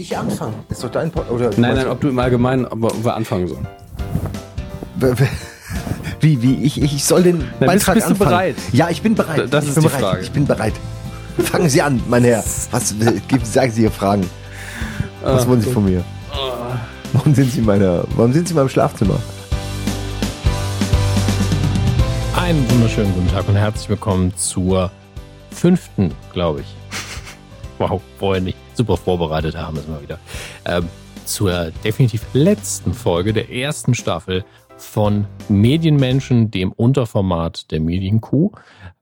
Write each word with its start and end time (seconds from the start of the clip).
ich 0.00 0.16
anfangen? 0.16 0.54
Das 0.68 0.78
ist 0.78 0.84
doch 0.84 0.90
dein 0.90 1.10
Pod 1.10 1.30
oder 1.30 1.50
Nein, 1.56 1.74
nein, 1.76 1.88
ob 1.88 2.00
du 2.00 2.08
im 2.08 2.18
Allgemeinen, 2.18 2.66
ob 2.66 3.04
wir 3.04 3.14
anfangen 3.14 3.48
sollen. 3.48 3.66
Wie, 6.20 6.42
wie, 6.42 6.62
ich, 6.64 6.80
ich 6.82 7.04
soll 7.04 7.22
den 7.22 7.38
Na, 7.60 7.66
Beitrag 7.66 7.94
bist, 7.94 8.08
bist 8.08 8.20
du 8.20 8.24
anfangen. 8.24 8.30
bereit? 8.30 8.56
Ja, 8.72 8.90
ich 8.90 9.00
bin 9.02 9.14
bereit. 9.14 9.48
Das 9.50 9.64
ich 9.64 9.70
ist 9.70 9.74
bin 9.76 9.82
die 9.84 9.88
bereit. 9.88 10.00
Frage. 10.02 10.22
Ich 10.22 10.30
bin 10.32 10.46
bereit. 10.46 10.74
Fangen 11.38 11.68
Sie 11.68 11.80
an, 11.80 12.02
mein 12.08 12.24
Herr. 12.24 12.44
Was 12.70 12.94
gibt, 13.28 13.46
sagen 13.46 13.72
Sie 13.72 13.82
Ihre 13.84 13.90
Fragen? 13.92 14.28
Was 15.22 15.44
Ah, 15.44 15.48
wollen 15.48 15.60
Sie 15.62 15.70
von 15.72 15.84
mir? 15.84 16.04
Warum 17.12 17.34
sind 17.34 17.50
Sie 17.50 17.60
in 17.60 17.64
meiner, 17.64 18.04
warum 18.16 18.32
sind 18.32 18.46
Sie 18.48 18.52
in 18.52 18.56
meinem 18.58 18.68
Schlafzimmer? 18.68 19.18
Einen 22.36 22.70
wunderschönen 22.70 23.12
guten 23.14 23.28
Tag 23.28 23.48
und 23.48 23.56
herzlich 23.56 23.88
willkommen 23.88 24.34
zur 24.36 24.90
fünften, 25.50 26.12
glaube 26.32 26.60
ich. 26.60 26.66
Wow, 27.78 28.00
vorher 28.18 28.42
nicht. 28.42 28.58
Super 28.80 28.96
vorbereitet 28.96 29.58
haben 29.58 29.76
es 29.76 29.86
mal 29.86 30.00
wieder. 30.00 30.18
Ähm, 30.64 30.88
zur 31.26 31.70
definitiv 31.84 32.24
letzten 32.32 32.94
Folge 32.94 33.34
der 33.34 33.50
ersten 33.50 33.92
Staffel 33.92 34.42
von 34.78 35.26
Medienmenschen, 35.50 36.50
dem 36.50 36.72
Unterformat 36.72 37.70
der 37.72 37.80
Medienkuh, 37.80 38.52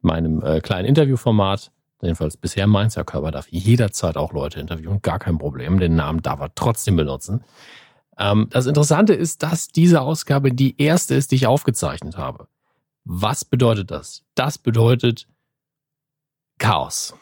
meinem 0.00 0.42
äh, 0.42 0.60
kleinen 0.60 0.88
Interviewformat. 0.88 1.70
Jedenfalls 2.02 2.36
bisher 2.36 2.66
meins. 2.66 2.96
Herr 2.96 3.04
Körper 3.04 3.30
darf 3.30 3.46
jederzeit 3.50 4.16
auch 4.16 4.32
Leute 4.32 4.58
interviewen, 4.58 5.00
gar 5.00 5.20
kein 5.20 5.38
Problem. 5.38 5.78
Den 5.78 5.94
Namen 5.94 6.22
darf 6.22 6.40
er 6.40 6.52
trotzdem 6.56 6.96
benutzen. 6.96 7.44
Ähm, 8.18 8.48
das 8.50 8.66
Interessante 8.66 9.14
ist, 9.14 9.44
dass 9.44 9.68
diese 9.68 10.00
Ausgabe 10.00 10.52
die 10.52 10.76
erste 10.82 11.14
ist, 11.14 11.30
die 11.30 11.36
ich 11.36 11.46
aufgezeichnet 11.46 12.16
habe. 12.16 12.48
Was 13.04 13.44
bedeutet 13.44 13.92
das? 13.92 14.24
Das 14.34 14.58
bedeutet 14.58 15.28
Chaos. 16.58 17.14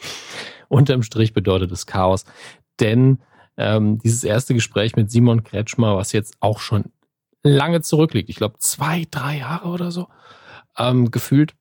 Unterm 0.69 1.03
Strich 1.03 1.33
bedeutet 1.33 1.71
es 1.73 1.87
Chaos, 1.87 2.25
denn 2.81 3.19
ähm, 3.57 3.99
dieses 3.99 4.25
erste 4.25 4.55
Gespräch 4.55 4.97
mit 4.97 5.11
Simon 5.11 5.45
Kretschmer, 5.45 5.97
was 5.97 6.13
jetzt 6.13 6.37
auch 6.41 6.61
schon 6.61 6.85
lange 7.43 7.81
zurückliegt, 7.81 8.29
ich 8.29 8.37
glaube 8.37 8.59
zwei, 8.59 9.07
drei 9.11 9.39
Jahre 9.39 9.69
oder 9.69 9.91
so, 9.91 10.09
ähm, 10.77 11.11
gefühlt, 11.11 11.55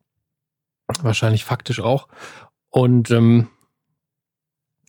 wahrscheinlich 1.02 1.45
faktisch 1.45 1.80
auch. 1.80 2.07
Und 2.69 3.11
ähm, 3.11 3.47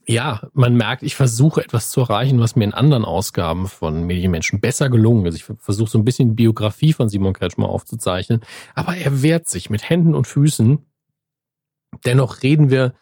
ja, 0.09 0.49
man 0.53 0.77
merkt, 0.77 1.03
ich 1.03 1.17
versuche 1.17 1.63
etwas 1.63 1.91
zu 1.91 2.01
erreichen, 2.01 2.39
was 2.39 2.55
mir 2.55 2.65
in 2.65 2.75
anderen 2.75 3.05
Ausgaben 3.05 3.67
von 3.67 4.05
Medienmenschen 4.05 4.61
besser 4.61 4.89
gelungen 4.89 5.27
ist. 5.27 5.35
Ich 5.35 5.45
versuche 5.45 5.91
so 5.91 5.99
ein 5.99 6.05
bisschen 6.05 6.31
die 6.31 6.35
Biografie 6.35 6.93
von 6.93 7.09
Simon 7.09 7.33
Kretschmer 7.33 7.69
aufzuzeichnen, 7.69 8.41
aber 8.75 8.97
er 8.97 9.23
wehrt 9.23 9.49
sich 9.49 9.69
mit 9.69 9.89
Händen 9.89 10.15
und 10.15 10.27
Füßen. 10.27 10.79
Dennoch 12.05 12.43
reden 12.43 12.71
wir 12.71 12.95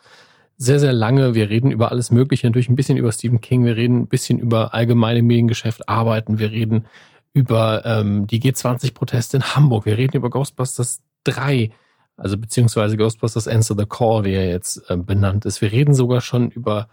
sehr, 0.57 0.79
sehr 0.79 0.93
lange. 0.93 1.35
Wir 1.35 1.51
reden 1.51 1.71
über 1.71 1.91
alles 1.91 2.11
Mögliche, 2.11 2.47
natürlich 2.47 2.69
ein 2.69 2.77
bisschen 2.77 2.97
über 2.97 3.13
Stephen 3.13 3.41
King, 3.41 3.65
wir 3.65 3.77
reden 3.77 4.03
ein 4.03 4.07
bisschen 4.09 4.39
über 4.39 4.75
allgemeine 4.75 5.23
Mediengeschäft, 5.23 5.89
Arbeiten, 5.89 6.39
wir 6.39 6.51
reden 6.51 6.87
über 7.33 7.85
ähm, 7.85 8.27
die 8.27 8.41
G20-Proteste 8.41 9.39
in 9.39 9.43
Hamburg, 9.43 9.87
wir 9.87 9.99
reden 9.99 10.17
über 10.17 10.31
Ghostbusters 10.31 11.03
3, 11.25 11.73
also 12.17 12.39
beziehungsweise 12.39 12.97
Ghostbusters 12.97 13.49
Answer 13.49 13.75
the 13.77 13.87
Call, 13.87 14.25
wie 14.25 14.35
er 14.35 14.49
jetzt 14.49 14.89
äh, 14.89 14.97
benannt 14.97 15.45
ist. 15.45 15.61
Wir 15.61 15.73
reden 15.73 15.95
sogar 15.95 16.21
schon 16.21 16.51
über, 16.51 16.89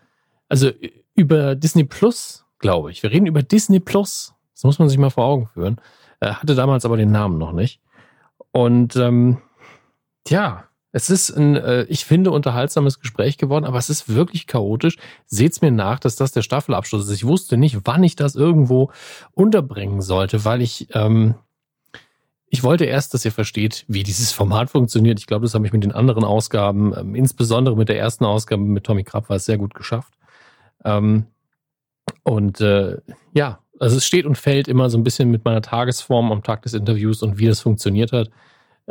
also 0.49 0.71
über 1.13 1.55
Disney 1.55 1.83
Plus, 1.83 2.45
glaube 2.57 2.91
ich. 2.91 3.03
Wir 3.03 3.11
reden 3.11 3.27
über 3.27 3.43
Disney 3.43 3.79
Plus. 3.79 4.33
Das 4.53 4.63
muss 4.63 4.79
man 4.79 4.89
sich 4.89 4.97
mal 4.97 5.11
vor 5.11 5.25
Augen 5.25 5.47
führen. 5.47 5.79
Er 6.19 6.41
hatte 6.41 6.55
damals 6.55 6.85
aber 6.85 6.97
den 6.97 7.11
Namen 7.11 7.37
noch 7.37 7.51
nicht. 7.51 7.79
Und 8.51 8.95
ähm, 8.95 9.37
ja, 10.27 10.65
es 10.91 11.09
ist 11.09 11.29
ein, 11.29 11.55
äh, 11.55 11.83
ich 11.83 12.05
finde, 12.05 12.31
unterhaltsames 12.31 12.99
Gespräch 12.99 13.37
geworden, 13.37 13.65
aber 13.65 13.77
es 13.77 13.89
ist 13.89 14.13
wirklich 14.13 14.47
chaotisch. 14.47 14.97
Seht's 15.25 15.61
mir 15.61 15.71
nach, 15.71 15.99
dass 15.99 16.15
das 16.15 16.31
der 16.31 16.41
Staffelabschluss 16.41 17.05
ist. 17.05 17.15
Ich 17.15 17.25
wusste 17.25 17.57
nicht, 17.57 17.79
wann 17.85 18.03
ich 18.03 18.15
das 18.15 18.35
irgendwo 18.35 18.91
unterbringen 19.33 20.01
sollte, 20.01 20.43
weil 20.43 20.61
ich, 20.61 20.87
ähm, 20.93 21.35
ich 22.47 22.63
wollte 22.63 22.83
erst, 22.83 23.13
dass 23.13 23.23
ihr 23.23 23.31
versteht, 23.31 23.85
wie 23.87 24.03
dieses 24.03 24.33
Format 24.33 24.69
funktioniert. 24.69 25.19
Ich 25.19 25.27
glaube, 25.27 25.45
das 25.45 25.55
habe 25.55 25.65
ich 25.65 25.71
mit 25.71 25.83
den 25.83 25.93
anderen 25.93 26.25
Ausgaben, 26.25 26.93
ähm, 26.97 27.15
insbesondere 27.15 27.77
mit 27.77 27.87
der 27.87 27.97
ersten 27.97 28.25
Ausgabe 28.25 28.61
mit 28.61 28.83
Tommy 28.83 29.05
Krapp, 29.05 29.29
war 29.29 29.37
es 29.37 29.45
sehr 29.45 29.57
gut 29.57 29.73
geschafft. 29.73 30.13
Ähm, 30.83 31.27
und 32.23 32.59
äh, 32.59 32.97
ja, 33.33 33.59
also 33.79 33.95
es 33.95 34.05
steht 34.05 34.25
und 34.25 34.37
fällt 34.37 34.67
immer 34.67 34.89
so 34.89 34.97
ein 34.97 35.03
bisschen 35.03 35.31
mit 35.31 35.45
meiner 35.45 35.61
Tagesform 35.61 36.31
am 36.33 36.43
Tag 36.43 36.63
des 36.63 36.73
Interviews 36.73 37.23
und 37.23 37.39
wie 37.39 37.47
das 37.47 37.61
funktioniert 37.61 38.11
hat. 38.11 38.29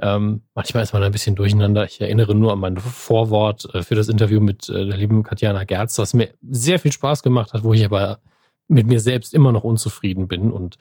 Ähm, 0.02 0.42
manchmal 0.54 0.82
ist 0.82 0.92
man 0.92 1.02
ein 1.02 1.12
bisschen 1.12 1.36
durcheinander. 1.36 1.84
Ich 1.84 2.00
erinnere 2.00 2.34
nur 2.34 2.52
an 2.52 2.58
mein 2.58 2.76
Vorwort 2.78 3.74
äh, 3.74 3.82
für 3.82 3.94
das 3.94 4.08
Interview 4.08 4.40
mit 4.40 4.68
äh, 4.68 4.86
der 4.86 4.96
lieben 4.96 5.22
Katjana 5.22 5.64
Gerz, 5.64 5.98
was 5.98 6.14
mir 6.14 6.32
sehr 6.48 6.78
viel 6.78 6.92
Spaß 6.92 7.22
gemacht 7.22 7.52
hat, 7.52 7.64
wo 7.64 7.74
ich 7.74 7.84
aber 7.84 8.20
mit 8.68 8.86
mir 8.86 9.00
selbst 9.00 9.34
immer 9.34 9.52
noch 9.52 9.64
unzufrieden 9.64 10.26
bin. 10.26 10.52
Und 10.52 10.78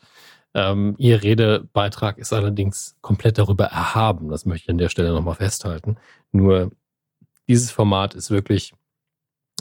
ähm, 0.53 0.95
ihr 0.97 1.21
Redebeitrag 1.21 2.17
ist 2.17 2.31
allerdings 2.31 2.95
komplett 3.01 3.37
darüber 3.37 3.65
erhaben. 3.65 4.29
Das 4.29 4.45
möchte 4.45 4.65
ich 4.65 4.69
an 4.69 4.77
der 4.77 4.89
Stelle 4.89 5.11
nochmal 5.11 5.35
festhalten. 5.35 5.97
Nur 6.31 6.71
dieses 7.47 7.71
Format 7.71 8.15
ist 8.15 8.31
wirklich 8.31 8.73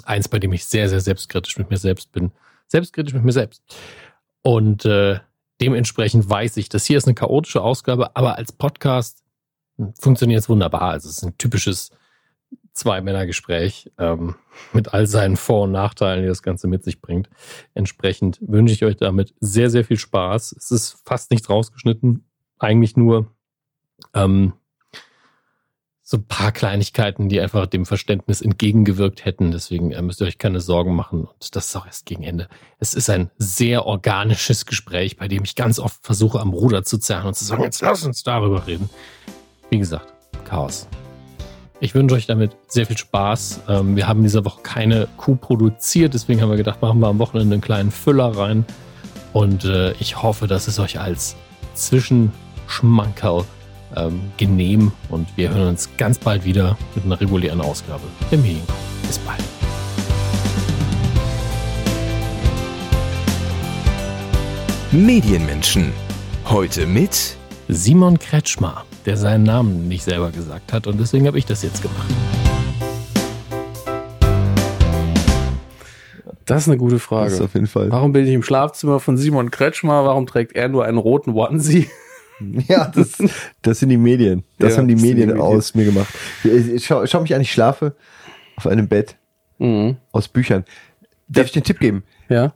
eins, 0.04 0.28
bei 0.28 0.38
dem 0.38 0.52
ich 0.52 0.66
sehr, 0.66 0.88
sehr 0.88 1.00
selbstkritisch 1.00 1.58
mit 1.58 1.70
mir 1.70 1.78
selbst 1.78 2.12
bin. 2.12 2.30
Selbstkritisch 2.68 3.14
mit 3.14 3.24
mir 3.24 3.32
selbst. 3.32 3.62
Und 4.42 4.84
äh, 4.84 5.18
dementsprechend 5.60 6.28
weiß 6.28 6.58
ich, 6.58 6.68
das 6.68 6.84
hier 6.84 6.98
ist 6.98 7.06
eine 7.06 7.14
chaotische 7.14 7.62
Ausgabe, 7.62 8.14
aber 8.14 8.36
als 8.36 8.52
Podcast 8.52 9.24
funktioniert 10.00 10.40
es 10.40 10.48
wunderbar. 10.48 10.90
Also 10.90 11.08
es 11.08 11.18
ist 11.18 11.24
ein 11.24 11.38
typisches 11.38 11.90
Zwei-Männer-Gespräch 12.72 13.90
ähm, 13.98 14.36
mit 14.72 14.94
all 14.94 15.06
seinen 15.06 15.36
Vor- 15.36 15.64
und 15.64 15.72
Nachteilen, 15.72 16.22
die 16.22 16.28
das 16.28 16.42
Ganze 16.42 16.68
mit 16.68 16.84
sich 16.84 17.00
bringt. 17.00 17.28
Entsprechend 17.74 18.38
wünsche 18.40 18.74
ich 18.74 18.84
euch 18.84 18.96
damit 18.96 19.34
sehr, 19.40 19.70
sehr 19.70 19.84
viel 19.84 19.98
Spaß. 19.98 20.52
Es 20.52 20.70
ist 20.70 21.02
fast 21.04 21.30
nichts 21.30 21.50
rausgeschnitten. 21.50 22.24
Eigentlich 22.58 22.96
nur 22.96 23.34
ähm, 24.14 24.52
so 26.02 26.16
ein 26.16 26.26
paar 26.26 26.52
Kleinigkeiten, 26.52 27.28
die 27.28 27.38
einfach 27.38 27.66
dem 27.66 27.84
Verständnis 27.84 28.40
entgegengewirkt 28.40 29.26
hätten. 29.26 29.50
Deswegen 29.50 29.92
äh, 29.92 30.00
müsst 30.00 30.22
ihr 30.22 30.26
euch 30.26 30.38
keine 30.38 30.60
Sorgen 30.60 30.94
machen. 30.94 31.24
Und 31.24 31.54
das 31.54 31.68
ist 31.68 31.76
auch 31.76 31.84
erst 31.84 32.06
gegen 32.06 32.22
Ende. 32.22 32.48
Es 32.78 32.94
ist 32.94 33.10
ein 33.10 33.30
sehr 33.36 33.84
organisches 33.84 34.64
Gespräch, 34.64 35.16
bei 35.18 35.28
dem 35.28 35.44
ich 35.44 35.54
ganz 35.54 35.78
oft 35.78 36.02
versuche, 36.02 36.40
am 36.40 36.54
Ruder 36.54 36.82
zu 36.82 36.96
zerren 36.96 37.26
und 37.26 37.34
zu 37.34 37.44
sagen, 37.44 37.62
jetzt 37.62 37.82
lass 37.82 38.04
uns 38.04 38.22
darüber 38.22 38.66
reden. 38.66 38.88
Wie 39.70 39.78
gesagt, 39.78 40.12
Chaos. 40.44 40.88
Ich 41.80 41.94
wünsche 41.94 42.16
euch 42.16 42.26
damit 42.26 42.56
sehr 42.66 42.86
viel 42.86 42.98
Spaß. 42.98 43.60
Ähm, 43.68 43.96
wir 43.96 44.08
haben 44.08 44.22
diese 44.22 44.44
Woche 44.44 44.62
keine 44.62 45.08
Kuh 45.16 45.36
produziert, 45.36 46.14
deswegen 46.14 46.40
haben 46.40 46.50
wir 46.50 46.56
gedacht, 46.56 46.82
machen 46.82 47.00
wir 47.00 47.08
am 47.08 47.18
Wochenende 47.18 47.54
einen 47.54 47.62
kleinen 47.62 47.90
Füller 47.90 48.36
rein. 48.36 48.64
Und 49.32 49.64
äh, 49.64 49.92
ich 50.00 50.22
hoffe, 50.22 50.46
dass 50.46 50.66
es 50.68 50.78
euch 50.78 50.98
als 50.98 51.36
Zwischenschmankerl 51.74 53.44
ähm, 53.94 54.20
genehm 54.36 54.92
und 55.08 55.28
wir 55.36 55.50
hören 55.50 55.68
uns 55.68 55.88
ganz 55.96 56.18
bald 56.18 56.44
wieder 56.44 56.76
mit 56.94 57.04
einer 57.04 57.20
regulären 57.20 57.60
Ausgabe 57.60 58.02
der 58.30 58.38
Medienkuh. 58.38 58.72
Bis 59.06 59.18
bald. 59.18 59.42
Medienmenschen. 64.90 65.92
Heute 66.46 66.86
mit 66.86 67.36
Simon 67.68 68.18
Kretschmer, 68.18 68.84
der 69.08 69.16
seinen 69.16 69.44
Namen 69.44 69.88
nicht 69.88 70.04
selber 70.04 70.30
gesagt 70.30 70.70
hat 70.74 70.86
und 70.86 71.00
deswegen 71.00 71.26
habe 71.26 71.38
ich 71.38 71.46
das 71.46 71.62
jetzt 71.62 71.80
gemacht. 71.80 72.06
Das 76.44 76.62
ist 76.62 76.68
eine 76.68 76.76
gute 76.76 76.96
Das 76.96 77.02
Frage. 77.02 77.32
ist 77.32 77.40
auf 77.40 77.54
jeden 77.54 77.66
Fall. 77.68 77.90
Warum 77.90 78.12
bin 78.12 78.26
ich 78.26 78.32
im 78.34 78.42
Schlafzimmer 78.42 79.00
von 79.00 79.16
Simon 79.16 79.50
Kretschmer? 79.50 80.04
Warum 80.04 80.26
trägt 80.26 80.52
er 80.54 80.68
nur 80.68 80.84
einen 80.84 80.98
roten 80.98 81.30
Onesie? 81.32 81.88
Ja, 82.68 82.86
das, 82.94 83.18
das 83.62 83.80
sind 83.80 83.88
die 83.88 83.96
Medien. 83.96 84.44
Das 84.60 84.74
Ja, 84.74 84.78
haben 84.78 84.86
die 84.86 84.94
das 84.94 85.00
sind 85.02 85.08
die 85.08 85.14
Medien 85.16 85.28
Medien. 85.30 85.42
aus 85.44 85.74
mir 85.74 85.84
gemacht. 85.86 86.14
Ich 86.44 86.86
schau, 86.86 87.04
schau 87.04 87.20
mich 87.22 87.34
an, 87.34 87.40
ich 87.40 87.50
schlafe 87.50 87.96
auf 88.54 88.68
einem 88.68 88.86
Bett 88.86 89.16
Mhm. 89.58 89.96
aus 90.12 90.28
Büchern. 90.28 90.64
Darf 91.26 91.46
ich 91.46 91.50
dir 91.52 91.56
einen 91.58 91.64
Tipp 91.64 91.80
geben? 91.80 92.04
Ja? 92.28 92.52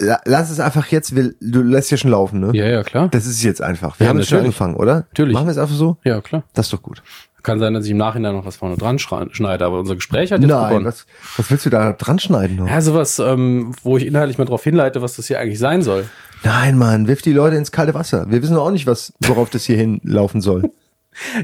La- 0.00 0.20
Lass 0.24 0.50
es 0.50 0.58
einfach 0.60 0.86
jetzt, 0.88 1.14
will, 1.14 1.36
du 1.40 1.62
lässt 1.62 1.90
ja 1.90 1.96
schon 1.96 2.10
laufen, 2.10 2.40
ne? 2.40 2.50
Ja, 2.54 2.66
ja, 2.66 2.82
klar. 2.82 3.08
Das 3.10 3.26
ist 3.26 3.42
jetzt 3.42 3.60
einfach. 3.62 3.98
Wir 4.00 4.04
Ja, 4.06 4.10
haben 4.10 4.18
jetzt 4.18 4.28
schon 4.30 4.38
angefangen, 4.40 4.74
oder? 4.74 4.94
Natürlich. 5.10 5.34
Machen 5.34 5.46
wir 5.46 5.52
es 5.52 5.58
einfach 5.58 5.74
so? 5.76 5.98
Ja, 6.04 6.20
klar. 6.20 6.42
Das 6.54 6.66
ist 6.66 6.72
doch 6.72 6.82
gut. 6.82 7.02
Kann 7.42 7.58
sein, 7.58 7.72
dass 7.72 7.84
ich 7.86 7.90
im 7.92 7.96
Nachhinein 7.96 8.34
noch 8.34 8.44
was 8.44 8.56
vorne 8.56 8.76
dran 8.76 8.98
schneide, 8.98 9.64
aber 9.64 9.78
unser 9.78 9.94
Gespräch 9.94 10.30
hat 10.32 10.40
jetzt 10.42 10.50
Nein, 10.50 10.68
begonnen. 10.68 10.84
was, 10.86 11.06
was 11.38 11.50
willst 11.50 11.64
du 11.64 11.70
da 11.70 11.92
dran 11.94 12.18
schneiden 12.18 12.56
noch? 12.56 12.68
Ja, 12.68 12.80
sowas, 12.82 13.18
ähm, 13.18 13.72
wo 13.82 13.96
ich 13.96 14.04
inhaltlich 14.06 14.36
mal 14.36 14.44
drauf 14.44 14.62
hinleite, 14.64 15.00
was 15.00 15.16
das 15.16 15.26
hier 15.26 15.38
eigentlich 15.40 15.58
sein 15.58 15.80
soll. 15.82 16.04
Nein, 16.44 16.76
Mann, 16.76 17.06
wirf 17.08 17.22
die 17.22 17.32
Leute 17.32 17.56
ins 17.56 17.72
kalte 17.72 17.94
Wasser. 17.94 18.26
Wir 18.30 18.42
wissen 18.42 18.56
auch 18.58 18.70
nicht, 18.70 18.86
was, 18.86 19.12
worauf 19.20 19.48
das 19.48 19.64
hier 19.64 19.76
hinlaufen 19.76 20.40
soll. 20.40 20.70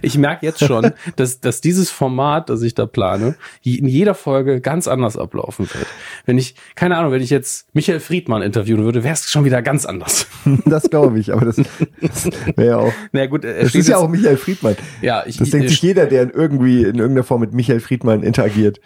Ich 0.00 0.16
merke 0.16 0.46
jetzt 0.46 0.60
schon, 0.64 0.92
dass, 1.16 1.40
dass 1.40 1.60
dieses 1.60 1.90
Format, 1.90 2.48
das 2.50 2.62
ich 2.62 2.74
da 2.74 2.86
plane, 2.86 3.34
in 3.64 3.86
jeder 3.88 4.14
Folge 4.14 4.60
ganz 4.60 4.86
anders 4.88 5.16
ablaufen 5.16 5.68
wird. 5.72 5.86
Wenn 6.24 6.38
ich, 6.38 6.54
keine 6.76 6.96
Ahnung, 6.96 7.12
wenn 7.12 7.20
ich 7.22 7.30
jetzt 7.30 7.66
Michael 7.74 8.00
Friedmann 8.00 8.42
interviewen 8.42 8.84
würde, 8.84 9.02
wäre 9.04 9.14
es 9.14 9.30
schon 9.30 9.44
wieder 9.44 9.62
ganz 9.62 9.84
anders. 9.84 10.26
Das 10.64 10.88
glaube 10.90 11.18
ich, 11.18 11.32
aber 11.32 11.44
das, 11.46 11.56
das 12.00 12.28
wäre 12.56 12.66
ja 12.68 12.76
auch. 12.78 12.92
Na 13.12 13.26
gut, 13.26 13.44
Das 13.44 13.70
steht 13.70 13.80
ist 13.82 13.88
ja 13.88 13.96
auch 13.98 14.08
Michael 14.08 14.36
Friedmann. 14.36 14.76
ja, 15.02 15.24
ich, 15.26 15.36
Das 15.36 15.50
denkt 15.50 15.66
ich- 15.66 15.72
sich 15.72 15.82
jeder, 15.82 16.06
der 16.06 16.22
in 16.22 16.30
irgendwie 16.30 16.82
in 16.82 16.96
irgendeiner 16.96 17.24
Form 17.24 17.40
mit 17.40 17.52
Michael 17.52 17.80
Friedmann 17.80 18.22
interagiert. 18.22 18.80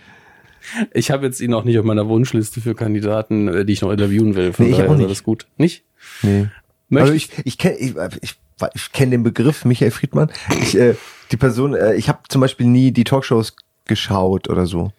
Ich 0.92 1.10
habe 1.10 1.26
jetzt 1.26 1.40
ihn 1.40 1.54
auch 1.54 1.64
nicht 1.64 1.78
auf 1.78 1.84
meiner 1.84 2.08
Wunschliste 2.08 2.60
für 2.60 2.74
Kandidaten, 2.74 3.48
äh, 3.48 3.64
die 3.64 3.72
ich 3.74 3.80
noch 3.82 3.90
interviewen 3.90 4.34
will. 4.34 4.52
Von 4.52 4.66
Nee, 4.66 4.72
ich 4.72 4.78
daher 4.78 4.94
ist 4.94 5.00
alles 5.04 5.22
gut. 5.22 5.46
Nicht? 5.56 5.84
Nee. 6.22 6.48
Möchte 6.90 7.12
Also 7.12 7.14
ich, 7.14 7.30
ich 7.44 7.56
kenne 7.58 7.76
ich, 7.76 7.94
ich, 8.20 8.34
ich 8.74 8.92
kenn 8.92 9.10
den 9.10 9.22
Begriff 9.22 9.64
Michael 9.64 9.90
Friedmann. 9.90 10.30
Ich, 10.60 10.76
äh, 10.76 10.94
die 11.32 11.36
Person, 11.38 11.74
äh, 11.74 11.94
ich 11.94 12.08
habe 12.08 12.18
zum 12.28 12.40
Beispiel 12.42 12.66
nie 12.66 12.92
die 12.92 13.04
Talkshows 13.04 13.54
geschaut 13.86 14.48
oder 14.48 14.66
so. 14.66 14.92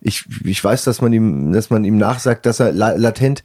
Ich, 0.00 0.24
ich 0.44 0.62
weiß, 0.62 0.84
dass 0.84 1.00
man 1.00 1.12
ihm, 1.12 1.52
dass 1.52 1.70
man 1.70 1.84
ihm 1.84 1.96
nachsagt, 1.96 2.44
dass 2.46 2.60
er 2.60 2.72
la 2.72 2.92
latent 2.92 3.42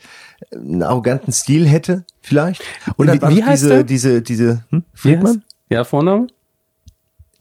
einen 0.51 0.83
arroganten 0.83 1.31
Stil 1.31 1.67
hätte, 1.67 2.03
vielleicht. 2.21 2.63
Und 2.97 3.07
Wie- 3.11 3.35
wie 3.35 3.43
heißt 3.43 3.63
diese, 3.63 3.73
er? 3.75 3.83
diese, 3.83 4.21
diese, 4.21 4.65
hm? 4.71 4.83
Friedmann? 4.93 5.43
Ja, 5.69 5.83
Vorname? 5.83 6.27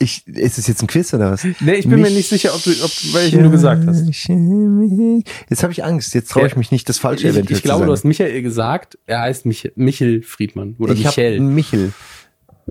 Ich, 0.00 0.27
ist 0.29 0.59
es 0.59 0.69
jetzt 0.69 0.81
ein 0.81 0.87
Quiz 0.87 1.12
oder 1.12 1.33
was? 1.33 1.43
Nee, 1.43 1.75
ich 1.75 1.89
bin 1.89 2.00
mir 2.00 2.11
nicht 2.11 2.29
sicher, 2.29 2.55
ob 2.55 2.62
du, 2.62 2.71
ob, 2.71 2.91
welchen 3.15 3.43
du 3.43 3.50
gesagt 3.50 3.85
hast. 3.85 4.06
Jetzt 4.06 5.62
habe 5.65 5.73
ich 5.73 5.85
Angst. 5.85 6.15
Jetzt 6.15 6.31
traue 6.31 6.47
ich 6.47 6.55
mich 6.55 6.71
nicht, 6.71 6.89
das 6.89 6.99
Falsche 6.99 7.27
Ich, 7.27 7.35
eventuell 7.35 7.56
ich 7.56 7.65
glaube, 7.65 7.85
du 7.85 7.93
hast. 7.93 8.05
Michael 8.05 8.43
gesagt. 8.43 8.97
Er 9.06 9.23
heißt 9.23 9.45
Mich 9.45 9.73
Michel 9.75 10.23
Friedmann 10.23 10.77
oder 10.79 10.93
ich 10.93 11.05
habe 11.05 11.41
Michel. 11.41 11.41
Michel. 11.41 11.93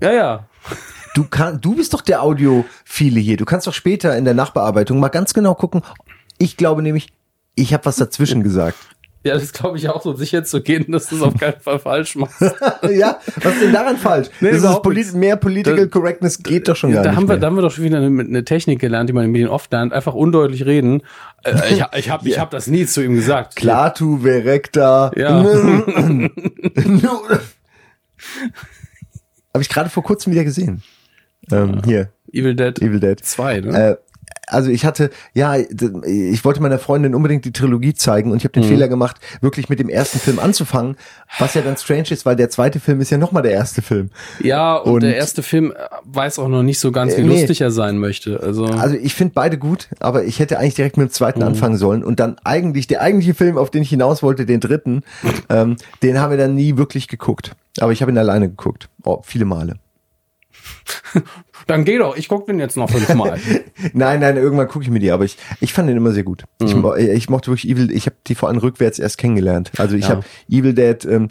Ja, 0.01 0.13
ja. 0.13 0.47
Du 1.15 1.25
kann, 1.25 1.59
du 1.59 1.75
bist 1.75 1.93
doch 1.93 2.01
der 2.01 2.21
Audiophile 2.21 3.19
hier. 3.19 3.37
Du 3.37 3.45
kannst 3.45 3.67
doch 3.67 3.73
später 3.73 4.15
in 4.15 4.23
der 4.23 4.33
Nachbearbeitung 4.33 4.99
mal 4.99 5.09
ganz 5.09 5.33
genau 5.33 5.55
gucken. 5.55 5.81
Ich 6.37 6.55
glaube 6.55 6.81
nämlich, 6.81 7.07
ich 7.55 7.73
habe 7.73 7.85
was 7.85 7.97
dazwischen 7.97 8.43
gesagt. 8.43 8.77
Ja, 9.27 9.33
das 9.35 9.51
glaube 9.53 9.77
ich 9.77 9.87
auch 9.89 10.01
so 10.01 10.13
sicher 10.15 10.43
zu 10.43 10.61
gehen, 10.61 10.91
dass 10.91 11.07
du 11.07 11.15
es 11.17 11.21
auf 11.21 11.35
keinen 11.37 11.59
Fall 11.59 11.79
falsch 11.79 12.15
machst. 12.15 12.41
ja, 12.89 13.19
was 13.43 13.53
ist 13.53 13.61
denn 13.63 13.73
daran 13.73 13.97
falsch? 13.97 14.29
Nee, 14.41 14.51
das 14.51 14.63
ist 14.63 14.81
polit 14.81 15.13
mehr 15.13 15.35
Political 15.35 15.77
Da- 15.77 15.85
Correctness 15.87 16.41
geht 16.43 16.67
doch 16.67 16.75
schon 16.75 16.91
gar 16.93 17.03
da 17.03 17.09
nicht 17.09 17.17
haben 17.17 17.23
wir, 17.25 17.33
mehr. 17.35 17.37
da 17.37 17.47
haben 17.47 17.55
wir 17.55 17.61
doch 17.61 17.71
schon 17.71 17.83
wieder 17.83 17.97
eine, 17.97 18.07
eine 18.21 18.43
Technik 18.45 18.79
gelernt, 18.79 19.09
die 19.09 19.13
man 19.13 19.25
in 19.25 19.31
Medien 19.31 19.49
oft 19.49 19.71
lernt. 19.71 19.93
Einfach 19.93 20.13
undeutlich 20.13 20.65
reden. 20.65 21.03
Äh, 21.43 21.73
ich 21.73 21.83
ich 21.95 22.09
habe 22.09 22.27
ich 22.27 22.39
hab 22.39 22.51
das 22.51 22.67
nie 22.67 22.85
zu 22.85 23.03
ihm 23.03 23.15
gesagt. 23.15 23.55
Klatu, 23.55 24.19
Verekta. 24.19 25.11
Ja. 25.15 25.43
habe 29.53 29.61
ich 29.61 29.69
gerade 29.69 29.89
vor 29.89 30.03
kurzem 30.03 30.33
wieder 30.33 30.43
gesehen. 30.43 30.81
Ähm, 31.51 31.81
hier, 31.85 32.11
Evil 32.31 32.55
Dead 32.55 32.81
Evil 32.81 32.99
Dead. 32.99 33.19
2, 33.23 33.59
ne? 33.61 33.89
Äh, 33.91 33.97
also 34.47 34.69
ich 34.71 34.85
hatte, 34.85 35.09
ja, 35.33 35.55
ich 35.57 36.43
wollte 36.45 36.61
meiner 36.61 36.79
Freundin 36.79 37.13
unbedingt 37.13 37.45
die 37.45 37.51
Trilogie 37.51 37.93
zeigen 37.93 38.31
und 38.31 38.37
ich 38.37 38.43
habe 38.45 38.57
Mhm. 38.57 38.63
den 38.63 38.69
Fehler 38.69 38.87
gemacht, 38.87 39.17
wirklich 39.41 39.69
mit 39.69 39.79
dem 39.79 39.89
ersten 39.89 40.19
Film 40.19 40.39
anzufangen, 40.39 40.95
was 41.37 41.53
ja 41.53 41.61
dann 41.61 41.77
strange 41.77 42.09
ist, 42.11 42.25
weil 42.25 42.35
der 42.35 42.49
zweite 42.49 42.79
Film 42.79 42.99
ist 43.01 43.09
ja 43.11 43.17
nochmal 43.17 43.43
der 43.43 43.51
erste 43.51 43.81
Film. 43.81 44.09
ja, 44.41 44.75
und, 44.75 44.93
und- 44.95 45.01
der 45.03 45.15
erste 45.17 45.43
Film 45.43 45.73
weiß 46.05 46.39
auch 46.39 46.47
noch 46.47 46.63
nicht 46.63 46.79
so 46.79 46.91
ganz, 46.91 47.15
wie 47.17 47.21
Äh, 47.21 47.25
nee. 47.25 47.39
lustig 47.41 47.61
er 47.61 47.71
sein 47.71 47.97
möchte. 47.97 48.39
Also, 48.41 48.65
Also 48.65 48.95
ich 48.95 49.13
finde 49.15 49.33
beide 49.35 49.57
gut, 49.57 49.89
aber 49.99 50.23
ich 50.23 50.39
hätte 50.39 50.59
eigentlich 50.59 50.75
direkt 50.75 50.97
mit 50.97 51.09
dem 51.09 51.11
zweiten 51.11 51.39
Mhm. 51.41 51.47
anfangen 51.47 51.77
sollen 51.77 52.03
und 52.03 52.19
dann 52.19 52.37
eigentlich, 52.43 52.87
der 52.87 53.01
eigentliche 53.01 53.33
Film, 53.33 53.57
auf 53.57 53.69
den 53.69 53.81
ich 53.83 53.89
hinaus 53.89 54.23
wollte, 54.23 54.45
den 54.45 54.59
dritten, 54.61 55.03
ähm, 55.49 55.75
den 56.01 56.19
haben 56.19 56.31
wir 56.31 56.37
dann 56.37 56.55
nie 56.55 56.77
wirklich 56.77 57.07
geguckt. 57.07 57.51
Aber 57.79 57.91
ich 57.91 58.01
habe 58.01 58.11
ihn 58.11 58.17
alleine 58.17 58.47
geguckt, 58.49 58.87
oh, 59.03 59.21
viele 59.23 59.45
Male. 59.45 59.75
dann 61.67 61.85
geh 61.85 61.97
doch, 61.97 62.17
ich 62.17 62.27
guck 62.27 62.47
den 62.47 62.59
jetzt 62.59 62.77
noch 62.77 62.89
fünfmal. 62.89 63.39
Nein, 63.93 64.19
nein, 64.21 64.37
irgendwann 64.37 64.67
gucke 64.67 64.83
ich 64.83 64.89
mir 64.91 64.99
die, 64.99 65.11
aber 65.11 65.25
ich, 65.25 65.37
ich 65.59 65.73
fand 65.73 65.87
den 65.89 65.97
immer 65.97 66.11
sehr 66.11 66.23
gut. 66.23 66.43
Ich, 66.61 66.73
Mhm. 66.73 66.81
mo- 66.81 66.95
ich 66.95 67.29
mochte 67.29 67.51
wirklich 67.51 67.69
Evil, 67.69 67.91
ich 67.91 68.05
habe 68.07 68.15
die 68.25 68.35
vor 68.35 68.49
allem 68.49 68.57
rückwärts 68.57 68.97
erst 68.99 69.17
kennengelernt. 69.17 69.71
Also 69.77 69.95
ich 69.95 70.05
Ja. 70.05 70.09
habe 70.15 70.23
Evil 70.49 70.73
Dead, 70.73 71.05
ähm, 71.05 71.27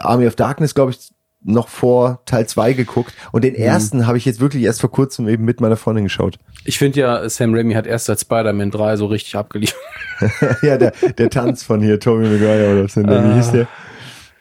Army 0.00 0.26
of 0.26 0.36
Darkness, 0.36 0.74
glaube 0.74 0.92
ich, 0.92 0.98
noch 1.48 1.68
vor 1.68 2.22
Teil 2.26 2.46
2 2.46 2.72
geguckt 2.72 3.12
und 3.30 3.40
Mhm. 3.44 3.52
den 3.52 3.54
ersten 3.56 4.06
habe 4.06 4.18
ich 4.18 4.24
jetzt 4.24 4.40
wirklich 4.40 4.62
erst 4.64 4.80
vor 4.80 4.90
kurzem 4.90 5.28
eben 5.28 5.44
mit 5.44 5.60
meiner 5.60 5.76
Freundin 5.76 6.04
geschaut. 6.04 6.38
Ich 6.64 6.78
finde 6.78 6.98
ja, 7.00 7.28
Sam 7.28 7.54
Raimi 7.54 7.74
hat 7.74 7.86
erst 7.86 8.06
seit 8.06 8.18
Spider-Man 8.20 8.70
3 8.72 8.96
so 8.96 9.06
richtig 9.06 9.36
abgeliefert. 9.36 9.78
ja, 10.62 10.76
der, 10.76 10.92
der 11.18 11.30
Tanz 11.30 11.62
von 11.62 11.80
hier, 11.82 12.00
Tobey 12.00 12.26
Maguire 12.28 12.72
oder 12.72 12.84
was 12.84 12.94
denn, 12.94 13.06
wie 13.08 13.34
hieß 13.34 13.52
der? 13.52 13.68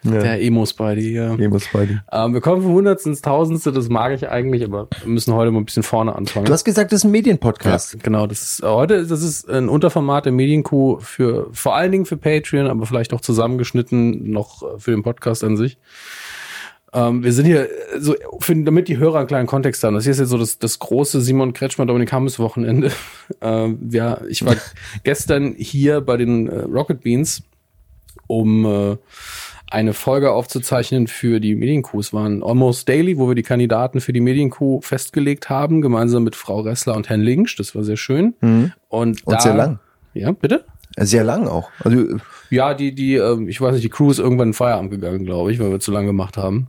Ja, 0.05 0.21
Der 0.21 0.41
Emo-Spidey, 0.41 1.13
ja. 1.13 1.35
Emo 1.35 1.59
Spidey. 1.59 1.99
Ähm, 2.11 2.33
wir 2.33 2.41
kommen 2.41 2.61
vom 2.61 2.73
Hundertsten 2.73 3.11
ins 3.11 3.21
Tausendste, 3.21 3.71
das 3.71 3.89
mag 3.89 4.13
ich 4.13 4.29
eigentlich, 4.29 4.63
aber 4.63 4.87
wir 5.01 5.09
müssen 5.11 5.33
heute 5.33 5.51
mal 5.51 5.59
ein 5.59 5.65
bisschen 5.65 5.83
vorne 5.83 6.15
anfangen. 6.15 6.45
Du 6.45 6.53
hast 6.53 6.63
gesagt, 6.63 6.91
das 6.91 6.99
ist 6.99 7.03
ein 7.05 7.11
Medienpodcast. 7.11 7.95
Ja, 7.95 7.99
genau, 8.03 8.27
das 8.27 8.41
ist 8.41 8.63
äh, 8.63 8.67
heute, 8.67 9.05
das 9.05 9.21
ist 9.21 9.49
ein 9.49 9.69
Unterformat 9.69 10.25
der 10.25 10.31
Medienkuh 10.31 10.99
für 10.99 11.49
vor 11.51 11.75
allen 11.75 11.91
Dingen 11.91 12.05
für 12.05 12.17
Patreon, 12.17 12.67
aber 12.67 12.85
vielleicht 12.85 13.13
auch 13.13 13.21
zusammengeschnitten 13.21 14.31
noch 14.31 14.79
für 14.79 14.91
den 14.91 15.03
Podcast 15.03 15.43
an 15.43 15.57
sich. 15.57 15.77
Ähm, 16.95 17.23
wir 17.23 17.33
sind 17.33 17.45
hier 17.45 17.63
äh, 17.63 17.99
so, 17.99 18.15
für, 18.39 18.55
damit 18.55 18.87
die 18.87 18.97
Hörer 18.97 19.19
einen 19.19 19.27
kleinen 19.27 19.47
Kontext 19.47 19.83
haben. 19.83 19.95
Das 19.95 20.05
hier 20.05 20.11
ist 20.11 20.19
jetzt 20.19 20.29
so 20.29 20.37
das, 20.37 20.59
das 20.59 20.79
große 20.79 21.19
Simon 21.19 21.51
Kretschmer 21.51 21.85
Dominik 21.85 22.11
Hammes 22.11 22.39
Wochenende. 22.39 22.91
Ähm, 23.41 23.89
ja, 23.91 24.21
ich 24.29 24.45
war 24.45 24.55
gestern 25.03 25.55
hier 25.57 25.99
bei 26.01 26.15
den 26.15 26.47
äh, 26.47 26.59
Rocket 26.59 27.01
Beans, 27.01 27.41
um 28.27 28.63
äh, 28.63 28.97
eine 29.69 29.93
Folge 29.93 30.31
aufzuzeichnen 30.31 31.07
für 31.07 31.39
die 31.39 31.55
Medienkuh. 31.55 31.99
Es 31.99 32.13
waren 32.13 32.43
Almost 32.43 32.87
Daily, 32.87 33.17
wo 33.17 33.27
wir 33.27 33.35
die 33.35 33.43
Kandidaten 33.43 33.99
für 33.99 34.13
die 34.13 34.21
Medienkuh 34.21 34.81
festgelegt 34.81 35.49
haben, 35.49 35.81
gemeinsam 35.81 36.23
mit 36.23 36.35
Frau 36.35 36.61
Ressler 36.61 36.95
und 36.95 37.09
Herrn 37.09 37.21
Linksch. 37.21 37.59
Das 37.59 37.75
war 37.75 37.83
sehr 37.83 37.97
schön. 37.97 38.35
Und, 38.41 38.41
Mhm. 38.41 38.71
Und 38.89 39.23
da, 39.25 39.39
sehr 39.39 39.55
lang. 39.55 39.79
Ja, 40.13 40.31
bitte? 40.31 40.65
Sehr 40.97 41.23
lang 41.23 41.47
auch. 41.47 41.69
Also 41.83 42.19
Ja, 42.49 42.73
die, 42.73 42.93
die, 42.93 43.15
ähm, 43.15 43.49
ich 43.49 43.59
weiß 43.59 43.73
nicht, 43.73 43.83
die 43.83 43.89
Crew 43.89 44.11
ist 44.11 44.19
irgendwann 44.19 44.49
in 44.49 44.53
Feierabend 44.53 44.91
gegangen, 44.91 45.25
glaube 45.25 45.51
ich, 45.51 45.59
weil 45.59 45.71
wir 45.71 45.79
zu 45.79 45.91
lange 45.91 46.07
gemacht 46.07 46.37
haben. 46.37 46.67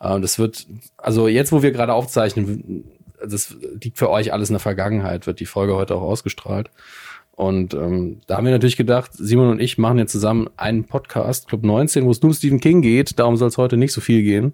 Ähm, 0.00 0.22
das 0.22 0.38
wird, 0.38 0.66
also 0.96 1.28
jetzt, 1.28 1.52
wo 1.52 1.62
wir 1.62 1.70
gerade 1.70 1.92
aufzeichnen, 1.92 2.84
das 3.24 3.56
liegt 3.80 3.98
für 3.98 4.10
euch 4.10 4.32
alles 4.32 4.48
in 4.48 4.54
der 4.54 4.60
Vergangenheit, 4.60 5.26
wird 5.26 5.38
die 5.38 5.46
Folge 5.46 5.76
heute 5.76 5.94
auch 5.94 6.02
ausgestrahlt. 6.02 6.70
Und 7.34 7.74
ähm, 7.74 8.20
da 8.26 8.36
haben 8.36 8.44
wir 8.44 8.52
natürlich 8.52 8.76
gedacht, 8.76 9.10
Simon 9.14 9.48
und 9.50 9.60
ich 9.60 9.78
machen 9.78 9.98
jetzt 9.98 10.12
zusammen 10.12 10.48
einen 10.56 10.84
Podcast, 10.84 11.48
Club 11.48 11.64
19, 11.64 12.04
wo 12.04 12.10
es 12.10 12.20
nur 12.22 12.30
um 12.30 12.34
Stephen 12.34 12.60
King 12.60 12.82
geht. 12.82 13.18
Darum 13.18 13.36
soll 13.36 13.48
es 13.48 13.58
heute 13.58 13.76
nicht 13.76 13.92
so 13.92 14.00
viel 14.00 14.22
gehen. 14.22 14.52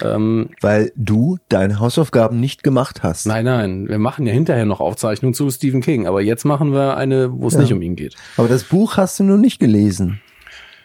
Ähm, 0.00 0.50
weil 0.60 0.92
du 0.94 1.38
deine 1.48 1.80
Hausaufgaben 1.80 2.38
nicht 2.38 2.62
gemacht 2.62 3.02
hast. 3.02 3.26
nein, 3.26 3.44
nein, 3.44 3.88
wir 3.88 3.98
machen 3.98 4.26
ja 4.26 4.32
hinterher 4.32 4.64
noch 4.64 4.78
Aufzeichnungen 4.80 5.34
zu 5.34 5.50
Stephen 5.50 5.80
King, 5.80 6.06
aber 6.06 6.20
jetzt 6.20 6.44
machen 6.44 6.72
wir 6.72 6.96
eine, 6.96 7.32
wo 7.40 7.48
es 7.48 7.54
Ja. 7.54 7.60
nicht 7.60 7.72
um 7.72 7.82
ihn 7.82 7.96
geht. 7.96 8.14
Aber 8.36 8.46
das 8.46 8.62
Buch 8.64 8.96
hast 8.96 9.18
du 9.18 9.24
nur 9.24 9.38
nicht 9.38 9.58
gelesen, 9.58 10.20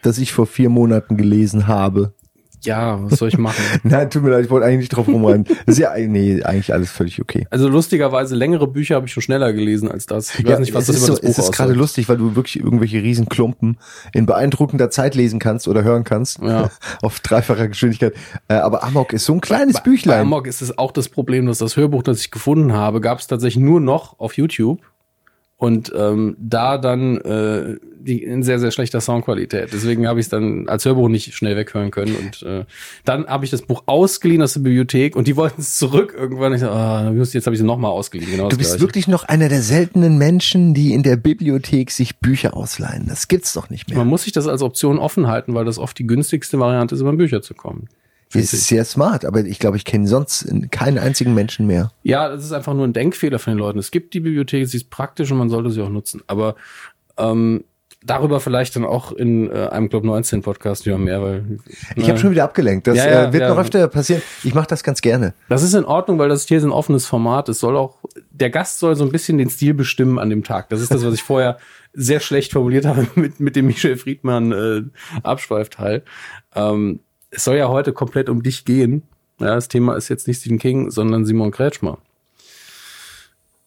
das 0.02 0.18
ich 0.18 0.34
vor 0.34 0.48
vier 0.48 0.70
Monaten 0.70 1.16
gelesen 1.16 1.68
habe. 1.68 2.14
Ja, 2.63 3.00
was 3.04 3.19
soll 3.19 3.27
ich 3.27 3.38
machen? 3.38 3.62
Nein, 3.83 4.10
tut 4.10 4.24
mir 4.24 4.31
leid, 4.31 4.45
ich 4.45 4.51
wollte 4.51 4.65
eigentlich 4.65 4.80
nicht 4.80 4.95
drauf 4.95 5.07
rumreiten. 5.07 5.45
Das 5.65 5.75
ist 5.75 5.80
ja 5.80 5.94
nee, 5.98 6.42
eigentlich 6.44 6.74
alles 6.74 6.92
völlig 6.92 7.21
okay. 7.21 7.45
Also 7.50 7.68
lustigerweise 7.68 8.36
längere 8.36 8.68
Bücher 8.68 8.95
habe 8.95 9.06
ich 9.06 9.13
schon 9.13 9.24
schneller 9.24 9.54
gelesen 9.54 9.89
als 9.89 10.06
das. 10.06 10.38
Ich 10.38 10.45
weiß 10.45 10.60
nicht, 10.60 10.74
was 10.74 10.88
es 10.88 10.88
das 10.88 10.95
ist 10.95 11.01
über 11.04 11.07
so, 11.07 11.13
das 11.13 11.21
Buch 11.21 11.30
Es 11.30 11.38
ist 11.38 11.51
gerade 11.51 11.74
lustig, 11.74 12.10
weil 12.10 12.18
du 12.18 12.36
wirklich 12.36 12.60
irgendwelche 12.60 13.01
Riesenklumpen 13.01 13.77
in 14.13 14.25
beeindruckender 14.25 14.89
Zeit 14.89 15.15
lesen 15.15 15.39
kannst 15.39 15.68
oder 15.68 15.83
hören 15.83 16.04
kannst. 16.04 16.39
Ja. 16.42 16.69
Auf 17.01 17.20
dreifacher 17.20 17.67
Geschwindigkeit. 17.67 18.13
Äh, 18.48 18.55
Aber 18.55 18.84
Amok 18.84 19.13
ist 19.13 19.25
so 19.25 19.34
ein 19.34 19.41
kleines 19.41 19.75
Bei 19.75 19.82
Büchlein. 19.82 20.22
Amok 20.22 20.48
ist 20.48 20.62
es 20.62 20.77
auch 20.77 20.91
das 20.91 21.10
Problem, 21.10 21.46
dass 21.46 21.58
das 21.58 21.75
Hörbuch, 21.75 22.03
das 22.03 22.22
ich 22.22 22.32
gefunden 22.32 22.74
habe, 22.74 23.01
gab 23.01 23.20
es 23.20 23.27
tatsächlich 23.27 23.63
nur 23.63 23.82
noch 23.82 24.20
auf 24.20 24.38
YouTube. 24.38 24.79
Und 25.63 25.93
ähm, 25.96 26.36
da 26.41 26.77
dann 26.77 27.22
äh, 27.22 27.77
die 28.01 28.22
in 28.22 28.43
sehr, 28.43 28.60
sehr 28.60 28.72
schlechter 28.72 29.00
Soundqualität. 29.00 29.70
Deswegen 29.72 30.10
habe 30.10 30.20
ich 30.20 30.25
es 30.25 30.29
dann 30.29 30.67
als 30.67 30.84
Hörbuch 30.84 31.08
nicht 31.08 31.34
schnell 31.34 31.55
weghören 31.55 31.89
können. 31.89 32.17
Und 32.17 32.43
äh, 32.43 32.65
dann 33.05 33.27
habe 33.27 33.46
ich 33.46 33.51
das 33.51 33.62
Buch 33.62 33.84
ausgeliehen 33.86 34.41
aus 34.41 34.55
der 34.55 34.60
Bibliothek 34.60 35.15
und 35.15 35.25
die 35.25 35.38
wollten 35.38 35.62
es 35.62 35.77
zurück 35.77 36.13
irgendwann. 36.17 36.53
Ich 36.53 36.60
so, 36.60 36.67
ah, 36.67 37.13
jetzt 37.13 37.46
habe 37.46 37.55
ich 37.55 37.62
es 37.62 37.65
nochmal 37.65 37.91
ausgeliehen. 37.91 38.32
Genau 38.32 38.50
Du 38.50 38.58
bist 38.58 38.72
Gleiche. 38.72 38.82
wirklich 38.82 39.08
noch 39.08 39.24
einer 39.24 39.48
der 39.48 39.62
seltenen 39.62 40.17
Menschen, 40.17 40.74
die 40.74 40.93
in 40.93 41.01
der 41.01 41.15
Bibliothek 41.15 41.91
sich 41.91 42.17
Bücher 42.17 42.58
ausleihen. 42.58 43.05
Das 43.08 43.29
gibt's 43.29 43.53
doch 43.53 43.70
nicht 43.70 43.88
mehr. 43.88 43.98
Man 43.98 44.08
muss 44.08 44.24
sich 44.24 44.34
das 44.34 44.50
als 44.50 44.62
Option 44.62 45.00
offen 45.00 45.27
halten, 45.27 45.53
weil 45.53 45.63
das 45.63 45.79
oft 45.79 45.98
die 45.98 46.05
günstigste 46.05 46.60
Variante 46.60 46.96
ist, 46.96 47.00
über 47.00 47.13
Bücher 47.13 47.41
zu 47.41 47.53
kommen. 47.53 47.88
Das 48.34 48.54
ist 48.54 48.68
sehr 48.68 48.86
smart, 48.86 49.25
aber 49.25 49.42
ich 49.42 49.60
glaube, 49.60 49.78
ich 49.78 49.86
kenne 49.86 50.08
sonst 50.08 50.48
keinen 50.72 50.98
einzigen 50.98 51.34
Menschen 51.34 51.68
mehr. 51.68 51.92
Ja, 52.04 52.30
das 52.30 52.44
ist 52.44 52.52
einfach 52.52 52.74
nur 52.74 52.86
ein 52.86 52.94
Denkfehler 52.94 53.40
von 53.40 53.54
den 53.54 53.60
Leuten. 53.60 53.80
Es 53.80 53.92
gibt 53.92 54.13
die 54.13 54.20
Bibliothek, 54.20 54.68
sie 54.68 54.78
ist 54.78 54.90
praktisch 54.90 55.32
und 55.32 55.38
man 55.38 55.50
sollte 55.50 55.70
sie 55.70 55.82
auch 55.82 55.90
nutzen. 55.90 56.22
Aber 56.28 56.56
ähm, 57.18 57.63
darüber 58.06 58.40
vielleicht 58.40 58.75
dann 58.75 58.86
auch 58.86 59.12
in 59.12 59.50
äh, 59.50 59.68
einem 59.68 59.90
Club 59.90 60.04
19 60.04 60.42
Podcast 60.42 60.86
wieder 60.86 60.98
mehr, 60.98 61.22
weil 61.22 61.60
Ich 61.96 62.10
habe 62.10 62.20
schon 62.20 62.32
wieder 62.32 62.44
abgelenkt. 62.44 62.88
Das 62.88 62.98
Ja, 62.98 63.10
ja, 63.10 63.24
äh, 63.25 63.34
wird 63.34 63.44
ja. 63.44 63.50
noch 63.50 63.58
öfter 63.58 63.88
passieren. 63.88 64.22
Ich 64.44 64.54
mache 64.54 64.68
das 64.68 64.84
ganz 64.84 65.02
gerne. 65.02 65.34
das 65.50 65.63
ist 65.63 65.74
in 65.74 65.86
Ordnung, 65.86 66.20
weil 66.20 66.30
das 66.30 66.48
hier 66.48 66.58
ist 66.58 66.63
ein 66.63 66.72
offenes 66.72 67.06
Format. 67.06 67.50
Es 67.50 67.60
soll 67.60 67.78
auch 67.78 67.98
der 68.32 68.50
Gast 68.50 68.80
soll 68.80 68.96
so 68.96 69.04
ein 69.04 69.12
bisschen 69.12 69.38
den 69.38 69.50
Stil 69.50 69.74
bestimmen 69.74 70.20
an 70.20 70.30
dem 70.30 70.44
Tag. 70.44 70.70
Das 70.70 70.82
ist 70.82 70.92
das, 70.92 71.06
was 71.06 71.13
ich 71.13 71.24
vorher 71.24 71.58
sehr 71.94 72.20
schlecht 72.20 72.52
formuliert 72.52 72.86
habe 72.86 73.08
mit 73.16 73.40
mit 73.40 73.56
dem 73.56 73.68
Michel 73.68 73.98
Friedmann 73.98 74.52
äh, 74.52 74.82
Abschweifteil. 75.24 76.04
Ähm, 76.56 77.00
es 77.34 77.44
soll 77.44 77.58
ja 77.58 77.68
heute 77.70 77.94
komplett 77.94 78.30
um 78.30 78.44
dich 78.44 78.66
gehen. 78.66 79.04
Ja, 79.40 79.56
das 79.56 79.68
Thema 79.68 79.96
ist 79.96 80.10
jetzt 80.10 80.28
nicht 80.28 80.40
Stephen 80.40 80.60
King, 80.60 80.92
sondern 80.92 81.25
Simon 81.25 81.52
Kretschmer. 81.52 81.98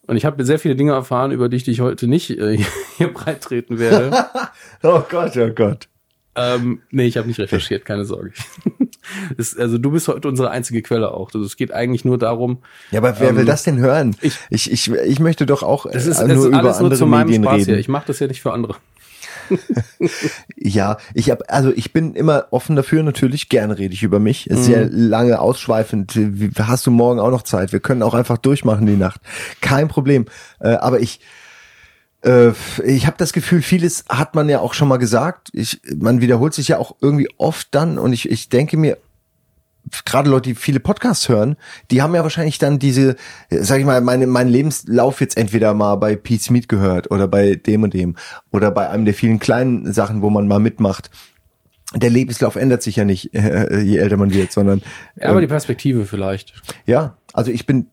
Und 0.06 0.16
ich 0.16 0.25
habe 0.25 0.44
sehr 0.44 0.58
viele 0.61 0.76
Dinge 0.76 0.92
erfahren, 0.92 1.32
über 1.32 1.49
die 1.49 1.56
ich 1.56 1.64
dich 1.64 1.80
heute 1.80 2.06
nicht 2.06 2.30
äh, 2.30 2.58
hier 2.96 3.12
breit 3.12 3.42
treten 3.42 3.78
werde. 3.78 4.26
Oh 4.82 5.02
Gott, 5.08 5.37
oh 5.38 5.49
Gott. 5.54 5.88
ähm, 6.37 6.80
nee, 6.90 7.06
ich 7.06 7.16
habe 7.16 7.26
nicht 7.26 7.40
recherchiert, 7.40 7.85
keine 7.85 8.04
Sorge. 8.04 8.32
Es, 9.38 9.56
also 9.56 9.78
du 9.78 9.92
bist 9.92 10.08
heute 10.08 10.26
unsere 10.28 10.50
einzige 10.50 10.82
Quelle 10.82 11.12
auch. 11.12 11.30
Also 11.32 11.46
es 11.46 11.56
geht 11.56 11.73
eigentlich 11.73 12.04
nur 12.04 12.18
darum. 12.18 12.58
Ja, 12.90 12.99
aber 12.99 13.18
wer 13.20 13.30
Ähm, 13.30 13.37
will 13.37 13.44
das 13.44 13.62
denn 13.62 13.78
hören? 13.78 14.16
ich- 14.20 14.37
Ich, 14.50 14.70
ich, 14.70 14.90
ich, 14.90 15.20
möchte 15.20 15.46
doch 15.46 15.62
auch 15.62 15.87
Das 15.90 16.06
ist, 16.06 16.18
äh, 16.20 16.26
das 16.26 16.37
nur 16.37 16.44
ist 16.46 16.49
über 16.49 16.58
alles 16.58 16.76
nur 16.78 16.85
andere 16.87 16.99
zu 16.99 17.06
meinem 17.06 17.26
Medien 17.28 17.44
Spaß 17.44 17.54
reden. 17.54 17.64
hier. 17.66 17.78
Ich 17.78 17.88
mache 17.88 18.06
das 18.08 18.18
ja 18.18 18.26
nicht 18.26 18.42
für 18.42 18.52
andere. 18.52 18.75
Ja, 20.56 20.96
ich 21.14 21.30
habe 21.30 21.48
also 21.48 21.72
ich 21.74 21.92
bin 21.92 22.14
immer 22.14 22.46
offen 22.50 22.76
dafür, 22.76 23.02
natürlich 23.02 23.48
gerne 23.48 23.78
rede 23.78 23.94
ich 23.94 24.02
über 24.02 24.18
mich. 24.18 24.48
Mhm. 24.50 24.56
Sehr 24.62 24.88
lange 24.90 25.38
ausschweifend. 25.40 26.12
Wie- 26.16 26.50
Hast 26.58 26.86
du 26.86 26.90
morgen 26.90 27.20
auch 27.20 27.30
noch 27.30 27.42
Zeit? 27.42 27.72
Wir 27.72 27.80
können 27.80 28.02
auch 28.02 28.14
einfach 28.14 28.38
durchmachen 28.38 28.86
die 28.86 28.96
Nacht. 28.96 29.20
Kein 29.60 29.88
Problem. 29.88 30.26
Äh, 30.60 30.70
aber 30.70 31.00
ich 31.00 31.20
äh, 32.24 32.50
ich 32.84 33.06
habe 33.06 33.16
das 33.18 33.32
Gefühl, 33.32 33.62
vieles 33.62 34.04
hat 34.08 34.34
man 34.34 34.48
ja 34.48 34.60
auch 34.60 34.74
schon 34.74 34.88
mal 34.88 34.96
gesagt. 34.96 35.48
Ich, 35.52 35.80
man 35.94 36.20
wiederholt 36.20 36.54
sich 36.54 36.68
ja 36.68 36.78
auch 36.78 36.96
irgendwie 37.00 37.28
oft 37.38 37.68
dann 37.72 37.98
und 37.98 38.12
ich, 38.12 38.30
ich 38.30 38.48
denke 38.48 38.76
mir, 38.76 38.98
gerade 40.04 40.28
Leute, 40.30 40.50
die 40.50 40.54
viele 40.54 40.80
Podcasts 40.80 41.28
hören, 41.28 41.56
die 41.90 42.02
haben 42.02 42.14
ja 42.14 42.22
wahrscheinlich 42.22 42.58
dann 42.58 42.78
diese, 42.78 43.16
äh, 43.50 43.58
sag 43.62 43.78
ich 43.78 43.84
mal, 43.86 44.00
meine, 44.00 44.26
mein 44.26 44.48
Lebenslauf 44.48 45.20
jetzt 45.20 45.36
entweder 45.36 45.74
mal 45.74 45.96
bei 45.96 46.16
Pete 46.16 46.42
Smith 46.42 46.68
gehört 46.68 47.10
oder 47.10 47.28
bei 47.28 47.54
dem 47.54 47.82
und 47.82 47.94
dem 47.94 48.16
oder 48.52 48.70
bei 48.70 48.88
einem 48.90 49.04
der 49.04 49.14
vielen 49.14 49.38
kleinen 49.38 49.92
Sachen, 49.92 50.22
wo 50.22 50.30
man 50.30 50.48
mal 50.48 50.58
mitmacht. 50.60 51.10
Der 51.94 52.10
Lebenslauf 52.10 52.56
ändert 52.56 52.82
sich 52.82 52.96
ja 52.96 53.04
nicht, 53.04 53.32
äh, 53.34 53.78
je 53.80 53.98
älter 53.98 54.16
man 54.16 54.32
wird, 54.34 54.50
sondern 54.52 54.82
Ja, 55.16 55.26
aber 55.28 55.36
ähm, 55.36 55.42
die 55.42 55.46
Perspektive 55.46 56.04
vielleicht. 56.04 56.52
ja, 56.84 57.16
also 57.32 57.50
ich 57.52 57.64
bin 57.66 57.86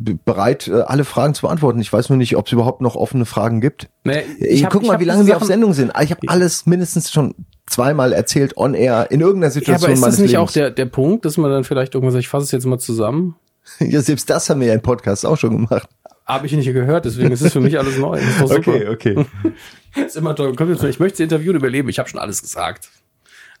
bereit, 0.00 0.68
äh, 0.68 0.82
alle 0.82 1.04
Fragen 1.04 1.34
zu 1.34 1.42
beantworten. 1.42 1.80
Ich 1.80 1.92
weiß 1.92 2.08
nur 2.08 2.18
nicht, 2.18 2.36
ob 2.36 2.46
es 2.46 2.52
überhaupt 2.52 2.80
noch 2.80 2.94
offene 2.94 3.24
Fragen 3.26 3.60
gibt. 3.60 3.88
Nee, 4.04 4.22
Ich 4.38 4.64
hab- 4.64 4.72
guck 4.72 4.84
mal, 4.86 4.92
hab 4.92 5.00
wie 5.00 5.04
lange 5.04 5.18
diese 5.22 5.28
wir 5.30 5.36
auf 5.36 5.42
Sachen- 5.42 5.48
Sendung 5.48 5.72
sind. 5.74 5.90
Ah, 5.96 6.02
Ich 6.02 6.12
habe 6.12 6.20
alles 6.28 6.66
mindestens 6.66 7.10
schon 7.10 7.34
zweimal 7.68 8.12
erzählt 8.12 8.56
on 8.56 8.74
air 8.74 9.10
in 9.10 9.20
irgendeiner 9.20 9.46
Ja, 9.46 9.50
Situation 9.52 9.90
aber 9.90 9.94
ist 9.94 10.04
das 10.04 10.18
nicht 10.18 10.32
Lebens. 10.32 10.48
auch 10.48 10.52
der, 10.52 10.70
der 10.70 10.86
Punkt, 10.86 11.24
dass 11.24 11.36
man 11.36 11.50
dann 11.50 11.64
vielleicht 11.64 11.94
irgendwann 11.94 12.12
sagt, 12.12 12.24
ich 12.24 12.28
fasse 12.28 12.44
es 12.44 12.52
jetzt 12.52 12.66
mal 12.66 12.78
zusammen? 12.78 13.36
ja, 13.80 14.00
selbst 14.00 14.28
das 14.30 14.48
haben 14.48 14.60
wir 14.60 14.68
ja 14.68 14.74
im 14.74 14.82
Podcast 14.82 15.26
auch 15.26 15.36
schon 15.36 15.66
gemacht. 15.66 15.88
Habe 16.26 16.46
ich 16.46 16.52
nicht 16.52 16.72
gehört, 16.72 17.06
deswegen 17.06 17.30
ist 17.32 17.40
es 17.40 17.52
für 17.52 17.60
mich 17.60 17.78
alles 17.78 17.96
neu. 17.96 18.20
Super. 18.46 18.90
okay. 18.90 19.24
Ist 20.06 20.16
immer 20.16 20.36
toll. 20.36 20.54
Kommt 20.54 20.70
jetzt, 20.70 20.84
ich 20.84 21.00
möchte 21.00 21.16
das 21.16 21.20
Interview 21.20 21.52
überleben. 21.52 21.88
Ich 21.88 21.98
habe 21.98 22.08
schon 22.08 22.20
alles 22.20 22.42
gesagt. 22.42 22.90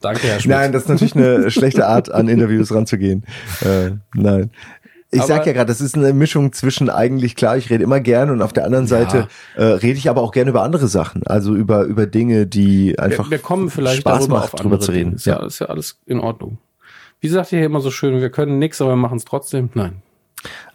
Danke, 0.00 0.28
Herr 0.28 0.38
Schmidt. 0.38 0.56
Nein, 0.56 0.72
das 0.72 0.82
ist 0.84 0.88
natürlich 0.88 1.16
eine 1.16 1.50
schlechte 1.50 1.86
Art, 1.86 2.12
an 2.12 2.28
Interviews 2.28 2.72
ranzugehen. 2.72 3.24
Äh, 3.62 3.92
nein. 4.14 4.50
Ich 5.10 5.20
Aber- 5.20 5.28
sag 5.28 5.46
ja 5.46 5.52
gerade, 5.54 5.66
das 5.68 5.80
ist 5.80 5.94
eine 5.96 6.12
Mischung 6.12 6.52
zwischen 6.52 6.90
eigentlich 6.90 7.34
klar, 7.34 7.56
ich 7.56 7.70
rede 7.70 7.82
immer 7.82 7.98
gerne 8.00 8.30
und 8.32 8.42
auf 8.42 8.52
der 8.52 8.64
anderen 8.66 8.86
Seite 8.86 9.28
äh, 9.56 9.62
rede 9.64 9.96
ich 9.98 10.10
aber 10.10 10.20
auch 10.22 10.32
gerne 10.32 10.50
über 10.50 10.62
andere 10.62 10.86
Sachen, 10.86 11.26
also 11.26 11.54
über 11.54 11.84
über 11.84 12.06
Dinge, 12.06 12.46
die 12.46 12.98
einfach 12.98 13.24
wir, 13.26 13.30
wir 13.32 13.38
kommen 13.38 13.70
vielleicht 13.70 14.00
Spaß 14.02 14.18
darüber 14.20 14.40
macht, 14.40 14.52
auf 14.54 14.60
drüber 14.60 14.78
zu 14.80 14.90
reden. 14.92 15.04
Dinge. 15.10 15.16
Ist 15.16 15.24
ja, 15.26 15.44
ist 15.46 15.60
ja 15.60 15.66
alles 15.68 15.98
in 16.04 16.20
Ordnung. 16.20 16.58
Wie 17.20 17.28
sagt 17.28 17.52
ihr 17.52 17.58
hier 17.58 17.66
immer 17.66 17.80
so 17.80 17.90
schön, 17.90 18.20
wir 18.20 18.30
können 18.30 18.58
nix, 18.58 18.80
aber 18.82 18.90
wir 18.92 18.96
machen 18.96 19.16
es 19.16 19.24
trotzdem? 19.24 19.70
Nein. 19.74 20.02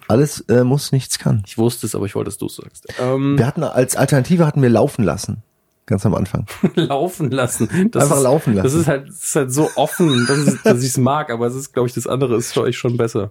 Alles 0.08 0.40
äh, 0.48 0.64
muss, 0.64 0.92
nichts 0.92 1.18
kann. 1.18 1.42
Ich 1.46 1.56
wusste 1.56 1.86
es, 1.86 1.94
aber 1.94 2.04
ich 2.04 2.14
wollte, 2.14 2.28
dass 2.28 2.36
du 2.36 2.46
es 2.46 2.56
sagst. 2.56 2.86
Ähm, 3.00 3.38
Wir 3.38 3.46
hatten 3.46 3.62
als 3.62 3.96
Alternative 3.96 4.46
hatten 4.46 4.60
wir 4.60 4.68
laufen 4.68 5.04
lassen, 5.04 5.42
ganz 5.86 6.04
am 6.06 6.14
Anfang. 6.14 6.46
laufen 6.74 7.30
lassen. 7.30 7.68
Das 7.92 8.04
Einfach 8.04 8.16
ist, 8.18 8.22
laufen 8.22 8.54
lassen. 8.54 8.64
Das 8.64 8.74
ist 8.74 8.86
halt, 8.88 9.08
das 9.08 9.22
ist 9.24 9.36
halt 9.36 9.52
so 9.52 9.70
offen, 9.76 10.26
dass, 10.26 10.38
es, 10.38 10.62
dass 10.62 10.82
ich 10.82 10.90
es 10.90 10.96
mag, 10.98 11.30
aber 11.30 11.46
es 11.46 11.54
ist, 11.54 11.72
glaube 11.72 11.88
ich, 11.88 11.94
das 11.94 12.06
andere 12.06 12.36
ist 12.36 12.52
für 12.54 12.62
euch 12.62 12.76
schon 12.78 12.96
besser. 12.96 13.30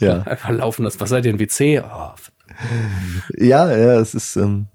Ja. 0.00 0.22
Einfach 0.22 0.50
laufen 0.50 0.84
lassen. 0.84 1.00
Was 1.00 1.08
seid 1.10 1.24
ihr, 1.26 1.32
ein 1.32 1.38
WC? 1.38 1.80
Oh, 1.80 2.10
Ja, 3.36 3.68
ja, 3.74 3.98
es 4.00 4.14
ist 4.14 4.36
ähm, 4.36 4.66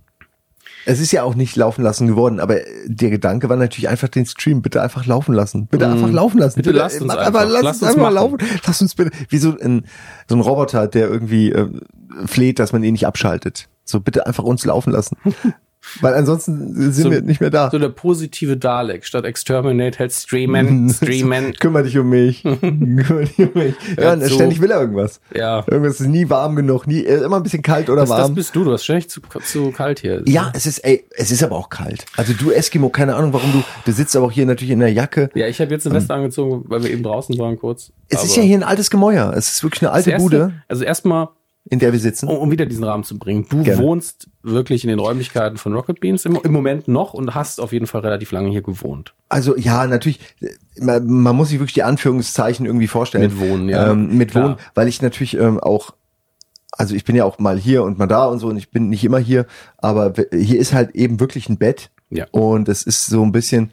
es 0.85 0.99
ist 0.99 1.11
ja 1.11 1.23
auch 1.23 1.35
nicht 1.35 1.55
laufen 1.55 1.83
lassen 1.83 2.07
geworden, 2.07 2.39
aber 2.39 2.57
der 2.85 3.09
Gedanke 3.11 3.47
war 3.49 3.57
natürlich 3.57 3.89
einfach 3.89 4.07
den 4.07 4.25
Stream 4.25 4.61
bitte 4.61 4.81
einfach 4.81 5.05
laufen 5.05 5.33
lassen. 5.35 5.67
Bitte 5.67 5.85
Mhm. 5.87 5.93
einfach 5.93 6.09
laufen 6.11 6.39
lassen. 6.39 6.55
Bitte 6.55 6.71
lasst 6.71 7.01
uns 7.01 7.07
mach 7.13 7.17
einfach. 7.17 7.43
lass 7.47 7.63
Lasst 7.63 7.81
uns 7.83 7.91
uns 7.91 7.97
einfach 7.97 8.11
laufen. 8.11 8.37
Lass 8.65 8.81
uns 8.81 8.95
bitte 8.95 9.11
wie 9.29 9.37
so 9.37 9.55
ein 9.59 9.85
so 10.27 10.35
ein 10.35 10.41
Roboter, 10.41 10.87
der 10.87 11.09
irgendwie 11.09 11.51
äh, 11.51 11.69
fleht, 12.25 12.57
dass 12.59 12.71
man 12.71 12.83
ihn 12.83 12.93
nicht 12.93 13.05
abschaltet. 13.05 13.67
So 13.83 13.99
bitte 13.99 14.25
einfach 14.25 14.43
uns 14.43 14.65
laufen 14.65 14.91
lassen. 14.91 15.17
Weil 16.01 16.13
ansonsten 16.13 16.73
sind 16.91 16.93
So- 16.93 17.11
wir 17.11 17.21
nicht 17.21 17.41
mehr 17.41 17.49
da. 17.49 17.69
so 17.71 17.79
der 17.79 17.89
positive 17.89 18.57
Dalek. 18.57 19.05
Statt 19.05 19.25
Exterminate 19.25 19.97
hält 19.99 20.11
Streamen, 20.11 20.89
Streamen. 20.93 21.53
Kümmer 21.53 21.83
dich 21.83 21.97
um 21.97 22.09
mich. 22.09 22.43
Kümmer 22.61 23.21
dich 23.21 23.39
um 23.39 23.49
mich. 23.53 23.75
Ja, 23.99 24.17
so. 24.19 24.35
ständig 24.35 24.61
will 24.61 24.71
er 24.71 24.81
irgendwas. 24.81 25.19
Ja. 25.33 25.63
Irgendwas 25.67 25.99
ist 25.99 26.07
nie 26.07 26.29
warm 26.29 26.55
genug, 26.55 26.87
nie 26.87 27.03
äh, 27.03 27.23
immer 27.23 27.37
ein 27.37 27.43
bisschen 27.43 27.61
kalt 27.61 27.89
oder 27.89 28.01
Das, 28.01 28.09
das 28.09 28.19
warm. 28.19 28.35
bist 28.35 28.55
du, 28.55 28.63
du 28.63 28.71
hast 28.73 28.83
ständig 28.83 29.09
zu, 29.09 29.21
zu 29.43 29.71
kalt 29.71 29.99
hier. 29.99 30.21
Ja, 30.25 30.51
es 30.55 30.65
ist, 30.65 30.79
ey, 30.79 31.05
es 31.15 31.31
ist 31.31 31.43
aber 31.43 31.55
auch 31.55 31.69
kalt. 31.69 32.05
Also 32.17 32.33
du 32.33 32.51
Eskimo, 32.51 32.89
keine 32.89 33.15
Ahnung, 33.15 33.33
warum 33.33 33.51
du, 33.51 33.63
du 33.85 33.91
sitzt 33.91 34.15
aber 34.15 34.27
auch 34.27 34.31
hier 34.31 34.45
natürlich 34.45 34.71
in 34.71 34.79
der 34.79 34.91
Jacke. 34.93 35.29
Ja, 35.35 35.47
ich 35.47 35.59
habe 35.61 35.71
jetzt 35.71 35.85
eine 35.85 35.95
Weste 35.95 36.13
angezogen, 36.13 36.63
weil 36.67 36.83
wir 36.83 36.91
eben 36.91 37.03
draußen 37.03 37.37
waren 37.37 37.57
kurz. 37.57 37.91
Es 38.09 38.23
ist 38.23 38.31
Aber 38.33 38.41
ja 38.41 38.47
hier 38.47 38.57
ein 38.57 38.63
altes 38.63 38.89
Gemäuer. 38.89 39.33
Es 39.35 39.49
ist 39.51 39.63
wirklich 39.63 39.81
eine 39.81 39.89
das 39.89 39.95
alte 39.97 40.11
erste, 40.11 40.23
Bude, 40.23 40.53
Also 40.67 40.83
erstmal, 40.83 41.29
in 41.65 41.79
der 41.79 41.91
wir 41.91 41.99
sitzen. 41.99 42.27
um, 42.27 42.37
um 42.37 42.51
wieder 42.51 42.65
diesen 42.65 42.83
Rahmen 42.83 43.03
zu 43.03 43.17
bringen. 43.17 43.45
Du 43.49 43.63
Gerne. 43.63 43.81
wohnst 43.81 44.29
wirklich 44.41 44.83
in 44.83 44.89
den 44.89 44.99
Räumlichkeiten 44.99 45.57
von 45.57 45.73
Rocket 45.73 45.99
Beans 45.99 46.25
im, 46.25 46.39
im 46.43 46.51
Moment 46.51 46.87
noch 46.87 47.13
und 47.13 47.35
hast 47.35 47.59
auf 47.59 47.73
jeden 47.73 47.87
Fall 47.87 48.01
relativ 48.01 48.31
lange 48.31 48.49
hier 48.49 48.61
gewohnt. 48.61 49.13
Also 49.27 49.55
ja, 49.55 49.85
natürlich, 49.85 50.19
man, 50.79 51.05
man 51.05 51.35
muss 51.35 51.49
sich 51.49 51.59
wirklich 51.59 51.73
die 51.73 51.83
Anführungszeichen 51.83 52.65
irgendwie 52.65 52.87
vorstellen. 52.87 53.23
Mit 53.23 53.39
Wohnen, 53.39 53.69
ja. 53.69 53.91
Ähm, 53.91 54.17
mit 54.17 54.31
Klar. 54.31 54.43
Wohnen, 54.45 54.55
weil 54.73 54.87
ich 54.87 55.01
natürlich 55.01 55.37
ähm, 55.37 55.59
auch, 55.59 55.91
also 56.71 56.95
ich 56.95 57.03
bin 57.03 57.15
ja 57.15 57.25
auch 57.25 57.39
mal 57.39 57.59
hier 57.59 57.83
und 57.83 57.99
mal 57.99 58.07
da 58.07 58.25
und 58.25 58.39
so 58.39 58.47
und 58.47 58.57
ich 58.57 58.71
bin 58.71 58.89
nicht 58.89 59.03
immer 59.03 59.19
hier, 59.19 59.45
aber 59.77 60.13
hier 60.31 60.59
ist 60.59 60.73
halt 60.73 60.95
eben 60.95 61.19
wirklich 61.19 61.49
ein 61.49 61.57
Bett. 61.57 61.91
Ja. 62.09 62.25
Und 62.31 62.69
es 62.69 62.83
ist 62.83 63.05
so 63.05 63.21
ein 63.21 63.31
bisschen 63.31 63.71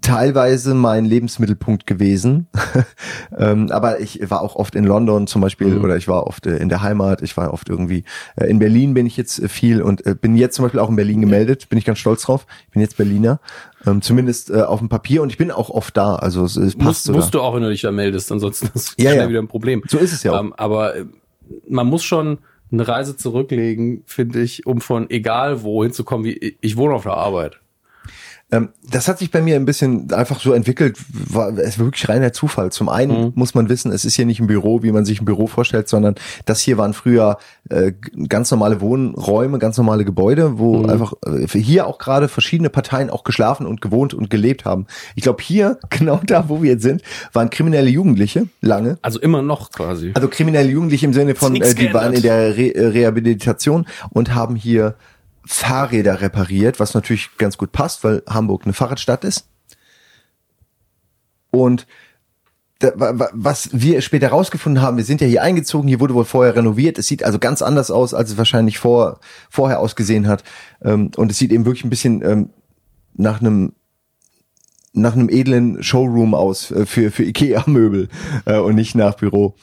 teilweise 0.00 0.74
mein 0.74 1.04
Lebensmittelpunkt 1.04 1.86
gewesen. 1.86 2.46
ähm, 3.38 3.70
aber 3.70 4.00
ich 4.00 4.18
war 4.30 4.40
auch 4.40 4.56
oft 4.56 4.74
in 4.74 4.84
London 4.84 5.26
zum 5.26 5.42
Beispiel 5.42 5.66
Mhm. 5.68 5.84
oder 5.84 5.96
ich 5.96 6.08
war 6.08 6.26
oft 6.26 6.46
äh, 6.46 6.56
in 6.56 6.68
der 6.68 6.82
Heimat, 6.82 7.20
ich 7.22 7.36
war 7.36 7.52
oft 7.52 7.68
irgendwie 7.68 8.04
äh, 8.36 8.46
in 8.48 8.58
Berlin 8.58 8.94
bin 8.94 9.06
ich 9.06 9.16
jetzt 9.16 9.38
äh, 9.40 9.48
viel 9.48 9.82
und 9.82 10.04
äh, 10.06 10.14
bin 10.14 10.36
jetzt 10.36 10.56
zum 10.56 10.64
Beispiel 10.64 10.80
auch 10.80 10.88
in 10.88 10.96
Berlin 10.96 11.20
gemeldet, 11.20 11.68
bin 11.68 11.78
ich 11.78 11.84
ganz 11.84 11.98
stolz 11.98 12.22
drauf. 12.22 12.46
Ich 12.66 12.72
bin 12.72 12.80
jetzt 12.82 12.96
Berliner, 12.96 13.40
ähm, 13.86 14.00
zumindest 14.00 14.50
äh, 14.50 14.62
auf 14.62 14.78
dem 14.78 14.88
Papier 14.88 15.20
und 15.22 15.30
ich 15.30 15.36
bin 15.38 15.50
auch 15.50 15.68
oft 15.70 15.96
da, 15.96 16.14
also 16.16 16.44
es, 16.44 16.56
es 16.56 16.74
passt 16.74 16.84
Musst, 16.86 17.04
sogar. 17.04 17.20
musst 17.20 17.34
du 17.34 17.40
auch, 17.42 17.54
wenn 17.54 17.62
du 17.62 17.70
dich 17.70 17.82
da 17.82 17.92
meldest, 17.92 18.32
ansonsten 18.32 18.70
ist 18.74 18.94
Ja, 18.98 19.10
schnell 19.10 19.24
ja. 19.24 19.28
wieder 19.28 19.40
ein 19.42 19.48
Problem. 19.48 19.82
So 19.86 19.98
ist 19.98 20.12
es 20.12 20.22
ja 20.22 20.32
auch. 20.32 20.40
Ähm, 20.40 20.54
aber 20.56 20.96
äh, 20.96 21.04
man 21.68 21.86
muss 21.86 22.02
schon 22.04 22.38
eine 22.72 22.88
Reise 22.88 23.16
zurücklegen, 23.16 24.02
finde 24.06 24.40
ich, 24.40 24.66
um 24.66 24.80
von 24.80 25.10
egal 25.10 25.62
wo 25.62 25.82
hinzukommen, 25.84 26.24
wie 26.24 26.56
ich 26.60 26.76
wohne 26.78 26.94
auf 26.94 27.02
der 27.02 27.14
Arbeit. 27.14 27.60
Ähm, 28.52 28.68
das 28.88 29.08
hat 29.08 29.18
sich 29.18 29.30
bei 29.30 29.40
mir 29.40 29.56
ein 29.56 29.64
bisschen 29.64 30.12
einfach 30.12 30.38
so 30.38 30.52
entwickelt, 30.52 30.98
war, 31.08 31.56
es 31.58 31.78
war 31.78 31.86
wirklich 31.86 32.08
reiner 32.08 32.32
Zufall. 32.32 32.70
Zum 32.70 32.88
einen 32.88 33.24
Mhm. 33.26 33.32
muss 33.34 33.54
man 33.54 33.68
wissen, 33.68 33.90
es 33.90 34.04
ist 34.04 34.14
hier 34.14 34.26
nicht 34.26 34.38
ein 34.40 34.46
Büro, 34.46 34.82
wie 34.82 34.92
man 34.92 35.04
sich 35.04 35.20
ein 35.20 35.24
Büro 35.24 35.46
vorstellt, 35.46 35.88
sondern 35.88 36.14
das 36.44 36.60
hier 36.60 36.76
waren 36.78 36.92
früher 36.92 37.38
äh, 37.70 37.92
ganz 38.28 38.50
normale 38.50 38.80
Wohnräume, 38.82 39.58
ganz 39.58 39.78
normale 39.78 40.04
Gebäude, 40.04 40.58
wo 40.58 40.82
Mhm. 40.82 40.90
einfach 40.90 41.14
äh, 41.26 41.46
hier 41.58 41.86
auch 41.86 41.98
gerade 41.98 42.28
verschiedene 42.28 42.68
Parteien 42.70 43.08
auch 43.10 43.24
geschlafen 43.24 43.66
und 43.66 43.80
gewohnt 43.80 44.12
und 44.14 44.28
gelebt 44.30 44.64
haben. 44.66 44.86
Ich 45.14 45.22
glaube, 45.22 45.42
hier, 45.42 45.78
genau 45.90 46.20
da, 46.26 46.48
wo 46.48 46.62
wir 46.62 46.72
jetzt 46.72 46.82
sind, 46.82 47.02
waren 47.32 47.48
kriminelle 47.50 47.88
Jugendliche 47.88 48.46
lange. 48.60 48.98
Also 49.02 49.18
immer 49.20 49.40
noch 49.42 49.70
quasi. 49.72 50.12
Also 50.14 50.28
kriminelle 50.28 50.68
Jugendliche 50.70 51.06
im 51.06 51.14
Sinne 51.14 51.34
von, 51.34 51.56
äh, 51.56 51.74
die 51.74 51.92
waren 51.94 52.12
in 52.12 52.22
geändert. 52.22 52.24
der 52.24 52.56
Re 52.56 52.94
Rehabilitation 52.94 53.86
und 54.10 54.34
haben 54.34 54.54
hier 54.56 54.94
Fahrräder 55.46 56.20
repariert, 56.20 56.80
was 56.80 56.94
natürlich 56.94 57.36
ganz 57.36 57.58
gut 57.58 57.72
passt, 57.72 58.04
weil 58.04 58.22
Hamburg 58.28 58.64
eine 58.64 58.72
Fahrradstadt 58.72 59.24
ist. 59.24 59.48
Und 61.50 61.86
da, 62.80 62.92
wa- 62.96 63.18
wa- 63.18 63.30
was 63.32 63.68
wir 63.72 64.00
später 64.00 64.28
rausgefunden 64.28 64.82
haben, 64.82 64.96
wir 64.96 65.04
sind 65.04 65.20
ja 65.20 65.26
hier 65.26 65.42
eingezogen, 65.42 65.88
hier 65.88 66.00
wurde 66.00 66.14
wohl 66.14 66.24
vorher 66.24 66.56
renoviert. 66.56 66.98
Es 66.98 67.06
sieht 67.06 67.22
also 67.22 67.38
ganz 67.38 67.62
anders 67.62 67.90
aus, 67.90 68.14
als 68.14 68.30
es 68.30 68.36
wahrscheinlich 68.38 68.78
vor, 68.78 69.20
vorher 69.50 69.80
ausgesehen 69.80 70.26
hat. 70.26 70.42
Ähm, 70.82 71.10
und 71.16 71.30
es 71.30 71.38
sieht 71.38 71.52
eben 71.52 71.64
wirklich 71.66 71.84
ein 71.84 71.90
bisschen 71.90 72.22
ähm, 72.22 72.50
nach 73.14 73.40
einem 73.40 73.74
nach 74.96 75.14
einem 75.14 75.28
edlen 75.28 75.82
Showroom 75.82 76.34
aus 76.34 76.70
äh, 76.70 76.86
für 76.86 77.10
für 77.10 77.24
Ikea 77.24 77.64
Möbel 77.66 78.08
äh, 78.44 78.58
und 78.58 78.76
nicht 78.76 78.94
nach 78.94 79.14
Büro. 79.14 79.54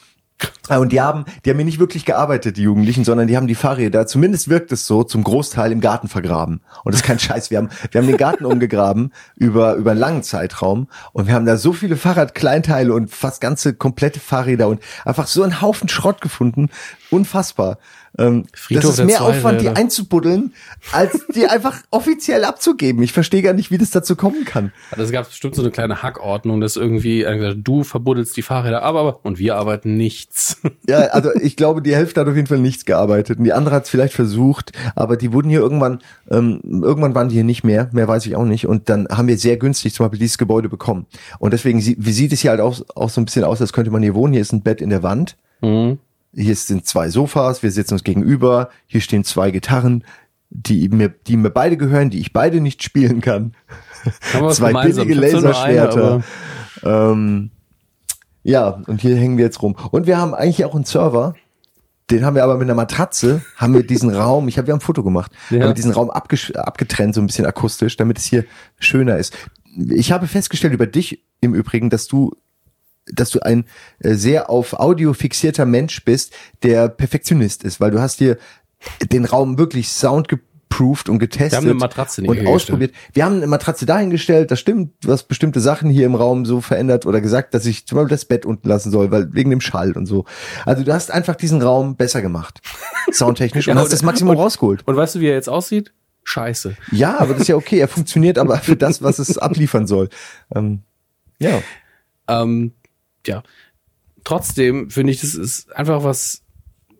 Ah, 0.68 0.78
Und 0.78 0.92
die 0.92 1.00
haben, 1.00 1.24
die 1.44 1.50
haben 1.50 1.56
hier 1.58 1.64
nicht 1.64 1.80
wirklich 1.80 2.04
gearbeitet, 2.04 2.56
die 2.56 2.62
Jugendlichen, 2.62 3.04
sondern 3.04 3.26
die 3.26 3.36
haben 3.36 3.46
die 3.48 3.54
Fahrräder, 3.54 4.06
zumindest 4.06 4.48
wirkt 4.48 4.70
es 4.72 4.86
so, 4.86 5.02
zum 5.02 5.24
Großteil 5.24 5.72
im 5.72 5.80
Garten 5.80 6.08
vergraben. 6.08 6.60
Und 6.84 6.92
das 6.92 7.00
ist 7.00 7.06
kein 7.06 7.18
Scheiß. 7.20 7.50
Wir 7.50 7.58
haben, 7.58 7.68
wir 7.90 8.00
haben 8.00 8.06
den 8.06 8.16
Garten 8.16 8.44
umgegraben 8.44 9.12
über, 9.34 9.74
über 9.74 9.90
einen 9.90 10.00
langen 10.00 10.22
Zeitraum 10.22 10.88
und 11.12 11.26
wir 11.26 11.34
haben 11.34 11.46
da 11.46 11.56
so 11.56 11.72
viele 11.72 11.96
Fahrradkleinteile 11.96 12.92
und 12.94 13.10
fast 13.10 13.40
ganze 13.40 13.74
komplette 13.74 14.20
Fahrräder 14.20 14.68
und 14.68 14.80
einfach 15.04 15.26
so 15.26 15.42
einen 15.42 15.60
Haufen 15.60 15.88
Schrott 15.88 16.20
gefunden. 16.20 16.70
Unfassbar. 17.10 17.78
Ähm, 18.18 18.44
Friedhof 18.54 18.90
das 18.90 18.98
ist 18.98 19.06
mehr 19.06 19.22
Aufwand, 19.22 19.62
die 19.62 19.68
einzubuddeln, 19.68 20.52
als 20.92 21.26
die 21.34 21.46
einfach 21.46 21.78
offiziell 21.90 22.44
abzugeben. 22.44 23.02
Ich 23.02 23.12
verstehe 23.12 23.40
gar 23.40 23.54
nicht, 23.54 23.70
wie 23.70 23.78
das 23.78 23.90
dazu 23.90 24.16
kommen 24.16 24.44
kann. 24.44 24.72
Also 24.90 25.04
es 25.04 25.12
gab 25.12 25.26
bestimmt 25.26 25.54
so 25.54 25.62
eine 25.62 25.70
kleine 25.70 26.02
Hackordnung, 26.02 26.60
dass 26.60 26.76
irgendwie 26.76 27.26
du 27.56 27.84
verbuddelst 27.84 28.36
die 28.36 28.42
Fahrräder 28.42 28.82
ab, 28.82 28.96
aber 28.96 29.20
und 29.24 29.38
wir 29.38 29.56
arbeiten 29.56 29.96
nichts. 29.96 30.60
Ja, 30.88 30.98
also 30.98 31.30
ich 31.40 31.56
glaube, 31.56 31.80
die 31.80 31.94
Hälfte 31.94 32.20
hat 32.20 32.28
auf 32.28 32.34
jeden 32.34 32.48
Fall 32.48 32.58
nichts 32.58 32.84
gearbeitet. 32.84 33.38
Und 33.38 33.44
die 33.44 33.52
andere 33.52 33.76
hat 33.76 33.84
es 33.84 33.90
vielleicht 33.90 34.14
versucht, 34.14 34.72
aber 34.96 35.16
die 35.16 35.32
wurden 35.32 35.48
hier 35.48 35.60
irgendwann, 35.60 36.00
ähm, 36.28 36.60
irgendwann 36.64 37.14
waren 37.14 37.28
die 37.28 37.36
hier 37.36 37.44
nicht 37.44 37.62
mehr, 37.62 37.88
mehr 37.92 38.08
weiß 38.08 38.26
ich 38.26 38.34
auch 38.34 38.44
nicht. 38.44 38.66
Und 38.66 38.88
dann 38.88 39.06
haben 39.08 39.28
wir 39.28 39.38
sehr 39.38 39.56
günstig 39.56 39.94
zum 39.94 40.04
Beispiel 40.04 40.18
dieses 40.18 40.38
Gebäude 40.38 40.68
bekommen. 40.68 41.06
Und 41.38 41.52
deswegen 41.52 41.78
wie 41.80 42.12
sieht 42.12 42.32
es 42.32 42.40
hier 42.40 42.50
halt 42.50 42.60
auch, 42.60 42.80
auch 42.96 43.10
so 43.10 43.20
ein 43.20 43.24
bisschen 43.24 43.44
aus, 43.44 43.60
als 43.60 43.72
könnte 43.72 43.92
man 43.92 44.02
hier 44.02 44.14
wohnen. 44.14 44.32
Hier 44.32 44.42
ist 44.42 44.52
ein 44.52 44.62
Bett 44.62 44.80
in 44.80 44.90
der 44.90 45.02
Wand. 45.04 45.36
Mhm. 45.60 45.98
Hier 46.34 46.56
sind 46.56 46.86
zwei 46.86 47.10
Sofas, 47.10 47.62
wir 47.62 47.70
sitzen 47.70 47.94
uns 47.94 48.04
gegenüber, 48.04 48.70
hier 48.86 49.00
stehen 49.00 49.24
zwei 49.24 49.50
Gitarren, 49.50 50.04
die 50.50 50.88
mir, 50.88 51.08
die 51.08 51.36
mir 51.36 51.50
beide 51.50 51.76
gehören, 51.76 52.10
die 52.10 52.20
ich 52.20 52.32
beide 52.32 52.60
nicht 52.60 52.82
spielen 52.82 53.20
kann. 53.20 53.54
Zwei 54.50 54.72
billige 54.72 55.14
Laserschwerter. 55.14 56.22
Ähm, 56.82 57.50
ja, 58.42 58.82
und 58.86 59.00
hier 59.00 59.16
hängen 59.16 59.36
wir 59.36 59.44
jetzt 59.44 59.62
rum. 59.62 59.76
Und 59.90 60.06
wir 60.06 60.18
haben 60.18 60.34
eigentlich 60.34 60.64
auch 60.64 60.74
einen 60.74 60.84
Server. 60.84 61.34
Den 62.10 62.24
haben 62.24 62.34
wir 62.34 62.44
aber 62.44 62.54
mit 62.54 62.64
einer 62.64 62.74
Matratze, 62.74 63.42
haben 63.56 63.72
wir 63.74 63.86
diesen 63.86 64.10
Raum, 64.10 64.48
ich 64.48 64.58
habe 64.58 64.70
haben 64.70 64.78
ein 64.78 64.82
Foto 64.82 65.02
gemacht, 65.02 65.32
Ja. 65.50 65.60
haben 65.60 65.68
wir 65.68 65.74
diesen 65.74 65.92
Raum 65.92 66.10
abgetrennt, 66.10 67.14
so 67.14 67.20
ein 67.22 67.26
bisschen 67.26 67.46
akustisch, 67.46 67.96
damit 67.96 68.18
es 68.18 68.24
hier 68.24 68.44
schöner 68.78 69.16
ist. 69.16 69.34
Ich 69.88 70.12
habe 70.12 70.26
festgestellt 70.26 70.74
über 70.74 70.86
dich 70.86 71.22
im 71.40 71.54
Übrigen, 71.54 71.88
dass 71.88 72.08
du 72.08 72.32
dass 73.06 73.30
du 73.30 73.40
ein 73.40 73.64
äh, 74.00 74.14
sehr 74.14 74.50
auf 74.50 74.74
Audio 74.74 75.12
fixierter 75.12 75.66
Mensch 75.66 76.04
bist, 76.04 76.32
der 76.62 76.88
Perfektionist 76.88 77.64
ist, 77.64 77.80
weil 77.80 77.90
du 77.90 78.00
hast 78.00 78.18
hier 78.18 78.38
den 79.12 79.24
Raum 79.24 79.58
wirklich 79.58 79.88
soundgeproofed 79.90 81.08
und 81.08 81.18
getestet 81.18 81.52
Wir 81.52 81.56
haben 81.58 81.64
eine 81.66 81.74
Matratze 81.74 82.22
und 82.22 82.46
ausprobiert. 82.46 82.92
Wir 83.12 83.24
haben 83.24 83.36
eine 83.36 83.46
Matratze 83.46 83.86
dahingestellt, 83.86 84.50
das 84.50 84.58
stimmt, 84.60 84.92
du 85.04 85.12
hast 85.12 85.24
bestimmte 85.24 85.60
Sachen 85.60 85.90
hier 85.90 86.06
im 86.06 86.14
Raum 86.14 86.44
so 86.44 86.60
verändert 86.60 87.06
oder 87.06 87.20
gesagt, 87.20 87.54
dass 87.54 87.66
ich 87.66 87.86
zum 87.86 87.96
Beispiel 87.96 88.10
das 88.10 88.24
Bett 88.24 88.46
unten 88.46 88.68
lassen 88.68 88.90
soll, 88.90 89.10
weil 89.10 89.32
wegen 89.34 89.50
dem 89.50 89.60
Schall 89.60 89.92
und 89.92 90.06
so. 90.06 90.24
Also 90.64 90.82
du 90.84 90.92
hast 90.92 91.10
einfach 91.10 91.36
diesen 91.36 91.62
Raum 91.62 91.96
besser 91.96 92.22
gemacht, 92.22 92.60
soundtechnisch, 93.12 93.68
und 93.68 93.74
Ja, 93.74 93.80
hast 93.80 93.86
und- 93.86 93.92
das 93.92 94.02
Maximum 94.02 94.36
rausgeholt. 94.36 94.86
Und 94.86 94.96
weißt 94.96 95.16
du, 95.16 95.20
wie 95.20 95.26
er 95.28 95.34
jetzt 95.34 95.48
aussieht? 95.48 95.92
Scheiße. 96.24 96.76
Ja, 96.92 97.18
aber 97.18 97.32
das 97.32 97.42
ist 97.42 97.48
ja 97.48 97.56
okay, 97.56 97.78
er 97.78 97.88
funktioniert 97.88 98.38
aber 98.38 98.56
für 98.58 98.76
das, 98.76 99.02
was 99.02 99.18
es 99.18 99.38
abliefern 99.38 99.86
soll. 99.88 100.08
Ähm, 100.54 100.82
ja. 101.38 101.60
Ähm, 102.28 102.72
ja. 103.26 103.42
Trotzdem 104.24 104.90
finde 104.90 105.12
ich, 105.12 105.20
das 105.20 105.34
ist 105.34 105.74
einfach 105.74 106.04
was, 106.04 106.42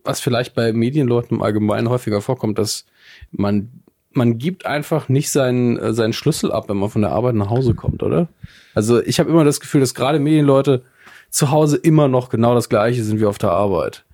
was 0.05 0.21
vielleicht 0.21 0.55
bei 0.55 0.73
Medienleuten 0.73 1.37
im 1.37 1.43
Allgemeinen 1.43 1.89
häufiger 1.89 2.21
vorkommt, 2.21 2.59
dass 2.59 2.85
man, 3.31 3.71
man 4.11 4.39
gibt 4.39 4.67
einfach 4.67 5.09
nicht 5.09 5.31
seinen, 5.31 5.79
äh, 5.79 5.93
seinen 5.93 6.13
Schlüssel 6.13 6.51
ab, 6.53 6.69
wenn 6.69 6.77
man 6.77 6.91
von 6.91 7.03
der 7.03 7.13
Arbeit 7.13 7.37
nach 7.37 7.51
Hause 7.51 7.75
kommt, 7.75 8.03
oder? 8.03 8.29
Also 8.75 9.01
ich 9.03 9.21
habe 9.21 9.31
immer 9.31 9.45
das 9.45 9.61
Gefühl, 9.61 9.81
dass 9.81 9.95
gerade 9.95 10.19
Medienleute 10.19 10.83
zu 11.31 11.51
Hause 11.51 11.77
immer 11.77 12.09
noch 12.09 12.29
genau 12.29 12.55
das 12.55 12.69
Gleiche 12.69 13.05
sind 13.05 13.21
wie 13.21 13.27
auf 13.27 13.39
der 13.39 13.51
Arbeit. 13.51 14.05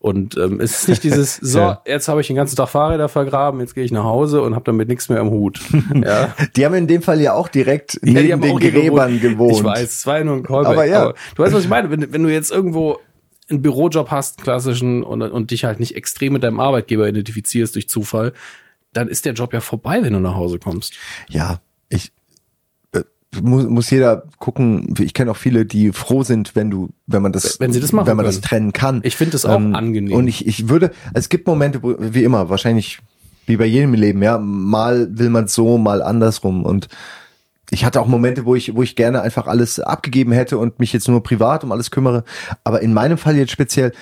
Und 0.00 0.36
ähm, 0.36 0.60
es 0.60 0.82
ist 0.82 0.88
nicht 0.88 1.02
dieses, 1.04 1.36
so, 1.42 1.58
Ja. 1.58 1.82
jetzt 1.84 2.06
habe 2.08 2.20
ich 2.20 2.28
den 2.28 2.36
ganzen 2.36 2.54
Tag 2.54 2.68
Fahrräder 2.68 3.08
vergraben, 3.08 3.60
jetzt 3.60 3.74
gehe 3.74 3.82
ich 3.84 3.90
nach 3.90 4.04
Hause 4.04 4.42
und 4.42 4.54
habe 4.54 4.64
damit 4.64 4.88
nichts 4.88 5.08
mehr 5.08 5.20
am 5.20 5.30
Hut. 5.30 5.60
Ja. 5.94 6.34
Die 6.56 6.64
haben 6.64 6.74
in 6.74 6.86
dem 6.86 7.02
Fall 7.02 7.20
ja 7.20 7.32
auch 7.32 7.48
direkt 7.48 7.98
Ja, 8.04 8.22
neben 8.22 8.40
den 8.40 8.58
Gräbern 8.58 9.20
gewohnt. 9.20 9.56
Ich 9.56 9.64
weiß, 9.64 9.82
es 9.82 10.06
war 10.06 10.18
ja 10.18 10.24
nur 10.24 10.36
ein 10.36 10.42
Callback. 10.44 10.72
Aber 10.72 10.84
ja. 10.84 11.12
du 11.34 11.42
weißt, 11.42 11.52
was 11.52 11.64
ich 11.64 11.68
meine. 11.68 11.90
Wenn, 11.90 12.12
wenn 12.12 12.22
du 12.22 12.28
jetzt 12.32 12.52
irgendwo 12.52 12.98
einen 13.50 13.62
Bürojob 13.62 14.10
hast, 14.10 14.42
klassischen, 14.42 15.02
und, 15.02 15.22
und 15.22 15.50
dich 15.50 15.64
halt 15.64 15.80
nicht 15.80 15.96
extrem 15.96 16.34
mit 16.34 16.42
deinem 16.42 16.60
Arbeitgeber 16.60 17.08
identifizierst 17.08 17.74
durch 17.74 17.88
Zufall, 17.88 18.32
dann 18.92 19.08
ist 19.08 19.24
der 19.24 19.32
Job 19.32 19.52
ja 19.52 19.60
vorbei, 19.60 20.02
wenn 20.02 20.12
du 20.12 20.20
nach 20.20 20.34
Hause 20.34 20.58
kommst. 20.58 20.94
Ja, 21.28 21.60
ich 21.88 22.12
muss, 23.42 23.66
muss 23.66 23.90
jeder 23.90 24.24
gucken. 24.38 24.94
Ich 24.98 25.14
kenne 25.14 25.30
auch 25.30 25.36
viele, 25.36 25.66
die 25.66 25.92
froh 25.92 26.22
sind, 26.22 26.56
wenn 26.56 26.70
du, 26.70 26.90
wenn 27.06 27.22
man 27.22 27.32
das, 27.32 27.60
Wenn 27.60 27.72
sie 27.72 27.80
das 27.80 27.92
machen 27.92 28.06
wenn 28.06 28.16
man 28.16 28.26
das 28.26 28.36
können. 28.36 28.42
trennen 28.42 28.72
kann. 28.72 29.00
Ich 29.04 29.16
finde 29.16 29.32
das 29.32 29.44
auch 29.44 29.60
angenehm. 29.60 30.14
Und 30.16 30.28
ich, 30.28 30.46
ich 30.46 30.68
würde, 30.68 30.90
es 31.14 31.28
gibt 31.28 31.46
Momente, 31.46 31.82
wo, 31.82 31.96
wie 31.98 32.24
immer, 32.24 32.48
wahrscheinlich 32.48 32.98
wie 33.46 33.56
bei 33.56 33.66
jedem 33.66 33.94
im 33.94 34.00
Leben, 34.00 34.22
ja, 34.22 34.38
mal 34.38 35.08
will 35.10 35.30
man 35.30 35.48
so, 35.48 35.78
mal 35.78 36.02
andersrum 36.02 36.64
und 36.64 36.88
ich 37.70 37.84
hatte 37.84 38.00
auch 38.00 38.06
Momente, 38.06 38.46
wo 38.46 38.54
ich, 38.54 38.74
wo 38.74 38.82
ich 38.82 38.96
gerne 38.96 39.20
einfach 39.20 39.46
alles 39.46 39.78
abgegeben 39.78 40.32
hätte 40.32 40.56
und 40.56 40.78
mich 40.78 40.92
jetzt 40.92 41.08
nur 41.08 41.22
privat 41.22 41.64
um 41.64 41.72
alles 41.72 41.90
kümmere. 41.90 42.24
Aber 42.64 42.80
in 42.80 42.94
meinem 42.94 43.18
Fall 43.18 43.36
jetzt 43.36 43.52
speziell, 43.52 43.92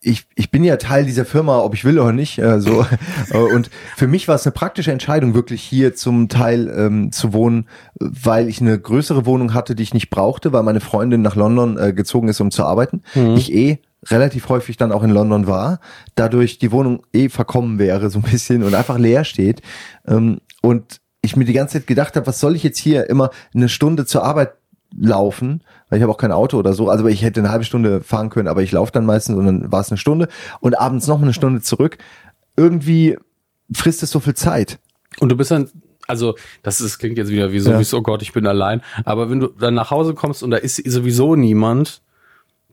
ich, 0.00 0.26
ich 0.34 0.50
bin 0.50 0.64
ja 0.64 0.76
Teil 0.76 1.04
dieser 1.04 1.26
Firma, 1.26 1.58
ob 1.58 1.74
ich 1.74 1.84
will 1.84 1.98
oder 1.98 2.12
nicht. 2.12 2.38
Äh, 2.38 2.60
so. 2.60 2.86
Äh, 3.30 3.38
und 3.38 3.70
für 3.96 4.06
mich 4.06 4.28
war 4.28 4.34
es 4.34 4.46
eine 4.46 4.52
praktische 4.52 4.92
Entscheidung, 4.92 5.34
wirklich 5.34 5.62
hier 5.62 5.94
zum 5.94 6.28
Teil 6.28 6.72
ähm, 6.76 7.12
zu 7.12 7.32
wohnen, 7.32 7.68
weil 7.98 8.48
ich 8.48 8.60
eine 8.60 8.78
größere 8.78 9.24
Wohnung 9.24 9.54
hatte, 9.54 9.74
die 9.74 9.82
ich 9.82 9.94
nicht 9.94 10.10
brauchte, 10.10 10.52
weil 10.52 10.62
meine 10.62 10.80
Freundin 10.80 11.22
nach 11.22 11.36
London 11.36 11.78
äh, 11.78 11.92
gezogen 11.92 12.28
ist, 12.28 12.40
um 12.40 12.50
zu 12.50 12.64
arbeiten. 12.64 13.02
Ich 13.36 13.52
eh 13.52 13.78
relativ 14.10 14.48
häufig 14.48 14.76
dann 14.76 14.92
auch 14.92 15.02
in 15.02 15.10
London 15.10 15.46
war, 15.46 15.80
dadurch 16.14 16.58
die 16.58 16.72
Wohnung 16.72 17.02
eh 17.12 17.28
verkommen 17.28 17.78
wäre 17.78 18.10
so 18.10 18.18
ein 18.18 18.30
bisschen 18.30 18.62
und 18.62 18.74
einfach 18.74 18.98
leer 18.98 19.24
steht. 19.24 19.62
Ähm, 20.06 20.38
und 20.62 21.00
ich 21.24 21.36
mir 21.36 21.44
die 21.44 21.52
ganze 21.52 21.74
Zeit 21.78 21.86
gedacht 21.86 22.16
habe, 22.16 22.26
was 22.26 22.40
soll 22.40 22.54
ich 22.56 22.62
jetzt 22.62 22.78
hier 22.78 23.08
immer 23.10 23.30
eine 23.54 23.68
Stunde 23.68 24.06
zur 24.06 24.22
Arbeit 24.24 24.52
laufen, 24.96 25.62
weil 25.88 25.98
ich 25.98 26.02
habe 26.02 26.12
auch 26.12 26.18
kein 26.18 26.32
Auto 26.32 26.56
oder 26.58 26.72
so, 26.72 26.88
also 26.88 27.06
ich 27.06 27.22
hätte 27.22 27.40
eine 27.40 27.50
halbe 27.50 27.64
Stunde 27.64 28.00
fahren 28.00 28.30
können, 28.30 28.46
aber 28.48 28.62
ich 28.62 28.70
laufe 28.72 28.92
dann 28.92 29.04
meistens 29.06 29.36
und 29.36 29.46
dann 29.46 29.72
war 29.72 29.80
es 29.80 29.90
eine 29.90 29.98
Stunde 29.98 30.28
und 30.60 30.78
abends 30.78 31.06
noch 31.08 31.18
mal 31.18 31.24
eine 31.24 31.34
Stunde 31.34 31.60
zurück. 31.62 31.98
Irgendwie 32.56 33.16
frisst 33.72 34.02
es 34.02 34.10
so 34.10 34.20
viel 34.20 34.34
Zeit. 34.34 34.78
Und 35.18 35.30
du 35.30 35.36
bist 35.36 35.50
dann, 35.50 35.68
also 36.06 36.36
das 36.62 36.80
ist, 36.80 36.98
klingt 36.98 37.18
jetzt 37.18 37.30
wieder 37.30 37.50
wie 37.52 37.58
so, 37.60 37.70
Ja. 37.72 37.80
wie 37.80 37.84
so, 37.84 37.98
oh 37.98 38.02
Gott, 38.02 38.22
ich 38.22 38.32
bin 38.32 38.46
allein. 38.46 38.82
Aber 39.04 39.30
wenn 39.30 39.40
du 39.40 39.48
dann 39.48 39.74
nach 39.74 39.90
Hause 39.90 40.14
kommst 40.14 40.42
und 40.42 40.50
da 40.52 40.58
ist 40.58 40.76
sowieso 40.76 41.34
niemand, 41.34 42.02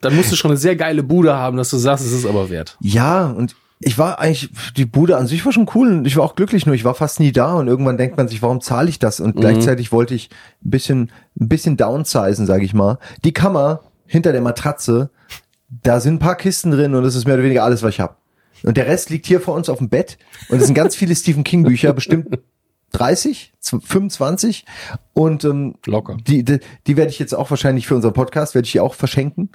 dann 0.01 0.15
musst 0.15 0.31
du 0.31 0.35
schon 0.35 0.51
eine 0.51 0.57
sehr 0.57 0.75
geile 0.75 1.03
Bude 1.03 1.35
haben, 1.35 1.57
dass 1.57 1.69
du 1.69 1.77
sagst, 1.77 2.05
es 2.05 2.11
ist 2.11 2.25
aber 2.25 2.49
wert. 2.49 2.77
Ja, 2.81 3.27
und 3.27 3.55
ich 3.83 3.97
war 3.97 4.19
eigentlich, 4.19 4.49
die 4.77 4.85
Bude 4.85 5.17
an 5.17 5.27
sich 5.27 5.45
war 5.45 5.51
schon 5.51 5.69
cool 5.75 5.87
und 5.91 6.05
ich 6.05 6.15
war 6.15 6.23
auch 6.23 6.35
glücklich, 6.35 6.65
nur 6.65 6.75
ich 6.75 6.83
war 6.85 6.93
fast 6.95 7.19
nie 7.19 7.31
da 7.31 7.53
und 7.55 7.67
irgendwann 7.67 7.97
denkt 7.97 8.17
man 8.17 8.27
sich, 8.27 8.41
warum 8.41 8.61
zahle 8.61 8.89
ich 8.89 8.99
das? 8.99 9.19
Und 9.19 9.35
gleichzeitig 9.35 9.91
wollte 9.91 10.13
ich 10.15 10.29
ein 10.63 10.69
bisschen, 10.69 11.11
ein 11.39 11.47
bisschen 11.49 11.77
downsizen, 11.77 12.45
sage 12.45 12.63
ich 12.63 12.73
mal. 12.73 12.99
Die 13.23 13.33
Kammer 13.33 13.81
hinter 14.05 14.31
der 14.33 14.41
Matratze, 14.41 15.09
da 15.83 15.99
sind 15.99 16.15
ein 16.15 16.19
paar 16.19 16.35
Kisten 16.35 16.71
drin 16.71 16.93
und 16.95 17.03
das 17.03 17.15
ist 17.15 17.25
mehr 17.25 17.35
oder 17.35 17.43
weniger 17.43 17.63
alles, 17.63 17.81
was 17.83 17.91
ich 17.91 17.99
habe. 17.99 18.15
Und 18.63 18.77
der 18.77 18.85
Rest 18.85 19.09
liegt 19.09 19.25
hier 19.25 19.41
vor 19.41 19.55
uns 19.55 19.69
auf 19.69 19.79
dem 19.79 19.89
Bett 19.89 20.17
und 20.49 20.59
es 20.59 20.65
sind 20.65 20.75
ganz 20.75 20.95
viele 20.95 21.15
Stephen 21.15 21.43
King 21.43 21.63
Bücher, 21.63 21.93
bestimmt 21.93 22.37
30, 22.91 23.53
25 23.61 24.65
und 25.13 25.43
ähm, 25.45 25.75
Locker. 25.85 26.17
die, 26.27 26.43
die, 26.43 26.59
die 26.87 26.97
werde 26.97 27.09
ich 27.09 27.19
jetzt 27.19 27.33
auch 27.33 27.49
wahrscheinlich 27.49 27.87
für 27.87 27.95
unseren 27.95 28.13
Podcast, 28.13 28.53
werde 28.53 28.65
ich 28.65 28.73
die 28.73 28.79
auch 28.81 28.93
verschenken. 28.93 29.49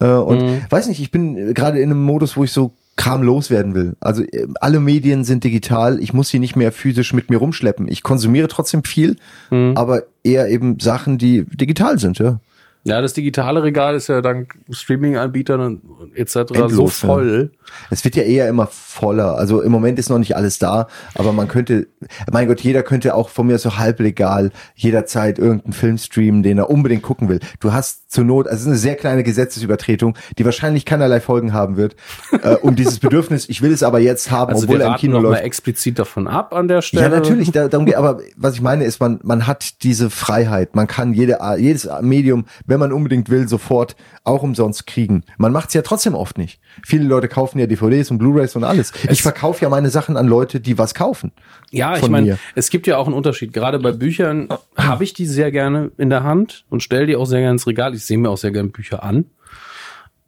Äh, 0.00 0.06
und 0.06 0.42
Mhm. 0.42 0.62
weiß 0.70 0.88
nicht, 0.88 1.00
ich 1.00 1.10
bin 1.10 1.36
äh, 1.36 1.52
gerade 1.54 1.78
in 1.80 1.90
einem 1.90 2.02
Modus, 2.02 2.36
wo 2.36 2.44
ich 2.44 2.52
so 2.52 2.72
Kram 2.96 3.22
loswerden 3.22 3.74
will. 3.74 3.96
Also 4.00 4.22
äh, 4.22 4.46
alle 4.60 4.80
Medien 4.80 5.24
sind 5.24 5.44
digital, 5.44 6.00
ich 6.00 6.12
muss 6.12 6.28
sie 6.28 6.38
nicht 6.38 6.56
mehr 6.56 6.72
physisch 6.72 7.12
mit 7.12 7.30
mir 7.30 7.38
rumschleppen. 7.38 7.88
Ich 7.88 8.02
konsumiere 8.02 8.48
trotzdem 8.48 8.84
viel, 8.84 9.16
Mhm. 9.50 9.72
aber 9.76 10.04
eher 10.22 10.48
eben 10.48 10.78
Sachen, 10.80 11.18
die 11.18 11.44
digital 11.44 11.98
sind, 11.98 12.18
ja. 12.18 12.40
Ja, 12.86 13.00
das 13.00 13.14
digitale 13.14 13.62
Regal 13.62 13.94
ist 13.94 14.08
ja 14.08 14.20
dank 14.20 14.56
Streaming-Anbietern 14.68 15.60
und 15.78 16.14
etc. 16.14 16.32
so 16.32 16.54
Endlos, 16.54 17.00
ja. 17.00 17.08
voll. 17.08 17.50
Es 17.90 18.04
wird 18.04 18.14
ja 18.14 18.24
eher 18.24 18.46
immer 18.46 18.66
voller. 18.66 19.38
Also 19.38 19.62
im 19.62 19.72
Moment 19.72 19.98
ist 19.98 20.10
noch 20.10 20.18
nicht 20.18 20.36
alles 20.36 20.58
da, 20.58 20.88
aber 21.14 21.32
man 21.32 21.48
könnte, 21.48 21.86
mein 22.30 22.46
Gott, 22.46 22.60
jeder 22.60 22.82
könnte 22.82 23.14
auch 23.14 23.30
von 23.30 23.46
mir 23.46 23.56
so 23.56 23.78
halblegal 23.78 24.50
jederzeit 24.74 25.38
irgendeinen 25.38 25.72
Film 25.72 25.96
streamen, 25.96 26.42
den 26.42 26.58
er 26.58 26.68
unbedingt 26.68 27.02
gucken 27.02 27.30
will. 27.30 27.40
Du 27.58 27.72
hast 27.72 28.03
zur 28.14 28.24
Not, 28.24 28.46
also 28.46 28.56
es 28.56 28.62
ist 28.62 28.68
eine 28.68 28.76
sehr 28.76 28.94
kleine 28.94 29.22
Gesetzesübertretung, 29.24 30.16
die 30.38 30.44
wahrscheinlich 30.44 30.84
keinerlei 30.84 31.20
Folgen 31.20 31.52
haben 31.52 31.76
wird, 31.76 31.96
äh, 32.42 32.54
um 32.56 32.76
dieses 32.76 33.00
Bedürfnis, 33.00 33.48
ich 33.48 33.60
will 33.60 33.72
es 33.72 33.82
aber 33.82 33.98
jetzt 33.98 34.30
haben, 34.30 34.52
Also 34.52 34.64
obwohl 34.64 34.80
er 34.80 34.88
im 34.88 34.94
Kino 34.94 35.14
noch 35.14 35.22
mal 35.22 35.28
läuft. 35.30 35.42
explizit 35.42 35.98
davon 35.98 36.28
ab 36.28 36.54
an 36.54 36.68
der 36.68 36.80
Stelle. 36.80 37.02
Ja, 37.02 37.08
natürlich, 37.08 37.50
da, 37.50 37.68
darum 37.68 37.86
geht, 37.86 37.96
aber 37.96 38.20
was 38.36 38.54
ich 38.54 38.62
meine 38.62 38.84
ist, 38.84 39.00
man, 39.00 39.20
man 39.22 39.46
hat 39.46 39.82
diese 39.82 40.10
Freiheit. 40.10 40.76
Man 40.76 40.86
kann 40.86 41.12
jede, 41.12 41.38
jedes 41.58 41.88
Medium, 42.00 42.44
wenn 42.66 42.78
man 42.80 42.92
unbedingt 42.92 43.28
will, 43.30 43.48
sofort 43.48 43.96
auch 44.22 44.42
umsonst 44.42 44.86
kriegen. 44.86 45.24
Man 45.36 45.52
macht 45.52 45.68
es 45.68 45.74
ja 45.74 45.82
trotzdem 45.82 46.14
oft 46.14 46.38
nicht. 46.38 46.60
Viele 46.84 47.04
Leute 47.04 47.28
kaufen 47.28 47.58
ja 47.58 47.66
DVDs 47.66 48.10
und 48.10 48.18
Blu-rays 48.18 48.56
und 48.56 48.64
alles. 48.64 48.92
Ich 49.10 49.22
verkaufe 49.22 49.62
ja 49.62 49.68
meine 49.68 49.90
Sachen 49.90 50.16
an 50.16 50.26
Leute, 50.26 50.60
die 50.60 50.78
was 50.78 50.94
kaufen. 50.94 51.32
Ja, 51.74 51.96
ich 51.96 52.08
meine, 52.08 52.38
es 52.54 52.70
gibt 52.70 52.86
ja 52.86 52.96
auch 52.96 53.06
einen 53.06 53.14
Unterschied. 53.14 53.52
Gerade 53.52 53.78
bei 53.78 53.92
Büchern 53.92 54.48
habe 54.76 55.04
ich 55.04 55.12
die 55.12 55.26
sehr 55.26 55.50
gerne 55.50 55.90
in 55.98 56.10
der 56.10 56.22
Hand 56.22 56.64
und 56.70 56.82
stelle 56.82 57.06
die 57.06 57.16
auch 57.16 57.26
sehr 57.26 57.40
gerne 57.40 57.52
ins 57.52 57.66
Regal. 57.66 57.94
Ich 57.94 58.04
sehe 58.04 58.18
mir 58.18 58.30
auch 58.30 58.38
sehr 58.38 58.52
gerne 58.52 58.68
Bücher 58.68 59.02
an. 59.02 59.26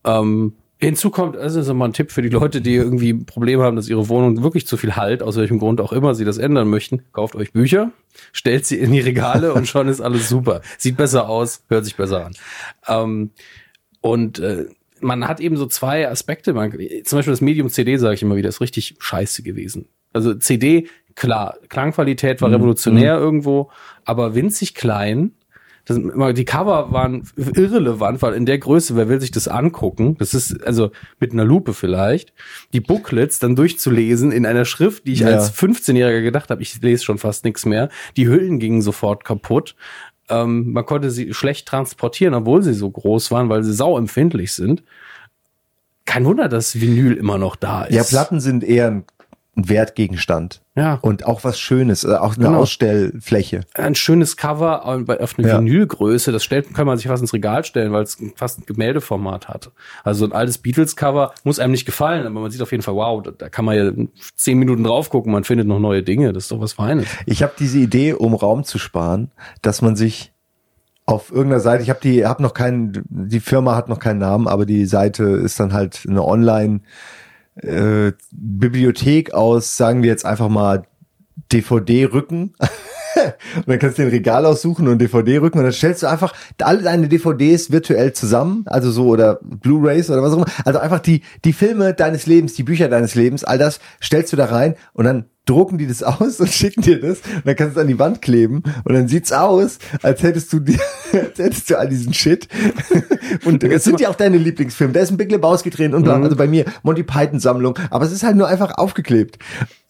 Ähm, 0.05 0.55
hinzu 0.79 1.11
kommt, 1.11 1.37
das 1.37 1.55
ist 1.55 1.73
mal 1.73 1.87
ein 1.87 1.93
Tipp 1.93 2.13
für 2.13 2.23
die 2.23 2.29
Leute, 2.29 2.61
die 2.61 2.75
irgendwie 2.75 3.11
ein 3.11 3.27
Problem 3.27 3.61
haben, 3.61 3.77
dass 3.77 3.89
ihre 3.89 4.09
Wohnung 4.09 4.43
wirklich 4.43 4.67
zu 4.67 4.77
viel 4.77 4.97
halt, 4.97 5.23
aus 5.23 5.37
welchem 5.37 5.59
Grund 5.59 5.81
auch 5.81 5.93
immer 5.93 6.15
sie 6.15 6.25
das 6.25 6.39
ändern 6.39 6.69
möchten. 6.69 7.03
Kauft 7.13 7.35
euch 7.37 7.53
Bücher, 7.53 7.93
stellt 8.33 8.67
sie 8.67 8.79
in 8.79 8.93
die 8.93 9.01
Regale 9.01 9.55
und 9.55 9.67
schon 9.67 9.89
ist 9.89 10.01
alles 10.01 10.29
super. 10.29 10.61
Sieht 10.79 10.97
besser 10.97 11.29
aus, 11.29 11.65
hört 11.69 11.85
sich 11.85 11.97
besser 11.97 12.27
an. 12.27 12.33
Ähm, 12.89 13.31
und 14.01 14.39
äh, 14.39 14.67
man 15.01 15.27
hat 15.29 15.41
eben 15.41 15.57
so 15.57 15.67
zwei 15.67 16.09
Aspekte. 16.09 16.53
Man, 16.53 16.73
zum 17.05 17.19
Beispiel 17.19 17.33
das 17.33 17.41
Medium 17.41 17.69
CD, 17.69 17.97
sage 17.97 18.15
ich 18.15 18.23
immer 18.23 18.37
wieder, 18.37 18.49
ist 18.49 18.61
richtig 18.61 18.97
scheiße 18.99 19.43
gewesen. 19.43 19.89
Also 20.13 20.35
CD, 20.35 20.89
klar, 21.17 21.57
Klangqualität 21.69 22.41
war 22.43 22.51
revolutionär 22.51 23.17
irgendwo, 23.17 23.71
aber 24.05 24.35
winzig 24.35 24.75
klein. 24.75 25.33
Das, 25.89 26.01
die 26.35 26.45
Cover 26.45 26.91
waren 26.91 27.23
irrelevant, 27.37 28.21
weil 28.21 28.35
in 28.35 28.45
der 28.45 28.59
Größe, 28.59 28.97
wer 28.97 29.09
will 29.09 29.21
sich 29.21 29.31
das 29.31 29.47
angucken? 29.47 30.17
Das 30.19 30.35
ist 30.35 30.65
also 30.67 30.91
mit 31.21 31.33
einer 31.33 31.45
Lupe 31.45 31.75
vielleicht. 31.75 32.33
Die 32.73 32.81
Booklets 32.81 33.39
dann 33.39 33.55
durchzulesen 33.55 34.33
in 34.33 34.47
einer 34.47 34.65
Schrift, 34.65 35.07
die 35.07 35.13
ich 35.13 35.21
Ja. 35.21 35.29
als 35.29 35.53
15-Jähriger 35.57 36.23
gedacht 36.23 36.51
habe, 36.51 36.61
ich 36.61 36.83
lese 36.83 37.05
schon 37.05 37.19
fast 37.19 37.45
nichts 37.45 37.65
mehr. 37.67 37.89
Die 38.17 38.27
Hüllen 38.27 38.59
gingen 38.59 38.83
sofort 38.83 39.25
kaputt. 39.25 39.77
Ähm, 40.29 40.73
man 40.73 40.85
konnte 40.85 41.13
sie 41.13 41.33
schlecht 41.33 41.69
transportieren, 41.69 42.35
obwohl 42.35 42.65
sie 42.65 42.75
so 42.75 42.91
groß 42.91 43.31
waren, 43.31 43.49
weil 43.49 43.63
sie 43.63 43.73
sauempfindlich 43.73 44.53
sind. 44.55 44.83
Kein 46.05 46.25
Wunder, 46.25 46.49
dass 46.49 46.81
Vinyl 46.81 47.13
immer 47.15 47.39
noch 47.39 47.55
da 47.55 47.85
ist. 47.85 47.95
Ja, 47.95 48.03
Platten 48.03 48.41
sind 48.41 48.65
eher 48.65 48.89
ein 48.89 49.05
ein 49.57 49.69
Wertgegenstand. 49.69 50.61
Ja. 50.75 50.99
Und 51.01 51.25
auch 51.27 51.43
was 51.45 51.59
Schönes, 51.59 52.05
äh, 52.05 52.15
auch 52.17 52.37
eine 52.37 52.47
Genau. 52.47 52.59
Ausstellfläche. 52.59 53.63
ein 53.75 53.95
schönes 53.95 54.37
Cover 54.37 54.85
auf 54.85 55.39
eine 55.39 55.49
Ja. 55.49 55.59
Vinylgröße, 55.59 56.31
das 56.33 56.45
stellt, 56.45 56.75
kann 56.75 56.87
man 56.87 56.99
sich 56.99 57.07
fast 57.09 57.23
ins 57.23 57.33
Regal 57.33 57.65
stellen, 57.65 57.93
weil 57.93 58.03
es 58.03 58.19
fast 58.37 58.61
ein 58.61 58.67
Gemäldeformat 58.67 59.49
hat. 59.49 59.71
Also 60.05 60.27
ein 60.27 60.33
altes 60.33 60.59
Beatles-Cover 60.59 61.33
muss 61.45 61.59
einem 61.59 61.73
nicht 61.73 61.87
gefallen, 61.87 62.27
aber 62.27 62.41
man 62.41 62.51
sieht 62.51 62.61
auf 62.61 62.71
jeden 62.71 62.83
Fall, 62.83 62.95
wow, 62.95 63.23
da, 63.23 63.31
da 63.31 63.49
kann 63.49 63.65
man 63.65 63.77
ja 63.77 63.91
zehn 64.37 64.59
Minuten 64.59 64.85
drauf 64.85 65.09
gucken, 65.11 65.33
man 65.33 65.45
findet 65.45 65.67
noch 65.67 65.81
neue 65.81 66.03
Dinge, 66.03 66.33
das 66.35 66.45
ist 66.45 66.53
doch 66.53 66.61
was 66.61 66.75
Feines. 66.75 67.07
Ich 67.25 67.43
habe 67.43 67.53
diese 67.59 67.79
Idee, 67.79 68.13
um 68.13 68.35
Raum 68.35 68.65
zu 68.65 68.79
sparen, 68.79 69.31
dass 69.63 69.81
man 69.81 69.97
sich 69.97 70.33
auf 71.07 71.31
irgendeiner 71.31 71.61
Seite, 71.61 71.83
ich 71.85 71.89
habe 71.91 72.01
die, 72.03 72.27
habe 72.27 72.43
noch 72.43 72.53
keinen, 72.53 73.03
die 73.09 73.41
Firma 73.41 73.77
hat 73.77 73.89
noch 73.89 74.01
keinen 74.01 74.19
Namen, 74.19 74.49
aber 74.49 74.67
die 74.67 74.87
Seite 74.87 75.23
ist 75.25 75.59
dann 75.61 75.73
halt 75.73 76.05
eine 76.09 76.23
Online 76.25 76.81
äh, 77.57 78.13
Bibliothek 78.33 79.33
aus, 79.35 79.77
sagen 79.77 80.03
wir 80.03 80.11
jetzt 80.11 80.25
einfach 80.25 80.49
mal 80.49 80.85
DVD-Rücken. 81.53 82.55
und 83.57 83.69
dann 83.69 83.79
kannst 83.79 83.99
du 83.99 84.03
den 84.03 84.11
Regal 84.11 84.45
aussuchen 84.47 84.89
und 84.89 84.99
DVD-Rücken 84.99 85.59
und 85.59 85.65
dann 85.65 85.73
stellst 85.73 86.03
du 86.03 86.07
einfach 86.07 86.35
alle 86.63 86.83
deine 86.83 87.09
DVDs 87.09 87.71
virtuell 87.71 88.13
zusammen, 88.13 88.65
also 88.67 88.91
so 88.91 89.07
oder 89.09 89.41
Blu-rays 89.43 90.11
oder 90.11 90.23
was 90.23 90.33
auch 90.33 90.39
immer. 90.39 90.47
Also 90.65 90.79
einfach 90.79 91.01
die 91.01 91.23
die 91.45 91.53
Filme 91.53 91.95
deines 91.95 92.27
Lebens, 92.27 92.55
die 92.55 92.63
Bücher 92.63 92.89
deines 92.89 93.15
Lebens, 93.15 93.45
all 93.45 93.59
das 93.59 93.81
stellst 94.03 94.33
du 94.33 94.37
da 94.37 94.47
rein 94.47 94.75
und 94.93 95.05
dann 95.05 95.27
drucken 95.47 95.79
die 95.79 95.87
das 95.87 96.03
aus 96.03 96.41
und 96.41 96.51
schicken 96.51 96.83
dir 96.83 97.01
das 97.01 97.19
und 97.35 97.47
dann 97.47 97.57
kannst 97.57 97.77
du 97.77 97.81
es 97.81 97.83
an 97.85 97.89
die 97.89 97.99
Wand 97.99 98.21
kleben 98.21 98.63
und 98.85 98.95
dann 98.95 99.09
sieht's 99.09 99.33
aus, 99.33 99.79
als 100.03 100.23
hättest 100.23 100.53
du 100.53 100.61
die, 100.61 100.79
als 101.13 101.39
hättest 101.39 101.71
du 101.71 101.79
all 101.79 101.89
diesen 101.89 102.13
Shit. 102.13 102.49
Und 103.45 103.63
es 103.65 103.85
sind 103.85 104.01
ja 104.01 104.09
auch 104.09 104.15
deine 104.15 104.39
Lieblingsfilme. 104.39 104.93
Da 104.93 105.01
ist 105.01 105.11
ein 105.11 105.17
Big 105.17 105.31
Lebowski 105.31 105.69
drin 105.71 105.95
und 105.95 106.05
bla, 106.05 106.21
also 106.21 106.37
bei 106.37 106.47
mir 106.47 106.65
Monty 106.85 107.03
Python 107.03 107.41
Sammlung, 107.41 107.77
aber 107.91 108.05
es 108.05 108.13
ist 108.13 108.23
halt 108.23 108.37
nur 108.37 108.47
einfach 108.49 108.79
aufgeklebt. 108.79 109.39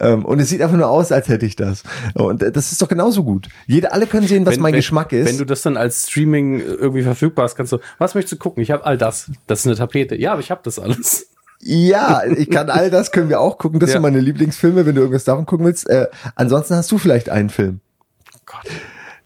Ähm, 0.01 0.25
Und 0.25 0.41
es 0.41 0.49
sieht 0.49 0.63
einfach 0.63 0.77
nur 0.77 0.89
aus, 0.89 1.13
als 1.13 1.29
hätte 1.29 1.45
ich 1.47 1.55
das. 1.55 1.83
Und 2.15 2.43
äh, 2.43 2.51
das 2.51 2.73
ist 2.73 2.81
doch 2.83 2.89
genauso 2.89 3.25
gut. 3.25 3.49
Jeder, 3.67 3.93
alle 3.93 4.07
können 4.07 4.27
sehen, 4.27 4.47
was 4.47 4.55
Wenn- 4.55 4.63
mein 4.63 4.73
wenn, 4.73 4.79
Geschmack 4.79 5.13
ist. 5.13 5.29
Wenn 5.29 5.39
du 5.39 5.45
das 5.45 5.63
dann 5.63 5.77
als 5.77 6.09
Streaming 6.09 6.61
irgendwie 6.61 7.03
verfügbar 7.03 7.45
hast, 7.45 7.57
kannst 7.57 7.73
du, 7.73 7.79
was 7.99 8.15
möchtest 8.15 8.33
du 8.33 8.37
gucken? 8.39 8.63
Ich 8.63 8.71
habe 8.71 8.85
all 8.85 8.97
das. 8.99 9.31
Das 9.47 9.61
ist 9.61 9.67
eine 9.67 9.77
Tapete. 9.77 10.17
Ja, 10.17 10.33
aber 10.33 10.41
ich 10.41 10.51
habe 10.51 10.61
das 10.65 10.79
alles. 10.79 11.29
Ja, 11.61 12.23
ich 12.25 12.51
kann 12.51 12.71
all 12.71 12.91
das 12.91 13.11
können 13.13 13.29
wir 13.29 13.41
auch 13.41 13.59
gucken. 13.59 13.81
Das 13.81 13.91
Ja. 13.91 13.95
sind 13.95 14.03
meine 14.03 14.21
Lieblingsfilme, 14.21 14.87
wenn 14.87 14.95
du 14.95 15.01
irgendwas 15.01 15.25
davon 15.25 15.47
gucken 15.47 15.67
willst. 15.67 15.89
Äh, 15.89 16.07
ansonsten 16.35 16.75
hast 16.75 16.91
du 16.93 16.99
vielleicht 16.99 17.29
einen 17.29 17.51
Film. 17.51 17.81
Gott. 18.45 18.67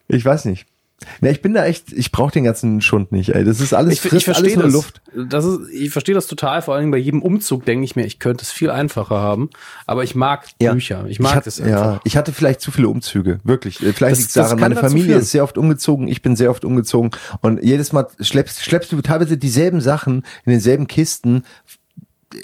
Ich 0.09 0.25
weiß 0.25 0.45
nicht. 0.47 0.66
Ne, 1.23 1.31
ich 1.31 1.40
bin 1.40 1.55
da 1.55 1.64
echt, 1.64 1.93
ich 1.95 2.12
brauche 2.12 2.31
den 2.31 2.45
ganzen 2.45 2.83
Schund 2.83 3.11
nicht, 3.11 3.31
ey. 3.35 3.43
Das 3.43 3.59
ist 3.61 3.73
alles, 3.73 3.95
Ich, 3.95 4.05
ich 4.05 4.11
frisst 4.11 4.25
verstehe 4.27 4.49
alles 4.49 4.57
nur 4.57 4.64
das. 4.64 4.73
Luft. 4.75 5.01
das 5.31 5.45
ist, 5.47 5.61
ich 5.73 5.90
verstehe 5.90 6.14
das 6.14 6.27
total. 6.27 6.61
Vor 6.61 6.75
allen 6.75 6.83
Dingen 6.83 6.90
bei 6.93 6.99
jedem 6.99 7.23
Umzug 7.23 7.64
denke 7.64 7.85
ich 7.87 7.97
mir, 7.97 8.05
ich 8.05 8.19
könnte 8.19 8.43
es 8.43 8.51
viel 8.51 8.69
einfacher 8.71 9.16
haben. 9.19 9.49
Aber 9.87 10.05
ich 10.05 10.14
mag 10.14 10.45
Bücher. 10.59 11.07
Ich 11.09 11.19
mag 11.19 11.47
es 11.47 11.59
einfach. 11.59 11.71
Ja, 11.95 12.01
ich 12.05 12.19
hatte 12.19 12.35
vielleicht 12.35 12.61
zu 12.61 12.71
viele 12.71 12.88
Umzüge, 12.88 13.40
wirklich. 13.45 13.77
Äh, 13.83 13.95
Vielleicht 13.95 14.12
Das- 14.12 14.19
liegt 14.19 14.29
es 14.29 14.35
das 14.35 14.47
daran, 14.49 14.61
meine 14.61 14.77
Familie 14.77 15.16
ist 15.16 15.31
sehr 15.31 15.43
oft 15.43 15.57
umgezogen, 15.57 16.07
ich 16.07 16.21
bin 16.21 16.37
sehr 16.37 16.51
oft 16.51 16.66
umgezogen 16.66 17.12
und 17.40 17.62
jedes 17.62 17.93
Mal 17.95 18.07
schleppst, 18.21 18.62
schleppst 18.62 18.93
du 18.93 19.01
teilweise 19.01 19.38
dieselben 19.38 19.81
Sachen 19.81 20.16
in 20.45 20.53
denselben 20.53 20.87
Kisten, 20.87 21.45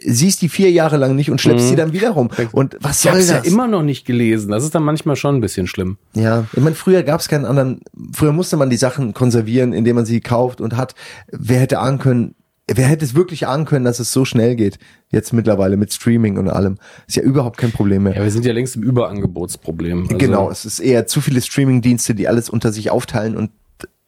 siehst 0.05 0.43
die 0.43 0.49
vier 0.49 0.71
Jahre 0.71 0.97
lang 0.97 1.15
nicht 1.15 1.31
und 1.31 1.41
schleppst 1.41 1.69
sie 1.69 1.77
dann 1.77 1.93
wieder 1.93 2.11
rum. 2.11 2.29
Und 2.53 2.77
was 2.81 3.05
Ich 3.05 3.11
soll 3.11 3.21
es 3.21 3.29
das? 3.29 3.45
ja 3.47 3.51
immer 3.53 3.69
noch 3.69 3.83
nicht 3.83 4.05
gelesen. 4.05 4.51
Das 4.51 4.65
ist 4.65 4.75
dann 4.75 4.83
manchmal 4.83 5.17
schon 5.17 5.37
ein 5.37 5.41
bisschen 5.41 5.67
schlimm. 5.67 5.97
Ja, 6.15 6.45
ich 6.53 6.63
meine, 6.63 6.75
früher 6.75 7.03
gab 7.03 7.21
es 7.21 7.29
keinen 7.29 7.45
anderen, 7.45 7.81
früher 8.13 8.33
musste 8.33 8.57
man 8.57 8.71
die 8.71 8.77
Sachen 8.77 9.15
konservieren, 9.15 9.73
indem 9.73 9.97
man 9.97 10.07
sie 10.07 10.21
kauft 10.21 10.61
und 10.61 10.77
hat. 10.77 10.95
Wer 11.31 11.61
hätte 11.61 11.79
ahnen 11.79 11.99
können, 11.99 12.35
wer 12.69 12.87
hätte 12.87 13.05
es 13.05 13.15
wirklich 13.15 13.47
ahnen 13.47 13.65
können, 13.65 13.85
dass 13.85 14.01
es 14.01 14.13
so 14.13 14.25
schnell 14.25 14.57
geht? 14.57 14.79
Jetzt 15.13 15.33
mittlerweile 15.33 15.77
mit 15.77 15.93
Streaming 15.93 16.37
und 16.37 16.49
allem. 16.49 16.79
Ist 17.07 17.17
ja 17.17 17.23
überhaupt 17.23 17.57
kein 17.59 17.71
Problem 17.71 18.03
mehr. 18.05 18.17
Ja, 18.17 18.25
wir 18.25 18.31
sind 18.33 18.45
ja 18.45 18.53
längst 18.53 18.75
im 18.75 18.83
Überangebotsproblem. 18.83 20.03
Also, 20.05 20.19
genau, 20.19 20.51
es 20.51 20.65
ist 20.65 20.81
eher 20.81 21.07
zu 21.07 21.21
viele 21.21 21.41
Streaming-Dienste, 21.41 22.15
die 22.15 22.27
alles 22.29 22.51
unter 22.51 22.73
sich 22.73 22.91
aufteilen 22.91 23.37
und 23.37 23.51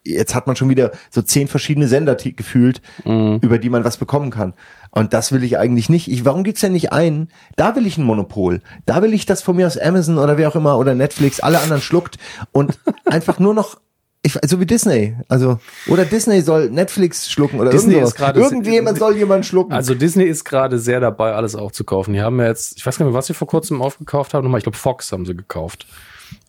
jetzt 0.08 0.34
hat 0.34 0.46
man 0.46 0.56
schon 0.56 0.68
wieder 0.68 0.92
so 1.10 1.22
zehn 1.22 1.48
verschiedene 1.48 1.88
Sender 1.88 2.14
gefühlt, 2.16 2.80
über 3.04 3.58
die 3.58 3.70
man 3.70 3.84
was 3.84 3.96
bekommen 3.96 4.30
kann. 4.30 4.54
Und 4.90 5.12
das 5.12 5.32
will 5.32 5.44
ich 5.44 5.58
eigentlich 5.58 5.88
nicht. 5.88 6.08
Ich, 6.10 6.24
warum 6.24 6.44
gibt's 6.44 6.62
denn 6.62 6.72
nicht 6.72 6.92
einen? 6.92 7.28
Da 7.56 7.76
will 7.76 7.86
ich 7.86 7.98
ein 7.98 8.04
Monopol. 8.04 8.62
Da 8.86 9.02
will 9.02 9.12
ich, 9.12 9.26
dass 9.26 9.42
von 9.42 9.56
mir 9.56 9.66
aus 9.66 9.76
Amazon 9.78 10.18
oder 10.18 10.38
wer 10.38 10.48
auch 10.48 10.56
immer 10.56 10.78
oder 10.78 10.94
Netflix 10.94 11.40
alle 11.40 11.60
anderen 11.60 11.82
schluckt 11.82 12.16
und 12.52 12.78
einfach 13.04 13.38
nur 13.38 13.52
noch 13.54 13.76
ich, 14.22 14.36
so 14.46 14.58
wie 14.58 14.66
Disney, 14.66 15.16
also 15.28 15.60
oder 15.86 16.04
Disney 16.04 16.40
soll 16.40 16.70
Netflix 16.70 17.30
schlucken 17.30 17.60
oder 17.60 17.70
Disney 17.70 17.92
irgendwas. 17.94 18.10
ist 18.14 18.16
gerade- 18.16 18.40
Irgendjemand 18.40 18.98
soll 18.98 19.16
jemanden 19.16 19.44
schlucken. 19.44 19.72
Also 19.72 19.94
Disney 19.94 20.24
ist 20.24 20.44
gerade 20.44 20.78
sehr 20.80 20.98
dabei, 20.98 21.34
alles 21.34 21.54
aufzukaufen. 21.54 22.14
Die 22.14 22.20
haben 22.20 22.38
ja 22.40 22.46
jetzt, 22.46 22.76
ich 22.78 22.84
weiß 22.84 22.98
gar 22.98 23.04
nicht 23.06 23.12
mehr, 23.12 23.18
was 23.18 23.26
sie 23.28 23.34
vor 23.34 23.46
kurzem 23.46 23.80
aufgekauft 23.80 24.34
haben. 24.34 24.42
Nochmal, 24.42 24.58
ich 24.58 24.64
glaube, 24.64 24.76
Fox 24.76 25.12
haben 25.12 25.24
sie 25.24 25.36
gekauft. 25.36 25.86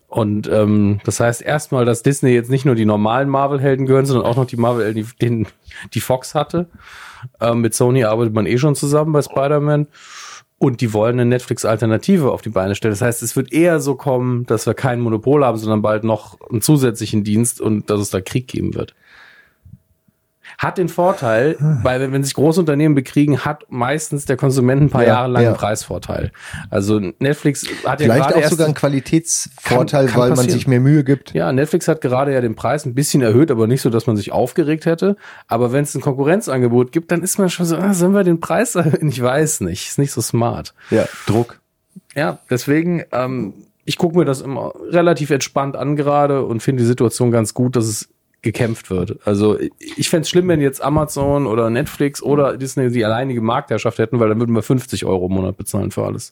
Und 0.09 0.49
ähm, 0.51 0.99
das 1.05 1.19
heißt 1.19 1.41
erstmal, 1.43 1.85
dass 1.85 2.01
Disney 2.01 2.31
jetzt 2.31 2.49
nicht 2.49 2.65
nur 2.65 2.73
die 2.75 2.85
normalen 2.85 3.29
Marvel-Helden 3.29 3.85
gehören, 3.85 4.05
sondern 4.07 4.25
auch 4.25 4.35
noch 4.35 4.45
die 4.47 4.57
Marvel-Helden, 4.57 5.03
die, 5.05 5.25
den- 5.25 5.47
die 5.93 5.99
Fox 6.01 6.33
hatte. 6.33 6.67
Ähm, 7.39 7.61
mit 7.61 7.75
Sony 7.75 8.03
arbeitet 8.05 8.33
man 8.33 8.47
eh 8.47 8.57
schon 8.57 8.75
zusammen 8.75 9.11
bei 9.13 9.21
Spider-Man. 9.21 9.87
Und 10.57 10.81
die 10.81 10.91
wollen 10.93 11.13
eine 11.19 11.25
Netflix-Alternative 11.29 12.31
auf 12.31 12.41
die 12.41 12.49
Beine 12.49 12.75
stellen. 12.75 12.91
Das 12.91 13.01
heißt, 13.01 13.23
es 13.23 13.35
wird 13.37 13.53
eher 13.53 13.79
so 13.79 13.95
kommen, 13.95 14.45
dass 14.45 14.65
wir 14.65 14.73
kein 14.73 14.99
Monopol 14.99 15.45
haben, 15.45 15.57
sondern 15.57 15.81
bald 15.81 16.03
noch 16.03 16.37
einen 16.49 16.61
zusätzlichen 16.61 17.23
Dienst 17.23 17.61
und 17.61 17.89
dass 17.89 18.01
es 18.01 18.09
da 18.09 18.19
Krieg 18.19 18.47
geben 18.49 18.73
wird. 18.73 18.93
Hat 20.61 20.77
den 20.77 20.89
Vorteil, 20.89 21.55
weil 21.83 22.11
wenn 22.11 22.21
sich 22.21 22.33
große 22.33 22.59
Unternehmen 22.59 22.93
bekriegen, 22.93 23.45
hat 23.45 23.63
meistens 23.69 24.25
der 24.25 24.35
Konsument 24.35 24.81
ein 24.81 24.89
paar 24.89 25.03
Ja, 25.03 25.07
Jahre 25.07 25.31
lang 25.31 25.43
ja. 25.43 25.49
einen 25.51 25.57
Preisvorteil. 25.57 26.33
Also 26.69 26.99
Netflix 27.19 27.63
hat 27.85 28.01
ja 28.01 28.07
Vielleicht 28.13 28.29
gerade 28.29 28.45
auch 28.45 28.49
sogar 28.49 28.65
einen 28.65 28.75
Qualitätsvorteil, 28.75 30.05
Kann- 30.07 30.11
kann 30.11 30.21
weil 30.21 30.29
man 30.29 30.37
passieren. 30.37 30.53
sich 30.53 30.67
mehr 30.67 30.81
Mühe 30.81 31.05
gibt. 31.05 31.33
ja, 31.33 31.51
Netflix 31.53 31.87
hat 31.87 32.01
gerade 32.01 32.33
ja 32.33 32.41
den 32.41 32.55
Preis 32.55 32.85
ein 32.85 32.93
bisschen 32.93 33.21
erhöht, 33.21 33.51
aber 33.51 33.67
nicht 33.67 33.81
so, 33.81 33.89
dass 33.89 34.05
man 34.05 34.17
sich 34.17 34.31
aufgeregt 34.33 34.85
hätte. 34.85 35.15
Aber 35.47 35.71
wenn 35.71 35.83
es 35.83 35.95
ein 35.95 36.01
Konkurrenzangebot 36.01 36.91
gibt, 36.91 37.11
dann 37.11 37.23
ist 37.23 37.39
man 37.39 37.49
schon 37.49 37.65
so, 37.65 37.77
ah, 37.77 37.93
sollen 37.93 38.13
wir 38.13 38.25
den 38.25 38.41
Preis 38.41 38.75
erhöhen? 38.75 39.07
Ich 39.07 39.21
weiß 39.21 39.61
nicht. 39.61 39.87
Ist 39.87 39.97
nicht 39.97 40.11
so 40.11 40.19
smart. 40.21 40.73
Ja, 40.89 41.05
Druck. 41.25 41.61
Ja, 42.15 42.39
deswegen, 42.49 43.03
ähm, 43.13 43.53
ich 43.85 43.97
gucke 43.97 44.17
mir 44.17 44.25
das 44.25 44.41
immer 44.41 44.73
relativ 44.91 45.29
entspannt 45.29 45.75
an 45.77 45.95
gerade 45.95 46.43
und 46.43 46.61
finde 46.61 46.83
die 46.83 46.87
Situation 46.87 47.31
ganz 47.31 47.53
gut, 47.53 47.75
dass 47.77 47.85
es 47.85 48.09
gekämpft 48.41 48.89
wird. 48.89 49.17
Also 49.25 49.57
ich 49.79 50.09
fänd's 50.09 50.29
schlimm, 50.29 50.47
wenn 50.47 50.61
jetzt 50.61 50.81
Amazon 50.81 51.45
oder 51.47 51.69
Netflix 51.69 52.21
oder 52.23 52.57
Disney 52.57 52.89
die 52.89 53.03
alleinige 53.05 53.41
Marktherrschaft 53.41 53.97
hätten, 53.99 54.19
weil 54.19 54.29
dann 54.29 54.39
würden 54.39 54.55
wir 54.55 54.61
50 54.63 55.05
Euro 55.05 55.25
im 55.27 55.33
Monat 55.33 55.57
bezahlen 55.57 55.91
für 55.91 56.05
alles. 56.05 56.31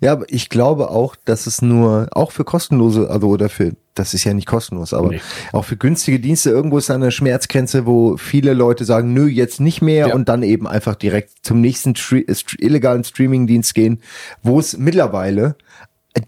Ja, 0.00 0.12
aber 0.12 0.26
ich 0.28 0.48
glaube 0.48 0.90
auch, 0.90 1.16
dass 1.24 1.48
es 1.48 1.60
nur, 1.60 2.06
auch 2.12 2.30
für 2.30 2.44
kostenlose, 2.44 3.10
also 3.10 3.26
oder 3.28 3.48
für, 3.48 3.72
das 3.94 4.14
ist 4.14 4.22
ja 4.22 4.32
nicht 4.32 4.46
kostenlos, 4.46 4.94
aber 4.94 5.08
Nee. 5.08 5.20
auch 5.52 5.64
für 5.64 5.76
günstige 5.76 6.20
Dienste, 6.20 6.50
irgendwo 6.50 6.78
ist 6.78 6.88
eine 6.88 7.10
Schmerzgrenze, 7.10 7.84
wo 7.84 8.16
viele 8.16 8.54
Leute 8.54 8.84
sagen, 8.84 9.12
nö, 9.12 9.26
jetzt 9.26 9.58
nicht 9.58 9.82
mehr 9.82 10.08
Ja. 10.08 10.14
und 10.14 10.28
dann 10.28 10.44
eben 10.44 10.68
einfach 10.68 10.94
direkt 10.94 11.30
zum 11.42 11.60
nächsten 11.60 11.94
äh, 12.12 12.24
illegalen 12.60 13.02
Streamingdienst 13.02 13.74
gehen, 13.74 14.00
wo 14.44 14.60
es 14.60 14.76
mittlerweile 14.78 15.56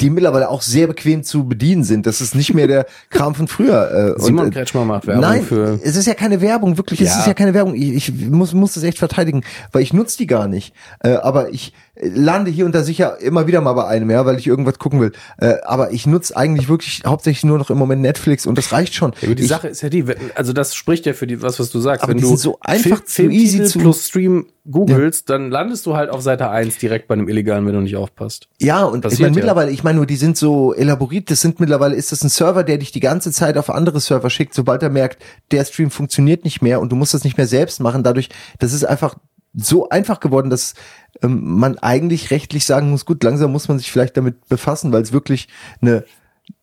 die 0.01 0.11
mittlerweile 0.11 0.49
auch 0.51 0.63
sehr 0.63 0.87
bequem 0.87 1.25
zu 1.25 1.45
bedienen 1.49 1.83
sind. 1.85 2.07
Das 2.07 2.21
ist 2.21 2.35
nicht 2.35 2.55
mehr 2.55 2.67
der 2.69 2.87
Kram 3.11 3.35
von 3.35 3.49
früher. 3.49 4.15
Äh, 4.17 4.21
Simon 4.23 4.45
und, 4.47 4.51
äh, 4.53 4.55
Kretschmer 4.59 4.85
macht 4.85 5.07
Werbung 5.07 5.23
Nein, 5.23 5.43
für. 5.43 5.81
es 5.83 5.97
ist 5.97 6.07
ja 6.07 6.15
keine 6.15 6.41
Werbung, 6.41 6.77
wirklich, 6.77 7.01
es 7.01 7.09
Ja. 7.09 7.19
ist 7.21 7.27
ja 7.27 7.35
keine 7.35 7.55
Werbung. 7.55 7.75
Ich, 7.75 8.09
ich 8.09 8.13
muss, 8.31 8.53
muss 8.53 8.75
das 8.75 8.85
echt 8.85 8.99
verteidigen, 8.99 9.43
weil 9.73 9.83
ich 9.83 9.93
nutze 9.93 10.19
die 10.19 10.27
gar 10.27 10.47
nicht. 10.49 10.75
Äh, 11.03 11.15
aber 11.15 11.51
ich 11.53 11.73
äh, 11.97 12.09
lande 12.09 12.51
hier 12.53 12.67
und 12.67 12.75
da 12.75 12.83
sicher 12.85 13.21
immer 13.21 13.47
wieder 13.49 13.61
mal 13.63 13.73
bei 13.73 13.87
einem, 13.87 14.11
ja, 14.11 14.25
weil 14.27 14.39
ich 14.39 14.47
irgendwas 14.47 14.79
gucken 14.79 15.01
will. 15.01 15.13
Äh, 15.39 15.55
aber 15.65 15.93
ich 15.93 16.07
nutze 16.07 16.37
eigentlich 16.37 16.69
wirklich 16.69 17.03
hauptsächlich 17.05 17.45
nur 17.45 17.59
noch 17.59 17.71
im 17.71 17.79
Moment 17.79 18.03
Netflix 18.03 18.47
und 18.47 18.59
das 18.59 18.71
reicht 18.73 18.95
schon. 18.95 19.13
Ja, 19.23 19.35
die 19.35 19.43
ich, 19.43 19.49
Sache 19.49 19.69
ist 19.69 19.81
ja 19.81 19.89
die, 19.89 20.05
also 20.37 20.53
das 20.53 20.75
spricht 20.77 21.07
ja 21.07 21.15
für 21.15 21.27
die, 21.27 21.43
was, 21.43 21.59
was 21.59 21.71
du 21.71 21.81
sagst. 21.81 22.07
Wenn 22.07 22.19
du 22.19 22.37
so 22.37 22.59
einfach 22.61 23.05
zu 23.05 23.23
Filmtitel 23.23 23.43
easy 23.43 23.65
zu- 23.65 23.79
plus 23.81 24.07
Stream 24.07 24.47
googelst, 24.71 25.29
dann 25.31 25.51
landest 25.51 25.87
du 25.87 25.97
halt 25.97 26.11
auf 26.11 26.21
Seite 26.21 26.51
1 26.51 26.77
direkt 26.77 27.09
bei 27.09 27.15
einem 27.15 27.29
illegalen, 27.29 27.67
wenn 27.67 27.73
du 27.75 27.81
nicht 27.81 27.97
aufpasst. 27.97 28.47
ja, 28.61 28.85
und 28.85 28.99
ich 28.99 29.03
passiert 29.03 29.21
meine, 29.23 29.33
ja. 29.33 29.37
mittlerweile 29.37 29.70
mittlerweile, 29.71 29.73
ich 29.73 29.85
meine 29.85 29.97
nur, 29.97 30.07
die 30.07 30.17
sind 30.17 30.37
so 30.37 30.75
elaboriert, 30.75 31.31
das 31.31 31.41
sind 31.41 31.61
mittlerweile, 31.61 31.95
ist 31.95 32.13
das 32.13 32.23
ein 32.23 32.29
Server, 32.29 32.65
der 32.65 32.79
dich 32.79 32.93
die 32.93 33.01
ganze 33.01 33.33
Zeit 33.33 33.57
auf 33.57 33.71
andere 33.71 34.01
Server 34.01 34.31
schickt, 34.31 34.55
sobald 34.55 34.83
er 34.83 34.91
merkt, 34.91 35.23
der 35.51 35.65
Stream 35.65 35.91
funktioniert 35.91 36.45
nicht 36.45 36.63
mehr 36.63 36.81
und 36.81 36.91
du 36.91 36.97
musst 36.97 37.15
das 37.15 37.25
nicht 37.25 37.37
mehr 37.37 37.47
selbst 37.47 37.81
machen. 37.81 38.03
Dadurch, 38.03 38.29
das 38.59 38.73
ist 38.73 38.85
einfach 38.85 39.17
so 39.55 39.89
einfach 39.89 40.21
geworden, 40.21 40.51
dass 40.51 40.75
ähm, 41.23 41.59
man 41.59 41.79
eigentlich 41.79 42.31
rechtlich 42.31 42.65
sagen 42.65 42.91
muss, 42.91 43.05
gut, 43.05 43.25
langsam 43.25 43.51
muss 43.51 43.69
man 43.69 43.79
sich 43.79 43.91
vielleicht 43.91 44.17
damit 44.17 44.49
befassen, 44.49 44.93
weil 44.93 45.03
es 45.03 45.13
wirklich 45.13 45.49
eine, 45.81 46.05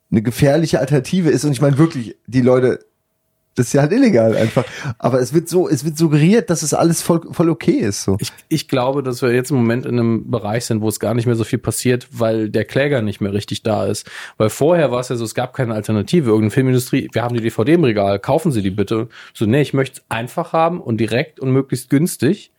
eine 0.10 0.22
gefährliche 0.22 0.80
Alternative 0.80 1.30
ist. 1.30 1.44
Und 1.44 1.52
ich 1.52 1.62
meine 1.62 1.78
wirklich, 1.78 2.16
die 2.28 2.42
Leute 2.42 2.80
das 3.58 3.68
ist 3.68 3.74
ja 3.74 3.82
halt 3.82 3.92
illegal 3.92 4.36
einfach. 4.36 4.66
Aber 5.00 5.20
es 5.20 5.34
wird 5.34 5.50
so, 5.50 5.68
es 5.68 5.84
wird 5.84 5.98
suggeriert, 5.98 6.52
dass 6.52 6.62
es 6.62 6.76
alles 6.76 7.02
voll, 7.02 7.22
voll 7.32 7.50
okay 7.50 7.72
ist. 7.72 8.04
So. 8.04 8.18
Ich, 8.20 8.32
ich 8.50 8.68
glaube, 8.68 9.02
dass 9.02 9.24
wir 9.24 9.34
jetzt 9.34 9.50
im 9.50 9.58
Moment 9.58 9.86
in 9.88 9.98
einem 9.98 10.30
Bereich 10.30 10.66
sind, 10.66 10.82
wo 10.82 10.88
es 10.88 11.00
gar 11.00 11.16
nicht 11.16 11.26
mehr 11.26 11.36
so 11.36 11.44
viel 11.44 11.58
passiert, 11.58 12.08
weil 12.12 12.52
der 12.52 12.66
Kläger 12.66 13.02
nicht 13.02 13.20
mehr 13.20 13.34
richtig 13.34 13.64
da 13.64 13.88
ist. 13.88 14.08
Weil 14.38 14.52
vorher 14.52 14.92
war 14.92 15.00
es 15.00 15.10
ja 15.10 15.16
so, 15.16 15.26
es 15.26 15.34
gab 15.34 15.56
keine 15.56 15.74
Alternative. 15.74 16.28
Irgendeine 16.28 16.52
Filmindustrie, 16.52 17.10
wir 17.12 17.24
haben 17.24 17.34
die 17.34 17.42
DVD 17.42 17.74
im 17.74 17.84
Regal, 17.84 18.20
kaufen 18.20 18.52
Sie 18.52 18.62
die 18.62 18.70
bitte. 18.70 19.08
So, 19.34 19.48
nee, 19.48 19.62
ich 19.62 19.74
möchte 19.74 20.02
es 20.02 20.06
einfach 20.08 20.54
haben 20.54 20.80
und 20.80 20.98
direkt 20.98 21.40
und 21.40 21.52
möglichst 21.52 21.90
günstig 21.90 22.52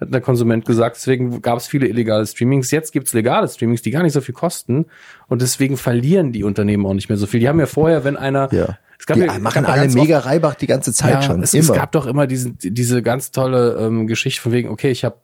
hat 0.00 0.12
der 0.12 0.20
Konsument 0.20 0.64
gesagt. 0.64 0.96
Deswegen 0.96 1.42
gab 1.42 1.58
es 1.58 1.68
viele 1.68 1.86
illegale 1.86 2.26
Streamings. 2.26 2.72
Jetzt 2.72 2.90
gibt 2.92 3.06
es 3.06 3.12
legale 3.12 3.46
Streamings, 3.46 3.82
die 3.82 3.90
gar 3.90 4.02
nicht 4.02 4.14
so 4.14 4.20
viel 4.20 4.34
kosten. 4.34 4.86
Und 5.28 5.42
deswegen 5.42 5.76
verlieren 5.76 6.32
die 6.32 6.42
Unternehmen 6.42 6.86
auch 6.86 6.94
nicht 6.94 7.08
mehr 7.08 7.18
so 7.18 7.26
viel. 7.26 7.38
Die 7.38 7.48
haben 7.48 7.60
ja 7.60 7.66
vorher, 7.66 8.02
wenn 8.02 8.16
einer 8.16 8.52
Ja. 8.52 8.78
Es 9.00 9.06
gab 9.06 9.16
Die 9.16 9.22
ja, 9.22 9.38
machen 9.38 9.64
ja 9.64 9.70
alle 9.70 9.88
mega 9.88 10.18
Reibach 10.18 10.54
die 10.56 10.66
ganze 10.66 10.92
Zeit 10.92 11.14
ja, 11.14 11.22
schon. 11.22 11.42
Es, 11.42 11.54
es 11.54 11.72
gab 11.72 11.90
doch 11.92 12.04
immer 12.04 12.26
diese, 12.26 12.50
diese 12.50 13.02
ganz 13.02 13.30
tolle 13.30 13.78
ähm, 13.80 14.06
Geschichte 14.06 14.42
von 14.42 14.52
wegen, 14.52 14.68
okay, 14.68 14.90
ich 14.90 15.04
habe 15.06 15.16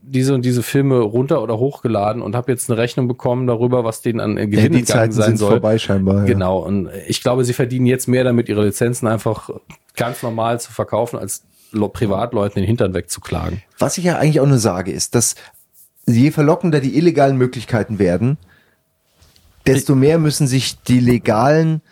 diese 0.00 0.34
und 0.34 0.46
diese 0.46 0.62
Filme 0.62 0.98
runter 0.98 1.42
oder 1.42 1.58
hochgeladen 1.58 2.22
und 2.22 2.34
habe 2.34 2.50
jetzt 2.50 2.70
eine 2.70 2.78
Rechnung 2.78 3.08
bekommen 3.08 3.46
darüber, 3.46 3.84
was 3.84 4.00
denen 4.00 4.18
an 4.18 4.38
äh, 4.38 4.40
ja, 4.40 4.46
Gewinn 4.46 4.72
die 4.72 4.78
entgangen 4.78 4.86
Zeiten 4.86 5.12
sein 5.12 5.26
sind 5.26 5.36
soll. 5.36 5.50
vorbei 5.50 5.76
scheinbar. 5.76 6.20
Ja. 6.20 6.24
Genau, 6.24 6.60
und 6.60 6.88
ich 7.06 7.20
glaube, 7.20 7.44
sie 7.44 7.52
verdienen 7.52 7.84
jetzt 7.84 8.08
mehr 8.08 8.24
damit, 8.24 8.48
ihre 8.48 8.64
Lizenzen 8.64 9.06
einfach 9.06 9.50
ganz 9.94 10.22
normal 10.22 10.58
zu 10.58 10.72
verkaufen, 10.72 11.18
als 11.18 11.42
Privatleuten 11.92 12.62
den 12.62 12.66
Hintern 12.66 12.94
wegzuklagen. 12.94 13.62
Was 13.78 13.98
ich 13.98 14.04
ja 14.04 14.16
eigentlich 14.16 14.40
auch 14.40 14.46
nur 14.46 14.58
sage, 14.58 14.90
ist, 14.90 15.14
dass 15.14 15.34
je 16.06 16.30
verlockender 16.30 16.80
die 16.80 16.96
illegalen 16.96 17.36
Möglichkeiten 17.36 17.98
werden, 17.98 18.38
desto 19.66 19.94
mehr 19.94 20.18
müssen 20.18 20.46
sich 20.46 20.80
die 20.82 21.00
legalen 21.00 21.82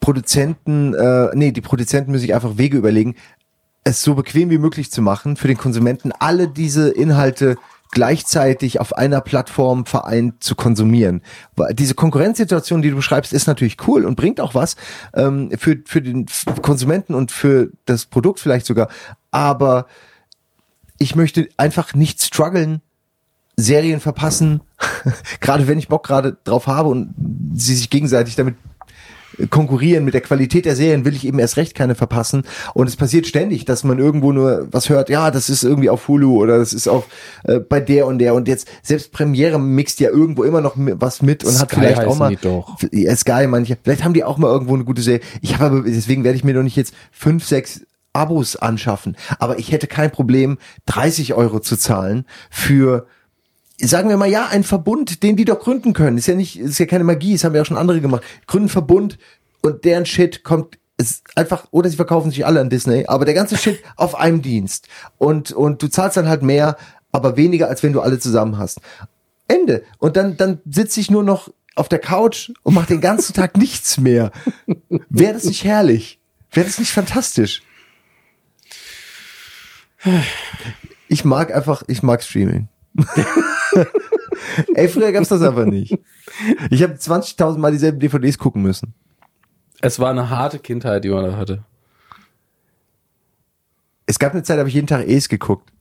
Produzenten, 0.00 0.94
äh, 0.94 1.30
nee, 1.34 1.52
die 1.52 1.60
Produzenten 1.60 2.10
müssen 2.10 2.22
sich 2.22 2.34
einfach 2.34 2.58
Wege 2.58 2.78
überlegen, 2.78 3.16
es 3.84 4.02
so 4.02 4.14
bequem 4.14 4.50
wie 4.50 4.58
möglich 4.58 4.90
zu 4.90 5.02
machen, 5.02 5.36
für 5.36 5.48
den 5.48 5.56
Konsumenten 5.56 6.12
alle 6.18 6.48
diese 6.48 6.90
Inhalte 6.90 7.56
gleichzeitig 7.92 8.78
auf 8.78 8.96
einer 8.96 9.20
Plattform 9.20 9.84
vereint 9.84 10.42
zu 10.44 10.54
konsumieren. 10.54 11.22
Weil 11.56 11.74
Diese 11.74 11.94
Konkurrenzsituation, 11.94 12.82
die 12.82 12.90
du 12.90 12.96
beschreibst, 12.96 13.32
ist 13.32 13.46
natürlich 13.46 13.76
cool 13.86 14.04
und 14.04 14.14
bringt 14.16 14.40
auch 14.40 14.54
was 14.54 14.76
ähm, 15.14 15.50
für, 15.58 15.78
für 15.84 16.00
den 16.00 16.26
Konsumenten 16.62 17.14
und 17.14 17.32
für 17.32 17.70
das 17.86 18.06
Produkt 18.06 18.38
vielleicht 18.38 18.66
sogar. 18.66 18.88
Aber 19.30 19.86
ich 20.98 21.16
möchte 21.16 21.48
einfach 21.56 21.94
nicht 21.94 22.22
strugglen, 22.22 22.80
Serien 23.56 24.00
verpassen, 24.00 24.60
gerade 25.40 25.66
wenn 25.66 25.78
ich 25.78 25.88
Bock 25.88 26.06
gerade 26.06 26.36
drauf 26.44 26.66
habe 26.66 26.88
und 26.88 27.14
sie 27.54 27.74
sich 27.74 27.90
gegenseitig 27.90 28.36
damit 28.36 28.54
konkurrieren 29.50 30.04
mit 30.04 30.14
der 30.14 30.20
Qualität 30.20 30.64
der 30.64 30.76
Serien, 30.76 31.04
will 31.04 31.14
ich 31.14 31.26
eben 31.26 31.38
erst 31.38 31.56
recht 31.56 31.74
keine 31.74 31.94
verpassen. 31.94 32.42
Und 32.74 32.88
es 32.88 32.96
passiert 32.96 33.26
ständig, 33.26 33.64
dass 33.64 33.84
man 33.84 33.98
irgendwo 33.98 34.32
nur 34.32 34.68
was 34.70 34.88
hört, 34.88 35.08
ja, 35.08 35.30
das 35.30 35.48
ist 35.48 35.62
irgendwie 35.62 35.90
auf 35.90 36.08
Hulu 36.08 36.36
oder 36.36 36.58
das 36.58 36.72
ist 36.72 36.88
auf 36.88 37.06
äh, 37.44 37.58
bei 37.58 37.80
der 37.80 38.06
und 38.06 38.18
der 38.18 38.34
und 38.34 38.48
jetzt 38.48 38.68
selbst 38.82 39.12
Premiere 39.12 39.58
mixt 39.58 40.00
ja 40.00 40.10
irgendwo 40.10 40.44
immer 40.44 40.60
noch 40.60 40.74
was 40.76 41.22
mit 41.22 41.44
und 41.44 41.58
hat 41.58 41.70
Sky 41.70 41.80
vielleicht 41.80 42.04
auch 42.04 42.18
mal 42.18 42.30
die 42.30 42.36
doch. 42.36 42.76
ja, 42.92 43.14
Sky 43.16 43.46
manche, 43.46 43.76
vielleicht 43.82 44.04
haben 44.04 44.14
die 44.14 44.24
auch 44.24 44.38
mal 44.38 44.48
irgendwo 44.48 44.74
eine 44.74 44.84
gute 44.84 45.02
Serie. 45.02 45.20
Ich 45.40 45.54
habe 45.54 45.64
aber 45.64 45.82
deswegen 45.82 46.24
werde 46.24 46.36
ich 46.36 46.44
mir 46.44 46.54
doch 46.54 46.62
nicht 46.62 46.76
jetzt 46.76 46.94
fünf, 47.12 47.46
sechs 47.46 47.82
Abos 48.12 48.56
anschaffen, 48.56 49.16
aber 49.38 49.58
ich 49.58 49.70
hätte 49.70 49.86
kein 49.86 50.10
Problem 50.10 50.58
30 50.86 51.34
Euro 51.34 51.60
zu 51.60 51.76
zahlen 51.76 52.24
für 52.50 53.06
sagen 53.82 54.08
wir 54.08 54.16
mal, 54.16 54.28
ja, 54.28 54.46
ein 54.48 54.64
Verbund, 54.64 55.22
den 55.22 55.36
die 55.36 55.44
doch 55.44 55.60
gründen 55.60 55.92
können. 55.92 56.18
Ist 56.18 56.26
ja 56.26 56.34
nicht, 56.34 56.58
ist 56.58 56.78
ja 56.78 56.86
keine 56.86 57.04
Magie, 57.04 57.32
das 57.32 57.44
haben 57.44 57.54
ja 57.54 57.62
auch 57.62 57.66
schon 57.66 57.76
andere 57.76 58.00
gemacht. 58.00 58.22
Gründen 58.46 58.68
Verbund 58.68 59.18
und 59.62 59.84
deren 59.84 60.06
Shit 60.06 60.44
kommt 60.44 60.78
ist 61.00 61.22
einfach, 61.34 61.66
oder 61.70 61.88
sie 61.88 61.96
verkaufen 61.96 62.30
sich 62.30 62.44
alle 62.44 62.60
an 62.60 62.68
Disney, 62.68 63.06
aber 63.06 63.24
der 63.24 63.34
ganze 63.34 63.56
Shit 63.56 63.82
auf 63.96 64.14
einem 64.14 64.42
Dienst. 64.42 64.86
Und, 65.18 65.50
und 65.50 65.82
du 65.82 65.88
zahlst 65.88 66.16
dann 66.16 66.28
halt 66.28 66.42
mehr, 66.42 66.76
aber 67.10 67.36
weniger, 67.36 67.68
als 67.68 67.82
wenn 67.82 67.92
du 67.92 68.00
alle 68.00 68.18
zusammen 68.18 68.58
hast. 68.58 68.80
Ende. 69.48 69.82
Und 69.98 70.16
dann, 70.16 70.36
dann 70.36 70.60
sitze 70.68 71.00
ich 71.00 71.10
nur 71.10 71.22
noch 71.22 71.48
auf 71.74 71.88
der 71.88 71.98
Couch 71.98 72.50
und 72.62 72.74
mache 72.74 72.88
den 72.88 73.00
ganzen 73.00 73.34
Tag 73.34 73.56
nichts 73.56 73.98
mehr. 73.98 74.30
Wäre 75.08 75.32
das 75.32 75.44
nicht 75.44 75.64
herrlich? 75.64 76.20
Wäre 76.52 76.66
das 76.66 76.78
nicht 76.78 76.92
fantastisch? 76.92 77.62
Ich 81.12 81.24
mag 81.24 81.52
einfach, 81.52 81.82
ich 81.88 82.04
mag 82.04 82.22
Streaming. 82.22 82.68
Ey, 84.74 84.88
früher 84.88 85.12
gab's 85.12 85.28
das 85.28 85.42
einfach 85.42 85.66
nicht. 85.66 85.98
Ich 86.70 86.82
habe 86.82 86.94
20.000 86.94 87.58
Mal 87.58 87.72
dieselben 87.72 88.00
DVDs 88.00 88.38
gucken 88.38 88.62
müssen. 88.62 88.94
Es 89.80 89.98
war 89.98 90.10
eine 90.10 90.30
harte 90.30 90.58
Kindheit, 90.58 91.04
die 91.04 91.10
man 91.10 91.24
da 91.24 91.36
hatte. 91.36 91.64
Es 94.06 94.18
gab 94.18 94.32
eine 94.32 94.42
Zeit, 94.42 94.56
da 94.56 94.60
habe 94.60 94.68
ich 94.68 94.74
jeden 94.74 94.86
Tag 94.86 95.06
Es 95.06 95.28
geguckt. 95.28 95.72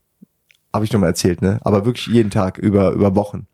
Habe 0.74 0.86
ich 0.86 0.94
noch 0.94 1.00
mal 1.00 1.08
erzählt, 1.08 1.42
ne? 1.42 1.60
Aber 1.64 1.86
wirklich 1.86 2.08
jeden 2.08 2.30
Tag, 2.30 2.58
über, 2.58 2.92
über 2.92 3.16
Wochen. 3.16 3.48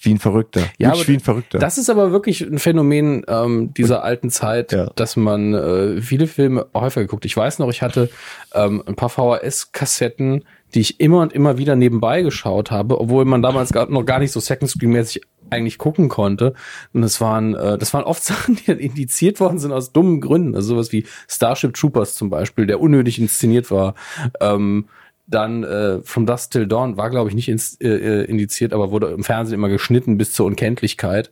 Wie 0.00 0.14
ein 0.14 0.18
Verrückter. 0.18 0.62
Ja, 0.78 0.94
wie 1.06 1.14
ein 1.14 1.20
Verrückter. 1.20 1.58
Das 1.58 1.78
ist 1.78 1.90
aber 1.90 2.12
wirklich 2.12 2.40
ein 2.42 2.58
Phänomen 2.58 3.24
ähm, 3.28 3.72
dieser 3.74 4.04
alten 4.04 4.30
Zeit, 4.30 4.72
Ja. 4.72 4.90
dass 4.96 5.16
man 5.16 5.54
äh, 5.54 6.00
viele 6.02 6.26
Filme 6.26 6.66
häufiger 6.74 7.02
geguckt. 7.06 7.24
Ich 7.24 7.36
weiß 7.36 7.58
noch, 7.58 7.68
ich 7.70 7.82
hatte 7.82 8.10
ähm, 8.54 8.82
ein 8.86 8.94
paar 8.96 9.08
VHS-Kassetten, 9.08 10.44
die 10.74 10.80
ich 10.80 11.00
immer 11.00 11.20
und 11.22 11.32
immer 11.32 11.58
wieder 11.58 11.76
nebenbei 11.76 12.22
geschaut 12.22 12.70
habe, 12.70 13.00
obwohl 13.00 13.24
man 13.24 13.42
damals 13.42 13.72
gar, 13.72 13.88
noch 13.90 14.04
gar 14.04 14.18
nicht 14.18 14.32
so 14.32 14.40
Second 14.40 14.70
Screen-mäßig 14.70 15.22
eigentlich 15.50 15.78
gucken 15.78 16.08
konnte. 16.10 16.52
Und 16.92 17.00
das 17.02 17.20
waren, 17.22 17.54
äh, 17.54 17.78
das 17.78 17.94
waren 17.94 18.04
oft 18.04 18.22
Sachen, 18.24 18.56
die 18.56 18.66
dann 18.66 18.78
indiziert 18.78 19.40
worden 19.40 19.58
sind 19.58 19.72
aus 19.72 19.92
dummen 19.92 20.20
Gründen. 20.20 20.54
Also 20.54 20.74
sowas 20.74 20.92
wie 20.92 21.06
Starship 21.26 21.74
Troopers 21.74 22.14
zum 22.14 22.28
Beispiel, 22.30 22.66
der 22.66 22.80
unnötig 22.80 23.18
inszeniert 23.18 23.70
war. 23.70 23.94
Ähm, 24.40 24.86
dann 25.28 25.62
äh, 25.62 26.00
From 26.02 26.26
Dusk 26.26 26.50
Till 26.50 26.66
Dawn 26.66 26.96
war, 26.96 27.10
glaube 27.10 27.28
ich, 27.28 27.34
nicht 27.34 27.48
ins, 27.48 27.74
äh, 27.80 27.88
äh, 27.88 28.24
indiziert, 28.24 28.72
aber 28.72 28.90
wurde 28.90 29.08
im 29.08 29.22
Fernsehen 29.22 29.54
immer 29.54 29.68
geschnitten 29.68 30.18
bis 30.18 30.32
zur 30.32 30.46
Unkenntlichkeit. 30.46 31.30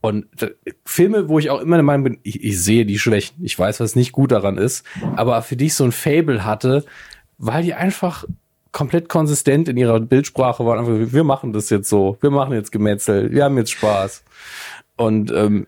Und 0.00 0.26
äh, 0.42 0.50
Filme, 0.84 1.28
wo 1.28 1.38
ich 1.38 1.50
auch 1.50 1.60
immer 1.60 1.76
der 1.76 1.84
Meinung 1.84 2.04
bin, 2.04 2.18
ich, 2.22 2.42
ich 2.42 2.60
sehe 2.60 2.84
die 2.84 2.98
Schwächen, 2.98 3.44
ich 3.44 3.58
weiß, 3.58 3.80
was 3.80 3.96
nicht 3.96 4.12
gut 4.12 4.32
daran 4.32 4.58
ist, 4.58 4.84
aber 5.16 5.40
für 5.42 5.56
die 5.56 5.66
ich 5.66 5.74
so 5.74 5.84
ein 5.84 5.92
Fable 5.92 6.44
hatte, 6.44 6.84
weil 7.38 7.62
die 7.62 7.74
einfach 7.74 8.24
komplett 8.72 9.08
konsistent 9.08 9.68
in 9.68 9.76
ihrer 9.76 10.00
Bildsprache 10.00 10.66
waren. 10.66 10.80
Einfach, 10.80 11.12
wir 11.12 11.24
machen 11.24 11.52
das 11.52 11.70
jetzt 11.70 11.88
so, 11.88 12.18
wir 12.20 12.30
machen 12.30 12.52
jetzt 12.52 12.72
Gemetzel, 12.72 13.30
wir 13.32 13.44
haben 13.44 13.56
jetzt 13.56 13.70
Spaß. 13.70 14.24
Und 14.96 15.30
ähm, 15.30 15.66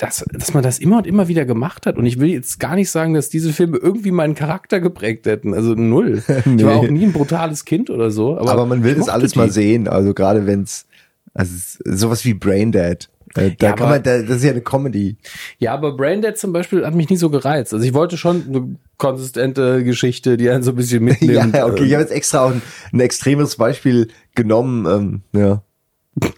dass, 0.00 0.24
dass 0.32 0.54
man 0.54 0.62
das 0.62 0.78
immer 0.78 0.98
und 0.98 1.06
immer 1.06 1.28
wieder 1.28 1.44
gemacht 1.44 1.86
hat. 1.86 1.96
Und 1.98 2.06
ich 2.06 2.18
will 2.18 2.30
jetzt 2.30 2.58
gar 2.58 2.74
nicht 2.74 2.90
sagen, 2.90 3.14
dass 3.14 3.28
diese 3.28 3.52
Filme 3.52 3.76
irgendwie 3.78 4.10
meinen 4.10 4.34
Charakter 4.34 4.80
geprägt 4.80 5.26
hätten. 5.26 5.52
Also 5.54 5.74
null. 5.74 6.22
Ich 6.28 6.28
war 6.28 6.44
Nee. 6.46 6.64
auch 6.64 6.88
nie 6.88 7.04
ein 7.04 7.12
brutales 7.12 7.64
Kind 7.64 7.90
oder 7.90 8.10
so. 8.10 8.38
Aber, 8.38 8.50
aber 8.52 8.66
man 8.66 8.82
will 8.82 8.94
das 8.94 9.08
alles 9.08 9.32
die. 9.32 9.38
mal 9.38 9.50
sehen. 9.50 9.88
Also 9.88 10.14
gerade 10.14 10.46
wenn's, 10.46 10.86
also 11.34 11.52
sowas 11.84 12.24
wie 12.24 12.34
Braindead. 12.34 13.08
Da 13.34 13.42
Ja, 13.42 13.50
kann 13.54 13.72
aber- 13.80 13.88
man, 13.90 14.02
da, 14.02 14.22
das 14.22 14.38
ist 14.38 14.44
ja 14.44 14.50
eine 14.50 14.60
Comedy. 14.62 15.16
Ja, 15.58 15.72
aber 15.74 15.96
Braindead 15.96 16.36
zum 16.36 16.52
Beispiel 16.52 16.84
hat 16.84 16.94
mich 16.94 17.08
nie 17.10 17.16
so 17.16 17.30
gereizt. 17.30 17.72
Also 17.72 17.84
ich 17.86 17.94
wollte 17.94 18.16
schon 18.16 18.44
eine 18.48 18.76
konsistente 18.96 19.84
Geschichte, 19.84 20.36
die 20.36 20.50
einen 20.50 20.62
so 20.64 20.70
ein 20.72 20.76
bisschen 20.76 21.04
mitnimmt. 21.04 21.54
Ja, 21.54 21.66
okay, 21.66 21.84
ich 21.84 21.92
habe 21.92 22.02
jetzt 22.02 22.12
extra 22.12 22.44
auch 22.46 22.50
ein, 22.52 22.62
ein 22.92 23.00
extremes 23.00 23.56
Beispiel 23.56 24.08
genommen. 24.34 25.22
Ähm, 25.34 25.40
ja. 25.40 25.62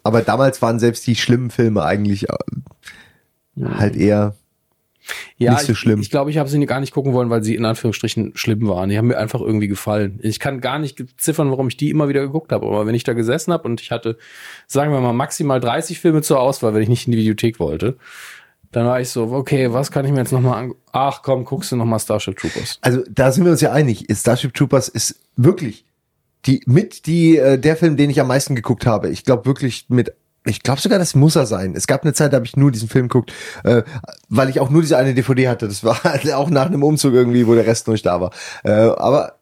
Aber 0.02 0.20
damals 0.20 0.60
waren 0.60 0.78
selbst 0.78 1.06
die 1.06 1.16
schlimmen 1.16 1.48
Filme 1.50 1.82
eigentlich 1.82 2.28
äh, 2.28 2.34
halt 3.60 3.96
eher. 3.96 4.34
ja, 5.36 5.52
nicht 5.52 5.66
so 5.66 5.72
ich, 5.72 5.78
schlimm. 5.78 6.00
Ich 6.00 6.10
glaube, 6.10 6.30
ich 6.30 6.38
habe 6.38 6.48
sie 6.48 6.64
gar 6.66 6.80
nicht 6.80 6.92
gucken 6.92 7.12
wollen, 7.12 7.30
weil 7.30 7.42
sie 7.42 7.54
in 7.54 7.64
Anführungsstrichen 7.64 8.32
schlimm 8.34 8.66
waren. 8.68 8.88
Die 8.88 8.98
haben 8.98 9.08
mir 9.08 9.18
einfach 9.18 9.40
irgendwie 9.40 9.68
gefallen. 9.68 10.20
Ich 10.22 10.38
kann 10.38 10.60
gar 10.60 10.78
nicht 10.78 11.04
ziffern, 11.16 11.50
warum 11.50 11.68
ich 11.68 11.76
die 11.76 11.90
immer 11.90 12.08
wieder 12.08 12.20
geguckt 12.20 12.52
habe. 12.52 12.66
Aber 12.66 12.86
wenn 12.86 12.94
ich 12.94 13.04
da 13.04 13.12
gesessen 13.12 13.52
habe 13.52 13.64
und 13.64 13.80
ich 13.80 13.90
hatte, 13.90 14.16
sagen 14.66 14.92
wir 14.92 15.00
mal, 15.00 15.12
maximal 15.12 15.60
30 15.60 15.98
Filme 16.00 16.22
zur 16.22 16.40
Auswahl, 16.40 16.74
wenn 16.74 16.82
ich 16.82 16.88
nicht 16.88 17.06
in 17.06 17.12
die 17.12 17.18
Videothek 17.18 17.58
wollte, 17.58 17.96
dann 18.70 18.86
war 18.86 19.00
ich 19.00 19.10
so, 19.10 19.24
okay, 19.32 19.72
was 19.72 19.90
kann 19.90 20.06
ich 20.06 20.12
mir 20.12 20.18
jetzt 20.18 20.32
nochmal 20.32 20.64
an... 20.64 20.74
Ach 20.92 21.22
komm, 21.22 21.44
guckst 21.44 21.72
du 21.72 21.76
nochmal 21.76 22.00
Starship 22.00 22.36
Troopers. 22.38 22.78
Also 22.80 23.02
da 23.10 23.30
sind 23.30 23.44
wir 23.44 23.52
uns 23.52 23.60
ja 23.60 23.72
einig. 23.72 24.06
Starship 24.10 24.54
Troopers 24.54 24.88
ist 24.88 25.20
wirklich 25.36 25.84
die 26.46 26.62
mit 26.66 27.06
die 27.06 27.36
äh, 27.36 27.58
der 27.58 27.76
Film, 27.76 27.96
den 27.96 28.10
ich 28.10 28.20
am 28.20 28.28
meisten 28.28 28.54
geguckt 28.54 28.86
habe. 28.86 29.10
Ich 29.10 29.24
glaube 29.24 29.46
wirklich 29.46 29.86
mit 29.88 30.12
ich 30.44 30.62
glaube 30.62 30.80
sogar, 30.80 30.98
das 30.98 31.14
muss 31.14 31.36
er 31.36 31.46
sein. 31.46 31.74
Es 31.76 31.86
gab 31.86 32.02
eine 32.02 32.12
Zeit, 32.14 32.32
da 32.32 32.36
habe 32.36 32.46
ich 32.46 32.56
nur 32.56 32.72
diesen 32.72 32.88
Film 32.88 33.08
geguckt, 33.08 33.32
äh, 33.64 33.82
weil 34.28 34.48
ich 34.50 34.58
auch 34.60 34.70
nur 34.70 34.82
diese 34.82 34.96
eine 34.96 35.14
DVD 35.14 35.48
hatte. 35.48 35.68
Das 35.68 35.84
war 35.84 35.98
auch 36.34 36.50
nach 36.50 36.66
einem 36.66 36.82
Umzug 36.82 37.14
irgendwie, 37.14 37.46
wo 37.46 37.54
der 37.54 37.66
Rest 37.66 37.86
noch 37.86 37.92
nicht 37.92 38.06
da 38.06 38.20
war. 38.20 38.32
Äh, 38.64 38.70
aber 38.72 39.34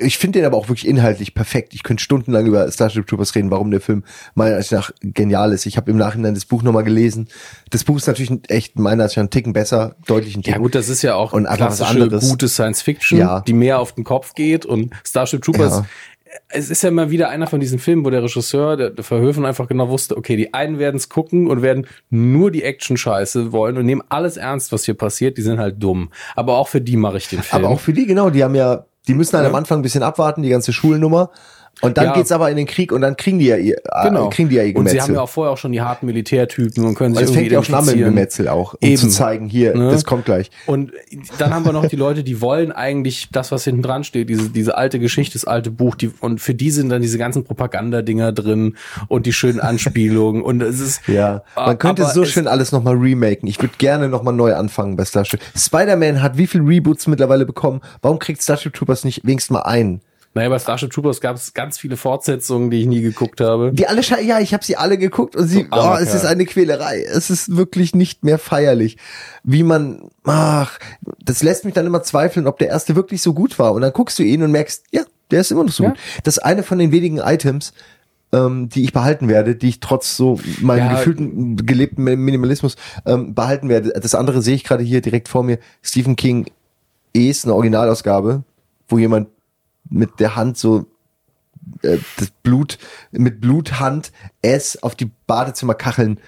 ich 0.00 0.18
finde 0.18 0.40
den 0.40 0.46
aber 0.46 0.56
auch 0.56 0.68
wirklich 0.68 0.88
inhaltlich 0.88 1.32
perfekt. 1.32 1.72
Ich 1.72 1.84
könnte 1.84 2.02
stundenlang 2.02 2.44
über 2.44 2.68
Starship 2.72 3.06
Troopers 3.06 3.36
reden, 3.36 3.52
warum 3.52 3.70
der 3.70 3.80
Film 3.80 4.02
meiner 4.34 4.56
Ansicht 4.56 4.72
nach 4.72 4.90
genial 5.00 5.52
ist. 5.52 5.64
Ich 5.64 5.76
habe 5.76 5.92
im 5.92 5.96
Nachhinein 5.96 6.34
das 6.34 6.44
Buch 6.44 6.64
nochmal 6.64 6.82
gelesen. 6.82 7.28
Das 7.70 7.84
Buch 7.84 7.96
ist 7.96 8.08
natürlich 8.08 8.32
echt 8.48 8.80
meiner 8.80 9.04
Ansicht 9.04 9.18
nach 9.18 9.22
einen 9.22 9.30
Ticken 9.30 9.52
besser, 9.52 9.94
deutlich 10.08 10.34
einen 10.34 10.42
Ja 10.42 10.54
Ticken. 10.54 10.62
gut, 10.64 10.74
das 10.74 10.88
ist 10.88 11.02
ja 11.02 11.14
auch 11.14 11.32
Und 11.32 11.44
klassische, 11.46 11.88
anderes. 11.88 12.28
gute 12.28 12.48
Science 12.48 12.82
Fiction, 12.82 13.20
Ja. 13.20 13.40
die 13.42 13.52
mehr 13.52 13.78
auf 13.78 13.92
den 13.92 14.02
Kopf 14.02 14.34
geht 14.34 14.66
und 14.66 14.92
Starship 15.06 15.42
Troopers. 15.42 15.72
Ja. 15.72 15.86
Es 16.48 16.70
ist 16.70 16.82
ja 16.82 16.90
mal 16.90 17.10
wieder 17.10 17.28
einer 17.28 17.46
von 17.46 17.60
diesen 17.60 17.78
Filmen, 17.78 18.04
wo 18.04 18.10
der 18.10 18.22
Regisseur, 18.22 18.76
der, 18.76 18.90
der 18.90 19.04
Verhöfen 19.04 19.44
einfach 19.44 19.68
genau 19.68 19.88
wusste, 19.88 20.16
okay, 20.16 20.36
die 20.36 20.54
einen 20.54 20.78
werden 20.78 20.96
es 20.96 21.08
gucken 21.08 21.48
und 21.48 21.62
werden 21.62 21.86
nur 22.10 22.50
die 22.50 22.62
Action-Scheiße 22.62 23.52
wollen 23.52 23.76
und 23.78 23.86
nehmen 23.86 24.02
alles 24.08 24.36
ernst, 24.36 24.72
was 24.72 24.84
hier 24.84 24.94
passiert. 24.94 25.36
Die 25.38 25.42
sind 25.42 25.58
halt 25.58 25.82
dumm. 25.82 26.10
Aber 26.34 26.56
auch 26.58 26.68
für 26.68 26.80
die 26.80 26.96
mache 26.96 27.18
ich 27.18 27.28
den 27.28 27.42
Film. 27.42 27.64
Aber 27.64 27.74
auch 27.74 27.80
für 27.80 27.92
die, 27.92 28.06
genau, 28.06 28.30
die 28.30 28.42
haben 28.44 28.54
ja, 28.54 28.86
die 29.08 29.14
müssen 29.14 29.34
halt 29.36 29.44
Ja. 29.44 29.50
am 29.50 29.56
Anfang 29.56 29.78
ein 29.80 29.82
bisschen 29.82 30.02
abwarten, 30.02 30.42
die 30.42 30.48
ganze 30.48 30.72
Schulnummer. 30.72 31.30
Und 31.82 31.98
dann 31.98 32.06
Ja. 32.06 32.12
geht's 32.14 32.32
aber 32.32 32.50
in 32.50 32.56
den 32.56 32.66
Krieg 32.66 32.90
und 32.90 33.02
dann 33.02 33.16
kriegen 33.18 33.38
die 33.38 33.46
ja 33.46 33.56
ihr, 33.58 33.76
genau. 34.02 34.28
äh, 34.28 34.30
kriegen 34.30 34.48
die 34.48 34.56
ja 34.56 34.62
ihr 34.62 34.74
und 34.76 34.86
sie 34.88 34.92
Gemetzel. 34.94 35.02
haben 35.02 35.14
ja 35.14 35.20
auch 35.20 35.28
vorher 35.28 35.52
auch 35.52 35.58
schon 35.58 35.72
die 35.72 35.82
harten 35.82 36.06
Militärtypen 36.06 36.84
und 36.84 36.94
können 36.94 37.14
sich 37.14 37.20
und 37.20 37.24
es 37.24 37.30
irgendwie 37.30 37.40
fängt 37.40 37.52
ja 37.52 37.58
auch 37.58 37.64
schon 37.64 37.74
an 37.74 37.84
mit. 37.86 37.96
Gemetzel 37.96 38.48
auch, 38.48 38.72
um 38.74 38.78
Eben. 38.80 38.96
zu 38.96 39.08
zeigen, 39.08 39.48
hier, 39.48 39.74
Ne? 39.76 39.90
das 39.90 40.04
kommt 40.06 40.24
gleich. 40.24 40.50
Und 40.64 40.92
dann 41.38 41.52
haben 41.54 41.66
wir 41.66 41.72
noch 41.72 41.86
die 41.86 41.96
Leute, 41.96 42.24
die 42.24 42.40
wollen 42.40 42.72
eigentlich 42.72 43.28
das, 43.30 43.52
was 43.52 43.64
hinten 43.64 43.82
dran 43.82 44.04
steht, 44.04 44.30
diese, 44.30 44.48
diese 44.48 44.76
alte 44.78 44.98
Geschichte, 44.98 45.34
das 45.34 45.44
alte 45.44 45.70
Buch, 45.70 45.96
die, 45.96 46.10
und 46.20 46.40
für 46.40 46.54
die 46.54 46.70
sind 46.70 46.88
dann 46.88 47.02
diese 47.02 47.18
ganzen 47.18 47.44
Propagandadinger 47.44 48.32
drin 48.32 48.76
und 49.08 49.26
die 49.26 49.32
schönen 49.34 49.60
Anspielungen 49.60 50.40
und 50.42 50.62
es 50.62 50.80
ist, 50.80 51.06
Ja, 51.08 51.42
man 51.56 51.78
könnte 51.78 52.06
so 52.06 52.24
schön 52.24 52.48
alles 52.48 52.72
nochmal 52.72 52.94
remaken. 52.96 53.48
Ich 53.48 53.60
würde 53.60 53.74
gerne 53.76 54.08
nochmal 54.08 54.32
neu 54.34 54.54
anfangen 54.54 54.96
bei 54.96 55.04
Starship. 55.04 55.40
Spider-Man 55.56 56.22
hat 56.22 56.38
wie 56.38 56.46
viel 56.46 56.62
Reboots 56.62 57.06
mittlerweile 57.06 57.44
bekommen? 57.44 57.80
Warum 58.00 58.18
kriegt 58.18 58.42
Starship 58.42 58.72
Troopers 58.72 59.04
nicht 59.04 59.26
wenigstens 59.26 59.50
mal 59.52 59.62
einen? 59.62 60.00
Naja, 60.36 60.50
bei 60.50 60.58
Starship 60.58 60.90
Troopers 60.92 61.22
gab 61.22 61.34
es 61.36 61.54
ganz 61.54 61.78
viele 61.78 61.96
Fortsetzungen, 61.96 62.70
die 62.70 62.80
ich 62.82 62.86
nie 62.86 63.00
geguckt 63.00 63.40
habe. 63.40 63.72
Die 63.72 63.86
alle, 63.86 64.02
ja, 64.22 64.38
ich 64.38 64.52
habe 64.52 64.62
sie 64.62 64.76
alle 64.76 64.98
geguckt 64.98 65.34
und 65.34 65.48
sie, 65.48 65.66
oh, 65.72 65.96
es 65.98 66.12
ist 66.12 66.26
eine 66.26 66.44
Quälerei. 66.44 67.02
Es 67.02 67.30
ist 67.30 67.56
wirklich 67.56 67.94
nicht 67.94 68.22
mehr 68.22 68.38
feierlich. 68.38 68.98
Wie 69.44 69.62
man, 69.62 70.10
ach, 70.24 70.78
das 71.24 71.42
lässt 71.42 71.64
mich 71.64 71.72
dann 71.72 71.86
immer 71.86 72.02
zweifeln, 72.02 72.46
ob 72.46 72.58
der 72.58 72.68
erste 72.68 72.94
wirklich 72.96 73.22
so 73.22 73.32
gut 73.32 73.58
war. 73.58 73.72
Und 73.72 73.80
dann 73.80 73.94
guckst 73.94 74.18
du 74.18 74.24
ihn 74.24 74.42
und 74.42 74.50
merkst, 74.50 74.84
ja, 74.90 75.04
der 75.30 75.40
ist 75.40 75.50
immer 75.52 75.64
noch 75.64 75.72
so 75.72 75.84
Ja. 75.84 75.88
gut. 75.90 75.98
Das 76.24 76.36
ist 76.36 76.42
eine 76.42 76.62
von 76.62 76.78
den 76.78 76.92
wenigen 76.92 77.16
Items, 77.16 77.72
ähm, 78.32 78.68
die 78.68 78.84
ich 78.84 78.92
behalten 78.92 79.28
werde, 79.30 79.56
die 79.56 79.70
ich 79.70 79.80
trotz 79.80 80.18
so 80.18 80.38
meinem 80.60 80.80
Ja. 80.90 80.96
gefühlten, 80.96 81.56
gelebten 81.64 82.04
Minimalismus 82.04 82.76
ähm, 83.06 83.34
behalten 83.34 83.70
werde. 83.70 83.94
Das 83.98 84.14
andere 84.14 84.42
sehe 84.42 84.54
ich 84.54 84.64
gerade 84.64 84.84
hier 84.84 85.00
direkt 85.00 85.28
vor 85.28 85.42
mir. 85.44 85.58
Stephen 85.82 86.14
King 86.14 86.44
ist 87.14 87.46
eine 87.46 87.54
Originalausgabe, 87.54 88.42
wo 88.88 88.98
jemand 88.98 89.28
mit 89.90 90.20
der 90.20 90.36
Hand 90.36 90.56
so 90.58 90.86
äh, 91.82 91.98
das 92.18 92.30
Blut 92.42 92.78
mit 93.12 93.40
Bluthand 93.40 94.12
es 94.42 94.82
auf 94.82 94.94
die 94.94 95.10
Badezimmerkacheln 95.26 96.20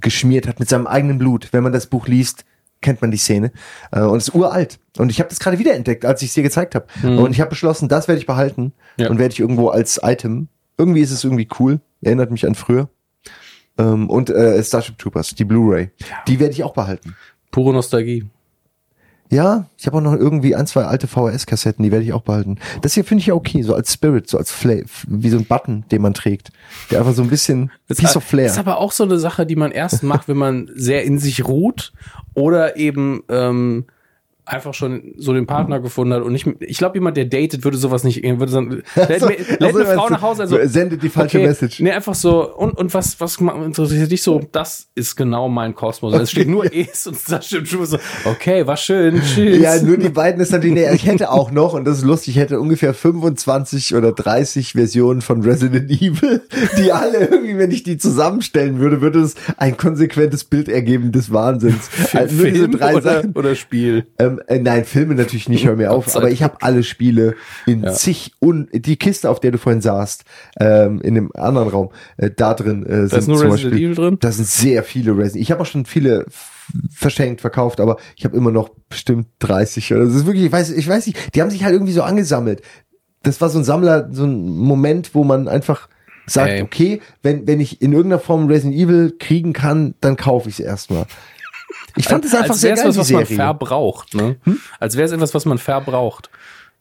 geschmiert 0.00 0.46
hat 0.48 0.60
mit 0.60 0.68
seinem 0.68 0.86
eigenen 0.86 1.18
Blut. 1.18 1.48
Wenn 1.52 1.62
man 1.62 1.72
das 1.72 1.86
Buch 1.86 2.06
liest, 2.06 2.44
kennt 2.80 3.00
man 3.02 3.10
die 3.10 3.16
Szene 3.18 3.52
äh, 3.92 4.00
und 4.00 4.18
es 4.18 4.28
ist 4.28 4.34
uralt. 4.34 4.78
Und 4.98 5.10
ich 5.10 5.20
habe 5.20 5.28
das 5.28 5.38
gerade 5.38 5.58
wiederentdeckt, 5.58 6.04
als 6.04 6.22
ich 6.22 6.28
es 6.28 6.34
dir 6.34 6.42
gezeigt 6.42 6.74
habe. 6.74 6.86
Und 7.02 7.30
ich 7.32 7.40
habe 7.40 7.50
beschlossen, 7.50 7.88
das 7.88 8.08
werde 8.08 8.18
ich 8.20 8.26
behalten 8.26 8.72
Ja. 8.96 9.08
und 9.10 9.18
werde 9.18 9.32
ich 9.32 9.40
irgendwo 9.40 9.68
als 9.68 10.00
Item. 10.02 10.48
Irgendwie 10.78 11.00
ist 11.00 11.10
es 11.12 11.22
irgendwie 11.24 11.48
cool, 11.60 11.80
erinnert 12.00 12.30
mich 12.30 12.46
an 12.46 12.54
früher. 12.54 12.88
Ähm, 13.78 14.10
und 14.10 14.30
äh, 14.30 14.62
Starship 14.64 14.98
Troopers, 14.98 15.34
die 15.34 15.44
Blu-ray, 15.44 15.90
die 16.26 16.40
werde 16.40 16.52
ich 16.54 16.64
auch 16.64 16.74
behalten. 16.74 17.14
Pure 17.50 17.72
Nostalgie. 17.72 18.24
Ja, 19.32 19.64
ich 19.78 19.86
habe 19.86 19.96
auch 19.96 20.02
noch 20.02 20.12
irgendwie 20.12 20.54
ein, 20.54 20.66
zwei 20.66 20.84
alte 20.84 21.06
VHS-Kassetten, 21.06 21.82
die 21.82 21.90
werde 21.90 22.04
ich 22.04 22.12
auch 22.12 22.20
behalten. 22.20 22.58
Das 22.82 22.92
hier 22.92 23.02
finde 23.02 23.22
ich 23.22 23.28
ja 23.28 23.34
okay, 23.34 23.62
so 23.62 23.74
als 23.74 23.90
Spirit, 23.90 24.28
so 24.28 24.36
als 24.36 24.52
Flav, 24.52 25.06
wie 25.08 25.30
so 25.30 25.38
ein 25.38 25.46
Button, 25.46 25.84
den 25.90 26.02
man 26.02 26.12
trägt. 26.12 26.52
Der 26.90 26.98
einfach 26.98 27.14
so 27.14 27.22
ein 27.22 27.30
bisschen 27.30 27.70
Piece 27.88 28.14
of 28.14 28.24
Flair. 28.24 28.44
ist 28.44 28.58
aber 28.58 28.76
auch 28.76 28.92
so 28.92 29.04
eine 29.04 29.18
Sache, 29.18 29.46
die 29.46 29.56
man 29.56 29.72
erst 29.72 30.02
macht, 30.02 30.28
wenn 30.28 30.36
man 30.36 30.70
sehr 30.74 31.04
in 31.04 31.18
sich 31.18 31.46
ruht 31.46 31.94
oder 32.34 32.76
eben 32.76 33.22
ähm, 33.30 33.86
einfach 34.44 34.74
schon 34.74 35.14
so 35.16 35.32
den 35.32 35.46
Partner 35.46 35.78
gefunden 35.80 36.14
hat 36.14 36.22
und 36.22 36.32
nicht, 36.32 36.48
ich 36.60 36.76
glaube, 36.78 36.96
jemand, 36.96 37.16
der 37.16 37.26
datet, 37.26 37.62
würde 37.64 37.76
sowas 37.76 38.02
nicht, 38.02 38.22
würde 38.24 38.50
sagen, 38.50 38.82
lädt, 38.96 39.20
So, 39.20 39.26
mir- 39.26 39.36
lädt 39.38 39.62
also 39.62 39.78
eine 39.78 39.94
Frau 39.94 40.08
nach 40.08 40.22
Hause, 40.22 40.42
also, 40.42 40.58
so, 40.58 40.66
sendet 40.66 41.02
die 41.02 41.08
falsche 41.08 41.38
Message. 41.38 41.80
Nee, 41.80 41.92
einfach 41.92 42.14
so, 42.14 42.52
und, 42.56 42.76
und 42.76 42.92
was, 42.92 43.20
was 43.20 43.36
interessiert 43.38 44.10
dich 44.10 44.22
so? 44.22 44.40
Das 44.50 44.88
ist 44.96 45.14
genau 45.16 45.48
mein 45.48 45.74
Kosmos. 45.74 46.14
Es 46.14 46.30
steht 46.32 46.48
nur 46.48 46.64
Es 46.74 47.06
und 47.06 47.16
das 47.28 47.46
stimmt 47.46 47.68
schon 47.68 47.86
so, 47.86 47.98
okay, 48.24 48.66
war 48.66 48.76
schön, 48.76 49.20
tschüss. 49.22 49.60
Ja, 49.60 49.80
nur 49.80 49.96
die 49.96 50.08
beiden 50.08 50.40
ist 50.40 50.50
natürlich, 50.50 50.74
nee, 50.74 50.92
ich 50.92 51.06
hätte 51.06 51.30
auch 51.30 51.50
noch, 51.52 51.74
und 51.74 51.84
das 51.84 51.98
ist 51.98 52.04
lustig, 52.04 52.36
ich 52.36 52.40
hätte 52.42 52.58
ungefähr 52.60 52.94
25 52.94 53.94
oder 53.94 54.12
30 54.12 54.72
Versionen 54.72 55.20
von 55.20 55.42
Resident 55.42 55.90
Evil, 55.90 56.42
die 56.78 56.90
alle 56.92 57.26
irgendwie, 57.26 57.58
wenn 57.58 57.70
ich 57.70 57.84
die 57.84 57.96
zusammenstellen 57.96 58.80
würde, 58.80 59.00
würde 59.00 59.20
es 59.20 59.34
ein 59.56 59.76
konsequentes 59.76 60.44
Bild 60.44 60.68
ergeben 60.68 61.12
des 61.12 61.32
Wahnsinns. 61.32 61.88
Also 62.12 62.34
nur 62.36 62.46
diese 62.50 62.68
drei 62.68 62.96
oder, 62.96 63.02
Sachen. 63.22 63.32
oder 63.34 63.54
Spiel. 63.54 64.06
Ähm, 64.18 64.31
äh, 64.46 64.58
nein, 64.58 64.84
Filme 64.84 65.14
natürlich 65.14 65.48
nicht, 65.48 65.66
hör 65.66 65.76
mir 65.76 65.92
auf. 65.92 66.14
Aber 66.16 66.30
ich 66.30 66.42
habe 66.42 66.56
alle 66.60 66.82
Spiele 66.82 67.34
in 67.66 67.86
zig 67.88 68.32
und 68.38 68.68
die 68.72 68.96
Kiste, 68.96 69.30
auf 69.30 69.40
der 69.40 69.50
du 69.50 69.58
vorhin 69.58 69.80
saßt, 69.80 70.24
ähm, 70.60 71.00
in 71.02 71.14
dem 71.14 71.30
anderen 71.34 71.68
Raum, 71.68 71.90
äh, 72.16 72.30
da 72.34 72.54
drin 72.54 72.84
äh, 72.84 73.06
sind 73.08 73.18
ist 73.18 73.28
nur 73.28 73.38
zum 73.38 73.50
Resident 73.50 73.72
Beispiel, 73.72 73.86
Evil 73.86 73.94
drin? 73.94 74.18
Da 74.20 74.32
sind 74.32 74.46
sehr 74.46 74.82
viele 74.82 75.16
Resident. 75.16 75.42
Ich 75.42 75.50
habe 75.50 75.62
auch 75.62 75.66
schon 75.66 75.84
viele 75.84 76.26
verschenkt, 76.90 77.40
verkauft, 77.40 77.80
aber 77.80 77.96
ich 78.16 78.24
habe 78.24 78.36
immer 78.36 78.50
noch 78.50 78.70
bestimmt 78.88 79.28
30 79.40 79.92
oder 79.94 80.04
das 80.04 80.14
ist 80.14 80.26
wirklich, 80.26 80.44
ich 80.44 80.52
weiß, 80.52 80.70
ich 80.70 80.88
weiß 80.88 81.06
nicht, 81.06 81.34
die 81.34 81.42
haben 81.42 81.50
sich 81.50 81.64
halt 81.64 81.74
irgendwie 81.74 81.92
so 81.92 82.02
angesammelt. 82.02 82.62
Das 83.22 83.40
war 83.40 83.50
so 83.50 83.58
ein 83.58 83.64
Sammler, 83.64 84.08
so 84.12 84.24
ein 84.24 84.48
Moment, 84.48 85.14
wo 85.14 85.24
man 85.24 85.48
einfach 85.48 85.88
sagt, 86.26 86.50
Ey. 86.50 86.62
okay, 86.62 87.00
wenn 87.22 87.46
wenn 87.46 87.60
ich 87.60 87.82
in 87.82 87.92
irgendeiner 87.92 88.20
Form 88.20 88.46
Resident 88.46 88.74
Evil 88.74 89.14
kriegen 89.18 89.52
kann, 89.52 89.94
dann 90.00 90.16
kaufe 90.16 90.48
ich 90.48 90.58
es 90.58 90.64
erstmal. 90.64 91.06
Ich 91.96 92.06
fand 92.06 92.24
es 92.24 92.34
einfach 92.34 92.50
Als 92.50 92.60
sehr 92.60 92.74
geil, 92.76 92.86
was, 92.88 92.96
was 92.96 93.10
man 93.10 93.26
verbraucht, 93.26 94.14
ne? 94.14 94.36
Als 94.80 94.96
wäre 94.96 95.06
es 95.06 95.12
etwas, 95.12 95.34
was 95.34 95.44
man 95.44 95.58
verbraucht. 95.58 96.30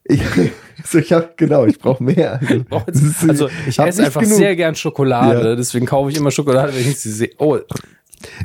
Ich, 0.04 0.21
so, 0.86 0.97
ich 1.00 1.12
hab, 1.13 1.38
genau, 1.38 1.65
ich 1.65 1.78
brauche 1.80 2.04
mehr. 2.04 2.39
Jetzt- 2.88 3.28
Also 3.30 3.50
ich 3.67 3.78
esse 3.80 4.00
nicht 4.00 4.06
einfach 4.08 4.21
genug. 4.21 4.38
sehr 4.38 4.56
gern 4.56 4.76
Schokolade, 4.76 5.50
Ja. 5.50 5.56
deswegen 5.56 5.86
kaufe 5.86 6.10
ich 6.12 6.17
immer 6.17 6.32
Schokolade, 6.32 6.74
wenn 6.74 6.82
ich 6.89 7.00
sie 7.00 7.12
sehe. 7.12 7.32
Oh, 7.38 7.60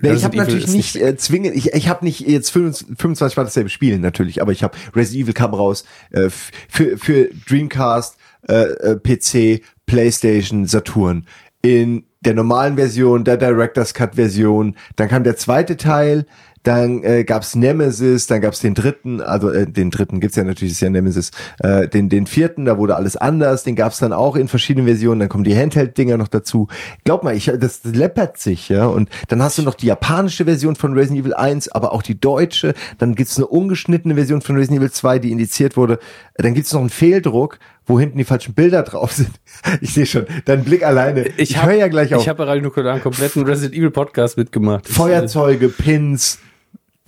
Nee, 0.00 0.12
ich 0.14 0.24
habe 0.24 0.34
natürlich 0.38 0.64
ist 0.64 0.74
nicht 0.74 0.96
äh, 0.96 1.18
zwingend, 1.18 1.54
ich, 1.54 1.74
ich 1.74 1.88
habe 1.90 2.02
nicht 2.02 2.20
jetzt 2.20 2.48
25 2.50 2.96
25 2.98 3.36
Mal 3.36 3.44
dasselbe 3.44 3.68
Spielen 3.68 4.00
natürlich, 4.00 4.40
aber 4.40 4.50
ich 4.52 4.62
habe 4.62 4.74
Resident 4.94 5.24
Evil 5.24 5.34
kam 5.34 5.52
raus 5.52 5.84
äh, 6.12 6.30
für, 6.30 6.96
für 6.96 7.28
Dreamcast, 7.46 8.16
äh, 8.48 8.54
äh, 8.54 8.96
PC, 8.96 9.62
PlayStation, 9.84 10.66
Saturn. 10.66 11.26
In 11.60 12.04
der 12.22 12.32
normalen 12.32 12.76
Version, 12.76 13.24
der 13.24 13.36
Director's 13.36 13.92
Cut 13.92 14.14
Version, 14.14 14.76
dann 14.96 15.08
kam 15.08 15.24
der 15.24 15.36
zweite 15.36 15.76
Teil, 15.76 16.24
dann 16.66 17.04
äh, 17.04 17.22
gab's 17.24 17.54
Nemesis, 17.54 18.26
dann 18.26 18.40
gab's 18.40 18.60
den 18.60 18.74
dritten, 18.74 19.20
also 19.20 19.50
äh, 19.50 19.66
den 19.66 19.90
dritten 19.90 20.18
gibt's 20.18 20.36
ja 20.36 20.42
natürlich, 20.42 20.72
ist 20.72 20.80
ja 20.80 20.90
Nemesis, 20.90 21.30
äh, 21.60 21.86
den 21.86 22.08
den 22.08 22.26
vierten, 22.26 22.64
da 22.64 22.76
wurde 22.76 22.96
alles 22.96 23.16
anders, 23.16 23.62
den 23.62 23.76
gab's 23.76 23.98
dann 23.98 24.12
auch 24.12 24.34
in 24.34 24.48
verschiedenen 24.48 24.86
Versionen, 24.86 25.20
dann 25.20 25.28
kommen 25.28 25.44
die 25.44 25.56
Handheld-Dinger 25.56 26.16
noch 26.16 26.28
dazu. 26.28 26.66
Glaub 27.04 27.22
mal, 27.22 27.36
ich 27.36 27.52
das 27.58 27.84
läppert 27.84 28.38
sich, 28.38 28.68
ja, 28.68 28.86
und 28.86 29.08
dann 29.28 29.42
hast 29.42 29.58
du 29.58 29.62
noch 29.62 29.74
die 29.74 29.86
japanische 29.86 30.44
Version 30.44 30.74
von 30.74 30.94
Resident 30.94 31.20
Evil 31.20 31.34
1, 31.34 31.68
aber 31.68 31.92
auch 31.92 32.02
die 32.02 32.18
deutsche, 32.18 32.74
dann 32.98 33.14
gibt's 33.14 33.36
eine 33.36 33.46
ungeschnittene 33.46 34.16
Version 34.16 34.40
von 34.42 34.56
Resident 34.56 34.80
Evil 34.80 34.90
2, 34.90 35.20
die 35.20 35.30
indiziert 35.30 35.76
wurde, 35.76 36.00
dann 36.34 36.54
gibt's 36.54 36.72
noch 36.72 36.80
einen 36.80 36.90
Fehldruck, 36.90 37.58
wo 37.86 38.00
hinten 38.00 38.18
die 38.18 38.24
falschen 38.24 38.54
Bilder 38.54 38.82
drauf 38.82 39.12
sind. 39.12 39.30
Ich 39.80 39.94
sehe 39.94 40.06
schon, 40.06 40.26
dein 40.44 40.64
Blick 40.64 40.84
alleine. 40.84 41.28
Ich, 41.36 41.56
hab- 41.56 41.66
höre 41.66 41.74
ja 41.74 41.88
gleich 41.88 42.14
auf. 42.14 42.22
Ich 42.22 42.28
habe 42.28 42.46
Radio 42.46 42.64
Nukular 42.64 42.94
einen 42.94 43.02
kompletten 43.02 43.44
Resident 43.44 43.74
Evil 43.74 43.90
Podcast 43.90 44.36
mitgemacht. 44.36 44.86
Feuerzeuge, 44.86 45.68
Pins, 45.68 46.38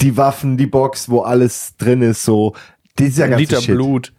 die 0.00 0.16
Waffen, 0.16 0.56
die 0.56 0.66
Box, 0.66 1.08
wo 1.08 1.20
alles 1.20 1.76
drin 1.76 2.02
ist, 2.02 2.24
so 2.24 2.54
dieser 2.98 3.24
Ein 3.24 3.30
ganze 3.30 3.42
Liter 3.42 3.60
Shit. 3.62 3.74
Blut. 3.74 4.12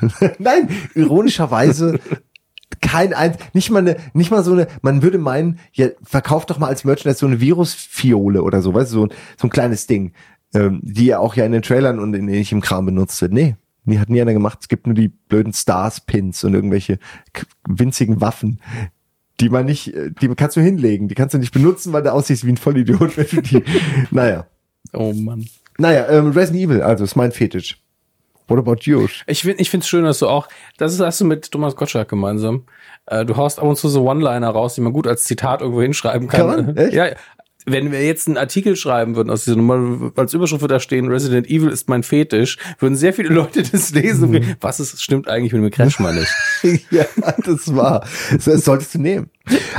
Nein, 0.38 0.68
ironischerweise 0.94 1.98
kein 2.80 3.12
ein, 3.12 3.36
nicht 3.52 3.70
mal 3.70 3.80
eine, 3.80 3.96
nicht 4.14 4.30
mal 4.30 4.44
so 4.44 4.52
eine, 4.52 4.68
man 4.82 5.02
würde 5.02 5.18
meinen, 5.18 5.58
ja, 5.72 5.88
verkauft 6.02 6.50
doch 6.50 6.58
mal 6.58 6.68
als 6.68 6.84
Merchandise 6.84 7.18
so 7.18 7.26
eine 7.26 7.40
Virusfiole 7.40 8.42
oder 8.42 8.62
so, 8.62 8.72
weißt 8.72 8.92
du, 8.92 8.96
so 8.96 9.06
ein, 9.06 9.12
so 9.36 9.46
ein 9.46 9.50
kleines 9.50 9.86
Ding, 9.86 10.12
ähm, 10.54 10.80
die 10.82 11.06
ja 11.06 11.18
auch 11.18 11.34
ja 11.34 11.44
in 11.44 11.52
den 11.52 11.62
Trailern 11.62 11.98
und 11.98 12.14
in 12.14 12.28
ähnlichem 12.28 12.60
Kram 12.60 12.86
benutzt 12.86 13.20
wird. 13.20 13.32
Nee, 13.32 13.56
die 13.84 13.98
hat 13.98 14.08
nie 14.08 14.20
einer 14.20 14.32
gemacht. 14.32 14.58
Es 14.62 14.68
gibt 14.68 14.86
nur 14.86 14.94
die 14.94 15.08
blöden 15.08 15.52
Stars-Pins 15.52 16.44
und 16.44 16.54
irgendwelche 16.54 16.98
winzigen 17.66 18.20
Waffen. 18.20 18.60
Die 19.40 19.48
man 19.48 19.66
nicht, 19.66 19.94
äh, 19.94 20.10
die 20.10 20.28
kannst 20.28 20.56
du 20.56 20.60
hinlegen, 20.60 21.08
die 21.08 21.14
kannst 21.14 21.34
du 21.34 21.38
nicht 21.38 21.52
benutzen, 21.52 21.92
weil 21.92 22.02
du 22.02 22.12
aussiehst 22.12 22.46
wie 22.46 22.52
ein 22.52 22.56
Vollidiot, 22.56 23.16
wenn 23.16 23.26
du 23.26 23.42
die, 23.42 23.64
naja. 24.10 24.46
Oh 24.92 25.12
Mann. 25.12 25.46
Naja, 25.78 26.08
ähm, 26.10 26.32
Resident 26.32 26.64
Evil, 26.64 26.82
also 26.82 27.04
ist 27.04 27.16
mein 27.16 27.32
Fetisch. 27.32 27.78
What 28.48 28.58
about 28.58 28.78
yours? 28.82 29.12
Ich 29.26 29.42
finde 29.42 29.62
ich 29.62 29.70
find's 29.70 29.88
schön, 29.88 30.04
dass 30.04 30.18
du 30.18 30.26
auch, 30.26 30.48
das 30.76 30.92
ist, 30.92 31.00
hast 31.00 31.20
du 31.20 31.24
mit 31.24 31.50
Thomas 31.52 31.76
Gottschalk 31.76 32.08
gemeinsam. 32.08 32.64
Äh, 33.06 33.24
du 33.24 33.36
haust 33.36 33.60
ab 33.60 33.64
und 33.64 33.76
zu 33.76 33.88
so 33.88 34.08
One-Liner 34.08 34.50
raus, 34.50 34.74
die 34.74 34.80
man 34.80 34.92
gut 34.92 35.06
als 35.06 35.24
Zitat 35.24 35.60
irgendwo 35.60 35.82
hinschreiben 35.82 36.26
kann. 36.26 36.48
Kann 36.48 36.66
man? 36.66 36.76
Echt? 36.76 36.92
Ja, 36.92 37.06
wenn 37.66 37.92
wir 37.92 38.04
jetzt 38.04 38.26
einen 38.26 38.36
Artikel 38.36 38.76
schreiben 38.76 39.16
würden 39.16 39.30
aus 39.30 39.44
dieser 39.44 39.56
Nummer, 39.56 40.12
als 40.16 40.34
Überschrift 40.34 40.62
würde 40.62 40.74
da 40.74 40.80
stehen, 40.80 41.08
Resident 41.08 41.48
Evil 41.48 41.68
ist 41.68 41.88
mein 41.88 42.02
Fetisch, 42.02 42.58
würden 42.78 42.96
sehr 42.96 43.12
viele 43.12 43.28
Leute 43.28 43.62
das 43.70 43.92
lesen 43.92 44.24
und 44.24 44.32
gehen, 44.32 44.56
was 44.60 44.80
ist, 44.80 45.00
stimmt 45.02 45.28
eigentlich 45.28 45.52
mit 45.52 45.62
dem 45.62 45.70
Crash 45.70 45.98
mal 46.00 46.14
nicht. 46.14 46.84
ja, 46.90 47.04
das 47.44 47.74
war. 47.74 48.06
Das 48.32 48.64
solltest 48.64 48.94
du 48.94 49.00
nehmen. 49.00 49.30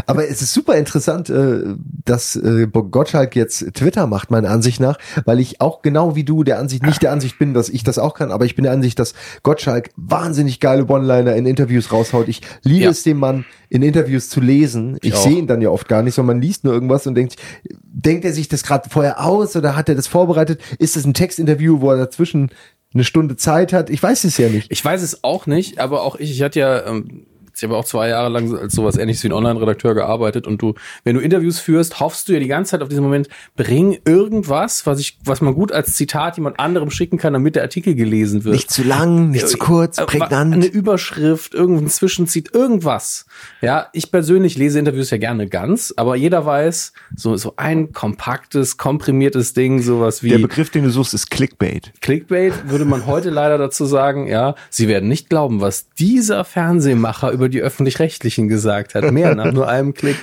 Aber 0.05 0.27
es 0.27 0.41
ist 0.41 0.53
super 0.53 0.75
interessant, 0.75 1.29
äh, 1.29 1.63
dass 2.05 2.35
äh, 2.35 2.67
Gottschalk 2.71 3.35
jetzt 3.35 3.73
Twitter 3.73 4.07
macht, 4.07 4.31
meiner 4.31 4.49
Ansicht 4.49 4.79
nach, 4.79 4.97
weil 5.25 5.39
ich 5.39 5.61
auch 5.61 5.81
genau 5.81 6.15
wie 6.15 6.23
du 6.23 6.43
der 6.43 6.59
Ansicht, 6.59 6.85
nicht 6.85 7.01
der 7.01 7.11
Ansicht 7.11 7.37
bin, 7.39 7.53
dass 7.53 7.69
ich 7.69 7.83
das 7.83 7.99
auch 7.99 8.13
kann, 8.13 8.31
aber 8.31 8.45
ich 8.45 8.55
bin 8.55 8.63
der 8.63 8.73
Ansicht, 8.73 8.99
dass 8.99 9.13
Gottschalk 9.43 9.89
wahnsinnig 9.95 10.59
geile 10.59 10.85
One-Liner 10.87 11.35
in 11.35 11.45
Interviews 11.45 11.91
raushaut. 11.91 12.27
Ich 12.27 12.41
liebe 12.63 12.85
Ja. 12.85 12.89
es, 12.91 13.03
dem 13.03 13.17
Mann 13.19 13.45
in 13.69 13.83
Interviews 13.83 14.29
zu 14.29 14.41
lesen. 14.41 14.97
Ich, 15.01 15.09
Ich 15.13 15.15
sehe 15.17 15.37
ihn 15.37 15.47
dann 15.47 15.61
ja 15.61 15.69
oft 15.69 15.87
gar 15.87 16.03
nicht, 16.03 16.15
sondern 16.15 16.37
man 16.37 16.41
liest 16.41 16.63
nur 16.63 16.73
irgendwas 16.73 17.07
und 17.07 17.15
denkt, 17.15 17.35
denkt 17.83 18.25
er 18.25 18.33
sich 18.33 18.47
das 18.49 18.63
gerade 18.63 18.89
vorher 18.89 19.23
aus 19.23 19.55
oder 19.55 19.75
hat 19.75 19.89
er 19.89 19.95
das 19.95 20.07
vorbereitet? 20.07 20.61
Ist 20.79 20.97
es 20.97 21.05
ein 21.05 21.13
Textinterview, 21.13 21.81
wo 21.81 21.91
er 21.91 21.97
dazwischen 21.97 22.49
eine 22.93 23.03
Stunde 23.03 23.37
Zeit 23.37 23.71
hat? 23.73 23.89
Ich 23.89 24.01
weiß 24.03 24.23
es 24.25 24.37
ja 24.37 24.49
nicht. 24.49 24.71
Ich 24.71 24.83
weiß 24.83 25.01
es 25.01 25.23
auch 25.23 25.45
nicht, 25.47 25.79
aber 25.79 26.01
auch 26.03 26.15
ich, 26.17 26.31
ich 26.31 26.41
hatte 26.41 26.59
ja, 26.59 26.85
ähm, 26.87 27.25
ich 27.61 27.69
habe 27.69 27.77
auch 27.77 27.85
zwei 27.85 28.09
Jahre 28.09 28.29
lang 28.29 28.57
als 28.57 28.73
sowas 28.73 28.97
ähnliches 28.97 29.23
wie 29.23 29.27
ein 29.27 29.33
Online-Redakteur 29.33 29.93
gearbeitet 29.93 30.47
und 30.47 30.61
du, 30.63 30.73
wenn 31.03 31.13
du 31.15 31.21
Interviews 31.21 31.59
führst, 31.59 31.99
hoffst 31.99 32.27
du 32.27 32.33
ja 32.33 32.39
die 32.39 32.47
ganze 32.47 32.71
Zeit 32.71 32.81
auf 32.81 32.89
diesen 32.89 33.03
Moment, 33.03 33.29
bring 33.55 33.99
irgendwas, 34.03 34.87
was 34.87 34.99
ich, 34.99 35.19
was 35.23 35.41
man 35.41 35.53
gut 35.53 35.71
als 35.71 35.93
Zitat 35.93 36.37
jemand 36.37 36.59
anderem 36.59 36.89
schicken 36.89 37.19
kann, 37.19 37.33
damit 37.33 37.55
der 37.55 37.61
Artikel 37.61 37.93
gelesen 37.93 38.45
wird. 38.45 38.55
Nicht 38.55 38.71
zu 38.71 38.81
lang, 38.83 39.29
nicht 39.29 39.47
zu 39.47 39.59
kurz, 39.59 39.99
Äh, 39.99 40.05
prägnant. 40.07 40.55
Eine 40.55 40.65
Überschrift, 40.65 41.53
irgendein 41.53 41.89
Zwischenzieht, 41.89 42.53
irgendwas. 42.55 43.27
Ja, 43.61 43.89
ich 43.93 44.11
persönlich 44.11 44.57
lese 44.57 44.79
Interviews 44.79 45.11
ja 45.11 45.17
gerne 45.17 45.47
ganz, 45.47 45.93
aber 45.97 46.15
jeder 46.15 46.43
weiß, 46.45 46.93
so, 47.15 47.35
so 47.37 47.53
ein 47.57 47.91
kompaktes, 47.91 48.77
komprimiertes 48.77 49.53
Ding, 49.53 49.83
sowas 49.83 50.23
wie. 50.23 50.29
Der 50.29 50.39
Begriff, 50.39 50.71
den 50.71 50.83
du 50.83 50.89
suchst, 50.89 51.13
ist 51.13 51.29
Clickbait. 51.29 51.93
Clickbait 52.01 52.53
würde 52.69 52.85
man 52.85 53.05
heute 53.05 53.29
leider 53.41 53.59
dazu 53.59 53.85
sagen, 53.85 54.25
ja, 54.27 54.55
Sie 54.71 54.87
werden 54.87 55.07
nicht 55.09 55.29
glauben, 55.29 55.61
was 55.61 55.89
dieser 55.99 56.43
Fernsehmacher 56.43 57.31
über 57.31 57.49
die 57.51 57.61
öffentlich-rechtlichen 57.61 58.47
gesagt 58.47 58.95
hat. 58.95 59.11
Mehr 59.11 59.35
nach 59.35 59.51
nur 59.51 59.67
einem 59.67 59.93
Klick. 59.93 60.15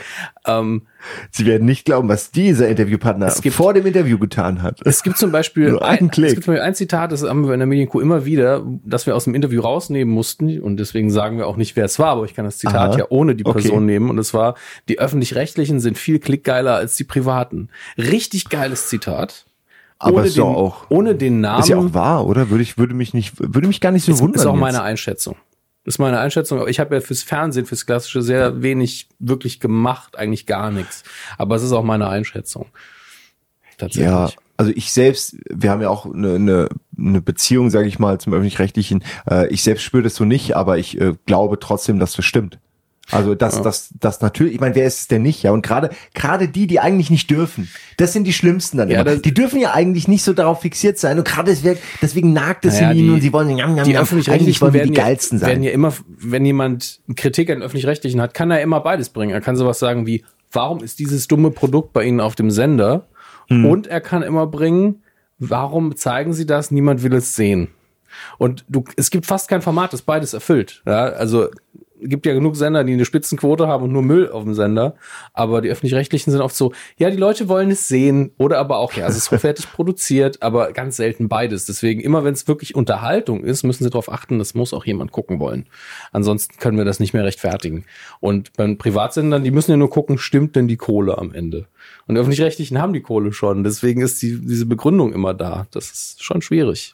Ähm, 0.46 0.82
Sie 1.30 1.46
werden 1.46 1.64
nicht 1.66 1.84
glauben, 1.84 2.08
was 2.08 2.32
dieser 2.32 2.68
Interviewpartner 2.68 3.32
gibt- 3.40 3.54
vor 3.54 3.72
dem 3.74 3.86
Interview 3.86 4.18
getan 4.18 4.62
hat. 4.62 4.80
es 4.84 5.02
gibt 5.04 5.16
zum 5.18 5.30
Beispiel 5.30 5.70
Nur 5.70 5.84
ein, 5.84 6.10
Klick. 6.10 6.26
es 6.28 6.34
gibt 6.34 6.44
zum 6.44 6.54
Beispiel 6.54 6.66
ein 6.66 6.74
Zitat, 6.74 7.12
das 7.12 7.22
haben 7.22 7.46
wir 7.46 7.54
in 7.54 7.60
der 7.60 7.66
Medienkuh 7.68 8.00
immer 8.00 8.24
wieder, 8.24 8.64
das 8.84 9.06
wir 9.06 9.14
aus 9.14 9.24
dem 9.24 9.34
Interview 9.36 9.60
rausnehmen 9.60 10.12
mussten 10.12 10.60
und 10.60 10.76
deswegen 10.78 11.10
sagen 11.10 11.38
wir 11.38 11.46
auch 11.46 11.56
nicht, 11.56 11.76
wer 11.76 11.84
es 11.84 11.98
war, 12.00 12.08
aber 12.08 12.24
ich 12.24 12.34
kann 12.34 12.44
das 12.44 12.58
Zitat 12.58 12.90
Aha. 12.92 12.98
ja 12.98 13.04
ohne 13.10 13.36
die 13.36 13.46
Okay. 13.46 13.60
Person 13.60 13.86
nehmen 13.86 14.10
und 14.10 14.18
es 14.18 14.34
war, 14.34 14.54
die 14.88 14.98
öffentlich-rechtlichen 14.98 15.78
sind 15.78 15.96
viel 15.98 16.18
klickgeiler 16.18 16.74
als 16.74 16.96
die 16.96 17.04
privaten. 17.04 17.68
Richtig 17.96 18.48
geiles 18.48 18.88
Zitat. 18.88 19.44
Aber 20.00 20.18
ohne 20.20 20.30
den, 20.30 20.42
auch- 20.44 20.86
ohne 20.90 21.14
den 21.16 21.40
Namen. 21.40 21.60
Ist 21.60 21.68
ja 21.68 21.76
auch 21.76 21.92
wahr, 21.92 22.24
oder? 22.26 22.50
Würde 22.50 22.62
ich, 22.62 22.78
würde 22.78 22.94
mich 22.94 23.14
nicht, 23.14 23.34
würde 23.38 23.66
mich 23.66 23.80
gar 23.80 23.90
nicht 23.90 24.04
so 24.04 24.12
ist, 24.12 24.20
wundern. 24.20 24.40
ist 24.40 24.46
auch 24.46 24.52
jetzt. 24.54 24.60
meine 24.60 24.82
Einschätzung. 24.82 25.34
Das 25.88 25.94
ist 25.94 26.00
meine 26.00 26.20
Einschätzung. 26.20 26.68
Ich 26.68 26.80
habe 26.80 26.96
ja 26.96 27.00
fürs 27.00 27.22
Fernsehen, 27.22 27.64
fürs 27.64 27.86
Klassische 27.86 28.20
sehr 28.20 28.60
wenig 28.60 29.08
wirklich 29.20 29.58
gemacht, 29.58 30.18
eigentlich 30.18 30.44
gar 30.44 30.70
nichts. 30.70 31.02
Aber 31.38 31.56
es 31.56 31.62
ist 31.62 31.72
auch 31.72 31.82
meine 31.82 32.10
Einschätzung. 32.10 32.66
Tatsächlich. 33.78 34.04
Ja, 34.04 34.28
also 34.58 34.70
ich 34.74 34.92
selbst, 34.92 35.36
wir 35.48 35.70
haben 35.70 35.80
ja 35.80 35.88
auch 35.88 36.04
eine, 36.04 36.34
eine, 36.34 36.68
eine 36.94 37.22
Beziehung, 37.22 37.70
sage 37.70 37.88
ich 37.88 37.98
mal, 37.98 38.20
zum 38.20 38.34
öffentlich-rechtlichen. 38.34 39.02
Äh, 39.30 39.48
ich 39.48 39.62
selbst 39.62 39.82
spüre 39.82 40.02
das 40.02 40.14
so 40.14 40.26
nicht, 40.26 40.54
aber 40.56 40.76
ich 40.76 41.00
äh, 41.00 41.14
glaube 41.24 41.58
trotzdem, 41.58 41.98
dass 41.98 42.12
das 42.12 42.26
stimmt. 42.26 42.58
Also 43.10 43.34
das, 43.34 43.62
das, 43.62 43.94
das 43.98 44.20
natürlich, 44.20 44.54
ich 44.54 44.60
meine, 44.60 44.74
wer 44.74 44.86
ist 44.86 45.00
es 45.00 45.08
denn 45.08 45.22
nicht? 45.22 45.42
Ja, 45.42 45.52
und 45.52 45.62
gerade 45.62 45.90
gerade 46.14 46.48
die, 46.48 46.66
die 46.66 46.80
eigentlich 46.80 47.10
nicht 47.10 47.30
dürfen, 47.30 47.68
das 47.96 48.12
sind 48.12 48.24
die 48.24 48.32
Schlimmsten 48.32 48.76
dann 48.76 48.90
Ja, 48.90 49.00
immer. 49.00 49.16
Die 49.16 49.32
dürfen 49.32 49.60
ja 49.60 49.72
eigentlich 49.72 50.08
nicht 50.08 50.22
so 50.22 50.32
darauf 50.32 50.60
fixiert 50.60 50.98
sein 50.98 51.18
und 51.18 51.26
gerade 51.26 51.50
deswegen, 51.50 51.78
deswegen 52.02 52.32
nagt 52.32 52.64
es 52.64 52.74
Naja, 52.74 52.90
in 52.90 52.98
ihnen 52.98 53.14
und 53.14 53.20
sie 53.20 53.32
wollen 53.32 53.56
jam, 53.56 53.76
jam, 53.76 53.86
die 53.86 53.96
öffentlich-rechtlichen 53.96 54.60
wollen 54.60 54.74
wir 54.74 54.82
die 54.82 54.90
werden, 54.90 55.04
geilsten 55.04 55.38
ja, 55.38 55.46
werden 55.46 55.58
sein. 55.58 55.62
ja 55.64 55.70
immer, 55.70 55.92
wenn 56.06 56.44
jemand 56.44 57.00
Kritik 57.16 57.50
an 57.50 57.62
öffentlich-rechtlichen 57.62 58.20
hat, 58.20 58.34
kann 58.34 58.50
er 58.50 58.60
immer 58.60 58.80
beides 58.80 59.08
bringen. 59.08 59.32
Er 59.32 59.40
kann 59.40 59.56
sowas 59.56 59.78
sagen 59.78 60.06
wie, 60.06 60.24
warum 60.52 60.82
ist 60.82 60.98
dieses 60.98 61.28
dumme 61.28 61.50
Produkt 61.50 61.92
bei 61.92 62.04
Ihnen 62.04 62.20
auf 62.20 62.34
dem 62.34 62.50
Sender? 62.50 63.08
Hm. 63.48 63.64
Und 63.64 63.86
er 63.86 64.00
kann 64.00 64.22
immer 64.22 64.46
bringen, 64.46 65.02
warum 65.38 65.96
zeigen 65.96 66.34
Sie 66.34 66.46
das? 66.46 66.70
Niemand 66.70 67.02
will 67.02 67.14
es 67.14 67.34
sehen. 67.34 67.68
Und 68.38 68.64
du, 68.68 68.84
es 68.96 69.10
gibt 69.10 69.26
fast 69.26 69.48
kein 69.48 69.62
Format, 69.62 69.92
das 69.92 70.02
beides 70.02 70.34
erfüllt. 70.34 70.82
Ja, 70.86 71.06
also 71.06 71.48
gibt 72.00 72.26
ja 72.26 72.34
genug 72.34 72.56
Sender, 72.56 72.84
die 72.84 72.92
eine 72.92 73.04
Spitzenquote 73.04 73.66
haben 73.68 73.84
und 73.84 73.92
nur 73.92 74.02
Müll 74.02 74.30
auf 74.30 74.44
dem 74.44 74.54
Sender. 74.54 74.94
Aber 75.32 75.60
die 75.60 75.68
öffentlich-rechtlichen 75.68 76.30
sind 76.30 76.40
oft 76.40 76.56
so, 76.56 76.72
ja, 76.96 77.10
die 77.10 77.16
Leute 77.16 77.48
wollen 77.48 77.70
es 77.70 77.88
sehen 77.88 78.32
oder 78.38 78.58
aber 78.58 78.78
auch, 78.78 78.92
ja, 78.92 79.06
es 79.06 79.16
ist 79.16 79.30
hochwertig 79.32 79.72
produziert, 79.72 80.42
aber 80.42 80.72
ganz 80.72 80.96
selten 80.96 81.28
beides. 81.28 81.66
Deswegen 81.66 82.00
immer, 82.00 82.24
wenn 82.24 82.34
es 82.34 82.48
wirklich 82.48 82.74
Unterhaltung 82.74 83.44
ist, 83.44 83.62
müssen 83.62 83.84
sie 83.84 83.90
darauf 83.90 84.10
achten, 84.10 84.38
das 84.38 84.54
muss 84.54 84.74
auch 84.74 84.84
jemand 84.84 85.12
gucken 85.12 85.40
wollen. 85.40 85.66
Ansonsten 86.12 86.58
können 86.58 86.78
wir 86.78 86.84
das 86.84 87.00
nicht 87.00 87.14
mehr 87.14 87.24
rechtfertigen. 87.24 87.84
Und 88.20 88.52
bei 88.54 88.72
Privatsendern, 88.74 89.44
die 89.44 89.50
müssen 89.50 89.70
ja 89.70 89.76
nur 89.76 89.90
gucken, 89.90 90.18
stimmt 90.18 90.56
denn 90.56 90.68
die 90.68 90.76
Kohle 90.76 91.18
am 91.18 91.32
Ende? 91.32 91.66
Und 92.06 92.14
die 92.14 92.20
öffentlich-rechtlichen 92.20 92.80
haben 92.80 92.92
die 92.92 93.02
Kohle 93.02 93.32
schon. 93.32 93.64
Deswegen 93.64 94.00
ist 94.00 94.22
die, 94.22 94.40
diese 94.40 94.66
Begründung 94.66 95.12
immer 95.12 95.34
da. 95.34 95.66
Das 95.70 95.90
ist 95.90 96.22
schon 96.22 96.42
schwierig. 96.42 96.92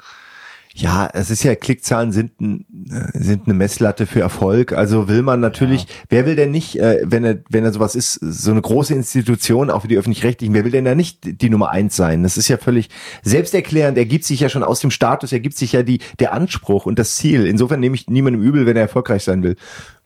Ja, 0.76 1.08
es 1.12 1.30
ist 1.30 1.44
ja, 1.44 1.54
Klickzahlen 1.54 2.10
sind, 2.10 2.40
ein, 2.40 2.66
äh, 2.90 3.16
sind 3.16 3.46
eine 3.46 3.54
Messlatte 3.54 4.06
für 4.06 4.20
Erfolg. 4.20 4.72
Also 4.72 5.06
will 5.06 5.22
man 5.22 5.38
natürlich, 5.38 5.86
wer 6.08 6.26
will 6.26 6.34
denn 6.34 6.50
nicht, 6.50 6.80
äh, 6.80 7.00
wenn 7.04 7.22
er, 7.22 7.38
wenn 7.48 7.62
er 7.62 7.72
sowas 7.72 7.94
ist, 7.94 8.14
so 8.14 8.50
eine 8.50 8.60
große 8.60 8.92
Institution, 8.92 9.70
auch 9.70 9.82
für 9.82 9.88
die 9.88 9.96
Öffentlich-Rechtlichen, 9.96 10.52
wer 10.52 10.64
will 10.64 10.72
denn 10.72 10.84
da 10.84 10.96
nicht 10.96 11.40
die 11.40 11.48
Nummer 11.48 11.70
eins 11.70 11.94
sein? 11.94 12.24
Das 12.24 12.36
ist 12.36 12.48
ja 12.48 12.56
völlig 12.56 12.88
selbsterklärend, 13.22 13.96
ergibt 13.96 14.24
sich 14.24 14.40
ja 14.40 14.48
schon 14.48 14.64
aus 14.64 14.80
dem 14.80 14.90
Status, 14.90 15.32
ergibt 15.32 15.56
sich 15.56 15.70
ja 15.70 15.84
die, 15.84 16.00
der 16.18 16.32
Anspruch 16.32 16.86
und 16.86 16.98
das 16.98 17.14
Ziel. 17.14 17.46
Insofern 17.46 17.78
nehme 17.78 17.94
ich 17.94 18.08
niemandem 18.08 18.42
übel, 18.42 18.66
wenn 18.66 18.74
er 18.74 18.82
erfolgreich 18.82 19.22
sein 19.22 19.44
will. 19.44 19.54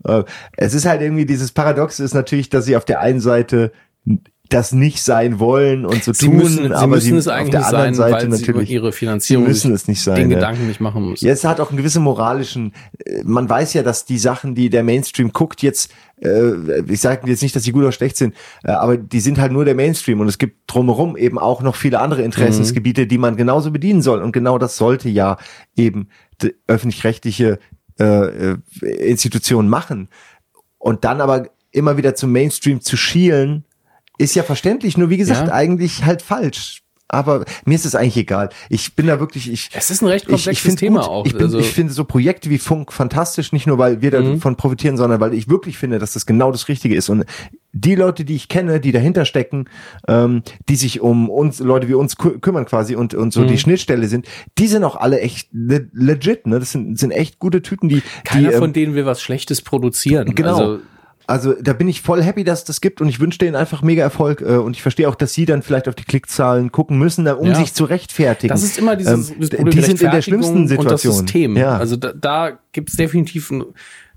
Äh, 0.05 0.25
es 0.59 0.75
ist 0.75 0.85
halt 0.85 1.01
irgendwie, 1.01 1.25
dieses 1.25 1.51
Paradox 1.51 1.99
ist 1.99 2.13
natürlich, 2.13 2.51
dass 2.51 2.67
sie 2.67 2.77
auf 2.77 2.85
der 2.85 3.01
einen 3.01 3.21
Seite 3.21 3.73
das 4.49 4.73
nicht 4.73 5.03
sein 5.03 5.39
wollen 5.39 5.85
und 5.85 6.03
so 6.03 6.13
Sie 6.13 6.27
tun, 6.27 6.37
müssen, 6.37 6.65
sie 6.65 6.75
aber 6.75 6.87
müssen 6.87 7.13
sie 7.13 7.17
es 7.17 7.29
auf 7.29 7.35
eigentlich 7.35 7.51
der 7.51 7.61
nicht 7.61 7.69
anderen 7.69 7.95
sein, 7.95 8.13
Seite 8.13 8.13
weil 8.13 8.21
sie 8.21 8.27
über 8.27 8.53
natürlich 8.53 8.71
ihre 8.71 8.93
Finanzierung 8.93 9.45
sie 9.45 9.49
müssen 9.49 9.73
es 9.73 9.89
nicht 9.89 10.01
sein. 10.01 10.17
den 10.17 10.31
ja. 10.31 10.37
Gedanken 10.37 10.67
nicht 10.67 10.81
machen 10.81 11.09
müssen. 11.09 11.27
Ja, 11.27 11.33
es 11.33 11.45
hat 11.45 11.61
auch 11.61 11.71
einen 11.71 11.77
gewissen 11.77 12.03
moralischen, 12.03 12.73
äh, 13.05 13.23
man 13.25 13.49
weiß 13.49 13.75
ja, 13.75 13.83
dass 13.83 14.05
die 14.05 14.19
Sachen, 14.19 14.55
die 14.55 14.71
der 14.71 14.85
Mainstream 14.85 15.33
guckt, 15.33 15.63
jetzt, 15.63 15.91
äh, 16.21 16.83
ich 16.89 17.01
sage 17.01 17.29
jetzt 17.29 17.43
nicht, 17.43 17.55
dass 17.55 17.63
sie 17.63 17.73
gut 17.73 17.83
oder 17.83 17.93
schlecht 17.93 18.17
sind, 18.17 18.35
äh, 18.65 18.71
aber 18.71 18.97
die 18.97 19.21
sind 19.21 19.39
halt 19.39 19.53
nur 19.53 19.65
der 19.65 19.75
Mainstream 19.75 20.21
und 20.21 20.29
es 20.29 20.39
gibt 20.39 20.73
drumherum 20.73 21.17
eben 21.17 21.39
auch 21.39 21.63
noch 21.63 21.77
viele 21.77 22.01
andere 22.01 22.23
Interessensgebiete, 22.23 23.07
die 23.07 23.19
man 23.19 23.37
genauso 23.37 23.71
bedienen 23.71 24.03
soll 24.03 24.23
und 24.23 24.33
genau 24.33 24.59
das 24.59 24.77
sollte 24.77 25.09
ja 25.09 25.37
eben 25.77 26.09
die 26.43 26.55
öffentlich-rechtliche 26.67 27.59
äh, 28.01 28.05
äh, 28.05 28.59
Institution 28.81 29.69
machen 29.69 30.09
und 30.79 31.05
dann 31.05 31.21
aber 31.21 31.49
immer 31.73 31.97
wieder 31.97 32.15
zum 32.15 32.33
Mainstream 32.33 32.81
zu 32.81 32.97
schielen, 32.97 33.65
ist 34.19 34.35
ja 34.35 34.43
verständlich, 34.43 34.97
nur 34.99 35.11
wie 35.11 35.17
gesagt, 35.17 35.49
Ja. 35.49 35.55
eigentlich 35.55 36.05
halt 36.05 36.23
falsch. 36.23 36.83
Aber 37.11 37.47
mir 37.65 37.75
ist 37.75 37.87
es 37.87 37.95
eigentlich 37.95 38.19
egal. 38.19 38.51
Ich 38.69 38.95
bin 38.95 39.07
da 39.07 39.19
wirklich, 39.19 39.51
ich, 39.51 39.71
Es 39.73 39.91
ist 39.91 40.03
ein 40.03 40.09
recht 40.09 40.27
ich, 40.27 40.29
ich 40.29 40.35
komplexes 40.35 40.63
finde 40.63 40.79
Thema 40.79 41.01
gut, 41.01 41.09
auch. 41.09 41.25
Ich, 41.25 41.33
bin, 41.33 41.41
also, 41.45 41.59
ich 41.59 41.71
finde 41.73 41.91
so 41.95 42.05
Projekte 42.05 42.51
wie 42.51 42.59
Funk 42.59 42.93
fantastisch, 42.93 43.51
nicht 43.51 43.67
nur 43.67 43.79
weil 43.79 44.03
wir 44.03 44.11
Mhm. 44.21 44.35
davon 44.35 44.57
profitieren, 44.57 44.99
sondern 44.99 45.19
weil 45.19 45.33
ich 45.33 45.49
wirklich 45.49 45.79
finde, 45.79 45.99
dass 45.99 46.13
das 46.13 46.27
genau 46.27 46.53
das 46.53 46.69
Richtige 46.69 46.95
ist. 46.95 47.09
Und 47.09 47.25
die 47.73 47.95
Leute, 47.95 48.27
die 48.27 48.35
ich 48.35 48.49
kenne, 48.51 48.79
die 48.79 48.93
dahinter 48.93 49.25
stecken, 49.25 49.71
ähm, 50.07 50.43
die 50.69 50.77
sich 50.77 51.01
um 51.01 51.31
uns, 51.31 51.61
Leute 51.61 51.89
wie 51.89 51.95
uns 51.95 52.17
kü 52.17 52.41
kümmern 52.41 52.67
quasi 52.67 52.95
und, 52.95 53.15
und 53.15 53.33
so 53.33 53.41
Mhm. 53.41 53.47
die 53.49 53.59
Schnittstelle 53.59 54.07
sind, 54.07 54.27
die 54.59 54.67
sind 54.67 54.85
auch 54.85 54.97
alle 54.97 55.21
echt 55.21 55.49
le 55.53 55.89
legit, 55.95 56.47
ne? 56.47 56.59
Das 56.61 56.73
sind, 56.73 56.99
sind 56.99 57.13
echt 57.13 57.39
gute 57.39 57.63
Typen, 57.63 57.89
die, 57.89 58.03
keiner 58.25 58.49
die, 58.51 58.55
ähm, 58.55 58.61
von 58.61 58.73
denen 58.75 58.95
will 58.95 59.07
was 59.07 59.23
Schlechtes 59.23 59.63
produzieren. 59.63 60.35
Genau. 60.35 60.51
Also, 60.59 60.79
Also 61.29 61.53
da 61.61 61.75
bin 61.75 61.89
ich 61.89 62.01
voll 62.01 62.23
happy, 62.23 62.43
dass 62.43 62.65
das 62.65 62.81
gibt 62.81 63.03
und 63.03 63.09
ich 63.09 63.21
wünsche 63.21 63.39
denen 63.39 63.55
einfach 63.55 63.83
mega 63.83 64.03
Erfolg 64.03 64.41
äh, 64.41 64.57
und 64.57 64.75
ich 64.75 64.81
verstehe 64.81 65.09
auch, 65.09 65.15
dass 65.15 65.35
sie 65.35 65.45
dann 65.45 65.63
vielleicht 65.63 65.87
auf 65.87 65.95
die 65.95 66.05
Klickzahlen 66.05 66.73
gucken 66.73 66.99
müssen, 66.99 67.29
um 67.29 67.49
Ja. 67.49 67.55
sich 67.55 67.75
zu 67.75 67.85
rechtfertigen. 67.85 68.49
das 68.49 68.63
ist 68.63 68.79
immer 68.79 68.97
dieses 68.97 69.31
Ähm, 69.31 69.37
das 69.41 69.51
die 69.51 69.81
sind 69.83 70.01
in 70.01 70.11
der 70.11 70.23
schlimmsten 70.23 70.69
Situation. 70.69 70.81
Und 70.81 70.91
das 70.91 71.03
System. 71.03 71.57
Ja. 71.57 71.77
Also 71.77 71.97
da, 71.97 72.15
da 72.15 72.59
gibt 72.73 72.89
es 72.89 72.97
definitiv 72.97 73.51
ein 73.51 73.65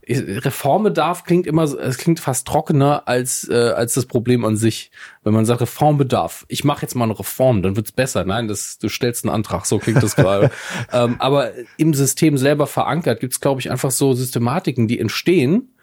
Reformbedarf 0.08 1.24
klingt 1.26 1.46
immer, 1.48 1.64
es 1.64 1.98
klingt 1.98 2.20
fast 2.20 2.48
trockener 2.48 3.08
als 3.08 3.48
äh, 3.50 3.54
als 3.76 3.94
das 3.94 4.06
Problem 4.06 4.44
an 4.46 4.58
sich. 4.58 4.92
Wenn 5.24 5.34
man 5.34 5.46
sagt 5.46 5.62
Reformbedarf, 5.62 6.46
ich 6.48 6.64
mache 6.64 6.82
jetzt 6.82 6.96
mal 6.96 7.04
eine 7.06 7.18
Reform, 7.18 7.62
dann 7.62 7.76
wird's 7.76 7.92
besser. 7.92 8.26
Nein, 8.26 8.48
das, 8.48 8.80
du 8.80 8.90
stellst 8.90 9.26
einen 9.26 9.34
Antrag, 9.34 9.66
so 9.66 9.78
klingt 9.78 10.02
das 10.02 10.16
gerade. 10.16 10.50
ähm, 10.92 11.16
aber 11.20 11.52
im 11.78 11.94
System 11.94 12.38
selber 12.38 12.68
verankert 12.68 13.20
gibt's 13.20 13.40
glaube 13.40 13.62
ich 13.62 13.70
einfach 13.70 13.92
so 13.92 14.14
Systematiken, 14.14 14.88
die 14.88 15.00
entstehen, 15.00 15.76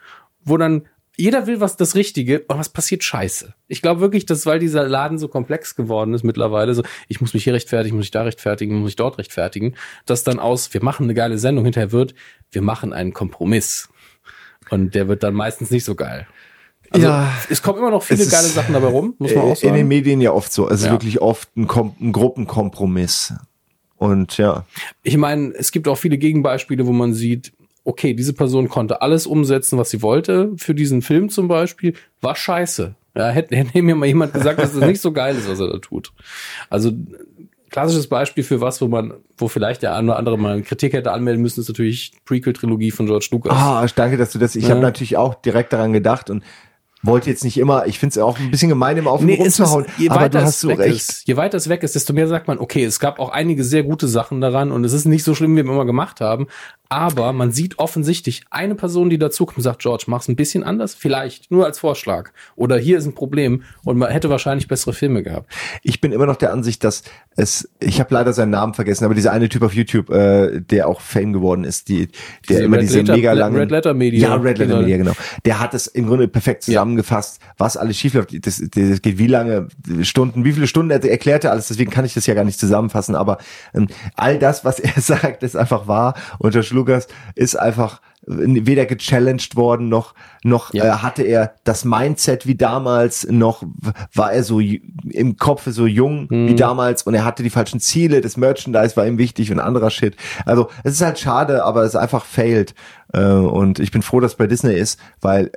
wo 0.45 0.57
dann 0.57 0.83
jeder 1.19 1.47
will 1.49 1.61
was 1.61 1.77
das 1.77 1.95
Richtige, 1.97 2.45
aber 2.49 2.61
was 2.61 2.69
passiert 2.69 3.03
Scheiße. 3.03 3.53
Ich 3.67 3.83
glaube 3.83 4.01
wirklich, 4.01 4.25
dass 4.25 4.47
weil 4.47 4.59
dieser 4.61 4.87
Laden 4.87 5.19
so 5.19 5.27
komplex 5.29 5.75
geworden 5.75 6.15
ist 6.15 6.23
mittlerweile, 6.23 6.75
so 6.75 6.83
ich 7.09 7.21
muss 7.21 7.35
mich 7.35 7.45
hier 7.45 7.55
rechtfertigen, 7.55 7.97
muss 7.97 8.07
ich 8.07 8.11
da 8.13 8.23
rechtfertigen, 8.23 8.77
muss 8.77 8.91
ich 8.91 8.97
dort 8.97 9.19
rechtfertigen, 9.19 9.75
dass 10.07 10.23
dann 10.23 10.39
aus, 10.39 10.73
wir 10.73 10.83
machen 10.83 11.05
eine 11.05 11.15
geile 11.15 11.37
Sendung 11.39 11.65
hinterher 11.65 11.91
wird, 11.93 12.15
wir 12.53 12.63
machen 12.63 12.93
einen 12.93 13.13
Kompromiss. 13.13 13.89
Und 14.71 14.95
der 14.95 15.09
wird 15.09 15.23
dann 15.23 15.35
meistens 15.35 15.71
nicht 15.71 15.85
so 15.85 15.95
geil. 15.95 16.27
Also 16.91 17.07
Ja. 17.09 17.33
es 17.51 17.63
kommen 17.63 17.79
immer 17.81 17.91
noch 17.91 18.03
viele 18.03 18.23
ist, 18.23 18.31
geile 18.31 18.47
Sachen 18.49 18.73
dabei 18.75 18.89
rum, 18.89 19.15
muss 19.19 19.35
man 19.35 19.45
auch 19.45 19.49
Äh, 19.49 19.51
In 19.51 19.57
sagen. 19.57 19.75
den 19.75 19.89
Medien 19.89 20.21
ja 20.21 20.33
oft 20.33 20.53
so. 20.53 20.67
Also 20.69 20.87
Ja. 20.87 20.93
wirklich 20.93 21.21
oft 21.21 21.55
ein, 21.57 21.67
Kom 21.67 21.95
ein 22.01 22.13
Gruppenkompromiss. 22.13 23.35
Und 23.97 24.37
ja, 24.39 24.65
Ich 25.03 25.17
meine, 25.17 25.53
es 25.55 25.73
gibt 25.73 25.89
auch 25.89 25.97
viele 25.97 26.19
Gegenbeispiele, 26.19 26.87
wo 26.87 26.93
man 26.93 27.13
sieht, 27.15 27.53
okay, 27.89 28.13
diese 28.15 28.35
Person 28.35 28.69
konnte 28.69 29.01
alles 29.01 29.27
umsetzen, 29.27 29.79
was 29.79 29.89
sie 29.91 30.03
wollte, 30.03 30.53
für 30.59 30.75
diesen 30.75 31.01
Film 31.03 31.31
zum 31.31 31.49
Beispiel, 31.49 31.95
war 32.21 32.37
scheiße. 32.37 32.95
Ja, 33.17 33.29
hätte, 33.31 33.57
hätte 33.57 33.83
mir 33.83 33.95
mal 33.95 34.07
jemand 34.07 34.35
gesagt, 34.35 34.61
dass 34.61 34.75
das 34.75 34.85
nicht 34.87 35.01
so 35.01 35.11
geil 35.13 35.37
ist, 35.37 35.49
was 35.49 35.59
er 35.59 35.69
da 35.69 35.79
tut. 35.79 36.13
Also 36.69 36.93
klassisches 37.71 38.07
Beispiel 38.07 38.45
für 38.45 38.61
was, 38.61 38.81
wo 38.81 38.89
man, 38.89 39.15
wo 39.37 39.49
vielleicht 39.49 39.83
der 39.83 39.95
eine 39.97 40.09
oder 40.11 40.19
andere 40.19 40.39
mal 40.39 40.53
eine 40.55 40.63
Kritik 40.63 40.93
hätte 40.93 41.13
anmelden 41.13 41.43
müssen, 41.43 41.61
ist 41.61 41.69
natürlich 41.69 42.13
Prequel-Trilogie 42.27 42.91
von 42.91 43.07
George 43.07 43.29
Lucas. 43.31 43.53
ah, 43.55 43.87
danke, 43.95 44.17
dass 44.19 44.33
du 44.33 44.39
das. 44.39 44.55
Ich 44.55 44.65
Ja. 44.65 44.71
habe 44.71 44.81
natürlich 44.81 45.17
auch 45.17 45.35
direkt 45.35 45.73
daran 45.73 45.93
gedacht 45.93 46.31
und 46.31 46.43
wollte 47.03 47.31
jetzt 47.31 47.45
nicht 47.45 47.57
immer. 47.59 47.87
Ich 47.87 47.99
finde 48.01 48.13
es 48.15 48.19
auch 48.19 48.39
ein 48.41 48.51
bisschen 48.51 48.71
gemein, 48.71 48.97
immer 48.97 49.13
auf 49.13 49.21
den 49.21 49.27
Nee, 49.27 49.35
es 49.35 49.61
rumzuhauen. 49.61 49.85
ist, 49.85 49.99
je 49.99 50.09
aber 50.11 50.29
du 50.29 50.39
es 50.39 50.45
hast 50.45 50.61
so 50.61 50.69
recht. 50.73 50.97
ist, 50.97 51.29
je 51.29 51.37
weiter 51.37 51.57
es 51.57 51.69
weg 51.69 51.83
ist, 51.85 51.95
desto 51.95 52.13
mehr 52.13 52.27
sagt 52.27 52.49
man, 52.49 52.59
okay, 52.59 52.85
es 52.85 52.99
gab 52.99 53.21
auch 53.21 53.29
einige 53.29 53.63
sehr 53.63 53.85
gute 53.85 54.09
Sachen 54.09 54.41
daran 54.41 54.73
und 54.73 54.83
es 54.85 54.93
ist 54.93 55.05
nicht 55.05 55.23
so 55.23 55.35
schlimm, 55.35 55.53
wie 55.57 55.63
wir 55.63 55.71
immer 55.73 55.85
gemacht 55.85 56.21
haben. 56.21 56.49
Aber 56.91 57.33
man 57.35 57.53
sieht 57.53 57.79
offensichtlich 57.79 58.45
eine 58.51 58.75
Person, 58.75 59.11
die 59.11 59.19
dazukommt 59.19 59.59
und 59.59 59.63
sagt, 59.63 59.83
George, 59.83 60.05
mach's 60.07 60.27
ein 60.29 60.37
bisschen 60.37 60.65
anders, 60.65 60.95
vielleicht, 60.95 61.51
nur 61.51 61.67
als 61.67 61.79
Vorschlag. 61.79 62.31
Oder 62.57 62.79
hier 62.79 62.97
ist 62.97 63.05
ein 63.05 63.15
Problem 63.15 63.63
und 63.85 63.99
man 63.99 64.11
hätte 64.11 64.31
wahrscheinlich 64.31 64.69
bessere 64.69 64.95
Filme 64.95 65.23
gehabt. 65.23 65.53
Ich 65.83 66.01
bin 66.01 66.13
immer 66.13 66.25
noch 66.27 66.37
der 66.37 66.53
Ansicht, 66.53 66.83
dass 66.85 67.03
es, 67.37 67.69
ich 67.79 68.01
habe 68.01 68.15
leider 68.15 68.33
seinen 68.33 68.51
Namen 68.51 68.73
vergessen, 68.75 69.05
aber 69.05 69.15
dieser 69.15 69.33
eine 69.33 69.49
Typ 69.51 69.63
auf 69.63 69.75
YouTube, 69.75 70.09
äh, 70.11 70.61
der 70.61 70.89
auch 70.89 71.01
Fame 71.03 71.33
geworden 71.35 71.65
ist, 71.65 71.89
die, 71.89 72.07
der 72.07 72.13
Diese 72.49 72.63
immer 72.65 72.77
Red 72.79 72.83
diese 72.85 72.99
Letter- 73.01 73.17
mega 73.17 73.33
langen, 73.35 73.57
Red 73.57 73.71
Letter 73.71 73.95
Media. 73.95 74.29
ja 74.31 74.35
Red 74.37 74.57
Letter 74.59 74.67
Genau. 74.69 74.81
Media, 74.81 74.97
genau, 74.97 75.13
der 75.45 75.61
hat 75.61 75.75
es 75.75 75.87
im 75.89 76.07
Grunde 76.07 76.27
perfekt 76.27 76.63
zusammengefasst, 76.65 77.41
was 77.59 77.77
alles 77.77 77.97
schiefläuft. 77.99 78.31
Das, 78.47 78.63
das 78.75 79.03
geht 79.03 79.19
wie 79.19 79.27
lange 79.27 79.69
Stunden, 80.03 80.45
wie 80.45 80.53
viele 80.53 80.67
Stunden 80.67 80.91
er 80.91 81.05
erklärte 81.05 81.51
alles, 81.51 81.69
deswegen 81.69 81.91
kann 81.91 82.05
ich 82.07 82.15
das 82.15 82.27
ja 82.27 82.35
gar 82.35 82.45
nicht 82.45 82.59
zusammenfassen, 82.59 83.15
aber 83.15 83.39
ähm, 83.75 83.89
all 84.17 84.39
das, 84.39 84.65
was 84.65 84.81
er 84.81 84.93
sagt, 85.01 85.43
ist 85.43 85.55
einfach 85.57 85.87
wahr 85.87 86.15
und 86.39 86.51
George 86.53 86.71
Lucas 86.79 87.09
ist 87.35 87.57
einfach 87.59 88.01
weder 88.31 88.85
gechallenged 88.85 89.57
worden 89.57 89.89
noch 89.89 90.13
noch 90.45 90.75
Ja. 90.75 90.85
äh, 90.85 90.91
hatte 90.99 91.23
er 91.23 91.55
das 91.65 91.87
Mindset 91.87 92.47
wie 92.47 92.57
damals 92.57 93.27
noch 93.31 93.63
war 94.15 94.33
er 94.33 94.43
so 94.43 94.61
im 94.61 95.37
Kopf 95.39 95.63
so 95.67 95.87
jung 95.87 96.29
wie 96.29 96.55
damals 96.55 97.05
und 97.05 97.15
er 97.15 97.25
hatte 97.25 97.43
die 97.43 97.49
falschen 97.49 97.81
Ziele 97.81 98.21
das 98.21 98.37
Merchandise 98.37 98.97
war 98.99 99.07
ihm 99.07 99.17
wichtig 99.17 99.51
und 99.51 99.61
anderer 99.61 99.89
Shit 99.91 100.15
also 100.45 100.69
es 100.85 100.93
ist 100.95 101.01
halt 101.01 101.19
schade 101.19 101.65
aber 101.65 101.83
es 101.85 101.91
ist 101.95 101.97
einfach 101.97 102.27
failed 102.27 102.75
äh, 103.15 103.23
und 103.25 103.79
ich 103.79 103.93
bin 103.93 104.03
froh 104.03 104.21
dass 104.21 104.33
es 104.33 104.37
bei 104.37 104.47
Disney 104.47 104.75
ist 104.75 105.01
weil 105.23 105.51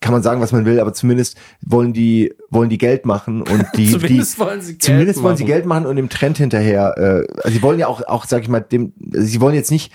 kann 0.00 0.12
man 0.12 0.22
sagen 0.22 0.40
was 0.40 0.52
man 0.52 0.64
will 0.64 0.78
aber 0.78 0.92
zumindest 0.92 1.36
wollen 1.62 1.92
die 1.92 2.32
wollen 2.50 2.68
die 2.68 2.78
Geld 2.78 3.04
machen 3.04 3.42
und 3.42 3.64
die 3.76 3.90
Zumindest 3.90 4.36
die, 4.36 4.40
wollen 4.40 4.60
sie 4.60 4.72
Geld 4.74 4.82
zumindest 4.82 5.22
wollen 5.24 5.36
sie 5.36 5.42
machen. 5.42 5.52
Geld 5.52 5.66
machen 5.66 5.86
und 5.86 5.96
dem 5.96 6.08
Trend 6.08 6.38
hinterher 6.38 6.94
äh, 6.98 7.26
also 7.42 7.50
sie 7.56 7.62
wollen 7.62 7.80
ja 7.80 7.88
auch 7.88 8.02
auch 8.06 8.26
sag 8.26 8.42
ich 8.42 8.48
mal 8.48 8.60
dem 8.60 8.92
sie 9.12 9.40
wollen 9.40 9.56
jetzt 9.56 9.72
nicht 9.72 9.92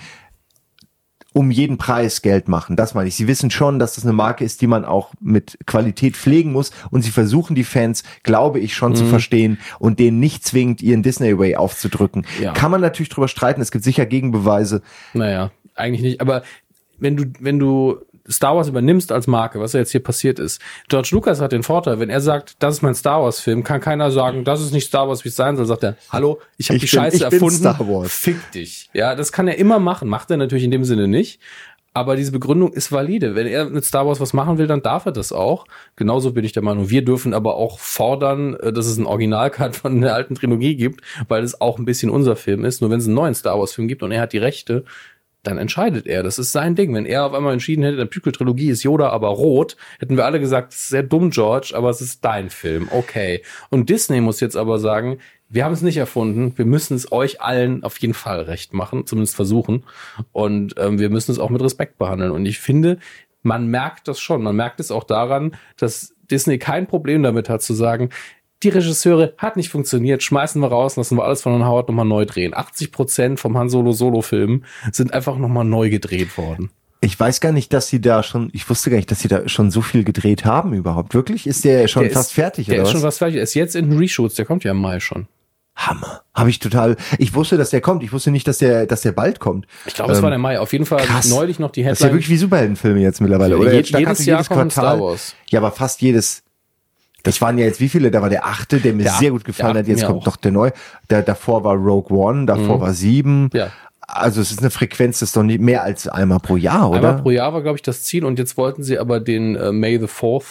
um 1.32 1.50
jeden 1.50 1.78
Preis 1.78 2.22
Geld 2.22 2.48
machen. 2.48 2.76
Das 2.76 2.94
meine 2.94 3.08
ich. 3.08 3.14
Sie 3.16 3.26
wissen 3.28 3.50
schon, 3.50 3.78
dass 3.78 3.94
das 3.94 4.04
eine 4.04 4.12
Marke 4.12 4.44
ist, 4.44 4.60
die 4.60 4.66
man 4.66 4.84
auch 4.84 5.12
mit 5.20 5.58
Qualität 5.66 6.16
pflegen 6.16 6.52
muss. 6.52 6.70
Und 6.90 7.02
sie 7.02 7.10
versuchen 7.10 7.54
die 7.54 7.64
Fans, 7.64 8.02
glaube 8.22 8.58
ich, 8.60 8.74
schon 8.74 8.92
Mhm. 8.92 8.96
zu 8.96 9.04
verstehen 9.06 9.58
und 9.78 9.98
denen 9.98 10.20
nicht 10.20 10.44
zwingend 10.46 10.82
ihren 10.82 11.02
Disney 11.02 11.38
Way 11.38 11.56
aufzudrücken. 11.56 12.26
Ja. 12.40 12.52
Kann 12.52 12.70
man 12.70 12.80
natürlich 12.80 13.08
drüber 13.08 13.28
streiten. 13.28 13.60
Es 13.60 13.70
gibt 13.72 13.84
sicher 13.84 14.06
Gegenbeweise. 14.06 14.82
Naja, 15.14 15.50
eigentlich 15.74 16.02
nicht. 16.02 16.20
Aber 16.20 16.42
wenn 16.98 17.16
du, 17.16 17.24
wenn 17.40 17.58
du 17.58 17.98
Star 18.30 18.56
Wars 18.56 18.68
übernimmst 18.68 19.10
als 19.12 19.26
Marke, 19.26 19.60
was 19.60 19.72
ja 19.72 19.80
jetzt 19.80 19.92
hier 19.92 20.02
passiert 20.02 20.38
ist, 20.38 20.60
George 20.88 21.08
Lucas 21.12 21.40
hat 21.40 21.52
den 21.52 21.62
Vorteil, 21.62 21.98
wenn 22.00 22.10
er 22.10 22.20
sagt, 22.20 22.56
das 22.60 22.74
ist 22.76 22.82
mein 22.82 22.94
Star 22.94 23.22
Wars 23.22 23.40
Film, 23.40 23.64
kann 23.64 23.80
keiner 23.80 24.10
sagen, 24.10 24.44
das 24.44 24.60
ist 24.60 24.72
nicht 24.72 24.86
Star 24.86 25.08
Wars, 25.08 25.24
wie 25.24 25.28
es 25.28 25.36
sein 25.36 25.56
soll. 25.56 25.66
Sagt 25.66 25.82
er, 25.82 25.96
hallo, 26.10 26.40
ich 26.56 26.68
habe 26.68 26.78
die 26.78 26.86
bin- 26.86 26.88
Scheiße 26.88 27.24
erfunden. 27.24 27.56
Star 27.56 27.78
Wars. 27.80 28.12
Fick 28.12 28.50
dich. 28.52 28.90
Ja, 28.92 29.14
das 29.14 29.32
kann 29.32 29.48
er 29.48 29.58
immer 29.58 29.78
machen. 29.78 30.08
Macht 30.08 30.30
er 30.30 30.36
natürlich 30.36 30.64
in 30.64 30.70
dem 30.70 30.84
Sinne 30.84 31.08
nicht. 31.08 31.40
Aber 31.94 32.16
diese 32.16 32.32
Begründung 32.32 32.72
ist 32.72 32.90
valide. 32.90 33.34
Wenn 33.34 33.46
er 33.46 33.66
mit 33.66 33.84
Star 33.84 34.06
Wars 34.06 34.18
was 34.18 34.32
machen 34.32 34.56
will, 34.56 34.66
dann 34.66 34.80
darf 34.80 35.04
er 35.04 35.12
das 35.12 35.30
auch. 35.30 35.66
Genauso 35.94 36.32
bin 36.32 36.42
ich 36.42 36.52
der 36.52 36.62
Meinung. 36.62 36.88
Wir 36.88 37.04
dürfen 37.04 37.34
aber 37.34 37.56
auch 37.56 37.78
fordern, 37.78 38.54
äh, 38.54 38.72
dass 38.72 38.86
es 38.86 38.96
einen 38.96 39.06
Originalcut 39.06 39.76
von 39.76 40.00
der 40.00 40.14
alten 40.14 40.34
Trilogie 40.34 40.74
gibt, 40.76 41.02
weil 41.28 41.44
es 41.44 41.60
auch 41.60 41.78
ein 41.78 41.84
bisschen 41.84 42.08
unser 42.08 42.34
Film 42.34 42.64
ist. 42.64 42.80
Nur 42.80 42.90
wenn 42.90 42.98
es 42.98 43.04
einen 43.04 43.14
neuen 43.14 43.34
Star 43.34 43.58
Wars 43.58 43.74
Film 43.74 43.88
gibt 43.88 44.02
und 44.02 44.10
er 44.10 44.22
hat 44.22 44.32
die 44.32 44.38
Rechte, 44.38 44.84
dann 45.42 45.58
entscheidet 45.58 46.06
er. 46.06 46.22
Das 46.22 46.38
ist 46.38 46.52
sein 46.52 46.74
Ding. 46.74 46.94
Wenn 46.94 47.06
er 47.06 47.26
auf 47.26 47.34
einmal 47.34 47.52
entschieden 47.52 47.82
hätte, 47.82 47.96
der 47.96 48.06
Prequel-Trilogie 48.06 48.70
ist 48.70 48.82
Yoda 48.82 49.08
aber 49.10 49.28
rot, 49.28 49.76
hätten 49.98 50.16
wir 50.16 50.24
alle 50.24 50.40
gesagt, 50.40 50.72
das 50.72 50.82
ist 50.82 50.88
sehr 50.88 51.02
dumm, 51.02 51.30
George, 51.30 51.72
aber 51.74 51.90
es 51.90 52.00
ist 52.00 52.24
dein 52.24 52.50
Film. 52.50 52.88
Okay. 52.90 53.42
Und 53.70 53.90
Disney 53.90 54.20
muss 54.20 54.40
jetzt 54.40 54.56
aber 54.56 54.78
sagen, 54.78 55.18
wir 55.48 55.64
haben 55.64 55.72
es 55.72 55.82
nicht 55.82 55.96
erfunden. 55.98 56.56
Wir 56.56 56.64
müssen 56.64 56.94
es 56.94 57.12
euch 57.12 57.40
allen 57.42 57.84
auf 57.84 57.98
jeden 57.98 58.14
Fall 58.14 58.42
recht 58.42 58.72
machen, 58.72 59.06
zumindest 59.06 59.36
versuchen. 59.36 59.84
Und 60.32 60.74
ähm, 60.78 60.98
wir 60.98 61.10
müssen 61.10 61.32
es 61.32 61.38
auch 61.38 61.50
mit 61.50 61.62
Respekt 61.62 61.98
behandeln. 61.98 62.30
Und 62.30 62.46
ich 62.46 62.58
finde, 62.58 62.98
man 63.42 63.66
merkt 63.66 64.08
das 64.08 64.20
schon. 64.20 64.42
Man 64.42 64.56
merkt 64.56 64.80
es 64.80 64.90
auch 64.90 65.04
daran, 65.04 65.56
dass 65.76 66.14
Disney 66.30 66.58
kein 66.58 66.86
Problem 66.86 67.22
damit 67.22 67.48
hat 67.48 67.62
zu 67.62 67.74
sagen, 67.74 68.08
die 68.62 68.68
Regisseure 68.68 69.34
hat 69.38 69.56
nicht 69.56 69.68
funktioniert, 69.70 70.22
schmeißen 70.22 70.60
wir 70.60 70.68
raus, 70.68 70.96
lassen 70.96 71.16
wir 71.16 71.24
alles 71.24 71.42
von 71.42 71.52
Ron 71.52 71.66
Howard 71.66 71.88
nochmal 71.88 72.04
neu 72.06 72.24
drehen. 72.24 72.54
80 72.54 72.92
Prozent 72.92 73.40
vom 73.40 73.56
Han 73.58 73.68
Solo 73.68 73.92
Solo-Film 73.92 74.64
sind 74.92 75.12
einfach 75.12 75.36
nochmal 75.36 75.64
neu 75.64 75.90
gedreht 75.90 76.36
worden. 76.38 76.70
Ich 77.00 77.18
weiß 77.18 77.40
gar 77.40 77.50
nicht, 77.50 77.72
dass 77.72 77.88
sie 77.88 78.00
da 78.00 78.22
schon, 78.22 78.48
ich 78.52 78.70
wusste 78.70 78.90
gar 78.90 78.96
nicht, 78.96 79.10
dass 79.10 79.18
sie 79.20 79.26
da 79.28 79.48
schon 79.48 79.72
so 79.72 79.80
viel 79.82 80.04
gedreht 80.04 80.44
haben 80.44 80.72
überhaupt. 80.72 81.14
Wirklich? 81.14 81.48
Ist 81.48 81.64
der 81.64 81.88
schon 81.88 82.04
Der 82.04 82.12
fast 82.12 82.30
ist, 82.30 82.34
fertig 82.34 82.66
Der 82.66 82.74
oder 82.76 82.82
ist 82.82 82.86
was? 82.88 82.92
schon 82.92 83.02
was 83.02 83.18
fertig. 83.18 83.36
Er 83.38 83.42
ist 83.42 83.54
jetzt 83.54 83.74
in 83.74 83.90
den 83.90 83.98
Reshoots, 83.98 84.36
der 84.36 84.44
kommt 84.44 84.62
ja 84.62 84.70
im 84.70 84.76
Mai 84.80 85.00
schon. 85.00 85.26
Hammer. 85.74 86.20
Habe 86.34 86.50
ich 86.50 86.58
total, 86.60 86.96
ich 87.18 87.34
wusste, 87.34 87.56
dass 87.56 87.70
der 87.70 87.80
kommt. 87.80 88.02
Ich 88.04 88.12
wusste 88.12 88.30
nicht, 88.30 88.46
dass 88.46 88.58
der, 88.58 88.86
dass 88.86 89.00
der 89.00 89.12
bald 89.12 89.40
kommt. 89.40 89.66
Ich 89.86 89.94
glaube, 89.94 90.12
es 90.12 90.18
Ähm, 90.18 90.22
war 90.24 90.30
der 90.30 90.38
Mai. 90.38 90.60
Auf 90.60 90.72
jeden 90.72 90.84
Fall 90.86 91.00
krass. 91.02 91.28
neulich 91.28 91.58
noch 91.58 91.70
die 91.72 91.82
Das 91.82 91.92
ist 91.94 92.00
ja 92.00 92.04
Headline. 92.06 92.18
wirklich 92.20 92.30
wie 92.30 92.36
Superheldenfilme 92.36 93.00
jetzt 93.00 93.20
mittlerweile, 93.20 93.54
Ja, 93.56 93.60
oder? 93.60 93.72
je- 93.72 93.98
jedes 93.98 94.24
Jahr 94.26 94.44
kommt 94.44 94.70
Star 94.72 95.00
Wars. 95.00 95.34
Ja, 95.48 95.58
aber 95.60 95.72
fast 95.72 96.02
jedes. 96.02 96.42
Das 97.24 97.40
waren 97.40 97.56
ja 97.58 97.64
jetzt 97.64 97.80
wie 97.80 97.88
viele? 97.88 98.10
Da 98.10 98.20
war 98.22 98.28
der 98.30 98.44
achte, 98.46 98.80
der 98.80 98.92
mir 98.94 99.04
Der 99.04 99.12
sehr 99.12 99.30
gut 99.30 99.44
gefallen 99.44 99.76
hat. 99.76 99.86
Jetzt 99.86 100.04
kommt 100.04 100.22
auch. 100.22 100.26
noch 100.26 100.36
der 100.36 100.50
neu. 100.50 100.70
Der, 101.10 101.22
davor 101.22 101.62
war 101.64 101.74
Rogue 101.76 102.16
One, 102.16 102.46
davor 102.46 102.80
war 102.80 102.92
sieben. 102.94 103.48
Ja. 103.52 103.68
Also 104.06 104.40
es 104.40 104.50
ist 104.50 104.58
eine 104.60 104.70
Frequenz, 104.70 105.20
das 105.20 105.30
ist 105.30 105.36
doch 105.36 105.42
nicht 105.44 105.60
mehr 105.60 105.82
als 105.84 106.06
einmal 106.08 106.40
pro 106.40 106.56
Jahr, 106.56 106.90
oder? 106.90 106.98
Einmal 106.98 107.22
pro 107.22 107.30
Jahr 107.30 107.54
war, 107.54 107.62
glaube 107.62 107.76
ich, 107.76 107.82
das 107.82 108.02
Ziel. 108.02 108.24
Und 108.24 108.38
jetzt 108.38 108.56
wollten 108.56 108.82
sie 108.82 108.98
aber 108.98 109.20
den 109.20 109.54
äh, 109.56 109.72
May 109.72 109.98
the 109.98 110.06
4th 110.06 110.42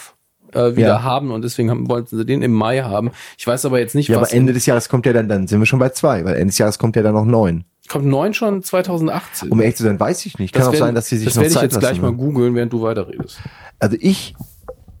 äh, 0.52 0.74
wieder 0.74 0.88
Ja. 0.88 1.02
haben. 1.02 1.30
Und 1.30 1.42
deswegen 1.42 1.70
haben, 1.70 1.88
wollten 1.88 2.16
sie 2.16 2.24
den 2.24 2.42
im 2.42 2.52
Mai 2.52 2.80
haben. 2.80 3.10
Ich 3.38 3.46
weiß 3.46 3.64
aber 3.66 3.78
jetzt 3.78 3.94
nicht, 3.94 4.08
ja, 4.08 4.20
was. 4.20 4.30
aber 4.30 4.36
Ende 4.38 4.52
des 4.52 4.66
Jahres 4.66 4.88
kommt 4.88 5.06
ja 5.06 5.12
dann, 5.12 5.28
dann 5.28 5.46
sind 5.46 5.60
wir 5.60 5.66
schon 5.66 5.78
bei 5.78 5.90
zwei, 5.90 6.24
weil 6.24 6.34
Ende 6.34 6.46
des 6.46 6.58
Jahres 6.58 6.78
kommt 6.78 6.96
ja 6.96 7.02
dann 7.02 7.14
noch 7.14 7.24
neun. 7.26 7.64
kommt 7.88 8.06
neun 8.06 8.34
schon 8.34 8.62
2018. 8.62 9.50
Um 9.50 9.60
ehrlich 9.60 9.76
zu 9.76 9.84
sein, 9.84 10.00
weiß 10.00 10.24
ich 10.26 10.38
nicht. 10.38 10.54
Kann 10.54 10.62
auch 10.64 10.72
werd- 10.72 10.78
sein, 10.80 10.94
dass 10.94 11.06
sie 11.08 11.18
sich 11.18 11.26
das 11.26 11.34
noch 11.36 11.42
werde 11.42 11.52
ich 11.54 11.60
Zeit 11.60 11.70
jetzt 11.72 11.78
gleich 11.80 12.00
mal 12.00 12.12
googeln, 12.12 12.54
während 12.56 12.72
du 12.72 12.82
weiterredest. 12.82 13.38
also 13.78 13.96
ich 14.00 14.34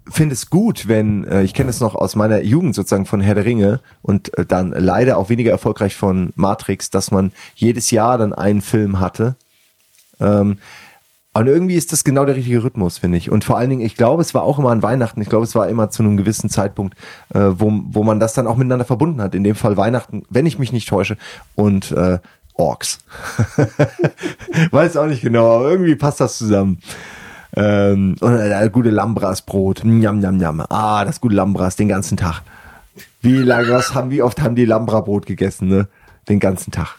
finde 0.08 0.34
es 0.34 0.50
gut, 0.50 0.88
wenn, 0.88 1.24
äh, 1.24 1.42
ich 1.42 1.54
kenne 1.54 1.70
es 1.70 1.80
noch 1.80 1.94
aus 1.94 2.16
meiner 2.16 2.42
Jugend 2.42 2.74
sozusagen 2.74 3.06
von 3.06 3.20
Herr 3.20 3.34
der 3.34 3.44
Ringe 3.44 3.80
und 4.02 4.36
äh, 4.36 4.44
dann 4.44 4.70
leider 4.70 5.18
auch 5.18 5.28
weniger 5.28 5.50
erfolgreich 5.50 5.94
von 5.94 6.32
Matrix, 6.36 6.90
dass 6.90 7.10
man 7.10 7.32
jedes 7.54 7.90
Jahr 7.90 8.18
dann 8.18 8.32
einen 8.32 8.62
Film 8.62 9.00
hatte. 9.00 9.36
Ähm, 10.20 10.58
und 11.34 11.46
irgendwie 11.46 11.76
ist 11.76 11.92
das 11.92 12.04
genau 12.04 12.26
der 12.26 12.36
richtige 12.36 12.62
Rhythmus, 12.62 12.98
finde 12.98 13.16
ich. 13.16 13.30
Und 13.30 13.42
vor 13.42 13.56
allen 13.56 13.70
Dingen, 13.70 13.86
ich 13.86 13.96
glaube, 13.96 14.20
es 14.20 14.34
war 14.34 14.42
auch 14.42 14.58
immer 14.58 14.70
an 14.70 14.82
Weihnachten. 14.82 15.22
Ich 15.22 15.30
glaube, 15.30 15.44
es 15.44 15.54
war 15.54 15.66
immer 15.68 15.88
zu 15.88 16.02
einem 16.02 16.18
gewissen 16.18 16.50
Zeitpunkt, 16.50 16.94
äh, 17.32 17.40
wo, 17.40 17.72
wo 17.86 18.02
man 18.04 18.20
das 18.20 18.34
dann 18.34 18.46
auch 18.46 18.56
miteinander 18.56 18.84
verbunden 18.84 19.22
hat. 19.22 19.34
In 19.34 19.42
dem 19.42 19.54
Fall 19.54 19.78
Weihnachten, 19.78 20.24
wenn 20.28 20.44
ich 20.44 20.58
mich 20.58 20.72
nicht 20.72 20.88
täusche. 20.88 21.16
Und 21.54 21.90
äh, 21.92 22.18
Orks. 22.54 22.98
Weiß 24.70 24.96
auch 24.98 25.06
nicht 25.06 25.22
genau, 25.22 25.56
aber 25.56 25.70
irgendwie 25.70 25.96
passt 25.96 26.20
das 26.20 26.36
zusammen. 26.36 26.80
Ähm, 27.54 28.16
und 28.20 28.36
äh, 28.38 28.70
gute 28.72 28.90
Lambras-Brot. 28.90 29.84
Njam, 29.84 30.18
njam, 30.20 30.36
njam. 30.38 30.60
Ah, 30.68 31.04
das 31.04 31.20
gute 31.20 31.34
Lambras 31.34 31.76
den 31.76 31.88
ganzen 31.88 32.16
Tag. 32.16 32.42
Wie 33.20 33.36
lange, 33.38 33.68
was 33.70 33.94
haben, 33.94 34.10
wie 34.10 34.22
oft 34.22 34.40
haben 34.40 34.54
die 34.54 34.64
Lambra-Brot 34.64 35.26
gegessen, 35.26 35.68
ne? 35.68 35.88
Den 36.28 36.40
ganzen 36.40 36.70
Tag. 36.70 36.96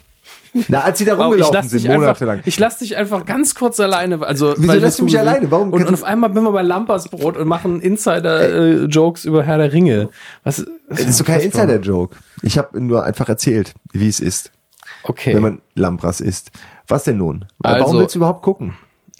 Na, 0.67 0.81
als 0.81 0.99
sie 0.99 1.05
da 1.05 1.17
Wow, 1.17 1.25
rumgelaufen 1.25 1.53
lass 1.55 1.69
sind, 1.71 1.87
monatelang. 1.87 2.41
ich 2.45 2.59
lass 2.59 2.77
dich 2.77 2.95
einfach 2.95 3.25
ganz 3.25 3.55
kurz 3.55 3.79
alleine. 3.79 4.21
Also, 4.23 4.53
Wieso 4.57 4.73
lässt 4.73 4.99
du 4.99 5.05
mich 5.05 5.17
alleine? 5.17 5.49
Warum 5.49 5.73
Und, 5.73 5.87
und 5.87 5.93
auf 5.95 6.03
einmal 6.03 6.29
bin 6.29 6.43
wir 6.43 6.51
bei 6.51 6.61
Lampersbrot 6.61 7.37
und 7.37 7.47
machen 7.47 7.81
Insider-Jokes 7.81 9.25
über 9.25 9.43
Herr 9.43 9.57
der 9.57 9.73
Ringe. 9.73 10.09
Was? 10.43 10.63
Das 10.89 10.99
ist 11.01 11.17
so 11.17 11.23
kein 11.23 11.39
Insider-Joke. 11.41 12.15
Ich 12.43 12.57
habe 12.59 12.79
nur 12.79 13.03
einfach 13.03 13.29
erzählt, 13.29 13.73
wie 13.93 14.07
es 14.07 14.19
ist, 14.19 14.51
Okay. 15.03 15.33
wenn 15.33 15.41
man 15.41 15.61
Lambras 15.73 16.21
isst. 16.21 16.51
Was 16.87 17.03
denn 17.05 17.17
nun? 17.17 17.45
Also- 17.63 17.85
Warum 17.85 17.97
willst 17.99 18.13
du 18.15 18.19
überhaupt 18.19 18.43
gucken? 18.43 18.73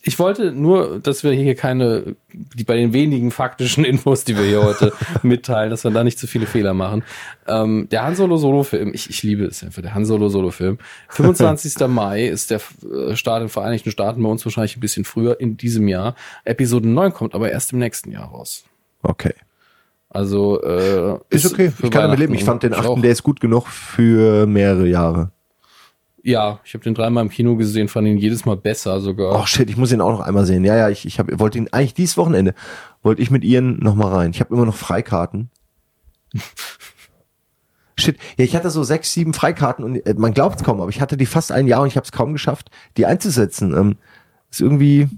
Ich 0.05 0.19
wollte 0.19 0.51
nur, 0.51 0.99
dass 0.99 1.23
wir 1.23 1.31
hier 1.31 1.55
keine, 1.55 2.17
die 2.33 2.65
bei 2.65 2.75
den 2.75 2.91
wenigen 2.91 3.31
faktischen 3.31 3.85
Infos, 3.85 4.25
die 4.25 4.37
wir 4.37 4.43
hier 4.43 4.61
heute 4.61 4.91
mitteilen, 5.23 5.69
dass 5.69 5.85
wir 5.85 5.91
da 5.91 6.03
nicht 6.03 6.19
zu 6.19 6.27
viele 6.27 6.45
Fehler 6.45 6.73
machen. 6.73 7.03
Ähm, 7.47 7.87
der 7.89 8.03
Han 8.03 8.15
Solo 8.15 8.35
Solo 8.35 8.63
Film, 8.63 8.93
ich, 8.93 9.09
ich 9.09 9.23
liebe 9.23 9.45
es 9.45 9.63
einfach, 9.63 9.81
der 9.81 9.95
Han 9.95 10.05
Solo 10.05 10.27
Solo 10.27 10.51
Film. 10.51 10.77
25. 11.07 11.87
Mai 11.87 12.27
ist 12.27 12.51
der 12.51 12.59
äh, 12.83 13.15
Start 13.15 13.41
in 13.41 13.45
den 13.45 13.49
Vereinigten 13.49 13.91
Staaten, 13.91 14.21
bei 14.21 14.29
uns 14.29 14.43
wahrscheinlich 14.45 14.75
ein 14.75 14.81
bisschen 14.81 15.05
früher 15.05 15.39
in 15.39 15.55
diesem 15.55 15.87
Jahr. 15.87 16.15
Episode 16.43 16.87
9 16.87 17.13
kommt 17.13 17.33
aber 17.33 17.49
erst 17.49 17.71
im 17.71 17.79
nächsten 17.79 18.11
Jahr 18.11 18.25
raus. 18.25 18.65
Okay. 19.03 19.33
Also 20.09 20.61
äh, 20.61 21.17
Ist 21.29 21.51
okay, 21.51 21.71
für 21.71 21.85
ich 21.85 21.91
kann 21.91 22.03
damit 22.03 22.19
leben. 22.19 22.33
Ich 22.33 22.43
fand 22.43 22.61
den 22.61 22.73
achten, 22.73 23.01
der 23.01 23.11
ist 23.11 23.23
gut 23.23 23.39
genug 23.39 23.67
für 23.67 24.45
mehrere 24.47 24.87
Jahre. 24.87 25.31
Ja, 26.25 26.61
ich 26.63 26.73
habe 26.73 26.85
den 26.85 26.93
dreimal 26.95 27.21
im 27.21 27.29
Kino 27.29 27.57
gesehen, 27.57 27.89
fand 27.89 28.07
ihn 28.07 28.17
jedes 28.17 28.45
Mal 28.45 28.55
besser 28.55 29.01
sogar. 29.01 29.37
Oh 29.41 29.45
shit, 29.45 29.69
ich 29.69 29.75
muss 29.75 29.91
ihn 29.91 29.99
auch 29.99 30.11
noch 30.11 30.21
einmal 30.21 30.45
sehen. 30.45 30.63
Ja, 30.63 30.77
ja, 30.77 30.89
ich, 30.89 31.05
ich 31.05 31.19
hab, 31.19 31.27
wollte 31.37 31.57
ihn 31.57 31.67
eigentlich 31.71 31.93
dieses 31.93 32.15
Wochenende, 32.15 32.55
wollte 33.01 33.21
ich 33.21 33.29
mit 33.29 33.43
Ian 33.43 33.77
noch 33.79 33.93
mal 33.93 34.07
rein. 34.07 34.31
Ich 34.31 34.39
habe 34.39 34.55
immer 34.55 34.65
noch 34.65 34.75
Freikarten. 34.75 35.49
Shit, 37.97 38.17
ja, 38.37 38.45
ich 38.45 38.55
hatte 38.55 38.69
so 38.69 38.83
sechs, 38.83 39.11
sieben 39.11 39.33
Freikarten 39.33 39.83
und 39.83 39.97
äh, 39.97 40.13
man 40.17 40.33
glaubt 40.33 40.55
es 40.55 40.63
kaum, 40.63 40.79
aber 40.79 40.89
ich 40.89 41.01
hatte 41.01 41.17
die 41.17 41.25
fast 41.25 41.51
ein 41.51 41.67
Jahr 41.67 41.81
und 41.81 41.89
ich 41.89 41.97
habe 41.97 42.05
es 42.05 42.13
kaum 42.13 42.31
geschafft, 42.31 42.71
die 42.95 43.05
einzusetzen. 43.05 43.75
Ähm, 43.75 43.97
ist 44.49 44.61
irgendwie, 44.61 45.09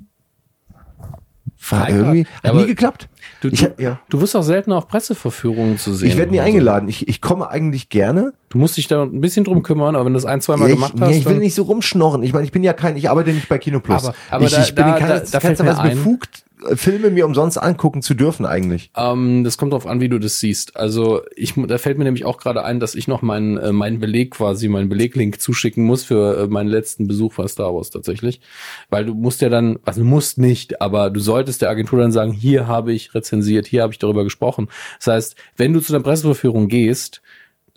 war 1.72 1.90
irgendwie 1.90 2.20
Ja, 2.22 2.26
hat 2.44 2.52
aber 2.52 2.62
nie 2.62 2.68
geklappt. 2.68 3.08
du, 3.42 3.48
ich 3.50 3.68
ja. 3.78 4.00
du 4.10 4.22
wirst 4.22 4.36
auch 4.36 4.42
selten 4.44 4.72
auf 4.72 4.88
Presseverführungen 4.88 5.78
zu 5.78 5.94
sehen. 5.94 6.10
Ich 6.10 6.18
werde 6.18 6.32
nie 6.32 6.40
eingeladen. 6.40 6.88
Ich, 6.90 7.08
ich 7.08 7.22
komme 7.22 7.50
eigentlich 7.50 7.90
gerne. 7.90 8.34
Du 8.50 8.58
musst 8.58 8.78
dich 8.78 8.88
da 8.88 9.04
ein 9.04 9.22
bisschen 9.22 9.44
drum 9.44 9.64
kümmern, 9.64 9.96
aber 9.96 10.06
wenn 10.06 10.14
du 10.14 10.18
das 10.18 10.26
ein, 10.26 10.42
zwei 10.42 10.56
Mal 10.58 10.70
Ja, 10.70 10.76
gemacht 10.76 10.94
ich, 10.96 11.02
hast, 11.02 11.10
nee, 11.10 11.18
ich 11.18 11.26
will 11.26 11.38
nicht 11.40 11.56
so 11.56 11.64
rumschnorren. 11.64 12.24
Ich 12.24 12.34
meine, 12.34 12.46
ich 12.46 12.52
bin 12.52 12.64
ja 12.64 12.74
kein, 12.74 12.96
ich 12.98 13.10
arbeite 13.10 13.32
nicht 13.32 13.50
bei 13.50 13.58
Kino 13.58 13.80
Plus. 13.80 14.06
Aber- 14.06 14.16
aber 14.30 14.46
ich, 14.46 14.52
da- 14.54 14.62
ich 14.62 14.76
bin 14.76 14.86
da- 14.86 14.94
in 14.96 15.00
keiner, 15.02 15.20
da- 15.20 15.40
da 15.40 15.50
mir 15.64 15.70
Weise 15.70 15.82
ein- 15.82 15.98
befugt, 15.98 16.44
Filme 16.76 17.10
mir 17.10 17.26
umsonst 17.26 17.62
angucken 17.62 18.02
zu 18.02 18.14
dürfen 18.14 18.46
eigentlich. 18.46 18.92
Ähm, 18.96 19.44
das 19.44 19.58
kommt 19.58 19.74
darauf 19.74 19.88
an, 19.88 20.02
wie 20.02 20.10
du 20.10 20.20
das 20.20 20.40
siehst. 20.40 20.76
Also 20.76 21.22
ich, 21.36 21.54
da 21.56 21.78
fällt 21.78 21.98
mir 21.98 22.04
nämlich 22.04 22.26
auch 22.26 22.38
gerade 22.38 22.64
ein, 22.64 22.80
dass 22.80 22.96
ich 22.96 23.08
noch 23.08 23.22
meinen 23.22 23.58
äh, 23.58 23.72
meinen 23.72 24.00
Beleg 24.00 24.32
quasi, 24.32 24.68
meinen 24.68 24.90
Beleglink 24.90 25.40
zuschicken 25.40 25.84
muss 25.84 26.04
für 26.04 26.44
äh, 26.44 26.48
meinen 26.48 26.70
letzten 26.70 27.08
Besuch 27.08 27.36
bei 27.36 27.48
Star 27.48 27.74
Wars 27.74 27.90
tatsächlich, 27.90 28.42
weil 28.90 29.06
du 29.06 29.14
musst 29.14 29.42
ja 29.42 29.50
dann, 29.50 29.80
also 29.86 30.04
musst 30.04 30.38
nicht, 30.38 30.82
aber 30.82 31.10
du 31.10 31.20
solltest 31.20 31.62
der 31.62 31.70
Agentur 31.70 32.00
dann 32.00 32.12
sagen, 32.12 32.32
hier 32.32 32.68
habe 32.68 32.94
ich 32.94 33.14
rezensiert, 33.14 33.68
hier 33.68 33.84
habe 33.84 33.94
ich 33.94 34.00
darüber 34.00 34.24
gesprochen. 34.24 34.70
Das 34.98 35.08
heißt, 35.08 35.36
wenn 35.58 35.74
du 35.74 35.80
zu 35.80 35.92
der 35.92 36.00
Presseverführung 36.00 36.68
gehst, 36.68 37.22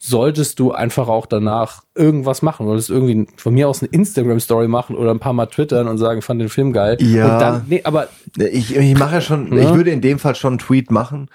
solltest 0.00 0.60
du 0.60 0.70
einfach 0.72 1.08
auch 1.08 1.26
danach 1.26 1.82
irgendwas 1.94 2.40
machen. 2.42 2.64
Du 2.66 2.70
solltest 2.70 2.90
irgendwie 2.90 3.26
von 3.36 3.52
mir 3.54 3.68
aus 3.68 3.82
eine 3.82 3.90
Instagram-Story 3.90 4.68
machen 4.68 4.94
oder 4.96 5.10
ein 5.10 5.18
paar 5.18 5.32
Mal 5.32 5.46
twittern 5.46 5.88
und 5.88 5.98
sagen, 5.98 6.22
fand 6.22 6.40
den 6.40 6.48
Film 6.48 6.72
geil. 6.72 6.96
Ja. 7.00 7.32
Und 7.34 7.40
dann, 7.40 7.64
nee, 7.68 7.82
aber 7.84 8.08
Ich, 8.36 8.76
ich 8.76 8.96
mache 8.98 9.14
ja 9.16 9.20
schon, 9.20 9.52
Ja. 9.52 9.62
ich 9.68 9.74
würde 9.74 9.90
in 9.90 10.00
dem 10.00 10.18
Fall 10.20 10.36
schon 10.36 10.52
einen 10.54 10.58
Tweet 10.60 10.90
machen, 10.92 11.28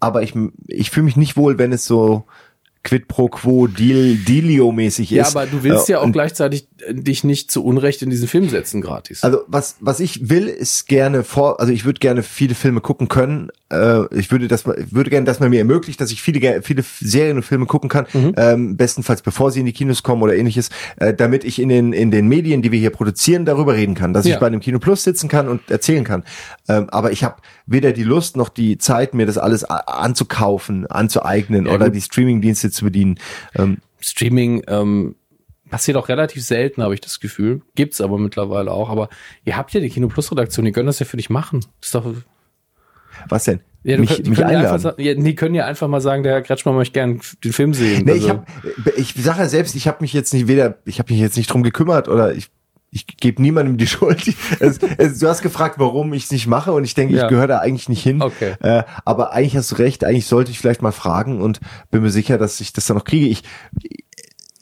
aber 0.00 0.22
ich, 0.22 0.34
ich 0.66 0.90
fühle 0.90 1.04
mich 1.04 1.16
nicht 1.16 1.36
wohl, 1.36 1.58
wenn 1.58 1.72
es 1.72 1.84
so 1.84 2.24
quid 2.82 3.08
pro 3.08 3.28
quo 3.28 3.66
Deal, 3.66 4.16
Dealio-mäßig 4.26 5.10
Ja, 5.10 5.22
ist. 5.24 5.36
aber 5.36 5.46
du 5.46 5.62
willst 5.62 5.88
Äh, 5.88 5.92
ja 5.92 5.98
auch 6.00 6.04
und- 6.04 6.12
gleichzeitig 6.12 6.66
äh, 6.86 6.94
dich 6.94 7.24
nicht 7.24 7.50
zu 7.50 7.62
Unrecht 7.62 8.00
in 8.00 8.08
diesen 8.08 8.26
Film 8.26 8.48
setzen 8.48 8.80
gratis. 8.80 9.22
Also 9.22 9.40
was 9.48 9.76
was 9.80 10.00
ich 10.00 10.30
will 10.30 10.46
ist 10.46 10.88
gerne 10.88 11.22
vor 11.22 11.60
also 11.60 11.72
ich 11.72 11.84
würde 11.84 11.98
gerne 12.00 12.22
viele 12.22 12.54
Filme 12.54 12.80
gucken 12.80 13.08
können. 13.08 13.50
Äh, 13.70 14.04
ich 14.16 14.30
würde 14.30 14.48
das 14.48 14.62
ich 14.66 14.94
würde 14.94 15.10
gerne, 15.10 15.26
dass 15.26 15.40
man 15.40 15.50
mir 15.50 15.58
ermöglicht, 15.58 16.00
dass 16.00 16.10
ich 16.10 16.22
viele 16.22 16.62
viele 16.62 16.82
Serien 17.00 17.36
und 17.36 17.42
Filme 17.42 17.66
gucken 17.66 17.90
kann, 17.90 18.06
Mhm. 18.14 18.32
ähm, 18.38 18.76
bestenfalls 18.78 19.20
bevor 19.20 19.50
sie 19.50 19.60
in 19.60 19.66
die 19.66 19.72
Kinos 19.74 20.02
kommen 20.02 20.22
oder 20.22 20.34
ähnliches, 20.34 20.70
äh, 20.96 21.12
damit 21.12 21.44
ich 21.44 21.60
in 21.60 21.68
den 21.68 21.92
in 21.92 22.10
den 22.10 22.28
Medien, 22.28 22.62
die 22.62 22.72
wir 22.72 22.78
hier 22.80 22.90
produzieren, 22.90 23.44
darüber 23.44 23.74
reden 23.74 23.94
kann, 23.94 24.14
dass 24.14 24.26
Ja. 24.26 24.34
ich 24.34 24.40
bei 24.40 24.46
einem 24.46 24.60
Kino 24.60 24.78
Plus 24.78 25.04
sitzen 25.04 25.28
kann 25.28 25.48
und 25.48 25.70
erzählen 25.70 26.04
kann. 26.04 26.24
Ähm, 26.66 26.88
aber 26.90 27.12
ich 27.12 27.24
habe 27.24 27.36
weder 27.66 27.92
die 27.92 28.04
Lust 28.04 28.38
noch 28.38 28.48
die 28.48 28.78
Zeit, 28.78 29.12
mir 29.12 29.26
das 29.26 29.36
alles 29.38 29.64
anzukaufen, 29.64 30.86
anzueignen 30.86 31.66
Ja, 31.66 31.72
oder 31.74 31.86
gut. 31.86 31.94
die 31.94 32.00
Streaming-Dienste 32.00 32.69
zu 32.70 32.84
bedienen. 32.84 33.18
Ähm, 33.54 33.78
Streaming 34.00 34.62
ähm, 34.66 35.16
passiert 35.70 35.96
auch 35.96 36.08
relativ 36.08 36.44
selten, 36.44 36.82
habe 36.82 36.94
ich 36.94 37.00
das 37.00 37.20
Gefühl. 37.20 37.62
Gibt's 37.74 38.00
aber 38.00 38.18
mittlerweile 38.18 38.70
auch. 38.72 38.90
Aber 38.90 39.08
ihr 39.44 39.56
habt 39.56 39.72
ja 39.72 39.80
die 39.80 39.90
Kino 39.90 40.08
Plus 40.08 40.30
Redaktion, 40.30 40.64
die 40.64 40.72
können 40.72 40.86
das 40.86 40.98
ja 40.98 41.06
für 41.06 41.16
dich 41.16 41.30
machen. 41.30 41.60
Das 41.80 41.88
ist 41.88 41.94
doch, 41.94 42.14
was 43.28 43.44
denn? 43.44 43.60
ja, 43.82 43.98
mich 43.98 44.10
mich 44.10 44.22
können 44.22 44.36
ja 44.36 44.46
einladen. 44.46 44.74
einfach, 44.74 44.98
ja, 44.98 45.14
die 45.14 45.34
können 45.34 45.54
ja 45.54 45.64
einfach 45.64 45.88
mal 45.88 46.00
sagen, 46.00 46.22
der 46.22 46.32
Herr 46.32 46.42
Kretschmann 46.42 46.74
möchte 46.74 46.92
gern 46.92 47.20
den 47.42 47.52
Film 47.52 47.72
sehen. 47.72 48.04
Nee, 48.04 48.12
Also, 48.12 48.24
ich 48.24 48.30
hab, 48.30 48.98
ich 48.98 49.14
sage 49.14 49.38
ja 49.38 49.48
selbst, 49.48 49.74
ich 49.74 49.88
habe 49.88 49.98
mich 50.00 50.12
jetzt 50.12 50.34
nicht 50.34 50.48
weder, 50.48 50.78
ich 50.84 50.98
habe 50.98 51.12
mich 51.12 51.20
jetzt 51.20 51.36
nicht 51.36 51.50
drum 51.50 51.62
gekümmert 51.62 52.08
oder 52.08 52.34
ich 52.34 52.50
ich 52.92 53.06
gebe 53.06 53.40
niemandem 53.40 53.76
die 53.76 53.86
Schuld. 53.88 54.34
Es, 54.60 54.78
es, 54.98 55.18
du 55.18 55.28
hast 55.28 55.42
gefragt, 55.42 55.76
warum 55.78 56.12
ich 56.12 56.24
es 56.24 56.30
nicht 56.32 56.46
mache 56.46 56.72
und 56.72 56.84
ich 56.84 56.94
denke, 56.94 57.14
Ja. 57.14 57.24
ich 57.24 57.28
gehöre 57.28 57.46
da 57.46 57.58
eigentlich 57.58 57.88
nicht 57.88 58.02
hin. 58.02 58.20
Okay. 58.22 58.54
Äh, 58.60 58.82
aber 59.04 59.32
eigentlich 59.32 59.56
hast 59.56 59.70
du 59.70 59.76
recht, 59.76 60.04
eigentlich 60.04 60.26
sollte 60.26 60.50
ich 60.50 60.58
vielleicht 60.58 60.82
mal 60.82 60.92
fragen 60.92 61.40
und 61.40 61.60
bin 61.90 62.02
mir 62.02 62.10
sicher, 62.10 62.36
dass 62.38 62.60
ich 62.60 62.72
das 62.72 62.86
dann 62.86 62.96
noch 62.96 63.04
kriege. 63.04 63.26
Ich, 63.26 63.42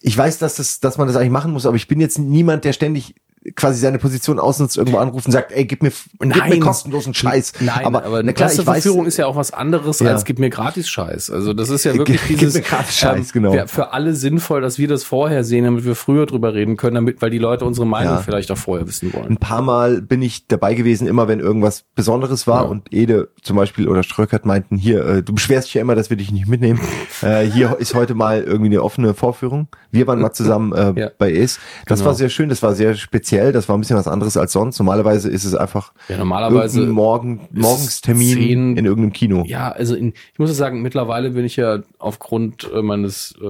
ich 0.00 0.16
weiß, 0.16 0.38
dass, 0.38 0.56
das, 0.56 0.80
dass 0.80 0.98
man 0.98 1.06
das 1.06 1.16
eigentlich 1.16 1.30
machen 1.30 1.52
muss, 1.52 1.66
aber 1.66 1.76
ich 1.76 1.88
bin 1.88 2.00
jetzt 2.00 2.18
niemand, 2.18 2.64
der 2.64 2.72
ständig 2.72 3.14
quasi 3.56 3.78
seine 3.80 3.98
Position 3.98 4.38
ausnutzt, 4.38 4.76
irgendwo 4.76 4.98
anruft 4.98 5.26
und 5.26 5.32
sagt, 5.32 5.52
ey, 5.52 5.64
gib 5.64 5.82
mir, 5.82 5.90
gib 5.90 6.20
mir 6.20 6.26
Nein. 6.36 6.60
kostenlosen 6.60 7.14
Scheiß. 7.14 7.52
Nein, 7.60 7.84
aber, 7.84 8.04
aber 8.04 8.18
eine 8.18 8.32
klar, 8.34 8.48
Presseverführung 8.48 9.06
ist 9.06 9.16
ja 9.16 9.26
auch 9.26 9.36
was 9.36 9.52
anderes 9.52 10.00
Ja. 10.00 10.12
als 10.12 10.24
gib 10.24 10.38
mir 10.38 10.50
gratis 10.50 10.88
Scheiß. 10.88 11.30
Also 11.30 11.52
das 11.52 11.70
ist 11.70 11.84
ja 11.84 11.94
wirklich 11.94 12.18
Gib- 12.20 12.28
gib 12.28 12.38
dieses 12.38 12.54
mir 12.54 12.62
gratis 12.62 12.96
Scheiß, 12.96 13.32
genau. 13.32 13.52
wär 13.52 13.68
für 13.68 13.92
alle 13.92 14.14
sinnvoll, 14.14 14.60
dass 14.60 14.78
wir 14.78 14.88
das 14.88 15.04
vorher 15.04 15.44
sehen, 15.44 15.64
damit 15.64 15.84
wir 15.84 15.94
früher 15.94 16.26
drüber 16.26 16.54
reden 16.54 16.76
können, 16.76 16.94
damit 16.96 17.20
weil 17.22 17.30
die 17.30 17.38
Leute 17.38 17.64
unsere 17.64 17.86
Meinung 17.86 18.14
Ja. 18.14 18.20
vielleicht 18.22 18.50
auch 18.50 18.58
vorher 18.58 18.86
wissen 18.86 19.12
wollen. 19.12 19.28
ein 19.28 19.36
paar 19.36 19.62
Mal 19.62 20.02
bin 20.02 20.22
ich 20.22 20.46
dabei 20.46 20.74
gewesen, 20.74 21.06
immer 21.08 21.28
wenn 21.28 21.40
irgendwas 21.40 21.84
Besonderes 21.94 22.46
war 22.46 22.64
Ja. 22.64 22.68
und 22.68 22.92
Ede 22.92 23.28
zum 23.42 23.56
Beispiel 23.56 23.88
oder 23.88 24.02
Ströckert 24.02 24.46
meinten, 24.46 24.76
hier, 24.76 25.04
äh, 25.06 25.22
du 25.22 25.32
beschwerst 25.34 25.68
dich 25.68 25.74
ja 25.74 25.80
immer, 25.82 25.94
dass 25.94 26.10
wir 26.10 26.16
dich 26.16 26.30
nicht 26.32 26.48
mitnehmen. 26.48 26.80
äh, 27.22 27.42
hier 27.44 27.76
ist 27.78 27.94
heute 27.94 28.14
mal 28.14 28.42
irgendwie 28.42 28.66
eine 28.70 28.82
offene 28.82 29.14
Vorführung. 29.14 29.68
Wir 29.90 30.06
waren 30.06 30.20
mal 30.20 30.32
zusammen 30.32 30.72
äh, 30.72 31.10
bei 31.18 31.32
Es. 31.32 31.58
Das 31.86 31.98
Genau. 32.00 32.08
war 32.10 32.14
sehr 32.14 32.28
schön, 32.28 32.48
das 32.48 32.62
war 32.62 32.74
sehr 32.74 32.94
speziell, 32.94 33.37
das 33.52 33.68
war 33.68 33.76
ein 33.76 33.80
bisschen 33.80 33.96
was 33.96 34.08
anderes 34.08 34.36
als 34.36 34.52
sonst. 34.52 34.78
Normalerweise 34.78 35.28
ist 35.30 35.44
es 35.44 35.54
einfach 35.54 35.92
Ja, 36.08 36.18
normalerweise 36.18 36.82
Morgen, 36.86 37.48
ist 37.52 37.60
Morgenstermin 37.62 38.38
zehn- 38.38 38.76
in 38.76 38.84
irgendeinem 38.84 39.12
Kino. 39.12 39.44
Ja, 39.46 39.70
also 39.70 39.94
in, 39.94 40.12
ich 40.32 40.38
muss 40.38 40.54
sagen, 40.56 40.82
mittlerweile 40.82 41.30
bin 41.30 41.44
ich 41.44 41.56
ja 41.56 41.80
aufgrund 41.98 42.68
äh, 42.74 42.82
meines 42.82 43.34
äh, 43.42 43.46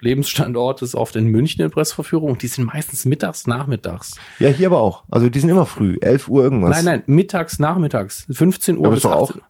Lebensstandortes 0.00 0.94
oft 0.94 1.16
in 1.16 1.26
München 1.26 1.64
in 1.64 1.70
Presseverführungen. 1.70 2.38
Die 2.38 2.46
sind 2.46 2.64
meistens 2.66 3.04
mittags, 3.04 3.46
nachmittags. 3.46 4.16
Ja, 4.38 4.48
hier 4.48 4.66
aber 4.68 4.80
auch. 4.80 5.04
Also 5.10 5.28
die 5.28 5.40
sind 5.40 5.48
immer 5.50 5.66
früh, 5.66 5.96
11 6.00 6.28
Uhr 6.28 6.42
irgendwas. 6.44 6.70
Nein, 6.76 6.84
nein, 6.84 7.02
mittags, 7.06 7.58
nachmittags, 7.58 8.26
15 8.30 8.76
Uhr 8.78 8.86
Aber 8.86 8.94
bis 8.94 9.04
ist 9.04 9.10
auch 9.10 9.30
18. 9.30 9.42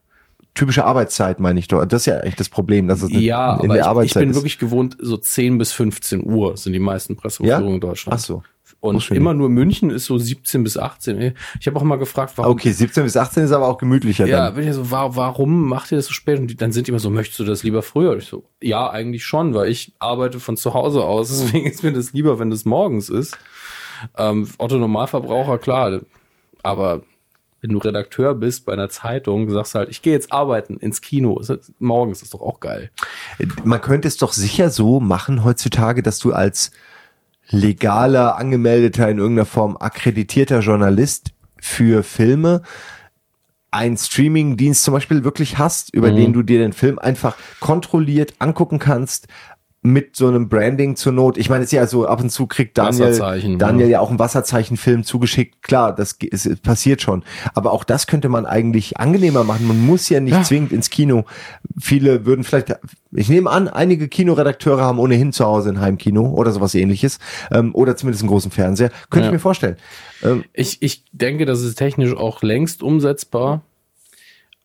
typische 0.55 0.84
Arbeitszeit, 0.84 1.40
meine 1.40 1.59
ich 1.59 1.68
doch. 1.68 1.84
Das 1.86 2.03
ist 2.03 2.07
ja 2.07 2.20
echt 2.20 2.38
das 2.40 2.49
Problem, 2.49 2.88
dass 2.88 3.03
es 3.03 3.11
Ja, 3.11 3.55
in 3.55 3.59
aber 3.61 3.66
der 3.68 3.76
ich, 3.76 3.80
ich 3.80 3.86
Arbeitszeit 3.86 4.20
bin 4.22 4.30
ist. 4.30 4.36
wirklich 4.36 4.59
gewohnt, 4.59 4.97
so 5.01 5.16
10 5.16 5.59
bis 5.59 5.72
15 5.72 6.24
Uhr 6.24 6.57
sind 6.57 6.72
die 6.74 6.78
meisten 6.78 7.16
Presseverführungen 7.16 7.74
in 7.76 7.80
Deutschland. 7.80 8.18
Ach 8.20 8.24
so. 8.24 8.43
Und 8.83 9.01
schön. 9.01 9.16
immer 9.16 9.33
nur 9.33 9.49
München 9.49 9.91
ist 9.91 10.07
so 10.07 10.18
17 10.18 10.64
bis 10.64 10.76
18. 10.76 11.35
Ich 11.61 11.66
habe 11.68 11.78
auch 11.78 11.85
mal 11.85 11.97
gefragt, 11.99 12.33
warum. 12.37 12.51
Okay, 12.51 12.72
17 12.72 13.05
bis 13.05 13.16
18 13.16 13.45
ist 13.45 13.53
aber 13.53 13.68
auch 13.68 13.78
gemütlicher 13.78 14.26
Ja, 14.26 14.47
dann. 14.47 14.57
bin 14.57 14.66
ich 14.68 14.74
so, 14.74 14.91
wa 14.91 15.14
warum 15.14 15.68
macht 15.68 15.93
ihr 15.93 15.97
das 15.99 16.07
so 16.07 16.12
spät? 16.12 16.41
Und 16.41 16.61
dann 16.61 16.72
sind 16.72 16.89
die 16.89 16.91
immer 16.91 16.99
so, 16.99 17.09
möchtest 17.09 17.39
du 17.39 17.45
das 17.45 17.62
lieber 17.62 17.83
früher? 17.83 18.16
Ich 18.16 18.26
so, 18.26 18.43
ja, 18.61 18.91
eigentlich 18.91 19.24
schon, 19.24 19.55
weil 19.55 19.68
ich 19.70 19.93
arbeite 20.01 20.41
von 20.41 20.57
zu 20.57 20.74
Hause 20.74 21.05
aus. 21.05 21.28
Deswegen 21.30 21.66
ist 21.70 21.85
mir 21.85 21.93
das 21.93 22.12
lieber, 22.12 22.41
wenn 22.41 22.51
das 22.51 22.64
morgens 22.64 23.09
ist. 23.09 23.39
Ähm, 24.18 24.49
Otto 24.59 24.76
Normalverbraucher, 24.78 25.59
klar. 25.59 26.01
Aber 26.64 27.03
wenn 27.61 27.70
du 27.70 27.78
Redakteur 27.78 28.35
bist 28.35 28.66
bei 28.66 28.72
einer 28.72 28.89
Zeitung, 28.89 29.49
sagst 29.49 29.76
du 29.76 29.78
halt, 29.78 29.91
ich 29.91 30.03
gehe 30.03 30.12
jetzt 30.12 30.33
arbeiten 30.33 30.78
ins 30.78 31.01
Kino. 31.01 31.39
Ist 31.39 31.51
das- 31.51 31.72
Morgens 31.78 32.20
ist 32.22 32.35
doch 32.35 32.41
auch 32.41 32.59
geil. 32.59 32.91
Man 33.62 33.80
könnte 33.80 34.09
es 34.09 34.16
doch 34.16 34.33
sicher 34.33 34.70
so 34.70 34.99
machen 34.99 35.45
heutzutage, 35.45 36.03
dass 36.03 36.18
du 36.18 36.33
als 36.33 36.72
legaler, 37.53 38.36
angemeldeter, 38.36 39.09
in 39.09 39.18
irgendeiner 39.18 39.46
Form 39.46 39.76
akkreditierter 39.78 40.61
Journalist 40.61 41.30
für 41.61 42.03
Filme 42.03 42.62
einen 43.70 43.96
Streaming-Dienst 43.96 44.82
zum 44.84 44.92
Beispiel 44.92 45.24
wirklich 45.24 45.57
hast, 45.57 45.94
über 45.94 46.11
Mhm. 46.12 46.16
den 46.16 46.32
du 46.34 46.42
dir 46.42 46.59
den 46.59 46.74
Film 46.74 46.98
einfach 46.98 47.36
kontrolliert 47.59 48.34
angucken 48.38 48.78
kannst, 48.78 49.28
mit 49.85 50.14
so 50.14 50.28
einem 50.28 50.49
Branding 50.49 50.95
zur 50.95 51.12
Not. 51.12 51.37
Ich 51.37 51.51
meine, 51.51 51.64
es 51.64 51.72
ist 51.72 51.76
ja 51.76 51.87
so, 51.89 52.07
ab 52.07 52.20
und 52.22 52.30
zu 52.30 52.47
kriegt 52.47 52.78
Daniel, 52.78 53.07
Wasserzeichen, 53.07 53.59
Daniel 53.59 53.87
ja. 53.87 53.93
ja 53.95 54.01
auch 54.01 54.12
ein 54.12 54.18
Wasserzeichenfilm 54.20 55.03
zugeschickt. 55.03 55.61
Klar, 55.62 55.93
das 55.93 56.16
es 56.30 56.49
passiert 56.61 57.03
schon. 57.03 57.24
Aber 57.55 57.72
auch 57.72 57.83
das 57.83 58.07
könnte 58.07 58.28
man 58.28 58.47
eigentlich 58.47 58.99
angenehmer 58.99 59.43
machen. 59.43 59.66
Man 59.66 59.85
muss 59.85 60.09
ja 60.09 60.20
nicht 60.20 60.35
Ja. 60.35 60.43
zwingend 60.45 60.70
ins 60.70 60.89
Kino. 60.89 61.24
Viele 61.80 62.24
würden 62.26 62.45
vielleicht, 62.45 62.76
ich 63.11 63.28
nehme 63.28 63.51
an, 63.51 63.66
einige 63.66 64.07
Kinoredakteure 64.07 64.83
haben 64.83 65.01
ohnehin 65.01 65.33
zu 65.33 65.45
Hause 65.45 65.70
ein 65.70 65.80
Heimkino 65.80 66.28
oder 66.30 66.53
sowas 66.53 66.76
ähnliches. 66.76 67.18
Ähm, 67.51 67.74
oder 67.74 67.97
zumindest 67.97 68.22
einen 68.22 68.30
großen 68.30 68.53
Fernseher. 68.53 68.91
Könnte 69.11 69.24
Ja. 69.24 69.30
ich 69.30 69.33
mir 69.33 69.41
vorstellen. 69.41 69.76
Ähm, 70.22 70.45
Ich, 70.53 70.80
ich 70.80 71.05
denke, 71.11 71.45
das 71.45 71.61
ist 71.61 71.74
technisch 71.74 72.14
auch 72.16 72.43
längst 72.43 72.85
umsetzbar. 72.85 73.62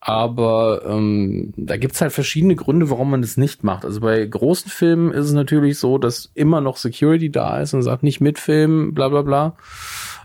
Aber 0.00 0.82
ähm, 0.86 1.52
da 1.56 1.76
gibt's 1.76 2.00
halt 2.00 2.12
verschiedene 2.12 2.54
Gründe, 2.54 2.88
warum 2.88 3.10
man 3.10 3.22
das 3.22 3.36
nicht 3.36 3.64
macht. 3.64 3.84
Also 3.84 4.00
bei 4.00 4.24
großen 4.24 4.70
Filmen 4.70 5.12
ist 5.12 5.26
es 5.26 5.32
natürlich 5.32 5.78
so, 5.78 5.98
dass 5.98 6.30
immer 6.34 6.60
noch 6.60 6.76
Security 6.76 7.30
da 7.30 7.60
ist 7.60 7.74
und 7.74 7.82
sagt, 7.82 8.04
nicht 8.04 8.20
mitfilmen, 8.20 8.94
bla 8.94 9.08
bla 9.08 9.22
bla. 9.22 9.56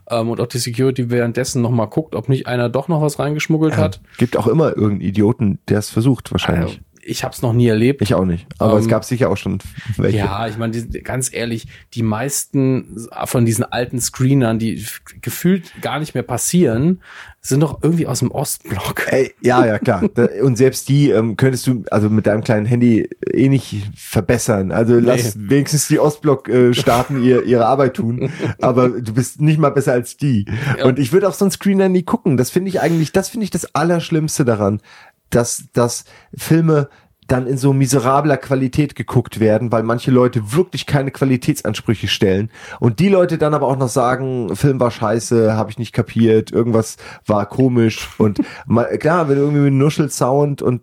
Ähm, 0.10 0.30
und 0.30 0.40
auch 0.40 0.48
die 0.48 0.60
Security 0.60 1.10
währenddessen 1.10 1.62
nochmal 1.62 1.88
guckt, 1.88 2.14
ob 2.14 2.30
nicht 2.30 2.46
einer 2.46 2.70
doch 2.70 2.88
noch 2.88 3.02
was 3.02 3.18
reingeschmuggelt 3.18 3.78
hat. 3.78 4.02
gibt 4.18 4.38
auch 4.38 4.48
immer 4.48 4.70
irgendeinen 4.70 5.02
Idioten, 5.02 5.60
der 5.68 5.80
es 5.80 5.90
versucht, 5.90 6.32
wahrscheinlich. 6.32 6.74
Also, 6.74 6.93
ich 7.06 7.24
habe 7.24 7.34
es 7.34 7.42
noch 7.42 7.54
nie 7.54 7.68
erlebt. 7.68 8.02
Ich 8.02 8.14
auch 8.14 8.26
nicht. 8.26 8.48
Aber 8.58 8.74
Ähm, 8.74 8.80
es 8.80 8.88
gab 8.88 9.04
sicher 9.06 9.30
auch 9.30 9.38
schon 9.38 9.60
welche. 9.98 10.18
Ja, 10.18 10.48
ich 10.48 10.58
meine, 10.58 10.82
ganz 11.04 11.34
ehrlich, 11.34 11.68
die 11.94 12.04
meisten 12.04 13.08
von 13.26 13.46
diesen 13.46 13.64
alten 13.66 14.00
Screenern, 14.00 14.60
die 14.60 14.86
gefühlt 15.22 15.72
gar 15.82 16.00
nicht 16.00 16.14
mehr 16.14 16.24
passieren, 16.24 17.02
sind 17.42 17.60
doch 17.60 17.84
irgendwie 17.84 18.08
aus 18.08 18.20
dem 18.20 18.32
Ostblock. 18.32 19.12
Ey, 19.12 19.34
ja, 19.42 19.66
ja, 19.66 19.78
klar. 19.78 20.04
Und 20.42 20.58
selbst 20.58 20.88
die 20.88 21.10
ähm, 21.10 21.36
könntest 21.36 21.68
du 21.68 21.84
also 21.92 22.10
mit 22.10 22.26
deinem 22.26 22.42
kleinen 22.42 22.66
Handy 22.66 23.10
eh 23.34 23.50
nicht 23.50 23.84
verbessern. 23.96 24.72
Also 24.72 24.98
lass 24.98 25.38
wenigstens 25.38 25.90
die 25.90 26.00
Ostblock-Staaten 26.00 27.22
ihr, 27.22 27.44
ihre 27.44 27.66
Arbeit 27.66 27.96
tun. 27.96 28.32
Aber 28.62 28.90
du 28.90 29.14
bist 29.14 29.42
nicht 29.42 29.60
mal 29.60 29.72
besser 29.72 29.92
als 29.92 30.16
die. 30.16 30.46
Und 30.86 31.00
ich 31.00 31.12
würde 31.12 31.28
auf 31.28 31.36
so 31.36 31.44
einen 31.44 31.52
Screener 31.52 31.90
nie 31.90 32.04
gucken. 32.04 32.38
Das 32.38 32.50
finde 32.50 32.70
ich 32.70 32.80
eigentlich, 32.80 33.12
das 33.12 33.28
finde 33.28 33.44
ich 33.44 33.50
das 33.50 33.76
Allerschlimmste 33.76 34.46
daran, 34.46 34.80
dass, 35.36 35.66
dass 35.74 36.06
Filme 36.36 36.90
dann 37.28 37.48
in 37.48 37.58
so 37.58 37.74
miserabler 37.74 38.38
Qualität 38.38 38.96
geguckt 38.96 39.40
werden, 39.40 39.72
weil 39.72 39.84
manche 39.84 40.12
Leute 40.12 40.54
wirklich 40.54 40.86
keine 40.86 41.12
Qualitätsansprüche 41.12 42.08
stellen 42.08 42.50
und 42.80 43.00
die 43.00 43.08
Leute 43.10 43.38
dann 43.38 43.54
aber 43.54 43.68
auch 43.68 43.78
noch 43.78 43.88
sagen, 43.88 44.56
Film 44.56 44.80
war 44.80 44.92
scheiße, 44.92 45.54
habe 45.54 45.72
ich 45.72 45.78
nicht 45.78 45.94
kapiert, 45.94 46.52
irgendwas 46.52 46.98
war 47.26 47.46
komisch 47.46 48.10
und 48.18 48.42
mal, 48.66 48.98
klar, 48.98 49.30
wenn 49.30 49.36
du 49.36 49.42
irgendwie 49.42 49.64
mit 49.64 49.74
Nuschel-Sound 49.74 50.62
und 50.62 50.82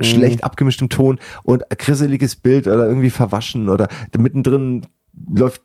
schlecht 0.00 0.42
abgemischtem 0.42 0.88
Ton 0.88 1.20
und 1.44 1.62
grisseliges 1.68 2.34
Bild 2.34 2.66
oder 2.66 2.88
irgendwie 2.88 3.10
verwaschen 3.10 3.68
oder 3.68 3.88
mittendrin 4.16 4.86
läuft 5.28 5.62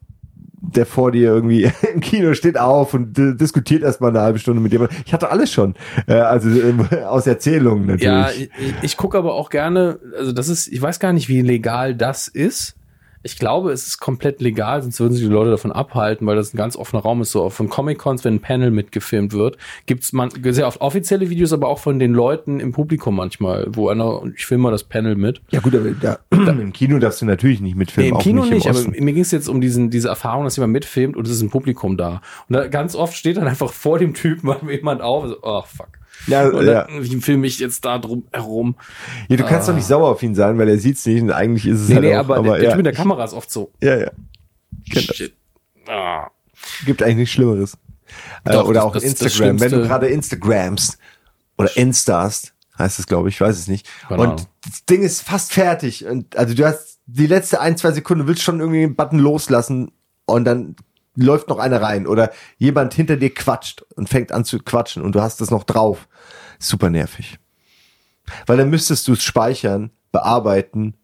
der 0.62 0.86
vor 0.86 1.12
dir 1.12 1.30
irgendwie 1.30 1.72
im 1.94 2.02
Kino 2.02 2.34
steht 2.34 2.58
auf 2.58 2.94
und 2.94 3.14
diskutiert 3.18 3.84
erstmal 3.84 4.12
eine 4.12 4.22
halbe 4.22 4.40
Stunde 4.40 4.62
mit 4.62 4.72
jemandem. 4.72 4.98
Ich 5.06 5.14
hatte 5.14 5.32
alles 5.32 5.52
schon. 5.52 5.76
Äh, 6.08 6.14
also 6.14 6.50
äh, 6.50 7.04
aus 7.08 7.28
Erzählungen 7.28 7.86
natürlich. 7.86 8.02
Ja, 8.04 8.30
ich, 8.32 8.50
ich 8.82 8.98
gucke 8.98 9.18
aber 9.18 9.34
auch 9.34 9.50
gerne, 9.50 10.00
also 10.18 10.32
das 10.32 10.50
ist, 10.50 10.68
ich 10.68 10.82
weiß 10.82 11.00
gar 11.00 11.14
nicht, 11.14 11.30
wie 11.30 11.42
legal 11.42 11.96
das 11.96 12.28
ist. 12.28 12.76
Ich 13.22 13.38
glaube, 13.38 13.72
es 13.72 13.86
ist 13.88 14.00
komplett 14.00 14.40
legal, 14.40 14.82
sonst 14.82 15.00
würden 15.00 15.14
sich 15.14 15.24
die 15.24 15.32
Leute 15.32 15.52
davon 15.52 15.72
abhalten, 15.72 16.26
weil 16.26 16.36
das 16.36 16.54
ein 16.54 16.58
ganz 16.58 16.78
offener 16.78 17.02
Raum 17.02 17.22
ist. 17.22 17.32
So 17.32 17.44
auch 17.44 17.52
von 17.52 17.70
Comic-Cons, 17.70 18.24
wenn 18.24 18.36
ein 18.36 18.40
Panel 18.40 18.72
mitgefilmt 18.72 19.34
wird, 19.34 19.58
gibt's 19.86 20.14
man 20.14 20.30
sehr 20.42 20.68
oft 20.68 20.80
offizielle 20.82 21.30
Videos, 21.30 21.52
aber 21.52 21.68
auch 21.68 21.80
von 21.80 22.00
den 22.00 22.14
Leuten 22.14 22.60
im 22.60 22.72
Publikum 22.72 23.16
manchmal, 23.16 23.68
wo 23.70 23.90
einer, 23.90 24.22
ich 24.36 24.46
filme 24.46 24.64
mal 24.64 24.72
das 24.72 24.84
Panel 24.86 25.16
mit. 25.16 25.42
Ja 25.52 25.60
gut, 25.60 25.76
aber 25.76 25.92
da, 25.92 26.20
im 26.32 26.72
Kino 26.72 26.98
darfst 27.00 27.22
du 27.22 27.26
natürlich 27.26 27.60
nicht 27.60 27.76
Nee, 27.76 27.80
mitfilmen. 27.80 28.12
im 28.12 28.18
auch 28.18 28.22
Kino 28.24 28.42
nicht, 28.44 28.54
nicht, 28.54 28.66
im 28.66 28.76
aber 28.76 28.90
mir 28.90 29.14
ging 29.14 29.22
es 29.22 29.32
jetzt 29.32 29.50
um 29.50 29.62
diesen, 29.62 29.90
diese 29.90 30.08
Erfahrung, 30.08 30.46
dass 30.46 30.56
jemand 30.56 30.74
mitfilmt 30.74 31.16
und 31.18 31.28
es 31.28 31.34
ist 31.34 31.42
ein 31.42 31.50
Publikum 31.50 31.98
da. 31.98 32.22
Und 32.48 32.56
da 32.56 32.68
ganz 32.68 32.96
oft 32.96 33.16
steht 33.16 33.38
dann 33.38 33.48
einfach 33.48 33.72
vor 33.72 34.00
dem 34.00 34.14
Typen 34.14 34.50
jemand 34.70 35.02
auf, 35.02 35.28
so, 35.28 35.38
oh 35.42 35.62
fuck. 35.62 35.99
Ja, 36.28 36.48
Und 36.50 36.66
ja. 36.66 36.86
dann 36.86 37.22
filme 37.22 37.48
ich 37.48 37.60
jetzt 37.60 37.86
da 37.86 37.98
drum 37.98 38.26
herum. 38.32 38.76
ja, 39.30 39.38
du 39.38 39.46
kannst 39.46 39.70
doch 39.70 39.74
nicht 39.76 39.86
sauer 39.88 40.10
auf 40.10 40.22
ihn 40.24 40.36
sein, 40.36 40.58
weil 40.58 40.68
er 40.70 40.78
sieht's 40.78 41.06
nicht 41.06 41.22
und 41.22 41.32
eigentlich 41.32 41.66
ist 41.66 41.82
es 41.82 41.88
Nee, 41.90 41.96
halt 41.96 42.04
nee, 42.06 42.16
auch, 42.16 42.20
aber, 42.20 42.38
aber 42.38 42.44
der, 42.50 42.54
der 42.56 42.64
ja, 42.64 42.70
Typ 42.72 42.78
mit 42.78 42.86
der 42.86 42.94
Kamera 42.94 43.24
ist 43.24 43.34
oft 43.34 43.50
so. 43.52 43.72
ja, 43.82 43.98
ja. 43.98 44.12
Das. 44.94 45.04
Shit. 45.04 45.34
Ah. 45.88 46.28
Gibt 46.86 47.02
eigentlich 47.04 47.16
nichts 47.18 47.34
Schlimmeres. 47.34 47.78
Äh, 48.44 48.52
Doch, 48.54 48.66
oder 48.66 48.74
das- 48.76 48.84
auch 48.84 48.94
das- 48.94 49.04
das 49.04 49.12
Instagram, 49.22 49.60
wenn 49.60 49.72
du 49.72 49.82
gerade 49.82 50.08
Instagrams 50.08 50.98
oder 51.58 51.76
Instast, 51.78 52.54
heißt 52.78 53.00
es 53.00 53.08
glaube 53.08 53.30
ich, 53.30 53.36
ich 53.36 53.42
weiß 53.42 53.58
es 53.58 53.68
nicht. 53.68 53.88
Keine 54.08 54.22
und 54.22 54.48
das 54.66 54.86
Ding 54.86 55.02
ist 55.04 55.22
fast 55.22 55.54
fertig 55.54 56.06
und 56.06 56.36
also 56.36 56.54
du 56.54 56.66
hast 56.66 57.00
die 57.06 57.28
letzte 57.28 57.60
ein, 57.62 57.78
zwei 57.78 57.92
Sekunden, 57.92 58.28
willst 58.28 58.44
schon 58.44 58.60
irgendwie 58.60 58.82
den 58.82 58.96
Button 58.96 59.20
loslassen 59.20 59.92
und 60.26 60.46
dann 60.46 60.76
läuft 61.24 61.50
noch 61.50 61.60
einer 61.60 61.82
rein 61.82 62.08
oder 62.08 62.32
jemand 62.58 62.94
hinter 62.94 63.18
dir 63.18 63.34
quatscht 63.34 63.84
und 63.96 64.10
fängt 64.10 64.32
an 64.32 64.46
zu 64.46 64.60
quatschen 64.60 65.04
und 65.04 65.14
du 65.16 65.22
hast 65.22 65.42
das 65.42 65.52
noch 65.52 65.64
drauf. 65.64 66.08
Super 66.60 66.90
nervig. 66.90 67.40
Weil 68.46 68.58
dann 68.58 68.70
müsstest 68.70 69.08
du 69.08 69.14
es 69.14 69.24
speichern, 69.24 69.92
bearbeiten 70.12 70.96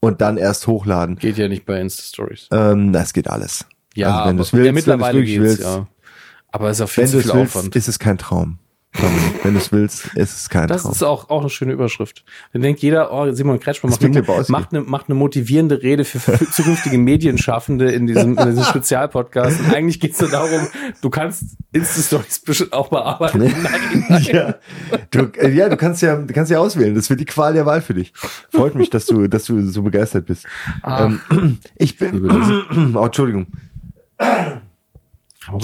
und 0.00 0.20
dann 0.20 0.36
erst 0.36 0.66
hochladen. 0.66 1.16
Geht 1.16 1.38
ja 1.38 1.48
nicht 1.48 1.66
bei 1.66 1.80
Insta-Stories. 1.80 2.48
Ähm, 2.52 2.92
das 2.92 3.12
geht 3.12 3.28
alles. 3.28 3.66
Ja, 3.94 4.18
also 4.18 4.28
wenn 4.28 4.36
du 4.36 4.42
es 4.42 4.52
willst, 4.52 4.66
ja, 4.66 4.72
mittlerweile 4.72 5.22
wenn 5.22 5.40
willst, 5.40 5.62
ja. 5.62 5.86
Aber 6.50 6.70
es 6.70 6.78
ist 6.78 6.82
zu 7.10 7.16
du 7.16 7.22
viel 7.22 7.30
es 7.30 7.36
willst, 7.36 7.56
Aufwand. 7.56 7.76
ist 7.76 7.88
es 7.88 7.98
kein 7.98 8.18
Traum. 8.18 8.58
Dominik. 9.00 9.44
wenn 9.44 9.54
du 9.54 9.58
es 9.60 9.72
willst, 9.72 10.06
ist 10.14 10.40
es 10.40 10.48
kein 10.48 10.68
Das 10.68 10.82
Traum. 10.82 10.92
ist 10.92 11.02
auch, 11.02 11.30
auch 11.30 11.40
eine 11.40 11.50
schöne 11.50 11.72
Überschrift. 11.72 12.24
Dann 12.52 12.62
denkt 12.62 12.80
jeder, 12.80 13.12
oh, 13.12 13.30
Simon 13.32 13.60
Kretschmann 13.60 13.90
macht 13.90 14.04
eine, 14.04 14.22
macht, 14.48 14.72
eine, 14.72 14.82
macht 14.82 15.08
eine 15.08 15.14
motivierende 15.14 15.82
Rede 15.82 16.04
für, 16.04 16.20
für 16.20 16.50
zukünftige 16.50 16.98
Medienschaffende 16.98 17.90
in 17.90 18.06
diesem, 18.06 18.36
in 18.36 18.46
diesem 18.46 18.64
Spezialpodcast. 18.64 19.60
Und 19.60 19.74
eigentlich 19.74 20.00
geht's 20.00 20.20
nur 20.20 20.30
darum, 20.30 20.66
du 21.00 21.10
kannst 21.10 21.44
Insta-Stories 21.72 22.40
bestimmt 22.40 22.72
auch 22.72 22.88
bearbeiten. 22.88 23.38
Nein, 23.38 24.04
nein. 24.08 24.22
ja, 24.24 24.54
du, 25.10 25.30
äh, 25.38 25.50
ja, 25.50 25.68
du 25.68 25.76
kannst 25.76 26.02
ja, 26.02 26.16
du 26.16 26.32
kannst 26.32 26.50
ja 26.50 26.58
auswählen. 26.58 26.94
Das 26.94 27.08
wird 27.10 27.20
die 27.20 27.24
Qual 27.24 27.52
der 27.52 27.66
Wahl 27.66 27.80
für 27.82 27.94
dich. 27.94 28.12
Freut 28.50 28.74
mich, 28.74 28.90
dass 28.90 29.06
du, 29.06 29.28
dass 29.28 29.44
du 29.44 29.60
so 29.62 29.82
begeistert 29.82 30.26
bist. 30.26 30.46
Ähm, 30.84 31.20
ich 31.76 31.96
bin, 31.96 32.94
oh, 32.96 33.04
Entschuldigung. 33.04 33.46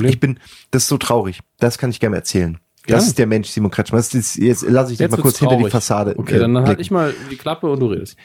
Ich 0.02 0.20
bin, 0.20 0.38
das 0.70 0.84
ist 0.84 0.88
so 0.88 0.96
traurig. 0.96 1.40
Das 1.58 1.76
kann 1.78 1.90
ich 1.90 2.00
gerne 2.00 2.16
erzählen. 2.16 2.58
Das 2.86 3.04
Ja. 3.04 3.08
ist 3.08 3.18
der 3.18 3.26
Mensch 3.26 3.48
Simon 3.48 3.70
Kretschmann. 3.70 3.98
Das 4.00 4.12
ist, 4.14 4.36
jetzt 4.36 4.62
lasse 4.68 4.92
ich 4.92 4.98
dich 4.98 5.10
mal 5.10 5.16
kurz 5.16 5.38
hinter 5.38 5.54
die 5.54 5.60
traurig. 5.62 5.72
Fassade. 5.72 6.14
Okay, 6.18 6.36
äh, 6.36 6.38
dann 6.38 6.54
halt 6.56 6.66
blicken. 6.66 6.80
ich 6.82 6.90
mal 6.90 7.14
die 7.30 7.36
Klappe 7.36 7.70
und 7.70 7.80
du 7.80 7.86
redest. 7.86 8.16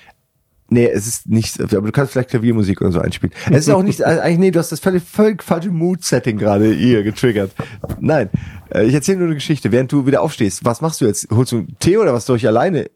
Nee, 0.71 0.85
es 0.87 1.07
ist 1.07 1.27
nicht, 1.27 1.59
aber 1.61 1.87
du 1.87 1.91
kannst 1.91 2.11
vielleicht 2.11 2.29
Klaviermusik 2.29 2.79
oder 2.81 2.91
so 2.91 2.99
einspielen. 2.99 3.33
Es 3.49 3.67
ist 3.67 3.73
auch 3.73 3.81
nicht, 3.81 4.03
also 4.03 4.21
eigentlich, 4.21 4.37
nee, 4.37 4.51
du 4.51 4.59
hast 4.59 4.71
das 4.71 4.79
völlig, 4.79 5.01
völlig 5.03 5.41
falsche 5.43 5.69
Mood-Setting 5.71 6.37
gerade 6.37 6.71
hier 6.71 7.01
getriggert. 7.01 7.51
Nein, 7.99 8.29
äh, 8.71 8.85
ich 8.85 8.93
erzähle 8.93 9.17
nur 9.17 9.27
eine 9.27 9.35
Geschichte. 9.35 9.71
Während 9.71 9.91
du 9.91 10.05
wieder 10.05 10.21
aufstehst, 10.21 10.63
was 10.65 10.81
machst 10.81 11.01
du 11.01 11.05
jetzt? 11.05 11.27
Holst 11.31 11.53
du 11.53 11.57
einen 11.59 11.75
Tee 11.79 11.97
oder 11.97 12.13
was 12.13 12.25
soll 12.27 12.37
ich 12.37 12.45
alleine? 12.47 12.89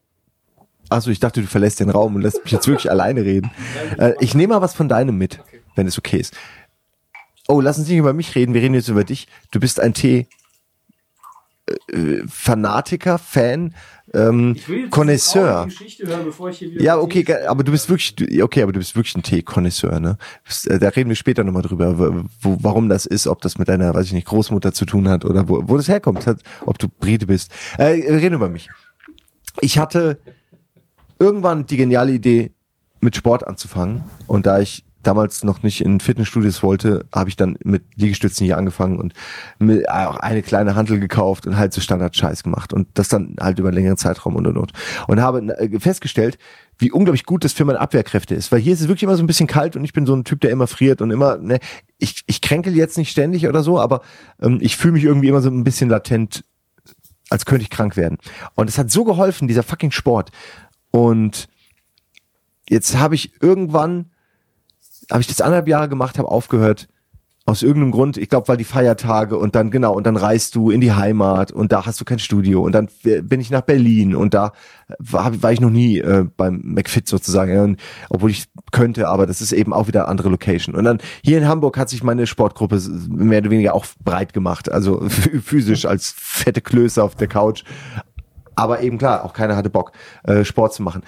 Achso, 0.89 1.09
ich 1.09 1.20
dachte, 1.20 1.41
du 1.41 1.47
verlässt 1.47 1.80
den 1.80 1.89
Raum 1.89 2.16
und 2.16 2.22
lässt 2.22 2.43
mich 2.43 2.51
jetzt 2.51 2.68
wirklich 2.68 2.91
alleine 2.91 3.24
reden. 3.24 3.49
Äh, 3.97 4.14
ich 4.20 4.36
nehme 4.36 4.53
mal 4.53 4.61
was 4.61 4.76
von 4.76 4.88
deinem 4.88 5.18
mit, 5.18 5.39
wenn 5.76 5.88
es 5.88 5.97
okay 5.97 6.18
ist. 6.18 6.36
Oh, 7.47 7.59
lass 7.59 7.80
uns 7.80 7.88
nicht 7.88 7.97
über 7.97 8.14
mich 8.14 8.36
reden, 8.36 8.53
wir 8.53 8.61
reden 8.61 8.76
jetzt 8.76 8.88
über 8.89 9.03
dich. 9.03 9.28
Du 9.51 9.59
bist 9.59 9.80
ein 9.80 9.93
Tee. 9.95 10.28
Äh, 11.91 12.22
Fanatiker, 12.28 13.18
Fan, 13.18 13.74
ähm, 14.14 14.55
Connoisseur. 14.91 15.68
Ja, 16.84 16.97
okay, 16.97 17.24
ge- 17.24 17.45
aber 17.45 17.64
du 17.64 17.72
bist 17.72 17.89
wirklich, 17.89 18.16
okay, 18.43 18.61
aber 18.64 18.72
du 18.74 18.80
bist 18.80 18.95
wirklich 18.95 19.16
ein 19.16 19.24
Tee-Konnoisseur, 19.24 19.99
ne? 19.99 20.18
Äh, 20.68 20.80
Da 20.80 20.89
reden 20.89 21.09
wir 21.09 21.16
später 21.16 21.43
nochmal 21.43 21.61
drüber, 21.64 21.97
wo, 22.41 22.57
warum 22.61 22.89
das 22.89 23.05
ist, 23.05 23.28
ob 23.28 23.41
das 23.41 23.57
mit 23.57 23.68
deiner, 23.70 23.93
weiß 23.93 24.05
ich 24.07 24.14
nicht, 24.14 24.28
Großmutter 24.28 24.74
zu 24.74 24.86
tun 24.86 25.07
hat 25.09 25.26
oder 25.26 25.47
wo, 25.47 25.64
wo 25.68 25.78
das 25.78 25.88
herkommt, 25.88 26.28
hat, 26.28 26.41
ob 26.66 26.78
du 26.80 26.88
Brite 26.89 27.26
bist. 27.28 27.51
Äh, 27.78 28.11
reden 28.11 28.36
über 28.36 28.49
mich. 28.49 28.70
Ich 29.61 29.78
hatte 29.78 30.20
irgendwann 31.20 31.66
die 31.66 31.78
geniale 31.78 32.11
Idee, 32.11 32.51
mit 33.01 33.16
Sport 33.18 33.45
anzufangen 33.45 34.03
und 34.28 34.45
da 34.45 34.59
ich 34.61 34.86
damals 35.04 35.43
noch 35.43 35.64
nicht 35.64 35.82
in 35.82 35.99
Fitnessstudios 35.99 36.64
wollte, 36.64 37.06
habe 37.14 37.30
ich 37.30 37.36
dann 37.36 37.58
mit 37.64 37.84
Liegestützen 37.95 38.45
hier 38.45 38.58
angefangen 38.58 38.99
und 38.99 39.14
mir 39.60 39.84
auch 39.89 40.18
eine 40.18 40.41
kleine 40.41 40.76
Handel 40.76 40.99
gekauft 40.99 41.45
und 41.45 41.58
halt 41.58 41.74
so 41.74 41.82
Standard-Scheiß 41.82 42.43
gemacht 42.43 42.74
und 42.74 42.88
das 42.95 43.10
dann 43.10 43.36
halt 43.39 43.60
über 43.60 43.70
einen 43.70 43.78
längeren 43.78 43.97
Zeitraum 43.97 44.36
und 44.36 44.47
und. 44.47 44.72
Und 45.08 45.22
habe 45.22 45.39
äh, 45.58 45.80
festgestellt, 45.80 46.38
wie 46.78 46.91
unglaublich 46.91 47.26
gut 47.26 47.43
das 47.43 47.54
für 47.54 47.66
meine 47.66 47.80
Abwehrkräfte 47.80 48.36
ist, 48.36 48.51
weil 48.51 48.60
hier 48.60 48.74
ist 48.74 48.82
es 48.82 48.88
wirklich 48.88 49.04
immer 49.04 49.16
so 49.16 49.24
ein 49.24 49.28
bisschen 49.28 49.47
kalt 49.47 49.76
und 49.76 49.84
ich 49.84 49.93
bin 49.93 50.06
so 50.06 50.16
ein 50.16 50.24
Typ, 50.24 50.41
der 50.41 50.51
immer 50.51 50.68
friert 50.68 51.01
und 51.01 51.12
immer, 51.12 51.38
ne, 51.38 51.60
ich, 51.97 52.24
ich 52.26 52.41
kränkel 52.41 52.76
jetzt 52.76 52.97
nicht 52.97 53.12
ständig 53.12 53.47
oder 53.47 53.64
so, 53.64 53.80
aber 53.80 54.01
ähm, 54.41 54.58
ich 54.62 54.78
fühle 54.78 54.93
mich 54.93 55.04
irgendwie 55.04 55.28
immer 55.28 55.41
so 55.41 55.49
ein 55.49 55.64
bisschen 55.64 55.89
latent, 55.89 56.43
als 57.30 57.45
könnte 57.45 57.64
ich 57.64 57.70
krank 57.70 57.95
werden. 57.97 58.18
Und 58.56 58.70
es 58.70 58.78
hat 58.78 58.91
so 58.91 59.04
geholfen, 59.04 59.47
dieser 59.47 59.64
fucking 59.64 59.91
Sport. 59.91 60.32
Und 60.91 61.47
jetzt 62.70 62.97
habe 62.97 63.16
ich 63.16 63.41
irgendwann, 63.41 64.12
habe 65.12 65.22
ich 65.22 65.28
das 65.28 65.41
anderthalb 65.41 65.68
Jahre 65.68 65.89
gemacht, 65.89 66.18
habe 66.18 66.30
aufgehört. 66.30 66.88
Aus 67.45 67.62
irgendeinem 67.62 67.91
Grund, 67.91 68.16
ich 68.16 68.30
glaube, 68.30 68.47
weil 68.47 68.56
die 68.56 68.64
Feiertage 68.64 69.38
und 69.38 69.54
dann, 69.54 69.70
genau, 69.70 69.93
und 69.93 70.08
dann 70.08 70.16
reist 70.16 70.56
du 70.56 70.72
in 70.72 70.80
die 70.80 70.93
Heimat 70.93 71.51
und 71.51 71.74
da 71.74 71.86
hast 71.86 71.99
du 71.99 72.06
kein 72.06 72.20
Studio 72.20 72.62
und 72.62 72.72
dann 72.72 72.88
bin 73.04 73.41
ich 73.41 73.51
nach 73.51 73.64
Berlin 73.64 74.16
und 74.16 74.34
da 74.34 74.54
war, 74.97 75.43
war 75.43 75.51
ich 75.51 75.60
noch 75.60 75.70
nie 75.70 75.99
äh, 75.99 76.26
beim 76.38 76.62
McFit 76.64 77.06
sozusagen, 77.06 77.60
und, 77.60 77.80
obwohl 78.08 78.32
ich 78.32 78.45
könnte, 78.72 79.10
aber 79.10 79.28
das 79.28 79.41
ist 79.41 79.51
eben 79.51 79.74
auch 79.74 79.88
wieder 79.88 80.08
andere 80.08 80.30
Location. 80.30 80.74
Und 80.74 80.86
dann 80.86 80.99
hier 81.22 81.38
in 81.38 81.45
Hamburg 81.45 81.78
hat 81.78 81.89
sich 81.89 82.01
meine 82.01 82.28
Sportgruppe 82.28 82.82
mehr 83.10 83.39
oder 83.39 83.51
weniger 83.51 83.74
auch 83.74 83.88
breit 84.01 84.32
gemacht, 84.32 84.72
also 84.72 85.06
physisch 85.10 85.86
als 85.86 86.14
fette 86.16 86.62
Klöße 86.62 87.04
auf 87.04 87.16
der 87.16 87.28
Couch. 87.28 87.66
Aber 88.56 88.82
eben 88.82 88.97
klar, 88.97 89.26
auch 89.26 89.34
keiner 89.34 89.58
hatte 89.58 89.70
Bock, 89.70 89.91
äh, 90.24 90.45
Sport 90.45 90.74
zu 90.74 90.82
machen. 90.82 91.04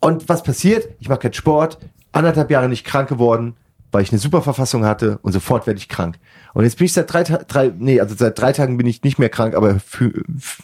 Und 0.00 0.28
was 0.28 0.42
passiert? 0.42 0.88
Ich 0.98 1.08
mache 1.08 1.20
keinen 1.20 1.34
Sport, 1.34 1.78
anderthalb 2.16 2.50
Jahre 2.50 2.68
nicht 2.68 2.84
krank 2.84 3.08
geworden, 3.08 3.54
weil 3.92 4.02
ich 4.02 4.10
eine 4.10 4.18
super 4.18 4.42
Verfassung 4.42 4.84
hatte 4.84 5.18
und 5.22 5.32
sofort 5.32 5.66
werde 5.66 5.78
ich 5.78 5.88
krank. 5.88 6.16
Und 6.54 6.64
jetzt 6.64 6.78
bin 6.78 6.86
ich 6.86 6.92
seit 6.92 7.12
drei, 7.12 7.22
drei 7.22 7.72
nee, 7.78 8.00
also 8.00 8.14
seit 8.16 8.38
drei 8.38 8.52
Tagen 8.52 8.76
bin 8.76 8.86
ich 8.86 9.02
nicht 9.02 9.18
mehr 9.18 9.28
krank, 9.28 9.54
aber 9.54 9.78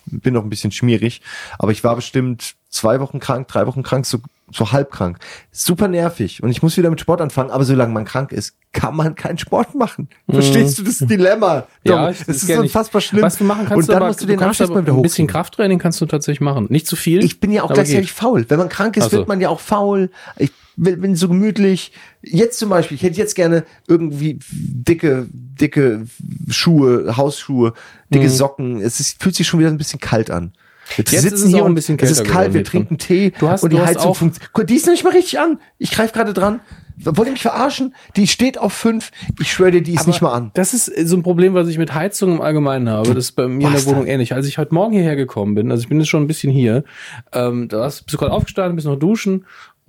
bin 0.06 0.34
noch 0.34 0.42
ein 0.42 0.50
bisschen 0.50 0.72
schmierig. 0.72 1.22
Aber 1.58 1.72
ich 1.72 1.84
war 1.84 1.96
bestimmt 1.96 2.54
zwei 2.68 3.00
Wochen 3.00 3.20
krank, 3.20 3.48
drei 3.48 3.66
Wochen 3.66 3.82
krank, 3.82 4.06
so 4.06 4.18
so 4.54 4.72
halb 4.72 4.90
krank. 4.90 5.18
Super 5.50 5.88
nervig 5.88 6.42
und 6.42 6.50
ich 6.50 6.62
muss 6.62 6.76
wieder 6.76 6.90
mit 6.90 7.00
Sport 7.00 7.20
anfangen, 7.20 7.50
aber 7.50 7.64
solange 7.64 7.92
man 7.92 8.04
krank 8.04 8.32
ist, 8.32 8.54
kann 8.72 8.94
man 8.94 9.14
keinen 9.14 9.38
Sport 9.38 9.74
machen. 9.74 10.08
Verstehst 10.30 10.78
du 10.78 10.82
das 10.82 10.98
Dilemma? 10.98 11.66
Ja, 11.84 12.10
es 12.10 12.22
ist 12.22 12.50
unfassbar 12.50 13.00
schlimm. 13.00 13.22
Was 13.22 13.38
du 13.38 13.44
machen 13.44 13.66
kannst, 13.66 13.76
und 13.76 13.88
dann 13.88 13.96
aber, 13.96 14.08
musst 14.08 14.22
du 14.22 14.26
den 14.26 14.38
kannst 14.38 14.60
Arsch 14.60 14.70
aber 14.70 14.78
erstmal 14.78 14.94
wieder 14.94 15.00
ein 15.00 15.02
bisschen. 15.02 15.26
Krafttraining 15.26 15.78
kannst 15.78 16.00
du 16.00 16.06
tatsächlich 16.06 16.40
machen. 16.40 16.66
Nicht 16.68 16.86
zu 16.86 16.96
viel. 16.96 17.24
Ich 17.24 17.40
bin 17.40 17.50
ja 17.50 17.62
auch 17.62 17.72
gleichzeitig 17.72 18.08
geht. 18.08 18.18
faul. 18.18 18.44
Wenn 18.48 18.58
man 18.58 18.68
krank 18.68 18.96
ist, 18.96 19.04
Ach 19.04 19.10
so. 19.10 19.18
wird 19.18 19.28
man 19.28 19.40
ja 19.40 19.48
auch 19.48 19.60
faul. 19.60 20.10
Ich 20.36 20.52
bin 20.76 21.14
so 21.16 21.28
gemütlich. 21.28 21.92
Jetzt 22.22 22.58
zum 22.58 22.68
Beispiel, 22.70 22.94
ich 22.96 23.02
hätte 23.02 23.18
jetzt 23.18 23.34
gerne 23.34 23.64
irgendwie 23.86 24.38
dicke, 24.50 25.26
dicke 25.32 26.06
Schuhe, 26.48 27.16
Hausschuhe, 27.16 27.74
dicke 28.12 28.30
Socken. 28.30 28.80
Es 28.80 29.00
ist, 29.00 29.22
fühlt 29.22 29.34
sich 29.34 29.46
schon 29.46 29.60
wieder 29.60 29.70
ein 29.70 29.78
bisschen 29.78 30.00
kalt 30.00 30.30
an. 30.30 30.52
Wir 30.96 31.04
Mhm. 31.06 31.12
Jetzt 31.12 31.24
ist 31.32 31.42
es 31.42 31.54
auch 31.54 31.66
ein 31.66 31.74
bisschen 31.74 31.98
Es 31.98 32.10
ist 32.10 32.24
kalt, 32.24 32.52
wir 32.52 32.60
hier 32.60 32.64
trinken 32.64 32.98
Tee 32.98 33.32
Du 33.38 33.48
hast- 33.48 33.62
und 33.62 33.72
die 33.72 33.80
Heizung 33.80 34.14
funktioniert. 34.14 34.70
Die 34.70 34.74
ist 34.74 34.86
noch 34.86 34.92
nicht 34.92 35.04
mal 35.04 35.12
richtig 35.12 35.38
an. 35.38 35.58
Ich 35.78 35.90
greife 35.90 36.12
gerade 36.12 36.32
dran. 36.32 36.60
Wollt 37.04 37.26
ihr 37.26 37.32
mich 37.32 37.42
verarschen? 37.42 37.94
Die 38.16 38.26
steht 38.26 38.58
auf 38.58 38.72
fünf. 38.72 39.10
Ich 39.40 39.50
schwöre 39.50 39.72
dir, 39.72 39.82
die 39.82 39.94
ist 39.94 40.06
nicht 40.06 40.20
mal 40.20 40.32
an. 40.32 40.50
Das 40.54 40.74
ist 40.74 40.86
so 41.08 41.16
ein 41.16 41.22
Problem, 41.22 41.54
was 41.54 41.66
ich 41.68 41.78
mit 41.78 41.94
Heizung 41.94 42.32
im 42.32 42.40
Allgemeinen 42.40 42.88
habe. 42.88 43.08
Das 43.08 43.24
ist 43.24 43.32
bei 43.32 43.48
mir 43.48 43.66
in 43.66 43.72
der. 43.72 43.86
Wohnung 43.86 44.06
ähnlich. 44.06 44.34
Als 44.34 44.46
ich 44.46 44.58
heute 44.58 44.74
Morgen 44.74 44.92
hierher 44.92 45.16
gekommen 45.16 45.54
bin, 45.54 45.70
also 45.70 45.82
ich 45.82 45.88
bin 45.88 45.98
jetzt 45.98 46.08
schon 46.08 46.22
ein 46.22 46.26
bisschen 46.26 46.52
hier, 46.52 46.84
ähm, 47.32 47.68
da 47.68 47.84
hast, 47.84 48.02
bist 48.04 48.14
du 48.14 48.18
gerade 48.18 48.32
aufgestanden, 48.32 48.76
bist 48.76 48.86
noch 48.86 48.98
duschen 48.98 49.46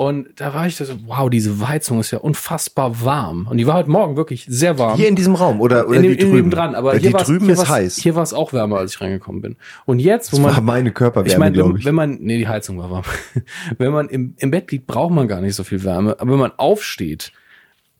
und 0.07 0.27
da 0.35 0.53
war 0.53 0.67
ich 0.67 0.75
so, 0.75 0.85
wow, 1.05 1.29
diese 1.29 1.67
Heizung 1.67 1.99
ist 1.99 2.11
ja 2.11 2.19
unfassbar 2.19 3.03
warm. 3.03 3.47
Und 3.49 3.57
die 3.57 3.67
war 3.67 3.75
heute 3.75 3.89
Morgen 3.89 4.15
wirklich 4.15 4.45
sehr 4.47 4.77
warm. 4.79 4.97
Hier 4.97 5.07
in 5.07 5.15
diesem 5.15 5.35
Raum 5.35 5.61
oder, 5.61 5.87
oder 5.87 5.97
in, 5.97 6.03
die 6.03 6.09
dem- 6.09 6.19
in 6.27 6.31
drüben. 6.31 6.49
dem 6.49 6.51
dran, 6.51 6.75
aber 6.75 6.93
Weil 6.93 6.99
hier 6.99 7.11
die 7.11 7.23
drüben 7.23 7.45
hier 7.45 7.53
ist 7.53 7.69
heiß. 7.69 7.97
Hier 7.97 8.15
war 8.15 8.23
es 8.23 8.33
auch 8.33 8.53
wärmer, 8.53 8.77
als 8.77 8.95
ich 8.95 9.01
reingekommen 9.01 9.41
bin. 9.41 9.55
Und 9.85 9.99
jetzt, 9.99 10.31
wo 10.33 10.37
das 10.37 10.45
war 10.45 10.53
man, 10.55 10.65
meine 10.65 10.91
Körperwärme, 10.91 11.31
ich 11.31 11.37
meine, 11.37 11.57
wenn, 11.57 11.85
wenn 11.85 11.95
man, 11.95 12.17
nee, 12.21 12.37
die 12.37 12.47
Heizung 12.47 12.77
war 12.77 12.89
warm. 12.91 13.03
wenn 13.77 13.91
man 13.91 14.09
im, 14.09 14.35
im 14.37 14.51
Bett 14.51 14.71
liegt, 14.71 14.87
braucht 14.87 15.13
man 15.13 15.27
gar 15.27 15.41
nicht 15.41 15.55
so 15.55 15.63
viel 15.63 15.83
Wärme. 15.83 16.19
Aber 16.19 16.31
wenn 16.31 16.39
man 16.39 16.51
aufsteht 16.57 17.31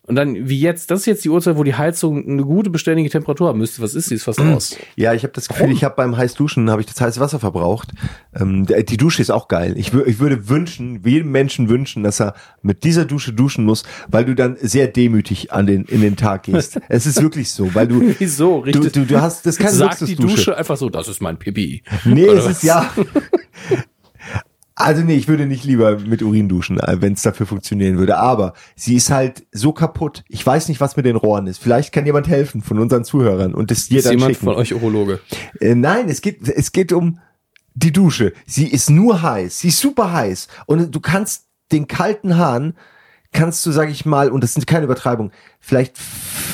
und 0.06 0.16
dann, 0.16 0.50
wie 0.50 0.60
jetzt, 0.60 0.92
das 0.92 1.02
ist 1.02 1.06
jetzt 1.06 1.24
die 1.24 1.30
Uhrzeit, 1.30 1.56
wo 1.56 1.64
die 1.64 1.76
Heizung 1.76 2.28
eine 2.28 2.44
gute, 2.44 2.70
beständige 2.70 3.10
Temperatur 3.10 3.48
haben 3.48 3.60
müsste. 3.60 3.82
Was 3.82 3.96
ist 3.96 4.10
die? 4.12 4.16
Ist 4.16 4.24
fast 4.24 4.42
aus. 4.42 4.76
Ja, 4.98 5.14
ich 5.14 5.24
habe 5.24 5.32
das 5.32 5.48
Gefühl, 5.48 5.72
ich 5.72 5.86
habe 5.86 5.96
beim 5.96 6.18
Heißduschen 6.18 6.70
habe 6.70 6.82
ich 6.82 6.88
das 6.88 7.00
heiße 7.00 7.22
Wasser 7.22 7.40
verbraucht. 7.40 7.92
Ähm, 8.36 8.66
die 8.66 8.98
Dusche 8.98 9.22
ist 9.22 9.30
auch 9.30 9.48
geil. 9.48 9.76
Ich, 9.78 9.94
ich 9.94 10.20
würde 10.20 10.50
wünschen, 10.50 11.02
jedem 11.06 11.32
Menschen 11.32 11.70
wünschen, 11.70 12.04
dass 12.04 12.20
er 12.20 12.36
mit 12.62 12.84
dieser 12.84 13.06
Dusche 13.06 13.32
duschen 13.32 13.64
muss, 13.64 13.84
weil 14.10 14.26
du 14.26 14.36
dann 14.36 14.58
sehr 14.60 14.88
demütig 14.88 15.54
an 15.54 15.68
den 15.68 15.86
in 15.86 16.02
den 16.02 16.18
Tag 16.18 16.44
gehst. 16.44 16.82
es 16.90 17.06
ist 17.06 17.22
wirklich 17.22 17.52
so, 17.52 17.74
weil 17.74 17.88
du 17.88 18.14
Wieso? 18.20 18.58
du, 18.58 18.80
Richtig. 18.80 18.92
du, 18.92 19.06
du 19.06 19.22
hast 19.22 19.46
das 19.46 19.56
ist 19.56 19.62
keine 19.62 19.74
Sagt 19.74 20.02
die. 20.02 20.16
Dusche 20.16 20.58
einfach 20.58 20.76
so, 20.76 20.90
das 20.90 21.08
ist 21.08 21.22
mein 21.22 21.38
Pipi. 21.38 21.82
Nee, 22.04 22.28
Oder 22.28 22.40
es 22.40 22.46
was? 22.46 22.52
ist 22.58 22.64
ja. 22.64 22.92
Also 24.76 25.04
nee, 25.04 25.16
ich 25.16 25.28
würde 25.28 25.46
nicht 25.46 25.64
lieber 25.66 26.00
mit 26.00 26.24
Urin 26.24 26.50
duschen, 26.50 26.80
wenn 26.84 27.14
es 27.14 27.22
dafür 27.22 27.46
funktionieren 27.46 27.98
würde. 28.00 28.18
Aber 28.18 28.54
sie 28.76 28.96
ist 28.96 29.12
halt 29.12 29.46
so 29.52 29.72
kaputt. 29.72 30.24
Ich 30.30 30.44
weiß 30.46 30.68
nicht, 30.68 30.82
was 30.82 30.96
mit 30.98 31.06
den 31.06 31.16
Rohren 31.16 31.46
ist. 31.46 31.60
Vielleicht 31.62 31.94
kann 31.94 32.06
jemand 32.08 32.28
helfen 32.28 32.64
von 32.64 32.80
unseren 32.80 33.04
Zuhörern 33.04 33.54
und 33.54 33.70
es 33.70 33.88
dir 33.90 34.00
Ist 34.00 34.06
dann 34.08 34.14
jemand 34.14 34.32
schicken. 34.36 34.46
von 34.46 34.56
euch 34.56 34.74
Urologe? 34.74 35.20
Äh, 35.60 35.76
nein, 35.76 36.10
es 36.10 36.22
geht, 36.22 36.48
es 36.50 36.72
geht 36.72 36.92
um 36.92 37.20
die 37.76 37.92
Dusche. 37.92 38.34
Sie 38.48 38.68
ist 38.68 38.90
nur 38.90 39.22
heiß. 39.22 39.60
Sie 39.60 39.68
ist 39.68 39.80
super 39.80 40.12
heiß. 40.12 40.48
Und 40.66 40.94
du 40.94 41.00
kannst 41.00 41.46
den 41.72 41.88
kalten 41.88 42.38
Hahn, 42.38 42.74
kannst 43.32 43.64
du, 43.66 43.72
sag 43.72 43.90
ich 43.92 44.06
mal, 44.06 44.30
und 44.32 44.44
das 44.44 44.54
sind 44.54 44.66
keine 44.68 44.86
Übertreibung, 44.86 45.32
vielleicht 45.60 45.98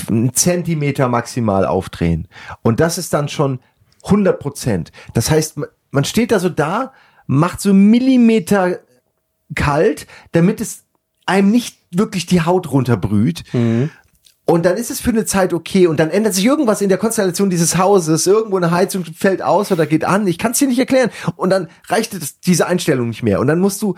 einen 0.10 0.34
Zentimeter 0.34 1.08
maximal 1.08 1.66
aufdrehen. 1.66 2.28
Und 2.64 2.80
das 2.82 2.98
ist 2.98 3.14
dann 3.14 3.30
schon 3.30 3.60
100 4.04 4.40
Prozent. 4.40 4.92
Das 5.14 5.30
heißt, 5.32 5.58
man- 5.58 5.70
man 5.92 6.04
steht 6.06 6.32
da 6.32 6.40
so 6.40 6.50
da, 6.50 6.94
macht 7.32 7.62
so 7.62 7.76
Millimeter 7.76 8.80
kalt, 9.54 10.08
damit 10.32 10.60
es 10.60 10.86
einem 11.28 11.52
nicht 11.52 11.78
wirklich 11.92 12.26
die 12.26 12.42
Haut 12.42 12.72
runterbrüht. 12.72 13.44
Und 14.46 14.66
dann 14.66 14.78
ist 14.78 14.90
es 14.90 15.00
für 15.00 15.12
eine 15.12 15.26
Zeit 15.26 15.54
okay. 15.54 15.86
Und 15.86 16.00
dann 16.00 16.10
ändert 16.10 16.34
sich 16.34 16.44
irgendwas 16.44 16.82
in 16.82 16.90
der 16.90 16.98
Konstellation 16.98 17.52
dieses 17.52 17.78
Hauses, 17.78 18.26
irgendwo 18.26 18.58
eine 18.58 18.72
Heizung 18.72 19.06
fällt 19.06 19.44
aus 19.44 19.72
oder 19.72 19.86
geht 19.86 20.06
an, 20.06 20.26
ich 20.26 20.40
kann 20.40 20.54
es 20.54 20.58
dir 20.58 20.68
nicht 20.68 20.80
erklären. 20.80 21.12
Und 21.36 21.52
dann 21.52 21.68
reicht 21.88 22.16
es, 22.16 22.40
diese 22.40 22.66
Einstellung 22.66 23.10
nicht 23.10 23.22
mehr. 23.22 23.40
Und 23.40 23.46
dann 23.46 23.60
musst 23.60 23.80
du 23.84 23.94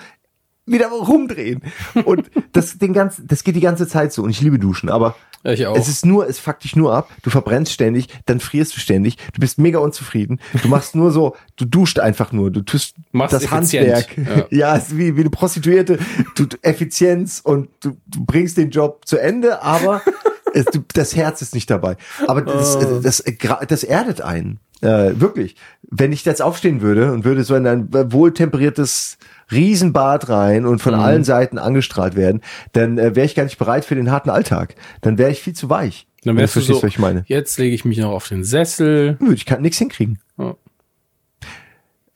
wieder 0.65 0.87
rumdrehen 0.87 1.61
und 2.05 2.29
das 2.51 2.77
den 2.77 2.93
ganzen 2.93 3.27
das 3.27 3.43
geht 3.43 3.55
die 3.55 3.61
ganze 3.61 3.87
Zeit 3.87 4.13
so 4.13 4.23
und 4.23 4.29
ich 4.29 4.41
liebe 4.41 4.59
duschen, 4.59 4.89
aber 4.89 5.15
Ja, 5.43 5.51
ich 5.53 5.65
auch. 5.65 5.75
es 5.75 5.87
ist 5.87 6.05
nur 6.05 6.27
es 6.27 6.39
fuckt 6.39 6.63
dich 6.63 6.75
nur 6.75 6.93
ab, 6.93 7.09
du 7.23 7.29
verbrennst 7.29 7.73
ständig, 7.73 8.07
dann 8.25 8.39
frierst 8.39 8.75
du 8.75 8.79
ständig, 8.79 9.17
du 9.33 9.39
bist 9.39 9.57
mega 9.57 9.79
unzufrieden, 9.79 10.39
du 10.61 10.67
machst 10.67 10.95
nur 10.95 11.11
so, 11.11 11.35
du 11.55 11.65
duscht 11.65 11.99
einfach 11.99 12.31
nur, 12.31 12.51
du 12.51 12.61
tust 12.61 12.95
Machst 13.11 13.33
das 13.33 13.43
effizient, 13.43 13.87
Handwerk. 13.91 14.51
Ja, 14.51 14.75
es 14.77 14.89
ist 14.89 14.97
wie, 14.97 15.15
wie 15.15 15.21
eine 15.21 15.29
Prostituierte, 15.31 15.97
du, 16.35 16.45
Effizienz 16.61 17.41
und 17.43 17.69
du, 17.81 17.97
du 18.07 18.25
bringst 18.25 18.57
den 18.57 18.69
Job 18.69 19.01
zu 19.05 19.17
Ende, 19.17 19.61
aber 19.63 20.01
es, 20.53 20.65
du, 20.65 20.79
das 20.93 21.15
Herz 21.15 21.41
ist 21.41 21.55
nicht 21.55 21.69
dabei. 21.69 21.97
Aber 22.27 22.41
das, 22.41 22.77
das, 22.77 23.23
das, 23.23 23.23
das 23.67 23.83
erdet 23.83 24.21
einen. 24.21 24.59
Äh, 24.81 25.19
wirklich. 25.19 25.55
Wenn 25.93 26.13
ich 26.13 26.23
jetzt 26.23 26.41
aufstehen 26.41 26.81
würde 26.81 27.11
und 27.11 27.25
würde 27.25 27.43
so 27.43 27.53
in 27.55 27.67
ein 27.67 27.89
wohltemperiertes 27.91 29.17
Riesenbad 29.51 30.29
rein 30.29 30.65
und 30.65 30.75
Mhm. 30.75 30.79
von 30.79 30.93
allen 30.95 31.23
Seiten 31.25 31.57
angestrahlt 31.57 32.15
werden, 32.15 32.41
dann 32.71 32.97
äh, 32.97 33.13
wäre 33.15 33.25
ich 33.25 33.35
gar 33.35 33.43
nicht 33.43 33.57
bereit 33.57 33.83
für 33.83 33.95
den 33.95 34.09
harten 34.09 34.29
Alltag. 34.29 34.75
Dann 35.01 35.17
wäre 35.17 35.31
ich 35.31 35.41
viel 35.41 35.53
zu 35.53 35.69
weich. 35.69 36.07
Dann 36.23 36.37
wärst 36.37 36.55
du 36.55 36.61
so, 36.61 36.75
was 36.75 36.83
ich 36.83 36.99
meine. 36.99 37.23
jetzt 37.27 37.57
lege 37.59 37.75
ich 37.75 37.83
mich 37.83 37.97
noch 37.97 38.11
auf 38.11 38.27
den 38.27 38.43
Sessel. 38.45 39.17
Ich 39.33 39.45
kann 39.45 39.61
nichts 39.61 39.79
hinkriegen. 39.79 40.19
Wäre 40.37 40.55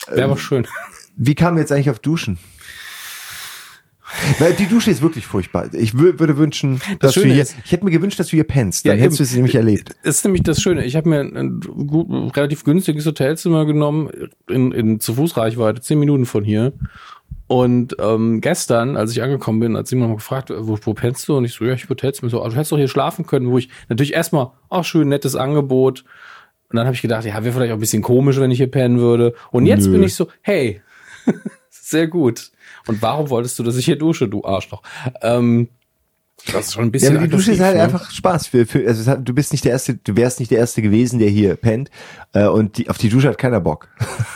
Ähm, 0.10 0.24
aber 0.24 0.38
schön. 0.38 0.68
Wie 1.18 1.36
kam 1.36 1.58
jetzt 1.58 1.72
eigentlich 1.72 1.90
auf 1.90 2.00
Duschen? 2.00 2.38
Weil 4.40 4.54
die 4.54 4.68
Dusche 4.68 4.92
ist 4.92 5.02
wirklich 5.02 5.26
furchtbar. 5.26 5.74
Ich 5.74 5.92
wü- 5.92 6.20
würde 6.20 6.38
wünschen, 6.38 6.80
dass 7.00 7.14
du 7.14 7.22
Schöne 7.22 7.34
hier, 7.34 7.42
ist- 7.44 7.56
ich 7.66 7.72
hätte 7.72 7.86
mir 7.86 7.92
gewünscht, 7.92 8.20
dass 8.20 8.28
du 8.28 8.32
hier 8.38 8.44
pennst. 8.44 8.86
Dann 8.86 8.98
Ja, 8.98 9.04
hättest 9.04 9.20
eben. 9.20 9.26
du 9.28 9.30
sie 9.32 9.36
nämlich 9.38 9.56
erlebt. 9.56 9.96
Das 10.04 10.18
ist 10.18 10.24
nämlich 10.26 10.44
das 10.44 10.62
Schöne. 10.62 10.86
Ich 10.86 10.96
habe 10.96 11.10
mir 11.10 11.22
ein 11.22 11.60
gut, 11.88 12.36
relativ 12.38 12.64
günstiges 12.64 13.06
Hotelzimmer 13.06 13.66
genommen, 13.66 14.10
in, 14.50 14.72
in 14.72 15.00
zu 15.00 15.16
Fußreichweite, 15.16 15.82
zehn 15.82 15.98
Minuten 16.00 16.26
von 16.26 16.44
hier. 16.44 16.74
Und 17.48 17.96
ähm, 18.00 18.42
gestern, 18.42 18.98
als 18.98 19.12
ich 19.12 19.22
angekommen 19.22 19.60
bin, 19.60 19.78
hat 19.78 19.88
Simon 19.88 20.10
mal 20.10 20.16
gefragt, 20.16 20.52
wo, 20.56 20.78
wo 20.82 20.94
pennst 20.94 21.28
du? 21.28 21.38
Und 21.38 21.46
ich 21.46 21.54
so, 21.54 21.66
ja, 21.66 21.74
ich 21.74 21.88
Hotelzimmer. 21.90 22.30
So, 22.30 22.42
ah, 22.44 22.50
du 22.50 22.56
hättest 22.56 22.72
doch 22.72 22.78
hier 22.78 22.88
schlafen 22.88 23.26
können, 23.28 23.50
wo 23.52 23.58
ich 23.58 23.70
natürlich 23.90 24.14
erstmal, 24.14 24.50
ach 24.70 24.84
schön, 24.84 25.10
nettes 25.10 25.36
Angebot. 25.36 26.04
Und 26.70 26.78
dann 26.78 26.86
habe 26.88 26.96
ich 26.96 27.02
gedacht, 27.04 27.26
ja, 27.26 27.44
wäre 27.44 27.54
vielleicht 27.54 27.72
auch 27.72 27.78
ein 27.78 27.80
bisschen 27.80 28.02
komisch, 28.02 28.40
wenn 28.40 28.50
ich 28.52 28.58
hier 28.58 28.70
pennen 28.72 29.00
würde. 29.00 29.36
Und 29.52 29.66
jetzt 29.68 29.86
Nö. 29.86 29.94
bin 29.94 30.04
ich 30.04 30.16
so, 30.16 30.28
hey, 30.42 30.82
sehr 31.70 32.08
gut. 32.08 32.52
Und 32.88 33.02
warum 33.02 33.30
wolltest 33.30 33.58
du, 33.60 33.64
dass 33.64 33.76
ich 33.78 33.86
hier 33.86 33.98
dusche, 33.98 34.28
du 34.28 34.44
Arschloch? 34.44 34.82
Ähm, 35.22 35.70
das 36.52 36.68
ist 36.68 36.74
schon 36.74 36.84
ein 36.84 36.88
Ja, 36.88 36.92
bisschen 36.92 37.18
aber 37.18 37.28
die 37.28 37.32
Dusche 37.32 37.52
ist 37.54 37.60
halt 37.60 37.78
ne? 37.78 37.84
einfach 37.84 38.12
Spaß 38.12 38.48
für, 38.48 38.66
für 38.66 38.86
also 38.88 39.10
hat, 39.10 39.28
du 39.28 39.34
bist 39.34 39.52
nicht 39.52 39.66
der 39.66 39.72
erste, 39.72 39.96
du 39.96 40.16
wärst 40.16 40.40
nicht 40.40 40.52
der 40.52 40.60
erste 40.60 40.82
gewesen, 40.82 41.18
der 41.20 41.30
hier 41.30 41.56
pennt 41.56 41.90
äh, 42.34 42.46
und 42.46 42.78
die, 42.78 42.90
auf 42.90 42.98
die 42.98 43.10
Dusche 43.10 43.30
hat 43.30 43.38
keiner 43.38 43.62
Bock. 43.62 43.88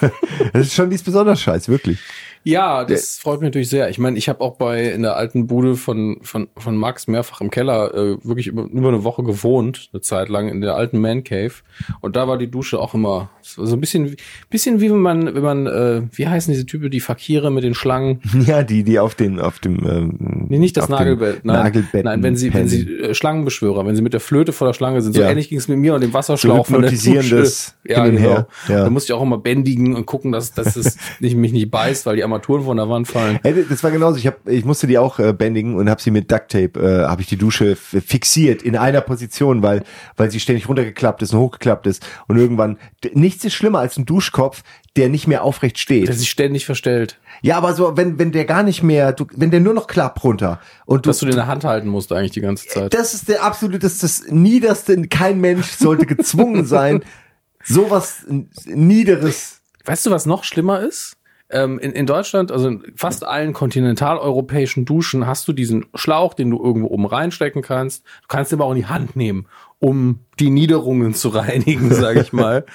das 0.54 0.68
ist 0.68 0.74
schon 0.74 0.90
nichts 0.90 1.04
besonders 1.04 1.40
Scheiß, 1.42 1.70
wirklich. 1.70 2.00
Ja, 2.44 2.86
das 2.86 3.20
freut 3.20 3.42
mich 3.42 3.48
natürlich 3.48 3.70
sehr. 3.70 3.90
Ich 3.90 4.00
meine, 4.00 4.18
ich 4.18 4.30
habe 4.30 4.42
auch 4.42 4.56
bei 4.56 4.86
in 4.92 5.02
der 5.02 5.16
alten 5.16 5.48
Bude 5.48 5.76
von 5.76 6.18
von 6.22 6.48
von 6.58 6.78
Max 6.78 7.08
mehrfach 7.08 7.42
im 7.42 7.50
Keller 7.52 7.94
äh, 7.94 8.18
wirklich 8.24 8.48
über, 8.48 8.64
über 8.64 8.88
eine 8.90 9.04
Woche 9.04 9.24
gewohnt, 9.24 9.90
eine 9.94 10.02
Zeit 10.02 10.30
lang 10.30 10.48
in 10.50 10.62
der 10.62 10.76
alten 10.76 11.00
Man 11.00 11.24
Cave 11.24 11.54
und 12.02 12.16
da 12.16 12.28
war 12.28 12.38
die 12.38 12.50
Dusche 12.50 12.80
auch 12.80 12.94
immer 12.94 13.30
so 13.42 13.64
ein 13.64 13.82
bisschen 13.82 14.16
bisschen 14.50 14.80
wie 14.82 14.90
wenn 14.90 15.00
man 15.00 15.34
wenn 15.36 15.44
man 15.44 15.68
äh, 15.68 16.02
wie 16.14 16.28
heißen 16.28 16.52
diese 16.54 16.66
Typen 16.66 16.90
die 16.90 17.00
Fakire 17.00 17.52
mit 17.52 17.64
den 17.64 17.74
Schlangen 17.74 18.22
Ja, 18.46 18.64
die, 18.64 18.84
die 18.84 19.00
auf 19.00 19.16
den, 19.16 19.40
auf 19.40 19.60
dem 19.60 19.78
ähm, 19.88 20.46
Nee, 20.50 20.60
nicht 20.60 20.78
das 20.78 20.90
Nagelbett. 20.90 21.46
Nein, 21.46 21.64
Nagelbett 21.64 22.06
nein 22.06 22.24
wenn 22.24 22.36
sie, 22.36 22.54
wenn 22.54 22.68
sie 22.68 22.82
äh, 22.82 23.14
Schlangenbeschwörer, 23.14 23.86
wenn 23.86 23.96
sie 23.96 24.02
mit 24.02 24.14
der 24.14 24.20
Flöte 24.20 24.52
vor 24.54 24.68
der 24.68 24.74
Schlange 24.74 25.02
sind. 25.02 25.14
So 25.14 25.22
Ja. 25.22 25.30
ähnlich 25.30 25.50
ging 25.50 25.58
es 25.58 25.68
mit 25.68 25.78
mir 25.78 25.94
und 25.94 26.02
dem 26.02 26.14
Wasserschlauch 26.14 26.66
So 26.66 26.74
von 26.74 26.82
der 26.82 26.92
Dusche. 26.92 27.44
Ja, 27.86 28.04
hin 28.04 28.16
und 28.16 28.18
genau. 28.18 28.30
her. 28.30 28.48
Ja. 28.68 28.84
Da 28.86 28.90
musste 28.90 29.14
ich 29.14 29.18
auch 29.18 29.22
immer 29.22 29.38
bändigen 29.38 29.96
und 29.96 30.06
gucken, 30.06 30.32
dass, 30.32 30.54
dass 30.54 30.76
es 30.76 30.98
nicht, 31.20 31.36
mich 31.36 31.52
nicht 31.52 31.70
beißt, 31.70 32.06
weil 32.06 32.16
die 32.16 32.24
Armaturen 32.30 32.64
von 32.64 32.78
der 32.78 32.90
Wand 32.90 33.08
fallen. 33.08 33.40
Ey, 33.44 33.66
das 33.68 33.84
war 33.84 33.92
genauso. 33.92 34.18
Ich 34.18 34.28
hab, 34.28 34.48
ich 34.48 34.66
musste 34.66 34.88
die 34.88 34.98
auch 34.98 35.20
äh, 35.20 35.34
bändigen 35.34 35.76
und 35.76 35.90
habe 35.90 36.02
sie 36.02 36.12
mit 36.12 36.32
Duct 36.32 36.50
Tape, 36.50 36.80
äh, 36.80 37.08
habe 37.08 37.22
ich 37.22 37.28
die 37.28 37.38
Dusche 37.38 37.76
fixiert 37.76 38.62
in 38.62 38.78
einer 38.78 39.02
Position, 39.02 39.64
weil 39.64 39.84
weil 40.16 40.32
sie 40.32 40.40
ständig 40.40 40.70
runtergeklappt 40.70 41.22
ist 41.22 41.34
und 41.34 41.40
hochgeklappt 41.40 41.88
ist 41.88 42.06
und 42.28 42.38
irgendwann 42.38 42.78
nichts 43.14 43.44
ist 43.44 43.54
schlimmer 43.54 43.80
als 43.80 43.98
ein 43.98 44.06
Duschkopf, 44.06 44.64
der 44.96 45.10
nicht 45.10 45.28
mehr 45.28 45.44
aufrecht 45.44 45.80
steht. 45.80 46.08
Der 46.08 46.16
sich 46.16 46.30
ständig 46.30 46.66
verstellt. 46.66 47.20
Ja, 47.42 47.58
aber 47.58 47.74
so 47.74 47.98
wenn 47.98 48.20
wenn 48.20 48.32
der 48.32 48.46
gar 48.46 48.64
nicht 48.64 48.84
mehr, 48.84 49.14
du, 49.14 49.26
wenn 49.36 49.52
der 49.52 49.60
nur 49.60 49.74
noch 49.74 49.88
klappt 49.88 50.24
runter 50.24 50.60
und 50.86 51.06
du, 51.06 51.10
Dass 51.10 51.20
du 51.20 51.26
den 51.26 51.34
in 51.34 51.38
der 51.38 51.48
Hand 51.48 51.64
halten 51.64 51.88
musst 51.88 52.12
eigentlich 52.12 52.32
die 52.32 52.42
ganze 52.42 52.68
Zeit. 52.68 52.94
das 52.94 53.14
ist 53.14 53.30
der 53.30 53.44
absolute, 53.44 53.80
das 53.80 53.94
ist 53.94 54.04
das 54.04 54.24
niederste. 54.30 55.02
Kein 55.08 55.40
Mensch 55.40 55.72
sollte 55.72 56.06
gezwungen 56.06 56.66
sein, 56.66 57.04
sowas 57.64 58.26
niederes. 58.66 59.62
Weißt 59.86 60.06
du, 60.06 60.12
was 60.12 60.26
noch 60.26 60.44
schlimmer 60.44 60.82
ist? 60.82 61.16
Ähm, 61.52 61.80
in, 61.80 61.94
in 61.94 62.06
Deutschland, 62.06 62.52
also 62.52 62.68
in 62.68 62.84
fast 62.96 63.26
allen 63.26 63.54
kontinentaleuropäischen 63.54 64.86
Duschen, 64.86 65.26
hast 65.26 65.48
du 65.48 65.54
diesen 65.54 65.88
Schlauch, 65.96 66.36
den 66.36 66.52
du 66.52 66.64
irgendwo 66.64 66.90
oben 66.90 67.08
reinstecken 67.08 67.64
kannst. 67.64 68.06
Du 68.22 68.28
kannst 68.28 68.52
ihn 68.52 68.56
aber 68.58 68.66
auch 68.66 68.72
in 68.72 68.78
die 68.78 68.86
Hand 68.86 69.16
nehmen, 69.16 69.48
um 69.80 70.20
die 70.40 70.52
Niederungen 70.52 71.16
zu 71.16 71.30
reinigen, 71.30 71.92
sage 71.92 72.22
ich 72.22 72.34
mal. 72.34 72.66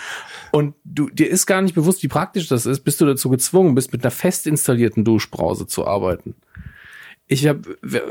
Und 0.51 0.75
du, 0.85 1.09
dir 1.09 1.29
ist 1.29 1.47
gar 1.47 1.63
nicht 1.63 1.77
bewusst, 1.77 2.03
wie 2.03 2.09
praktisch 2.09 2.49
das 2.49 2.67
ist, 2.67 2.81
bis 2.81 2.97
du 2.97 3.07
dazu 3.07 3.31
gezwungen 3.31 3.77
bist, 3.77 3.93
mit 3.93 4.03
einer 4.03 4.11
fest 4.11 4.47
installierten 4.47 5.05
Duschbrause 5.05 5.69
zu 5.69 5.87
arbeiten. 5.87 6.35
ich 7.29 7.47
hab, 7.47 7.59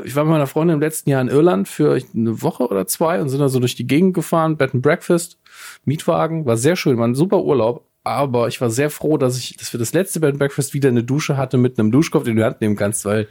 ich 0.04 0.16
war 0.16 0.24
mit 0.24 0.32
meiner 0.32 0.46
Freundin 0.46 0.76
im 0.76 0.80
letzten 0.80 1.10
Jahr 1.10 1.20
in 1.20 1.28
Irland 1.28 1.68
für 1.68 1.94
eine 2.14 2.42
Woche 2.42 2.66
oder 2.68 2.86
zwei 2.86 3.20
und 3.20 3.28
sind 3.28 3.40
da 3.40 3.50
so 3.50 3.60
durch 3.60 3.74
die 3.74 3.86
Gegend 3.86 4.14
gefahren, 4.14 4.56
Bed 4.56 4.72
and 4.72 4.82
Breakfast, 4.82 5.38
Mietwagen, 5.84 6.46
war 6.46 6.56
sehr 6.56 6.76
schön, 6.76 6.96
war 6.96 7.06
ein 7.06 7.14
super 7.14 7.42
Urlaub. 7.42 7.86
Aber 8.06 8.48
ich 8.48 8.60
war 8.60 8.68
sehr 8.68 8.90
froh, 8.90 9.16
dass 9.16 9.38
ich, 9.38 9.56
dass 9.56 9.72
wir 9.72 9.78
das 9.80 9.94
letzte 9.94 10.20
Bed 10.20 10.38
Breakfast 10.38 10.74
wieder 10.74 10.90
eine 10.90 11.02
Dusche 11.02 11.38
hatte 11.38 11.56
mit 11.56 11.78
einem 11.78 11.90
Duschkopf, 11.90 12.24
den 12.24 12.36
du 12.36 12.42
in 12.42 12.44
die 12.44 12.44
Hand 12.44 12.60
nehmen 12.60 12.76
kannst, 12.76 13.06
weil 13.06 13.28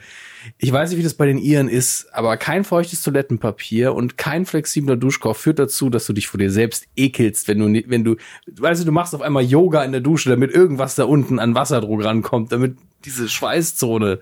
ich 0.58 0.72
weiß 0.72 0.90
nicht, 0.90 1.00
wie 1.00 1.04
das 1.04 1.14
bei 1.14 1.28
den 1.28 1.38
Iren 1.38 1.70
ist, 1.70 2.08
aber 2.12 2.38
kein 2.38 2.64
feuchtes 2.64 3.04
Toilettenpapier 3.04 3.94
und 3.94 4.18
kein 4.18 4.46
flexibler 4.46 4.98
Duschkopf 4.98 5.38
führt 5.38 5.60
dazu, 5.60 5.92
dass 5.92 6.08
du 6.08 6.14
dich 6.14 6.28
vor 6.28 6.40
dir 6.40 6.50
selbst 6.50 6.86
ekelst, 6.96 7.48
wenn 7.48 7.60
du, 7.60 7.84
wenn 7.88 8.04
du, 8.04 8.16
weißt 8.48 8.82
du, 8.82 8.86
du 8.86 8.92
machst 8.92 9.14
auf 9.14 9.22
einmal 9.22 9.44
Yoga 9.44 9.84
in 9.84 9.92
der 9.92 10.02
Dusche, 10.02 10.30
damit 10.30 10.52
irgendwas 10.52 10.96
da 10.96 11.06
unten 11.06 11.38
an 11.38 11.54
Wasserdruck 11.54 12.04
rankommt, 12.04 12.52
damit 12.52 12.76
diese 13.06 13.30
Schweißzone, 13.30 14.20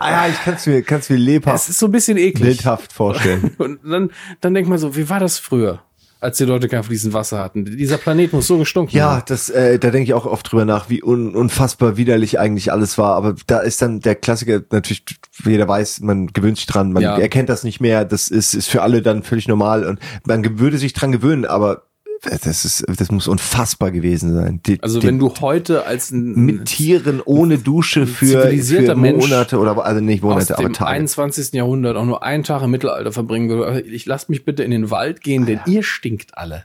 Ah 0.00 0.10
ja, 0.10 0.28
ich 0.28 0.42
kann 0.42 0.54
es 0.54 0.66
mir, 0.66 0.82
kann's 0.82 1.10
mir 1.10 1.16
es 1.16 1.22
lebhaft, 1.22 1.68
ist 1.68 1.78
so 1.78 1.86
ein 1.86 1.92
bisschen 1.92 2.16
eklig. 2.16 2.42
bildhaft 2.42 2.92
vorstellen. 2.92 3.54
Und 3.58 3.80
dann, 3.84 4.10
dann 4.40 4.54
denkt 4.54 4.70
man 4.70 4.78
so, 4.78 4.96
wie 4.96 5.08
war 5.08 5.20
das 5.20 5.38
früher, 5.38 5.82
als 6.22 6.38
die 6.38 6.44
Leute 6.44 6.68
kein 6.68 6.82
fließendes 6.84 7.14
Wasser 7.14 7.40
hatten? 7.40 7.64
Dieser 7.64 7.98
Planet 7.98 8.32
muss 8.32 8.46
so 8.46 8.56
gestunken 8.58 8.96
Ja, 8.96 9.16
haben. 9.16 9.22
das, 9.26 9.50
äh, 9.50 9.78
da 9.78 9.90
denke 9.90 10.04
ich 10.04 10.14
auch 10.14 10.24
oft 10.26 10.50
drüber 10.50 10.64
nach, 10.64 10.88
wie 10.88 11.02
un, 11.02 11.34
unfassbar 11.34 11.96
widerlich 11.96 12.38
eigentlich 12.38 12.72
alles 12.72 12.96
war. 12.96 13.14
Aber 13.16 13.34
da 13.46 13.58
ist 13.58 13.82
dann 13.82 14.00
der 14.00 14.14
Klassiker 14.14 14.62
natürlich, 14.70 15.04
jeder 15.44 15.66
weiß, 15.68 16.00
man 16.00 16.28
gewöhnt 16.28 16.56
sich 16.58 16.66
dran, 16.66 16.92
man 16.92 17.02
Ja. 17.02 17.18
erkennt 17.18 17.48
das 17.48 17.64
nicht 17.64 17.80
mehr. 17.80 18.04
Das 18.04 18.28
ist, 18.28 18.54
ist 18.54 18.68
für 18.68 18.82
alle 18.82 19.02
dann 19.02 19.22
völlig 19.22 19.48
normal 19.48 19.84
und 19.84 19.98
man 20.24 20.58
würde 20.58 20.78
sich 20.78 20.92
dran 20.92 21.12
gewöhnen, 21.12 21.44
aber 21.44 21.82
das 22.22 22.64
ist, 22.64 22.84
das 22.86 23.10
muss 23.10 23.26
unfassbar 23.26 23.90
gewesen 23.90 24.34
sein. 24.34 24.60
Die, 24.64 24.80
Also 24.82 25.00
die, 25.00 25.06
wenn 25.08 25.18
du 25.18 25.34
heute 25.40 25.86
als 25.86 26.12
ein 26.12 26.34
mit 26.34 26.66
Tieren 26.66 27.20
ohne 27.24 27.58
Dusche 27.58 28.06
für, 28.06 28.48
für 28.48 28.94
Monate 28.94 29.58
oder 29.58 29.84
also 29.84 30.00
nicht 30.00 30.22
aus 30.22 30.30
Monate, 30.30 30.54
aber 30.58 30.68
dem 30.68 30.72
Tage. 30.72 30.90
21. 30.90 31.52
Jahrhundert 31.52 31.96
auch 31.96 32.04
nur 32.04 32.22
einen 32.22 32.44
Tag 32.44 32.62
im 32.62 32.70
Mittelalter 32.70 33.12
verbringen 33.12 33.48
würde, 33.48 33.80
ich 33.80 34.06
lasst 34.06 34.30
mich 34.30 34.44
bitte 34.44 34.62
in 34.62 34.70
den 34.70 34.90
Wald 34.90 35.20
gehen, 35.20 35.46
denn 35.46 35.60
ihr 35.66 35.82
stinkt 35.82 36.38
alle. 36.38 36.64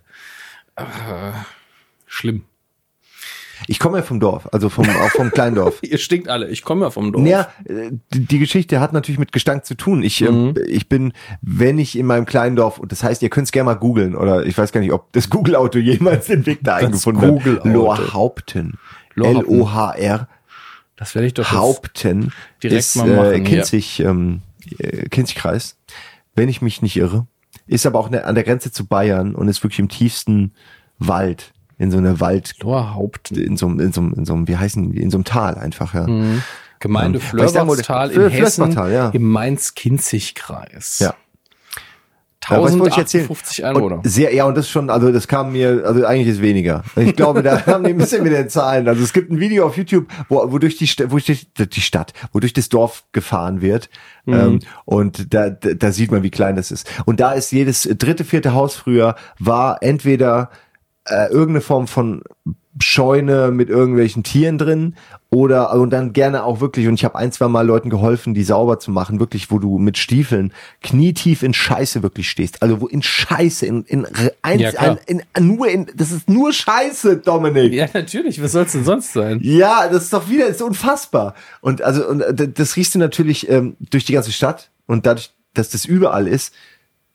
Äh, 0.76 0.84
schlimm. 2.06 2.44
Ich 3.68 3.80
komme 3.80 3.98
ja 3.98 4.04
vom 4.04 4.20
Dorf, 4.20 4.48
also 4.52 4.70
vom, 4.70 4.88
auch 4.90 5.10
vom 5.12 5.32
Kleindorf. 5.32 5.80
Ihr 5.82 5.98
stinkt 5.98 6.30
alle. 6.30 6.50
Ich 6.50 6.64
komme 6.64 6.86
ja 6.86 6.92
vom 6.92 7.12
Dorf. 7.12 7.26
Ja, 7.26 7.50
äh, 7.66 7.92
die, 8.14 8.40
Geschichte 8.40 8.80
hat 8.80 8.94
natürlich 8.94 9.20
mit 9.20 9.32
Gestank 9.32 9.66
zu 9.66 9.76
tun. 9.76 10.04
Ich, 10.04 10.22
ähm, 10.22 10.54
ich 10.68 10.88
bin, 10.90 11.14
wenn 11.42 11.80
ich 11.80 11.98
in 11.98 12.06
meinem 12.06 12.26
kleinen 12.26 12.56
Dorf, 12.56 12.78
und 12.78 12.92
das 12.92 13.04
heißt, 13.04 13.22
ihr 13.24 13.30
könnt 13.30 13.46
es 13.46 13.52
gerne 13.52 13.66
mal 13.66 13.76
googeln, 13.76 14.16
oder 14.16 14.46
ich 14.46 14.58
weiß 14.58 14.72
gar 14.72 14.82
nicht, 14.82 14.94
ob 14.94 15.12
das 15.14 15.30
Google-Auto 15.30 15.80
jemals 15.80 16.28
den 16.28 16.46
Weg 16.46 16.60
da 16.62 16.76
eingefunden 16.76 17.24
hat. 17.46 17.66
Lohrhaupten. 17.66 18.78
Lohrhaupten. 19.16 19.48
L-O-H-R. 19.48 20.28
Das 20.96 21.14
werde 21.16 21.28
ich 21.28 21.34
doch 21.34 21.52
Haupten 21.52 22.34
direkt 22.62 22.80
ist 22.80 22.96
mal 22.96 23.08
machen, 23.08 23.26
äh, 23.26 23.38
ja. 23.38 23.44
Kinzig, 23.44 24.00
ähm, 24.00 24.42
äh, 24.80 25.08
Kinzigkreis, 25.10 25.78
wenn 26.36 26.50
ich 26.50 26.62
mich 26.62 26.82
nicht 26.82 26.98
irre. 26.98 27.28
Ist 27.68 27.86
aber 27.86 28.00
auch 28.00 28.10
ne, 28.10 28.26
an 28.26 28.36
der 28.36 28.44
Grenze 28.44 28.72
zu 28.72 28.86
Bayern 28.86 29.36
und 29.36 29.48
ist 29.48 29.64
wirklich 29.64 29.80
im 29.80 29.90
tiefsten 29.90 30.54
Wald, 30.98 31.54
in 31.78 31.92
so 31.92 31.98
einer 31.98 32.20
Wald, 32.20 32.56
Lohrhaupten. 32.62 33.38
in 33.38 33.58
so 33.58 33.68
einem, 33.68 33.80
in 33.80 33.94
so 33.94 34.02
einem, 34.02 34.14
in 34.14 34.26
so 34.26 34.48
wie 34.48 34.58
heißen 34.58 34.92
die, 34.92 35.02
in 35.02 35.10
so 35.10 35.18
einem 35.18 35.26
Tal 35.26 35.56
einfach, 35.56 35.94
ja. 35.94 36.06
Gemeinde 36.80 37.20
Ähm, 37.20 38.22
in 38.28 38.30
Hessen 38.30 38.72
ja. 38.72 39.10
im 39.10 39.32
Mainz-Kinzig-Kreis. 39.32 41.00
Ja. 41.00 41.16
Ja, 42.50 42.64
was 42.64 42.80
wollte 42.80 42.94
ich 42.94 42.98
erzählen? 42.98 43.24
1058 43.24 43.66
Einwohner. 43.66 43.96
Und 43.98 44.08
sehr, 44.08 44.34
ja, 44.34 44.46
und 44.46 44.56
das 44.56 44.70
schon, 44.70 44.90
also 44.90 45.12
das 45.12 45.28
kam 45.28 45.52
mir, 45.52 45.84
also 45.86 46.06
eigentlich 46.06 46.28
ist 46.28 46.42
weniger. 46.42 46.84
Ich 46.96 47.16
glaube, 47.16 47.44
da 47.44 47.66
haben 47.66 47.84
die 47.84 47.90
ein 47.90 47.98
bisschen 47.98 48.24
mit 48.24 48.32
den 48.32 48.48
Zahlen. 48.50 48.88
Also 48.88 49.04
es 49.04 49.12
gibt 49.12 49.30
ein 49.32 49.40
Video 49.40 49.66
auf 49.66 49.76
YouTube, 49.76 50.08
wo, 50.30 50.50
wo 50.50 50.58
durch 50.58 50.78
die, 50.78 50.88
wo 51.10 51.18
durch 51.18 51.48
die 51.58 51.82
Stadt, 51.82 52.14
wo 52.32 52.40
durch 52.40 52.54
das 52.54 52.70
Dorf 52.70 53.04
gefahren 53.12 53.62
wird. 53.62 53.90
Mhm. 54.26 54.34
Ähm, 54.34 54.60
und 54.86 55.34
da, 55.34 55.50
da, 55.50 55.74
da 55.74 55.92
sieht 55.92 56.12
man, 56.12 56.24
wie 56.24 56.30
klein 56.30 56.56
das 56.56 56.72
ist. 56.72 56.90
Und 57.06 57.20
da 57.20 57.34
ist 57.34 57.52
jedes 57.52 57.84
dritte, 57.98 58.24
vierte 58.24 58.54
Haus 58.54 58.76
früher 58.76 59.16
war 59.40 59.84
entweder 59.84 60.50
äh, 61.10 61.28
irgendeine 61.30 61.62
Form 61.62 61.88
von 61.88 62.22
Scheune 62.80 63.50
mit 63.52 63.70
irgendwelchen 63.70 64.24
Tieren 64.24 64.58
drin 64.58 64.96
oder 65.30 65.72
und 65.74 65.90
dann 65.90 66.14
gerne 66.14 66.44
auch 66.44 66.62
wirklich 66.62 66.88
und 66.88 66.94
ich 66.94 67.04
habe 67.06 67.16
ein 67.18 67.32
zwei 67.32 67.48
Mal 67.48 67.66
Leuten 67.66 67.90
geholfen 67.90 68.36
die 68.36 68.44
sauber 68.44 68.80
zu 68.80 68.92
machen 68.92 69.20
wirklich 69.20 69.50
wo 69.50 69.58
du 69.58 69.80
mit 69.80 69.98
Stiefeln 69.98 70.54
knietief 70.84 71.42
in 71.42 71.56
Scheiße 71.56 72.04
wirklich 72.04 72.30
stehst 72.30 72.62
also 72.62 72.80
wo 72.80 72.88
in 72.88 73.02
Scheiße 73.02 73.66
in 73.66 73.84
in, 73.86 74.06
eins, 74.44 74.62
Ja, 74.62 74.72
ein, 74.80 75.00
in 75.08 75.24
nur 75.40 75.68
in 75.68 75.88
das 75.96 76.12
ist 76.12 76.30
nur 76.30 76.54
Scheiße 76.54 77.18
Dominik 77.18 77.74
Ja, 77.74 77.88
natürlich. 77.94 78.42
Was 78.42 78.52
soll's 78.52 78.74
denn 78.74 78.84
sonst 78.84 79.14
sein? 79.14 79.40
ja, 79.42 79.88
das 79.88 80.04
ist 80.04 80.14
doch 80.14 80.30
wieder, 80.30 80.48
das 80.48 80.58
ist 80.58 80.62
unfassbar. 80.62 81.34
Und 81.62 81.82
also 81.82 82.08
und 82.08 82.22
äh, 82.22 82.48
das 82.48 82.76
riechst 82.76 82.96
du 82.96 83.00
natürlich 83.00 83.50
ähm, 83.50 83.76
durch 83.80 84.06
die 84.06 84.14
ganze 84.14 84.32
Stadt 84.32 84.70
und 84.86 85.06
dadurch, 85.06 85.32
dass 85.54 85.70
das 85.70 85.86
überall 85.86 86.28
ist, 86.28 86.54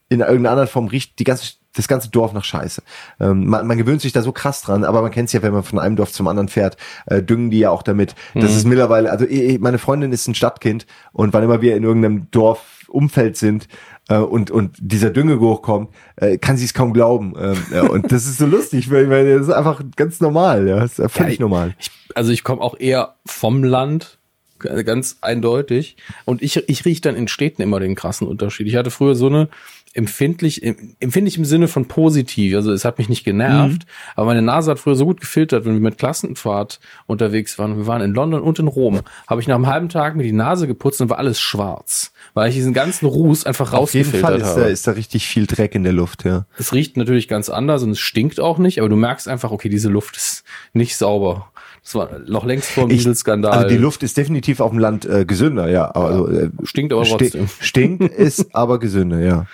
in 0.08 0.20
irgendeiner 0.20 0.50
anderen 0.50 0.68
Form 0.68 0.88
riecht 0.88 1.18
die 1.18 1.24
ganze 1.24 1.52
das 1.74 1.88
ganze 1.88 2.10
Dorf 2.10 2.32
nach 2.32 2.44
Scheiße. 2.44 2.82
Ähm, 3.20 3.46
man, 3.46 3.66
man 3.66 3.78
gewöhnt 3.78 4.00
sich 4.00 4.12
da 4.12 4.22
so 4.22 4.32
krass 4.32 4.62
dran, 4.62 4.84
aber 4.84 5.02
man 5.02 5.10
kennt 5.10 5.28
es 5.28 5.32
ja, 5.32 5.42
wenn 5.42 5.52
man 5.52 5.62
von 5.62 5.78
einem 5.78 5.96
Dorf 5.96 6.12
zum 6.12 6.28
anderen 6.28 6.48
fährt, 6.48 6.76
äh, 7.06 7.22
düngen 7.22 7.50
die 7.50 7.60
ja 7.60 7.70
auch 7.70 7.82
damit. 7.82 8.14
Das 8.34 8.54
ist 8.54 8.66
mittlerweile, 8.66 9.10
also 9.10 9.24
eh, 9.24 9.54
eh, 9.54 9.58
meine 9.58 9.78
Freundin 9.78 10.12
ist 10.12 10.28
ein 10.28 10.34
Stadtkind 10.34 10.86
und 11.12 11.32
wann 11.32 11.42
immer 11.42 11.62
wir 11.62 11.76
in 11.76 11.82
irgendeinem 11.82 12.30
Dorfumfeld 12.30 13.36
sind 13.36 13.68
äh, 14.08 14.18
und 14.18 14.50
und 14.50 14.76
dieser 14.80 15.10
Düngegeruch 15.10 15.62
kommt, 15.62 15.90
äh, 16.16 16.36
kann 16.36 16.56
sie 16.56 16.64
es 16.66 16.74
kaum 16.74 16.92
glauben. 16.92 17.34
Ähm, 17.38 17.88
und 17.88 18.12
das 18.12 18.26
ist 18.26 18.38
so 18.38 18.46
lustig, 18.46 18.90
weil, 18.90 19.08
weil 19.08 19.38
das 19.38 19.48
ist 19.48 19.54
einfach 19.54 19.82
ganz 19.96 20.20
normal, 20.20 20.68
ja, 20.68 20.80
das 20.80 20.92
ist 20.92 20.98
ja 20.98 21.08
völlig 21.08 21.38
Ja, 21.38 21.42
normal. 21.42 21.74
Ich, 21.78 21.90
also 22.14 22.32
ich 22.32 22.44
komme 22.44 22.60
auch 22.60 22.78
eher 22.78 23.14
vom 23.24 23.64
Land, 23.64 24.18
g- 24.58 24.82
ganz 24.84 25.16
eindeutig. 25.22 25.96
Und 26.26 26.42
ich, 26.42 26.68
ich 26.68 26.84
rieche 26.84 27.00
dann 27.00 27.16
in 27.16 27.28
Städten 27.28 27.62
immer 27.62 27.80
den 27.80 27.94
krassen 27.94 28.26
Unterschied. 28.26 28.66
Ich 28.66 28.76
hatte 28.76 28.90
früher 28.90 29.14
so 29.14 29.28
eine 29.28 29.48
empfindlich, 29.94 30.62
em- 30.62 30.94
empfindlich 31.00 31.36
im 31.38 31.44
Sinne 31.44 31.68
von 31.68 31.86
positiv. 31.86 32.54
Also 32.56 32.72
es 32.72 32.84
hat 32.84 32.98
mich 32.98 33.08
nicht 33.08 33.24
genervt, 33.24 33.82
aber 34.16 34.26
meine 34.26 34.42
Nase 34.42 34.70
hat 34.70 34.78
früher 34.78 34.94
so 34.94 35.04
gut 35.04 35.20
gefiltert, 35.20 35.64
wenn 35.64 35.74
wir 35.74 35.80
mit 35.80 35.98
Klassenfahrt 35.98 36.80
unterwegs 37.06 37.58
waren. 37.58 37.76
Wir 37.76 37.86
waren 37.86 38.02
in 38.02 38.12
London 38.14 38.42
und 38.42 38.58
in 38.58 38.68
Rom. 38.68 39.00
Habe 39.26 39.40
ich 39.40 39.48
nach 39.48 39.54
einem 39.56 39.66
halben 39.66 39.88
Tag 39.88 40.16
mir 40.16 40.22
die 40.22 40.32
Nase 40.32 40.66
geputzt 40.66 41.00
und 41.00 41.10
war 41.10 41.18
alles 41.18 41.40
schwarz, 41.40 42.12
weil 42.34 42.48
ich 42.48 42.54
diesen 42.54 42.72
ganzen 42.72 43.06
Ruß 43.06 43.44
einfach 43.46 43.72
Auf 43.72 43.94
jeden 43.94 44.10
Fall 44.10 44.32
rausgefiltert 44.34 44.48
ist 44.48 44.56
da, 44.56 44.60
habe. 44.62 44.70
ist 44.72 44.86
da 44.86 44.90
richtig 44.92 45.26
viel 45.26 45.46
Dreck 45.46 45.74
in 45.74 45.84
der 45.84 45.92
Luft, 45.92 46.24
ja. 46.24 46.46
Es 46.58 46.72
riecht 46.72 46.96
natürlich 46.96 47.28
ganz 47.28 47.48
anders 47.50 47.82
und 47.82 47.90
es 47.90 47.98
stinkt 48.00 48.40
auch 48.40 48.58
nicht, 48.58 48.78
aber 48.80 48.88
du 48.88 48.96
merkst 48.96 49.28
einfach, 49.28 49.50
okay, 49.50 49.68
diese 49.68 49.88
Luft 49.88 50.16
ist 50.16 50.44
nicht 50.72 50.96
sauber. 50.96 51.48
Das 51.84 51.96
war 51.96 52.10
noch 52.28 52.44
längst 52.44 52.70
vor 52.70 52.84
dem 52.86 52.90
Dieselskandal. 52.90 53.52
Also 53.52 53.68
die 53.68 53.76
Luft 53.76 54.04
ist 54.04 54.16
definitiv 54.16 54.60
auf 54.60 54.70
dem 54.70 54.78
Land 54.78 55.04
äh, 55.04 55.24
gesünder, 55.24 55.68
ja. 55.68 55.90
Also, 55.90 56.28
äh, 56.28 56.50
Stinkt 56.62 56.92
aber 56.92 57.02
trotzdem. 57.04 57.48
Stinkt 57.60 58.04
ist 58.04 58.54
aber 58.54 58.78
gesünder, 58.78 59.18
ja. 59.18 59.46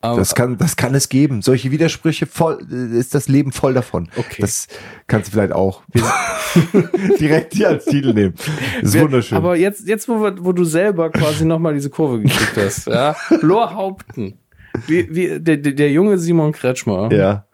Das 0.00 0.34
kann, 0.34 0.56
das 0.58 0.76
kann 0.76 0.94
es 0.94 1.08
geben. 1.08 1.42
Solche 1.42 1.70
Widersprüche 1.70 2.26
voll, 2.26 2.58
äh, 2.70 2.98
ist 2.98 3.14
das 3.14 3.28
Leben 3.28 3.50
voll 3.50 3.74
davon. 3.74 4.08
Okay. 4.16 4.40
Das 4.40 4.68
kannst 5.06 5.28
du 5.28 5.32
vielleicht 5.32 5.52
auch 5.52 5.82
direkt 7.20 7.54
hier 7.54 7.68
als 7.68 7.86
Titel 7.86 8.12
nehmen. 8.12 8.34
Das 8.80 8.94
ist 8.94 9.00
wunderschön. 9.00 9.38
Aber 9.38 9.56
jetzt, 9.56 9.88
jetzt 9.88 10.08
wo, 10.08 10.20
wo 10.20 10.52
du 10.52 10.64
selber 10.64 11.10
quasi 11.10 11.44
nochmal 11.44 11.74
diese 11.74 11.90
Kurve 11.90 12.20
gekriegt 12.20 12.56
hast, 12.56 12.86
ja, 12.86 13.16
Lorhaupten. 13.40 14.38
Wie, 14.86 15.14
wie, 15.14 15.40
der, 15.40 15.56
der 15.56 15.72
der 15.72 15.90
junge 15.90 16.18
Simon 16.18 16.52
Kretschmer, 16.52 17.10
ja. 17.10 17.46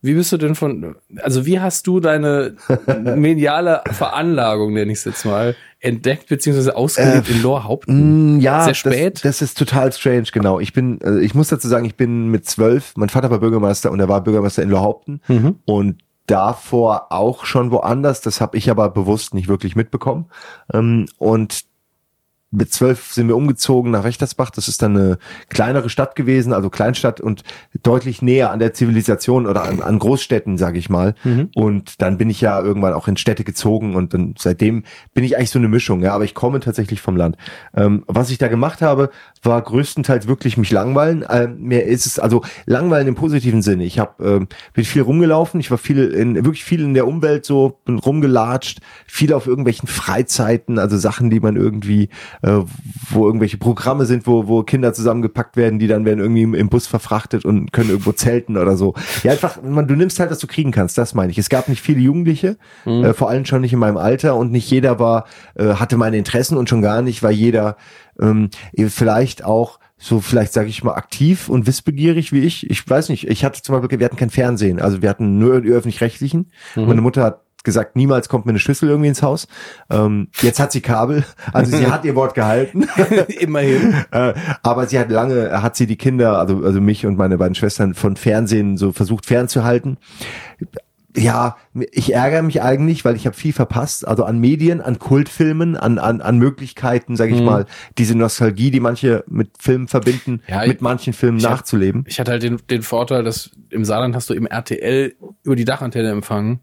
wie 0.00 0.14
bist 0.14 0.30
du 0.30 0.36
denn 0.36 0.54
von, 0.54 0.94
also 1.16 1.44
wie 1.44 1.58
hast 1.58 1.88
du 1.88 1.98
deine 1.98 2.54
mediale 3.16 3.82
Veranlagung, 3.90 4.72
nenne 4.72 4.92
ich 4.92 4.98
es 4.98 5.04
jetzt 5.04 5.24
mal, 5.24 5.56
entdeckt 5.80 6.28
beziehungsweise 6.28 6.76
ausgelebt 6.76 7.28
in 7.28 7.42
Lorhaupten? 7.42 8.36
Mm, 8.36 8.40
Ja, 8.40 8.64
Sehr 8.64 8.74
spät? 8.74 9.16
Das, 9.16 9.22
das 9.22 9.42
ist 9.42 9.58
total 9.58 9.92
strange, 9.92 10.24
genau. 10.32 10.58
Ich 10.60 10.72
bin, 10.72 10.98
also 11.02 11.18
ich 11.18 11.34
muss 11.34 11.48
dazu 11.48 11.68
sagen, 11.68 11.84
ich 11.84 11.96
bin 11.96 12.28
mit 12.28 12.46
zwölf, 12.46 12.92
mein 12.96 13.08
Vater 13.08 13.30
war 13.30 13.38
Bürgermeister 13.38 13.90
und 13.92 14.00
er 14.00 14.08
war 14.08 14.22
Bürgermeister 14.22 14.62
in 14.62 14.70
Lohaupten 14.70 15.20
Mhm. 15.28 15.56
und 15.66 15.98
davor 16.26 17.06
auch 17.10 17.44
schon 17.46 17.70
woanders. 17.70 18.20
Das 18.20 18.40
habe 18.40 18.56
ich 18.58 18.70
aber 18.70 18.90
bewusst 18.90 19.32
nicht 19.34 19.48
wirklich 19.48 19.76
mitbekommen. 19.76 20.26
Ähm, 20.74 21.06
Und 21.16 21.64
mit 22.50 22.72
zwölf 22.72 23.12
sind 23.12 23.28
wir 23.28 23.36
umgezogen 23.36 23.90
nach 23.90 24.04
Wächtersbach. 24.04 24.50
Das 24.50 24.68
ist 24.68 24.80
dann 24.80 24.96
eine 24.96 25.18
kleinere 25.50 25.90
Stadt 25.90 26.16
gewesen, 26.16 26.54
also 26.54 26.70
Kleinstadt 26.70 27.20
und 27.20 27.42
deutlich 27.82 28.22
näher 28.22 28.50
an 28.50 28.58
der 28.58 28.72
Zivilisation 28.72 29.46
oder 29.46 29.64
an, 29.64 29.82
an 29.82 29.98
Großstädten, 29.98 30.56
sage 30.56 30.78
ich 30.78 30.88
mal. 30.88 31.14
Und 31.54 32.00
dann 32.00 32.16
bin 32.16 32.30
ich 32.30 32.40
ja 32.40 32.60
irgendwann 32.60 32.94
auch 32.94 33.06
in 33.06 33.18
Städte 33.18 33.44
gezogen 33.44 33.94
und 33.96 34.14
dann 34.14 34.34
seitdem 34.38 34.84
bin 35.12 35.24
ich 35.24 35.36
eigentlich 35.36 35.50
so 35.50 35.58
eine 35.58 35.68
Mischung. 35.68 36.02
Ja, 36.02 36.14
aber 36.14 36.24
ich 36.24 36.34
komme 36.34 36.60
tatsächlich 36.60 37.02
vom 37.02 37.16
Land. 37.16 37.36
Ähm, 37.74 38.04
was 38.06 38.30
ich 38.30 38.38
da 38.38 38.48
gemacht 38.48 38.80
habe, 38.80 39.10
war 39.42 39.60
größtenteils 39.60 40.26
wirklich 40.26 40.56
mich 40.56 40.70
langweilen. 40.70 41.26
Ähm, 41.28 41.60
mir 41.60 41.84
ist 41.84 42.06
es 42.06 42.18
also 42.18 42.42
langweilen 42.64 43.08
im 43.08 43.14
positiven 43.14 43.60
Sinne. 43.60 43.84
Ich 43.84 43.98
habe 43.98 44.24
ähm, 44.24 44.48
bin 44.72 44.84
viel 44.84 45.02
rumgelaufen. 45.02 45.60
Ich 45.60 45.70
war 45.70 45.78
viel 45.78 45.98
in 46.12 46.34
wirklich 46.36 46.64
viel 46.64 46.80
in 46.80 46.94
der 46.94 47.06
Umwelt 47.06 47.44
so, 47.44 47.78
bin 47.84 47.98
rumgelatscht, 47.98 48.80
viel 49.06 49.34
auf 49.34 49.46
irgendwelchen 49.46 49.86
Freizeiten, 49.86 50.78
also 50.78 50.96
Sachen, 50.96 51.28
die 51.28 51.40
man 51.40 51.56
irgendwie 51.56 52.08
äh, 52.42 52.60
wo 53.10 53.26
irgendwelche 53.26 53.58
Programme 53.58 54.06
sind, 54.06 54.26
wo, 54.26 54.46
wo 54.46 54.62
Kinder 54.62 54.92
zusammengepackt 54.92 55.56
werden, 55.56 55.78
die 55.78 55.86
dann 55.86 56.04
werden 56.04 56.20
irgendwie 56.20 56.42
im, 56.42 56.54
im 56.54 56.68
Bus 56.68 56.86
verfrachtet 56.86 57.44
und 57.44 57.72
können 57.72 57.90
irgendwo 57.90 58.12
zelten 58.12 58.56
oder 58.56 58.76
so. 58.76 58.94
Ja, 59.22 59.32
einfach, 59.32 59.62
man, 59.62 59.88
du 59.88 59.94
nimmst 59.94 60.20
halt, 60.20 60.30
was 60.30 60.38
du 60.38 60.46
kriegen 60.46 60.70
kannst, 60.70 60.98
das 60.98 61.14
meine 61.14 61.30
ich. 61.30 61.38
Es 61.38 61.48
gab 61.48 61.68
nicht 61.68 61.80
viele 61.80 62.00
Jugendliche, 62.00 62.58
äh, 62.86 63.12
vor 63.12 63.28
allem 63.28 63.44
schon 63.44 63.60
nicht 63.60 63.72
in 63.72 63.78
meinem 63.78 63.96
Alter 63.96 64.36
und 64.36 64.52
nicht 64.52 64.70
jeder 64.70 64.98
war, 64.98 65.26
äh, 65.54 65.74
hatte 65.74 65.96
meine 65.96 66.16
Interessen 66.16 66.56
und 66.56 66.68
schon 66.68 66.82
gar 66.82 67.02
nicht, 67.02 67.22
weil 67.22 67.32
jeder 67.32 67.76
ähm, 68.20 68.50
vielleicht 68.88 69.44
auch 69.44 69.78
so 69.98 70.20
vielleicht 70.20 70.52
sage 70.52 70.68
ich 70.68 70.84
mal 70.84 70.94
aktiv 70.94 71.48
und 71.48 71.66
wissbegierig 71.66 72.32
wie 72.32 72.40
ich. 72.40 72.70
Ich 72.70 72.88
weiß 72.88 73.08
nicht, 73.08 73.28
ich 73.28 73.44
hatte 73.44 73.62
zum 73.62 73.74
Beispiel, 73.80 73.98
wir 73.98 74.04
hatten 74.04 74.16
kein 74.16 74.30
Fernsehen, 74.30 74.80
also 74.80 75.02
wir 75.02 75.10
hatten 75.10 75.38
nur 75.38 75.60
die 75.60 75.70
öffentlich-rechtlichen. 75.70 76.52
Meine 76.86 77.00
Mutter 77.00 77.24
hat 77.24 77.47
gesagt, 77.68 77.94
niemals 77.96 78.28
kommt 78.28 78.46
mir 78.46 78.50
eine 78.50 78.58
Schüssel 78.58 78.88
irgendwie 78.88 79.08
ins 79.08 79.22
Haus. 79.22 79.46
Ähm, 79.90 80.28
jetzt 80.42 80.58
hat 80.58 80.72
sie 80.72 80.80
Kabel, 80.80 81.24
also 81.52 81.76
sie 81.76 81.86
hat 81.90 82.04
ihr 82.04 82.14
Wort 82.16 82.34
gehalten. 82.34 82.88
Immerhin. 83.40 83.94
Äh, 84.10 84.34
aber 84.62 84.86
sie 84.86 84.98
hat 84.98 85.10
lange, 85.10 85.62
hat 85.62 85.76
sie 85.76 85.86
die 85.86 85.96
Kinder, 85.96 86.38
also, 86.38 86.64
also 86.64 86.80
mich 86.80 87.06
und 87.06 87.16
meine 87.16 87.38
beiden 87.38 87.54
Schwestern 87.54 87.94
von 87.94 88.16
Fernsehen 88.16 88.76
so 88.76 88.92
versucht 88.92 89.26
fernzuhalten. 89.26 89.98
Ja, 91.16 91.56
ich 91.90 92.12
ärgere 92.14 92.42
mich 92.42 92.62
eigentlich, 92.62 93.04
weil 93.04 93.16
ich 93.16 93.26
habe 93.26 93.34
viel 93.34 93.52
verpasst, 93.52 94.06
also 94.06 94.24
an 94.24 94.38
Medien, 94.38 94.80
an 94.80 94.98
Kultfilmen, 95.00 95.74
an, 95.76 95.98
an, 95.98 96.20
an 96.20 96.38
Möglichkeiten, 96.38 97.16
sage 97.16 97.34
ich 97.34 97.42
mal, 97.42 97.66
diese 97.96 98.14
Nostalgie, 98.14 98.70
die 98.70 98.78
manche 98.78 99.24
mit 99.26 99.50
Filmen 99.58 99.88
verbinden, 99.88 100.42
Ja, 100.46 100.62
ich- 100.62 100.68
mit 100.68 100.82
manchen 100.82 101.14
Filmen 101.14 101.38
ich 101.38 101.44
nachzuleben. 101.44 102.04
Ich 102.06 102.20
hatte 102.20 102.30
halt 102.32 102.42
den, 102.44 102.58
den 102.70 102.82
Vorteil, 102.82 103.24
dass 103.24 103.50
im 103.70 103.84
Saarland 103.84 104.14
hast 104.14 104.30
du 104.30 104.34
im 104.34 104.46
RTL 104.46 105.14
über 105.42 105.56
die 105.56 105.64
Dachantenne 105.64 106.10
empfangen. 106.10 106.60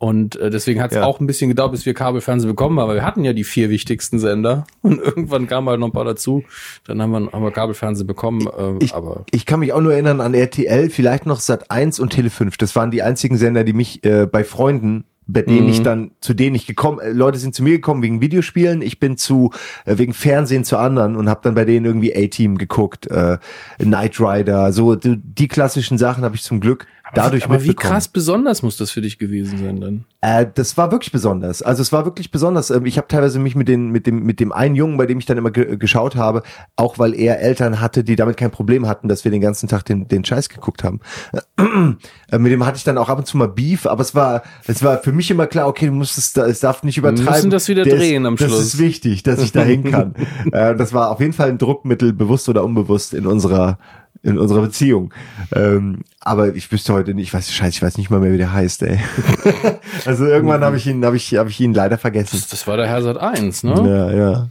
Und 0.00 0.36
äh, 0.36 0.48
deswegen 0.48 0.80
hat 0.80 0.92
es 0.92 0.96
Ja. 0.96 1.04
auch 1.04 1.20
ein 1.20 1.26
bisschen 1.26 1.50
gedauert, 1.50 1.72
bis 1.72 1.84
wir 1.84 1.92
Kabelfernsehen 1.92 2.50
bekommen 2.50 2.80
haben, 2.80 2.88
weil 2.88 2.96
wir 2.96 3.04
hatten 3.04 3.22
ja 3.22 3.34
die 3.34 3.44
vier 3.44 3.68
wichtigsten 3.68 4.18
Sender. 4.18 4.66
Und 4.82 4.98
irgendwann 4.98 5.46
kamen 5.46 5.68
halt 5.68 5.78
noch 5.78 5.88
ein 5.88 5.92
paar 5.92 6.06
dazu. 6.06 6.42
Dann 6.86 7.02
haben 7.02 7.10
wir, 7.12 7.30
haben 7.32 7.42
wir 7.44 7.50
Kabelfernsehen 7.50 8.06
bekommen. 8.06 8.46
Äh, 8.58 8.82
Ich, 8.82 8.94
aber 8.94 9.26
ich 9.30 9.44
kann 9.44 9.60
mich 9.60 9.74
auch 9.74 9.82
nur 9.82 9.92
erinnern 9.92 10.22
an 10.22 10.32
RTL, 10.32 10.88
vielleicht 10.88 11.26
noch 11.26 11.38
Sat 11.38 11.70
1 11.70 12.00
und 12.00 12.10
Tele 12.14 12.30
5. 12.30 12.56
Das 12.56 12.74
waren 12.76 12.90
die 12.90 13.02
einzigen 13.02 13.36
Sender, 13.36 13.62
die 13.62 13.74
mich 13.74 14.02
äh, 14.02 14.26
bei 14.26 14.42
Freunden, 14.42 15.04
bei 15.26 15.42
denen 15.42 15.68
ich 15.68 15.82
dann, 15.82 16.10
zu 16.20 16.34
denen 16.34 16.56
ich 16.56 16.66
gekommen, 16.66 16.98
äh, 16.98 17.10
Leute 17.10 17.38
sind 17.38 17.54
zu 17.54 17.62
mir 17.62 17.72
gekommen 17.72 18.02
wegen 18.02 18.20
Videospielen, 18.22 18.80
ich 18.82 18.98
bin 18.98 19.16
zu, 19.18 19.50
äh, 19.84 19.96
wegen 19.98 20.12
Fernsehen 20.14 20.64
zu 20.64 20.76
anderen 20.78 21.14
und 21.14 21.28
habe 21.28 21.40
dann 21.44 21.54
bei 21.54 21.64
denen 21.66 21.84
irgendwie 21.86 22.16
A-Team 22.16 22.56
geguckt, 22.58 23.06
äh, 23.08 23.36
Knight 23.78 24.18
Rider, 24.18 24.72
so 24.72 24.96
die, 24.96 25.18
die 25.22 25.46
klassischen 25.46 25.98
Sachen 25.98 26.24
habe 26.24 26.34
ich 26.34 26.42
zum 26.42 26.58
Glück 26.58 26.86
dadurch 27.14 27.44
aber 27.44 27.62
wie 27.62 27.68
mitbekommen. 27.68 27.92
krass 27.94 28.08
besonders 28.08 28.62
muss 28.62 28.76
das 28.76 28.90
für 28.90 29.00
dich 29.00 29.18
gewesen 29.18 29.58
sein 29.58 29.80
dann? 29.80 30.04
Äh, 30.20 30.46
das 30.54 30.76
war 30.76 30.90
wirklich 30.92 31.12
besonders. 31.12 31.62
Also 31.62 31.82
es 31.82 31.92
war 31.92 32.04
wirklich 32.04 32.30
besonders. 32.30 32.70
Ähm, 32.70 32.84
Ich 32.86 32.96
habe 32.98 33.08
teilweise 33.08 33.38
mich 33.38 33.54
mit, 33.56 33.68
den, 33.68 33.88
mit, 33.90 34.06
dem, 34.06 34.22
mit 34.22 34.38
dem 34.40 34.52
einen 34.52 34.74
Jungen, 34.74 34.96
bei 34.98 35.06
dem 35.06 35.18
ich 35.18 35.26
dann 35.26 35.38
immer 35.38 35.50
ge 35.50 35.76
geschaut 35.76 36.16
habe, 36.16 36.42
auch 36.76 36.98
weil 36.98 37.14
er 37.14 37.40
Eltern 37.40 37.80
hatte, 37.80 38.04
die 38.04 38.16
damit 38.16 38.36
kein 38.36 38.50
Problem 38.50 38.86
hatten, 38.86 39.08
dass 39.08 39.24
wir 39.24 39.30
den 39.30 39.40
ganzen 39.40 39.68
Tag 39.68 39.84
den, 39.84 40.08
den 40.08 40.24
Scheiß 40.24 40.48
geguckt 40.48 40.84
haben. 40.84 41.00
Äh, 41.56 42.38
mit 42.38 42.52
dem 42.52 42.64
hatte 42.66 42.76
ich 42.76 42.84
dann 42.84 42.98
auch 42.98 43.08
ab 43.08 43.18
und 43.18 43.26
zu 43.26 43.36
mal 43.36 43.48
Beef, 43.48 43.86
aber 43.86 44.02
es 44.02 44.14
war, 44.14 44.42
es 44.66 44.82
war 44.82 44.98
für 44.98 45.12
mich 45.12 45.30
immer 45.30 45.46
klar, 45.46 45.68
okay, 45.68 45.86
du 45.86 45.92
musst 45.92 46.18
es, 46.18 46.32
da- 46.32 46.46
es 46.46 46.60
darf 46.60 46.82
nicht 46.82 46.98
übertreiben. 46.98 47.24
müssen 47.32 47.50
das 47.50 47.68
wieder 47.68 47.84
Der 47.84 47.96
drehen 47.96 48.22
ist, 48.24 48.28
am 48.28 48.36
Das 48.36 48.48
Schluss. 48.48 48.60
ist 48.62 48.78
wichtig, 48.78 49.22
dass 49.22 49.42
ich 49.42 49.52
da 49.52 49.62
hin 49.62 49.84
kann. 49.90 50.14
äh, 50.52 50.74
das 50.76 50.92
war 50.92 51.10
auf 51.10 51.20
jeden 51.20 51.32
Fall 51.32 51.48
ein 51.48 51.58
Druckmittel, 51.58 52.12
bewusst 52.12 52.48
oder 52.48 52.64
unbewusst 52.64 53.14
in 53.14 53.26
unserer 53.26 53.78
in 54.22 54.38
unserer 54.38 54.62
Beziehung. 54.62 55.12
Ähm, 55.54 56.02
aber 56.20 56.54
ich 56.54 56.70
wüsste 56.70 56.92
heute 56.92 57.14
nicht, 57.14 57.28
ich 57.28 57.34
weiß, 57.34 57.52
scheiße, 57.52 57.70
ich 57.70 57.82
weiß 57.82 57.96
nicht 57.98 58.10
mal 58.10 58.20
mehr, 58.20 58.32
wie 58.32 58.38
der 58.38 58.52
heißt, 58.52 58.82
ey. 58.82 59.00
also 60.04 60.26
irgendwann 60.26 60.62
habe 60.62 60.76
ich 60.76 60.86
ihn, 60.86 61.04
habe 61.04 61.16
ich, 61.16 61.34
habe 61.36 61.48
ich 61.48 61.60
ihn 61.60 61.72
leider 61.72 61.98
vergessen. 61.98 62.36
Das, 62.38 62.48
das 62.48 62.66
war 62.66 62.76
der 62.76 62.86
Herr 62.86 63.02
Sat 63.02 63.18
1, 63.18 63.64
ne? 63.64 63.72
Ja, 63.72 64.10
ja. 64.12 64.48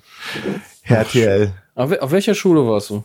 RTL. 0.84 1.52
Auf, 1.76 1.92
auf 2.00 2.12
welcher 2.12 2.34
Schule 2.34 2.66
warst 2.66 2.90
du? 2.90 3.04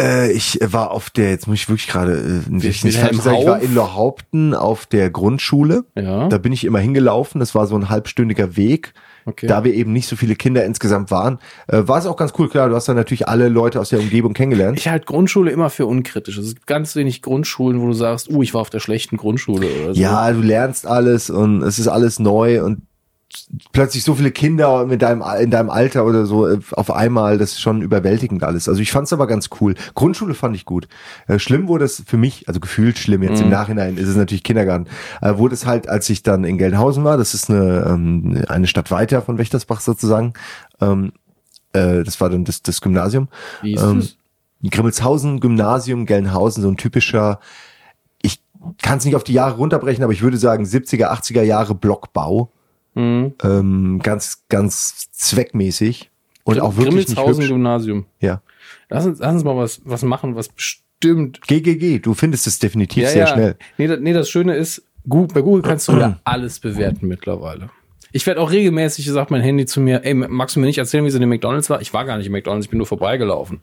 Äh, 0.00 0.32
ich 0.32 0.58
war 0.62 0.90
auf 0.90 1.10
der, 1.10 1.30
jetzt 1.30 1.46
muss 1.46 1.58
ich 1.58 1.68
wirklich 1.68 1.88
gerade 1.88 2.12
äh, 2.12 2.50
nicht, 2.50 2.80
sagen, 2.92 3.16
ich 3.16 3.24
war 3.24 3.60
in 3.60 3.74
Lohaupten 3.74 4.54
auf 4.54 4.86
der 4.86 5.10
Grundschule. 5.10 5.84
Ja. 5.96 6.28
Da 6.28 6.38
bin 6.38 6.52
ich 6.52 6.64
immer 6.64 6.78
hingelaufen. 6.78 7.38
Das 7.38 7.54
war 7.54 7.66
so 7.66 7.76
ein 7.76 7.88
halbstündiger 7.88 8.56
Weg. 8.56 8.94
Okay. 9.26 9.46
Da 9.46 9.64
wir 9.64 9.74
eben 9.74 9.92
nicht 9.92 10.08
so 10.08 10.16
viele 10.16 10.34
Kinder 10.34 10.64
insgesamt 10.64 11.10
waren, 11.10 11.38
äh, 11.68 11.82
war 11.84 11.98
es 11.98 12.06
auch 12.06 12.16
ganz 12.16 12.32
cool. 12.38 12.48
Klar, 12.48 12.70
du 12.70 12.74
hast 12.74 12.88
dann 12.88 12.96
natürlich 12.96 13.28
alle 13.28 13.48
Leute 13.48 13.78
aus 13.78 13.90
der 13.90 14.00
Umgebung 14.00 14.32
kennengelernt. 14.32 14.78
Ich 14.78 14.88
halte 14.88 15.04
Grundschule 15.04 15.50
immer 15.50 15.68
für 15.68 15.86
unkritisch. 15.86 16.38
Es 16.38 16.54
gibt 16.54 16.66
ganz 16.66 16.96
wenig 16.96 17.20
Grundschulen, 17.20 17.80
wo 17.80 17.86
du 17.86 17.92
sagst, 17.92 18.30
uh, 18.30 18.42
ich 18.42 18.54
war 18.54 18.62
auf 18.62 18.70
der 18.70 18.80
schlechten 18.80 19.18
Grundschule 19.18 19.66
oder 19.66 19.94
so. 19.94 20.00
Ja, 20.00 20.32
du 20.32 20.40
lernst 20.40 20.86
alles 20.86 21.28
und 21.28 21.62
es 21.62 21.78
ist 21.78 21.88
alles 21.88 22.18
neu 22.18 22.64
und 22.64 22.82
plötzlich 23.72 24.04
so 24.04 24.14
viele 24.14 24.30
Kinder 24.30 24.86
mit 24.86 25.02
deinem, 25.02 25.22
in 25.40 25.50
deinem 25.50 25.70
Alter 25.70 26.04
oder 26.04 26.26
so 26.26 26.48
äh, 26.48 26.58
auf 26.72 26.90
einmal, 26.90 27.38
das 27.38 27.52
ist 27.52 27.60
schon 27.60 27.82
überwältigend 27.82 28.42
alles. 28.42 28.68
Also 28.68 28.80
ich 28.80 28.92
fand's 28.92 29.12
aber 29.12 29.26
ganz 29.26 29.50
cool. 29.60 29.74
Grundschule 29.94 30.34
fand 30.34 30.56
ich 30.56 30.64
gut. 30.64 30.88
Äh, 31.28 31.38
Schlimm 31.38 31.68
wurde 31.68 31.84
es 31.84 32.02
für 32.06 32.16
mich, 32.16 32.48
also 32.48 32.60
gefühlt 32.60 32.98
schlimm, 32.98 33.22
jetzt 33.22 33.40
im 33.40 33.50
Nachhinein 33.50 33.96
ist 33.96 34.08
es 34.08 34.16
natürlich 34.16 34.42
Kindergarten, 34.42 34.86
äh, 35.22 35.36
wurde 35.36 35.54
es 35.54 35.66
halt, 35.66 35.88
als 35.88 36.08
ich 36.10 36.22
dann 36.22 36.44
in 36.44 36.58
Gelnhausen 36.58 37.04
war, 37.04 37.16
das 37.16 37.34
ist 37.34 37.50
eine, 37.50 37.86
ähm, 37.88 38.44
eine 38.48 38.66
Stadt 38.66 38.90
weiter 38.90 39.22
von 39.22 39.38
Wächtersbach 39.38 39.80
sozusagen, 39.80 40.32
ähm, 40.80 41.12
äh, 41.72 42.02
das 42.02 42.20
war 42.20 42.30
dann 42.30 42.44
das, 42.44 42.62
das 42.62 42.80
Gymnasium. 42.80 43.28
Wie 43.62 43.74
ist 43.74 43.82
Ähm? 43.82 44.02
Grimmelshausen 44.68 45.40
Gymnasium, 45.40 46.04
Gelnhausen, 46.04 46.62
so 46.62 46.68
ein 46.68 46.76
typischer, 46.76 47.40
ich 48.20 48.42
kann 48.82 48.98
es 48.98 49.04
nicht 49.04 49.16
auf 49.16 49.24
die 49.24 49.32
Jahre 49.32 49.56
runterbrechen, 49.56 50.04
aber 50.04 50.12
ich 50.12 50.20
würde 50.20 50.36
sagen 50.36 50.64
70er, 50.64 51.10
80er 51.10 51.42
Jahre 51.42 51.74
Blockbau. 51.74 52.52
Mhm. 52.94 53.34
Ähm, 53.42 54.00
ganz, 54.02 54.44
ganz 54.48 55.10
zweckmäßig 55.12 56.10
und 56.44 56.60
auch 56.60 56.76
wirklich 56.76 57.08
nicht 57.08 57.18
hübsch. 57.26 57.48
Gymnasium. 57.48 58.06
Ja. 58.20 58.42
Lass 58.88 59.06
uns, 59.06 59.18
lass 59.20 59.34
uns 59.34 59.44
mal 59.44 59.56
was, 59.56 59.80
was 59.84 60.02
machen, 60.02 60.34
was 60.34 60.48
bestimmt. 60.48 61.40
GGG, 61.46 62.00
du 62.00 62.14
findest 62.14 62.46
es 62.46 62.58
definitiv 62.58 63.08
sehr 63.08 63.26
schnell. 63.26 63.56
Nee, 63.78 63.86
da- 63.86 63.96
nee, 63.96 64.12
das 64.12 64.28
Schöne 64.28 64.56
ist, 64.56 64.82
gut, 65.08 65.32
bei 65.32 65.40
Google 65.42 65.62
kannst 65.62 65.88
du 65.88 65.92
ja 65.98 66.18
alles 66.24 66.58
bewerten 66.60 67.06
mittlerweile. 67.06 67.70
Ich 68.12 68.26
werde 68.26 68.40
auch 68.40 68.50
regelmäßig, 68.50 69.06
sagt 69.06 69.30
mein 69.30 69.40
Handy 69.40 69.66
zu 69.66 69.80
mir, 69.80 70.04
ey, 70.04 70.14
magst 70.14 70.56
du 70.56 70.60
mir 70.60 70.66
nicht 70.66 70.78
erzählen, 70.78 71.04
wie 71.04 71.08
es 71.08 71.14
in 71.14 71.20
dem 71.20 71.28
McDonalds 71.30 71.70
war? 71.70 71.80
Ich 71.80 71.94
war 71.94 72.04
gar 72.04 72.16
nicht 72.18 72.26
im 72.26 72.32
McDonalds, 72.32 72.66
ich 72.66 72.70
bin 72.70 72.78
nur 72.78 72.86
vorbeigelaufen. 72.88 73.60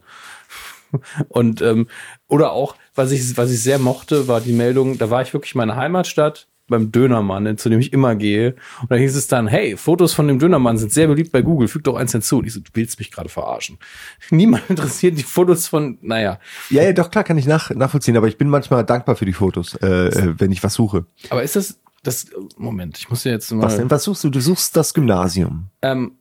Und 1.28 1.60
ähm, 1.60 1.86
oder 2.28 2.52
auch, 2.52 2.74
was 2.94 3.12
ich, 3.12 3.36
was 3.36 3.50
ich 3.50 3.62
sehr 3.62 3.78
mochte, 3.78 4.26
war 4.26 4.40
die 4.40 4.54
Meldung, 4.54 4.96
da 4.96 5.10
war 5.10 5.20
ich 5.20 5.34
wirklich 5.34 5.54
in 5.54 5.58
meiner 5.58 5.76
Heimatstadt 5.76 6.46
beim 6.68 6.92
Dönermann, 6.92 7.56
zu 7.58 7.68
dem 7.68 7.80
ich 7.80 7.92
immer 7.92 8.14
gehe. 8.14 8.54
Und 8.82 8.90
da 8.90 8.96
hieß 8.96 9.16
es 9.16 9.26
dann, 9.26 9.48
hey, 9.48 9.76
Fotos 9.76 10.14
von 10.14 10.28
dem 10.28 10.38
Dönermann 10.38 10.78
sind 10.78 10.92
sehr 10.92 11.06
beliebt 11.08 11.32
bei 11.32 11.42
Google, 11.42 11.68
füg 11.68 11.84
doch 11.84 11.96
eins 11.96 12.12
hinzu. 12.12 12.38
Und 12.38 12.46
ich 12.46 12.52
so, 12.54 12.60
du 12.60 12.70
willst 12.74 12.98
mich 12.98 13.10
gerade 13.10 13.28
verarschen. 13.28 13.78
Niemand 14.30 14.68
interessiert 14.70 15.18
die 15.18 15.22
Fotos 15.22 15.66
von, 15.66 15.98
naja. 16.02 16.38
Ja, 16.70 16.82
ja, 16.82 16.92
doch 16.92 17.10
klar, 17.10 17.24
kann 17.24 17.38
ich 17.38 17.46
nach, 17.46 17.70
nachvollziehen, 17.70 18.16
aber 18.16 18.28
ich 18.28 18.38
bin 18.38 18.48
manchmal 18.48 18.84
dankbar 18.84 19.16
für 19.16 19.24
die 19.24 19.32
Fotos, 19.32 19.74
äh, 19.76 19.86
äh, 20.08 20.34
wenn 20.38 20.52
ich 20.52 20.62
was 20.62 20.74
suche. 20.74 21.06
Aber 21.30 21.42
ist 21.42 21.56
das, 21.56 21.80
das, 22.02 22.26
Moment, 22.56 22.98
ich 22.98 23.10
muss 23.10 23.24
ja 23.24 23.32
jetzt 23.32 23.50
mal. 23.52 23.62
Was 23.64 23.76
denn? 23.76 23.90
Was 23.90 24.04
suchst 24.04 24.22
du? 24.24 24.30
Du 24.30 24.40
suchst 24.40 24.76
das 24.76 24.94
Gymnasium. 24.94 25.66
Ähm, 25.82 26.12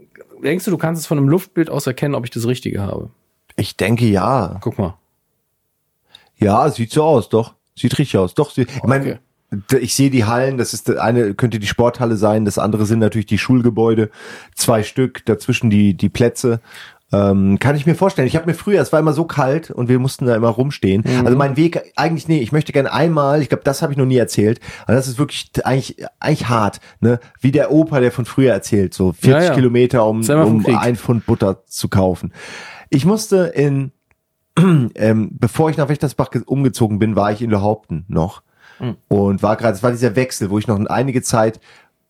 denkst 0.43 0.65
du, 0.65 0.71
du 0.71 0.77
kannst 0.77 1.01
es 1.01 1.07
von 1.07 1.17
einem 1.17 1.29
Luftbild 1.29 1.69
aus 1.69 1.85
erkennen, 1.87 2.15
ob 2.15 2.23
ich 2.25 2.31
das 2.31 2.47
Richtige 2.47 2.81
habe? 2.81 3.09
Ich 3.55 3.75
denke 3.77 4.05
ja. 4.05 4.57
Guck 4.61 4.77
mal. 4.79 4.95
Ja, 6.37 6.69
sieht 6.69 6.91
so 6.91 7.03
aus, 7.03 7.29
doch. 7.29 7.55
Sieht 7.75 7.97
richtig 7.97 8.17
aus. 8.17 8.33
Doch, 8.33 8.51
sie- 8.51 8.61
ich 8.63 8.83
meine, 8.83 9.03
Okay. 9.03 9.13
d- 9.15 9.19
ich 9.79 9.95
sehe 9.95 10.09
die 10.09 10.25
Hallen, 10.25 10.57
das 10.57 10.73
ist 10.73 10.89
das 10.89 10.97
eine 10.97 11.33
könnte 11.33 11.59
die 11.59 11.67
Sporthalle 11.67 12.17
sein, 12.17 12.45
das 12.45 12.57
andere 12.57 12.85
sind 12.85 12.99
natürlich 12.99 13.27
die 13.27 13.37
Schulgebäude, 13.37 14.09
zwei 14.55 14.83
Stück, 14.83 15.25
dazwischen 15.25 15.69
die 15.69 15.95
die 15.95 16.09
Plätze. 16.09 16.59
Ähm, 17.13 17.57
kann 17.57 17.77
ich 17.77 17.85
mir 17.85 17.95
vorstellen. 17.95 18.27
Ich 18.27 18.35
habe 18.35 18.47
mir 18.47 18.53
früher, 18.53 18.81
es 18.81 18.91
war 18.91 18.99
immer 18.99 19.13
so 19.13 19.23
kalt 19.23 19.71
und 19.71 19.87
wir 19.87 19.97
mussten 19.97 20.25
da 20.25 20.35
immer 20.35 20.49
rumstehen. 20.49 21.05
Also 21.25 21.37
mein 21.37 21.55
Weg, 21.55 21.93
eigentlich, 21.95 22.27
nee, 22.27 22.39
ich 22.39 22.51
möchte 22.51 22.73
gerne 22.73 22.91
einmal, 22.91 23.41
ich 23.41 23.47
glaube, 23.47 23.63
das 23.63 23.81
habe 23.81 23.93
ich 23.93 23.97
noch 23.97 24.05
nie 24.05 24.17
erzählt, 24.17 24.59
aber 24.85 24.95
das 24.95 25.07
ist 25.07 25.17
wirklich 25.17 25.49
eigentlich, 25.63 26.03
eigentlich 26.19 26.49
hart, 26.49 26.81
ne? 26.99 27.21
Wie 27.39 27.51
der 27.51 27.71
Opa, 27.71 28.01
der 28.01 28.11
von 28.11 28.25
früher 28.25 28.51
erzählt, 28.51 28.93
so 28.93 29.13
40 29.13 29.29
Ja, 29.29 29.41
ja. 29.41 29.53
Kilometer, 29.55 30.05
um, 30.05 30.21
um 30.43 30.65
ein 30.75 30.97
Pfund 30.97 31.25
Butter 31.25 31.63
zu 31.65 31.87
kaufen. 31.87 32.33
Ich 32.89 33.05
musste 33.05 33.53
in 33.55 33.93
ähm, 34.57 35.29
bevor 35.31 35.69
ich 35.69 35.77
nach 35.77 35.87
Wächtersbach 35.87 36.29
ge- 36.31 36.41
umgezogen 36.45 36.99
bin, 36.99 37.15
war 37.15 37.31
ich 37.31 37.41
in 37.41 37.51
Lohaupten 37.51 38.03
noch 38.09 38.41
und 39.07 39.43
war 39.43 39.55
gerade, 39.57 39.73
es 39.73 39.83
war 39.83 39.91
dieser 39.91 40.15
Wechsel, 40.15 40.49
wo 40.49 40.57
ich 40.57 40.67
noch 40.67 40.79
einige 40.85 41.21
Zeit 41.21 41.59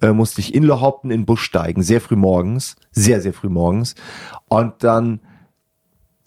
äh, 0.01 0.11
musste 0.11 0.41
ich 0.41 0.53
in 0.53 0.63
Lohaupten 0.63 1.11
in 1.11 1.26
Bus 1.26 1.39
steigen, 1.39 1.82
sehr 1.82 2.01
früh 2.01 2.15
morgens, 2.15 2.76
sehr, 2.91 3.22
sehr 3.22 3.34
früh 3.34 3.49
morgens 3.49 3.95
und 4.47 4.84
dann 4.84 5.20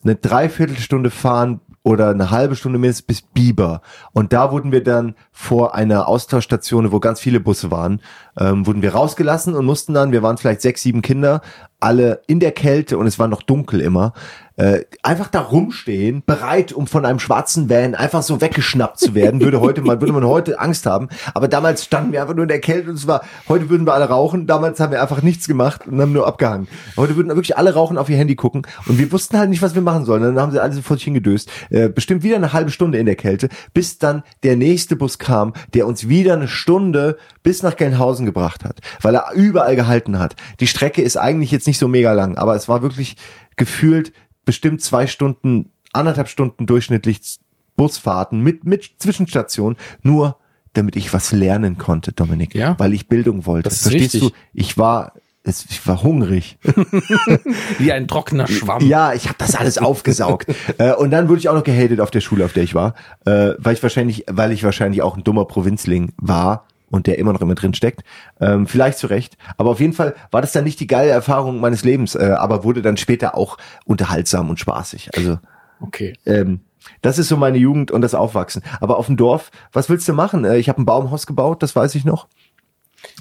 eine 0.02 0.16
Dreiviertelstunde 0.16 1.10
fahren 1.10 1.60
oder 1.82 2.10
eine 2.10 2.30
halbe 2.30 2.56
Stunde 2.56 2.78
mindestens 2.78 3.06
bis 3.06 3.22
Biber. 3.22 3.80
Und 4.12 4.32
da 4.32 4.52
wurden 4.52 4.72
wir 4.72 4.82
dann 4.82 5.14
vor 5.32 5.74
einer 5.74 6.08
Austauschstation, 6.08 6.92
wo 6.92 7.00
ganz 7.00 7.20
viele 7.20 7.40
Busse 7.40 7.70
waren, 7.70 8.00
ähm, 8.38 8.66
wurden 8.66 8.82
wir 8.82 8.92
rausgelassen 8.92 9.54
und 9.54 9.64
mussten 9.64 9.94
dann, 9.94 10.12
wir 10.12 10.22
waren 10.22 10.36
vielleicht 10.36 10.60
sechs, 10.60 10.82
sieben 10.82 11.00
Kinder, 11.00 11.40
alle 11.80 12.22
in 12.26 12.40
der 12.40 12.52
Kälte 12.52 12.98
und 12.98 13.06
es 13.06 13.18
war 13.18 13.28
noch 13.28 13.42
dunkel 13.42 13.80
immer, 13.80 14.12
äh, 14.60 14.84
einfach 15.02 15.28
da 15.28 15.40
rumstehen, 15.40 16.22
bereit, 16.26 16.74
um 16.74 16.86
von 16.86 17.06
einem 17.06 17.18
schwarzen 17.18 17.70
Van 17.70 17.94
einfach 17.94 18.22
so 18.22 18.42
weggeschnappt 18.42 18.98
zu 18.98 19.14
werden, 19.14 19.40
würde 19.40 19.58
heute 19.60 19.80
man 19.80 20.00
würde 20.02 20.12
man 20.12 20.24
heute 20.24 20.60
Angst 20.60 20.84
haben. 20.84 21.08
Aber 21.32 21.48
damals 21.48 21.82
standen 21.82 22.12
wir 22.12 22.20
einfach 22.20 22.34
nur 22.34 22.42
in 22.42 22.48
der 22.48 22.60
Kälte 22.60 22.90
und 22.90 22.96
es 22.96 23.06
war, 23.06 23.22
heute 23.48 23.70
würden 23.70 23.86
wir 23.86 23.94
alle 23.94 24.10
rauchen. 24.10 24.46
Damals 24.46 24.78
haben 24.78 24.92
wir 24.92 25.00
einfach 25.00 25.22
nichts 25.22 25.48
gemacht 25.48 25.86
und 25.86 25.98
haben 25.98 26.12
nur 26.12 26.26
abgehangen. 26.26 26.68
Heute 26.98 27.16
würden 27.16 27.28
wirklich 27.28 27.56
alle 27.56 27.72
rauchen, 27.72 27.96
auf 27.96 28.10
ihr 28.10 28.18
Handy 28.18 28.36
gucken 28.36 28.66
und 28.86 28.98
wir 28.98 29.10
wussten 29.12 29.38
halt 29.38 29.48
nicht, 29.48 29.62
was 29.62 29.74
wir 29.74 29.80
machen 29.80 30.04
sollen. 30.04 30.22
Dann 30.22 30.38
haben 30.38 30.52
sie 30.52 30.62
alle 30.62 30.74
so 30.74 30.82
vor 30.82 30.98
sich 30.98 31.04
hingedöst. 31.04 31.50
Äh, 31.70 31.88
bestimmt 31.88 32.22
wieder 32.22 32.36
eine 32.36 32.52
halbe 32.52 32.70
Stunde 32.70 32.98
in 32.98 33.06
der 33.06 33.16
Kälte, 33.16 33.48
bis 33.72 33.98
dann 33.98 34.24
der 34.42 34.56
nächste 34.56 34.94
Bus 34.94 35.18
kam, 35.18 35.54
der 35.72 35.86
uns 35.86 36.06
wieder 36.06 36.34
eine 36.34 36.48
Stunde 36.48 37.16
bis 37.42 37.62
nach 37.62 37.76
Gelnhausen 37.76 38.26
gebracht 38.26 38.64
hat, 38.64 38.80
weil 39.00 39.14
er 39.14 39.32
überall 39.34 39.74
gehalten 39.74 40.18
hat. 40.18 40.36
Die 40.60 40.66
Strecke 40.66 41.00
ist 41.00 41.16
eigentlich 41.16 41.50
jetzt 41.50 41.66
nicht 41.66 41.69
so 41.78 41.88
mega 41.88 42.12
lang, 42.12 42.36
aber 42.36 42.54
es 42.54 42.68
war 42.68 42.82
wirklich 42.82 43.16
gefühlt 43.56 44.12
bestimmt 44.44 44.82
zwei 44.82 45.06
Stunden, 45.06 45.70
anderthalb 45.92 46.28
Stunden 46.28 46.66
durchschnittlich 46.66 47.38
Busfahrten 47.76 48.40
mit, 48.40 48.64
mit 48.64 48.90
Zwischenstation, 48.98 49.76
nur 50.02 50.36
damit 50.72 50.96
ich 50.96 51.12
was 51.12 51.32
lernen 51.32 51.78
konnte, 51.78 52.12
Dominik. 52.12 52.54
Ja. 52.54 52.78
Weil 52.78 52.92
ich 52.92 53.08
Bildung 53.08 53.46
wollte. 53.46 53.68
Das 53.68 53.74
ist 53.74 53.82
Verstehst 53.82 54.14
richtig. 54.14 54.30
du? 54.30 54.36
Ich 54.52 54.78
war, 54.78 55.14
es, 55.42 55.64
ich 55.68 55.86
war 55.86 56.02
hungrig. 56.02 56.58
Wie 57.78 57.92
ein 57.92 58.06
trockener 58.06 58.46
Schwamm. 58.46 58.86
Ja, 58.86 59.14
ich 59.14 59.26
habe 59.26 59.36
das 59.38 59.54
alles 59.54 59.78
aufgesaugt. 59.78 60.46
äh, 60.78 60.92
und 60.92 61.10
dann 61.10 61.28
wurde 61.28 61.40
ich 61.40 61.48
auch 61.48 61.54
noch 61.54 61.64
gehatet 61.64 62.00
auf 62.00 62.10
der 62.10 62.20
Schule, 62.20 62.44
auf 62.44 62.52
der 62.52 62.62
ich 62.62 62.74
war, 62.74 62.94
äh, 63.24 63.54
weil 63.58 63.74
ich 63.74 63.82
wahrscheinlich, 63.82 64.24
weil 64.30 64.52
ich 64.52 64.62
wahrscheinlich 64.62 65.02
auch 65.02 65.16
ein 65.16 65.24
dummer 65.24 65.46
Provinzling 65.46 66.12
war 66.18 66.66
und 66.90 67.06
der 67.06 67.18
immer 67.18 67.32
noch 67.32 67.40
immer 67.40 67.54
drin 67.54 67.74
steckt. 67.74 68.02
Ähm, 68.40 68.66
vielleicht 68.66 68.98
zu 68.98 69.06
Recht. 69.06 69.36
Aber 69.56 69.70
auf 69.70 69.80
jeden 69.80 69.92
Fall 69.92 70.14
war 70.30 70.40
das 70.42 70.52
dann 70.52 70.64
nicht 70.64 70.80
die 70.80 70.86
geile 70.86 71.10
Erfahrung 71.10 71.60
meines 71.60 71.84
Lebens, 71.84 72.14
äh, 72.14 72.34
aber 72.38 72.64
wurde 72.64 72.82
dann 72.82 72.96
später 72.96 73.36
auch 73.36 73.56
unterhaltsam 73.84 74.50
und 74.50 74.60
spaßig. 74.60 75.10
Also 75.16 75.38
Okay. 75.80 76.12
ähm, 76.26 76.60
das 77.02 77.18
ist 77.18 77.28
so 77.28 77.36
meine 77.36 77.58
Jugend 77.58 77.90
und 77.90 78.00
das 78.02 78.14
Aufwachsen. 78.14 78.62
Aber 78.80 78.96
auf 78.98 79.06
dem 79.06 79.16
Dorf, 79.16 79.50
was 79.72 79.88
willst 79.88 80.08
du 80.08 80.12
machen? 80.12 80.44
Äh, 80.44 80.58
ich 80.58 80.68
habe 80.68 80.80
ein 80.80 80.86
Baumhaus 80.86 81.26
gebaut, 81.26 81.62
das 81.62 81.74
weiß 81.76 81.94
ich 81.94 82.04
noch. 82.04 82.26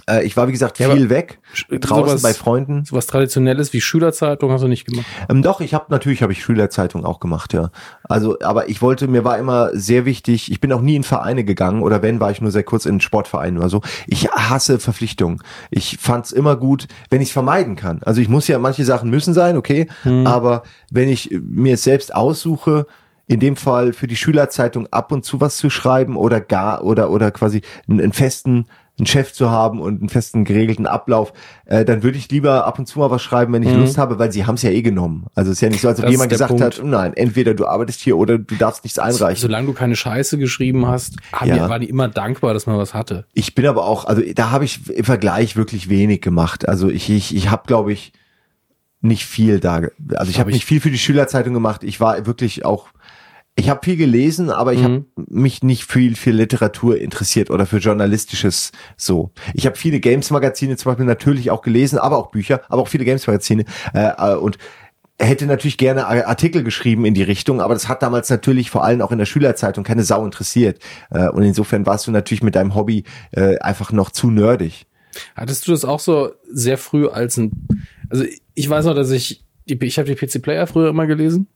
Äh, 0.10 0.24
ich 0.26 0.36
war, 0.38 0.48
wie 0.48 0.52
gesagt, 0.52 0.80
Ja, 0.80 0.90
viel 0.90 1.04
aber 1.06 1.10
weg, 1.10 1.40
draußen 1.70 2.08
sowas- 2.18 2.22
bei 2.22 2.34
Freunden. 2.34 2.84
So 2.86 2.96
was 2.96 3.08
Traditionelles 3.08 3.74
wie 3.74 3.82
Schülerzeitung 3.82 4.52
hast 4.52 4.62
du 4.62 4.68
nicht 4.68 4.86
gemacht. 4.86 5.06
Ähm, 5.30 5.42
doch, 5.42 5.62
ich 5.62 5.74
habe 5.74 5.86
natürlich 5.90 6.22
habe 6.22 6.32
ich 6.32 6.44
Schülerzeitung 6.44 7.06
auch 7.06 7.20
gemacht, 7.20 7.54
ja. 7.54 7.72
Also, 8.04 8.38
aber 8.42 8.70
ich 8.70 8.82
wollte, 8.82 9.08
mir 9.08 9.24
war 9.24 9.38
immer 9.38 9.70
sehr 9.74 10.06
wichtig. 10.06 10.52
Ich 10.52 10.60
bin 10.62 10.72
auch 10.74 10.82
nie 10.82 10.96
in 10.96 11.04
Vereine 11.04 11.44
gegangen 11.44 11.82
oder 11.84 12.02
wenn 12.02 12.20
war 12.20 12.32
ich 12.32 12.42
nur 12.42 12.52
sehr 12.52 12.64
kurz 12.64 12.86
in 12.86 13.00
Sportvereinen 13.02 13.58
oder 13.60 13.70
so. 13.70 13.82
Ich 14.08 14.30
hasse 14.30 14.80
Verpflichtungen. 14.80 15.42
Ich 15.70 15.98
fand's 16.00 16.32
immer 16.32 16.56
gut, 16.56 16.88
wenn 17.10 17.22
ich 17.22 17.34
vermeiden 17.34 17.76
kann. 17.76 18.02
Also 18.04 18.22
ich 18.22 18.30
muss 18.30 18.48
ja 18.48 18.60
manche 18.60 18.86
Sachen 18.86 19.10
müssen 19.10 19.34
sein, 19.34 19.58
okay, 19.58 19.88
aber 20.26 20.64
wenn 20.92 21.10
ich 21.10 21.30
mir 21.42 21.76
es 21.76 21.84
selbst 21.84 22.14
aussuche, 22.16 22.86
in 23.28 23.40
dem 23.40 23.56
Fall 23.56 23.94
für 23.94 24.08
die 24.08 24.16
Schülerzeitung 24.16 24.88
ab 24.92 25.12
und 25.12 25.24
zu 25.24 25.40
was 25.40 25.58
zu 25.58 25.70
schreiben 25.70 26.16
oder 26.18 26.42
gar 26.42 26.84
oder 26.84 27.12
oder 27.12 27.30
quasi 27.30 27.62
einen, 27.88 28.02
einen 28.02 28.14
festen 28.14 28.66
einen 29.00 29.08
Chef 29.08 29.34
zu 29.34 29.50
haben 29.50 29.80
und 29.82 30.00
einen 30.02 30.10
festen 30.10 30.44
geregelten 30.46 30.86
Ablauf, 30.86 31.34
äh, 31.66 31.84
dann 31.86 32.04
würde 32.04 32.18
ich 32.18 32.30
lieber 32.30 32.66
ab 32.66 32.78
und 32.80 32.86
zu 32.86 33.00
mal 33.00 33.10
was 33.10 33.22
schreiben, 33.22 33.54
wenn 33.54 33.64
ich 33.64 33.74
Lust 33.74 33.98
habe, 33.98 34.20
weil 34.20 34.32
sie 34.32 34.46
haben 34.46 34.56
es 34.56 34.62
ja 34.62 34.70
eh 34.70 34.82
genommen. 34.82 35.26
Also 35.36 35.52
es 35.52 35.58
ist 35.58 35.62
ja 35.62 35.70
nicht 35.70 35.82
so, 35.82 35.88
als 35.88 36.00
ob 36.00 36.04
Das 36.06 36.12
jemand 36.12 36.30
gesagt 36.30 36.50
Punkt. 36.50 36.64
hat, 36.64 36.82
nein, 36.84 37.14
entweder 37.16 37.54
du 37.54 37.66
arbeitest 37.66 38.02
hier 38.02 38.18
oder 38.18 38.38
du 38.38 38.56
darfst 38.56 38.84
nichts 38.84 39.00
einreichen. 39.00 39.42
Solange 39.42 39.68
du 39.68 39.74
keine 39.74 39.96
Scheiße 39.96 40.38
geschrieben 40.38 40.86
hast, 40.88 41.16
haben 41.34 41.48
Ja. 41.50 41.56
die, 41.64 41.70
waren 41.70 41.82
die 41.82 41.90
immer 41.90 42.08
dankbar, 42.10 42.54
dass 42.54 42.68
man 42.68 42.78
was 42.78 42.94
hatte. 42.94 43.26
Ich 43.34 43.56
bin 43.56 43.66
aber 43.66 43.86
auch, 43.86 44.06
also 44.06 44.22
da 44.36 44.52
habe 44.52 44.66
ich 44.66 44.90
im 44.90 45.06
Vergleich 45.06 45.56
wirklich 45.56 45.90
wenig 45.90 46.22
gemacht. 46.22 46.68
Also 46.68 46.90
ich, 46.90 47.10
ich, 47.10 47.36
ich 47.36 47.50
habe, 47.50 47.64
glaube 47.68 47.94
ich, 47.94 48.12
nicht 49.02 49.26
viel 49.26 49.60
da. 49.62 49.76
Also 50.16 50.30
ich 50.30 50.36
Hab 50.36 50.40
habe 50.42 50.50
ich- 50.52 50.56
nicht 50.56 50.66
viel 50.66 50.82
für 50.82 50.92
die 50.92 50.98
Schülerzeitung 50.98 51.54
gemacht. 51.54 51.84
Ich 51.84 52.02
war 52.02 52.26
wirklich 52.26 52.66
auch, 52.66 52.88
ich 53.60 53.70
habe 53.70 53.82
viel 53.84 53.98
gelesen, 53.98 54.50
aber 54.50 54.74
ich 54.74 54.80
Mhm. 54.82 54.84
habe 54.84 55.06
mich 55.30 55.62
nicht 55.64 55.86
viel 55.86 56.16
für 56.16 56.32
Literatur 56.32 56.98
interessiert 57.00 57.50
oder 57.50 57.66
für 57.66 57.78
journalistisches 57.78 58.72
so. 58.98 59.32
Ich 59.54 59.66
habe 59.66 59.76
viele 59.76 60.00
Games-Magazine 60.00 60.78
zum 60.78 60.92
Beispiel 60.92 61.06
natürlich 61.06 61.52
auch 61.52 61.62
gelesen, 61.62 62.00
aber 62.00 62.18
auch 62.18 62.32
Bücher, 62.32 62.62
aber 62.70 62.82
auch 62.82 62.88
viele 62.88 63.06
Games-Magazine 63.06 63.66
äh, 63.94 64.36
und 64.36 64.58
hätte 65.22 65.46
natürlich 65.48 65.78
gerne 65.78 66.08
Artikel 66.08 66.64
geschrieben 66.64 67.04
in 67.04 67.14
die 67.14 67.24
Richtung, 67.24 67.60
aber 67.60 67.74
das 67.74 67.90
hat 67.90 68.02
damals 68.02 68.30
natürlich 68.30 68.70
vor 68.72 68.86
allem 68.86 69.02
auch 69.02 69.12
in 69.12 69.18
der 69.18 69.26
Schülerzeitung 69.26 69.84
keine 69.84 70.04
Sau 70.06 70.24
interessiert. 70.24 70.80
Äh, 71.12 71.28
Und 71.30 71.44
insofern 71.44 71.86
warst 71.86 72.08
du 72.08 72.12
natürlich 72.12 72.42
mit 72.42 72.56
deinem 72.56 72.74
Hobby 72.74 73.04
äh, 73.32 73.58
einfach 73.60 73.92
noch 73.92 74.12
zu 74.12 74.32
nerdig. 74.32 74.86
Hattest 75.36 75.68
du 75.68 75.72
das 75.72 75.84
auch 75.84 76.00
so 76.00 76.32
sehr 76.50 76.78
früh 76.78 77.08
als 77.08 77.36
ein, 77.36 77.52
also 78.10 78.24
ich 78.54 78.70
weiß 78.70 78.86
noch, 78.86 78.96
dass 78.96 79.12
ich, 79.12 79.44
die, 79.66 79.78
ich 79.86 79.98
habe 80.00 80.14
die 80.14 80.16
PC 80.16 80.42
Player 80.42 80.66
früher 80.68 80.90
immer 80.90 81.06
gelesen 81.08 81.48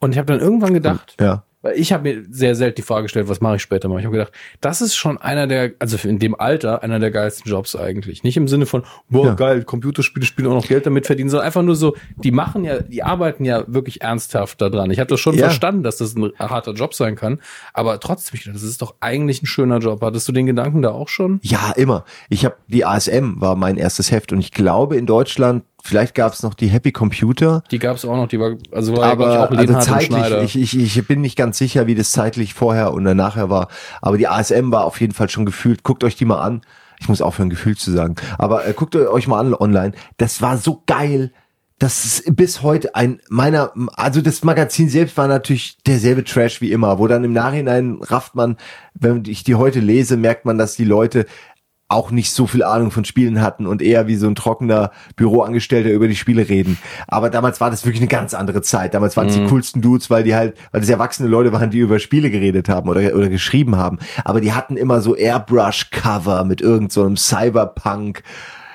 und 0.00 0.12
ich 0.12 0.18
habe 0.18 0.26
dann 0.26 0.40
irgendwann 0.40 0.74
gedacht, 0.74 1.16
Ja. 1.20 1.44
weil 1.62 1.78
ich 1.78 1.92
habe 1.92 2.02
mir 2.04 2.24
sehr 2.30 2.54
selten 2.54 2.76
die 2.76 2.82
Frage 2.82 3.04
gestellt, 3.04 3.28
was 3.28 3.40
mache 3.40 3.56
ich 3.56 3.62
später 3.62 3.88
mal. 3.88 3.98
Ich 3.98 4.04
habe 4.04 4.16
gedacht, 4.16 4.32
das 4.60 4.80
ist 4.80 4.94
schon 4.94 5.18
einer 5.18 5.46
der, 5.46 5.72
also 5.80 5.96
in 6.06 6.18
dem 6.18 6.38
Alter 6.38 6.82
einer 6.82 7.00
der 7.00 7.10
geilsten 7.10 7.50
Jobs 7.50 7.74
eigentlich. 7.74 8.22
Nicht 8.22 8.36
im 8.36 8.46
Sinne 8.46 8.66
von, 8.66 8.84
boah 9.08 9.26
Ja. 9.28 9.34
geil, 9.34 9.64
Computerspiele 9.64 10.24
spielen 10.26 10.46
auch 10.48 10.54
noch 10.54 10.68
Geld 10.68 10.86
damit 10.86 11.06
verdienen, 11.06 11.28
sondern 11.30 11.46
einfach 11.46 11.62
nur 11.62 11.74
so, 11.74 11.96
die 12.22 12.30
machen 12.30 12.64
ja, 12.64 12.80
die 12.82 13.02
arbeiten 13.02 13.44
ja 13.44 13.64
wirklich 13.66 14.02
ernsthaft 14.02 14.60
daran. 14.60 14.90
Ich 14.90 15.00
habe 15.00 15.08
das 15.08 15.18
schon 15.18 15.34
Ja. 15.34 15.44
verstanden, 15.46 15.82
dass 15.82 15.96
das 15.96 16.14
ein 16.14 16.30
harter 16.38 16.72
Job 16.74 16.94
sein 16.94 17.16
kann, 17.16 17.40
aber 17.72 17.98
trotzdem, 17.98 18.38
das 18.52 18.62
ist 18.62 18.82
doch 18.82 18.94
eigentlich 19.00 19.42
ein 19.42 19.46
schöner 19.46 19.78
Job. 19.78 20.02
Hattest 20.02 20.28
du 20.28 20.32
den 20.32 20.46
Gedanken 20.46 20.82
da 20.82 20.90
auch 20.92 21.08
schon? 21.08 21.40
Ja, 21.42 21.72
immer. 21.74 22.04
Ich 22.28 22.44
habe 22.44 22.56
die 22.68 22.84
ASM 22.84 23.40
war 23.40 23.56
mein 23.56 23.76
erstes 23.76 24.12
Heft 24.12 24.30
und 24.32 24.38
ich 24.40 24.52
glaube 24.52 24.96
in 24.96 25.06
Deutschland, 25.06 25.64
vielleicht 25.86 26.14
gab 26.14 26.32
es 26.32 26.42
noch 26.42 26.54
die 26.54 26.68
Happy 26.68 26.92
Computer, 26.92 27.62
Die 27.70 27.78
gab 27.78 27.96
es 27.96 28.04
auch 28.04 28.16
noch, 28.16 28.28
die 28.28 28.38
war, 28.38 28.56
also 28.72 28.96
war 28.96 29.06
ja, 29.06 29.12
aber 29.12 29.30
ich, 29.62 29.70
auch 29.70 29.74
also 29.74 29.92
zeitlich, 29.92 30.56
ich, 30.56 30.74
ich, 30.74 30.96
ich 30.96 31.06
bin 31.06 31.20
nicht 31.20 31.36
ganz 31.36 31.58
sicher, 31.58 31.86
wie 31.86 31.94
das 31.94 32.10
zeitlich 32.10 32.54
vorher 32.54 32.92
und 32.92 33.04
nachher 33.04 33.50
war, 33.50 33.68
aber 34.02 34.18
die 34.18 34.28
ASM 34.28 34.72
war 34.72 34.84
auf 34.84 35.00
jeden 35.00 35.14
Fall 35.14 35.28
schon 35.28 35.46
gefühlt, 35.46 35.82
guckt 35.82 36.04
euch 36.04 36.16
die 36.16 36.24
mal 36.24 36.40
an. 36.40 36.62
Ich 36.98 37.08
muss 37.08 37.20
aufhören, 37.20 37.50
gefühlt 37.50 37.78
zu 37.78 37.92
sagen. 37.92 38.14
Aber 38.38 38.66
äh, 38.66 38.72
guckt 38.72 38.96
euch 38.96 39.28
mal 39.28 39.40
an 39.40 39.54
online. 39.54 39.92
Das 40.16 40.40
war 40.40 40.56
so 40.56 40.82
geil. 40.86 41.30
Das 41.78 42.06
ist 42.06 42.34
bis 42.34 42.62
heute 42.62 42.94
ein 42.94 43.20
meiner, 43.28 43.72
also 43.96 44.22
das 44.22 44.42
Magazin 44.42 44.88
selbst 44.88 45.18
war 45.18 45.28
natürlich 45.28 45.76
derselbe 45.86 46.24
Trash 46.24 46.62
wie 46.62 46.72
immer, 46.72 46.98
wo 46.98 47.06
dann 47.06 47.22
im 47.22 47.34
Nachhinein 47.34 47.98
rafft 48.00 48.34
man, 48.34 48.56
wenn 48.94 49.24
ich 49.26 49.44
die 49.44 49.56
heute 49.56 49.80
lese, 49.80 50.16
merkt 50.16 50.46
man, 50.46 50.56
dass 50.56 50.74
die 50.74 50.86
Leute 50.86 51.26
auch 51.88 52.10
nicht 52.10 52.32
so 52.32 52.46
viel 52.46 52.64
Ahnung 52.64 52.90
von 52.90 53.04
Spielen 53.04 53.40
hatten 53.40 53.66
und 53.66 53.80
eher 53.80 54.08
wie 54.08 54.16
so 54.16 54.26
ein 54.26 54.34
trockener 54.34 54.90
Büroangestellter 55.14 55.90
über 55.90 56.08
die 56.08 56.16
Spiele 56.16 56.48
reden. 56.48 56.78
Aber 57.06 57.30
damals 57.30 57.60
war 57.60 57.70
das 57.70 57.84
wirklich 57.84 58.00
eine 58.00 58.08
ganz 58.08 58.34
andere 58.34 58.60
Zeit. 58.62 58.94
Damals 58.94 59.16
waren 59.16 59.28
es 59.28 59.36
die 59.36 59.46
coolsten 59.46 59.82
Dudes, 59.82 60.10
weil 60.10 60.24
die 60.24 60.34
halt, 60.34 60.56
weil 60.72 60.80
das 60.80 60.90
erwachsene 60.90 61.28
Leute 61.28 61.52
waren, 61.52 61.70
die 61.70 61.78
über 61.78 62.00
Spiele 62.00 62.30
geredet 62.30 62.68
haben 62.68 62.88
oder, 62.88 63.14
oder 63.14 63.28
geschrieben 63.28 63.76
haben. 63.76 63.98
Aber 64.24 64.40
die 64.40 64.52
hatten 64.52 64.76
immer 64.76 65.00
so 65.00 65.14
Airbrush-Cover 65.14 66.44
mit 66.44 66.60
irgend 66.60 66.92
so 66.92 67.04
einem 67.04 67.16
Cyberpunk. 67.16 68.24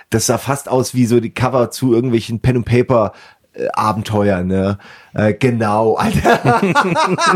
Das 0.09 0.27
sah 0.27 0.37
fast 0.37 0.69
aus 0.69 0.93
wie 0.93 1.05
so 1.05 1.19
die 1.19 1.33
Cover 1.33 1.69
zu 1.69 1.93
irgendwelchen 1.93 2.39
Pen 2.39 2.57
and 2.57 2.65
Paper 2.65 3.11
Abenteuer, 3.73 4.43
ne? 4.43 4.77
Äh, 5.13 5.33
genau, 5.33 5.95
Alter. 5.97 6.61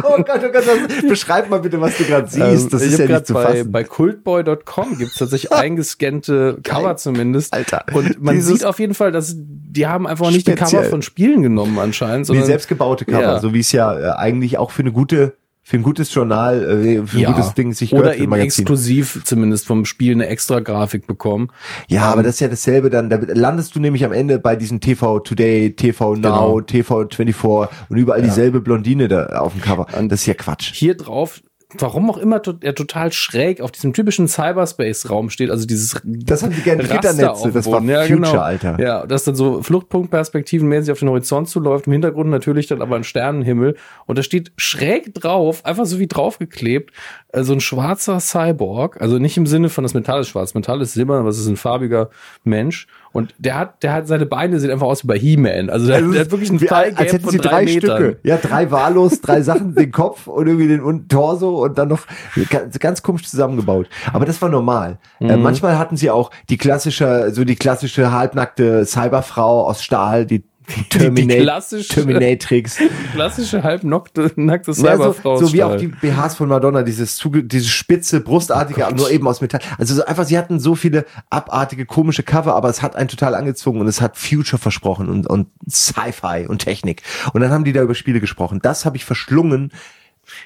oh 0.04 0.18
Gott, 0.24 0.42
oh 0.46 0.52
Gott, 0.52 0.64
das, 0.66 1.02
beschreib 1.10 1.50
mal 1.50 1.60
bitte, 1.60 1.82
was 1.82 1.98
du 1.98 2.06
gerade 2.06 2.28
siehst. 2.30 2.74
das 2.74 2.82
Ähm, 2.84 2.90
ist 2.90 3.00
ja 3.00 3.06
nicht 3.08 3.28
zu 3.28 3.34
bei, 3.34 3.44
fassen. 3.44 3.72
bei 3.72 3.84
cultboy.com 3.84 4.98
gibt's 4.98 5.16
tatsächlich 5.18 5.52
eingescannte 5.54 6.58
Cover 6.64 6.96
zumindest. 6.98 7.54
Alter. 7.54 7.84
Und 7.94 8.22
man 8.24 8.40
sieht 8.42 8.64
auf 8.64 8.80
jeden 8.80 8.94
Fall, 8.94 9.12
dass 9.12 9.36
die 9.38 9.88
haben 9.88 10.08
einfach 10.08 10.32
nicht 10.32 10.48
die 10.48 10.52
Speziell. 10.54 10.82
Cover 10.84 10.90
von 10.90 11.02
Spielen 11.02 11.44
genommen 11.44 11.78
anscheinend, 11.80 12.26
sondern 12.28 12.46
selbstgebaute 12.46 13.04
Cover, 13.06 13.22
Ja. 13.22 13.40
so 13.40 13.54
wie 13.54 13.60
es 13.60 13.72
ja 13.74 13.98
äh, 14.00 14.12
eigentlich 14.16 14.58
auch 14.58 14.72
für 14.72 14.84
eine 14.84 14.94
gute, 14.94 15.36
für 15.68 15.78
ein 15.78 15.84
gutes 15.84 16.14
Journal, 16.14 16.64
äh, 16.64 17.08
für 17.08 17.18
ein 17.18 17.22
ja. 17.22 17.32
gutes 17.32 17.56
Ding 17.56 17.74
sich 17.74 17.92
oder 17.92 18.16
eben 18.16 18.32
exklusiv 18.34 19.24
zumindest 19.24 19.66
vom 19.66 19.86
Spiel 19.86 20.14
eine 20.14 20.28
extra 20.28 20.60
Grafik 20.60 21.08
bekommen. 21.08 21.48
Ja, 21.88 22.04
aber 22.04 22.22
das 22.22 22.36
ist 22.36 22.42
ja 22.42 22.48
dasselbe 22.48 22.92
dann, 22.92 23.10
da 23.10 23.18
landest 23.20 23.76
du 23.76 23.80
nämlich 23.80 24.06
am 24.06 24.12
Ende 24.12 24.38
bei 24.38 24.56
diesen 24.56 24.80
TV 24.80 25.20
Today, 25.22 25.76
TV 25.76 26.18
Now, 26.18 26.22
Genau. 26.22 26.62
TV 26.62 27.08
24 27.10 27.90
und 27.90 27.98
überall 27.98 28.22
dieselbe 28.22 28.62
Blondine 28.62 29.08
da 29.08 29.26
auf 29.40 29.54
dem 29.54 29.62
Cover. 29.62 29.88
das 30.08 30.22
ist 30.22 30.28
ja 30.28 30.36
Quatsch. 30.36 30.72
Hier 30.72 30.96
drauf, 30.96 31.42
warum 31.78 32.10
auch 32.10 32.18
immer 32.18 32.42
to- 32.42 32.56
er 32.62 32.76
total 32.76 33.12
schräg 33.12 33.62
auf 33.62 33.72
diesem 33.72 33.94
typischen 33.94 34.28
Cyberspace-Raum 34.28 35.30
steht, 35.30 35.50
also 35.50 35.66
dieses 35.66 36.02
Das 36.06 36.44
haben 36.44 36.54
die 36.54 36.62
gerne 36.62 36.84
Gitternetze, 36.84 37.44
dem 37.44 37.54
das 37.54 37.66
war 37.66 37.82
ja, 37.84 38.02
Future, 38.04 38.16
genau. 38.32 38.40
Alter. 38.40 38.80
Ja, 38.80 39.06
dass 39.06 39.24
dann 39.24 39.36
so 39.36 39.62
Fluchtpunktperspektiven 39.64 40.68
mäßig 40.68 40.92
auf 40.92 41.00
den 41.00 41.10
Horizont 41.10 41.50
zuläuft, 41.50 41.88
im 41.88 41.94
Hintergrund 41.94 42.30
natürlich 42.30 42.68
dann 42.68 42.82
aber 42.82 42.96
ein 42.96 43.04
Sternenhimmel 43.04 43.76
und 44.06 44.18
da 44.18 44.24
steht 44.24 44.52
schräg 44.58 45.14
drauf, 45.14 45.66
einfach 45.66 45.86
so 45.86 46.00
wie 46.00 46.08
draufgeklebt, 46.08 46.92
äh, 47.36 47.44
so 47.44 47.54
ein 47.54 47.60
schwarzer 47.60 48.20
Cyborg, 48.20 49.02
also 49.02 49.20
nicht 49.20 49.38
im 49.38 49.46
Sinne 49.46 49.70
von 49.70 49.84
das 49.84 49.94
Metall 49.94 50.22
ist 50.22 50.30
schwarz, 50.30 50.54
Metall 50.54 50.82
ist 50.82 50.94
silber, 50.94 51.20
aber 51.20 51.30
es 51.30 51.40
ist 51.40 51.48
ein 51.48 51.58
farbiger 51.58 52.10
Mensch 52.44 52.88
und 53.12 53.34
der 53.38 53.58
hat, 53.58 53.84
der 53.84 53.94
hat, 53.94 54.08
seine 54.08 54.26
Beine 54.26 54.60
sehen 54.60 54.72
einfach 54.72 54.88
aus 54.88 55.04
wie 55.04 55.08
bei 55.08 55.18
He-Man, 55.18 55.70
also 55.70 55.88
der, 55.88 56.02
der 56.02 56.22
hat 56.22 56.32
wirklich 56.32 56.52
ein 56.52 56.62
Wie, 56.62 56.68
Fallgap 56.68 57.00
als 57.00 57.14
hätten 57.14 57.30
sie 57.30 57.38
drei, 57.38 57.66
drei. 57.66 57.68
Stücke. 57.68 58.18
Ja, 58.24 58.38
drei 58.38 58.72
wahllos, 58.72 59.22
drei 59.22 59.42
Sachen, 59.42 59.76
den 59.76 59.92
Kopf 59.92 60.28
und 60.28 60.48
irgendwie 60.48 60.68
den 60.68 60.82
unten 60.82 61.08
Torso 61.08 61.64
und 61.64 61.78
dann 61.78 61.90
noch 61.90 62.02
ganz, 62.50 62.80
ganz 62.80 63.04
komisch 63.04 63.28
zusammengebaut. 63.30 63.88
Aber 64.14 64.26
das 64.26 64.42
war 64.42 64.50
normal. 64.50 64.98
Mhm. 65.20 65.30
Äh, 65.30 65.38
manchmal 65.38 65.78
hatten 65.78 65.98
sie 65.98 66.10
auch 66.10 66.32
die 66.50 66.58
klassische, 66.58 67.32
so 67.32 67.44
die 67.44 67.56
klassische 67.56 68.12
halbnackte 68.12 68.86
Cyberfrau 68.86 69.68
aus 69.68 69.84
Stahl, 69.84 70.26
die 70.26 70.44
Terminate, 70.90 71.42
klassische- 71.42 71.94
Terminatrix. 71.94 72.78
Klassische 73.14 73.64
halbnackte 73.64 74.32
nackte 74.36 74.72
Ja, 74.72 74.76
so, 74.76 74.84
Cyberfrau. 74.84 75.38
so 75.38 75.54
wie 75.54 75.64
auch 75.64 75.76
die 75.76 75.88
BHs 75.88 76.36
von 76.36 76.50
Madonna, 76.50 76.84
dieses 76.84 77.16
zuge, 77.18 77.44
diese 77.44 77.68
spitze, 77.70 78.22
brustartige, 78.22 78.86
aber 78.86 78.96
nur 78.96 79.12
eben 79.12 79.28
aus 79.28 79.42
Metall. 79.42 79.62
Also 79.78 79.96
so 79.96 80.06
einfach, 80.06 80.26
sie 80.26 80.38
hatten 80.38 80.60
so 80.60 80.76
viele 80.76 81.06
abartige, 81.30 81.86
komische 81.86 82.24
Cover, 82.24 82.56
aber 82.56 82.70
es 82.70 82.82
hat 82.82 82.96
einen 82.96 83.08
total 83.10 83.36
angezogen 83.36 83.80
und 83.80 83.88
es 83.88 84.02
hat 84.02 84.18
Future 84.18 84.60
versprochen 84.60 85.10
und, 85.10 85.28
und 85.28 85.48
Sci-Fi 85.70 86.48
und 86.48 86.60
Technik. 86.60 87.04
Und 87.34 87.42
dann 87.42 87.52
haben 87.52 87.64
die 87.64 87.74
da 87.74 87.82
über 87.82 87.96
Spiele 87.96 88.20
gesprochen. 88.20 88.60
Das 88.62 88.86
habe 88.86 88.98
ich 88.98 89.06
verschlungen 89.06 89.72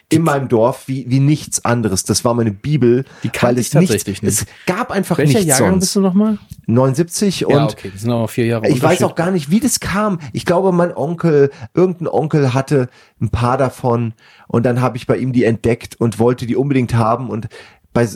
in 0.10 0.24
meinem 0.24 0.48
Dorf 0.48 0.88
wie, 0.88 1.06
wie 1.10 1.20
nichts 1.20 1.64
anderes. 1.66 2.04
Das 2.04 2.26
war 2.26 2.34
meine 2.34 2.52
Bibel, 2.52 3.06
Die 3.24 3.28
ich 3.28 3.42
es 3.42 3.54
nichts, 3.54 3.70
tatsächlich 3.72 4.22
nicht. 4.22 4.42
es 4.42 4.46
gab 4.66 4.92
einfach 4.92 5.18
Welcher 5.18 5.40
nichts 5.40 5.48
Jahrgang 5.48 5.72
sonst. 5.74 5.82
bist 5.82 5.96
du 5.96 6.02
nochmal? 6.02 6.38
79 6.68 7.46
und 7.46 7.54
Ja, 7.54 7.66
okay, 7.66 7.90
das 7.92 8.02
sind 8.02 8.12
aber 8.12 8.28
vier 8.28 8.46
Jahre 8.46 8.68
ich 8.68 8.82
weiß 8.82 9.04
auch 9.04 9.16
gar 9.16 9.32
nicht, 9.32 9.50
wie 9.50 9.60
das 9.60 9.80
kam. 9.80 10.20
Ich 10.34 10.46
glaube, 10.46 10.72
mein 10.72 10.96
Onkel, 10.96 11.52
irgendein 11.74 12.08
Onkel 12.08 12.54
hatte 12.54 12.90
ein 13.22 13.30
paar 13.30 13.58
davon 13.58 14.14
und 14.48 14.66
dann 14.66 14.82
habe 14.82 14.98
ich 14.98 15.08
bei 15.08 15.18
ihm 15.18 15.34
die 15.34 15.44
entdeckt 15.44 15.96
und 16.00 16.20
wollte 16.20 16.46
die 16.46 16.56
unbedingt 16.56 16.94
haben 16.94 17.30
und 17.30 17.48
bei 17.94 18.08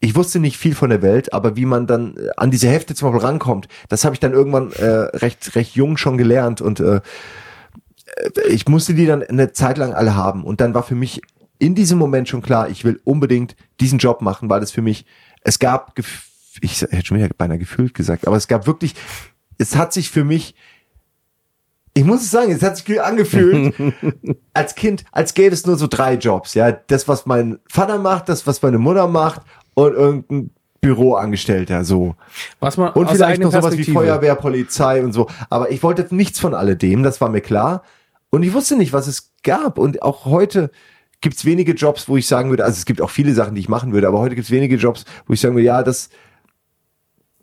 ich 0.00 0.14
wusste 0.14 0.38
nicht 0.38 0.58
viel 0.58 0.76
von 0.76 0.90
der 0.90 1.02
Welt, 1.02 1.32
aber 1.32 1.56
wie 1.56 1.64
man 1.64 1.86
dann 1.88 2.16
äh, 2.16 2.28
an 2.36 2.50
diese 2.52 2.68
Hefte 2.68 2.94
zum 2.94 3.10
Beispiel 3.10 3.26
rankommt, 3.26 3.66
das 3.88 4.04
habe 4.04 4.14
ich 4.14 4.20
dann 4.20 4.32
irgendwann 4.32 4.70
äh, 4.72 4.84
recht 4.86 5.56
recht 5.56 5.74
jung 5.74 5.96
schon 5.96 6.16
gelernt 6.16 6.60
und 6.60 6.78
äh, 6.80 7.00
ich 8.48 8.68
musste 8.68 8.94
die 8.94 9.06
dann 9.06 9.22
eine 9.22 9.52
Zeit 9.52 9.78
lang 9.78 9.92
alle 9.92 10.14
haben 10.14 10.44
und 10.44 10.60
dann 10.60 10.74
war 10.74 10.82
für 10.82 10.94
mich 10.94 11.20
in 11.58 11.74
diesem 11.74 11.98
Moment 11.98 12.28
schon 12.28 12.42
klar, 12.42 12.68
ich 12.68 12.84
will 12.84 13.00
unbedingt 13.04 13.56
diesen 13.80 13.98
Job 13.98 14.22
machen, 14.22 14.48
weil 14.48 14.62
es 14.62 14.70
für 14.70 14.82
mich 14.82 15.06
es 15.42 15.58
gab 15.58 15.98
ich 16.60 16.82
hätte 16.82 17.06
schon 17.06 17.18
wieder 17.18 17.28
beinahe 17.36 17.58
gefühlt 17.58 17.94
gesagt, 17.94 18.26
aber 18.26 18.36
es 18.36 18.48
gab 18.48 18.66
wirklich 18.66 18.94
es 19.58 19.76
hat 19.76 19.92
sich 19.92 20.10
für 20.10 20.24
mich 20.24 20.54
ich 21.94 22.04
muss 22.04 22.22
es 22.22 22.30
sagen, 22.30 22.52
es 22.52 22.62
hat 22.62 22.76
sich 22.76 23.02
angefühlt 23.02 23.74
als 24.52 24.76
Kind, 24.76 25.04
als 25.10 25.34
gäbe 25.34 25.52
es 25.52 25.66
nur 25.66 25.76
so 25.76 25.88
drei 25.88 26.14
Jobs, 26.14 26.54
ja, 26.54 26.70
das 26.70 27.08
was 27.08 27.26
mein 27.26 27.58
Vater 27.68 27.98
macht, 27.98 28.28
das 28.28 28.46
was 28.46 28.62
meine 28.62 28.78
Mutter 28.78 29.08
macht 29.08 29.42
und 29.74 29.94
irgendein 29.94 30.50
Büroangestellter 30.80 31.84
so. 31.84 32.14
Was 32.60 32.76
man 32.76 32.92
Und 32.92 33.10
vielleicht 33.10 33.40
noch 33.40 33.50
sowas 33.50 33.76
wie 33.76 33.84
Feuerwehr, 33.84 34.36
Polizei 34.36 35.02
und 35.02 35.12
so. 35.12 35.28
Aber 35.50 35.70
ich 35.72 35.82
wollte 35.82 36.06
nichts 36.14 36.38
von 36.38 36.54
alledem, 36.54 37.02
das 37.02 37.20
war 37.20 37.28
mir 37.30 37.40
klar. 37.40 37.82
Und 38.30 38.42
ich 38.42 38.52
wusste 38.52 38.76
nicht, 38.76 38.92
was 38.92 39.06
es 39.06 39.32
gab. 39.42 39.78
Und 39.78 40.02
auch 40.02 40.24
heute 40.24 40.70
gibt's 41.20 41.44
wenige 41.44 41.72
Jobs, 41.72 42.08
wo 42.08 42.16
ich 42.16 42.26
sagen 42.26 42.50
würde, 42.50 42.64
also 42.64 42.76
es 42.76 42.84
gibt 42.84 43.00
auch 43.00 43.10
viele 43.10 43.34
Sachen, 43.34 43.54
die 43.54 43.60
ich 43.60 43.68
machen 43.68 43.92
würde, 43.92 44.06
aber 44.06 44.20
heute 44.20 44.34
gibt's 44.34 44.50
wenige 44.50 44.76
Jobs, 44.76 45.04
wo 45.26 45.32
ich 45.32 45.40
sagen 45.40 45.54
würde, 45.54 45.66
ja, 45.66 45.82
das, 45.82 46.10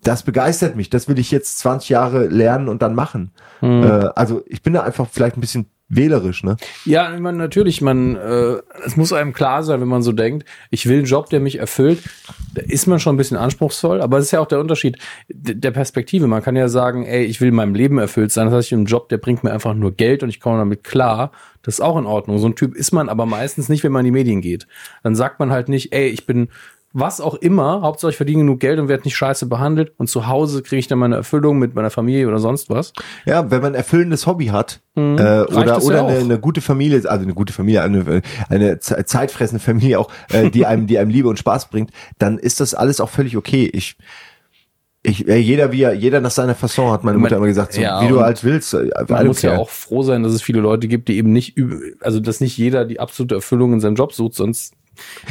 das 0.02 0.22
begeistert 0.22 0.76
mich. 0.76 0.88
Das 0.88 1.08
will 1.08 1.18
ich 1.18 1.30
jetzt 1.30 1.58
20 1.58 1.88
Jahre 1.88 2.26
lernen 2.26 2.68
und 2.68 2.82
dann 2.82 2.94
machen. 2.94 3.32
Mhm. 3.60 3.82
Äh, 3.82 4.08
also 4.14 4.42
ich 4.46 4.62
bin 4.62 4.72
da 4.72 4.82
einfach 4.82 5.08
vielleicht 5.10 5.36
ein 5.36 5.40
bisschen 5.40 5.66
wählerisch, 5.88 6.42
ne? 6.42 6.56
Ja, 6.84 7.14
ich 7.14 7.20
meine, 7.20 7.38
natürlich, 7.38 7.80
man, 7.80 8.16
äh, 8.16 8.56
es 8.84 8.96
muss 8.96 9.12
einem 9.12 9.32
klar 9.32 9.62
sein, 9.62 9.80
wenn 9.80 9.88
man 9.88 10.02
so 10.02 10.12
denkt, 10.12 10.44
ich 10.70 10.86
will 10.86 10.98
einen 10.98 11.06
Job, 11.06 11.30
der 11.30 11.40
mich 11.40 11.58
erfüllt, 11.58 12.00
da 12.54 12.62
ist 12.62 12.86
man 12.86 12.98
schon 12.98 13.14
ein 13.14 13.18
bisschen 13.18 13.36
anspruchsvoll, 13.36 14.00
aber 14.00 14.18
es 14.18 14.26
ist 14.26 14.30
ja 14.32 14.40
auch 14.40 14.46
der 14.46 14.60
Unterschied 14.60 14.98
der 15.28 15.70
Perspektive. 15.70 16.26
Man 16.26 16.42
kann 16.42 16.56
ja 16.56 16.68
sagen, 16.68 17.04
ey, 17.06 17.24
ich 17.24 17.40
will 17.40 17.48
in 17.48 17.54
meinem 17.54 17.74
Leben 17.74 17.98
erfüllt 17.98 18.32
sein, 18.32 18.46
das 18.46 18.54
heißt, 18.54 18.68
ich 18.68 18.74
einen 18.74 18.86
Job, 18.86 19.08
der 19.08 19.18
bringt 19.18 19.44
mir 19.44 19.52
einfach 19.52 19.74
nur 19.74 19.92
Geld 19.92 20.22
und 20.22 20.28
ich 20.28 20.40
komme 20.40 20.58
damit 20.58 20.82
klar. 20.82 21.30
Das 21.62 21.74
ist 21.74 21.80
auch 21.80 21.98
in 21.98 22.06
Ordnung. 22.06 22.38
So 22.38 22.46
ein 22.46 22.54
Typ 22.54 22.76
ist 22.76 22.92
man 22.92 23.08
aber 23.08 23.26
meistens 23.26 23.68
nicht, 23.68 23.82
wenn 23.82 23.90
man 23.90 24.00
in 24.00 24.12
die 24.12 24.18
Medien 24.18 24.40
geht. 24.40 24.68
Dann 25.02 25.16
sagt 25.16 25.40
man 25.40 25.50
halt 25.50 25.68
nicht, 25.68 25.92
ey, 25.92 26.08
ich 26.08 26.24
bin 26.24 26.48
was 26.92 27.20
auch 27.20 27.34
immer, 27.34 27.82
Hauptsache 27.82 28.10
ich 28.12 28.16
verdiene 28.16 28.38
genug 28.40 28.60
Geld 28.60 28.78
und 28.78 28.88
werde 28.88 29.04
nicht 29.04 29.16
scheiße 29.16 29.46
behandelt 29.46 29.92
und 29.98 30.08
zu 30.08 30.28
Hause 30.28 30.62
kriege 30.62 30.78
ich 30.80 30.86
dann 30.88 30.98
meine 30.98 31.16
Erfüllung 31.16 31.58
mit 31.58 31.74
meiner 31.74 31.90
Familie 31.90 32.26
oder 32.26 32.38
sonst 32.38 32.70
was. 32.70 32.92
Ja, 33.26 33.50
wenn 33.50 33.60
man 33.60 33.72
ein 33.72 33.74
erfüllendes 33.76 34.26
Hobby 34.26 34.46
hat 34.46 34.80
äh, 34.96 35.00
Mhm. 35.00 35.18
Reicht 35.18 35.50
oder, 35.50 35.82
oder 35.82 35.96
ja 35.96 36.06
eine, 36.06 36.18
eine 36.20 36.38
gute 36.40 36.62
Familie, 36.62 36.96
also 37.08 37.22
eine 37.24 37.34
gute 37.34 37.52
Familie, 37.52 37.82
eine, 37.82 38.22
eine 38.48 38.78
ze- 38.78 39.04
zeitfressende 39.04 39.62
Familie 39.62 39.98
auch, 39.98 40.10
äh, 40.32 40.50
die 40.50 40.64
einem, 40.64 40.86
die 40.86 40.98
einem 40.98 41.10
Liebe 41.10 41.28
und 41.28 41.38
Spaß 41.38 41.68
bringt, 41.68 41.90
dann 42.18 42.38
ist 42.38 42.60
das 42.60 42.74
alles 42.74 43.00
auch 43.00 43.10
völlig 43.10 43.36
okay. 43.36 43.68
Ich, 43.74 43.98
ich, 45.02 45.28
äh, 45.28 45.36
jeder 45.36 45.70
wie 45.72 45.82
er, 45.82 45.92
jeder 45.92 46.20
nach 46.20 46.30
seiner 46.30 46.54
Fasson 46.54 46.90
hat 46.92 47.04
meine 47.04 47.18
Man- 47.18 47.22
Mutter 47.24 47.36
immer 47.36 47.46
gesagt, 47.46 47.74
so, 47.74 47.80
ja, 47.82 48.02
wie 48.02 48.08
du 48.08 48.20
halt 48.22 48.42
willst. 48.42 48.72
äh, 48.74 48.88
Man 49.08 49.26
muss 49.26 49.42
ja 49.42 49.50
care. 49.50 49.60
auch 49.60 49.68
froh 49.68 50.02
sein, 50.02 50.22
dass 50.22 50.32
es 50.32 50.40
viele 50.42 50.60
Leute 50.60 50.88
gibt, 50.88 51.08
die 51.08 51.16
eben 51.18 51.30
nicht, 51.32 51.56
also 52.00 52.18
dass 52.20 52.40
nicht 52.40 52.56
jeder 52.56 52.84
die 52.86 52.98
absolute 52.98 53.34
Erfüllung 53.34 53.74
in 53.74 53.80
seinem 53.80 53.96
Job 53.96 54.14
sucht, 54.14 54.34
sonst 54.34 54.72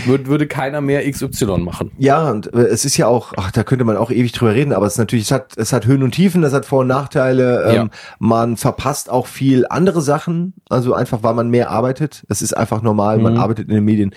würde, 0.06 0.28
würde 0.28 0.48
keiner 0.48 0.82
mehr 0.82 1.10
XY 1.10 1.58
machen. 1.60 1.92
Ja, 1.98 2.30
und 2.32 2.54
äh, 2.54 2.60
es 2.68 2.86
ist 2.86 2.98
ja 2.98 3.08
auch, 3.08 3.34
ach, 3.38 3.52
da 3.52 3.64
könnte 3.64 3.86
man 3.86 3.98
auch 3.98 4.12
ewig 4.12 4.32
drüber 4.32 4.54
reden, 4.54 4.74
aber 4.74 4.86
es 4.86 4.94
ist 4.94 5.00
natürlich, 5.00 5.26
es 5.26 5.32
hat, 5.32 5.58
es 5.58 5.74
hat 5.74 5.86
Höhen 5.86 6.04
und 6.04 6.12
Tiefen, 6.12 6.44
es 6.44 6.54
hat 6.54 6.66
Vor- 6.66 6.82
und 6.82 6.88
Nachteile. 6.88 7.64
Ähm, 7.66 7.76
Ja. 7.76 7.88
Man 8.20 8.58
verpasst 8.58 9.10
auch 9.10 9.28
viel 9.28 9.66
andere 9.70 10.02
Sachen, 10.02 10.54
also 10.70 10.94
einfach, 10.94 11.24
weil 11.24 11.34
man 11.34 11.50
mehr 11.50 11.70
arbeitet. 11.70 12.24
Es 12.30 12.42
ist 12.42 12.56
einfach 12.56 12.82
normal, 12.82 13.18
man 13.20 13.34
Mhm. 13.34 13.40
arbeitet 13.40 13.68
in 13.70 13.76
den 13.76 13.84
Medien 13.86 14.14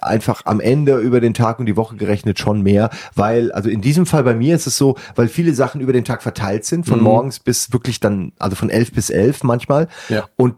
einfach 0.00 0.42
am 0.44 0.60
Ende 0.60 0.96
über 0.98 1.20
den 1.20 1.34
Tag 1.34 1.58
und 1.58 1.66
die 1.66 1.76
Woche 1.76 1.96
gerechnet 1.96 2.38
schon 2.38 2.62
mehr, 2.62 2.90
weil, 3.14 3.52
also 3.52 3.68
in 3.68 3.80
diesem 3.80 4.06
Fall 4.06 4.22
bei 4.24 4.34
mir 4.34 4.54
ist 4.54 4.66
es 4.66 4.76
so, 4.76 4.96
weil 5.14 5.28
viele 5.28 5.54
Sachen 5.54 5.80
über 5.80 5.92
den 5.92 6.04
Tag 6.04 6.22
verteilt 6.22 6.64
sind, 6.64 6.86
von 6.86 6.98
Mhm. 6.98 7.04
morgens 7.04 7.38
bis 7.40 7.72
wirklich 7.72 8.00
dann, 8.00 8.32
also 8.38 8.56
von 8.56 8.70
elf 8.70 8.92
bis 8.92 9.10
elf 9.10 9.42
manchmal. 9.44 9.88
Ja. 10.08 10.24
Und 10.36 10.54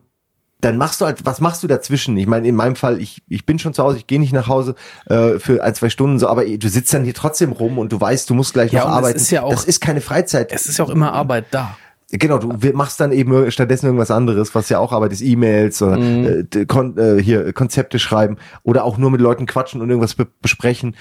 dann 0.61 0.79
machst 0.79 1.01
du 1.01 1.05
halt, 1.05 1.25
was 1.27 1.41
machst 1.41 1.63
du 1.63 1.67
dazwischen? 1.67 2.17
Ich 2.17 2.27
meine, 2.27 2.49
in 2.49 2.55
meinem 2.57 2.77
Fall, 2.77 3.01
ich, 3.01 3.23
ich 3.29 3.45
bin 3.45 3.59
schon 3.59 3.75
zu 3.75 3.83
Hause, 3.83 3.99
ich 3.99 4.07
gehe 4.07 4.19
nicht 4.19 4.33
nach 4.33 4.49
Hause 4.49 4.75
äh, 5.07 5.39
für 5.39 5.63
ein, 5.63 5.75
zwei 5.75 5.91
Stunden 5.91 6.19
so, 6.19 6.29
aber 6.29 6.45
du 6.47 6.69
sitzt 6.69 6.93
dann 6.95 7.05
hier 7.05 7.15
trotzdem 7.15 7.53
rum 7.53 7.79
und 7.79 7.93
du 7.93 8.01
weißt, 8.01 8.29
du 8.31 8.35
musst 8.35 8.55
gleich 8.55 8.73
Ja, 8.73 8.85
noch 8.85 8.91
arbeiten. 8.91 9.17
ist 9.17 9.31
ja 9.31 9.43
auch- 9.43 9.51
das 9.51 9.65
ist 9.65 9.81
keine 9.81 10.01
Freizeit. 10.01 10.51
Es 10.53 10.67
ist 10.67 10.79
ja 10.79 10.85
auch 10.87 10.91
immer 10.91 11.13
Arbeit 11.13 11.47
da. 11.51 11.77
Genau, 12.13 12.39
du 12.39 12.57
machst 12.73 13.01
dann 13.01 13.11
eben 13.13 13.51
stattdessen 13.51 13.87
irgendwas 13.87 14.13
anderes, 14.13 14.55
was 14.55 14.69
ja 14.69 14.79
auch 14.79 14.93
Arbeit 14.93 15.13
ist, 15.13 15.23
E-Mails 15.23 15.83
oder 15.83 15.99
Mhm. 15.99 16.47
äh, 16.55 16.65
kon 16.65 16.97
äh, 16.97 17.21
hier 17.21 17.53
Konzepte 17.53 17.99
schreiben 17.99 18.37
oder 18.63 18.85
auch 18.85 18.97
nur 18.97 19.11
mit 19.11 19.21
Leuten 19.21 19.45
quatschen 19.47 19.83
und 19.83 19.91
irgendwas 19.91 20.15
be 20.15 20.27
besprechen. 20.41 20.95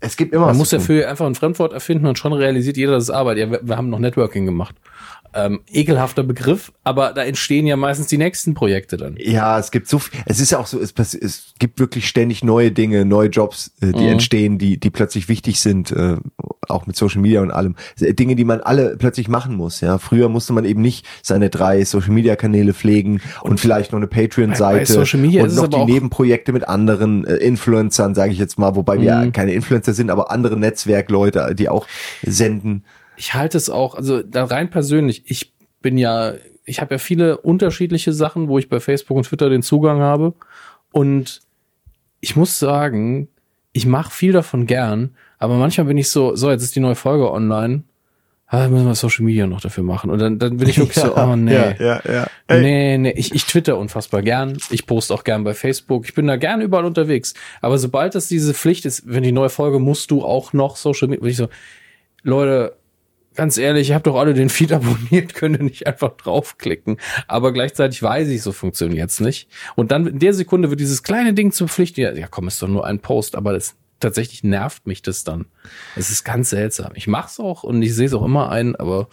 Es 0.00 0.16
gibt 0.16 0.34
immer 0.34 0.46
Man 0.46 0.56
muss 0.56 0.70
dafür 0.70 1.08
einfach 1.08 1.26
ein 1.26 1.34
Fremdwort 1.36 1.72
erfinden 1.72 2.06
und 2.06 2.18
schon 2.18 2.32
realisiert 2.32 2.76
jeder, 2.76 2.92
das 2.92 3.04
ist 3.04 3.10
Arbeit. 3.10 3.38
Ja, 3.38 3.50
wir, 3.50 3.60
wir 3.62 3.76
haben 3.76 3.90
noch 3.90 3.98
Networking 4.00 4.44
gemacht. 4.44 4.74
Ähm, 5.32 5.60
ekelhafter 5.70 6.24
Begriff, 6.24 6.72
aber 6.82 7.12
da 7.12 7.22
entstehen 7.22 7.64
ja 7.66 7.76
meistens 7.76 8.08
die 8.08 8.18
nächsten 8.18 8.54
Projekte 8.54 8.96
dann. 8.96 9.14
Ja, 9.18 9.58
es 9.60 9.70
gibt 9.70 9.88
so 9.88 10.00
viel, 10.00 10.18
es 10.26 10.40
ist 10.40 10.50
ja 10.50 10.58
auch 10.58 10.66
so, 10.66 10.80
es, 10.80 10.92
es 11.14 11.54
gibt 11.60 11.78
wirklich 11.78 12.08
ständig 12.08 12.42
neue 12.42 12.72
Dinge, 12.72 13.04
neue 13.04 13.28
Jobs, 13.28 13.70
äh, 13.80 13.92
die 13.92 14.04
Mhm. 14.04 14.10
entstehen, 14.12 14.58
die, 14.58 14.78
die 14.80 14.90
plötzlich 14.90 15.28
wichtig 15.28 15.60
sind, 15.60 15.92
äh, 15.92 16.16
auch 16.68 16.86
mit 16.88 16.96
Social 16.96 17.20
Media 17.20 17.42
und 17.42 17.52
allem. 17.52 17.76
Äh, 18.00 18.12
Dinge, 18.14 18.34
die 18.34 18.44
man 18.44 18.60
alle 18.60 18.96
plötzlich 18.96 19.28
machen 19.28 19.54
muss, 19.54 19.80
ja. 19.80 19.98
Früher 19.98 20.28
musste 20.28 20.52
man 20.52 20.64
eben 20.64 20.82
nicht 20.82 21.06
seine 21.22 21.48
drei 21.48 21.84
Social 21.84 22.10
Media 22.10 22.34
Kanäle 22.34 22.74
pflegen 22.74 23.20
und, 23.42 23.60
vielleicht 23.60 23.92
noch 23.92 23.98
eine 23.98 24.08
Patreon-Seite 24.08 24.98
und 24.98 25.54
noch 25.54 25.68
die 25.68 25.84
Nebenprojekte 25.84 26.52
mit 26.52 26.68
anderen 26.68 27.24
äh, 27.24 27.36
Influencern, 27.36 28.16
sage 28.16 28.32
ich 28.32 28.38
jetzt 28.38 28.58
mal, 28.58 28.74
wobei 28.74 29.00
wir 29.00 29.14
Mhm. 29.16 29.32
keine 29.32 29.52
Influencer 29.52 29.92
sind, 29.94 30.10
aber 30.10 30.30
andere 30.32 30.58
Netzwerkleute, 30.58 31.54
die 31.54 31.68
auch 31.68 31.86
senden. 32.22 32.82
Ich 33.20 33.34
halte 33.34 33.58
es 33.58 33.68
auch, 33.68 33.96
also 33.96 34.22
da 34.22 34.44
rein 34.44 34.70
persönlich, 34.70 35.24
ich 35.26 35.52
bin 35.82 35.98
ja, 35.98 36.32
ich 36.64 36.80
habe 36.80 36.94
ja 36.94 36.98
viele 36.98 37.36
unterschiedliche 37.36 38.14
Sachen, 38.14 38.48
wo 38.48 38.58
ich 38.58 38.70
bei 38.70 38.80
Facebook 38.80 39.14
und 39.14 39.24
Twitter 39.24 39.50
den 39.50 39.60
Zugang 39.60 40.00
habe. 40.00 40.32
Und 40.90 41.42
ich 42.20 42.34
muss 42.34 42.58
sagen, 42.58 43.28
ich 43.72 43.84
mache 43.84 44.10
viel 44.10 44.32
davon 44.32 44.66
gern, 44.66 45.16
aber 45.36 45.56
manchmal 45.56 45.86
bin 45.86 45.98
ich 45.98 46.08
so, 46.08 46.34
so, 46.34 46.50
jetzt 46.50 46.62
ist 46.62 46.74
die 46.74 46.80
neue 46.80 46.94
Folge 46.94 47.30
online. 47.30 47.82
Ah, 48.46 48.68
müssen 48.68 48.86
wir 48.86 48.94
Social 48.94 49.26
Media 49.26 49.46
noch 49.46 49.60
dafür 49.60 49.84
machen. 49.84 50.10
Und 50.10 50.18
dann, 50.18 50.38
dann 50.38 50.56
bin 50.56 50.70
ich 50.70 50.78
wirklich 50.78 50.96
so, 50.96 51.14
oh 51.16 51.36
nee. 51.36 51.52
Ja, 51.52 51.74
ja, 51.78 52.00
ja. 52.10 52.26
Ey. 52.46 52.62
Nee, 52.62 52.98
nee, 52.98 53.12
ich, 53.16 53.34
ich 53.34 53.44
twitter 53.44 53.76
unfassbar 53.76 54.22
gern. 54.22 54.56
Ich 54.70 54.86
poste 54.86 55.12
auch 55.12 55.24
gern 55.24 55.44
bei 55.44 55.52
Facebook. 55.52 56.06
Ich 56.06 56.14
bin 56.14 56.26
da 56.26 56.36
gern 56.36 56.62
überall 56.62 56.86
unterwegs. 56.86 57.34
Aber 57.60 57.76
sobald 57.76 58.14
das 58.14 58.28
diese 58.28 58.54
Pflicht 58.54 58.86
ist, 58.86 59.02
wenn 59.04 59.22
die 59.22 59.30
neue 59.30 59.50
Folge, 59.50 59.78
musst 59.78 60.10
du 60.10 60.24
auch 60.24 60.54
noch 60.54 60.76
Social 60.76 61.08
Media, 61.08 61.20
bin 61.20 61.30
ich 61.30 61.36
so, 61.36 61.48
Leute, 62.22 62.79
ganz 63.40 63.56
ehrlich, 63.56 63.88
ihr 63.88 63.94
habt 63.94 64.06
doch 64.06 64.16
alle 64.16 64.34
den 64.34 64.50
Feed 64.50 64.70
abonniert, 64.74 65.32
könnt 65.32 65.56
ihr 65.56 65.62
nicht 65.62 65.86
einfach 65.86 66.10
draufklicken. 66.10 66.98
Aber 67.26 67.54
gleichzeitig 67.54 68.02
weiß 68.02 68.28
ich, 68.28 68.42
so 68.42 68.52
funktioniert's 68.52 69.18
nicht. 69.18 69.48
Und 69.76 69.92
dann 69.92 70.06
in 70.06 70.18
der 70.18 70.34
Sekunde 70.34 70.68
wird 70.68 70.78
dieses 70.78 71.02
kleine 71.02 71.32
Ding 71.32 71.50
zur 71.50 71.66
Pflicht. 71.66 71.96
Ja, 71.96 72.12
ja 72.12 72.26
komm, 72.30 72.48
ist 72.48 72.60
doch 72.60 72.68
nur 72.68 72.84
ein 72.84 72.98
Post, 72.98 73.36
aber 73.36 73.54
das 73.54 73.76
tatsächlich 73.98 74.44
nervt 74.44 74.86
mich 74.86 75.00
das 75.00 75.24
dann. 75.24 75.46
Es 75.96 76.10
ist 76.10 76.22
ganz 76.22 76.50
seltsam. 76.50 76.92
Ich 76.96 77.06
mach's 77.06 77.40
auch 77.40 77.62
und 77.62 77.80
ich 77.80 77.94
sehe 77.94 78.04
es 78.08 78.12
auch 78.12 78.26
immer 78.26 78.50
ein, 78.50 78.76
aber 78.76 79.08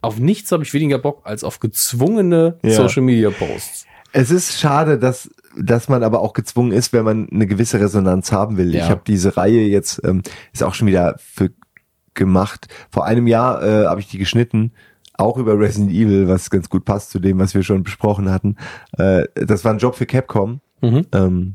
auf 0.00 0.18
nichts 0.18 0.50
habe 0.50 0.62
ich 0.62 0.72
weniger 0.72 0.96
Bock 0.96 1.20
als 1.24 1.44
auf 1.44 1.60
gezwungene 1.60 2.58
Ja. 2.62 2.70
Social 2.70 3.02
Media 3.02 3.28
Posts. 3.28 3.84
Es 4.12 4.30
ist 4.30 4.58
schade, 4.58 4.98
dass, 4.98 5.28
dass 5.54 5.90
man 5.90 6.02
aber 6.02 6.20
auch 6.20 6.32
gezwungen 6.32 6.72
ist, 6.72 6.94
wenn 6.94 7.04
man 7.04 7.28
eine 7.30 7.46
gewisse 7.46 7.78
Resonanz 7.78 8.32
haben 8.32 8.56
will. 8.56 8.74
Ja. 8.74 8.84
Ich 8.84 8.90
habe 8.90 9.02
diese 9.06 9.36
Reihe 9.36 9.66
jetzt, 9.66 10.00
ähm, 10.02 10.22
ist 10.54 10.62
auch 10.62 10.72
schon 10.72 10.88
wieder 10.88 11.16
für 11.18 11.50
gemacht. 12.14 12.68
Vor 12.90 13.04
einem 13.04 13.26
Jahr 13.26 13.62
äh, 13.62 13.86
habe 13.86 14.00
ich 14.00 14.08
die 14.08 14.18
geschnitten, 14.18 14.72
auch 15.16 15.36
über 15.36 15.58
Resident 15.58 15.92
Evil, 15.92 16.28
was 16.28 16.50
ganz 16.50 16.68
gut 16.68 16.84
passt 16.84 17.10
zu 17.10 17.18
dem, 17.20 17.38
was 17.38 17.54
wir 17.54 17.62
schon 17.62 17.82
besprochen 17.82 18.30
hatten. 18.30 18.56
Äh, 18.98 19.24
das 19.34 19.64
war 19.64 19.72
ein 19.72 19.78
Job 19.78 19.94
für 19.94 20.06
Capcom. 20.06 20.60
Mhm. 20.80 21.06
Ähm, 21.12 21.54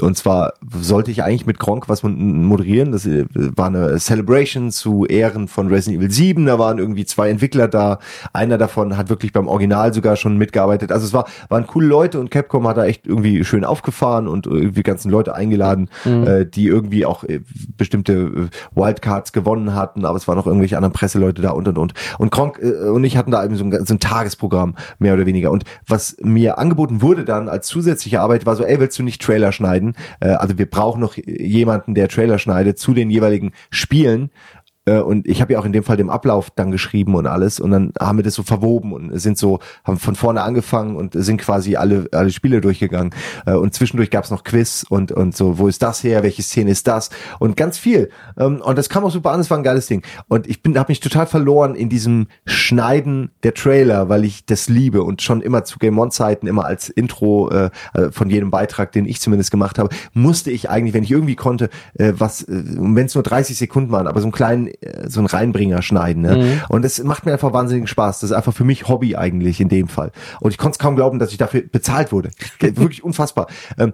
und 0.00 0.16
zwar 0.16 0.54
sollte 0.80 1.10
ich 1.10 1.22
eigentlich 1.22 1.46
mit 1.46 1.58
Gronk 1.58 1.88
was 1.88 2.02
moderieren. 2.02 2.92
Das 2.92 3.06
äh, 3.06 3.26
war 3.34 3.66
eine 3.66 3.98
Celebration 3.98 4.70
zu 4.70 5.06
Ehren 5.06 5.46
von 5.48 5.68
Resident 5.68 6.02
Evil 6.02 6.10
7. 6.10 6.46
Da 6.46 6.58
waren 6.58 6.78
irgendwie 6.78 7.04
zwei 7.04 7.30
Entwickler 7.30 7.68
da. 7.68 7.98
Einer 8.32 8.58
davon 8.58 8.96
hat 8.96 9.08
wirklich 9.08 9.32
beim 9.32 9.46
Original 9.46 9.94
sogar 9.94 10.16
schon 10.16 10.36
mitgearbeitet. 10.36 10.90
Also 10.90 11.06
es 11.06 11.12
war, 11.12 11.26
waren 11.48 11.66
coole 11.66 11.86
Leute 11.86 12.18
und 12.18 12.30
Capcom 12.30 12.66
hat 12.66 12.76
da 12.76 12.86
echt 12.86 13.06
irgendwie 13.06 13.44
schön 13.44 13.64
aufgefahren 13.64 14.26
und 14.26 14.46
irgendwie 14.46 14.82
ganzen 14.82 15.10
Leute 15.10 15.34
eingeladen, 15.34 15.88
mhm. 16.04 16.26
äh, 16.26 16.46
die 16.46 16.66
irgendwie 16.66 17.06
auch 17.06 17.24
äh, 17.24 17.40
bestimmte 17.76 18.12
äh, 18.12 18.48
Wildcards 18.74 19.32
gewonnen 19.32 19.74
hatten. 19.74 20.04
Aber 20.04 20.16
es 20.16 20.26
waren 20.26 20.36
noch 20.36 20.46
irgendwelche 20.46 20.76
anderen 20.76 20.92
Presseleute 20.92 21.40
da 21.40 21.50
und 21.50 21.68
und 21.68 21.78
und. 21.78 21.94
Und 22.18 22.32
Gronk 22.32 22.58
äh, 22.60 22.88
und 22.88 23.04
ich 23.04 23.16
hatten 23.16 23.30
da 23.30 23.44
eben 23.44 23.56
so 23.56 23.64
ein, 23.64 23.84
so 23.84 23.94
ein 23.94 24.00
Tagesprogramm, 24.00 24.74
mehr 24.98 25.14
oder 25.14 25.26
weniger. 25.26 25.50
Und 25.50 25.64
was 25.86 26.16
mir 26.20 26.58
angeboten 26.58 27.00
wurde 27.00 27.24
dann 27.24 27.48
als 27.48 27.68
zusätzliche 27.68 28.20
Arbeit 28.20 28.46
war 28.46 28.56
so, 28.56 28.64
ey, 28.64 28.80
willst 28.80 28.98
du 28.98 29.02
nicht 29.02 29.22
Trailer 29.22 29.52
schneiden? 29.52 29.83
Schneiden. 29.84 29.94
Äh, 30.20 30.28
also 30.28 30.58
wir 30.58 30.66
brauchen 30.66 31.00
noch 31.00 31.16
jemanden, 31.16 31.94
der 31.94 32.08
Trailer 32.08 32.38
schneidet 32.38 32.78
zu 32.78 32.94
den 32.94 33.10
jeweiligen 33.10 33.52
Spielen 33.70 34.30
und 34.90 35.26
ich 35.26 35.40
habe 35.40 35.54
ja 35.54 35.58
auch 35.58 35.64
in 35.64 35.72
dem 35.72 35.84
Fall 35.84 35.96
dem 35.96 36.10
Ablauf 36.10 36.50
dann 36.50 36.70
geschrieben 36.70 37.14
und 37.14 37.26
alles. 37.26 37.60
Und 37.60 37.70
dann 37.70 37.92
haben 37.98 38.18
wir 38.18 38.22
das 38.22 38.34
so 38.34 38.42
verwoben 38.42 38.92
und 38.92 39.18
sind 39.18 39.38
so 39.38 39.60
haben 39.84 39.98
von 39.98 40.14
vorne 40.14 40.42
angefangen 40.42 40.96
und 40.96 41.14
sind 41.14 41.40
quasi 41.40 41.76
alle 41.76 42.06
alle 42.12 42.30
Spiele 42.30 42.60
durchgegangen. 42.60 43.14
Äh, 43.46 43.54
und 43.54 43.74
zwischendurch 43.74 44.10
gab 44.10 44.24
es 44.24 44.30
noch 44.30 44.44
Quiz 44.44 44.84
und 44.88 45.12
und 45.12 45.36
so 45.36 45.58
wo 45.58 45.68
ist 45.68 45.82
das 45.82 46.04
her? 46.04 46.22
Welche 46.22 46.42
Szene 46.42 46.70
ist 46.70 46.86
das? 46.86 47.10
Und 47.38 47.56
ganz 47.56 47.78
viel. 47.78 48.10
Ähm, 48.38 48.60
und 48.60 48.76
das 48.76 48.88
kam 48.88 49.04
auch 49.04 49.10
super 49.10 49.32
an. 49.32 49.40
Es 49.40 49.50
war 49.50 49.58
ein 49.58 49.64
geiles 49.64 49.86
Ding. 49.86 50.02
Und 50.28 50.46
ich 50.46 50.62
bin 50.62 50.78
habe 50.78 50.90
mich 50.90 51.00
total 51.00 51.26
verloren 51.26 51.74
in 51.74 51.88
diesem 51.88 52.26
Schneiden 52.46 53.30
der 53.42 53.54
Trailer 53.54 54.08
weil 54.08 54.24
ich 54.24 54.46
das 54.46 54.68
liebe 54.68 55.02
und 55.02 55.22
schon 55.22 55.40
immer 55.40 55.64
zu 55.64 55.78
Game 55.78 55.98
On 55.98 56.10
Zeiten 56.10 56.46
immer 56.46 56.64
als 56.64 56.88
Intro 56.88 57.50
äh, 57.50 57.70
äh, 57.94 58.10
von 58.10 58.30
jedem 58.30 58.50
Beitrag 58.50 58.92
den 58.92 59.06
ich 59.06 59.20
zumindest 59.20 59.50
gemacht 59.50 59.78
habe 59.78 59.94
musste 60.12 60.50
ich 60.50 60.70
eigentlich 60.70 60.94
wenn 60.94 61.04
ich 61.04 61.10
irgendwie 61.10 61.36
konnte 61.36 61.70
äh, 61.94 62.12
was 62.16 62.42
äh, 62.42 62.62
wenn 62.64 63.06
es 63.06 63.14
nur 63.14 63.22
30 63.24 63.56
Sekunden 63.56 63.92
waren 63.92 64.06
aber 64.06 64.20
so 64.20 64.26
einen 64.26 64.32
kleinen 64.32 64.68
äh, 64.68 64.73
so 65.06 65.20
ein 65.20 65.26
Reinbringer 65.26 65.82
schneiden. 65.82 66.22
Ne? 66.22 66.36
Mhm. 66.36 66.60
Und 66.68 66.84
es 66.84 67.02
macht 67.02 67.26
mir 67.26 67.32
einfach 67.32 67.52
wahnsinnigen 67.52 67.86
Spaß. 67.86 68.20
Das 68.20 68.30
ist 68.30 68.36
einfach 68.36 68.54
für 68.54 68.64
mich 68.64 68.88
Hobby 68.88 69.16
eigentlich 69.16 69.60
in 69.60 69.68
dem 69.68 69.88
Fall. 69.88 70.12
Und 70.40 70.50
ich 70.50 70.58
konnte 70.58 70.76
es 70.76 70.78
kaum 70.78 70.96
glauben, 70.96 71.18
dass 71.18 71.32
ich 71.32 71.38
dafür 71.38 71.62
bezahlt 71.62 72.12
wurde. 72.12 72.30
Wirklich 72.60 73.04
unfassbar. 73.04 73.46
Ähm, 73.78 73.92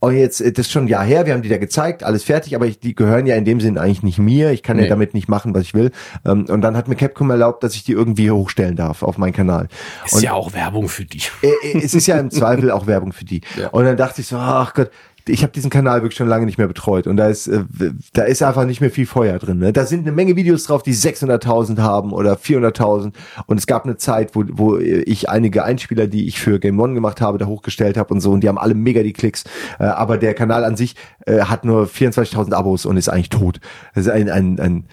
und 0.00 0.16
jetzt, 0.16 0.40
äh, 0.40 0.50
das 0.50 0.66
ist 0.66 0.72
schon 0.72 0.84
ein 0.84 0.88
Jahr 0.88 1.04
her, 1.04 1.26
wir 1.26 1.34
haben 1.34 1.42
die 1.42 1.48
da 1.48 1.58
gezeigt, 1.58 2.02
alles 2.02 2.24
fertig, 2.24 2.56
aber 2.56 2.66
ich, 2.66 2.80
die 2.80 2.94
gehören 2.94 3.26
ja 3.26 3.36
in 3.36 3.44
dem 3.44 3.60
Sinn 3.60 3.78
eigentlich 3.78 4.02
nicht 4.02 4.18
mir. 4.18 4.50
Ich 4.50 4.62
kann 4.62 4.78
nee. 4.78 4.84
ja 4.84 4.88
damit 4.88 5.14
nicht 5.14 5.28
machen, 5.28 5.54
was 5.54 5.62
ich 5.62 5.74
will. 5.74 5.92
Ähm, 6.24 6.46
und 6.48 6.62
dann 6.62 6.76
hat 6.76 6.88
mir 6.88 6.96
Capcom 6.96 7.30
erlaubt, 7.30 7.62
dass 7.62 7.74
ich 7.74 7.84
die 7.84 7.92
irgendwie 7.92 8.30
hochstellen 8.30 8.76
darf 8.76 9.02
auf 9.02 9.18
meinen 9.18 9.34
Kanal. 9.34 9.68
Ist 10.06 10.14
und, 10.14 10.22
ja 10.22 10.32
auch 10.32 10.54
Werbung 10.54 10.88
für 10.88 11.04
die. 11.04 11.20
Äh, 11.42 11.78
es 11.78 11.94
ist 11.94 12.06
ja 12.06 12.18
im 12.18 12.30
Zweifel 12.30 12.70
auch 12.70 12.86
Werbung 12.86 13.12
für 13.12 13.26
die. 13.26 13.42
Ja. 13.56 13.68
Und 13.68 13.84
dann 13.84 13.96
dachte 13.96 14.22
ich 14.22 14.26
so, 14.26 14.36
ach 14.38 14.72
Gott, 14.72 14.90
ich 15.30 15.42
habe 15.42 15.52
diesen 15.52 15.70
Kanal 15.70 16.02
wirklich 16.02 16.16
schon 16.16 16.28
lange 16.28 16.46
nicht 16.46 16.58
mehr 16.58 16.68
betreut 16.68 17.06
und 17.06 17.16
da 17.16 17.28
ist 17.28 17.46
äh, 17.46 17.64
da 18.12 18.22
ist 18.22 18.42
einfach 18.42 18.64
nicht 18.64 18.80
mehr 18.80 18.90
viel 18.90 19.06
Feuer 19.06 19.38
drin. 19.38 19.58
Ne? 19.58 19.72
Da 19.72 19.86
sind 19.86 20.00
eine 20.00 20.12
Menge 20.12 20.36
Videos 20.36 20.64
drauf, 20.64 20.82
die 20.82 20.94
600.000 20.94 21.78
haben 21.78 22.12
oder 22.12 22.34
400.000 22.34 23.12
und 23.46 23.58
es 23.58 23.66
gab 23.66 23.84
eine 23.84 23.96
Zeit, 23.96 24.34
wo, 24.34 24.44
wo 24.50 24.78
ich 24.78 25.28
einige 25.28 25.64
Einspieler, 25.64 26.06
die 26.06 26.26
ich 26.26 26.40
für 26.40 26.58
Game 26.58 26.78
One 26.80 26.94
gemacht 26.94 27.20
habe, 27.20 27.38
da 27.38 27.46
hochgestellt 27.46 27.96
habe 27.96 28.12
und 28.12 28.20
so 28.20 28.32
und 28.32 28.42
die 28.42 28.48
haben 28.48 28.58
alle 28.58 28.74
mega 28.74 29.02
die 29.02 29.12
Klicks, 29.12 29.44
äh, 29.78 29.84
aber 29.84 30.18
der 30.18 30.34
Kanal 30.34 30.64
an 30.64 30.76
sich 30.76 30.96
äh, 31.26 31.40
hat 31.40 31.64
nur 31.64 31.84
24.000 31.84 32.52
Abos 32.52 32.86
und 32.86 32.96
ist 32.96 33.08
eigentlich 33.08 33.30
tot. 33.30 33.60
Das 33.94 34.06
ist 34.06 34.12
ein 34.12 34.28
ein, 34.28 34.58
ein 34.58 34.84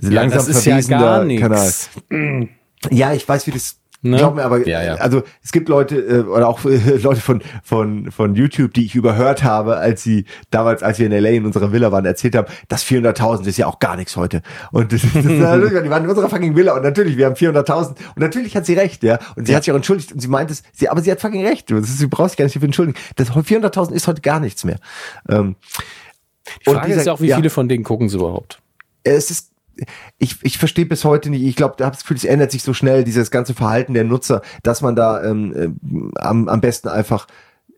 langsam 0.00 0.46
ja, 0.46 0.60
verwesender 0.60 1.24
ja 1.24 1.40
Kanal. 1.40 2.48
Ja, 2.90 3.12
ich 3.12 3.28
weiß, 3.28 3.46
wie 3.46 3.52
das 3.52 3.81
Ne? 4.04 4.16
Glaub 4.16 4.34
mir 4.34 4.42
aber, 4.42 4.66
ja, 4.66 4.82
ja. 4.82 4.94
also 4.96 5.22
es 5.44 5.52
gibt 5.52 5.68
Leute 5.68 5.96
äh, 5.96 6.20
oder 6.22 6.48
auch 6.48 6.60
Leute 6.64 7.20
von 7.20 7.40
von 7.62 8.10
von 8.10 8.34
YouTube, 8.34 8.74
die 8.74 8.84
ich 8.84 8.96
überhört 8.96 9.44
habe, 9.44 9.76
als 9.76 10.02
sie 10.02 10.24
damals, 10.50 10.82
als 10.82 10.98
wir 10.98 11.06
in 11.06 11.12
LA 11.12 11.30
in 11.30 11.46
unserer 11.46 11.70
Villa 11.70 11.92
waren, 11.92 12.04
erzählt 12.04 12.34
haben, 12.34 12.48
das 12.66 12.84
400.000 12.84 13.46
ist 13.46 13.58
ja 13.58 13.68
auch 13.68 13.78
gar 13.78 13.94
nichts 13.96 14.16
heute. 14.16 14.42
Und 14.72 14.92
das, 14.92 15.02
das, 15.02 15.12
das, 15.12 15.22
die 15.24 15.40
waren 15.40 16.02
in 16.02 16.10
unserer 16.10 16.28
fucking 16.28 16.56
Villa 16.56 16.74
und 16.74 16.82
natürlich, 16.82 17.16
wir 17.16 17.26
haben 17.26 17.36
400.000 17.36 17.90
und 17.90 17.96
natürlich 18.16 18.56
hat 18.56 18.66
sie 18.66 18.74
recht, 18.74 19.04
ja. 19.04 19.20
Und 19.36 19.46
sie 19.46 19.52
ja. 19.52 19.58
hat 19.58 19.64
sich 19.64 19.70
auch 19.70 19.76
entschuldigt 19.76 20.10
und 20.10 20.18
sie 20.18 20.28
meint 20.28 20.50
es, 20.50 20.64
sie, 20.72 20.88
aber 20.88 21.00
sie 21.00 21.12
hat 21.12 21.20
fucking 21.20 21.46
recht. 21.46 21.70
Das 21.70 21.82
ist, 21.82 21.98
sie 21.98 22.08
braucht 22.08 22.30
sich 22.30 22.38
gar 22.38 22.44
nicht 22.44 22.56
dafür 22.56 22.66
entschuldigen. 22.66 22.98
Das 23.14 23.30
400.000 23.30 23.92
ist 23.92 24.08
heute 24.08 24.20
gar 24.20 24.40
nichts 24.40 24.64
mehr. 24.64 24.78
Ähm, 25.28 25.54
die 26.66 26.70
Frage 26.70 26.88
dieser, 26.88 27.00
ist 27.00 27.06
ja 27.06 27.12
auch, 27.12 27.20
wie 27.20 27.28
ja, 27.28 27.36
viele 27.36 27.50
von 27.50 27.68
denen 27.68 27.84
gucken 27.84 28.08
sie 28.08 28.16
überhaupt? 28.16 28.60
Es 29.04 29.30
ist 29.30 29.51
ich, 30.18 30.36
ich 30.42 30.58
verstehe 30.58 30.86
bis 30.86 31.04
heute 31.04 31.30
nicht, 31.30 31.42
ich 31.42 31.56
glaube, 31.56 31.74
da 31.78 31.86
habe 31.86 31.94
das 31.94 32.02
Gefühl, 32.02 32.16
es 32.16 32.24
ändert 32.24 32.50
sich 32.50 32.62
so 32.62 32.74
schnell, 32.74 33.04
dieses 33.04 33.30
ganze 33.30 33.54
Verhalten 33.54 33.94
der 33.94 34.04
Nutzer, 34.04 34.42
dass 34.62 34.80
man 34.80 34.96
da 34.96 35.22
ähm, 35.24 35.54
äh, 35.54 36.18
am, 36.20 36.48
am 36.48 36.60
besten 36.60 36.88
einfach 36.88 37.26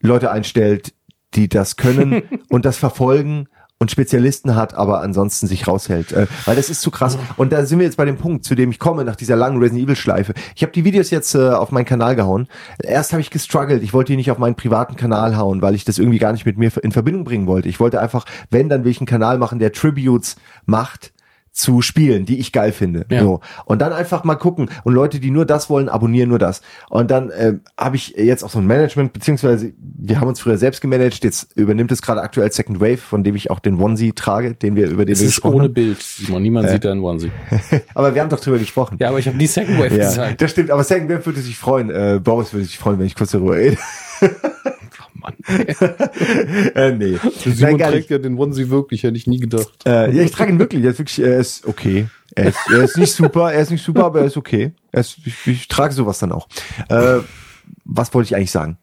Leute 0.00 0.30
einstellt, 0.30 0.94
die 1.34 1.48
das 1.48 1.76
können 1.76 2.22
und 2.48 2.64
das 2.64 2.76
verfolgen 2.76 3.48
und 3.78 3.90
Spezialisten 3.90 4.54
hat, 4.54 4.74
aber 4.74 5.02
ansonsten 5.02 5.46
sich 5.46 5.66
raushält. 5.66 6.12
Äh, 6.12 6.26
weil 6.44 6.56
das 6.56 6.70
ist 6.70 6.80
zu 6.80 6.90
krass. 6.90 7.18
Und 7.36 7.52
da 7.52 7.66
sind 7.66 7.80
wir 7.80 7.86
jetzt 7.86 7.96
bei 7.96 8.04
dem 8.04 8.16
Punkt, 8.16 8.44
zu 8.44 8.54
dem 8.54 8.70
ich 8.70 8.78
komme, 8.78 9.04
nach 9.04 9.16
dieser 9.16 9.36
langen 9.36 9.58
Resident 9.58 9.84
Evil 9.84 9.96
Schleife. 9.96 10.32
Ich 10.54 10.62
habe 10.62 10.72
die 10.72 10.84
Videos 10.84 11.10
jetzt 11.10 11.34
äh, 11.34 11.50
auf 11.50 11.70
meinen 11.70 11.84
Kanal 11.84 12.14
gehauen. 12.16 12.48
Erst 12.82 13.12
habe 13.12 13.20
ich 13.20 13.30
gestruggelt. 13.30 13.82
Ich 13.82 13.92
wollte 13.92 14.12
die 14.12 14.16
nicht 14.16 14.30
auf 14.30 14.38
meinen 14.38 14.54
privaten 14.54 14.96
Kanal 14.96 15.36
hauen, 15.36 15.60
weil 15.60 15.74
ich 15.74 15.84
das 15.84 15.98
irgendwie 15.98 16.18
gar 16.18 16.32
nicht 16.32 16.46
mit 16.46 16.56
mir 16.56 16.70
in 16.82 16.92
Verbindung 16.92 17.24
bringen 17.24 17.46
wollte. 17.46 17.68
Ich 17.68 17.80
wollte 17.80 18.00
einfach, 18.00 18.24
wenn, 18.48 18.68
dann 18.68 18.84
will 18.84 18.92
ich 18.92 19.00
einen 19.00 19.06
Kanal 19.06 19.38
machen, 19.38 19.58
der 19.58 19.72
Tributes 19.72 20.36
macht 20.66 21.12
zu 21.54 21.82
spielen, 21.82 22.26
die 22.26 22.40
ich 22.40 22.50
geil 22.50 22.72
finde. 22.72 23.06
Ja. 23.08 23.22
So. 23.22 23.40
Und 23.64 23.80
dann 23.80 23.92
einfach 23.92 24.24
mal 24.24 24.34
gucken. 24.34 24.68
Und 24.82 24.92
Leute, 24.92 25.20
die 25.20 25.30
nur 25.30 25.46
das 25.46 25.70
wollen, 25.70 25.88
abonnieren 25.88 26.28
nur 26.28 26.40
das. 26.40 26.62
Und 26.90 27.12
dann 27.12 27.30
äh, 27.30 27.54
habe 27.78 27.94
ich 27.94 28.14
jetzt 28.16 28.42
auch 28.42 28.50
so 28.50 28.58
ein 28.58 28.66
Management, 28.66 29.12
beziehungsweise 29.12 29.72
wir 29.78 30.20
haben 30.20 30.26
uns 30.26 30.40
früher 30.40 30.58
selbst 30.58 30.80
gemanagt, 30.80 31.22
jetzt 31.22 31.56
übernimmt 31.56 31.92
es 31.92 32.02
gerade 32.02 32.22
aktuell 32.22 32.50
Second 32.50 32.80
Wave, 32.80 32.96
von 32.96 33.22
dem 33.22 33.36
ich 33.36 33.52
auch 33.52 33.60
den 33.60 33.80
Onesie 33.80 34.12
trage, 34.12 34.54
den 34.54 34.74
wir 34.74 34.90
über 34.90 35.04
den 35.04 35.12
es 35.12 35.20
wir 35.20 35.28
ist 35.28 35.44
ohne 35.44 35.64
haben. 35.64 35.74
Bild, 35.74 36.02
Simon. 36.02 36.42
Niemand 36.42 36.66
äh. 36.66 36.72
sieht 36.72 36.84
da 36.84 36.90
einen 36.90 37.02
Onesie. 37.02 37.30
aber 37.94 38.12
wir 38.14 38.20
haben 38.20 38.30
doch 38.30 38.40
drüber 38.40 38.58
gesprochen. 38.58 38.96
Ja, 38.98 39.10
aber 39.10 39.20
ich 39.20 39.28
habe 39.28 39.36
nie 39.36 39.46
Second 39.46 39.78
Wave 39.78 39.96
ja, 39.96 40.08
gesagt. 40.08 40.42
Das 40.42 40.50
stimmt, 40.50 40.72
aber 40.72 40.82
Second 40.82 41.08
Wave 41.08 41.24
würde 41.24 41.40
sich 41.40 41.56
freuen. 41.56 41.88
Äh, 41.90 42.20
Boris 42.22 42.52
würde 42.52 42.66
sich 42.66 42.78
freuen, 42.78 42.98
wenn 42.98 43.06
ich 43.06 43.14
kurz 43.14 43.30
darüber 43.30 43.54
rede. 43.54 43.78
Mann. 45.24 45.34
äh, 46.74 46.92
nee. 46.92 47.18
Simon 47.38 47.78
Nein, 47.78 47.90
trägt 47.90 48.10
ja 48.10 48.18
den 48.18 48.38
Onesie 48.38 48.70
wirklich, 48.70 49.02
hätte 49.02 49.16
ich 49.16 49.26
nie 49.26 49.40
gedacht. 49.40 49.72
Äh, 49.86 50.14
ja, 50.14 50.22
ich 50.22 50.30
trage 50.30 50.52
ihn 50.52 50.58
wirklich. 50.58 50.84
Er 50.84 50.90
ist 50.90 50.98
wirklich, 50.98 51.18
er 51.18 51.38
ist 51.38 51.66
okay. 51.66 52.06
Er 52.34 52.46
ist, 52.46 52.58
er 52.70 52.82
ist 52.82 52.96
nicht 52.96 53.12
super, 53.12 53.52
er 53.52 53.62
ist 53.62 53.70
nicht 53.70 53.84
super, 53.84 54.04
aber 54.04 54.20
er 54.20 54.26
ist 54.26 54.36
okay. 54.36 54.72
Er 54.92 55.00
ist, 55.00 55.18
ich, 55.24 55.46
ich 55.46 55.68
trage 55.68 55.94
sowas 55.94 56.18
dann 56.18 56.32
auch. 56.32 56.48
Äh, 56.88 57.20
was 57.84 58.12
wollte 58.12 58.28
ich 58.28 58.36
eigentlich 58.36 58.50
sagen? 58.50 58.78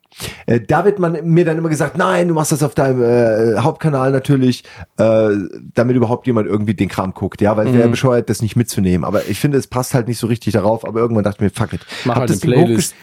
Äh, 0.45 0.59
da 0.61 0.85
wird 0.85 0.99
man 0.99 1.17
mir 1.23 1.45
dann 1.45 1.57
immer 1.57 1.69
gesagt, 1.69 1.97
nein, 1.97 2.27
du 2.27 2.33
machst 2.33 2.51
das 2.51 2.63
auf 2.63 2.75
deinem 2.75 3.01
äh, 3.01 3.59
Hauptkanal 3.59 4.11
natürlich, 4.11 4.63
äh, 4.97 5.29
damit 5.73 5.95
überhaupt 5.95 6.27
jemand 6.27 6.47
irgendwie 6.47 6.73
den 6.73 6.89
Kram 6.89 7.13
guckt, 7.13 7.41
ja, 7.41 7.55
weil 7.57 7.67
mhm. 7.67 7.73
wäre 7.73 7.89
bescheuert, 7.89 8.29
das 8.29 8.41
nicht 8.41 8.55
mitzunehmen. 8.55 9.05
Aber 9.05 9.27
ich 9.27 9.39
finde, 9.39 9.57
es 9.57 9.67
passt 9.67 9.93
halt 9.93 10.07
nicht 10.07 10.19
so 10.19 10.27
richtig 10.27 10.53
darauf, 10.53 10.85
aber 10.85 10.99
irgendwann 10.99 11.23
dachte 11.23 11.37
ich 11.37 11.41
mir, 11.41 11.49
fuck 11.49 11.73
it. 11.73 11.81
Mach 12.05 12.15
Hab 12.15 12.21
halt 12.21 12.29
das 12.29 12.43
eine 12.43 12.53
Playlist. 12.53 12.95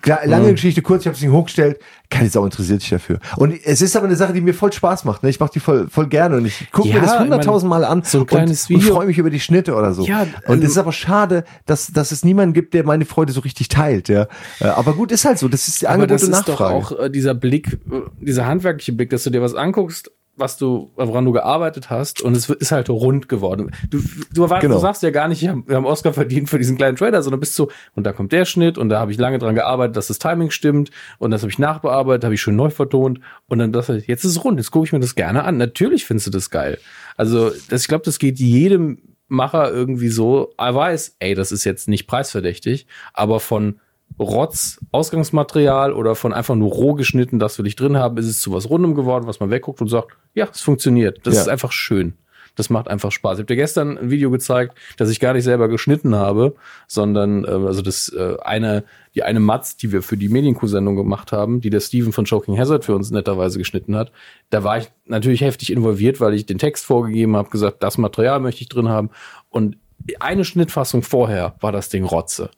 Klar, 0.00 0.20
lange 0.26 0.48
mhm. 0.48 0.52
Geschichte 0.52 0.82
kurz, 0.82 1.02
ich 1.02 1.06
habe 1.06 1.16
es 1.16 1.22
nicht 1.22 1.30
hochgestellt, 1.30 1.80
keine 2.10 2.28
Sau 2.28 2.44
interessiert 2.44 2.80
sich 2.80 2.90
dafür. 2.90 3.18
Und 3.36 3.54
es 3.64 3.82
ist 3.82 3.96
aber 3.96 4.06
eine 4.06 4.16
Sache, 4.16 4.32
die 4.32 4.40
mir 4.40 4.54
voll 4.54 4.72
Spaß 4.72 5.04
macht. 5.04 5.22
Ne? 5.22 5.30
Ich 5.30 5.40
mache 5.40 5.52
die 5.52 5.60
voll, 5.60 5.88
voll 5.88 6.08
gerne 6.08 6.36
und 6.36 6.46
ich 6.46 6.70
gucke 6.70 6.88
ja, 6.88 6.96
mir 6.96 7.00
das 7.02 7.18
hunderttausend 7.18 7.68
Mal 7.68 7.84
an 7.84 8.02
so 8.02 8.20
ein 8.20 8.26
kleines 8.26 8.68
und, 8.68 8.76
und 8.76 8.82
freue 8.82 9.06
mich 9.06 9.18
über 9.18 9.30
die 9.30 9.40
Schnitte 9.40 9.74
oder 9.74 9.94
so. 9.94 10.04
Ja, 10.04 10.26
und 10.46 10.62
es 10.62 10.70
ist 10.70 10.78
aber 10.78 10.92
schade, 10.92 11.44
dass, 11.66 11.88
dass 11.92 12.12
es 12.12 12.24
niemanden 12.24 12.52
gibt, 12.52 12.74
der 12.74 12.84
meine 12.84 13.04
Freude 13.04 13.32
so 13.32 13.40
richtig 13.40 13.68
teilt. 13.68 14.08
Ja, 14.08 14.28
äh, 14.60 14.66
Aber 14.66 14.94
gut, 14.94 15.12
ist 15.12 15.24
halt 15.24 15.38
so. 15.38 15.48
Das 15.48 15.68
ist 15.68 15.82
die 15.82 15.88
Angebot 15.88 16.22
und 16.22 16.30
Nachfrage. 16.30 16.74
Das 16.74 16.82
ist 16.82 16.90
doch 16.90 16.98
auch 16.98 17.04
äh, 17.04 17.10
dieser 17.10 17.34
Blick, 17.34 17.72
äh, 17.90 18.00
dieser 18.20 18.46
handwerkliche 18.46 18.92
Blick, 18.92 19.10
dass 19.10 19.24
du 19.24 19.30
dir 19.30 19.42
was 19.42 19.54
anguckst 19.54 20.10
was 20.36 20.56
du, 20.56 20.90
woran 20.96 21.24
du 21.24 21.32
gearbeitet 21.32 21.90
hast 21.90 22.20
und 22.20 22.36
es 22.36 22.48
ist 22.48 22.72
halt 22.72 22.90
rund 22.90 23.28
geworden. 23.28 23.70
Du, 23.88 24.00
du, 24.32 24.42
erwartest, 24.42 24.62
genau. 24.62 24.74
du 24.74 24.80
sagst 24.80 25.02
ja 25.02 25.10
gar 25.10 25.28
nicht, 25.28 25.42
wir 25.42 25.76
haben 25.76 25.86
Oscar 25.86 26.12
verdient 26.12 26.50
für 26.50 26.58
diesen 26.58 26.76
kleinen 26.76 26.96
Trailer, 26.96 27.22
sondern 27.22 27.40
bist 27.40 27.54
so, 27.54 27.70
und 27.94 28.04
da 28.04 28.12
kommt 28.12 28.32
der 28.32 28.44
Schnitt 28.44 28.76
und 28.76 28.88
da 28.88 28.98
habe 28.98 29.12
ich 29.12 29.18
lange 29.18 29.38
dran 29.38 29.54
gearbeitet, 29.54 29.96
dass 29.96 30.08
das 30.08 30.18
Timing 30.18 30.50
stimmt 30.50 30.90
und 31.18 31.30
das 31.30 31.42
habe 31.42 31.50
ich 31.50 31.58
nachbearbeitet, 31.58 32.24
habe 32.24 32.34
ich 32.34 32.40
schön 32.40 32.56
neu 32.56 32.70
vertont 32.70 33.20
und 33.46 33.58
dann 33.58 33.72
das, 33.72 33.88
jetzt 33.88 34.24
ist 34.24 34.32
es 34.32 34.44
rund, 34.44 34.58
jetzt 34.58 34.70
gucke 34.70 34.86
ich 34.86 34.92
mir 34.92 35.00
das 35.00 35.14
gerne 35.14 35.44
an. 35.44 35.56
Natürlich 35.56 36.04
findest 36.04 36.26
du 36.26 36.30
das 36.30 36.50
geil. 36.50 36.78
Also 37.16 37.50
das, 37.68 37.82
ich 37.82 37.88
glaube, 37.88 38.04
das 38.04 38.18
geht 38.18 38.38
jedem 38.38 38.98
Macher 39.28 39.70
irgendwie 39.70 40.08
so, 40.08 40.52
er 40.58 40.74
weiß, 40.74 41.16
ey, 41.20 41.34
das 41.34 41.52
ist 41.52 41.64
jetzt 41.64 41.88
nicht 41.88 42.06
preisverdächtig, 42.06 42.86
aber 43.12 43.40
von 43.40 43.80
Rotz 44.18 44.80
Ausgangsmaterial 44.92 45.92
oder 45.92 46.14
von 46.14 46.32
einfach 46.32 46.54
nur 46.54 46.70
roh 46.70 46.94
geschnitten, 46.94 47.38
das 47.38 47.58
will 47.58 47.66
ich 47.66 47.76
drin 47.76 47.96
haben, 47.96 48.16
ist 48.16 48.26
es 48.26 48.40
zu 48.40 48.52
was 48.52 48.70
Rundem 48.70 48.94
geworden, 48.94 49.26
was 49.26 49.40
man 49.40 49.50
wegguckt 49.50 49.80
und 49.80 49.88
sagt, 49.88 50.16
ja, 50.34 50.48
es 50.50 50.60
funktioniert. 50.60 51.20
Das 51.24 51.34
ja. 51.34 51.40
ist 51.42 51.48
einfach 51.48 51.72
schön. 51.72 52.14
Das 52.56 52.70
macht 52.70 52.86
einfach 52.86 53.10
Spaß. 53.10 53.38
Ich 53.38 53.38
habe 53.40 53.46
dir 53.46 53.56
gestern 53.56 53.98
ein 53.98 54.10
Video 54.10 54.30
gezeigt, 54.30 54.78
das 54.96 55.10
ich 55.10 55.18
gar 55.18 55.32
nicht 55.32 55.42
selber 55.42 55.66
geschnitten 55.68 56.14
habe, 56.14 56.54
sondern 56.86 57.44
äh, 57.44 57.48
also 57.48 57.82
das 57.82 58.10
äh, 58.10 58.36
eine 58.42 58.84
die 59.14 59.22
eine 59.22 59.40
Matz, 59.40 59.76
die 59.76 59.92
wir 59.92 60.02
für 60.02 60.16
die 60.16 60.28
Medienkursendung 60.28 60.96
gemacht 60.96 61.30
haben, 61.32 61.60
die 61.60 61.70
der 61.70 61.80
Steven 61.80 62.12
von 62.12 62.24
Choking 62.24 62.58
Hazard 62.58 62.84
für 62.84 62.94
uns 62.94 63.10
netterweise 63.10 63.58
geschnitten 63.58 63.96
hat. 63.96 64.10
Da 64.50 64.64
war 64.64 64.78
ich 64.78 64.90
natürlich 65.06 65.40
heftig 65.40 65.70
involviert, 65.70 66.20
weil 66.20 66.34
ich 66.34 66.46
den 66.46 66.58
Text 66.58 66.84
vorgegeben 66.84 67.36
habe, 67.36 67.50
gesagt, 67.50 67.82
das 67.82 67.98
Material 67.98 68.40
möchte 68.40 68.62
ich 68.62 68.68
drin 68.68 68.88
haben 68.88 69.10
und 69.50 69.76
eine 70.20 70.44
Schnittfassung 70.44 71.02
vorher 71.02 71.54
war 71.60 71.72
das 71.72 71.88
Ding 71.88 72.04
Rotze 72.04 72.50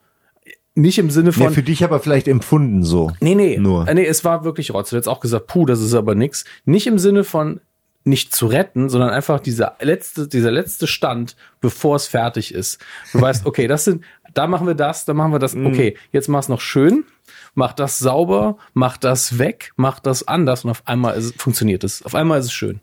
nicht 0.77 0.99
im 0.99 1.11
Sinne 1.11 1.31
Nee, 1.31 1.45
von, 1.45 1.53
für 1.53 1.63
dich 1.63 1.83
aber 1.83 1.99
vielleicht 2.01 2.29
empfunden 2.29 2.85
so. 2.85 3.11
Nee, 3.21 3.35
nee. 3.35 3.57
Nur. 3.59 3.89
Äh, 3.89 3.95
Nee, 3.95 4.07
es 4.07 4.25
war 4.25 4.45
wirklich 4.45 4.73
Rotz. 4.73 4.91
Du 4.91 4.97
hast 4.97 5.09
auch 5.09 5.21
gesagt, 5.21 5.49
puh, 5.49 5.67
das 5.67 5.81
ist 5.81 5.95
aber 5.95 6.15
nix. 6.15 6.45
Nicht 6.65 6.87
im 6.87 6.99
Sinne 6.99 7.25
von 7.25 7.61
nicht 8.05 8.33
zu 8.35 8.47
retten, 8.47 8.89
sondern 8.89 9.11
einfach 9.11 9.41
dieser 9.41 9.75
letzte, 9.81 10.29
dieser 10.29 10.53
letzte 10.53 10.87
Stand, 10.87 11.35
bevor 11.61 11.97
es 11.97 12.07
fertig 12.07 12.55
ist. 12.55 12.79
Du 13.13 13.21
weißt, 13.21 13.45
okay, 13.47 13.67
das 13.67 13.85
sind, 13.85 14.05
da 14.33 14.47
machen 14.47 14.67
wir 14.69 14.75
das, 14.75 15.05
da 15.07 15.13
machen 15.15 15.33
wir 15.33 15.41
das, 15.41 15.55
Mhm. 15.57 15.67
okay, 15.67 15.97
jetzt 16.13 16.29
mach's 16.29 16.49
noch 16.49 16.61
schön, 16.61 17.05
mach 17.55 17.73
das 17.73 17.99
sauber, 17.99 18.59
mach 18.75 18.97
das 18.97 19.39
weg, 19.39 19.73
mach 19.77 19.99
das 19.99 20.29
anders 20.29 20.65
und 20.65 20.71
auf 20.71 20.83
einmal 20.87 21.17
ist, 21.17 21.41
funktioniert 21.43 21.83
es. 21.83 22.05
Auf 22.05 22.15
einmal 22.15 22.39
ist 22.39 22.47
es 22.47 22.53
schön. 22.53 22.81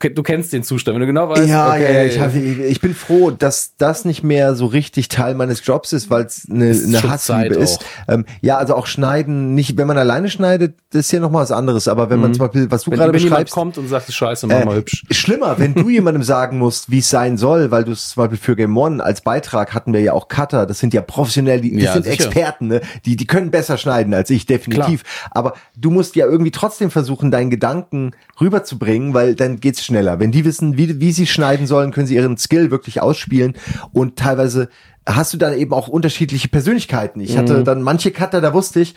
Du 0.00 0.08
ken- 0.08 0.14
Du 0.14 0.22
kennst 0.22 0.52
den 0.52 0.62
Zustand, 0.62 0.94
wenn 0.94 1.00
du 1.00 1.06
genau 1.06 1.28
weißt, 1.28 1.48
Ja, 1.48 1.70
okay, 1.70 1.94
ja, 1.94 2.04
ich, 2.04 2.18
hab, 2.20 2.34
ich, 2.34 2.80
bin 2.80 2.94
froh, 2.94 3.30
dass 3.30 3.74
das 3.78 4.04
nicht 4.04 4.22
mehr 4.22 4.54
so 4.54 4.66
richtig 4.66 5.08
Teil 5.08 5.34
meines 5.34 5.64
Jobs 5.64 5.92
ist, 5.92 6.10
weil 6.10 6.24
es 6.24 6.46
eine, 6.50 6.70
eine 6.70 7.02
Hassliebe 7.02 7.54
ist. 7.54 7.84
Ähm, 8.08 8.24
ja, 8.40 8.58
also 8.58 8.74
auch 8.74 8.86
schneiden, 8.86 9.54
nicht, 9.54 9.76
wenn 9.76 9.86
man 9.86 9.96
alleine 9.96 10.28
schneidet, 10.28 10.74
ist 10.92 11.12
ja 11.12 11.20
noch 11.20 11.30
mal 11.30 11.40
was 11.42 11.52
anderes. 11.52 11.88
Aber 11.88 12.10
wenn 12.10 12.20
man 12.20 12.34
zum 12.34 12.40
Beispiel, 12.46 12.70
was 12.70 12.82
du 12.82 12.90
wenn, 12.90 12.98
gerade 12.98 13.12
wenn 13.12 13.20
jemand 13.20 13.30
beschreibst, 13.36 13.54
kommt 13.54 13.78
und 13.78 13.88
sagt, 13.88 14.12
scheiße, 14.12 14.46
mach 14.46 14.64
mal 14.64 14.76
hübsch. 14.76 15.04
Schlimmer, 15.10 15.58
wenn 15.58 15.74
du 15.74 15.88
jemandem 15.88 16.22
sagen 16.22 16.58
musst, 16.58 16.90
wie 16.90 16.98
es 16.98 17.08
sein 17.08 17.36
soll, 17.38 17.70
weil 17.70 17.84
du 17.84 17.92
es 17.92 18.10
zum 18.10 18.22
Beispiel 18.24 18.38
für 18.38 18.56
Game 18.56 18.76
One 18.76 19.02
als 19.02 19.20
Beitrag 19.20 19.74
hatten 19.74 19.92
wir 19.92 20.00
ja 20.00 20.12
auch 20.12 20.28
Cutter, 20.28 20.66
das 20.66 20.80
sind 20.80 20.92
ja 20.92 21.02
professionell, 21.02 21.60
die, 21.60 21.74
Ja, 21.80 21.92
sind 21.94 22.04
sicher. 22.04 22.24
Experten, 22.24 22.66
ne? 22.66 22.80
die, 23.06 23.16
die 23.16 23.26
können 23.26 23.50
besser 23.50 23.78
schneiden 23.78 24.12
als 24.12 24.28
ich, 24.30 24.44
definitiv. 24.46 25.02
Aber 25.30 25.54
du 25.76 25.90
musst 25.90 26.16
ja 26.16 26.26
irgendwie 26.26 26.50
trotzdem 26.50 26.90
versuchen, 26.90 27.30
deinen 27.30 27.50
Gedanken 27.50 28.10
rüberzubringen, 28.40 29.14
weil 29.14 29.34
dann 29.34 29.60
geht's 29.60 29.84
schneller. 29.94 30.18
Wenn 30.18 30.32
die 30.32 30.44
wissen, 30.44 30.76
wie, 30.76 31.00
wie 31.00 31.12
sie 31.12 31.26
schneiden 31.26 31.66
sollen, 31.66 31.92
können 31.92 32.06
sie 32.06 32.16
ihren 32.16 32.36
Skill 32.36 32.70
wirklich 32.70 33.00
ausspielen 33.00 33.54
und 33.92 34.16
teilweise 34.16 34.68
hast 35.06 35.32
du 35.32 35.36
dann 35.36 35.52
eben 35.56 35.72
auch 35.72 35.86
unterschiedliche 35.88 36.48
Persönlichkeiten. 36.48 37.20
Ich 37.20 37.36
hatte 37.36 37.58
Mhm. 37.58 37.64
dann 37.64 37.82
manche 37.82 38.10
Cutter, 38.10 38.40
da 38.40 38.52
wusste 38.54 38.80
ich, 38.80 38.94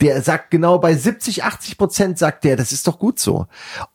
der 0.00 0.22
sagt 0.22 0.50
genau 0.50 0.78
bei 0.78 0.94
70, 0.94 1.44
80 1.44 1.78
Prozent 1.78 2.18
sagt 2.18 2.44
der, 2.44 2.56
das 2.56 2.72
ist 2.72 2.86
doch 2.86 2.98
gut 2.98 3.18
so. 3.18 3.46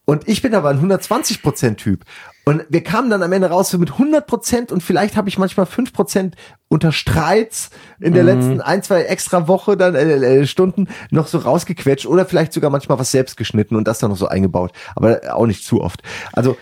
Und 0.06 0.28
ich 0.28 0.42
bin 0.42 0.54
aber 0.54 0.70
ein 0.70 0.78
120 0.78 1.42
Prozent 1.42 1.80
Typ. 1.80 2.06
Und 2.46 2.64
wir 2.70 2.84
kamen 2.84 3.10
dann 3.10 3.24
am 3.24 3.32
Ende 3.32 3.50
raus 3.50 3.74
mit 3.74 3.94
100 3.94 4.28
Prozent 4.28 4.72
und 4.72 4.84
vielleicht 4.84 5.18
habe 5.18 5.30
ich 5.30 5.40
manchmal 5.40 5.66
5 5.66 5.94
Prozent 5.94 6.36
unter 6.68 6.92
Streits 6.92 7.72
in 8.00 8.14
der 8.14 8.24
letzten 8.24 8.62
ein, 8.62 8.84
zwei 8.84 9.04
extra 9.04 9.48
Woche 9.48 9.78
dann 9.78 9.96
äh, 9.96 10.42
äh, 10.42 10.46
Stunden 10.46 10.88
noch 11.10 11.26
so 11.28 11.40
rausgequetscht 11.40 12.06
oder 12.06 12.26
vielleicht 12.26 12.54
sogar 12.54 12.70
manchmal 12.70 13.00
was 13.00 13.12
selbst 13.12 13.36
geschnitten 13.36 13.76
und 13.76 13.88
das 13.88 13.98
dann 13.98 14.12
noch 14.12 14.18
so 14.18 14.28
eingebaut. 14.28 14.74
Aber 14.96 15.22
auch 15.34 15.48
nicht 15.48 15.66
zu 15.66 15.82
oft. 15.82 16.04
Also 16.34 16.56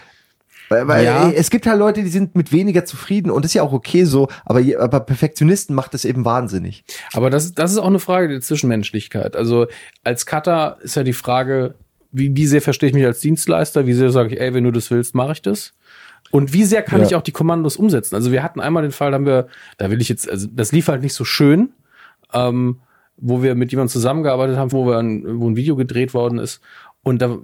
weil, 0.70 0.88
weil 0.88 1.06
Ja. 1.06 1.30
äh, 1.30 1.34
es 1.36 1.50
gibt 1.50 1.66
halt 1.68 1.80
Leute, 1.80 2.04
die 2.04 2.10
sind 2.10 2.36
mit 2.36 2.52
weniger 2.52 2.86
zufrieden 2.86 3.30
und 3.32 3.44
das 3.44 3.52
ist 3.52 3.56
ja 3.56 3.64
auch 3.64 3.74
okay 3.74 4.04
so, 4.06 4.28
aber, 4.46 4.62
aber 4.80 5.00
Perfektionisten 5.02 5.76
macht 5.76 5.94
das 5.94 6.06
eben 6.06 6.26
wahnsinnig. 6.26 6.84
Aber 7.14 7.30
das, 7.30 7.54
das 7.54 7.72
ist 7.72 7.78
auch 7.78 7.88
eine 7.88 8.00
Frage 8.00 8.28
der 8.30 8.42
Zwischenmenschlichkeit. 8.42 9.36
Also 9.36 9.68
als 10.04 10.26
Cutter 10.26 10.78
ist 10.82 10.96
ja 10.96 11.04
die 11.04 11.14
Frage, 11.14 11.76
wie, 12.12 12.36
wie 12.36 12.46
sehr 12.48 12.62
verstehe 12.62 12.90
ich 12.90 12.96
mich 12.96 13.06
als 13.06 13.20
Dienstleister? 13.22 13.88
Wie 13.88 13.94
sehr 13.94 14.12
sage 14.12 14.36
ich, 14.36 14.40
ey, 14.42 14.54
wenn 14.54 14.64
du 14.64 14.72
das 14.72 14.92
willst, 14.92 15.16
mache 15.16 15.32
ich 15.34 15.42
das? 15.42 15.74
Und 16.32 16.54
wie 16.54 16.64
sehr 16.64 16.82
kann 16.82 17.02
Ja. 17.02 17.08
ich 17.08 17.16
auch 17.16 17.22
die 17.22 17.32
Kommandos 17.32 17.76
umsetzen? 17.78 18.16
Also 18.16 18.32
wir 18.32 18.42
hatten 18.44 18.60
einmal 18.60 18.84
den 18.84 18.92
Fall, 18.92 19.12
da 19.12 19.16
haben 19.16 19.26
wir, 19.26 19.48
da 19.78 19.90
will 19.92 20.02
ich 20.02 20.10
jetzt, 20.10 20.30
also 20.30 20.48
das 20.52 20.72
lief 20.72 20.88
halt 20.88 21.02
nicht 21.02 21.14
so 21.14 21.26
schön, 21.26 21.74
ähm, 22.34 22.80
wo 23.18 23.44
wir 23.44 23.54
mit 23.56 23.72
jemandem 23.72 23.92
zusammengearbeitet 23.92 24.58
haben, 24.58 24.72
wo 24.72 24.86
wir 24.88 24.98
ein, 24.98 25.40
wo 25.40 25.50
ein 25.50 25.56
Video 25.56 25.76
gedreht 25.76 26.14
worden 26.16 26.40
ist 26.40 26.62
und 27.04 27.22
da, 27.22 27.38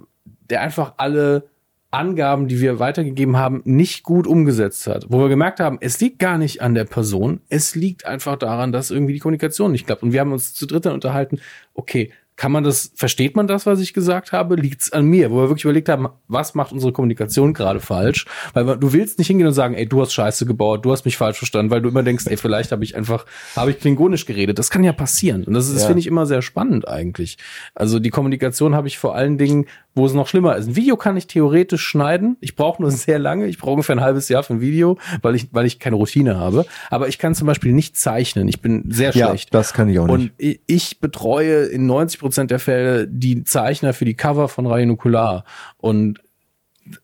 der 0.50 0.60
einfach 0.62 0.94
alle 0.96 1.44
Angaben, 1.90 2.46
die 2.48 2.60
wir 2.60 2.78
weitergegeben 2.78 3.36
haben, 3.36 3.62
nicht 3.64 4.02
gut 4.04 4.26
umgesetzt 4.26 4.86
hat. 4.86 5.06
Wo 5.08 5.18
wir 5.20 5.28
gemerkt 5.28 5.58
haben, 5.60 5.78
es 5.80 6.00
liegt 6.00 6.18
gar 6.20 6.38
nicht 6.38 6.62
an 6.62 6.74
der 6.74 6.84
Person, 6.84 7.40
es 7.48 7.74
liegt 7.74 8.06
einfach 8.06 8.36
daran, 8.36 8.70
dass 8.72 8.90
irgendwie 8.90 9.14
die 9.14 9.18
Kommunikation 9.18 9.72
nicht 9.72 9.86
klappt. 9.86 10.02
Und 10.02 10.12
wir 10.12 10.20
haben 10.20 10.32
uns 10.32 10.54
zu 10.54 10.66
dritt 10.66 10.86
dann 10.86 10.94
unterhalten, 10.94 11.40
okay, 11.74 12.12
kann 12.36 12.52
man 12.52 12.64
das, 12.64 12.90
versteht 12.94 13.36
man 13.36 13.46
das, 13.48 13.66
was 13.66 13.80
ich 13.80 13.92
gesagt 13.92 14.32
habe? 14.32 14.54
Liegt's 14.54 14.90
an 14.94 15.04
mir? 15.04 15.30
Wo 15.30 15.36
wir 15.42 15.48
wirklich 15.50 15.64
überlegt 15.64 15.90
haben, 15.90 16.08
was 16.26 16.54
macht 16.54 16.72
unsere 16.72 16.90
Kommunikation 16.90 17.52
gerade 17.52 17.80
falsch? 17.80 18.24
Weil 18.54 18.78
du 18.78 18.94
willst 18.94 19.18
nicht 19.18 19.26
hingehen 19.26 19.46
und 19.48 19.52
sagen, 19.52 19.74
ey, 19.74 19.86
du 19.86 20.00
hast 20.00 20.14
Scheiße 20.14 20.46
gebaut, 20.46 20.86
du 20.86 20.90
hast 20.90 21.04
mich 21.04 21.18
falsch 21.18 21.36
verstanden, 21.36 21.70
weil 21.70 21.82
du 21.82 21.90
immer 21.90 22.02
denkst, 22.02 22.24
ey, 22.28 22.38
vielleicht 22.38 22.72
habe 22.72 22.82
ich 22.82 22.96
einfach, 22.96 23.26
habe 23.56 23.72
ich 23.72 23.78
klingonisch 23.78 24.24
geredet. 24.24 24.58
Das 24.58 24.70
kann 24.70 24.82
ja 24.84 24.92
passieren. 24.94 25.44
Und 25.44 25.52
das, 25.52 25.66
ist, 25.66 25.74
das 25.74 25.82
Ja. 25.82 25.88
finde 25.88 26.00
ich 26.00 26.06
immer 26.06 26.24
sehr 26.24 26.40
spannend 26.40 26.88
eigentlich. 26.88 27.36
Also 27.74 27.98
die 27.98 28.08
Kommunikation 28.08 28.74
habe 28.74 28.88
ich 28.88 28.96
vor 28.98 29.14
allen 29.14 29.36
Dingen, 29.36 29.66
wo 29.94 30.06
es 30.06 30.14
noch 30.14 30.28
schlimmer 30.28 30.56
ist. 30.56 30.68
Ein 30.68 30.76
Video 30.76 30.96
kann 30.96 31.16
ich 31.16 31.26
theoretisch 31.26 31.82
schneiden. 31.82 32.36
Ich 32.40 32.54
brauche 32.54 32.80
nur 32.80 32.90
sehr 32.90 33.18
lange. 33.18 33.46
Ich 33.46 33.58
brauche 33.58 33.72
ungefähr 33.72 33.96
ein 33.96 34.00
halbes 34.00 34.28
Jahr 34.28 34.42
für 34.42 34.54
ein 34.54 34.60
Video, 34.60 34.98
weil 35.22 35.34
ich, 35.34 35.48
weil 35.52 35.66
ich 35.66 35.78
keine 35.78 35.96
Routine 35.96 36.38
habe. 36.38 36.64
Aber 36.90 37.08
ich 37.08 37.18
kann 37.18 37.34
zum 37.34 37.46
Beispiel 37.46 37.72
nicht 37.72 37.96
zeichnen. 37.96 38.46
Ich 38.48 38.60
bin 38.60 38.84
sehr 38.90 39.10
Ja, 39.12 39.28
schlecht. 39.28 39.52
das 39.52 39.72
kann 39.72 39.88
ich 39.88 39.98
auch 39.98 40.06
nicht. 40.06 40.32
Und 40.38 40.60
ich 40.66 41.00
betreue 41.00 41.64
in 41.64 41.86
90 41.86 42.20
Prozent 42.20 42.50
der 42.50 42.60
Fälle 42.60 43.08
die 43.08 43.42
Zeichner 43.44 43.92
für 43.92 44.04
die 44.04 44.14
Cover 44.14 44.48
von 44.48 44.66
Reihe 44.66 44.86
Nukular. 44.86 45.44
Und 45.78 46.20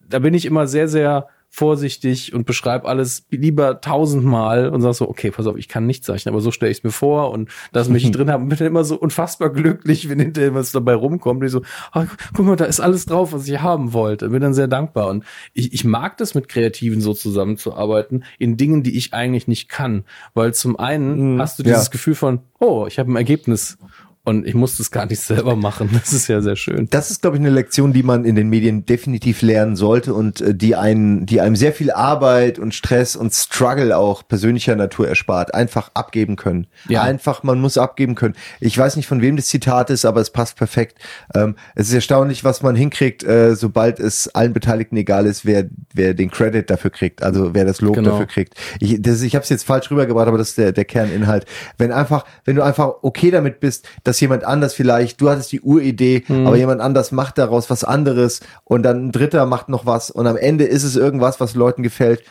da 0.08 0.20
bin 0.20 0.34
ich 0.34 0.46
immer 0.46 0.66
sehr, 0.66 0.88
sehr 0.88 1.26
vorsichtig 1.57 2.35
und 2.35 2.45
beschreibe 2.45 2.87
alles 2.87 3.24
lieber 3.31 3.81
tausendmal 3.81 4.69
und 4.69 4.83
sag 4.83 4.93
so, 4.93 5.09
okay, 5.09 5.31
pass 5.31 5.47
auf, 5.47 5.57
ich 5.57 5.69
kann 5.69 5.87
nicht 5.87 6.05
zeichnen, 6.05 6.35
aber 6.35 6.43
so 6.43 6.51
stelle 6.51 6.70
ich 6.70 6.78
es 6.78 6.85
mir 6.85 6.91
vor 6.91 7.31
und 7.31 7.49
das 7.73 7.89
möchte 7.89 8.09
ich 8.09 8.12
drin 8.16 8.31
haben. 8.31 8.51
Bin 8.51 8.59
dann 8.59 8.66
immer 8.66 8.85
so 8.85 8.97
unfassbar 8.97 9.49
glücklich, 9.49 10.11
wenn 10.11 10.20
hinterher 10.20 10.53
was 10.53 10.73
dabei 10.73 10.95
rumkommt. 10.95 11.41
Und 11.41 11.47
ich 11.47 11.53
so, 11.53 11.62
ah, 11.93 12.05
guck 12.35 12.45
mal, 12.45 12.57
da 12.57 12.66
ist 12.66 12.81
alles 12.81 13.07
drauf, 13.07 13.33
was 13.33 13.49
ich 13.49 13.59
haben 13.62 13.95
wollte. 13.95 14.28
Bin 14.28 14.43
dann 14.43 14.53
sehr 14.53 14.69
dankbar. 14.69 15.09
Und 15.09 15.24
ich, 15.55 15.73
ich 15.73 15.85
mag 15.87 16.19
das 16.19 16.35
mit 16.35 16.49
Kreativen 16.49 17.01
so 17.01 17.15
zusammenzuarbeiten 17.15 18.24
in 18.39 18.59
Dingen, 18.59 18.83
die 18.83 18.99
ich 18.99 19.15
eigentlich 19.15 19.49
nicht 19.49 19.70
kann. 19.70 20.05
Weil 20.35 20.53
zum 20.53 20.78
einen 20.78 21.41
hast 21.41 21.59
du 21.59 21.62
dieses 21.62 21.87
ja. 21.87 21.91
Gefühl 21.91 22.16
von, 22.16 22.41
oh, 22.61 22.85
ich 22.87 22.99
habe 22.99 23.11
ein 23.11 23.16
Ergebnis. 23.16 23.78
Und 24.27 24.44
ich 24.44 24.55
muss 24.55 24.77
das 24.77 24.90
gar 24.90 25.07
nicht 25.07 25.20
selber 25.20 25.55
machen. 25.55 25.89
Das 25.93 26.12
ist 26.12 26.27
ja 26.27 26.40
sehr 26.40 26.57
schön. 26.57 26.89
Das 26.90 27.12
ist, 27.12 27.23
glaube 27.23 27.36
ich, 27.36 27.40
eine 27.40 27.51
Lektion, 27.51 27.93
die 27.93 28.03
man 28.03 28.24
in 28.24 28.35
den 28.35 28.48
Medien 28.48 28.85
definitiv 28.85 29.40
lernen 29.40 29.77
sollte 29.77 30.15
und 30.15 30.40
äh, 30.40 30.53
die 30.53 30.74
einen, 30.74 31.27
die 31.27 31.40
einem 31.40 31.55
sehr 31.55 31.73
viel 31.73 31.93
Arbeit 31.93 32.59
und 32.59 32.74
Stress 32.74 33.15
und 33.15 33.32
Struggle 33.32 33.97
auch 33.97 34.27
persönlicher 34.27 34.74
Natur 34.74 35.09
erspart. 35.09 35.55
Einfach 35.55 35.93
abgeben 35.94 36.35
können. 36.35 36.66
Ja. 36.89 37.03
Einfach, 37.03 37.44
man 37.44 37.61
muss 37.61 37.78
abgeben 37.78 38.16
können. 38.16 38.35
Ich 38.59 38.77
weiß 38.77 38.97
nicht, 38.97 39.07
von 39.07 39.23
wem 39.23 39.36
das 39.36 39.47
Zitat 39.47 39.90
ist, 39.90 40.05
aber 40.05 40.20
es 40.20 40.31
passt 40.31 40.57
perfekt. 40.57 40.98
Ähm, 41.32 41.55
es 41.77 41.86
ist 41.89 41.94
erstaunlich, 41.94 42.43
was 42.43 42.62
man 42.62 42.74
hinkriegt, 42.74 43.23
äh, 43.23 43.55
sobald 43.55 44.01
es 44.01 44.27
allen 44.35 44.53
Beteiligten 44.53 44.97
egal 44.97 45.27
ist, 45.27 45.47
wer, 45.47 45.66
wer 45.94 46.15
den 46.15 46.32
Credit 46.32 46.69
dafür 46.69 46.90
kriegt, 46.90 47.23
also 47.23 47.55
wer 47.55 47.65
das 47.65 47.81
Lob 47.81 47.94
Genau. 47.94 48.11
dafür 48.11 48.27
kriegt. 48.27 48.55
Ich, 48.81 49.01
das, 49.01 49.23
ich 49.23 49.36
habe 49.36 49.44
es 49.44 49.51
jetzt 49.51 49.65
falsch 49.65 49.89
rübergebracht, 49.90 50.27
aber 50.27 50.39
das 50.39 50.48
ist 50.48 50.59
der, 50.59 50.73
der 50.73 50.85
Kerninhalt. 50.85 51.47
Wenn 51.78 51.93
einfach, 51.93 52.24
wenn 52.44 52.57
du 52.57 52.62
einfach 52.62 52.90
okay 53.03 53.31
damit 53.31 53.61
bist, 53.61 53.89
dass 54.03 54.15
jemand 54.20 54.44
anders 54.44 54.74
vielleicht, 54.74 55.20
du 55.20 55.28
hattest 55.30 55.52
die 55.52 55.60
Uridee, 55.60 56.24
Mhm. 56.28 56.47
aber 56.47 56.56
jemand 56.56 56.80
anders 56.80 57.12
macht 57.12 57.38
daraus 57.38 57.70
was 57.70 57.84
anderes 57.84 58.40
und 58.64 58.82
dann 58.82 59.06
ein 59.09 59.12
Dritter 59.12 59.47
macht 59.47 59.68
noch 59.68 59.86
was 59.86 60.10
und 60.10 60.26
am 60.26 60.36
Ende 60.36 60.64
ist 60.64 60.84
es 60.84 60.97
irgendwas, 60.97 61.40
was 61.40 61.55
Leuten 61.55 61.82
gefällt, 61.82 62.22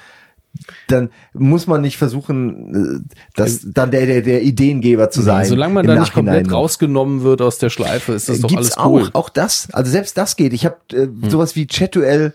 dann 0.88 1.10
muss 1.34 1.68
man 1.68 1.82
nicht 1.82 1.98
versuchen, 1.98 3.04
äh, 3.06 3.16
dass 3.36 3.60
dann 3.66 3.92
der, 3.92 4.06
der, 4.06 4.22
der 4.22 4.42
Ideengeber 4.42 5.10
zu 5.10 5.22
sein. 5.22 5.46
Solange 5.46 5.74
man 5.74 5.86
da 5.86 5.96
nicht 6.00 6.14
komplett 6.14 6.50
rausgenommen 6.52 7.24
wird 7.24 7.42
aus 7.42 7.58
der 7.58 7.70
Schleife, 7.70 8.14
ist 8.14 8.30
das 8.30 8.40
doch 8.40 8.48
Gibt's 8.50 8.78
alles 8.78 8.86
cool. 8.88 9.10
auch, 9.14 9.26
auch 9.26 9.30
das, 9.30 9.68
also 9.74 9.92
selbst 9.92 10.18
das 10.18 10.38
geht. 10.38 10.54
Ich 10.54 10.66
habe 10.66 10.78
äh, 10.94 11.08
sowas 11.30 11.56
wie 11.58 11.66
d- 11.66 12.32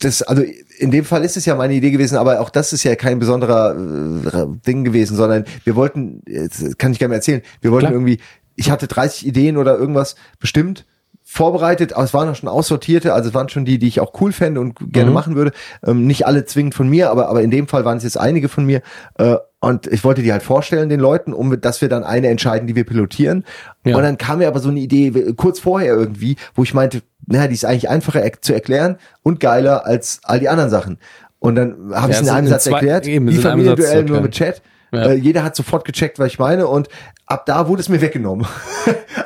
das, 0.00 0.22
also 0.22 0.42
in 0.78 0.90
dem 0.90 1.04
Fall 1.04 1.24
ist 1.24 1.36
es 1.36 1.46
ja 1.46 1.54
meine 1.54 1.74
Idee 1.74 1.90
gewesen, 1.90 2.16
aber 2.16 2.40
auch 2.40 2.50
das 2.50 2.72
ist 2.72 2.82
ja 2.84 2.96
kein 2.96 3.18
besonderer 3.18 3.74
äh, 3.76 4.46
Ding 4.66 4.84
gewesen, 4.84 5.16
sondern 5.16 5.44
wir 5.64 5.76
wollten, 5.76 6.22
das 6.26 6.76
kann 6.78 6.92
ich 6.92 6.98
gerne 6.98 7.14
erzählen, 7.14 7.42
wir 7.60 7.70
wollten 7.70 7.86
Klar. 7.86 7.92
irgendwie, 7.92 8.18
ich 8.56 8.70
hatte 8.70 8.86
30 8.88 9.26
Ideen 9.26 9.56
oder 9.56 9.76
irgendwas 9.78 10.16
bestimmt 10.40 10.84
vorbereitet, 11.24 11.92
aber 11.94 12.04
es 12.04 12.12
waren 12.12 12.28
auch 12.28 12.34
schon 12.34 12.48
aussortierte, 12.48 13.14
also 13.14 13.28
es 13.30 13.34
waren 13.34 13.48
schon 13.48 13.64
die, 13.64 13.78
die 13.78 13.88
ich 13.88 14.00
auch 14.00 14.20
cool 14.20 14.32
fände 14.32 14.60
und 14.60 14.76
gerne 14.92 15.10
Mhm. 15.10 15.14
machen 15.14 15.34
würde. 15.36 15.52
Ähm, 15.84 16.06
nicht 16.06 16.26
alle 16.26 16.44
zwingend 16.44 16.74
von 16.74 16.88
mir, 16.88 17.10
aber, 17.10 17.28
aber 17.28 17.42
in 17.42 17.50
dem 17.50 17.68
Fall 17.68 17.84
waren 17.84 17.96
es 17.96 18.02
jetzt 18.02 18.18
einige 18.18 18.48
von 18.48 18.66
mir. 18.66 18.82
Äh, 19.18 19.36
und 19.62 19.86
ich 19.86 20.02
wollte 20.02 20.22
die 20.22 20.32
halt 20.32 20.42
vorstellen 20.42 20.88
den 20.88 20.98
Leuten, 20.98 21.32
um 21.32 21.60
dass 21.60 21.80
wir 21.80 21.88
dann 21.88 22.02
eine 22.02 22.26
entscheiden, 22.26 22.66
die 22.66 22.74
wir 22.74 22.82
pilotieren. 22.82 23.44
Ja. 23.84 23.96
Und 23.96 24.02
dann 24.02 24.18
kam 24.18 24.40
mir 24.40 24.48
aber 24.48 24.58
so 24.58 24.70
eine 24.70 24.80
Idee 24.80 25.32
kurz 25.36 25.60
vorher 25.60 25.94
irgendwie, 25.94 26.36
wo 26.56 26.64
ich 26.64 26.74
meinte, 26.74 27.02
naja, 27.26 27.46
die 27.46 27.54
ist 27.54 27.64
eigentlich 27.64 27.88
einfacher 27.88 28.20
er 28.20 28.44
zu 28.44 28.52
erklären 28.52 28.96
und 29.22 29.38
geiler 29.38 29.86
als 29.86 30.18
all 30.24 30.40
die 30.40 30.48
anderen 30.48 30.68
Sachen. 30.68 30.98
Und 31.38 31.54
dann 31.54 31.92
habe 31.94 32.10
ich 32.10 32.16
Ja, 32.16 32.22
es 32.22 32.22
in 32.22 32.28
es 32.28 32.28
einem 32.28 32.48
Satz 32.48 32.66
erklärt, 32.66 33.06
eben, 33.06 33.28
Satz 33.28 33.34
zu 33.36 33.40
Familienduell 33.40 34.02
nur 34.04 34.20
mit 34.20 34.32
Chat. 34.32 34.62
Ja. 34.92 35.06
Äh, 35.06 35.14
jeder 35.14 35.42
hat 35.42 35.56
sofort 35.56 35.84
gecheckt, 35.86 36.18
was 36.18 36.26
ich 36.28 36.38
meine 36.38 36.66
und 36.66 36.88
ab 37.26 37.46
da 37.46 37.66
wurde 37.68 37.80
es 37.80 37.88
mir 37.88 38.00
weggenommen. 38.00 38.46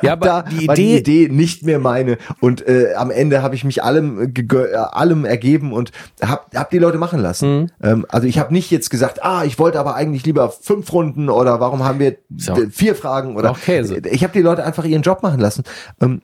Ja, 0.03 0.13
ab 0.13 0.19
aber 0.23 0.25
da 0.27 0.41
die 0.43 0.67
war 0.67 0.75
die 0.75 0.97
Idee- 0.97 1.23
Idee 1.25 1.33
nicht 1.33 1.63
mehr 1.63 1.79
meine 1.79 2.17
und 2.39 2.67
äh, 2.67 2.93
am 2.95 3.09
Ende 3.09 3.41
habe 3.41 3.55
ich 3.55 3.63
mich 3.63 3.83
allem 3.83 4.31
äh, 4.37 4.75
allem 4.75 5.25
ergeben 5.25 5.73
und 5.73 5.91
hab, 6.21 6.53
hab 6.55 6.69
die 6.69 6.77
Leute 6.77 6.99
machen 6.99 7.19
lassen. 7.19 7.61
Mhm. 7.61 7.67
Ähm, 7.81 8.05
also 8.09 8.27
ich 8.27 8.37
habe 8.37 8.53
nicht 8.53 8.69
jetzt 8.69 8.89
gesagt, 8.91 9.23
ah, 9.23 9.43
ich 9.43 9.57
wollte 9.57 9.79
aber 9.79 9.95
eigentlich 9.95 10.23
lieber 10.25 10.51
fünf 10.51 10.93
Runden 10.93 11.29
oder 11.29 11.59
warum 11.61 11.83
haben 11.83 11.97
wir 11.99 12.17
Ist 12.35 12.49
d- 12.49 12.67
vier 12.69 12.93
Fragen 12.95 13.35
oder 13.37 13.49
auch 13.51 13.59
Käse. 13.59 13.97
ich 13.97 14.23
habe 14.23 14.33
die 14.33 14.41
Leute 14.41 14.63
einfach 14.63 14.85
ihren 14.85 15.01
Job 15.01 15.23
machen 15.23 15.39
lassen. 15.39 15.63
Ähm, 15.99 16.21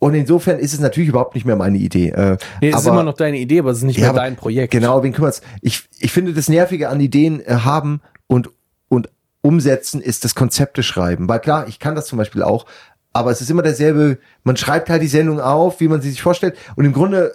und 0.00 0.14
insofern 0.14 0.58
ist 0.58 0.72
es 0.74 0.80
natürlich 0.80 1.10
überhaupt 1.10 1.36
nicht 1.36 1.44
mehr 1.44 1.54
meine 1.54 1.78
Idee. 1.78 2.08
Äh, 2.08 2.36
Nee, 2.60 2.70
es 2.70 2.80
ist 2.80 2.86
aber- 2.88 2.96
immer 2.96 3.04
noch 3.04 3.14
deine 3.14 3.38
Idee, 3.38 3.60
aber 3.60 3.70
es 3.70 3.78
ist 3.78 3.84
nicht 3.84 3.98
ja, 4.00 4.12
mehr 4.12 4.22
dein 4.22 4.34
Projekt. 4.34 4.72
Genau, 4.72 5.04
wen 5.04 5.12
kümmert's? 5.12 5.42
Ich, 5.60 5.84
ich 6.00 6.10
finde 6.10 6.32
das 6.32 6.48
Nervige 6.48 6.88
an 6.88 6.98
Ideen 7.00 7.40
äh, 7.46 7.58
haben 7.64 8.00
und, 8.32 8.48
und 8.88 9.10
umsetzen 9.42 10.00
ist 10.00 10.24
das 10.24 10.34
Konzepte 10.34 10.82
schreiben. 10.82 11.28
Weil 11.28 11.40
klar, 11.40 11.68
ich 11.68 11.78
kann 11.78 11.94
das 11.94 12.06
zum 12.06 12.18
Beispiel 12.18 12.42
auch, 12.42 12.64
aber 13.12 13.30
es 13.30 13.40
ist 13.40 13.50
immer 13.50 13.62
derselbe, 13.62 14.18
man 14.42 14.56
schreibt 14.56 14.88
halt 14.88 15.02
die 15.02 15.08
Sendung 15.08 15.38
auf, 15.40 15.80
wie 15.80 15.88
man 15.88 16.00
sie 16.00 16.10
sich 16.10 16.22
vorstellt 16.22 16.56
und 16.76 16.84
im 16.84 16.92
Grunde 16.92 17.34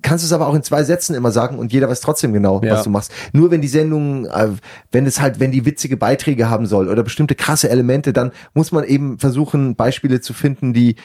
kannst 0.00 0.24
du 0.24 0.26
es 0.26 0.32
aber 0.32 0.46
auch 0.46 0.54
in 0.54 0.62
zwei 0.62 0.84
Sätzen 0.84 1.14
immer 1.14 1.32
sagen 1.32 1.58
und 1.58 1.72
jeder 1.72 1.88
weiß 1.88 2.00
trotzdem 2.00 2.32
genau, 2.32 2.62
Ja. 2.62 2.74
was 2.74 2.84
du 2.84 2.90
machst. 2.90 3.12
Nur 3.32 3.50
wenn 3.50 3.60
die 3.60 3.68
Sendung, 3.68 4.26
äh, 4.26 4.48
wenn 4.92 5.06
es 5.06 5.20
halt, 5.20 5.40
wenn 5.40 5.50
die 5.50 5.66
witzige 5.66 5.96
Beiträge 5.96 6.48
haben 6.48 6.66
soll 6.66 6.88
oder 6.88 7.02
bestimmte 7.02 7.34
krasse 7.34 7.68
Elemente, 7.68 8.12
dann 8.12 8.30
muss 8.54 8.70
man 8.72 8.84
eben 8.84 9.18
versuchen, 9.18 9.74
Beispiele 9.74 10.20
zu 10.20 10.32
finden, 10.32 10.72
die 10.72 10.96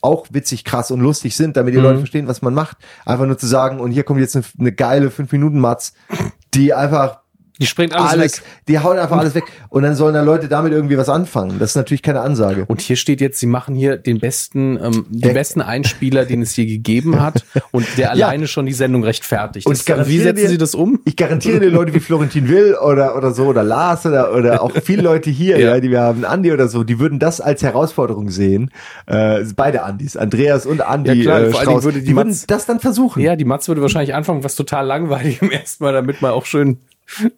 auch 0.00 0.28
witzig, 0.30 0.64
krass 0.64 0.90
und 0.92 1.00
lustig 1.00 1.34
sind, 1.36 1.56
damit 1.56 1.74
die 1.74 1.78
Leute 1.78 1.98
verstehen, 1.98 2.28
was 2.28 2.40
man 2.40 2.54
macht. 2.54 2.76
Einfach 3.04 3.26
nur 3.26 3.36
zu 3.36 3.46
sagen, 3.46 3.80
und 3.80 3.90
hier 3.90 4.04
kommt 4.04 4.20
jetzt 4.20 4.36
eine, 4.36 4.44
eine 4.60 4.72
geile 4.72 5.08
5-Minuten-Matz, 5.08 5.94
die 6.54 6.72
einfach 6.72 7.20
Die 7.60 7.66
springt 7.66 7.94
alles, 7.94 8.10
alles, 8.12 8.36
weg. 8.38 8.44
die 8.68 8.78
hauen 8.80 8.98
einfach 8.98 9.16
alles 9.18 9.34
weg. 9.34 9.44
Und 9.70 9.82
dann 9.82 9.94
sollen 9.94 10.12
da 10.14 10.22
Leute 10.22 10.48
damit 10.48 10.72
irgendwie 10.72 10.98
was 10.98 11.08
anfangen. 11.08 11.58
Das 11.58 11.70
ist 11.70 11.76
natürlich 11.76 12.02
keine 12.02 12.20
Ansage. 12.20 12.64
Und 12.66 12.80
hier 12.82 12.96
steht 12.96 13.20
jetzt, 13.22 13.40
sie 13.40 13.46
machen 13.46 13.74
hier 13.74 13.96
den 13.96 14.20
besten, 14.20 14.78
ähm, 14.82 15.06
den 15.08 15.32
besten 15.32 15.62
Einspieler, 15.62 16.24
den 16.26 16.42
es 16.42 16.54
je 16.56 16.66
gegeben 16.66 17.20
hat 17.20 17.44
und 17.70 17.86
der 17.96 18.10
alleine 18.10 18.46
schon 18.46 18.66
die 18.66 18.72
Sendung 18.74 19.04
rechtfertigt. 19.04 19.66
Und 19.66 19.88
Das, 19.88 20.08
wie 20.08 20.18
setzen 20.18 20.36
dir- 20.42 20.48
sie 20.50 20.58
das 20.58 20.74
um? 20.74 21.00
Ich 21.04 21.16
garantiere 21.16 21.60
dir 21.60 21.70
Leute 21.70 21.94
wie 21.94 22.00
Florentin 22.00 22.48
Will 22.48 22.74
oder, 22.74 23.16
oder 23.16 23.32
so, 23.32 23.44
oder 23.46 23.62
Lars 23.62 24.04
oder, 24.04 24.34
oder 24.34 24.62
auch 24.62 24.72
viele 24.84 25.02
Leute 25.02 25.30
hier, 25.30 25.58
Ja. 25.58 25.74
ja. 25.76 25.80
die 25.80 25.90
wir 25.90 26.00
haben, 26.02 26.24
Andi 26.26 26.52
oder 26.52 26.68
so, 26.68 26.84
die 26.84 26.98
würden 26.98 27.18
das 27.18 27.40
als 27.40 27.62
Herausforderung 27.62 28.28
sehen. 28.30 28.70
Äh, 29.06 29.44
beide 29.56 29.82
Andis, 29.82 30.16
Andreas 30.16 30.66
und 30.66 30.82
Andi 30.82 31.12
Ja, 31.12 31.22
klar, 31.22 31.40
äh, 31.40 31.50
vor 31.50 31.60
Strauß, 31.62 31.84
würde 31.84 32.00
die 32.00 32.06
die 32.08 32.16
würden 32.16 32.28
Mats- 32.28 32.46
das 32.46 32.66
dann 32.66 32.80
versuchen. 32.80 33.22
Ja, 33.22 33.34
die 33.36 33.44
Matze 33.46 33.68
würde 33.68 33.80
wahrscheinlich 33.82 34.14
anfangen, 34.14 34.44
was 34.44 34.56
total 34.56 34.84
langweilig 34.86 35.40
im 35.40 35.50
ersten 35.50 35.84
Mal, 35.84 35.92
damit 35.94 36.20
man 36.20 36.32
auch 36.32 36.44
schön 36.44 36.78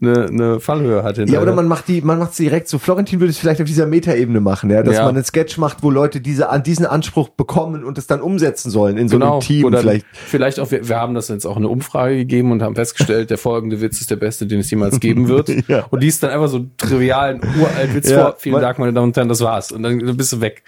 eine, 0.00 0.26
eine 0.28 0.60
Fallhöhe 0.60 1.02
hat. 1.02 1.16
Ja, 1.16 1.22
hinterher. 1.24 1.42
oder 1.42 1.54
man 1.54 1.68
macht 1.68 1.88
die, 1.88 2.00
man 2.00 2.18
macht 2.18 2.30
es 2.30 2.36
direkt 2.36 2.68
so. 2.68 2.78
Florentin 2.78 3.20
würde 3.20 3.30
es 3.30 3.38
vielleicht 3.38 3.60
auf 3.60 3.66
dieser 3.66 3.86
Metaebene 3.86 4.40
machen, 4.40 4.70
ja, 4.70 4.82
dass 4.82 4.96
Ja. 4.96 5.04
man 5.04 5.14
einen 5.16 5.24
Sketch 5.24 5.58
macht, 5.58 5.82
wo 5.82 5.90
Leute 5.90 6.20
diese, 6.20 6.48
an 6.48 6.62
diesen 6.62 6.86
Anspruch 6.86 7.28
bekommen 7.28 7.84
und 7.84 7.98
es 7.98 8.06
dann 8.06 8.20
umsetzen 8.20 8.70
sollen 8.70 8.96
in 8.96 9.08
so 9.08 9.18
Genau. 9.18 9.32
einem 9.34 9.40
Team 9.40 9.64
Oder 9.66 9.78
vielleicht. 9.80 10.06
vielleicht 10.12 10.60
auch, 10.60 10.70
wir, 10.70 10.88
wir 10.88 10.96
haben 10.96 11.14
das 11.14 11.28
jetzt 11.28 11.46
auch 11.46 11.56
eine 11.56 11.68
Umfrage 11.68 12.16
gegeben 12.16 12.52
und 12.52 12.62
haben 12.62 12.74
festgestellt, 12.74 13.30
der 13.30 13.38
folgende 13.38 13.80
Witz 13.80 14.00
ist 14.00 14.10
der 14.10 14.16
beste, 14.16 14.46
den 14.46 14.60
es 14.60 14.70
jemals 14.70 15.00
geben 15.00 15.28
wird. 15.28 15.48
Ja. 15.68 15.84
Und 15.90 16.02
die 16.02 16.08
ist 16.08 16.22
dann 16.22 16.30
einfach 16.30 16.48
so 16.48 16.66
trivial, 16.78 17.34
ein 17.34 17.40
uralt 17.60 17.94
Witz 17.94 18.10
Ja, 18.10 18.22
vor. 18.22 18.36
Vielen 18.38 18.60
Dank, 18.60 18.78
meine 18.78 18.92
Damen 18.92 19.08
und 19.08 19.16
Herren, 19.16 19.28
das 19.28 19.40
war's. 19.40 19.72
Und 19.72 19.82
dann 19.82 19.98
bist 20.16 20.32
du 20.32 20.40
weg. 20.40 20.62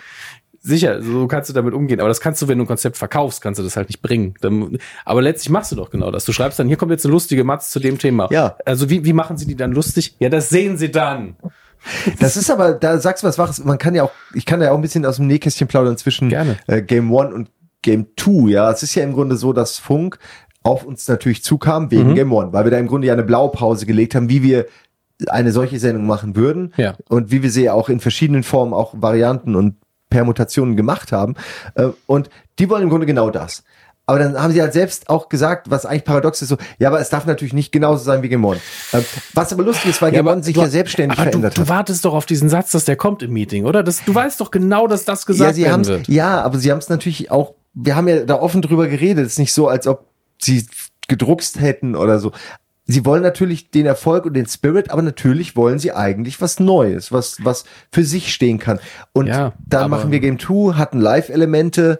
Sicher, 0.62 1.02
so 1.02 1.26
kannst 1.26 1.48
du 1.48 1.54
damit 1.54 1.72
umgehen. 1.72 2.00
Aber 2.00 2.08
das 2.08 2.20
kannst 2.20 2.42
du, 2.42 2.48
wenn 2.48 2.58
du 2.58 2.64
ein 2.64 2.66
Konzept 2.66 2.98
verkaufst, 2.98 3.40
kannst 3.40 3.58
du 3.58 3.62
das 3.62 3.76
halt 3.76 3.88
nicht 3.88 4.02
bringen. 4.02 4.34
Dann, 4.42 4.76
aber 5.06 5.22
letztlich 5.22 5.48
machst 5.50 5.72
du 5.72 5.76
doch 5.76 5.90
genau 5.90 6.10
das. 6.10 6.26
Du 6.26 6.32
schreibst 6.32 6.58
dann, 6.58 6.68
hier 6.68 6.76
kommt 6.76 6.90
jetzt 6.92 7.06
eine 7.06 7.12
lustige 7.12 7.44
Matz 7.44 7.70
zu 7.70 7.80
dem 7.80 7.98
Thema. 7.98 8.28
Ja. 8.30 8.56
Also 8.66 8.90
wie, 8.90 9.04
wie 9.04 9.14
machen 9.14 9.38
sie 9.38 9.46
die 9.46 9.56
dann 9.56 9.72
lustig? 9.72 10.16
Ja, 10.18 10.28
das 10.28 10.50
sehen 10.50 10.76
sie 10.76 10.90
dann. 10.90 11.36
Das 12.18 12.36
ist 12.36 12.50
aber, 12.50 12.72
da 12.74 12.98
sagst 12.98 13.22
du 13.24 13.26
was 13.28 13.38
Wahres. 13.38 13.64
Man 13.64 13.78
kann 13.78 13.94
ja 13.94 14.02
auch, 14.02 14.10
ich 14.34 14.44
kann 14.44 14.60
ja 14.60 14.70
auch 14.70 14.74
ein 14.74 14.82
bisschen 14.82 15.06
aus 15.06 15.16
dem 15.16 15.26
Nähkästchen 15.28 15.66
plaudern 15.66 15.96
zwischen 15.96 16.28
Gerne. 16.28 16.58
Äh, 16.66 16.82
Game 16.82 17.10
One 17.10 17.32
und 17.34 17.50
Game 17.80 18.08
Two. 18.16 18.48
Ja, 18.48 18.70
es 18.70 18.82
ist 18.82 18.94
ja 18.94 19.02
im 19.02 19.14
Grunde 19.14 19.36
so, 19.36 19.54
dass 19.54 19.78
Funk 19.78 20.18
auf 20.62 20.84
uns 20.84 21.08
natürlich 21.08 21.42
zukam 21.42 21.84
Mhm. 21.84 21.90
wegen 21.90 22.14
Game 22.14 22.32
One, 22.34 22.52
weil 22.52 22.64
wir 22.64 22.70
da 22.70 22.76
im 22.76 22.86
Grunde 22.86 23.06
ja 23.06 23.14
eine 23.14 23.22
Blaupause 23.22 23.86
gelegt 23.86 24.14
haben, 24.14 24.28
wie 24.28 24.42
wir 24.42 24.66
eine 25.28 25.52
solche 25.52 25.78
Sendung 25.78 26.06
machen 26.06 26.36
würden 26.36 26.74
Ja. 26.76 26.96
und 27.08 27.30
wie 27.30 27.42
wir 27.42 27.50
sie 27.50 27.70
auch 27.70 27.88
in 27.88 28.00
verschiedenen 28.00 28.42
Formen, 28.42 28.74
auch 28.74 28.92
Varianten 28.98 29.56
und 29.56 29.76
Permutationen 30.10 30.76
gemacht 30.76 31.12
haben. 31.12 31.34
Äh, 31.74 31.88
Und 32.06 32.28
die 32.58 32.68
wollen 32.68 32.82
im 32.82 32.90
Grunde 32.90 33.06
genau 33.06 33.30
das. 33.30 33.62
Aber 34.06 34.18
dann 34.18 34.36
haben 34.42 34.52
sie 34.52 34.60
halt 34.60 34.72
selbst 34.72 35.08
auch 35.08 35.28
gesagt, 35.28 35.70
was 35.70 35.86
eigentlich 35.86 36.02
paradox 36.04 36.42
ist, 36.42 36.48
so, 36.48 36.56
ja, 36.80 36.88
aber 36.88 36.98
es 37.00 37.10
darf 37.10 37.26
natürlich 37.26 37.52
nicht 37.52 37.70
genauso 37.70 38.02
sein 38.02 38.22
wie 38.24 38.28
Game 38.28 38.44
One. 38.44 38.58
Äh, 38.92 39.02
Was 39.34 39.52
aber 39.52 39.62
lustig 39.62 39.90
ist, 39.90 40.02
weil 40.02 40.18
aber 40.18 40.32
One 40.32 40.42
sich 40.42 40.54
du- 40.54 40.62
ja 40.62 40.68
selbstständig 40.68 41.16
aber 41.16 41.28
verändert 41.30 41.56
du, 41.56 41.60
hat. 41.60 41.66
du 41.68 41.70
wartest 41.70 42.04
doch 42.04 42.12
auf 42.14 42.26
diesen 42.26 42.48
Satz, 42.48 42.72
dass 42.72 42.84
der 42.84 42.96
kommt 42.96 43.22
im 43.22 43.32
Meeting, 43.32 43.66
oder? 43.66 43.84
Das, 43.84 44.04
du 44.04 44.12
weißt 44.12 44.40
doch 44.40 44.50
genau, 44.50 44.88
dass 44.88 45.04
das 45.04 45.20
Ja, 45.22 45.26
gesagt 45.26 45.54
sie 45.54 45.62
werden 45.62 45.86
wird. 45.86 46.08
ja, 46.08 46.42
aber 46.42 46.58
sie 46.58 46.72
haben 46.72 46.78
es 46.78 46.88
natürlich 46.88 47.30
auch, 47.30 47.54
wir 47.72 47.94
haben 47.94 48.08
ja 48.08 48.24
da 48.24 48.34
offen 48.34 48.62
drüber 48.62 48.88
geredet. 48.88 49.26
Es 49.26 49.34
ist 49.34 49.38
nicht 49.38 49.52
so, 49.54 49.68
als 49.68 49.86
ob 49.86 50.08
sie 50.40 50.66
gedruckst 51.06 51.60
hätten 51.60 51.94
oder 51.94 52.18
so. 52.18 52.32
Sie 52.90 53.04
wollen 53.04 53.22
natürlich 53.22 53.70
den 53.70 53.86
Erfolg 53.86 54.24
und 54.26 54.34
den 54.34 54.46
Spirit, 54.46 54.90
aber 54.90 55.02
natürlich 55.02 55.56
wollen 55.56 55.78
sie 55.78 55.92
eigentlich 55.92 56.40
was 56.40 56.60
Neues, 56.60 57.12
was, 57.12 57.38
was 57.42 57.64
für 57.92 58.04
sich 58.04 58.32
stehen 58.34 58.58
kann. 58.58 58.78
Und 59.12 59.26
Ja, 59.26 59.52
dann 59.66 59.90
machen 59.90 60.10
wir 60.10 60.20
Game 60.20 60.38
2, 60.38 60.74
hatten 60.74 61.00
Live-Elemente, 61.00 61.98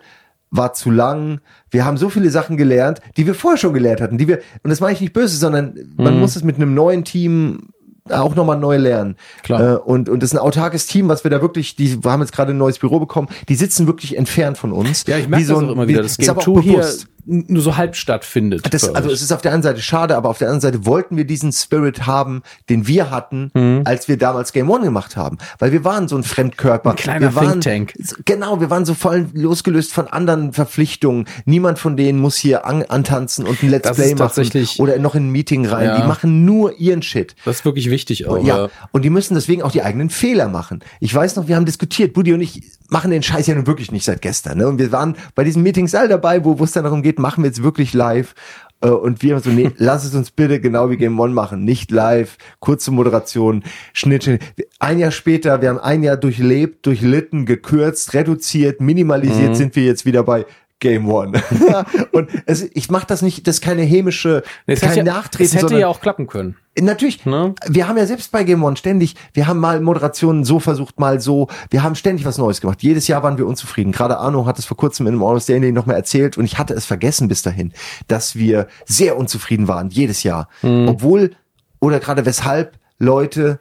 war 0.51 0.73
zu 0.73 0.91
lang. 0.91 1.41
Wir 1.71 1.85
haben 1.85 1.97
so 1.97 2.09
viele 2.09 2.31
Sachen 2.31 2.57
gelernt, 2.57 3.01
die 3.17 3.27
wir 3.27 3.35
vorher 3.35 3.59
schon 3.59 3.73
gelernt 3.73 4.01
hatten, 4.01 4.19
die 4.19 4.27
wir, 4.27 4.41
und 4.63 4.71
das 4.71 4.81
meine 4.81 4.95
ich 4.95 5.01
nicht 5.01 5.13
böse, 5.13 5.37
sondern 5.37 5.75
man 5.97 6.15
Mhm. 6.15 6.21
muss 6.21 6.35
es 6.37 6.43
mit 6.43 6.57
einem 6.57 6.75
neuen 6.75 7.05
Team 7.05 7.69
auch 8.09 8.35
nochmal 8.35 8.59
neu 8.59 8.77
lernen. 8.77 9.15
Klar. 9.45 9.75
Äh, 9.75 9.77
und, 9.77 10.09
und 10.09 10.21
das 10.23 10.31
ist 10.33 10.37
ein 10.39 10.43
autarkes 10.45 10.87
Team, 10.87 11.09
was 11.09 11.23
wir 11.23 11.31
da 11.31 11.41
wirklich, 11.41 11.77
die, 11.77 12.03
wir 12.03 12.11
haben 12.11 12.21
jetzt 12.23 12.33
gerade 12.33 12.51
ein 12.53 12.59
neues 12.59 12.81
Büro 12.81 12.99
bekommen, 12.99 13.29
die 13.49 13.55
sitzen 13.55 13.87
wirklich 13.87 14.17
entfernt 14.17 14.59
von 14.59 14.73
uns. 14.73 15.05
Ja, 15.07 15.17
ich 15.19 15.29
merke 15.29 15.45
so 15.45 15.55
das 15.55 15.63
ein- 15.63 15.69
auch 15.69 15.73
immer 15.73 15.85
wie- 15.87 15.93
wieder, 15.93 16.01
ist 16.03 16.19
Game 16.19 16.31
aber 16.31 16.41
auch 16.41 16.45
2 16.45 16.63
hier 16.63 16.85
nur 17.31 17.63
so 17.63 17.77
halb 17.77 17.97
stattfindet. 17.97 18.73
Das, 18.73 18.93
also 18.95 19.11
es 19.11 19.23
ist 19.23 19.33
auf 19.33 19.41
der 19.41 19.53
einen 19.53 19.63
Seite 19.63 19.81
schade, 19.81 20.17
aber 20.17 20.29
auf 20.29 20.39
der 20.39 20.49
anderen 20.49 20.61
Seite 20.61 20.85
wollten 20.87 21.17
wir 21.17 21.25
diesen 21.25 21.53
Spirit 21.53 22.07
haben, 22.07 22.43
den 22.69 22.87
wir 22.87 23.11
hatten, 23.11 23.51
Mhm. 23.55 23.83
als 23.85 24.09
wir 24.09 24.17
damals 24.17 24.53
Game 24.53 24.69
One 24.69 24.85
gemacht 24.85 25.17
haben. 25.17 25.39
Weil 25.59 25.73
wir 25.73 25.85
waren 25.85 26.09
so 26.09 26.17
ein 26.17 26.23
Fremdkörper. 26.25 26.91
Ein 26.91 26.97
kleiner 26.97 27.29
wir 27.29 27.35
waren, 27.35 27.61
Think 27.61 27.95
Tank. 27.95 28.25
Genau, 28.25 28.61
wir 28.61 28.71
waren 28.71 28.85
so 28.85 28.95
voll 28.95 29.27
losgelöst 29.33 29.93
von 29.93 30.09
anderen 30.09 30.53
Verpflichtungen. 30.53 31.27
Niemand 31.45 31.79
von 31.79 31.97
denen 31.97 32.19
muss 32.19 32.37
hier 32.37 32.67
an, 32.67 32.83
antanzen 32.83 33.47
und 33.47 33.63
ein 33.63 33.71
Let's 33.71 33.87
Das 33.89 33.97
Play 33.97 34.15
machen 34.15 34.51
oder 34.79 34.99
noch 34.99 35.15
in 35.15 35.29
ein 35.29 35.31
Meeting 35.31 35.67
rein. 35.67 35.87
Ja. 35.87 36.01
Die 36.01 36.07
machen 36.07 36.45
nur 36.45 36.79
ihren 36.79 37.03
Shit. 37.03 37.35
das 37.45 37.61
ist 37.61 37.65
wirklich 37.65 37.91
wichtig 37.91 38.27
auch. 38.27 38.43
Ja, 38.45 38.69
und 38.93 39.05
die 39.05 39.11
müssen 39.11 39.35
deswegen 39.35 39.63
auch 39.63 39.73
die 39.73 39.83
eigenen 39.83 40.11
Fehler 40.11 40.49
machen. 40.49 40.81
Ich 41.01 41.15
weiß 41.15 41.37
noch, 41.37 41.47
wir 41.49 41.57
haben 41.57 41.67
diskutiert, 41.67 42.13
Buddy 42.13 42.33
und 42.33 42.41
ich 42.41 42.63
machen 42.89 43.13
den 43.13 43.23
Scheiß 43.23 43.47
ja 43.47 43.55
nun 43.55 43.67
wirklich 43.69 43.93
nicht 43.93 44.05
seit 44.05 44.21
gestern. 44.21 44.59
Ne? 44.59 44.67
Und 44.67 44.79
wir 44.79 44.91
waren 44.91 45.17
bei 45.37 45.45
diesen 45.45 45.63
Meetings 45.63 45.95
all 45.95 46.09
dabei, 46.09 46.45
wo 46.45 46.63
es 46.65 46.73
dann 46.73 46.83
darum 46.85 47.03
geht, 47.03 47.20
machen 47.21 47.45
wir 47.45 47.49
jetzt 47.49 47.63
wirklich 47.63 47.95
live. 47.95 48.35
Äh, 48.81 48.89
Und 48.89 49.23
wir 49.23 49.39
so, 49.41 49.51
nee, 49.51 49.71
lass 49.77 50.05
es 50.05 50.15
uns 50.15 50.31
bitte 50.31 50.61
genau 50.61 50.91
wie 50.91 50.97
Game 50.97 51.19
One 51.19 51.33
machen. 51.33 51.65
Nicht 51.65 51.91
live, 51.91 52.37
kurze 52.61 52.91
Moderation, 52.91 53.63
Schnitt, 53.93 54.25
Schnitt. 54.25 54.41
Ein 54.79 54.99
Jahr 54.99 55.11
später, 55.11 55.61
wir 55.61 55.69
haben 55.69 55.79
ein 55.79 56.03
Jahr 56.03 56.17
durchlebt, 56.17 56.87
durchlitten, 56.87 57.47
gekürzt, 57.47 58.15
reduziert, 58.15 58.81
minimalisiert, 58.81 59.57
sind 59.57 59.77
wir 59.77 59.85
jetzt 59.85 60.07
wieder 60.07 60.23
bei 60.23 60.47
Game 60.81 61.09
One. 61.09 61.41
und 62.13 62.29
es, 62.47 62.63
ich 62.63 62.91
mache 62.91 63.07
das 63.07 63.23
nicht, 63.23 63.47
das 63.47 63.57
ist 63.57 63.61
keine 63.61 63.83
hämische, 63.83 64.43
Es 64.67 64.81
kein 64.81 64.91
hätte, 64.91 64.99
ja, 64.99 65.05
Nachtreten, 65.05 65.45
es 65.45 65.53
hätte 65.53 65.61
sondern 65.61 65.81
ja 65.81 65.89
auch 65.89 66.01
klappen 66.01 66.27
können. 66.27 66.57
Natürlich. 66.79 67.25
Ne? 67.27 67.55
Wir 67.67 67.87
haben 67.89 67.99
ja 67.99 68.07
selbst 68.07 68.33
bei 68.33 68.45
Game 68.45 68.65
One 68.65 68.77
ständig, 68.77 69.15
wir 69.35 69.47
haben 69.47 69.59
mal 69.61 69.81
Moderationen 69.81 70.45
so 70.45 70.59
versucht, 70.59 70.99
mal 70.99 71.21
so. 71.21 71.49
Wir 71.71 71.83
haben 71.83 71.95
ständig 71.95 72.25
was 72.25 72.39
Neues 72.39 72.61
gemacht. 72.61 72.83
Jedes 72.83 73.07
Jahr 73.09 73.23
waren 73.23 73.39
wir 73.39 73.47
unzufrieden. 73.47 73.93
Gerade 73.93 74.19
Arno 74.19 74.47
hat 74.47 74.59
es 74.59 74.65
vor 74.65 74.77
kurzem 74.77 75.07
in 75.07 75.15
einem 75.15 75.23
Almost 75.23 75.49
Daily 75.49 75.73
noch 75.73 75.87
mal 75.87 75.95
erzählt 75.95 76.39
und 76.39 76.45
ich 76.45 76.59
hatte 76.59 76.75
es 76.75 76.87
vergessen 76.87 77.29
bis 77.29 77.43
dahin, 77.43 77.73
dass 78.09 78.37
wir 78.37 78.67
sehr 78.87 79.17
unzufrieden 79.19 79.69
waren, 79.69 79.91
jedes 79.91 80.23
Jahr. 80.23 80.49
Obwohl, 80.63 81.33
oder 81.81 82.01
gerade 82.01 82.25
weshalb 82.25 82.79
Leute 82.99 83.61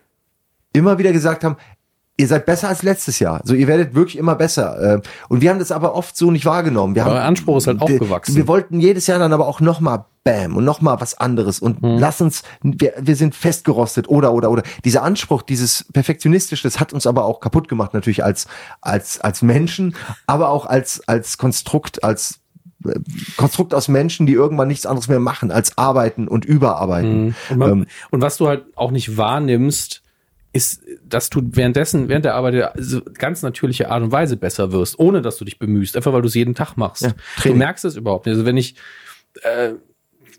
immer 0.74 0.98
wieder 1.00 1.12
gesagt 1.12 1.44
haben, 1.44 1.58
ihr 2.20 2.28
seid 2.28 2.46
besser 2.46 2.68
als 2.68 2.84
letztes 2.84 3.18
Jahr. 3.20 3.42
So, 3.46 3.54
ihr 3.56 3.66
werdet 3.68 3.96
wirklich 3.96 4.18
immer 4.18 4.36
besser. 4.36 4.96
Äh, 4.98 5.02
Und 5.30 5.42
wir 5.42 5.50
haben 5.50 5.60
das 5.60 5.72
aber 5.72 5.96
oft 5.96 6.16
so 6.18 6.30
nicht 6.32 6.46
wahrgenommen. 6.46 6.94
Wir 6.94 7.06
Euer 7.06 7.16
haben, 7.16 7.28
Anspruch 7.30 7.58
ist 7.58 7.68
halt 7.68 7.82
auch 7.82 7.88
wir- 7.90 7.98
gewachsen. 8.00 8.36
Wir 8.36 8.48
wollten 8.48 8.80
jedes 8.80 9.08
Jahr 9.08 9.20
dann 9.20 9.32
aber 9.34 9.48
auch 9.48 9.62
noch 9.62 9.80
mal 9.80 10.06
Bam 10.26 10.58
und 10.58 10.66
noch 10.66 10.82
mal 10.82 11.00
was 11.00 11.18
anderes 11.18 11.60
und 11.60 11.82
Mhm. 11.82 11.98
lass 11.98 12.20
uns, 12.20 12.44
wir, 12.62 12.92
wir 13.00 13.16
sind 13.16 13.36
festgerostet 13.36 14.10
oder 14.10 14.34
oder 14.34 14.52
oder. 14.52 14.64
Dieser 14.84 15.02
Anspruch, 15.04 15.42
dieses 15.44 15.86
perfektionistische, 15.94 16.64
das 16.64 16.78
hat 16.82 16.92
uns 16.92 17.08
aber 17.08 17.24
auch 17.24 17.40
kaputt 17.40 17.70
gemacht 17.70 17.94
natürlich 17.94 18.22
als 18.24 18.46
als 18.82 19.22
als 19.22 19.42
Menschen, 19.42 19.96
aber 20.28 20.50
auch 20.50 20.66
als 20.66 21.02
als 21.08 21.38
Konstrukt, 21.38 22.04
als 22.04 22.42
äh, 22.86 23.00
Konstrukt 23.38 23.74
aus 23.74 23.88
Menschen, 23.88 24.26
die 24.28 24.34
irgendwann 24.34 24.68
nichts 24.68 24.86
anderes 24.86 25.08
mehr 25.08 25.20
machen 25.22 25.52
als 25.52 25.78
arbeiten 25.78 26.28
und 26.28 26.44
überarbeiten. 26.44 27.34
Und, 27.50 27.58
man, 27.58 27.72
Ähm, 27.72 27.86
und 28.12 28.22
was 28.22 28.36
du 28.36 28.50
halt 28.50 28.66
auch 28.76 28.92
nicht 28.92 29.16
wahrnimmst, 29.18 30.02
ist, 30.52 30.82
dass 31.08 31.30
du 31.30 31.42
währenddessen, 31.44 32.10
während 32.10 32.26
der 32.26 32.36
Arbeit 32.36 32.54
ja 32.56 32.72
so 32.78 33.02
ganz 33.14 33.42
natürliche 33.44 33.92
Art 33.92 34.02
und 34.04 34.12
Weise 34.12 34.36
besser 34.38 34.72
wirst, 34.72 34.98
ohne 35.00 35.22
dass 35.22 35.38
du 35.38 35.46
dich 35.46 35.60
bemühst, 35.60 35.96
einfach 35.96 36.12
weil 36.14 36.22
du 36.22 36.28
es 36.28 36.34
jeden 36.36 36.56
Tag 36.56 36.76
machst. 36.76 37.04
Ja, 37.04 37.14
du 37.44 37.54
merkst 37.54 37.86
es 37.86 37.96
überhaupt 37.96 38.26
nicht. 38.26 38.34
Also 38.34 38.46
wenn 38.46 38.58
ich 38.58 38.76
äh, 39.44 39.74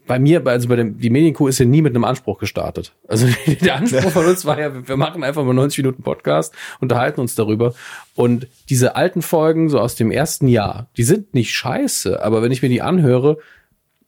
bei 0.06 0.18
mir, 0.18 0.42
bei- 0.42 0.50
also 0.52 0.66
bei 0.68 0.74
dem, 0.76 0.98
die 0.98 1.10
Medienkuh 1.10 1.46
ist 1.46 1.60
ja 1.60 1.64
nie 1.66 1.82
mit 1.82 1.94
einem 1.94 2.02
Anspruch 2.04 2.38
gestartet. 2.38 2.92
Also 3.06 3.28
der 3.60 3.76
Anspruch 3.76 4.10
von 4.10 4.26
uns 4.26 4.44
war 4.44 4.58
ja, 4.58 4.88
wir 4.88 4.96
machen 4.96 5.22
einfach 5.22 5.44
mal 5.44 5.54
90 5.54 5.78
Minuten 5.84 6.02
Podcast, 6.02 6.52
unterhalten 6.80 7.20
uns 7.20 7.36
darüber. 7.36 7.74
Und 8.16 8.48
diese 8.68 8.96
alten 8.96 9.22
Folgen, 9.22 9.68
so 9.68 9.78
aus 9.78 9.94
dem 9.94 10.10
ersten 10.10 10.48
Jahr, 10.48 10.88
die 10.96 11.04
sind 11.04 11.34
nicht 11.34 11.54
scheiße, 11.54 12.20
aber 12.22 12.42
wenn 12.42 12.50
ich 12.50 12.62
mir 12.62 12.68
die 12.68 12.82
anhöre, 12.82 13.38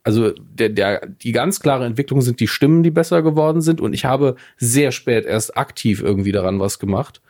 also 0.05 0.31
der, 0.31 0.69
der, 0.69 1.07
die 1.07 1.33
ganz 1.33 1.61
klare 1.61 1.85
Entwicklung 1.85 2.23
sind 2.23 2.41
die 2.41 2.49
Stimmen, 2.49 2.83
die 2.83 2.91
besser 2.91 3.23
geworden 3.23 3.61
sind. 3.61 3.81
Und 3.81 3.93
ich 3.93 4.05
habe 4.05 4.37
sehr 4.57 4.93
spät 4.93 5.25
erst 5.25 5.57
aktiv 5.57 6.03
irgendwie 6.03 6.33
daran 6.33 6.59
was 6.59 6.79
gemacht. 6.79 7.21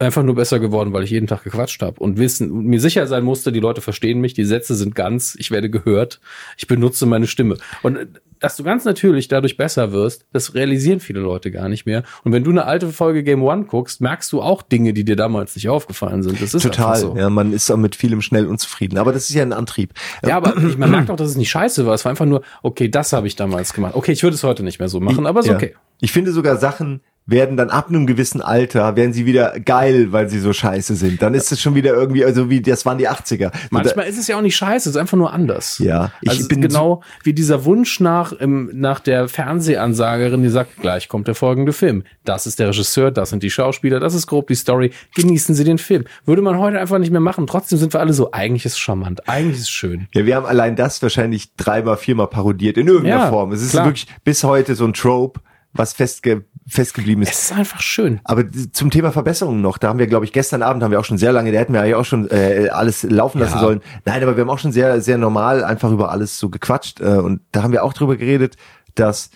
Einfach 0.00 0.22
nur 0.22 0.36
besser 0.36 0.60
geworden, 0.60 0.92
weil 0.92 1.02
ich 1.02 1.10
jeden 1.10 1.26
Tag 1.26 1.42
gequatscht 1.42 1.82
habe 1.82 2.00
und 2.00 2.18
wissen 2.18 2.64
mir 2.64 2.80
sicher 2.80 3.06
sein 3.08 3.24
musste, 3.24 3.50
die 3.50 3.58
Leute 3.58 3.80
verstehen 3.80 4.20
mich, 4.20 4.32
die 4.32 4.44
Sätze 4.44 4.76
sind 4.76 4.94
ganz, 4.94 5.34
ich 5.40 5.50
werde 5.50 5.70
gehört, 5.70 6.20
ich 6.56 6.68
benutze 6.68 7.04
meine 7.04 7.26
Stimme. 7.26 7.56
Und 7.82 8.20
dass 8.40 8.56
du 8.56 8.62
ganz 8.64 8.84
natürlich 8.84 9.28
dadurch 9.28 9.56
besser 9.56 9.92
wirst, 9.92 10.26
das 10.32 10.54
realisieren 10.54 11.00
viele 11.00 11.20
Leute 11.20 11.50
gar 11.50 11.68
nicht 11.68 11.86
mehr. 11.86 12.02
Und 12.24 12.32
wenn 12.32 12.44
du 12.44 12.50
eine 12.50 12.64
alte 12.64 12.88
Folge 12.88 13.22
Game 13.22 13.42
One 13.42 13.64
guckst, 13.64 14.00
merkst 14.00 14.32
du 14.32 14.40
auch 14.42 14.62
Dinge, 14.62 14.92
die 14.92 15.04
dir 15.04 15.16
damals 15.16 15.54
nicht 15.56 15.68
aufgefallen 15.68 16.22
sind. 16.22 16.40
Das 16.40 16.54
ist 16.54 16.62
Total. 16.62 16.96
so. 16.96 17.16
Ja, 17.16 17.30
man 17.30 17.52
ist 17.52 17.70
auch 17.70 17.76
mit 17.76 17.96
vielem 17.96 18.22
schnell 18.22 18.46
unzufrieden. 18.46 18.98
Aber 18.98 19.12
das 19.12 19.28
ist 19.28 19.34
ja 19.34 19.42
ein 19.42 19.52
Antrieb. 19.52 19.92
Ja, 20.26 20.36
aber 20.36 20.54
man 20.76 20.90
merkt 20.90 21.10
auch, 21.10 21.16
dass 21.16 21.30
es 21.30 21.36
nicht 21.36 21.50
scheiße 21.50 21.86
war. 21.86 21.94
Es 21.94 22.04
war 22.04 22.10
einfach 22.10 22.26
nur, 22.26 22.42
okay, 22.62 22.88
das 22.88 23.12
habe 23.12 23.26
ich 23.26 23.36
damals 23.36 23.72
gemacht. 23.72 23.94
Okay, 23.94 24.12
ich 24.12 24.22
würde 24.22 24.34
es 24.34 24.44
heute 24.44 24.62
nicht 24.62 24.78
mehr 24.78 24.88
so 24.88 25.00
machen, 25.00 25.26
aber 25.26 25.40
ist 25.40 25.46
Ja. 25.46 25.54
okay. 25.56 25.74
Ich 26.00 26.12
finde 26.12 26.32
sogar 26.32 26.56
Sachen 26.56 27.00
werden 27.28 27.58
dann 27.58 27.68
ab 27.68 27.88
einem 27.88 28.06
gewissen 28.06 28.40
Alter, 28.40 28.96
werden 28.96 29.12
sie 29.12 29.26
wieder 29.26 29.60
geil, 29.60 30.12
weil 30.12 30.30
sie 30.30 30.40
so 30.40 30.54
scheiße 30.54 30.96
sind. 30.96 31.20
Dann 31.20 31.34
ist 31.34 31.52
es 31.52 31.60
schon 31.60 31.74
wieder 31.74 31.92
irgendwie, 31.92 32.24
also 32.24 32.48
wie, 32.48 32.62
das 32.62 32.86
waren 32.86 32.96
die 32.96 33.06
80er. 33.06 33.52
Manchmal 33.70 34.06
ist 34.06 34.18
es 34.18 34.28
ja 34.28 34.38
auch 34.38 34.42
nicht 34.42 34.56
scheiße, 34.56 34.88
es 34.88 34.96
ist 34.96 35.00
einfach 35.00 35.18
nur 35.18 35.30
anders. 35.30 35.78
Ja, 35.78 36.10
ich 36.22 36.30
also 36.30 36.48
bin 36.48 36.62
genau 36.62 37.02
wie 37.22 37.34
dieser 37.34 37.66
Wunsch 37.66 38.00
nach, 38.00 38.32
im, 38.32 38.70
nach 38.72 39.00
der 39.00 39.28
Fernsehansagerin, 39.28 40.42
die 40.42 40.48
sagt, 40.48 40.80
gleich 40.80 41.08
kommt 41.08 41.28
der 41.28 41.34
folgende 41.34 41.74
Film. 41.74 42.02
Das 42.24 42.46
ist 42.46 42.58
der 42.58 42.68
Regisseur, 42.68 43.10
das 43.10 43.28
sind 43.28 43.42
die 43.42 43.50
Schauspieler, 43.50 44.00
das 44.00 44.14
ist 44.14 44.26
grob 44.26 44.46
die 44.48 44.54
Story. 44.54 44.92
Genießen 45.14 45.54
Sie 45.54 45.64
den 45.64 45.78
Film. 45.78 46.04
Würde 46.24 46.40
man 46.40 46.56
heute 46.56 46.80
einfach 46.80 46.98
nicht 46.98 47.10
mehr 47.10 47.20
machen. 47.20 47.46
Trotzdem 47.46 47.78
sind 47.78 47.92
wir 47.92 48.00
alle 48.00 48.14
so, 48.14 48.32
eigentlich 48.32 48.64
ist 48.64 48.72
es 48.72 48.78
charmant, 48.78 49.28
eigentlich 49.28 49.56
ist 49.56 49.64
es 49.64 49.70
schön. 49.70 50.08
Ja, 50.14 50.24
wir 50.24 50.34
haben 50.34 50.46
allein 50.46 50.76
das 50.76 51.02
wahrscheinlich 51.02 51.54
dreimal, 51.56 51.98
viermal 51.98 52.28
parodiert 52.28 52.78
in 52.78 52.86
irgendeiner 52.86 53.24
Ja, 53.24 53.28
Form. 53.28 53.52
Es 53.52 53.60
ist 53.60 53.72
klar. 53.72 53.84
wirklich 53.84 54.06
bis 54.24 54.44
heute 54.44 54.74
so 54.74 54.86
ein 54.86 54.94
Trope, 54.94 55.40
was 55.74 55.92
festge 55.92 56.44
festgeblieben 56.68 57.22
ist. 57.22 57.30
Es 57.32 57.42
ist 57.44 57.52
einfach 57.52 57.80
schön. 57.80 58.20
Aber 58.24 58.44
zum 58.72 58.90
Thema 58.90 59.10
Verbesserungen 59.12 59.60
noch, 59.62 59.78
da 59.78 59.88
haben 59.88 59.98
wir, 59.98 60.06
glaube 60.06 60.24
ich, 60.24 60.32
gestern 60.32 60.62
Abend 60.62 60.82
haben 60.82 60.90
wir 60.90 61.00
auch 61.00 61.04
schon 61.04 61.18
sehr 61.18 61.32
lange, 61.32 61.50
da 61.50 61.58
hätten 61.58 61.72
wir 61.72 61.84
ja 61.86 61.96
auch 61.96 62.04
schon 62.04 62.28
äh, 62.30 62.68
alles 62.70 63.02
laufen 63.04 63.38
lassen 63.40 63.54
Ja. 63.54 63.60
sollen. 63.60 63.80
Nein, 64.04 64.22
aber 64.22 64.36
wir 64.36 64.42
haben 64.42 64.50
auch 64.50 64.58
schon 64.58 64.72
sehr, 64.72 65.00
sehr 65.00 65.18
normal 65.18 65.64
einfach 65.64 65.90
über 65.90 66.10
alles 66.10 66.38
so 66.38 66.50
gequatscht. 66.50 67.00
Äh, 67.00 67.04
und 67.18 67.40
da 67.52 67.62
haben 67.62 67.72
wir 67.72 67.82
auch 67.84 67.92
drüber 67.94 68.16
geredet, 68.16 68.56
dass, 68.94 69.30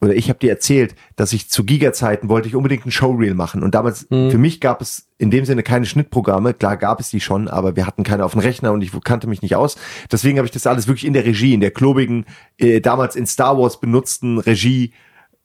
oder 0.00 0.14
ich 0.14 0.28
habe 0.28 0.38
dir 0.38 0.50
erzählt, 0.50 0.94
dass 1.16 1.32
ich 1.32 1.50
zu 1.50 1.64
Giga-Zeiten 1.64 2.28
wollte 2.28 2.46
ich 2.46 2.54
unbedingt 2.54 2.86
ein 2.86 2.92
Showreel 2.92 3.34
machen. 3.34 3.64
Und 3.64 3.74
damals, 3.74 4.06
für 4.08 4.38
mich 4.38 4.60
gab 4.60 4.80
es 4.80 5.08
in 5.18 5.32
dem 5.32 5.44
Sinne 5.44 5.64
keine 5.64 5.86
Schnittprogramme. 5.86 6.54
Klar 6.54 6.76
gab 6.76 7.00
es 7.00 7.10
die 7.10 7.20
schon, 7.20 7.48
aber 7.48 7.74
wir 7.74 7.84
hatten 7.86 8.04
keine 8.04 8.24
auf 8.24 8.32
dem 8.32 8.40
Rechner 8.40 8.70
und 8.72 8.82
ich 8.82 8.92
kannte 9.02 9.26
mich 9.26 9.42
nicht 9.42 9.56
aus. 9.56 9.76
Deswegen 10.12 10.38
habe 10.38 10.46
ich 10.46 10.52
das 10.52 10.68
alles 10.68 10.86
wirklich 10.86 11.04
in 11.06 11.14
der 11.14 11.24
Regie, 11.24 11.54
in 11.54 11.60
der 11.60 11.72
klobigen, 11.72 12.26
äh, 12.58 12.80
damals 12.80 13.16
in 13.16 13.26
Star 13.26 13.58
Wars 13.58 13.80
benutzten 13.80 14.38
Regie 14.38 14.92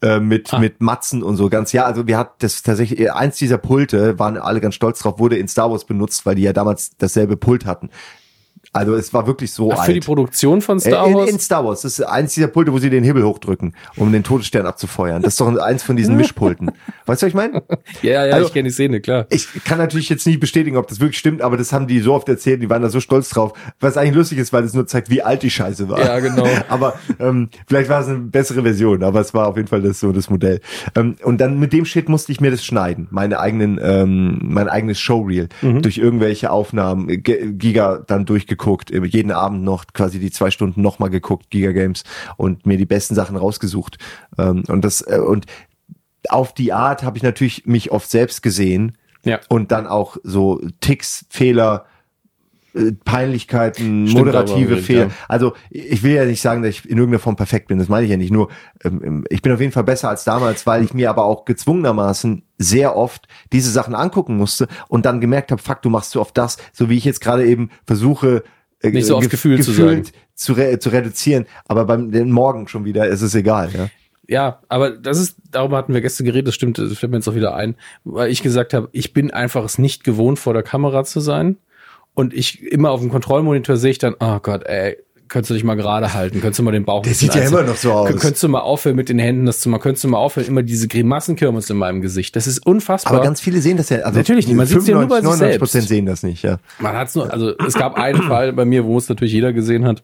äh, 0.04 0.20
mit 0.20 0.52
mit 0.60 0.82
Matzen 0.82 1.24
und 1.24 1.38
so 1.38 1.50
ganz 1.50 1.72
ja 1.72 1.86
also 1.86 2.08
wir 2.08 2.18
hatten 2.18 2.36
das 2.40 2.62
tatsächlich 2.62 3.12
eins 3.12 3.38
dieser 3.38 3.58
Pulte 3.58 4.20
waren 4.20 4.38
alle 4.38 4.62
ganz 4.62 4.76
stolz 4.76 5.00
drauf 5.00 5.18
wurde 5.18 5.38
in 5.38 5.48
Star 5.48 5.72
Wars 5.72 5.86
benutzt 5.86 6.26
weil 6.26 6.36
die 6.36 6.44
ja 6.44 6.54
damals 6.54 6.98
dasselbe 6.98 7.38
Pult 7.38 7.66
hatten 7.66 7.90
also 8.74 8.96
es 8.96 9.14
war 9.14 9.28
wirklich 9.28 9.52
so 9.52 9.72
Ach, 9.72 9.78
alt 9.78 9.86
für 9.86 9.94
die 9.94 10.00
Produktion 10.02 10.62
von 10.62 10.80
Star 10.80 11.06
Äh, 11.06 11.10
in, 11.12 11.16
Wars. 11.16 11.30
in 11.30 11.40
Star 11.40 11.64
Wars 11.66 11.82
das 11.84 12.00
ist 12.00 12.06
eins 12.06 12.34
dieser 12.34 12.48
Pulte 12.48 12.74
wo 12.74 12.80
sie 12.80 12.90
den 12.90 13.04
Himmel 13.04 13.24
hochdrücken 13.24 13.76
um 13.98 14.12
den 14.12 14.24
Todesstern 14.24 14.66
abzufeuern 14.66 15.22
das 15.22 15.34
ist 15.34 15.42
doch 15.42 15.56
eins 15.58 15.84
von 15.84 15.96
diesen 15.96 16.18
Mischpulten 16.18 16.72
weißt 17.06 17.22
du 17.22 17.26
was 17.26 17.30
ich 17.30 17.34
meine 17.34 17.64
ja, 18.02 18.26
ja, 18.26 18.34
Also- 18.36 18.48
ich 18.48 18.54
kenne 18.54 18.68
die 18.70 18.74
Szene, 18.74 19.00
klar. 19.02 19.28
ich 19.30 19.48
kann 19.64 19.78
natürlich 19.78 20.10
jetzt 20.10 20.26
nicht 20.28 20.40
bestätigen, 20.40 20.78
ob 20.78 20.88
das 20.88 21.00
wirklich 21.00 21.18
stimmt, 21.20 21.42
aber 21.42 21.56
das 21.58 21.72
haben 21.72 21.88
die 21.88 22.00
so 22.00 22.14
oft 22.14 22.28
erzählt, 22.30 22.62
die 22.62 22.70
waren 22.70 22.82
da 22.82 22.90
so 22.90 23.00
stolz 23.00 23.30
drauf, 23.30 23.54
was 23.80 23.96
eigentlich 23.98 24.16
lustig 24.16 24.40
ist, 24.40 24.52
weil 24.54 24.64
es 24.64 24.74
nur 24.74 24.88
zeigt, 24.88 25.10
wie 25.10 25.22
alt 25.22 25.44
die 25.44 25.50
Scheiße 25.52 25.88
war. 25.90 26.00
Ja, 26.04 26.20
genau. 26.20 26.48
aber 26.70 26.96
ähm, 27.20 27.50
vielleicht 27.68 27.90
war 27.90 28.02
es 28.02 28.08
eine 28.08 28.18
bessere 28.20 28.64
Version, 28.64 29.04
aber 29.04 29.20
es 29.22 29.34
war 29.34 29.48
auf 29.48 29.56
jeden 29.58 29.68
Fall 29.68 29.82
das 29.82 30.00
so 30.00 30.12
das 30.12 30.30
Modell. 30.30 30.60
Ähm, 30.96 31.16
und 31.24 31.40
dann 31.40 31.60
mit 31.60 31.72
dem 31.74 31.86
Shit 31.86 32.10
musste 32.10 32.32
ich 32.32 32.42
mir 32.42 32.52
das 32.52 32.64
schneiden, 32.66 33.08
meine 33.12 33.40
eigenen, 33.40 33.80
ähm, 33.82 34.40
mein 34.42 34.68
eigenes 34.70 35.00
Showreel 35.00 35.50
Mhm. 35.62 35.82
durch 35.82 35.98
irgendwelche 35.98 36.50
Aufnahmen, 36.52 37.08
Giga 37.24 38.02
dann 38.08 38.26
durchgeguckt, 38.26 38.63
äh, 38.92 39.06
jeden 39.06 39.32
Abend 39.32 39.64
noch 39.64 39.86
quasi 39.94 40.20
die 40.20 40.32
zwei 40.32 40.52
Stunden 40.52 40.82
nochmal 40.82 41.10
geguckt, 41.10 41.50
Giga 41.50 41.72
Games 41.72 42.04
und 42.38 42.66
mir 42.66 42.78
die 42.78 42.86
besten 42.86 43.16
Sachen 43.16 43.36
rausgesucht. 43.36 43.98
Ähm, 44.38 44.64
und 44.68 44.84
das 44.84 45.02
äh, 45.02 45.20
und 45.20 45.46
auf 46.30 46.54
die 46.54 46.72
Art 46.74 47.04
habe 47.04 47.18
ich 47.18 47.24
natürlich 47.24 47.66
mich 47.66 47.92
oft 47.92 48.10
selbst 48.10 48.42
gesehen 48.42 48.98
Ja. 49.26 49.40
und 49.50 49.72
dann 49.72 49.88
auch 49.88 50.18
so 50.24 50.62
Ticks, 50.80 51.26
Fehler, 51.30 51.86
Peinlichkeiten, 53.06 54.08
Stimmt 54.08 54.26
moderative 54.26 54.78
Fehler. 54.78 55.04
ja. 55.06 55.10
Also 55.28 55.54
ich 55.70 56.04
will 56.04 56.14
ja 56.14 56.26
nicht 56.26 56.42
sagen, 56.42 56.62
dass 56.64 56.72
ich 56.72 56.86
in 56.86 56.98
irgendeiner 56.98 57.20
Form 57.20 57.36
perfekt 57.36 57.68
bin. 57.68 57.78
Das 57.80 57.90
meine 57.90 58.06
ich 58.06 58.12
ja 58.12 58.18
nicht. 58.18 58.32
Nur 58.32 58.50
ähm, 58.84 59.26
ich 59.30 59.42
bin 59.42 59.52
auf 59.52 59.60
jeden 59.60 59.72
Fall 59.72 59.84
besser 59.84 60.10
als 60.10 60.24
damals, 60.24 60.66
weil 60.66 60.84
ich 60.84 60.94
mir 60.94 61.10
aber 61.10 61.26
auch 61.26 61.46
gezwungenermaßen 61.46 62.44
sehr 62.58 62.96
oft 62.96 63.28
diese 63.52 63.72
Sachen 63.72 63.96
angucken 63.96 64.38
musste 64.38 64.68
und 64.88 65.06
dann 65.06 65.22
gemerkt 65.22 65.52
habe, 65.52 65.62
fuck, 65.62 65.82
du 65.82 65.90
machst 65.90 66.12
so 66.12 66.22
oft 66.22 66.38
das, 66.38 66.58
so 66.72 66.90
wie 66.90 66.98
ich 66.98 67.06
jetzt 67.06 67.22
gerade 67.22 67.46
eben 67.46 67.70
versuche 67.86 68.44
äh, 68.82 68.90
Nicht 68.90 69.06
so 69.08 69.18
oft 69.18 69.28
gef- 69.28 69.32
gefühlt 69.32 69.64
zu 69.64 69.72
sagen. 69.72 70.04
zu, 70.36 70.54
re 70.54 70.80
zu 70.80 70.90
reduzieren, 70.90 71.46
aber 71.66 71.86
beim 71.86 72.12
den 72.12 72.32
Morgen 72.32 72.68
schon 72.68 72.86
wieder 72.86 73.08
ist 73.08 73.22
es 73.22 73.36
egal. 73.36 73.70
Ja? 73.76 73.88
Ja, 74.28 74.60
aber 74.70 74.92
das 74.92 75.20
ist, 75.20 75.36
darüber 75.52 75.78
hatten 75.78 75.94
wir 75.94 76.02
gestern 76.02 76.26
geredet, 76.26 76.48
das 76.48 76.56
stimmt, 76.56 76.78
das 76.78 76.98
fällt 76.98 77.12
mir 77.12 77.18
jetzt 77.18 77.28
auch 77.28 77.36
wieder 77.36 77.56
ein, 77.56 77.76
weil 78.06 78.32
ich 78.32 78.42
gesagt 78.42 78.74
habe, 78.74 78.88
ich 78.94 79.14
bin 79.14 79.32
einfach 79.32 79.64
es 79.66 79.78
nicht 79.78 80.04
gewohnt, 80.04 80.40
vor 80.40 80.54
der 80.54 80.64
Kamera 80.64 81.04
zu 81.04 81.20
sein. 81.20 81.58
Und 82.16 82.34
ich 82.34 82.62
immer 82.62 82.92
auf 82.92 83.00
dem 83.00 83.10
Kontrollmonitor 83.10 83.78
sehe 83.78 83.92
ich 83.92 83.98
dann, 83.98 84.16
oh 84.20 84.40
Gott, 84.40 84.64
ey, 84.66 84.98
könntest 85.34 85.50
du 85.50 85.54
dich 85.56 85.64
mal 85.64 85.74
gerade 85.74 86.14
halten, 86.14 86.42
könntest 86.42 86.60
du 86.60 86.64
mal 86.64 86.72
den 86.72 86.86
Bauch. 86.86 87.02
Der 87.02 87.16
sieht 87.16 87.34
ja 87.34 87.42
immer 87.42 87.64
noch 87.64 87.76
so 87.76 87.92
aus. 87.92 88.10
Könntest 88.10 88.44
du 88.44 88.50
mal 88.50 88.60
aufhören 88.60 88.96
mit 88.96 89.10
den 89.10 89.18
Händen, 89.18 89.48
das 89.48 89.62
zu 89.62 89.70
machen, 89.70 89.82
könntest 89.82 90.04
du 90.04 90.10
mal 90.10 90.20
aufhören, 90.20 90.48
immer 90.48 90.62
diese 90.62 90.88
Grimassenkirmes 90.88 91.70
in 91.72 91.78
meinem 91.78 92.02
Gesicht. 92.02 92.36
Das 92.36 92.46
ist 92.46 92.64
unfassbar. 92.66 93.14
Aber 93.14 93.24
ganz 93.24 93.42
viele 93.42 93.60
sehen 93.60 93.78
das 93.78 93.90
ja. 93.90 94.00
Also 94.00 94.20
Natürlich 94.20 94.48
nicht, 94.48 94.56
man 94.56 94.68
sieht's 94.68 94.88
ja 94.88 94.94
nur 94.94 95.08
bei 95.08 95.18
sich 95.18 95.24
99 95.24 95.60
Prozent 95.60 95.72
selbst. 95.72 95.90
sehen 95.90 96.06
das 96.06 96.22
nicht. 96.22 96.44
Ja. 96.44 96.60
Man 96.78 96.96
hat's 96.96 97.16
nur, 97.16 97.34
also 97.34 97.58
es 97.66 97.74
gab 97.74 97.96
einen 97.96 98.22
Fall 98.22 98.54
bei 98.54 98.66
mir, 98.66 98.86
wo 98.86 98.96
es 98.98 99.10
natürlich 99.10 99.34
jeder 99.34 99.54
gesehen 99.54 99.86
hat. 99.86 100.04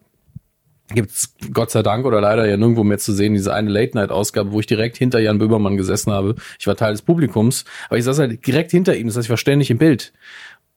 Gibt's 0.96 1.36
Gott 1.54 1.70
sei 1.70 1.84
Dank 1.84 2.06
oder 2.08 2.20
leider 2.20 2.48
ja 2.48 2.58
nirgendwo 2.58 2.84
mehr 2.84 2.98
zu 2.98 3.14
sehen, 3.14 3.36
diese 3.36 3.54
eine 3.54 3.70
Late-Night-Ausgabe, 3.70 4.52
wo 4.52 4.60
ich 4.60 4.66
direkt 4.66 4.98
hinter 4.98 5.20
Jan 5.20 5.38
Böhmermann 5.38 5.78
gesessen 5.78 6.12
habe. 6.12 6.34
Ich 6.60 6.66
war 6.66 6.76
Teil 6.76 6.94
des 6.94 7.04
Publikums, 7.04 7.66
aber 7.90 8.00
ich 8.00 8.04
saß 8.06 8.18
halt 8.18 8.48
direkt 8.48 8.72
hinter 8.72 8.96
ihm, 8.96 9.06
das 9.06 9.16
heißt, 9.16 9.28
ich 9.28 9.30
war 9.30 9.38
ständig 9.38 9.70
im 9.70 9.78
Bild. 9.78 10.12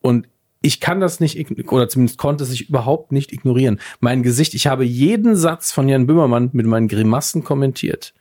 Und 0.02 0.26
ich 0.62 0.80
kann 0.80 1.00
das 1.00 1.20
nicht, 1.20 1.36
oder 1.70 1.88
zumindest 1.88 2.18
konnte 2.18 2.44
es 2.44 2.50
sich 2.50 2.68
überhaupt 2.68 3.12
nicht 3.12 3.32
ignorieren. 3.32 3.80
Mein 4.00 4.22
Gesicht, 4.22 4.54
ich 4.54 4.66
habe 4.66 4.84
jeden 4.84 5.36
Satz 5.36 5.72
von 5.72 5.88
Jan 5.88 6.06
Böhmermann 6.06 6.50
mit 6.52 6.66
meinen 6.66 6.88
Grimassen 6.88 7.44
kommentiert. 7.44 8.14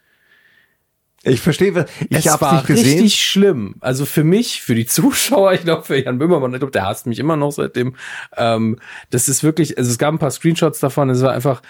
Ich 1.24 1.40
verstehe, 1.40 1.76
was- 1.76 1.86
ich 2.10 2.26
es 2.26 2.32
habe 2.32 2.42
war 2.42 2.54
nicht 2.56 2.68
gesehen. 2.68 3.00
richtig 3.02 3.24
schlimm. 3.24 3.76
Also 3.80 4.06
für 4.06 4.24
mich, 4.24 4.62
für 4.64 4.74
die 4.74 4.86
Zuschauer, 4.88 5.54
ich 5.54 5.62
glaube 5.64 5.84
für 5.84 6.04
Jan 6.04 6.18
Böhmermann, 6.18 6.52
ich 6.54 6.60
glaube, 6.60 6.72
der 6.72 6.86
hasst 6.86 7.06
mich 7.06 7.20
immer 7.20 7.36
noch 7.36 7.52
seitdem. 7.52 7.96
Ähm, 8.36 8.80
das 9.12 9.30
ist 9.30 9.44
wirklich, 9.44 9.78
also 9.78 9.90
es 9.92 10.00
gab 10.00 10.14
ein 10.14 10.20
paar 10.20 10.32
Screenshots 10.32 10.80
davon, 10.80 11.12
es 11.12 11.22
war 11.22 11.32
einfach, 11.34 11.62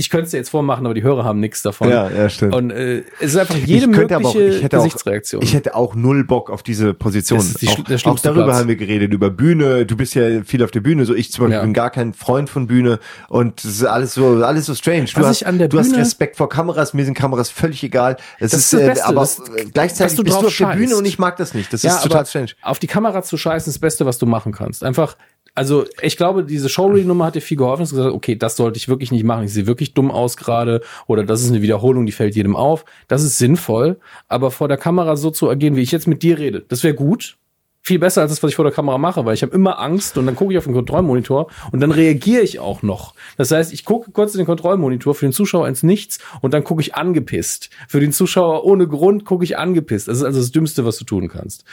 ich 0.00 0.10
könnte 0.10 0.24
es 0.24 0.30
dir 0.32 0.38
jetzt 0.38 0.48
vormachen, 0.50 0.86
aber 0.86 0.94
die 0.94 1.02
Hörer 1.02 1.24
haben 1.24 1.38
nichts 1.40 1.62
davon. 1.62 1.88
Ja, 1.90 2.10
ja, 2.10 2.28
stimmt. 2.28 2.54
Und 2.54 2.70
äh, 2.70 3.04
es 3.20 3.32
ist 3.34 3.36
einfach 3.36 3.54
jede 3.54 3.86
aber 3.86 4.28
auch, 4.28 4.34
mögliche 4.34 4.56
ich 4.58 4.62
hätte 4.64 4.78
auch, 4.78 4.84
Gesichtsreaktion. 4.84 5.42
ich 5.42 5.54
hätte 5.54 5.74
auch 5.76 5.94
null 5.94 6.24
Bock 6.24 6.50
auf 6.50 6.62
diese 6.62 6.94
Position. 6.94 7.38
Das 7.38 7.48
ist 7.48 7.62
die 7.62 7.68
auch, 7.68 7.84
der 7.84 7.98
auch 8.06 8.18
darüber 8.18 8.44
Platz. 8.44 8.56
haben 8.58 8.68
wir 8.68 8.76
geredet, 8.76 9.12
über 9.12 9.30
Bühne. 9.30 9.86
Du 9.86 9.96
bist 9.96 10.14
ja 10.14 10.42
viel 10.42 10.64
auf 10.64 10.70
der 10.70 10.80
Bühne, 10.80 11.04
so 11.04 11.14
ich 11.14 11.30
zum 11.30 11.44
Beispiel 11.44 11.56
Ja. 11.56 11.62
bin 11.62 11.74
gar 11.74 11.90
kein 11.90 12.14
Freund 12.14 12.48
von 12.50 12.66
Bühne 12.66 12.98
und 13.28 13.62
das 13.62 13.70
ist 13.72 13.84
alles 13.84 14.14
so, 14.14 14.42
alles 14.42 14.66
so 14.66 14.74
strange. 14.74 15.04
Du 15.14 15.24
hast, 15.24 15.42
du 15.42 15.46
hast 15.78 15.88
Bühne- 15.90 15.98
Respekt 15.98 16.36
vor 16.36 16.48
Kameras, 16.48 16.94
mir 16.94 17.04
sind 17.04 17.14
Kameras 17.14 17.50
völlig 17.50 17.82
egal. 17.84 18.16
Es 18.38 18.52
Das 18.52 18.60
ist, 18.60 18.72
ist 18.72 18.80
äh, 18.80 18.86
Beste, 18.86 19.06
aber 19.06 19.20
das- 19.20 19.42
gleichzeitig 19.72 20.16
du 20.16 20.24
bist 20.24 20.40
du 20.40 20.46
auf 20.46 20.56
der 20.56 20.66
Bühne 20.68 20.86
scheißt. 20.88 20.98
und 20.98 21.04
ich 21.04 21.18
mag 21.18 21.36
das 21.36 21.54
nicht. 21.54 21.72
Das 21.72 21.82
ja, 21.82 21.96
ist 21.96 22.02
total 22.02 22.24
strange. 22.26 22.48
Auf 22.62 22.78
die 22.78 22.86
Kamera 22.86 23.22
zu 23.22 23.36
scheißen 23.36 23.70
ist 23.70 23.76
das 23.76 23.80
Beste, 23.80 24.06
was 24.06 24.18
du 24.18 24.26
machen 24.26 24.52
kannst. 24.52 24.82
Einfach, 24.82 25.16
also 25.54 25.84
ich 26.02 26.16
glaube, 26.16 26.44
diese 26.44 26.68
Showreel-Nummer 26.68 27.26
hat 27.26 27.34
dir 27.34 27.42
viel 27.42 27.56
geholfen. 27.56 27.82
Hast 27.82 27.90
gesagt, 27.90 28.14
okay, 28.14 28.36
das 28.36 28.56
sollte 28.56 28.78
ich 28.78 28.88
wirklich 28.88 29.12
nicht 29.12 29.24
machen. 29.24 29.44
Ich 29.44 29.52
sehe 29.52 29.66
wirklich 29.66 29.94
dumm 29.94 30.10
aus 30.10 30.36
gerade. 30.36 30.80
Oder 31.06 31.24
das 31.24 31.42
ist 31.42 31.50
eine 31.50 31.62
Wiederholung, 31.62 32.06
die 32.06 32.12
fällt 32.12 32.36
jedem 32.36 32.56
auf. 32.56 32.84
Das 33.08 33.22
ist 33.22 33.38
sinnvoll. 33.38 33.98
Aber 34.28 34.50
vor 34.50 34.68
der 34.68 34.76
Kamera 34.76 35.16
so 35.16 35.30
zu 35.30 35.50
agieren, 35.50 35.76
wie 35.76 35.82
ich 35.82 35.92
jetzt 35.92 36.06
mit 36.06 36.22
dir 36.22 36.38
rede, 36.38 36.64
das 36.68 36.84
wäre 36.84 36.94
gut. 36.94 37.36
Viel 37.82 37.98
besser 37.98 38.20
als 38.20 38.30
das, 38.30 38.42
was 38.42 38.50
ich 38.50 38.56
vor 38.56 38.64
der 38.64 38.74
Kamera 38.74 38.98
mache, 38.98 39.24
weil 39.24 39.34
ich 39.34 39.42
habe 39.42 39.54
immer 39.54 39.78
Angst 39.80 40.18
und 40.18 40.26
dann 40.26 40.36
gucke 40.36 40.52
ich 40.52 40.58
auf 40.58 40.64
den 40.64 40.74
Kontrollmonitor 40.74 41.50
und 41.72 41.80
dann 41.80 41.92
reagiere 41.92 42.42
ich 42.42 42.58
auch 42.58 42.82
noch. 42.82 43.14
Das 43.38 43.50
heißt, 43.50 43.72
ich 43.72 43.84
gucke 43.86 44.10
kurz 44.10 44.34
in 44.34 44.38
den 44.38 44.46
Kontrollmonitor 44.46 45.14
für 45.14 45.26
den 45.26 45.32
Zuschauer 45.32 45.66
ins 45.66 45.82
Nichts 45.82 46.18
und 46.42 46.52
dann 46.52 46.62
gucke 46.62 46.82
ich 46.82 46.94
angepisst. 46.94 47.70
Für 47.88 48.00
den 48.00 48.12
Zuschauer 48.12 48.64
ohne 48.64 48.86
Grund 48.86 49.24
gucke 49.24 49.44
ich 49.44 49.56
angepisst. 49.56 50.08
Das 50.08 50.18
ist 50.18 50.24
also 50.24 50.40
das 50.40 50.50
Dümmste, 50.50 50.84
was 50.84 50.98
du 50.98 51.04
tun 51.04 51.28
kannst. 51.28 51.64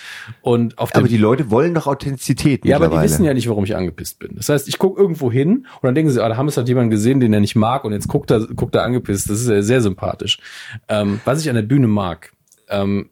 Und 0.41 0.77
auf 0.77 0.95
Aber 0.95 1.07
die 1.07 1.17
Leute 1.17 1.51
wollen 1.51 1.73
doch 1.73 1.88
Authentizität 1.88 2.65
ja, 2.65 2.77
aber 2.77 2.88
die 2.88 3.01
wissen 3.01 3.25
ja 3.25 3.34
nicht, 3.34 3.49
warum 3.49 3.63
ich 3.65 3.75
angepisst 3.75 4.19
bin. 4.19 4.35
Das 4.35 4.49
heißt, 4.49 4.67
ich 4.67 4.77
gucke 4.77 4.99
irgendwo 4.99 5.31
hin 5.31 5.67
und 5.81 5.84
dann 5.84 5.95
denken 5.95 6.11
sie, 6.11 6.23
ah, 6.23 6.29
da 6.29 6.38
haben 6.38 6.47
es 6.47 6.57
halt 6.57 6.67
jemanden 6.67 6.89
gesehen, 6.89 7.19
den 7.19 7.34
er 7.34 7.39
nicht 7.39 7.55
mag 7.55 7.84
und 7.84 7.91
jetzt 7.91 8.07
guckt 8.07 8.31
er, 8.31 8.47
guckt 8.47 8.75
er 8.75 8.84
angepisst. 8.84 9.29
Das 9.29 9.41
ist 9.41 9.49
ja 9.49 9.61
sehr 9.61 9.81
sympathisch. 9.81 10.39
Ähm, 10.88 11.19
was 11.25 11.41
ich 11.41 11.49
an 11.49 11.55
der 11.55 11.63
Bühne 11.63 11.88
mag, 11.88 12.31
ähm, 12.69 13.09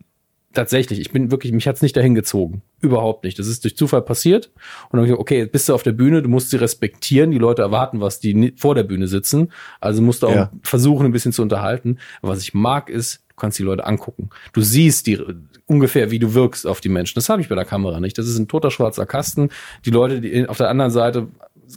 tatsächlich, 0.55 0.99
ich 0.99 1.11
bin 1.11 1.29
wirklich, 1.31 1.53
mich 1.53 1.67
hat's 1.67 1.81
nicht 1.81 1.95
dahin 1.95 2.15
gezogen. 2.15 2.61
Überhaupt 2.81 3.23
nicht. 3.23 3.37
Das 3.37 3.47
ist 3.47 3.63
durch 3.63 3.77
Zufall 3.77 4.01
passiert. 4.01 4.47
Und 4.89 4.93
dann 4.93 5.01
hab 5.01 5.05
ich 5.05 5.09
gesagt, 5.09 5.21
okay, 5.21 5.37
jetzt 5.39 5.51
bist 5.51 5.69
du 5.69 5.73
auf 5.75 5.83
der 5.83 5.91
Bühne, 5.91 6.21
du 6.21 6.29
musst 6.29 6.49
sie 6.49 6.57
respektieren. 6.57 7.31
Die 7.31 7.37
Leute 7.37 7.61
erwarten 7.61 8.01
was, 8.01 8.19
die 8.19 8.53
vor 8.57 8.73
der 8.75 8.83
Bühne 8.83 9.07
sitzen. 9.07 9.51
Also 9.79 10.01
musst 10.01 10.23
du 10.23 10.27
auch 10.27 10.35
Ja. 10.35 10.51
versuchen, 10.63 11.05
ein 11.05 11.11
bisschen 11.11 11.31
zu 11.33 11.41
unterhalten. 11.41 11.99
Aber 12.21 12.31
was 12.31 12.41
ich 12.41 12.53
mag, 12.53 12.89
ist, 12.89 13.23
du 13.29 13.35
kannst 13.35 13.59
die 13.59 13.63
Leute 13.63 13.85
angucken. 13.85 14.29
Du 14.53 14.61
siehst 14.61 15.07
die 15.07 15.19
ungefähr, 15.67 16.11
wie 16.11 16.19
du 16.19 16.33
wirkst 16.33 16.67
auf 16.67 16.81
die 16.81 16.89
Menschen. 16.89 17.15
Das 17.15 17.29
habe 17.29 17.41
ich 17.41 17.49
bei 17.49 17.55
der 17.55 17.65
Kamera 17.65 17.99
nicht. 17.99 18.17
Das 18.17 18.27
ist 18.27 18.37
ein 18.37 18.47
toter 18.47 18.71
schwarzer 18.71 19.05
Kasten. 19.05 19.49
Die 19.85 19.91
Leute, 19.91 20.21
die 20.21 20.47
auf 20.47 20.57
der 20.57 20.69
anderen 20.69 20.91
Seite 20.91 21.27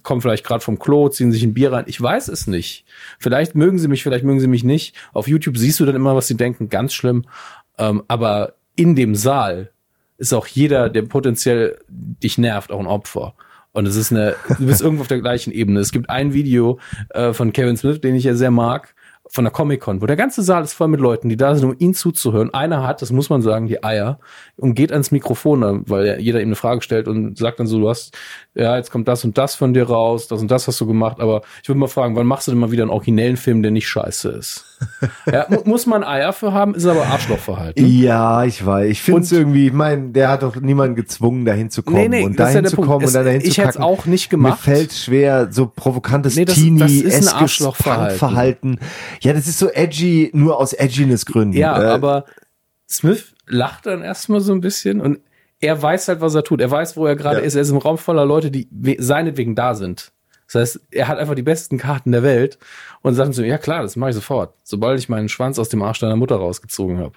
kommen 0.03 0.21
vielleicht 0.21 0.45
gerade 0.45 0.63
vom 0.63 0.79
Klo, 0.79 1.09
ziehen 1.09 1.33
sich 1.33 1.43
ein 1.43 1.55
Bier 1.55 1.73
rein. 1.73 1.85
Ich 1.87 1.99
weiß 1.99 2.29
es 2.29 2.47
nicht. 2.47 2.85
Vielleicht 3.19 3.55
mögen 3.55 3.79
sie 3.79 3.89
mich, 3.89 4.03
vielleicht 4.03 4.25
mögen 4.25 4.41
sie 4.41 4.47
mich 4.47 4.63
nicht. 4.63 4.95
Auf 5.15 5.27
YouTube 5.29 5.57
siehst 5.57 5.81
du 5.81 5.87
dann 5.87 5.97
immer, 5.97 6.15
was 6.15 6.27
sie 6.27 6.37
denken. 6.37 6.69
Ganz 6.69 6.93
schlimm. 6.93 7.25
Ähm, 7.79 8.03
aber 8.09 8.55
in 8.79 8.95
dem 8.95 9.15
Saal 9.15 9.71
ist 10.19 10.33
auch 10.33 10.47
jeder, 10.47 10.89
der 10.89 11.03
potenziell 11.03 11.79
dich 11.89 12.39
nervt, 12.39 12.71
auch 12.71 12.81
ein 12.81 12.87
Opfer. 12.87 13.35
Und 13.73 13.87
es 13.87 13.97
ist 13.97 14.13
eine, 14.13 14.37
du 14.59 14.67
bist 14.67 14.81
irgendwo 14.83 15.03
auf 15.03 15.09
der 15.09 15.21
gleichen 15.21 15.53
Ebene. 15.53 15.81
Es 15.81 15.93
gibt 15.93 16.09
ein 16.09 16.33
Video 16.33 16.79
äh, 17.11 17.33
von 17.33 17.53
Kevin 17.53 17.77
Smith, 17.77 18.01
den 18.01 18.15
ich 18.15 18.25
ja 18.25 18.35
sehr 18.35 18.51
mag, 18.51 18.95
von 19.31 19.45
der 19.45 19.53
Comic-Con, 19.53 20.01
wo 20.01 20.07
der 20.07 20.17
ganze 20.17 20.43
Saal 20.43 20.63
ist 20.65 20.73
voll 20.73 20.89
mit 20.89 21.01
Leuten, 21.01 21.29
die 21.29 21.37
da 21.37 21.55
sind, 21.55 21.65
um 21.69 21.75
ihn 21.79 21.95
zuzuhören. 21.95 22.53
Einer 22.55 22.87
hat, 22.87 23.03
das 23.03 23.13
muss 23.13 23.29
man 23.31 23.43
sagen, 23.43 23.67
die 23.67 23.85
Eier 23.85 24.19
und 24.57 24.75
geht 24.75 24.91
ans 24.93 25.11
Mikrofon, 25.11 25.83
weil 25.87 26.19
jeder 26.21 26.41
ihm 26.41 26.49
eine 26.49 26.57
Frage 26.57 26.81
stellt 26.83 27.09
und 27.09 27.37
sagt 27.37 27.61
dann 27.61 27.67
so, 27.67 27.79
du 27.79 27.89
hast, 27.89 28.17
ja, 28.55 28.77
jetzt 28.77 28.91
kommt 28.91 29.07
das 29.09 29.25
und 29.25 29.37
das 29.39 29.55
von 29.55 29.75
dir 29.75 29.85
raus, 29.89 30.29
das 30.29 30.41
und 30.41 30.51
das 30.51 30.67
hast 30.67 30.81
du 30.81 30.87
gemacht, 30.87 31.21
aber 31.21 31.43
ich 31.63 31.69
würde 31.69 31.79
mal 31.79 31.87
fragen, 31.89 32.17
wann 32.17 32.27
machst 32.27 32.47
du 32.49 32.53
denn 32.53 32.59
mal 32.61 32.71
wieder 32.71 32.83
einen 32.85 32.91
originellen 32.91 33.37
Film, 33.37 33.63
der 33.63 33.71
nicht 33.71 33.89
scheiße 33.89 34.31
ist? 34.31 34.65
ja, 35.33 35.47
mu 35.49 35.59
muss 35.65 35.87
man 35.87 36.05
Eier 36.05 36.33
für 36.33 36.53
haben, 36.53 36.75
ist 36.75 36.87
aber 36.87 37.05
Arschlochverhalten. 37.07 37.85
Ja, 37.87 38.45
ich 38.45 38.65
weiß. 38.65 38.89
Ich 38.91 39.03
finde 39.03 39.23
es 39.23 39.33
irgendwie, 39.33 39.67
ich 39.67 39.73
meine, 39.73 40.11
der 40.11 40.29
hat 40.31 40.43
doch 40.43 40.57
niemanden 40.57 40.95
gezwungen, 40.95 41.45
dahin 41.45 41.69
zu 41.69 41.83
kommen 41.83 41.97
Nee, 41.99 42.09
nee, 42.09 42.25
und 42.25 42.39
dahin 42.39 42.65
ja 42.65 42.71
zu 42.71 42.77
Punkt. 42.77 42.91
kommen 42.91 43.05
Es- 43.05 43.11
und 43.11 43.15
dann 43.15 43.25
dahin 43.27 43.41
ich 43.43 43.55
zu 43.55 43.63
hätt's 43.63 43.75
kacken. 43.77 43.83
auch 43.83 44.07
nicht 44.07 44.29
Mir 44.33 44.37
gemacht. 44.39 44.61
fällt 44.61 44.93
schwer, 44.93 45.49
so 45.51 45.67
provokantes 45.67 46.37
Nee, 46.37 46.45
das- 46.45 46.55
das 46.57 46.93
ist 46.93 47.29
ein 47.29 47.43
Arschlochverhalten. 47.43 48.79
Ja, 49.23 49.33
das 49.33 49.47
ist 49.49 49.59
so 49.59 49.69
edgy, 49.71 50.31
nur 50.33 50.59
aus 50.59 50.73
Edginess-Gründen. 50.73 51.57
Ja, 51.57 51.81
Äh, 51.83 51.87
aber 51.87 52.25
Smith 52.89 53.35
lacht 53.47 53.87
dann 53.87 54.03
erstmal 54.03 54.41
so 54.41 54.53
ein 54.53 54.61
bisschen 54.61 55.01
und 55.01 55.21
er 55.61 55.81
weiß 55.81 56.09
halt, 56.09 56.21
was 56.21 56.35
er 56.35 56.45
tut. 56.45 56.61
Er 56.61 56.71
weiß, 56.71 56.97
wo 56.97 57.07
er 57.07 57.17
gerade 57.17 57.41
Ja. 57.41 57.45
ist. 57.45 57.55
Er 57.57 57.63
ist 57.63 57.71
im 57.71 57.79
Raum 57.79 57.99
voller 57.99 58.25
Leute, 58.25 58.51
die 58.51 58.69
we 58.71 58.97
seinetwegen 58.99 59.55
da 59.57 59.75
sind. 59.75 60.13
Das 60.47 60.55
heißt, 60.55 60.81
er 60.93 61.09
hat 61.09 61.19
einfach 61.19 61.35
die 61.35 61.43
besten 61.43 61.77
Karten 61.79 62.13
der 62.13 62.23
Welt 62.23 62.59
und 63.03 63.15
sagt 63.15 63.35
so, 63.35 63.43
ja 63.43 63.59
klar, 63.59 63.83
das 63.83 63.97
mache 63.97 64.11
ich 64.11 64.17
sofort, 64.17 64.55
sobald 64.63 64.99
ich 64.99 65.09
meinen 65.09 65.29
Schwanz 65.29 65.59
aus 65.59 65.69
dem 65.69 65.83
Arsch 65.83 65.99
deiner 65.99 66.17
Mutter 66.17 66.37
rausgezogen 66.37 66.99
habe. 66.99 67.13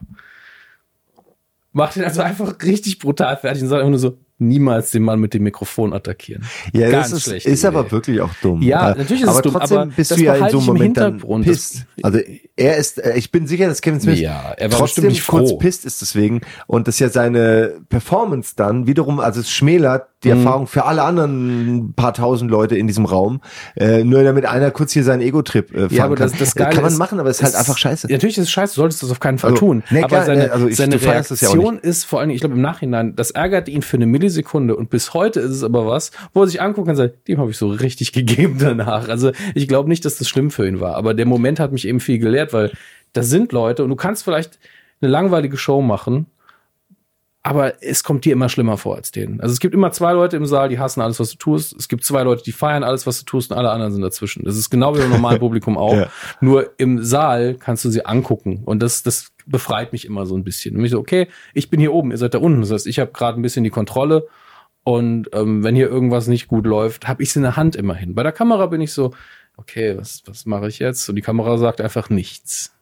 Macht 1.72 1.96
ihn 1.96 2.04
also 2.04 2.22
einfach 2.22 2.56
richtig 2.64 3.00
brutal 3.00 3.38
fertig 3.38 3.64
und 3.64 3.70
sagt 3.70 3.80
einfach 3.80 3.90
nur 3.92 4.00
so, 4.00 4.18
niemals 4.42 4.92
den 4.92 5.04
Mann 5.04 5.20
mit 5.20 5.34
dem 5.34 5.44
Mikrofon 5.44 5.94
attackieren. 5.94 6.44
Ja, 6.74 6.90
Ganz 6.90 7.12
das 7.12 7.28
ist, 7.28 7.46
ist 7.46 7.66
aber 7.66 7.92
wirklich 7.92 8.20
auch 8.22 8.34
dumm. 8.42 8.62
Ja, 8.62 8.90
natürlich 8.90 9.22
ist 9.22 9.30
es 9.30 9.30
aber 9.30 9.42
dumm, 9.42 9.54
trotzdem 9.54 9.78
aber 9.78 9.92
bist 9.92 10.12
du 10.12 10.22
ja 10.22 10.36
in 10.36 10.50
so 10.50 10.58
einem 10.58 10.68
Moment 10.68 10.98
dann 10.98 11.20
pisst. 11.44 11.86
Also 12.02 12.20
er 12.56 12.78
ist, 12.78 13.02
ich 13.16 13.32
bin 13.32 13.48
sicher, 13.48 13.68
dass 13.68 13.82
Kevin 13.82 14.02
Smith 14.02 14.20
Ja, 14.20 14.54
er 14.58 14.72
war 14.72 14.80
trotzdem 14.80 15.08
nicht 15.08 15.26
kurz 15.28 15.58
pisst 15.58 15.86
ist 15.86 16.02
deswegen 16.02 16.42
und 16.68 16.88
das 16.88 17.00
ja 17.00 17.10
seine 17.10 17.82
Performance 17.90 18.54
dann 18.56 18.88
wiederum, 18.88 19.20
also 19.20 19.40
es 19.40 19.52
schmälert 19.52 20.11
die 20.24 20.30
Mhm. 20.30 20.38
Erfahrung 20.38 20.68
für 20.68 20.86
alle 20.86 21.02
anderen 21.04 21.94
paar 21.96 22.14
tausend 22.14 22.52
Leute 22.52 22.78
in 22.78 22.86
diesem 22.88 23.06
Raum, 23.06 23.42
äh, 23.76 24.04
nur 24.04 24.24
damit 24.24 24.46
einer 24.46 24.70
kurz 24.72 24.92
hier 24.92 25.04
seinen 25.04 25.22
Ego-Trip 25.22 25.72
äh, 25.74 25.80
fahren 25.82 25.90
Ja, 25.92 26.06
aber 26.06 26.16
kann. 26.16 26.30
das, 26.30 26.38
das 26.38 26.56
Geile 26.56 26.72
kann 26.74 26.84
man 26.84 26.92
ist, 26.94 27.00
machen, 27.00 27.20
aber 27.20 27.30
es 27.30 27.38
ist 27.40 27.44
halt 27.44 27.56
einfach 27.56 27.78
scheiße. 27.78 28.08
Natürlich 28.12 28.38
ist 28.38 28.44
es 28.46 28.52
scheiße, 28.52 28.76
du 28.76 28.82
solltest 28.82 29.02
das 29.04 29.10
auf 29.12 29.20
keinen 29.20 29.40
Fall 29.40 29.52
Also, 29.52 29.60
tun. 29.60 29.84
nee, 29.90 30.00
aber 30.00 30.08
klar, 30.08 30.26
seine, 30.26 30.52
also 30.52 30.68
ich- 30.68 30.76
seine 30.78 30.98
das 30.98 31.04
ja 31.04 31.12
Reaktion 31.12 31.80
ist 31.80 32.06
vor 32.06 32.20
allem, 32.20 32.30
ich 32.30 32.40
glaube 32.40 32.56
im 32.56 32.62
Nachhinein, 32.62 33.16
das 33.16 33.32
ärgert 33.32 33.68
ihn 33.68 33.82
für 33.82 33.98
eine 33.98 34.06
Millisekunde 34.06 34.76
und 34.76 34.90
bis 34.90 35.14
heute 35.14 35.40
ist 35.40 35.52
es 35.52 35.64
aber 35.64 35.88
was, 35.88 36.12
wo 36.34 36.42
er 36.42 36.48
sich 36.48 36.62
anguckt 36.62 36.88
und 36.88 36.96
sagt, 36.96 37.28
dem 37.28 37.40
habe 37.40 37.50
ich 37.52 37.58
so 37.58 37.70
richtig 37.70 38.12
gegeben 38.14 38.58
danach. 38.60 39.10
Also 39.10 39.32
ich 39.56 39.68
glaube 39.68 39.90
nicht, 39.90 40.06
dass 40.06 40.18
das 40.18 40.30
schlimm 40.30 40.52
für 40.52 40.68
ihn 40.68 40.80
war, 40.80 40.96
aber 40.96 41.14
der 41.14 41.26
Moment 41.26 41.60
hat 41.60 41.72
mich 41.72 41.88
eben 41.88 42.00
viel 42.00 42.20
gelehrt, 42.20 42.54
weil 42.54 42.72
da 43.14 43.24
sind 43.24 43.52
Leute 43.52 43.84
und 43.84 43.90
du 43.90 43.96
kannst 43.96 44.24
vielleicht 44.24 44.60
eine 45.02 45.10
langweilige 45.12 45.58
Show 45.58 45.82
machen, 45.82 46.28
aber 47.44 47.82
es 47.84 48.04
kommt 48.04 48.26
dir 48.26 48.34
immer 48.34 48.50
schlimmer 48.50 48.78
vor 48.78 48.96
als 48.96 49.12
denen. 49.12 49.42
Also 49.42 49.52
es 49.54 49.60
gibt 49.60 49.74
immer 49.74 49.92
zwei 49.92 50.14
Leute 50.14 50.38
im 50.38 50.46
Saal, 50.46 50.70
die 50.70 50.78
hassen 50.78 51.02
alles, 51.02 51.20
was 51.20 51.32
du 51.32 51.38
tust. 51.38 51.74
Es 51.74 51.88
gibt 51.88 52.04
zwei 52.04 52.22
Leute, 52.22 52.44
die 52.44 52.52
feiern 52.52 52.84
alles, 52.84 53.08
was 53.08 53.20
du 53.20 53.26
tust 53.26 53.52
und 53.52 53.58
alle 53.58 53.72
anderen 53.72 53.94
sind 53.94 54.04
dazwischen. 54.04 54.46
Das 54.46 54.56
ist 54.56 54.70
genau 54.70 54.96
wie 54.96 55.02
im 55.02 55.10
normalen 55.10 55.40
Publikum 55.40 55.78
auch. 55.78 55.96
Ja. 55.96 56.10
Nur 56.40 56.72
im 56.78 57.04
Saal 57.04 57.56
kannst 57.56 57.84
du 57.84 57.90
sie 57.90 58.06
angucken 58.06 58.62
und 58.66 58.84
das, 58.84 59.02
das 59.02 59.32
befreit 59.48 59.92
mich 59.92 60.06
immer 60.06 60.28
so 60.28 60.36
ein 60.36 60.44
bisschen. 60.44 60.78
Und 60.78 60.86
ich 60.86 60.92
so, 60.92 61.00
okay, 61.00 61.28
ich 61.56 61.72
bin 61.72 61.80
hier 61.80 61.94
oben, 61.94 62.12
ihr 62.12 62.18
seid 62.18 62.36
da 62.36 62.38
unten. 62.38 62.62
Das 62.62 62.72
heißt, 62.72 62.88
ich 62.88 63.00
habe 63.00 63.12
gerade 63.12 63.40
ein 63.40 63.42
bisschen 63.42 63.64
die 63.64 63.72
Kontrolle 63.72 64.28
und 64.84 65.30
ähm, 65.34 65.64
wenn 65.64 65.76
hier 65.76 65.90
irgendwas 65.90 66.28
nicht 66.28 66.48
gut 66.48 66.68
läuft, 66.68 67.08
habe 67.08 67.24
ich 67.24 67.32
sie 67.32 67.40
in 67.40 67.44
der 67.44 67.58
Hand 67.58 67.76
immerhin. 67.76 68.14
Bei 68.14 68.24
der 68.24 68.32
Kamera 68.32 68.68
bin 68.68 68.82
ich 68.82 68.94
so, 68.94 69.14
okay, 69.58 69.98
was, 69.98 70.22
was 70.26 70.46
mache 70.46 70.68
ich 70.68 70.78
jetzt? 70.78 71.10
Und 71.10 71.16
die 71.16 71.22
Kamera 71.22 71.58
sagt 71.58 71.82
einfach 71.82 72.10
nichts. 72.10 72.74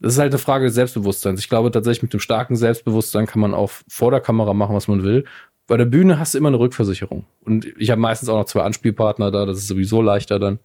Das 0.00 0.14
ist 0.14 0.18
halt 0.18 0.32
eine 0.32 0.38
Frage 0.38 0.64
des 0.64 0.74
Selbstbewusstseins. 0.74 1.40
Ich 1.40 1.48
glaube 1.48 1.70
tatsächlich, 1.70 2.02
mit 2.02 2.12
dem 2.12 2.20
starken 2.20 2.56
Selbstbewusstsein 2.56 3.26
kann 3.26 3.40
man 3.40 3.54
auch 3.54 3.70
vor 3.88 4.10
der 4.10 4.20
Kamera 4.20 4.54
machen, 4.54 4.74
was 4.74 4.88
man 4.88 5.02
will. 5.02 5.24
Bei 5.66 5.76
der 5.76 5.84
Bühne 5.84 6.18
hast 6.18 6.34
du 6.34 6.38
immer 6.38 6.48
eine 6.48 6.58
Rückversicherung. 6.58 7.26
Und 7.44 7.66
ich 7.78 7.90
habe 7.90 8.00
meistens 8.00 8.28
auch 8.28 8.36
noch 8.36 8.46
zwei 8.46 8.62
Anspielpartner 8.62 9.30
da, 9.30 9.46
das 9.46 9.58
ist 9.58 9.68
sowieso 9.68 10.02
leichter 10.02 10.38
dann. 10.38 10.58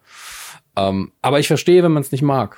Ähm, 0.76 1.12
aber 1.22 1.40
ich 1.40 1.48
verstehe, 1.48 1.84
wenn 1.84 1.92
man 1.92 2.02
es 2.02 2.12
nicht 2.12 2.22
mag. 2.22 2.58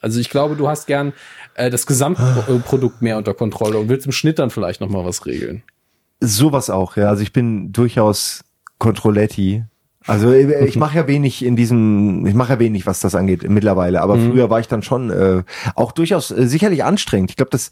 Also 0.00 0.20
ich 0.20 0.30
glaube, 0.30 0.56
du 0.56 0.68
hast 0.68 0.86
gern 0.86 1.12
äh, 1.54 1.70
das 1.70 1.86
Gesamtprodukt 1.86 3.02
mehr 3.02 3.16
unter 3.16 3.34
Kontrolle 3.34 3.78
und 3.78 3.88
willst 3.88 4.06
im 4.06 4.12
Schnitt 4.12 4.38
dann 4.38 4.50
vielleicht 4.50 4.80
noch 4.80 4.88
mal 4.88 5.04
was 5.04 5.26
regeln. 5.26 5.62
Sowas 6.20 6.70
auch, 6.70 6.96
ja. 6.96 7.08
Also 7.08 7.22
ich 7.22 7.32
bin 7.32 7.72
durchaus 7.72 8.44
Controletti. 8.78 9.64
Also 10.06 10.32
äh, 10.32 10.64
ich 10.66 10.76
mache 10.76 10.96
ja 10.98 11.06
wenig 11.06 11.44
in 11.44 11.56
diesem, 11.56 12.26
ich 12.26 12.34
mache 12.34 12.54
ja 12.54 12.58
wenig, 12.58 12.86
was 12.86 13.00
das 13.00 13.14
angeht 13.14 13.48
mittlerweile. 13.48 14.00
Aber 14.02 14.16
Mhm. 14.16 14.30
früher 14.32 14.50
war 14.50 14.60
ich 14.60 14.68
dann 14.68 14.82
schon 14.82 15.10
äh, 15.10 15.42
auch 15.74 15.92
durchaus 15.92 16.30
äh, 16.30 16.46
sicherlich 16.46 16.84
anstrengend. 16.84 17.30
Ich 17.30 17.36
glaube, 17.36 17.50
das 17.50 17.70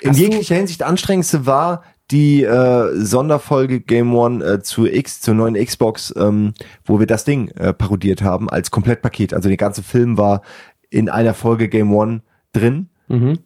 in 0.00 0.10
Hast 0.10 0.18
jeglicher 0.18 0.54
Hinsicht 0.54 0.82
anstrengendste 0.82 1.44
war 1.46 1.82
die 2.10 2.42
äh, 2.42 2.94
Sonderfolge 2.94 3.80
Game 3.80 4.14
One 4.14 4.44
äh, 4.44 4.62
zu 4.62 4.86
X, 4.86 5.20
zur 5.20 5.34
neuen 5.34 5.54
Xbox, 5.54 6.12
ähm, 6.16 6.52
wo 6.84 6.98
wir 6.98 7.06
das 7.06 7.24
Ding 7.24 7.48
äh, 7.50 7.72
parodiert 7.72 8.22
haben 8.22 8.50
als 8.50 8.70
Komplettpaket. 8.70 9.32
Also 9.34 9.48
der 9.48 9.56
ganze 9.56 9.82
Film 9.82 10.18
war 10.18 10.42
in 10.90 11.08
einer 11.08 11.32
Folge 11.34 11.68
Game 11.68 11.94
One 11.94 12.22
drin. 12.52 12.88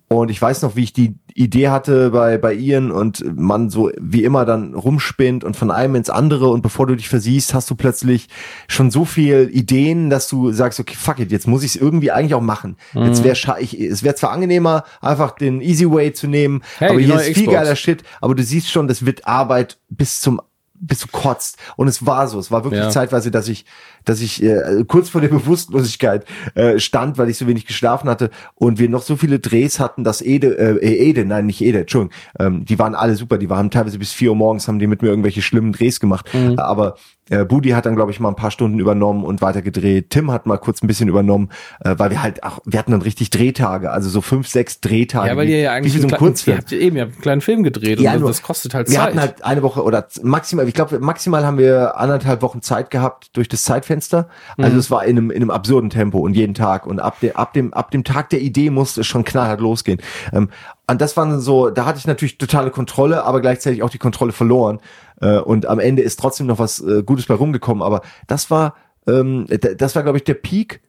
Und 0.09 0.30
ich 0.30 0.40
weiß 0.40 0.62
noch, 0.62 0.76
wie 0.76 0.84
ich 0.84 0.93
die 0.93 1.16
Idee 1.34 1.68
hatte 1.68 2.10
bei, 2.10 2.38
bei 2.38 2.55
Ian 2.55 2.90
und 2.90 3.22
man 3.36 3.68
so 3.68 3.90
wie 4.01 4.24
immer 4.24 4.44
dann 4.47 4.74
rumspinnt 4.74 5.44
und 5.44 5.55
von 5.56 5.70
einem 5.70 5.97
ins 5.97 6.09
andere 6.09 6.48
und 6.48 6.62
bevor 6.62 6.86
du 6.86 6.94
dich 6.94 7.09
versiehst, 7.09 7.52
hast 7.52 7.68
du 7.68 7.74
plötzlich 7.74 8.28
schon 8.68 8.90
so 8.90 9.05
viel 9.05 9.51
Ideen, 9.52 10.09
dass 10.09 10.28
du 10.28 10.51
sagst, 10.52 10.80
okay, 10.80 10.94
fuck 10.97 11.18
it, 11.18 11.30
jetzt 11.30 11.47
muss 11.47 11.62
ich 11.62 11.74
es 11.74 11.80
irgendwie 11.80 12.10
eigentlich 12.10 12.34
auch 12.34 12.40
machen. 12.40 12.76
Jetzt 12.94 13.22
wäre 13.22 13.36
ich, 13.60 13.78
es 13.78 14.02
wäre 14.02 14.14
zwar 14.14 14.30
angenehmer, 14.30 14.84
einfach 15.02 15.32
den 15.32 15.60
Easy 15.60 15.90
Way 15.90 16.14
zu 16.14 16.26
nehmen, 16.26 16.62
Hey, 16.78 16.90
aber 16.90 17.01
hier 17.01 17.16
ist 17.16 17.24
viel 17.24 17.32
Xbox. 17.34 17.52
geiler 17.52 17.76
Shit, 17.76 18.02
aber 18.20 18.34
du 18.34 18.43
siehst 18.43 18.70
schon, 18.70 18.88
das 18.88 19.05
wird 19.05 19.26
Arbeit 19.26 19.78
bis 19.90 20.20
zum 20.20 20.40
bis 20.81 21.01
du 21.01 21.09
kotzt. 21.09 21.59
Und 21.77 21.89
es 21.89 22.05
war 22.07 22.28
so. 22.28 22.39
Es 22.39 22.51
war 22.51 22.65
wirklich 22.65 22.82
Ja. 22.82 22.90
zeitweise, 22.90 23.31
dass 23.31 23.48
ich, 23.48 23.65
dass 24.05 24.20
ich 24.20 24.43
äh, 24.43 24.85
kurz 24.86 25.09
vor 25.09 25.20
der 25.20 25.28
Bewusstlosigkeit 25.36 26.24
äh, 26.55 26.78
stand, 26.78 27.19
weil 27.19 27.28
ich 27.31 27.39
so 27.39 27.47
wenig 27.47 27.66
geschlafen 27.66 28.09
hatte 28.09 28.31
und 28.55 28.78
wir 28.78 28.89
noch 28.89 29.03
so 29.03 29.16
viele 29.16 29.39
Drehs 29.39 29.81
hatten, 29.81 30.05
dass 30.05 30.23
Ede, 30.23 30.59
äh, 30.59 30.86
Ede, 31.09 31.24
nein, 31.24 31.47
nicht 31.47 31.61
Ede, 31.61 31.81
Entschuldigung, 31.81 32.15
ähm, 32.39 32.65
die 32.65 32.78
waren 32.78 32.94
alle 32.94 33.16
super, 33.16 33.39
die 33.39 33.51
waren 33.51 33.70
teilweise 33.70 33.98
bis 33.98 34.12
vier 34.12 34.31
Uhr 34.31 34.36
morgens, 34.36 34.69
haben 34.69 34.78
die 34.78 34.86
mit 34.86 35.03
mir 35.03 35.09
irgendwelche 35.09 35.43
schlimmen 35.43 35.73
Drehs 35.73 36.01
gemacht. 36.01 36.32
Mhm. 36.35 36.59
Aber 36.59 36.97
äh, 37.31 37.44
Budi 37.44 37.70
hat 37.70 37.86
dann, 37.86 37.97
glaube 37.97 38.11
ich, 38.12 38.20
mal 38.20 38.28
ein 38.28 38.36
paar 38.36 38.51
Stunden 38.51 38.78
übernommen 38.78 39.24
und 39.24 39.43
weitergedreht. 39.43 40.11
Tim 40.11 40.31
hat 40.31 40.47
mal 40.47 40.59
kurz 40.59 40.82
ein 40.82 40.86
bisschen 40.86 41.09
übernommen, 41.09 41.51
äh, 41.81 41.94
weil 41.98 42.11
wir 42.11 42.23
halt, 42.23 42.44
ach, 42.44 42.61
wir 42.65 42.78
hatten 42.78 42.93
dann 42.93 43.03
richtig 43.03 43.31
Drehtage, 43.31 43.90
also 43.90 44.09
so 44.09 44.20
fünf, 44.20 44.47
sechs 44.48 44.81
Drehtage. 44.81 45.28
Ja, 45.28 45.36
weil 45.36 45.48
ihr 45.48 45.61
ja 45.61 45.73
eigentlich 45.73 45.94
wie 45.94 45.98
so 45.98 46.05
ein 46.05 46.09
kleinen- 46.09 46.19
Kurzfilm. 46.20 46.57
ihr 46.57 46.59
habt 46.61 46.70
ja 46.70 46.78
eben, 46.78 46.97
ihr 46.97 47.03
habt 47.03 47.12
einen 47.15 47.23
kleinen 47.23 47.40
Film 47.40 47.62
gedreht 47.62 48.01
Ja, 48.01 48.15
und 48.15 48.20
nur- 48.20 48.28
das 48.31 48.43
kostet 48.43 48.74
halt 48.74 48.89
wir 48.89 48.94
Zeit. 48.97 49.07
hatten 49.07 49.20
halt 49.20 49.44
eine 49.44 49.62
Woche 49.62 49.82
oder 49.82 50.07
maximal, 50.23 50.69
ich 50.69 50.74
glaube, 50.74 50.98
maximal 51.01 51.44
haben 51.44 51.59
wir 51.59 51.97
anderthalb 51.98 52.43
Wochen 52.43 52.62
Zeit 52.62 52.90
gehabt 52.90 53.31
durch 53.36 53.48
das 53.48 53.65
Zeitfenster. 53.65 54.28
Also 54.57 54.73
Mhm. 54.74 54.78
es 54.78 54.90
war 54.90 55.05
in 55.05 55.19
einem, 55.19 55.31
in 55.31 55.36
einem 55.43 55.51
absurden 55.51 55.90
Tempo 55.90 56.19
und 56.19 56.35
jeden 56.35 56.55
Tag. 56.55 56.86
Und 56.86 57.01
ab, 57.01 57.19
de, 57.20 57.32
ab, 57.35 57.53
dem, 57.55 57.74
ab 57.74 57.90
dem 57.90 58.05
Tag 58.05 58.31
der 58.31 58.40
Idee 58.40 58.70
musste 58.70 59.01
es 59.01 59.07
schon 59.07 59.24
knallhart 59.24 59.61
losgehen. 59.61 60.01
Ähm, 60.32 60.48
und 60.89 61.01
das 61.01 61.16
waren 61.16 61.40
so, 61.40 61.70
da 61.70 61.85
hatte 61.85 61.98
ich 61.98 62.07
natürlich 62.07 62.39
totale 62.39 62.70
Kontrolle, 62.70 63.24
aber 63.24 63.40
gleichzeitig 63.40 63.82
auch 63.82 63.90
die 63.90 63.98
Kontrolle 63.98 64.31
verloren. 64.32 64.78
Äh, 65.20 65.38
und 65.38 65.66
am 65.66 65.78
Ende 65.78 66.02
ist 66.02 66.18
trotzdem 66.18 66.47
noch 66.47 66.59
was 66.59 66.80
äh, 66.80 67.02
Gutes 67.02 67.26
bei 67.26 67.34
rumgekommen. 67.34 67.82
Aber 67.82 68.02
das 68.26 68.51
war, 68.51 68.74
ähm, 69.06 69.47
das 69.48 69.94
war, 69.94 70.02
glaube 70.02 70.18
ich, 70.18 70.24
der 70.24 70.34
Peak 70.34 70.80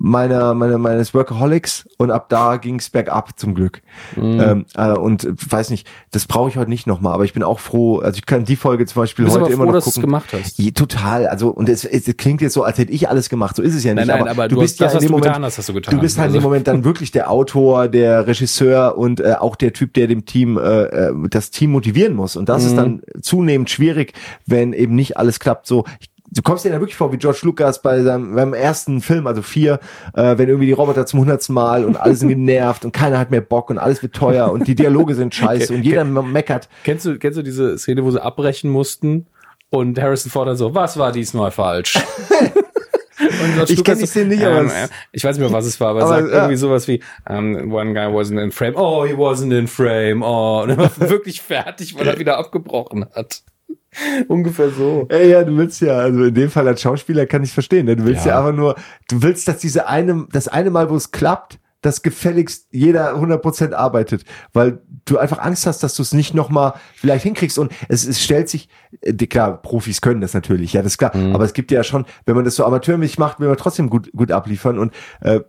meiner, 0.00 0.54
meiner, 0.54 0.78
meines 0.78 1.12
Workaholics 1.12 1.88
und 1.98 2.12
ab 2.12 2.28
da 2.28 2.56
ging's 2.56 2.88
bergab 2.88 3.36
zum 3.38 3.54
Glück. 3.54 3.82
Mhm. 4.14 4.40
Ähm, 4.40 4.64
äh, 4.76 4.92
und 4.92 5.26
weiß 5.50 5.70
nicht, 5.70 5.88
das 6.12 6.26
brauche 6.26 6.48
ich 6.50 6.56
heute 6.56 6.70
nicht 6.70 6.86
nochmal, 6.86 7.14
aber 7.14 7.24
ich 7.24 7.32
bin 7.32 7.42
auch 7.42 7.58
froh, 7.58 7.98
also 7.98 8.16
ich 8.16 8.24
kann 8.24 8.44
die 8.44 8.54
Folge 8.54 8.86
zum 8.86 9.02
Beispiel 9.02 9.26
heute 9.26 9.38
aber 9.40 9.48
immer 9.50 9.56
froh, 9.64 9.64
noch 9.66 9.72
dass 9.74 9.84
du 9.84 9.90
es 9.90 9.94
gucken. 9.96 10.08
gemacht 10.08 10.28
hast. 10.32 10.56
Je, 10.58 10.70
total, 10.70 11.26
also 11.26 11.48
und 11.48 11.68
es, 11.68 11.84
es 11.84 12.04
klingt 12.16 12.40
jetzt 12.40 12.54
so, 12.54 12.62
als 12.62 12.78
hätte 12.78 12.92
ich 12.92 13.08
alles 13.08 13.28
gemacht, 13.28 13.56
so 13.56 13.62
ist 13.62 13.74
es 13.74 13.82
ja 13.82 13.92
nicht. 13.94 14.06
Nein, 14.06 14.20
nein, 14.20 14.28
aber 14.28 14.46
du 14.46 14.54
du 14.54 14.60
bist 14.60 14.74
hast- 14.74 14.80
ja 14.80 14.86
das, 14.86 14.94
in 15.02 15.08
dem 15.08 15.10
Moment, 15.10 15.26
getan 15.26 15.44
hast, 15.44 15.58
hast 15.58 15.68
du 15.68 15.72
getan. 15.74 15.94
du 15.96 16.00
bist 16.00 16.16
halt 16.16 16.28
in 16.28 16.34
dem 16.34 16.38
Also- 16.38 16.48
Moment 16.48 16.68
dann 16.68 16.84
wirklich 16.84 17.10
der 17.10 17.30
Autor, 17.30 17.88
der 17.88 18.26
Regisseur 18.28 18.96
und 18.96 19.18
äh, 19.20 19.34
auch 19.38 19.56
der 19.56 19.72
Typ, 19.72 19.94
der 19.94 20.06
dem 20.06 20.24
Team 20.24 20.58
äh, 20.58 20.82
äh, 20.84 21.12
das 21.28 21.50
Team 21.50 21.72
motivieren 21.72 22.14
muss. 22.14 22.36
Und 22.36 22.48
das 22.48 22.64
ist 22.64 22.72
Mhm. 22.72 22.76
dann 22.76 23.02
zunehmend 23.20 23.68
schwierig, 23.68 24.12
wenn 24.46 24.72
eben 24.72 24.94
nicht 24.94 25.16
alles 25.16 25.40
klappt. 25.40 25.66
So, 25.66 25.84
ich, 26.00 26.08
du 26.30 26.42
kommst 26.42 26.64
dir 26.64 26.70
da 26.70 26.80
wirklich 26.80 26.96
vor 26.96 27.12
wie 27.12 27.16
George 27.16 27.40
Lucas 27.42 27.82
bei 27.82 28.02
seinem 28.02 28.34
beim 28.34 28.54
ersten 28.54 29.00
Film, 29.00 29.26
also 29.26 29.42
vier, 29.42 29.80
äh, 30.14 30.38
wenn 30.38 30.48
irgendwie 30.48 30.66
die 30.66 30.72
Roboter 30.72 31.06
zum 31.06 31.20
hundertsten 31.20 31.54
Mal 31.54 31.84
und 31.84 31.96
alle 31.96 32.14
sind 32.14 32.28
genervt 32.28 32.84
und 32.84 32.92
keiner 32.92 33.18
hat 33.18 33.30
mehr 33.30 33.40
Bock 33.40 33.70
und 33.70 33.78
alles 33.78 34.02
wird 34.02 34.14
teuer 34.14 34.50
und 34.50 34.66
die 34.66 34.74
Dialoge 34.74 35.14
sind 35.14 35.34
scheiße 35.34 35.72
und 35.74 35.82
jeder 35.82 36.04
meckert. 36.04 36.68
Kennst 36.84 37.06
du, 37.06 37.18
kennst 37.18 37.38
du 37.38 37.42
diese 37.42 37.78
Szene, 37.78 38.04
wo 38.04 38.10
sie 38.10 38.22
abbrechen 38.22 38.70
mussten 38.70 39.26
Und 39.70 40.00
Harrison 40.00 40.30
Ford 40.30 40.48
dann 40.48 40.56
so, 40.56 40.74
was 40.74 40.98
war 40.98 41.12
diesmal 41.12 41.50
falsch? 41.50 41.98
Ich 43.20 43.76
Lucas 43.76 43.84
kenn 43.84 43.98
die 43.98 44.06
Szene 44.06 44.26
nicht, 44.26 44.44
aber 44.44 44.60
ähm, 44.60 44.68
äh, 44.68 44.88
ich 45.12 45.24
weiß 45.24 45.36
nicht 45.36 45.44
mehr, 45.44 45.56
was 45.56 45.66
es 45.66 45.80
war, 45.80 45.90
aber, 45.90 46.02
Aber, 46.02 46.14
er 46.14 46.20
sagt 46.20 46.32
ja. 46.32 46.38
irgendwie 46.38 46.56
sowas 46.56 46.86
wie, 46.86 47.02
um, 47.28 47.72
one 47.72 47.92
guy 47.92 48.06
wasn't 48.06 48.42
in 48.42 48.52
frame, 48.52 48.74
oh, 48.76 49.04
he 49.04 49.12
wasn't 49.12 49.56
in 49.56 49.66
frame, 49.66 50.22
oh, 50.22 50.62
und 50.62 50.70
er 50.70 50.78
war 50.78 50.90
wirklich 51.10 51.42
fertig, 51.42 51.98
weil 51.98 52.06
er 52.06 52.18
wieder 52.18 52.38
abgebrochen 52.38 53.06
hat. 53.14 53.42
Ungefähr 54.28 54.70
so. 54.70 55.06
Ey, 55.08 55.30
ja, 55.30 55.44
du 55.44 55.56
willst 55.56 55.80
ja, 55.80 55.98
also 55.98 56.24
in 56.24 56.34
dem 56.34 56.50
Fall 56.50 56.66
als 56.68 56.80
Schauspieler 56.80 57.26
kann 57.26 57.42
ich 57.42 57.52
verstehen, 57.52 57.86
ne? 57.86 57.96
du 57.96 58.04
willst 58.04 58.26
ja. 58.26 58.32
Ja. 58.32 58.38
einfach 58.38 58.56
nur, 58.56 58.74
du 59.08 59.22
willst, 59.22 59.48
dass 59.48 59.58
diese 59.58 59.88
eine, 59.88 60.26
das 60.32 60.48
eine 60.48 60.70
Mal, 60.70 60.90
wo 60.90 60.96
es 60.96 61.10
klappt, 61.10 61.58
dass 61.80 62.02
gefälligst 62.02 62.66
jeder 62.72 63.14
100% 63.14 63.72
arbeitet, 63.72 64.24
weil 64.52 64.82
du 65.04 65.18
einfach 65.18 65.38
Angst 65.38 65.66
hast, 65.66 65.82
dass 65.82 65.94
du 65.94 66.02
es 66.02 66.12
nicht 66.12 66.34
nochmal 66.34 66.74
vielleicht 66.94 67.22
hinkriegst 67.22 67.58
und 67.58 67.72
es, 67.88 68.04
es 68.04 68.22
stellt 68.22 68.48
sich, 68.48 68.68
äh, 69.00 69.12
klar, 69.14 69.62
Profis 69.62 70.00
können 70.00 70.20
das 70.20 70.34
natürlich, 70.34 70.72
ja, 70.72 70.82
das 70.82 70.92
ist 70.92 70.98
klar, 70.98 71.14
aber 71.14 71.44
es 71.44 71.52
gibt 71.52 71.70
ja 71.70 71.84
schon, 71.84 72.04
wenn 72.26 72.34
man 72.34 72.44
das 72.44 72.56
so 72.56 72.64
amateurmäßig 72.64 73.18
macht, 73.18 73.38
will 73.38 73.48
man 73.48 73.56
trotzdem 73.56 73.90
gut, 73.90 74.10
gut 74.12 74.32
abliefern 74.32 74.78
und 74.78 74.92
äh, 75.20 75.40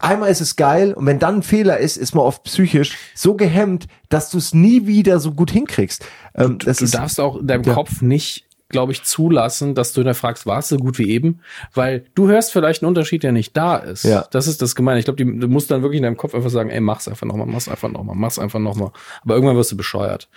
einmal 0.00 0.30
ist 0.30 0.40
es 0.40 0.56
geil 0.56 0.92
und 0.92 1.06
wenn 1.06 1.18
dann 1.18 1.36
ein 1.36 1.42
Fehler 1.42 1.78
ist, 1.78 1.96
ist 1.96 2.14
man 2.14 2.24
oft 2.24 2.44
psychisch 2.44 2.96
so 3.14 3.34
gehemmt, 3.34 3.86
dass 4.08 4.30
du 4.30 4.38
es 4.38 4.54
nie 4.54 4.86
wieder 4.86 5.20
so 5.20 5.32
gut 5.32 5.50
hinkriegst. 5.50 6.04
Ähm, 6.34 6.58
das 6.58 6.78
Du 6.78 6.84
ist, 6.84 6.94
darfst 6.94 7.20
auch 7.20 7.36
in 7.36 7.46
deinem 7.46 7.64
Ja. 7.64 7.74
Kopf 7.74 8.02
nicht, 8.02 8.46
glaube 8.68 8.92
ich, 8.92 9.02
zulassen, 9.02 9.74
dass 9.74 9.92
du 9.92 10.02
da 10.02 10.14
fragst, 10.14 10.46
war 10.46 10.60
es 10.60 10.68
so 10.68 10.76
gut 10.76 10.98
wie 10.98 11.10
eben? 11.10 11.40
Weil 11.74 12.04
du 12.14 12.28
hörst 12.28 12.52
vielleicht 12.52 12.82
einen 12.82 12.88
Unterschied, 12.88 13.22
der 13.22 13.32
nicht 13.32 13.56
da 13.56 13.76
ist. 13.76 14.04
Ja. 14.04 14.26
Das 14.30 14.46
ist 14.46 14.62
das 14.62 14.76
Gemeine. 14.76 15.00
Ich 15.00 15.04
glaube, 15.06 15.24
du 15.24 15.48
musst 15.48 15.70
dann 15.70 15.82
wirklich 15.82 15.98
in 15.98 16.04
deinem 16.04 16.16
Kopf 16.16 16.34
einfach 16.34 16.50
sagen, 16.50 16.70
ey, 16.70 16.80
mach's 16.80 17.08
einfach 17.08 17.26
nochmal, 17.26 17.46
mach's 17.46 17.68
einfach 17.68 17.88
nochmal, 17.88 18.14
mach's 18.16 18.38
einfach 18.38 18.60
nochmal. 18.60 18.92
Aber 19.22 19.34
irgendwann 19.34 19.56
wirst 19.56 19.72
du 19.72 19.76
bescheuert. 19.76 20.28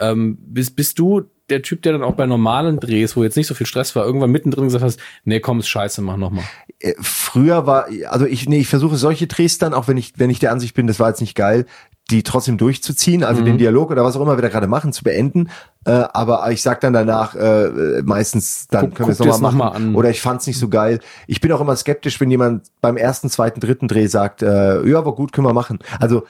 Ähm, 0.00 0.38
bist, 0.40 0.74
bist 0.76 0.98
du 0.98 1.24
der 1.50 1.62
Typ, 1.62 1.82
der 1.82 1.92
dann 1.92 2.02
auch 2.02 2.14
bei 2.14 2.26
normalen 2.26 2.80
Drehs, 2.80 3.16
wo 3.16 3.22
jetzt 3.22 3.36
nicht 3.36 3.46
so 3.46 3.54
viel 3.54 3.66
Stress 3.66 3.94
war, 3.94 4.04
irgendwann 4.06 4.30
mittendrin 4.30 4.64
gesagt 4.64 4.84
hast, 4.84 4.98
nee, 5.24 5.40
komm, 5.40 5.60
ist 5.60 5.68
scheiße, 5.68 6.00
mach 6.02 6.16
nochmal. 6.16 6.44
äh, 6.80 6.94
früher 7.00 7.66
war, 7.66 7.86
also 8.08 8.24
ich, 8.26 8.48
nee, 8.48 8.60
ich 8.60 8.68
versuche 8.68 8.96
solche 8.96 9.26
Drehs 9.26 9.58
dann, 9.58 9.74
auch 9.74 9.86
wenn 9.88 9.96
ich, 9.98 10.14
wenn 10.16 10.30
ich 10.30 10.38
der 10.38 10.52
Ansicht 10.52 10.74
bin, 10.74 10.86
das 10.86 11.00
war 11.00 11.08
jetzt 11.08 11.20
nicht 11.20 11.34
geil, 11.34 11.66
die 12.10 12.22
trotzdem 12.22 12.58
durchzuziehen, 12.58 13.24
also 13.24 13.40
Mhm. 13.40 13.46
den 13.46 13.58
Dialog 13.58 13.90
oder 13.90 14.04
was 14.04 14.14
auch 14.16 14.20
immer 14.20 14.36
wir 14.36 14.42
da 14.42 14.48
gerade 14.48 14.66
machen, 14.66 14.92
zu 14.92 15.04
beenden. 15.04 15.48
Äh, 15.86 15.90
aber 16.12 16.50
ich 16.50 16.60
sag 16.62 16.80
dann 16.80 16.92
danach 16.92 17.34
äh, 17.34 18.02
meistens, 18.04 18.68
dann 18.68 18.86
Guck- 18.90 18.94
können 18.96 19.08
wir 19.08 19.12
es 19.12 19.18
nochmal 19.18 19.34
noch 19.36 19.40
machen. 19.42 19.58
mal 19.58 19.68
an. 19.68 19.94
Oder 19.94 20.10
ich 20.10 20.20
fand's 20.20 20.46
nicht 20.46 20.58
so 20.58 20.68
geil. 20.68 21.00
Ich 21.26 21.40
bin 21.40 21.50
auch 21.52 21.60
immer 21.62 21.76
skeptisch, 21.76 22.20
wenn 22.20 22.30
jemand 22.30 22.66
beim 22.82 22.96
ersten, 22.98 23.30
zweiten, 23.30 23.60
dritten 23.60 23.88
Dreh 23.88 24.06
sagt, 24.06 24.42
äh, 24.42 24.86
ja, 24.86 25.04
war 25.06 25.14
gut, 25.14 25.32
können 25.32 25.46
wir 25.46 25.54
machen. 25.54 25.78
Also 25.98 26.24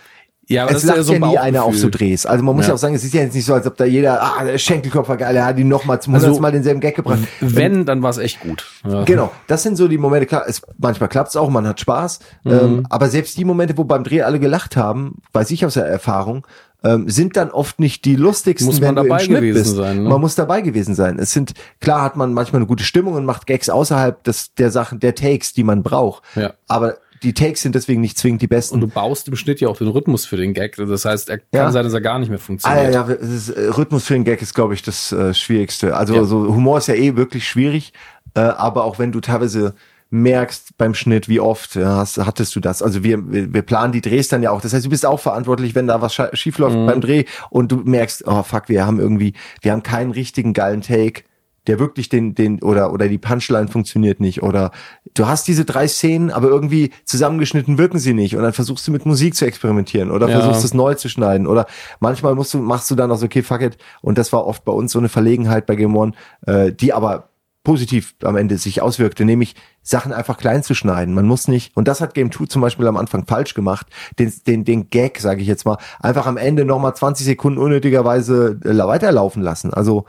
Ja, 0.48 0.66
es 0.68 0.82
lacht 0.84 1.06
ja, 1.08 1.14
ein 1.14 1.20
nie 1.30 1.38
einer 1.38 1.64
auf 1.64 1.76
so. 1.76 1.88
Drehs. 1.90 2.26
Also 2.26 2.44
man 2.44 2.54
muss 2.54 2.64
ja. 2.66 2.70
Ja. 2.70 2.74
auch 2.74 2.78
sagen, 2.78 2.94
es 2.94 3.04
ist 3.04 3.14
ja 3.14 3.22
jetzt 3.22 3.34
nicht 3.34 3.44
so, 3.46 3.54
als 3.54 3.66
ob 3.66 3.76
da 3.76 3.84
jeder, 3.84 4.22
ah, 4.22 4.44
der 4.44 4.58
Schenkelkopf 4.58 5.08
war 5.08 5.16
geil, 5.16 5.34
er 5.36 5.46
hat 5.46 5.58
ihn 5.58 5.68
nochmal 5.68 6.00
zum 6.02 6.14
Also, 6.14 6.38
Mal 6.40 6.52
denselben 6.52 6.80
Gag 6.80 6.96
gebracht. 6.96 7.20
Wenn, 7.40 7.84
dann 7.86 8.02
war 8.02 8.10
es 8.10 8.18
echt 8.18 8.40
gut. 8.40 8.66
Ja. 8.86 9.04
Genau, 9.04 9.30
das 9.46 9.62
sind 9.62 9.76
so 9.76 9.88
die 9.88 9.98
Momente, 9.98 10.26
klar, 10.26 10.44
es, 10.46 10.62
manchmal 10.78 11.08
klappt's 11.08 11.36
auch, 11.36 11.48
man 11.50 11.66
hat 11.66 11.80
Spaß, 11.80 12.18
Mhm. 12.44 12.52
ähm, 12.52 12.86
aber 12.90 13.08
selbst 13.08 13.36
die 13.38 13.44
Momente, 13.44 13.76
wo 13.78 13.84
beim 13.84 14.04
Dreh 14.04 14.22
alle 14.22 14.38
gelacht 14.38 14.76
haben, 14.76 15.18
weiß 15.32 15.50
ich 15.50 15.64
aus 15.64 15.74
der 15.74 15.86
Erfahrung, 15.86 16.46
ähm, 16.82 17.08
sind 17.08 17.38
dann 17.38 17.50
oft 17.50 17.80
nicht 17.80 18.04
die 18.04 18.14
lustigsten, 18.14 18.66
Muss 18.66 18.78
man 18.78 18.88
wenn 18.90 18.96
du 18.96 19.02
dabei 19.04 19.20
im 19.20 19.24
Schnitt 19.24 19.40
gewesen 19.40 19.62
bist. 19.62 19.76
sein, 19.76 20.02
ne? 20.02 20.08
Man 20.10 20.20
muss 20.20 20.34
dabei 20.34 20.60
gewesen 20.60 20.94
sein. 20.94 21.18
Es 21.18 21.30
sind, 21.32 21.54
klar 21.80 22.02
hat 22.02 22.16
man 22.16 22.34
manchmal 22.34 22.58
eine 22.60 22.66
gute 22.66 22.84
Stimmung 22.84 23.14
und 23.14 23.24
macht 23.24 23.46
Gags 23.46 23.70
außerhalb 23.70 24.22
des, 24.24 24.52
der 24.54 24.70
Sachen, 24.70 25.00
der 25.00 25.14
Takes, 25.14 25.54
die 25.54 25.64
man 25.64 25.82
braucht. 25.82 26.22
Ja. 26.34 26.52
Aber 26.68 26.96
die 27.24 27.34
Takes 27.34 27.62
sind 27.62 27.74
deswegen 27.74 28.00
nicht 28.00 28.16
zwingend 28.18 28.42
die 28.42 28.46
besten. 28.46 28.76
Und 28.76 28.80
du 28.82 28.86
baust 28.86 29.26
im 29.28 29.34
Schnitt 29.36 29.60
ja 29.60 29.68
auch 29.68 29.76
den 29.76 29.88
Rhythmus 29.88 30.24
für 30.26 30.36
den 30.36 30.54
Gag. 30.54 30.76
Das 30.76 31.04
heißt, 31.04 31.28
er 31.30 31.38
kann 31.38 31.46
Ja. 31.52 31.72
sein, 31.72 31.82
dass 31.84 31.92
er 31.92 32.00
gar 32.00 32.18
nicht 32.20 32.28
mehr 32.28 32.38
Ah, 32.38 32.42
funktioniert. 32.42 32.94
ja, 32.94 33.08
ja, 33.08 33.14
es 33.14 33.28
ist, 33.30 33.48
äh, 33.50 33.68
Rhythmus 33.70 34.04
für 34.06 34.14
den 34.14 34.24
Gag 34.24 34.40
ist, 34.42 34.54
glaube 34.54 34.74
ich, 34.74 34.82
das 34.82 35.10
äh, 35.10 35.34
Schwierigste. 35.34 35.96
Also 35.96 36.14
Ja. 36.14 36.24
so 36.24 36.46
Humor 36.54 36.78
ist 36.78 36.86
ja 36.88 36.94
eh 36.94 37.16
wirklich 37.16 37.48
schwierig, 37.48 37.92
äh, 38.34 38.40
aber 38.40 38.84
auch 38.84 38.98
wenn 38.98 39.10
du 39.10 39.20
teilweise 39.20 39.74
merkst 40.10 40.76
beim 40.78 40.94
Schnitt, 40.94 41.28
wie 41.28 41.40
oft 41.40 41.74
ja, 41.74 41.96
hast, 41.96 42.18
hattest 42.18 42.54
du 42.54 42.60
das. 42.60 42.82
Also 42.82 43.02
wir, 43.02 43.18
wir, 43.52 43.62
planen 43.62 43.92
die 43.92 44.00
Drehs 44.00 44.28
dann 44.28 44.42
ja 44.44 44.50
auch. 44.52 44.60
Das 44.60 44.72
heißt, 44.72 44.84
du 44.84 44.90
bist 44.90 45.04
auch 45.06 45.18
verantwortlich, 45.18 45.74
wenn 45.74 45.88
da 45.88 46.00
was 46.02 46.14
schief 46.34 46.58
läuft 46.58 46.76
Mhm. 46.76 46.86
beim 46.86 47.00
Dreh 47.00 47.24
und 47.50 47.72
du 47.72 47.76
merkst, 47.78 48.24
oh 48.26 48.42
fuck, 48.44 48.68
wir 48.68 48.86
haben 48.86 49.00
irgendwie, 49.00 49.32
wir 49.62 49.72
haben 49.72 49.82
keinen 49.82 50.12
richtigen 50.12 50.52
geilen 50.52 50.82
Take 50.82 51.22
der 51.66 51.78
wirklich 51.78 52.08
den, 52.08 52.34
den, 52.34 52.62
oder, 52.62 52.92
oder 52.92 53.08
die 53.08 53.18
Punchline 53.18 53.68
funktioniert 53.68 54.20
nicht, 54.20 54.42
oder 54.42 54.70
du 55.14 55.26
hast 55.26 55.48
diese 55.48 55.64
drei 55.64 55.88
Szenen, 55.88 56.30
aber 56.30 56.48
irgendwie 56.48 56.90
zusammengeschnitten 57.04 57.78
wirken 57.78 57.98
sie 57.98 58.14
nicht, 58.14 58.36
und 58.36 58.42
dann 58.42 58.52
versuchst 58.52 58.86
du 58.86 58.92
mit 58.92 59.06
Musik 59.06 59.34
zu 59.34 59.46
experimentieren, 59.46 60.10
oder 60.10 60.28
Ja. 60.28 60.40
versuchst 60.40 60.64
es 60.64 60.74
neu 60.74 60.94
zu 60.94 61.08
schneiden, 61.08 61.46
oder 61.46 61.66
manchmal 62.00 62.34
musst 62.34 62.52
du, 62.54 62.58
machst 62.58 62.90
du 62.90 62.94
dann 62.94 63.10
auch 63.10 63.16
so, 63.16 63.26
okay, 63.26 63.42
fuck 63.42 63.62
it, 63.62 63.78
und 64.02 64.18
das 64.18 64.32
war 64.32 64.46
oft 64.46 64.64
bei 64.64 64.72
uns 64.72 64.92
so 64.92 64.98
eine 64.98 65.08
Verlegenheit 65.08 65.66
bei 65.66 65.74
Game 65.76 65.96
One, 65.96 66.12
äh, 66.46 66.72
die 66.72 66.92
aber 66.92 67.28
positiv 67.62 68.14
am 68.22 68.36
Ende 68.36 68.58
sich 68.58 68.82
auswirkte, 68.82 69.24
nämlich 69.24 69.54
Sachen 69.82 70.12
einfach 70.12 70.36
klein 70.36 70.62
zu 70.62 70.74
schneiden. 70.74 71.14
Man 71.14 71.26
muss 71.26 71.48
nicht, 71.48 71.74
und 71.74 71.88
das 71.88 72.02
hat 72.02 72.12
Game 72.12 72.30
2 72.30 72.44
zum 72.44 72.60
Beispiel 72.60 72.86
am 72.86 72.98
Anfang 72.98 73.24
falsch 73.24 73.54
gemacht, 73.54 73.86
den, 74.18 74.30
den, 74.46 74.64
den 74.66 74.90
Gag, 74.90 75.18
sage 75.18 75.40
ich 75.40 75.48
jetzt 75.48 75.64
mal, 75.64 75.78
einfach 75.98 76.26
am 76.26 76.36
Ende 76.36 76.66
nochmal 76.66 76.94
20 76.94 77.24
Sekunden 77.24 77.58
unnötigerweise 77.58 78.60
äh, 78.64 78.76
weiterlaufen 78.76 79.42
lassen. 79.42 79.72
Also 79.72 80.04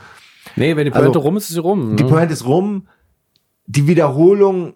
Nee, 0.55 0.75
wenn 0.75 0.85
die 0.85 0.91
Also, 0.93 1.03
Pointe 1.05 1.19
rum 1.19 1.37
ist, 1.37 1.49
ist 1.49 1.53
sie 1.55 1.59
rum. 1.61 1.95
die 1.95 2.03
ne? 2.03 2.09
Pointe 2.09 2.33
ist 2.33 2.45
rum. 2.45 2.87
Die 3.67 3.87
Wiederholung 3.87 4.75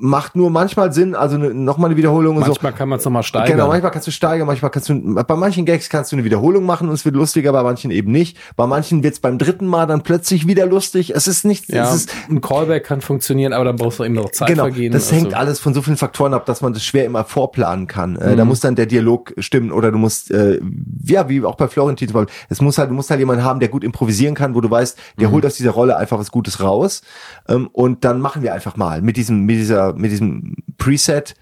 macht 0.00 0.34
nur 0.34 0.50
manchmal 0.50 0.92
Sinn, 0.92 1.14
also 1.14 1.36
ne, 1.36 1.52
nochmal 1.52 1.90
eine 1.90 1.96
Wiederholung 1.96 2.36
und 2.36 2.46
Manchmal 2.46 2.72
kann 2.72 2.88
man 2.88 2.98
es 2.98 3.04
nochmal 3.04 3.22
so. 3.22 3.26
steigern. 3.28 3.52
Genau, 3.58 3.68
manchmal 3.68 3.90
kannst 3.92 4.06
du 4.06 4.10
steigern, 4.10 4.46
manchmal 4.46 4.70
kannst 4.70 4.88
du, 4.88 4.98
bei 5.14 5.36
manchen 5.36 5.66
Gags 5.66 5.88
kannst 5.90 6.10
du 6.10 6.16
eine 6.16 6.24
Wiederholung 6.24 6.64
machen 6.64 6.88
und 6.88 6.94
es 6.94 7.04
wird 7.04 7.14
lustiger, 7.14 7.52
bei 7.52 7.62
manchen 7.62 7.90
eben 7.90 8.10
nicht. 8.10 8.38
Bei 8.56 8.66
manchen 8.66 9.02
wird 9.02 9.14
es 9.14 9.20
beim 9.20 9.38
dritten 9.38 9.66
Mal 9.66 9.86
dann 9.86 10.02
plötzlich 10.02 10.46
wieder 10.46 10.64
lustig. 10.66 11.14
Es 11.14 11.28
ist 11.28 11.44
nicht, 11.44 11.68
ja, 11.70 11.84
es 11.88 11.94
ist, 11.94 12.10
ein 12.30 12.40
Callback 12.40 12.84
kann 12.84 13.00
funktionieren, 13.02 13.52
aber 13.52 13.64
dann 13.66 13.76
brauchst 13.76 13.98
du 13.98 14.04
eben 14.04 14.14
noch 14.14 14.30
Zeit 14.32 14.48
genau, 14.48 14.64
vergehen. 14.64 14.92
das 14.92 15.04
Also, 15.10 15.16
hängt 15.16 15.34
alles 15.34 15.60
von 15.60 15.74
so 15.74 15.82
vielen 15.82 15.98
Faktoren 15.98 16.32
ab, 16.34 16.46
dass 16.46 16.62
man 16.62 16.72
das 16.72 16.82
schwer 16.82 17.04
immer 17.04 17.24
vorplanen 17.24 17.86
kann. 17.86 18.16
Äh, 18.16 18.32
Mhm. 18.32 18.36
da 18.38 18.44
muss 18.46 18.60
dann 18.60 18.74
der 18.76 18.86
Dialog 18.86 19.34
stimmen 19.38 19.70
oder 19.70 19.92
du 19.92 19.98
musst, 19.98 20.30
äh, 20.30 20.60
ja, 21.04 21.28
wie 21.28 21.44
auch 21.44 21.56
bei 21.56 21.68
Florentin 21.68 22.08
zum 22.08 22.14
Beispiel, 22.24 22.34
es 22.48 22.60
muss 22.60 22.78
halt, 22.78 22.88
du 22.90 22.94
musst 22.94 23.10
halt 23.10 23.20
jemanden 23.20 23.44
haben, 23.44 23.60
der 23.60 23.68
gut 23.68 23.84
improvisieren 23.84 24.34
kann, 24.34 24.54
wo 24.54 24.60
du 24.60 24.70
weißt, 24.70 24.96
der 25.20 25.28
Mhm. 25.28 25.32
holt 25.32 25.46
aus 25.46 25.54
dieser 25.56 25.72
Rolle 25.72 25.96
einfach 25.96 26.18
was 26.18 26.30
Gutes 26.30 26.62
raus. 26.62 27.02
Ähm, 27.48 27.68
und 27.72 28.04
dann 28.04 28.20
machen 28.20 28.42
wir 28.42 28.54
einfach 28.54 28.76
mal 28.76 29.02
mit 29.02 29.16
diesem, 29.16 29.44
mit 29.44 29.56
dieser, 29.56 29.89
mit 29.96 30.10
diesem 30.10 30.56
Preset, 30.78 31.34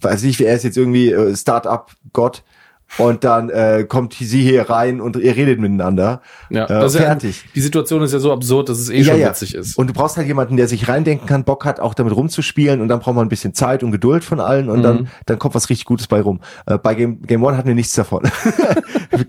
weiß 0.00 0.22
nicht, 0.24 0.40
er 0.40 0.54
ist 0.54 0.64
jetzt 0.64 0.76
irgendwie 0.76 1.10
äh, 1.12 1.36
Start-up-Gott 1.36 2.42
und 2.98 3.24
dann 3.24 3.50
äh, 3.50 3.84
kommt 3.88 4.14
sie 4.14 4.42
hier 4.44 4.70
rein 4.70 5.00
und 5.00 5.16
ihr 5.16 5.34
redet 5.34 5.58
miteinander. 5.58 6.22
Ja, 6.50 6.66
äh, 6.66 6.68
das 6.68 6.94
ist 6.94 7.00
ja, 7.00 7.06
fertig. 7.06 7.42
die 7.52 7.60
Situation 7.60 8.00
ist 8.02 8.12
ja 8.12 8.20
so 8.20 8.32
absurd, 8.32 8.68
dass 8.68 8.78
es 8.78 8.90
eh 8.90 9.02
schon 9.02 9.18
witzig 9.18 9.56
ist. 9.56 9.76
Und 9.76 9.88
du 9.88 9.92
brauchst 9.92 10.16
halt 10.16 10.28
jemanden, 10.28 10.56
der 10.56 10.68
sich 10.68 10.86
reindenken 10.88 11.26
kann, 11.26 11.42
Bock 11.42 11.64
hat, 11.64 11.80
auch 11.80 11.94
damit 11.94 12.14
rumzuspielen 12.14 12.80
und 12.80 12.86
dann 12.86 13.00
braucht 13.00 13.16
man 13.16 13.26
ein 13.26 13.28
bisschen 13.28 13.54
Zeit 13.54 13.82
und 13.82 13.90
Geduld 13.90 14.22
von 14.22 14.38
allen 14.38 14.68
und 14.70 14.78
Mhm. 14.78 14.82
dann, 14.84 15.08
dann 15.26 15.38
kommt 15.40 15.56
was 15.56 15.68
richtig 15.68 15.84
Gutes 15.84 16.06
bei 16.06 16.20
rum. 16.20 16.40
Äh, 16.66 16.78
bei 16.78 16.94
Game, 16.94 17.22
Game 17.22 17.42
One 17.42 17.56
hatten 17.56 17.66
wir 17.66 17.74
nichts 17.74 17.92
davon. 17.94 18.22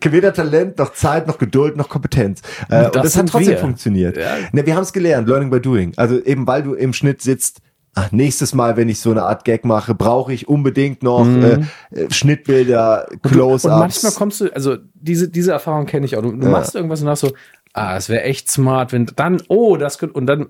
Weder 0.04 0.34
Talent, 0.34 0.78
noch 0.78 0.94
Zeit, 0.94 1.26
noch 1.28 1.40
Geduld, 1.40 1.78
noch 1.78 1.90
Kompetenz. 1.90 2.42
Äh, 2.70 2.86
und 2.86 2.96
das 2.96 3.04
das, 3.04 3.14
sind 3.14 3.22
hat 3.24 3.30
trotzdem 3.32 3.54
wir. 3.54 3.58
funktioniert. 3.58 4.18
Ja. 4.18 4.36
Ne, 4.52 4.66
wir 4.68 4.76
haben 4.76 4.84
es 4.84 4.94
gelernt, 4.94 5.28
Learning 5.28 5.50
by 5.50 5.60
Doing. 5.60 5.94
Also 5.96 6.22
eben 6.24 6.46
weil 6.46 6.62
du 6.62 6.74
im 6.76 6.94
Schnitt 6.94 7.22
sitzt, 7.24 7.62
ach, 7.98 8.12
nächstes 8.12 8.54
Mal, 8.54 8.78
wenn 8.78 8.90
ich 8.90 9.00
so 9.00 9.12
eine 9.12 9.24
Art 9.24 9.44
Gag 9.46 9.66
mache, 9.66 9.96
brauche 9.96 10.32
ich 10.34 10.48
unbedingt 10.48 11.04
noch 11.04 11.26
äh, 11.28 11.60
äh, 11.92 12.10
Schnittbilder, 12.12 13.08
Mhm. 13.10 13.14
Und 13.16 13.22
Close-Ups. 13.24 13.76
manchmal 13.80 14.12
kommst 14.14 14.42
du, 14.42 14.54
also 14.54 14.78
diese, 14.94 15.30
diese 15.30 15.52
Erfahrung 15.52 15.86
kenne 15.86 16.06
ich 16.06 16.16
auch. 16.18 16.22
Du, 16.22 16.32
du 16.32 16.46
Ja. 16.46 16.52
machst 16.52 16.76
irgendwas 16.76 17.02
und 17.02 17.10
hast 17.10 17.22
so, 17.22 17.32
ah, 17.74 17.96
es 17.98 18.10
wäre 18.10 18.24
echt 18.24 18.50
smart, 18.52 18.92
wenn 18.94 19.08
dann, 19.16 19.42
oh, 19.50 19.78
das 19.78 19.98
könnte, 19.98 20.14
und 20.14 20.28
dann 20.28 20.48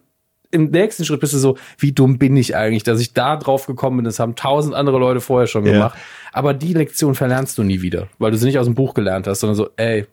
im 0.52 0.69
nächsten 0.72 1.03
Schritt 1.03 1.19
bist 1.19 1.34
du 1.34 1.38
so, 1.40 1.57
wie 1.78 1.91
dumm 1.91 2.18
bin 2.18 2.38
ich 2.38 2.56
eigentlich, 2.56 2.84
dass 2.84 3.02
ich 3.02 3.14
da 3.14 3.36
drauf 3.36 3.65
gekommen 3.68 3.98
bin, 3.98 4.06
das 4.06 4.19
haben 4.19 4.36
tausend 4.36 4.76
andere 4.76 4.98
Leute 4.98 5.19
vorher 5.19 5.48
schon 5.48 5.65
Ja. 5.65 5.74
gemacht. 5.74 5.98
Aber 6.32 6.53
die 6.53 6.74
Lektion 6.74 7.15
verlernst 7.15 7.57
du 7.57 7.64
nie 7.64 7.82
wieder, 7.82 8.07
weil 8.18 8.32
du 8.32 8.38
sie 8.38 8.45
nicht 8.45 8.57
aus 8.57 8.65
dem 8.65 8.76
Buch 8.76 8.94
gelernt 8.94 9.28
hast, 9.28 9.41
sondern 9.41 9.56
so, 9.56 9.69
ey, 9.76 10.06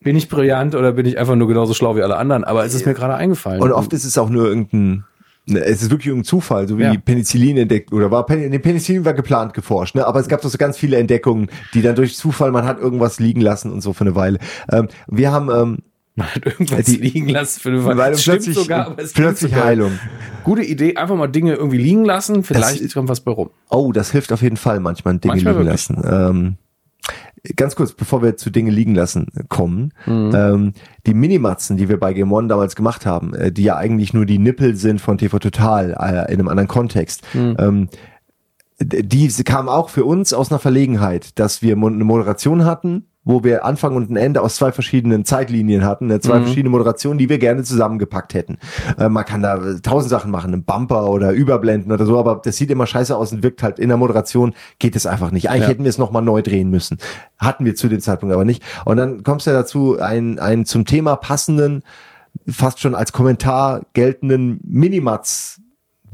bin 0.00 0.16
ich 0.16 0.28
brillant 0.28 0.74
oder 0.74 0.92
bin 0.92 1.06
ich 1.06 1.18
einfach 1.18 1.34
nur 1.34 1.48
genauso 1.48 1.74
schlau 1.74 1.96
wie 1.96 2.02
alle 2.02 2.16
anderen? 2.16 2.44
Aber 2.44 2.64
es 2.64 2.74
ist 2.74 2.84
mir 2.86 2.94
gerade 2.94 3.14
eingefallen. 3.14 3.60
Und 3.62 3.72
oft 3.72 3.92
ist 3.92 4.04
es 4.04 4.18
auch 4.18 4.28
nur 4.28 4.46
irgendein, 4.46 5.04
es 5.46 5.82
ist 5.82 5.90
wirklich 5.90 6.06
irgendein 6.08 6.24
Zufall, 6.26 6.66
so 6.68 6.78
wie 6.78 6.82
Ja. 6.84 6.94
Penicillin 6.96 7.56
entdeckt, 7.58 7.92
oder 7.92 8.10
war, 8.10 8.24
Pen- 8.26 8.48
nee, 8.48 8.58
Penicillin 8.58 9.04
war 9.04 9.12
geplant 9.14 9.52
geforscht, 9.54 9.94
ne, 9.94 10.06
aber 10.06 10.20
es 10.20 10.28
gab 10.28 10.40
doch 10.42 10.48
so 10.50 10.56
ganz 10.58 10.76
viele 10.78 10.96
Entdeckungen, 10.96 11.48
die 11.74 11.82
dann 11.82 11.94
durch 11.96 12.16
Zufall, 12.16 12.50
man 12.50 12.64
hat 12.64 12.78
irgendwas 12.80 13.20
liegen 13.20 13.40
lassen 13.40 13.70
und 13.72 13.80
so 13.82 13.92
für 13.92 14.02
eine 14.02 14.14
Weile. 14.14 14.38
Ähm, 14.72 14.88
wir 15.06 15.32
haben, 15.32 15.50
ähm, 15.50 15.78
man 16.16 16.28
hat 16.34 16.46
irgendwas 16.46 16.84
Die- 16.86 16.96
liegen 16.96 17.28
lassen 17.28 17.60
für 17.60 17.68
eine 17.70 17.84
weil 17.84 17.96
Weile. 17.98 18.16
Plötzlich, 18.16 18.56
sogar, 18.56 18.86
aber 18.86 19.02
es 19.02 19.12
plötzlich 19.12 19.50
sogar. 19.52 19.66
Heilung. 19.66 19.98
Gute 20.44 20.62
Idee, 20.62 20.96
einfach 20.96 21.16
mal 21.16 21.26
Dinge 21.26 21.54
irgendwie 21.54 21.78
liegen 21.78 22.04
lassen, 22.04 22.42
vielleicht 22.44 22.94
kommt 22.94 23.08
was 23.08 23.20
bei 23.20 23.32
rum. 23.32 23.50
Oh, 23.68 23.92
das 23.92 24.12
hilft 24.12 24.32
auf 24.32 24.40
jeden 24.42 24.56
Fall 24.56 24.80
manchmal, 24.80 25.18
Dinge 25.18 25.34
Manchmal 25.34 25.54
liegen 25.58 25.66
wirklich. 25.66 25.88
lassen. 25.88 26.02
Ähm, 26.06 26.56
ganz 27.56 27.76
kurz, 27.76 27.92
bevor 27.92 28.22
wir 28.22 28.36
zu 28.36 28.50
Dinge 28.50 28.70
liegen 28.70 28.94
lassen 28.94 29.26
kommen, 29.48 29.92
Mhm. 30.06 30.32
ähm, 30.34 30.72
die 31.06 31.14
Minimatzen, 31.14 31.76
die 31.76 31.88
wir 31.88 32.00
bei 32.00 32.12
Game 32.14 32.32
One 32.32 32.48
damals 32.48 32.74
gemacht 32.76 33.04
haben, 33.06 33.34
äh, 33.34 33.52
die 33.52 33.64
ja 33.64 33.76
eigentlich 33.76 34.14
nur 34.14 34.24
die 34.26 34.38
Nippel 34.38 34.76
sind 34.76 35.00
von 35.00 35.18
TV 35.18 35.38
Total 35.38 35.90
äh, 35.92 36.32
in 36.32 36.40
einem 36.40 36.48
anderen 36.48 36.68
Kontext, 36.68 37.22
Mhm. 37.34 37.56
ähm, 37.58 37.88
d- 38.80 39.02
die 39.02 39.28
kamen 39.44 39.68
auch 39.68 39.90
für 39.90 40.04
uns 40.04 40.32
aus 40.32 40.50
einer 40.50 40.58
Verlegenheit, 40.58 41.38
dass 41.38 41.60
wir 41.62 41.74
eine 41.76 42.04
Moderation 42.04 42.64
hatten, 42.64 43.06
wo 43.24 43.42
wir 43.42 43.64
Anfang 43.64 43.96
und 43.96 44.10
ein 44.10 44.16
Ende 44.16 44.42
aus 44.42 44.56
zwei 44.56 44.70
verschiedenen 44.72 45.24
Zeitlinien 45.24 45.84
hatten, 45.84 46.10
äh, 46.10 46.20
zwei 46.20 46.40
verschiedene 46.40 46.70
Moderationen, 46.70 47.18
die 47.18 47.28
wir 47.28 47.38
gerne 47.38 47.62
zusammengepackt 47.62 48.34
hätten. 48.34 48.58
Äh, 48.98 49.08
man 49.08 49.24
kann 49.24 49.42
da 49.42 49.56
äh, 49.56 49.80
tausend 49.80 50.10
Sachen 50.10 50.30
machen, 50.30 50.52
einen 50.52 50.64
Bumper 50.64 51.08
oder 51.08 51.32
überblenden 51.32 51.90
oder 51.92 52.06
so, 52.06 52.18
aber 52.18 52.40
das 52.44 52.56
sieht 52.56 52.70
immer 52.70 52.86
scheiße 52.86 53.16
aus 53.16 53.32
und 53.32 53.42
wirkt 53.42 53.62
halt 53.62 53.78
in 53.78 53.88
der 53.88 53.96
Moderation 53.96 54.54
geht 54.78 54.94
es 54.96 55.06
einfach 55.06 55.30
nicht. 55.30 55.48
Eigentlich 55.48 55.62
Ja. 55.62 55.68
hätten 55.68 55.84
wir 55.84 55.90
es 55.90 55.98
nochmal 55.98 56.22
neu 56.22 56.42
drehen 56.42 56.70
müssen. 56.70 56.98
Hatten 57.38 57.64
wir 57.64 57.74
zu 57.74 57.88
dem 57.88 58.00
Zeitpunkt 58.00 58.34
aber 58.34 58.44
nicht. 58.44 58.62
Und 58.84 58.96
dann 58.98 59.22
kommst 59.22 59.46
du 59.46 59.50
ja 59.50 59.56
dazu, 59.56 59.98
einen, 59.98 60.38
einen 60.38 60.64
zum 60.66 60.84
Thema 60.84 61.16
passenden, 61.16 61.82
fast 62.46 62.80
schon 62.80 62.94
als 62.94 63.12
Kommentar 63.12 63.82
geltenden 63.92 64.60
Minimatz 64.64 65.60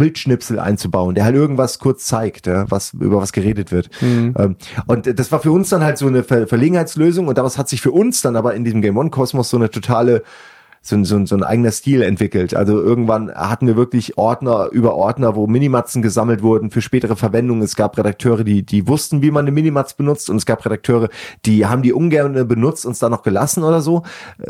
Bildschnipsel 0.01 0.59
einzubauen, 0.59 1.15
der 1.15 1.25
halt 1.25 1.37
irgendwas 1.37 1.79
kurz 1.79 2.07
zeigt, 2.07 2.47
ja, 2.47 2.69
was 2.71 2.95
über 2.95 3.19
was 3.19 3.33
geredet 3.33 3.71
wird. 3.71 3.91
Ähm, 4.37 4.57
und 4.87 5.19
das 5.19 5.31
war 5.31 5.41
für 5.41 5.53
uns 5.53 5.69
dann 5.69 5.85
halt 5.85 5.99
so 5.99 6.07
eine 6.07 6.25
Ver 6.25 6.47
Verlegenheitslösung 6.47 7.29
und 7.29 7.37
daraus 7.37 7.59
hat 7.59 7.69
sich 7.69 7.83
für 7.83 7.93
uns 7.93 8.23
dann 8.23 8.35
aber 8.35 8.55
in 8.55 8.65
diesem 8.65 8.81
Game 8.81 8.97
One 8.97 9.11
Kosmos 9.11 9.51
so 9.51 9.59
eine 9.59 9.71
totale 9.71 10.23
so, 10.83 10.97
ein- 10.97 11.05
so, 11.05 11.25
so 11.27 11.35
ein 11.37 11.43
eigener 11.43 11.73
Stil 11.73 12.01
entwickelt. 12.03 12.55
Also 12.55 12.81
irgendwann 12.81 13.31
hatten 13.31 13.67
wir 13.67 13.77
wirklich 13.77 14.17
Ordner 14.17 14.69
über 14.73 14.95
Ordner, 14.95 15.37
wo 15.37 15.47
Minimatzen 15.47 16.01
gesammelt 16.01 16.43
wurden 16.43 16.71
für 16.71 16.81
spätere 16.81 17.17
Verwendung. 17.17 17.61
Es 17.63 17.77
gab 17.77 17.99
Redakteure, 17.99 18.45
die, 18.45 18.63
die 18.63 18.89
wussten, 18.89 19.21
wie 19.21 19.31
man 19.31 19.45
eine 19.45 19.53
Minimatz 19.53 19.95
benutzt 19.95 20.31
und 20.31 20.37
es 20.37 20.47
gab 20.47 20.65
Redakteure, 20.65 21.09
die 21.45 21.67
haben 21.67 21.83
die 21.83 21.93
ungern 21.93 22.49
benutzt, 22.49 22.87
uns 22.87 22.99
da 22.99 23.09
noch 23.11 23.23
gelassen 23.23 23.63
oder 23.63 23.83
so. 23.83 24.05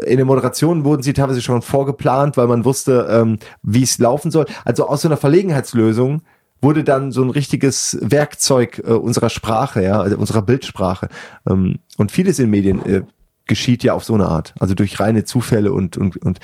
In 0.07 0.19
den 0.19 0.27
Moderationen 0.29 0.85
wurden 0.85 1.03
sie 1.03 1.13
teilweise 1.15 1.43
schon 1.43 1.63
vorgeplant, 1.63 2.37
weil 2.37 2.47
man 2.47 2.65
wusste, 2.65 3.09
ähm, 3.11 3.39
wie 3.63 3.83
es 3.83 3.99
laufen 3.99 4.31
soll. 4.31 4.47
Also 4.65 4.87
aus 4.87 5.03
so 5.03 5.09
einer 5.09 5.17
Verlegenheitslösung 5.17 6.23
wurde 6.63 6.85
dann 6.85 7.11
so 7.11 7.23
ein 7.23 7.31
richtiges 7.31 7.99
Werkzeug 8.03 8.83
äh, 8.87 8.93
unserer 8.93 9.31
Sprache, 9.31 9.83
ja, 9.83 10.01
also 10.01 10.17
unserer 10.17 10.43
Bildsprache. 10.43 11.09
Ähm, 11.49 11.77
und 11.97 12.13
vieles 12.13 12.39
in 12.39 12.51
Medien 12.51 12.85
äh, 12.87 13.03
geschieht 13.51 13.83
ja 13.85 13.93
auf 13.93 14.05
so 14.05 14.15
eine 14.15 14.27
Art, 14.27 14.55
also 14.59 14.75
durch 14.75 14.99
reine 15.01 15.25
Zufälle 15.25 15.73
und 15.73 15.99
und 15.99 16.17
und 16.17 16.39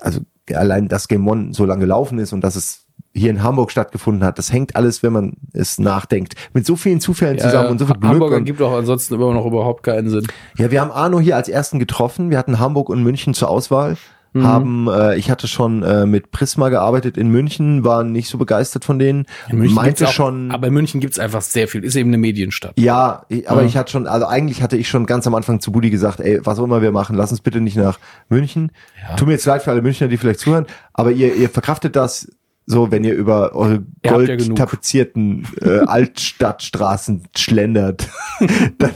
also 0.00 0.20
allein, 0.52 0.88
dass 0.88 1.08
Game 1.08 1.26
One 1.26 1.54
so 1.54 1.64
lange 1.64 1.80
gelaufen 1.80 2.18
ist 2.18 2.32
und 2.32 2.42
dass 2.42 2.56
es 2.56 2.86
hier 3.14 3.30
in 3.30 3.42
Hamburg 3.42 3.70
stattgefunden 3.70 4.24
hat, 4.24 4.38
das 4.38 4.52
hängt 4.52 4.76
alles, 4.76 5.02
wenn 5.02 5.12
man 5.12 5.36
es 5.54 5.78
nachdenkt, 5.78 6.34
mit 6.52 6.66
so 6.66 6.76
vielen 6.76 7.00
Zufällen 7.00 7.38
zusammen 7.38 7.70
und 7.70 7.78
so 7.78 7.86
viel 7.86 7.94
Glück. 7.94 8.12
Hamburger 8.12 8.40
gibt 8.42 8.60
auch 8.60 8.76
ansonsten 8.76 9.14
immer 9.14 9.32
noch 9.32 9.46
überhaupt 9.46 9.82
keinen 9.84 10.10
Sinn. 10.10 10.26
ja, 10.58 10.70
wir 10.70 10.80
haben 10.80 10.90
Arno 10.90 11.18
hier 11.18 11.36
als 11.36 11.48
ersten 11.48 11.78
getroffen. 11.78 12.30
Wir 12.30 12.36
hatten 12.36 12.58
Hamburg 12.58 12.90
und 12.90 13.02
München 13.02 13.32
zur 13.32 13.48
Auswahl. 13.48 13.96
Mhm. 14.38 14.44
Haben, 14.46 14.88
äh, 14.88 15.16
ich 15.16 15.30
hatte 15.30 15.48
schon 15.48 15.82
äh, 15.82 16.06
mit 16.06 16.30
Prisma 16.30 16.68
gearbeitet 16.68 17.16
in 17.16 17.28
München, 17.28 17.84
war 17.84 18.04
nicht 18.04 18.28
so 18.28 18.38
begeistert 18.38 18.84
von 18.84 18.98
denen. 18.98 19.26
In 19.50 19.58
München 19.58 19.74
meinte 19.74 20.06
auch, 20.08 20.12
schon, 20.12 20.50
aber 20.50 20.66
in 20.68 20.74
München 20.74 21.00
gibt's 21.00 21.18
einfach 21.18 21.42
sehr 21.42 21.68
viel. 21.68 21.84
Ist 21.84 21.96
eben 21.96 22.10
eine 22.10 22.18
Medienstadt. 22.18 22.72
ja, 22.78 23.24
ich, 23.28 23.48
aber 23.50 23.62
Ja. 23.62 23.66
ich 23.68 23.76
hatte 23.76 23.90
schon, 23.92 24.06
also 24.06 24.26
eigentlich 24.26 24.62
hatte 24.62 24.76
ich 24.76 24.88
schon 24.88 25.06
ganz 25.06 25.26
am 25.26 25.34
Anfang 25.34 25.60
zu 25.60 25.72
Budi 25.72 25.90
gesagt, 25.90 26.20
ey, 26.20 26.40
was 26.44 26.58
auch 26.58 26.64
immer 26.64 26.82
wir 26.82 26.92
machen, 26.92 27.16
lass 27.16 27.30
uns 27.30 27.40
bitte 27.40 27.60
nicht 27.60 27.76
nach 27.76 27.98
München. 28.28 28.72
Ja. 29.08 29.16
Tut 29.16 29.26
mir 29.28 29.34
jetzt 29.34 29.46
leid 29.46 29.62
für 29.62 29.70
alle 29.70 29.82
Münchner, 29.82 30.08
die 30.08 30.16
vielleicht 30.16 30.40
zuhören, 30.40 30.66
aber 30.92 31.10
ihr, 31.12 31.34
ihr 31.34 31.48
verkraftet 31.48 31.96
das 31.96 32.30
so, 32.66 32.90
wenn 32.90 33.04
ihr 33.04 33.14
über 33.14 33.54
eure 33.54 33.84
Ihr 34.02 34.10
habt 34.10 34.28
ja 34.28 34.34
genug. 34.36 34.48
gold 34.48 34.58
tapezierten 34.58 35.46
äh, 35.60 35.78
Altstadtstraßen 35.86 37.22
schlendert, 37.36 38.08
dann 38.78 38.90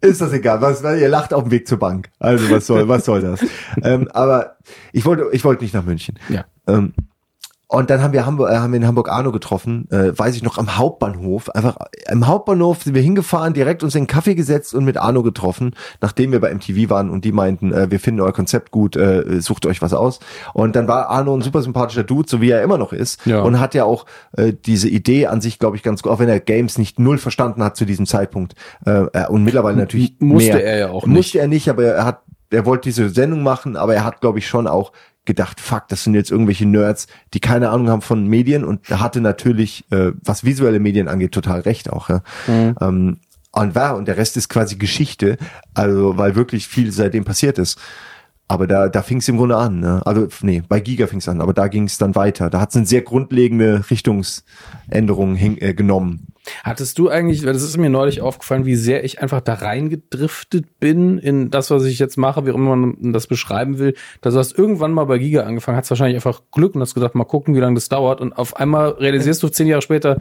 ist 0.00 0.20
das 0.20 0.32
egal. 0.32 0.60
Was, 0.60 0.84
weil 0.84 1.00
ihr 1.00 1.08
lacht 1.08 1.34
auf 1.34 1.42
dem 1.42 1.50
Weg 1.50 1.66
zur 1.66 1.78
Bank. 1.78 2.10
Also 2.20 2.48
was 2.50 2.66
soll, 2.66 2.86
was 2.86 3.04
soll 3.04 3.20
das? 3.20 3.40
ähm, 3.82 4.08
aber 4.12 4.56
ich 4.92 5.04
wollte, 5.04 5.26
ich 5.32 5.44
wollte 5.44 5.64
nicht 5.64 5.74
nach 5.74 5.84
München. 5.84 6.16
Ja. 6.28 6.44
Ähm, 6.68 6.94
und 7.72 7.88
dann 7.88 8.02
haben 8.02 8.12
wir 8.12 8.26
Hamburg, 8.26 8.50
äh, 8.50 8.56
haben 8.56 8.72
wir 8.72 8.76
in 8.76 8.86
Hamburg 8.86 9.08
Arno 9.08 9.32
getroffen, 9.32 9.88
äh, 9.90 10.16
weiß 10.16 10.36
ich 10.36 10.42
noch, 10.42 10.58
am 10.58 10.76
Hauptbahnhof. 10.76 11.48
Einfach 11.50 11.76
im 12.10 12.26
Hauptbahnhof 12.26 12.82
sind 12.82 12.94
wir 12.94 13.00
hingefahren, 13.00 13.54
direkt 13.54 13.82
uns 13.82 13.94
in 13.94 14.02
den 14.02 14.08
Kaffee 14.08 14.34
gesetzt 14.34 14.74
und 14.74 14.84
mit 14.84 14.98
Arno 14.98 15.22
getroffen, 15.22 15.74
nachdem 16.02 16.32
wir 16.32 16.40
bei 16.40 16.52
MTV 16.52 16.90
waren 16.90 17.08
und 17.08 17.24
die 17.24 17.32
meinten, 17.32 17.72
äh, 17.72 17.90
wir 17.90 17.98
finden 17.98 18.20
euer 18.20 18.34
Konzept 18.34 18.72
gut, 18.72 18.94
äh, 18.96 19.40
sucht 19.40 19.64
euch 19.64 19.80
was 19.80 19.94
aus. 19.94 20.20
Und 20.52 20.76
dann 20.76 20.86
war 20.86 21.08
Arno 21.08 21.34
ein 21.34 21.40
super 21.40 21.62
sympathischer 21.62 22.04
Dude, 22.04 22.28
so 22.28 22.42
wie 22.42 22.50
er 22.50 22.62
immer 22.62 22.76
noch 22.76 22.92
ist. 22.92 23.24
Ja. 23.24 23.40
Und 23.40 23.58
hat 23.58 23.74
ja 23.74 23.84
auch 23.84 24.04
äh, 24.36 24.52
diese 24.52 24.90
Idee 24.90 25.28
an 25.28 25.40
sich, 25.40 25.58
glaube 25.58 25.78
ich, 25.78 25.82
ganz 25.82 26.02
gut, 26.02 26.12
auch 26.12 26.18
wenn 26.18 26.28
er 26.28 26.40
Games 26.40 26.76
nicht 26.76 26.98
null 26.98 27.16
verstanden 27.16 27.64
hat 27.64 27.78
zu 27.78 27.86
diesem 27.86 28.04
Zeitpunkt. 28.04 28.54
Äh, 28.84 29.06
äh, 29.14 29.28
und 29.28 29.44
mittlerweile 29.44 29.78
natürlich 29.78 30.16
Musste 30.18 30.52
mehr. 30.52 30.64
er 30.64 30.78
ja 30.78 30.90
auch 30.90 31.06
nicht. 31.06 31.16
Musste 31.16 31.38
er 31.38 31.48
nicht, 31.48 31.70
aber 31.70 31.84
er 31.84 32.04
hat, 32.04 32.20
er 32.50 32.66
wollte 32.66 32.90
diese 32.90 33.08
Sendung 33.08 33.42
machen, 33.42 33.76
aber 33.76 33.94
er 33.94 34.04
hat, 34.04 34.20
glaube 34.20 34.40
ich, 34.40 34.46
schon 34.46 34.66
auch 34.66 34.92
gedacht, 35.24 35.60
fuck, 35.60 35.88
das 35.88 36.04
sind 36.04 36.14
jetzt 36.14 36.30
irgendwelche 36.30 36.66
Nerds, 36.66 37.06
die 37.34 37.40
keine 37.40 37.70
Ahnung 37.70 37.88
haben 37.88 38.02
von 38.02 38.26
Medien 38.26 38.64
und 38.64 38.88
hatte 38.90 39.20
natürlich, 39.20 39.84
äh, 39.90 40.12
was 40.24 40.44
visuelle 40.44 40.80
Medien 40.80 41.08
angeht, 41.08 41.32
total 41.32 41.60
recht 41.60 41.90
auch. 41.90 42.08
Ja. 42.08 42.22
Mhm. 42.46 42.76
Ähm, 42.80 43.16
und 43.52 43.74
war, 43.74 43.96
und 43.96 44.08
der 44.08 44.16
Rest 44.16 44.36
ist 44.36 44.48
quasi 44.48 44.76
Geschichte, 44.76 45.36
also 45.74 46.16
weil 46.16 46.34
wirklich 46.34 46.66
viel 46.66 46.90
seitdem 46.90 47.24
passiert 47.24 47.58
ist. 47.58 47.78
Aber 48.52 48.66
da, 48.66 48.90
da 48.90 49.00
fing 49.00 49.16
es 49.16 49.28
im 49.30 49.38
Grunde 49.38 49.56
an. 49.56 49.80
Ne? 49.80 50.02
Also, 50.04 50.28
nee, 50.42 50.62
bei 50.68 50.78
Giga 50.78 51.06
fing 51.06 51.20
es 51.20 51.28
an, 51.28 51.40
aber 51.40 51.54
da 51.54 51.68
ging 51.68 51.84
es 51.84 51.96
dann 51.96 52.14
weiter. 52.14 52.50
Da 52.50 52.60
hat 52.60 52.68
es 52.68 52.76
eine 52.76 52.84
sehr 52.84 53.00
grundlegende 53.00 53.82
Richtungsänderung 53.88 55.36
hin, 55.36 55.56
äh, 55.58 55.72
genommen. 55.72 56.26
Hattest 56.62 56.98
du 56.98 57.08
eigentlich, 57.08 57.46
weil 57.46 57.54
das 57.54 57.62
ist 57.62 57.78
mir 57.78 57.88
neulich 57.88 58.20
aufgefallen, 58.20 58.66
wie 58.66 58.76
sehr 58.76 59.04
ich 59.04 59.22
einfach 59.22 59.40
da 59.40 59.54
reingedriftet 59.54 60.78
bin 60.80 61.16
in 61.16 61.48
das, 61.48 61.70
was 61.70 61.84
ich 61.84 61.98
jetzt 61.98 62.18
mache, 62.18 62.44
wie 62.44 62.50
auch 62.50 62.56
immer 62.56 62.76
man 62.76 63.14
das 63.14 63.26
beschreiben 63.26 63.78
will. 63.78 63.94
Dass 64.20 64.34
du 64.34 64.40
hast 64.40 64.58
irgendwann 64.58 64.92
mal 64.92 65.04
bei 65.04 65.16
Giga 65.16 65.44
angefangen, 65.44 65.78
hast 65.78 65.88
wahrscheinlich 65.88 66.16
einfach 66.16 66.42
Glück 66.50 66.74
und 66.74 66.82
hast 66.82 66.92
gedacht, 66.92 67.14
mal 67.14 67.24
gucken, 67.24 67.54
wie 67.54 67.60
lange 67.60 67.76
das 67.76 67.88
dauert. 67.88 68.20
Und 68.20 68.34
auf 68.34 68.54
einmal 68.58 68.90
realisierst 68.90 69.42
du 69.42 69.48
zehn 69.48 69.66
Jahre 69.66 69.80
später, 69.80 70.18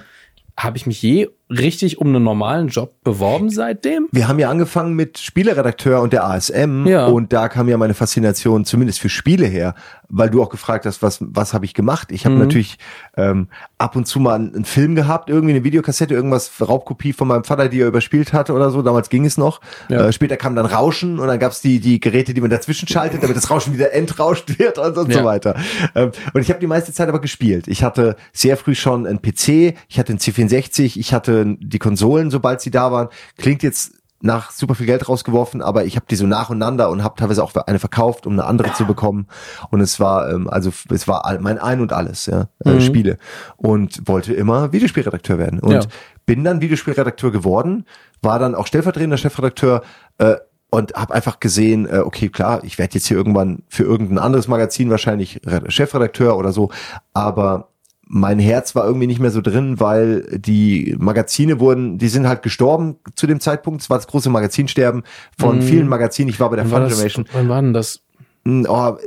habe 0.57 0.77
ich 0.77 0.87
mich 0.87 1.01
je 1.01 1.27
richtig 1.51 1.99
um 1.99 2.07
einen 2.07 2.23
normalen 2.23 2.69
Job 2.69 2.93
beworben 3.03 3.49
seitdem? 3.49 4.07
Wir 4.11 4.27
haben 4.27 4.39
ja 4.39 4.49
angefangen 4.49 4.93
mit 4.95 5.17
Spieleredakteur 5.17 6.01
und 6.01 6.13
der 6.13 6.25
ASM 6.25 6.85
Ja. 6.87 7.07
und 7.07 7.33
da 7.33 7.49
kam 7.49 7.67
ja 7.67 7.77
meine 7.77 7.93
Faszination 7.93 8.65
zumindest 8.65 8.99
für 8.99 9.09
Spiele 9.09 9.45
her, 9.45 9.75
weil 10.09 10.29
du 10.29 10.41
auch 10.41 10.49
gefragt 10.49 10.85
hast, 10.85 11.01
was 11.01 11.17
was 11.21 11.53
habe 11.53 11.65
ich 11.65 11.73
gemacht? 11.73 12.11
Ich 12.11 12.25
habe 12.25 12.35
Mhm. 12.35 12.41
natürlich 12.41 12.77
ähm, 13.17 13.47
ab 13.77 13.95
und 13.95 14.07
zu 14.07 14.19
mal 14.19 14.35
einen, 14.35 14.65
Film 14.65 14.95
gehabt, 14.95 15.29
irgendwie 15.29 15.53
eine 15.53 15.63
Videokassette, 15.63 16.13
irgendwas 16.13 16.51
Raubkopie 16.61 17.13
von 17.13 17.27
meinem 17.27 17.43
Vater, 17.43 17.67
die 17.69 17.81
er 17.81 17.87
überspielt 17.87 18.31
hatte 18.33 18.53
oder 18.53 18.69
so. 18.69 18.81
Damals 18.81 19.09
ging 19.09 19.25
es 19.25 19.37
noch. 19.37 19.59
Ja. 19.89 20.07
Äh, 20.07 20.13
später 20.13 20.37
kam 20.37 20.55
dann 20.55 20.65
Rauschen 20.65 21.19
und 21.19 21.27
dann 21.27 21.39
gab's 21.39 21.61
die 21.61 21.79
die 21.79 21.99
Geräte, 21.99 22.33
die 22.33 22.41
man 22.41 22.49
dazwischen 22.49 22.87
schaltet, 22.87 23.21
damit 23.23 23.35
das 23.35 23.49
Rauschen 23.49 23.73
wieder 23.73 23.93
entrauscht 23.93 24.57
wird 24.59 24.77
und, 24.77 24.97
und 24.97 25.11
Ja. 25.11 25.19
so 25.19 25.23
weiter. 25.25 25.55
Ähm, 25.95 26.11
und 26.33 26.41
ich 26.41 26.49
habe 26.49 26.59
die 26.59 26.67
meiste 26.67 26.93
Zeit 26.93 27.09
aber 27.09 27.19
gespielt. 27.19 27.67
Ich 27.67 27.83
hatte 27.83 28.15
sehr 28.31 28.55
früh 28.57 28.75
schon 28.75 29.05
einen 29.05 29.21
PC, 29.21 29.75
ich 29.89 29.99
hatte 29.99 30.11
einen 30.13 30.19
C64, 30.19 30.97
ich 30.97 31.13
hatte 31.13 31.40
die 31.45 31.79
Konsolen, 31.79 32.31
sobald 32.31 32.61
sie 32.61 32.71
da 32.71 32.91
waren. 32.91 33.09
Klingt 33.37 33.63
jetzt 33.63 33.93
nach 34.23 34.51
super 34.51 34.75
viel 34.75 34.85
Geld 34.85 35.09
rausgeworfen, 35.09 35.63
aber 35.63 35.83
ich 35.85 35.95
habe 35.95 36.05
die 36.07 36.15
so 36.15 36.27
nacheinander 36.27 36.89
und 36.91 37.03
habe 37.03 37.15
teilweise 37.17 37.43
auch 37.43 37.55
eine 37.55 37.79
verkauft, 37.79 38.27
um 38.27 38.33
eine 38.33 38.43
andere 38.45 38.71
zu 38.73 38.85
bekommen. 38.85 39.25
Und 39.71 39.81
es 39.81 39.99
war 39.99 40.29
ähm, 40.31 40.47
also 40.47 40.71
es 40.91 41.07
war 41.07 41.25
all- 41.25 41.39
mein 41.39 41.57
Ein 41.57 41.81
und 41.81 41.91
alles, 41.91 42.27
ja, 42.27 42.47
äh, 42.63 42.73
Mhm. 42.73 42.81
Spiele 42.81 43.17
und 43.57 44.07
wollte 44.07 44.33
immer 44.35 44.71
Videospielredakteur 44.73 45.39
werden 45.39 45.59
und 45.59 45.71
Ja. 45.71 45.81
bin 46.27 46.43
dann 46.43 46.61
Videospielredakteur 46.61 47.31
geworden, 47.31 47.85
war 48.21 48.37
dann 48.37 48.53
auch 48.53 48.67
stellvertretender 48.67 49.17
Chefredakteur 49.17 49.81
äh, 50.19 50.35
und 50.69 50.93
habe 50.93 51.15
einfach 51.15 51.39
gesehen, 51.39 51.87
äh, 51.87 51.97
okay, 52.05 52.29
klar, 52.29 52.63
ich 52.63 52.77
werde 52.77 52.93
jetzt 52.93 53.07
hier 53.07 53.17
irgendwann 53.17 53.63
für 53.69 53.83
irgendein 53.85 54.19
anderes 54.19 54.47
Magazin 54.47 54.91
wahrscheinlich 54.91 55.41
Re- 55.47 55.71
Chefredakteur 55.71 56.37
oder 56.37 56.53
so, 56.53 56.69
aber 57.13 57.69
mein 58.13 58.39
Herz 58.39 58.75
war 58.75 58.83
irgendwie 58.85 59.07
nicht 59.07 59.21
mehr 59.21 59.31
so 59.31 59.39
drin, 59.39 59.79
weil 59.79 60.23
die 60.37 60.97
Magazine 60.99 61.61
wurden, 61.61 61.97
die 61.97 62.09
sind 62.09 62.27
halt 62.27 62.43
gestorben 62.43 62.97
zu 63.15 63.25
dem 63.25 63.39
Zeitpunkt. 63.39 63.81
Es 63.81 63.89
war 63.89 63.97
das 63.97 64.07
große 64.07 64.29
Magazinsterben 64.29 65.03
von 65.39 65.59
Mhm. 65.59 65.61
vielen 65.61 65.87
Magazinen. 65.87 66.27
Ich 66.29 66.37
war 66.41 66.49
bei 66.49 66.57
der 66.57 66.65
Fun 66.65 66.83
Generation. 66.87 67.25
wann 67.31 67.47
war 67.47 67.61
denn 67.61 67.73
das? 67.73 68.01
Mm, 68.43 68.65
Oh, 68.67 68.97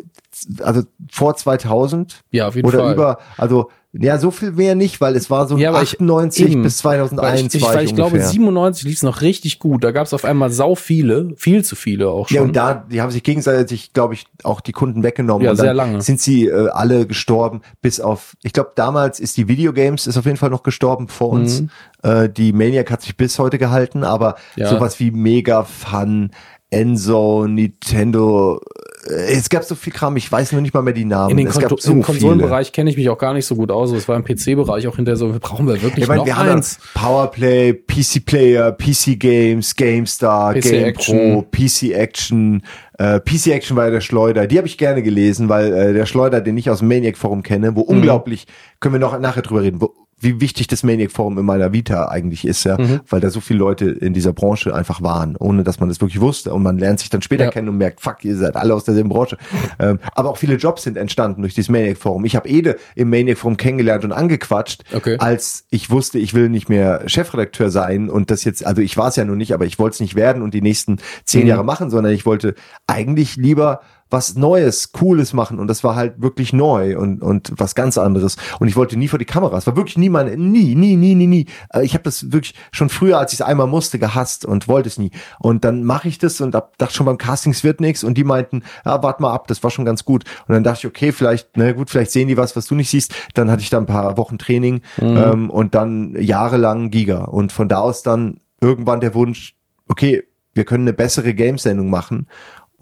also 0.61 0.83
vor 1.11 1.37
2000 1.37 2.21
Ja, 2.31 2.49
auf 2.49 2.57
jeden 2.57 2.67
oder 2.69 2.79
Fall. 2.81 2.93
über, 2.95 3.19
also 3.37 3.71
ja, 3.97 4.19
so 4.19 4.33
viel 4.33 4.51
mehr 4.51 4.75
nicht, 4.75 5.01
weil 5.01 5.15
es 5.15 5.31
war 5.31 5.47
so 5.47 5.57
Ja, 5.57 5.69
aber 5.69 5.81
ich- 5.83 5.93
98 6.01 6.51
eben. 6.51 6.63
bis 6.65 6.79
2001 6.79 7.23
Weil 7.43 7.47
ich, 7.47 7.55
ich, 7.55 7.63
weil 7.63 7.85
ich, 7.85 7.91
ich 7.91 7.95
glaube, 7.95 8.11
ungefähr. 8.15 8.29
97 8.29 8.83
lief 8.87 8.97
es 8.97 9.03
noch 9.05 9.21
richtig 9.21 9.61
gut. 9.61 9.85
Da 9.85 9.93
gab 9.93 10.05
es 10.05 10.13
auf 10.13 10.25
einmal 10.25 10.51
sau 10.51 10.75
viele, 10.75 11.33
viel 11.37 11.65
zu 11.65 11.77
viele 11.77 12.09
auch 12.09 12.27
schon. 12.29 12.35
Ja, 12.35 12.43
und 12.43 12.57
da, 12.57 12.75
die 12.91 13.01
haben 13.01 13.13
sich 13.13 13.23
gegenseitig, 13.23 13.93
glaube 13.93 14.15
ich, 14.15 14.27
auch 14.43 14.61
die 14.61 14.73
Kunden 14.73 15.05
weggenommen. 15.05 15.45
Ja, 15.47 15.55
sehr 15.55 15.75
lange. 15.75 16.03
Sind 16.03 16.21
sie 16.21 16.47
äh, 16.49 16.71
alle 16.71 17.07
gestorben, 17.07 17.61
bis 17.83 18.01
auf, 18.01 18.37
ich 18.43 18.53
glaube, 18.53 18.73
damals 18.75 19.21
ist 19.21 19.37
die 19.37 19.47
Videogames 19.47 20.09
ist 20.09 20.17
auf 20.17 20.25
jeden 20.25 20.39
Fall 20.39 20.51
noch 20.51 20.65
gestorben 20.65 21.07
vor 21.07 21.29
uns. 21.31 21.61
Mhm. 21.61 21.71
Äh, 22.03 22.29
die 22.29 22.53
Maniac 22.53 22.91
hat 22.91 23.03
sich 23.03 23.17
bis 23.17 23.39
heute 23.39 23.59
gehalten, 23.59 24.03
aber 24.03 24.35
Ja. 24.57 24.71
sowas 24.71 24.99
wie 24.99 25.13
Mega 25.13 25.63
Fun, 25.63 26.33
Enzo, 26.69 27.47
Nintendo, 27.47 28.61
es 29.07 29.49
gab 29.49 29.65
so 29.65 29.75
viel 29.75 29.93
Kram, 29.93 30.17
ich 30.17 30.31
weiß 30.31 30.53
nur 30.53 30.61
nicht 30.63 30.73
mal 30.75 30.83
mehr 30.83 30.95
die 30.95 31.05
Namen. 31.05 31.31
in 31.31 31.37
den 31.37 31.47
es 31.49 31.59
gab 31.59 31.81
so 31.81 31.93
im. 31.93 32.03
Konsolenbereich 32.03 32.73
kenne 32.73 32.91
ich 32.91 32.97
mich 32.97 33.09
auch 33.11 33.19
gar 33.19 33.35
nicht 33.35 33.47
so 33.47 33.55
gut 33.57 33.71
aus. 33.71 33.93
Es 33.93 34.09
war 34.09 34.17
im 34.17 34.25
PC-Bereich 34.25 34.87
auch 34.89 34.97
hinterher 34.97 35.17
so, 35.17 35.35
brauchen 35.41 35.67
wir 35.67 35.81
wirklich 35.83 36.03
Ich 36.05 36.09
meine, 36.09 36.21
noch 36.21 36.27
wir 36.27 36.39
eins? 36.39 36.79
Powerplay, 36.95 37.73
PC 37.73 38.25
Player, 38.25 38.73
PC 38.73 39.19
Games, 39.19 39.77
GameStar, 39.77 40.55
PC 40.55 40.63
Game 40.63 40.85
Action. 40.85 41.19
Pro, 41.33 41.43
PC 41.43 41.93
Action. 41.95 42.63
Äh, 42.99 43.21
PC 43.21 43.49
Action 43.49 43.77
war 43.77 43.87
ja 43.87 43.91
der 43.91 44.01
Schleuder. 44.01 44.47
Die 44.47 44.57
habe 44.57 44.69
ich 44.69 44.79
gerne 44.79 45.03
gelesen, 45.03 45.49
weil 45.49 45.73
äh, 45.73 45.93
der 45.93 46.07
Schleuder, 46.07 46.41
den 46.41 46.57
ich 46.57 46.71
aus 46.71 46.79
dem 46.79 46.89
Maniac 46.89 47.17
Forum 47.17 47.43
kenne, 47.43 47.73
Mhm. 47.73 47.77
wo 47.77 47.81
unglaublich, 47.81 48.47
können 48.81 48.95
wir 48.95 49.01
noch 49.01 49.19
nachher 49.19 49.43
drüber 49.43 49.63
reden, 49.63 49.81
wo 49.81 49.93
wie 50.21 50.41
wichtig 50.41 50.67
das 50.69 50.83
Maniac 50.83 51.11
Forum 51.13 51.37
in 51.39 51.45
meiner 51.45 51.73
Vita 51.73 52.09
eigentlich 52.09 52.45
ist, 52.47 52.65
ja, 52.65 52.79
Mhm. 52.81 53.01
weil 53.09 53.21
da 53.21 53.31
so 53.31 53.41
viele 53.41 53.59
Leute 53.59 53.87
in 53.91 54.15
dieser 54.15 54.33
Branche 54.33 54.75
einfach 54.75 55.03
waren, 55.03 55.37
ohne 55.37 55.65
dass 55.65 55.81
man 55.81 55.89
das 55.89 56.01
wirklich 56.01 56.21
wusste. 56.21 56.55
Und 56.55 56.63
man 56.63 56.79
lernt 56.79 57.01
sich 57.01 57.11
dann 57.11 57.21
später 57.23 57.45
Ja. 57.45 57.51
kennen 57.51 57.69
und 57.69 57.77
merkt, 57.79 58.01
fuck, 58.01 58.25
ihr 58.25 58.37
seid 58.37 58.57
alle 58.57 58.75
aus 58.75 58.85
derselben 58.85 59.09
Branche. 59.11 59.37
ähm, 59.79 59.99
aber 60.15 60.31
auch 60.31 60.37
viele 60.39 60.55
Jobs 60.57 60.85
sind 60.85 60.97
entstanden 60.97 61.43
durch 61.43 61.55
dieses 61.55 61.69
Maniac 61.69 61.97
Forum. 61.99 62.25
Ich 62.25 62.37
habe 62.37 62.49
Ede 62.49 62.77
im 62.95 63.11
Maniac 63.11 63.39
Forum 63.39 63.57
kennengelernt 63.57 64.05
und 64.05 64.13
angequatscht, 64.13 64.85
Okay. 64.95 65.17
als 65.19 65.65
ich 65.71 65.91
wusste, 65.91 66.19
ich 66.19 66.33
will 66.35 66.49
nicht 66.49 66.69
mehr 66.69 67.03
Chefredakteur 67.07 67.71
sein 67.71 68.09
und 68.09 68.31
das 68.31 68.45
jetzt, 68.45 68.65
also 68.67 68.81
ich 68.83 68.97
war 68.97 69.09
es 69.09 69.17
ja 69.17 69.25
noch 69.25 69.37
nicht, 69.37 69.53
aber 69.53 69.67
ich 69.67 69.79
wollte 69.79 69.95
es 69.95 70.01
nicht 70.01 70.15
werden 70.15 70.43
und 70.43 70.55
die 70.55 70.63
nächsten 70.63 70.99
zehn 71.25 71.43
Mhm. 71.43 71.49
Jahre 71.49 71.65
machen, 71.65 71.91
sondern 71.91 72.13
ich 72.13 72.25
wollte 72.25 72.55
eigentlich 72.87 73.37
lieber 73.37 73.81
was 74.15 74.37
Neues, 74.37 74.93
Cooles 74.93 75.33
machen 75.35 75.59
und 75.59 75.67
das 75.67 75.85
war 75.85 75.97
halt 75.97 76.23
wirklich 76.23 76.53
neu 76.53 76.97
und 76.99 77.21
und 77.21 77.53
was 77.57 77.75
ganz 77.75 77.99
anderes 77.99 78.37
und 78.61 78.69
ich 78.69 78.77
wollte 78.77 78.97
nie 78.97 79.09
vor 79.09 79.19
die 79.19 79.25
Kamera. 79.25 79.59
Es 79.59 79.67
war 79.67 79.77
wirklich 79.77 79.99
nie 79.99 80.09
meine, 80.09 80.37
nie, 80.37 80.75
nie, 80.75 80.97
nie, 80.97 81.15
nie, 81.15 81.27
nie. 81.27 81.47
Äh, 81.73 81.85
Ich 81.85 81.95
habe 81.95 82.05
das 82.05 82.33
wirklich 82.33 82.55
schon 82.71 82.89
früher, 82.89 83.19
als 83.19 83.33
ich 83.33 83.41
es 83.41 83.47
einmal 83.47 83.67
musste, 83.67 83.99
gehasst 83.99 84.45
und 84.47 84.69
wollte 84.69 84.89
es 84.89 84.99
nie. 84.99 85.11
Und 85.41 85.65
dann 85.65 85.85
mache 85.85 86.09
ich 86.09 86.19
das 86.19 86.41
und 86.41 86.55
hab, 86.55 86.79
dachte 86.79 86.95
schon 86.95 87.07
beim 87.07 87.19
Castings 87.19 87.65
wird 87.65 87.81
nichts 87.81 88.05
und 88.05 88.17
die 88.17 88.25
meinten, 88.25 88.63
ja, 88.87 89.03
wart 89.03 89.21
mal 89.21 89.33
ab, 89.33 89.49
das 89.49 89.63
war 89.63 89.71
schon 89.71 89.85
ganz 89.85 90.05
gut. 90.05 90.25
Und 90.47 90.55
dann 90.55 90.63
dachte 90.63 90.79
ich, 90.81 90.87
okay, 90.87 91.13
vielleicht, 91.13 91.49
na 91.57 91.73
gut, 91.73 91.91
vielleicht 91.91 92.13
sehen 92.13 92.29
die 92.29 92.37
was, 92.37 92.55
was 92.57 92.67
du 92.67 92.75
nicht 92.77 92.91
siehst. 92.91 93.13
Dann 93.35 93.51
hatte 93.51 93.63
ich 93.63 93.71
da 93.71 93.79
ein 93.79 93.87
paar 93.87 94.17
Wochen 94.17 94.39
Training 94.39 94.81
ähm, 95.01 95.51
und 95.51 95.75
dann 95.75 96.15
jahrelang 96.21 96.91
Giga 96.91 97.25
und 97.25 97.53
von 97.53 97.69
da 97.69 97.79
aus 97.81 98.03
dann 98.03 98.39
irgendwann 98.61 99.01
der 99.01 99.15
Wunsch, 99.15 99.57
okay, 99.89 100.23
wir 100.55 100.65
können 100.65 100.85
eine 100.85 100.93
bessere 100.93 101.35
Games-Sendung 101.35 101.91
machen. 101.91 102.29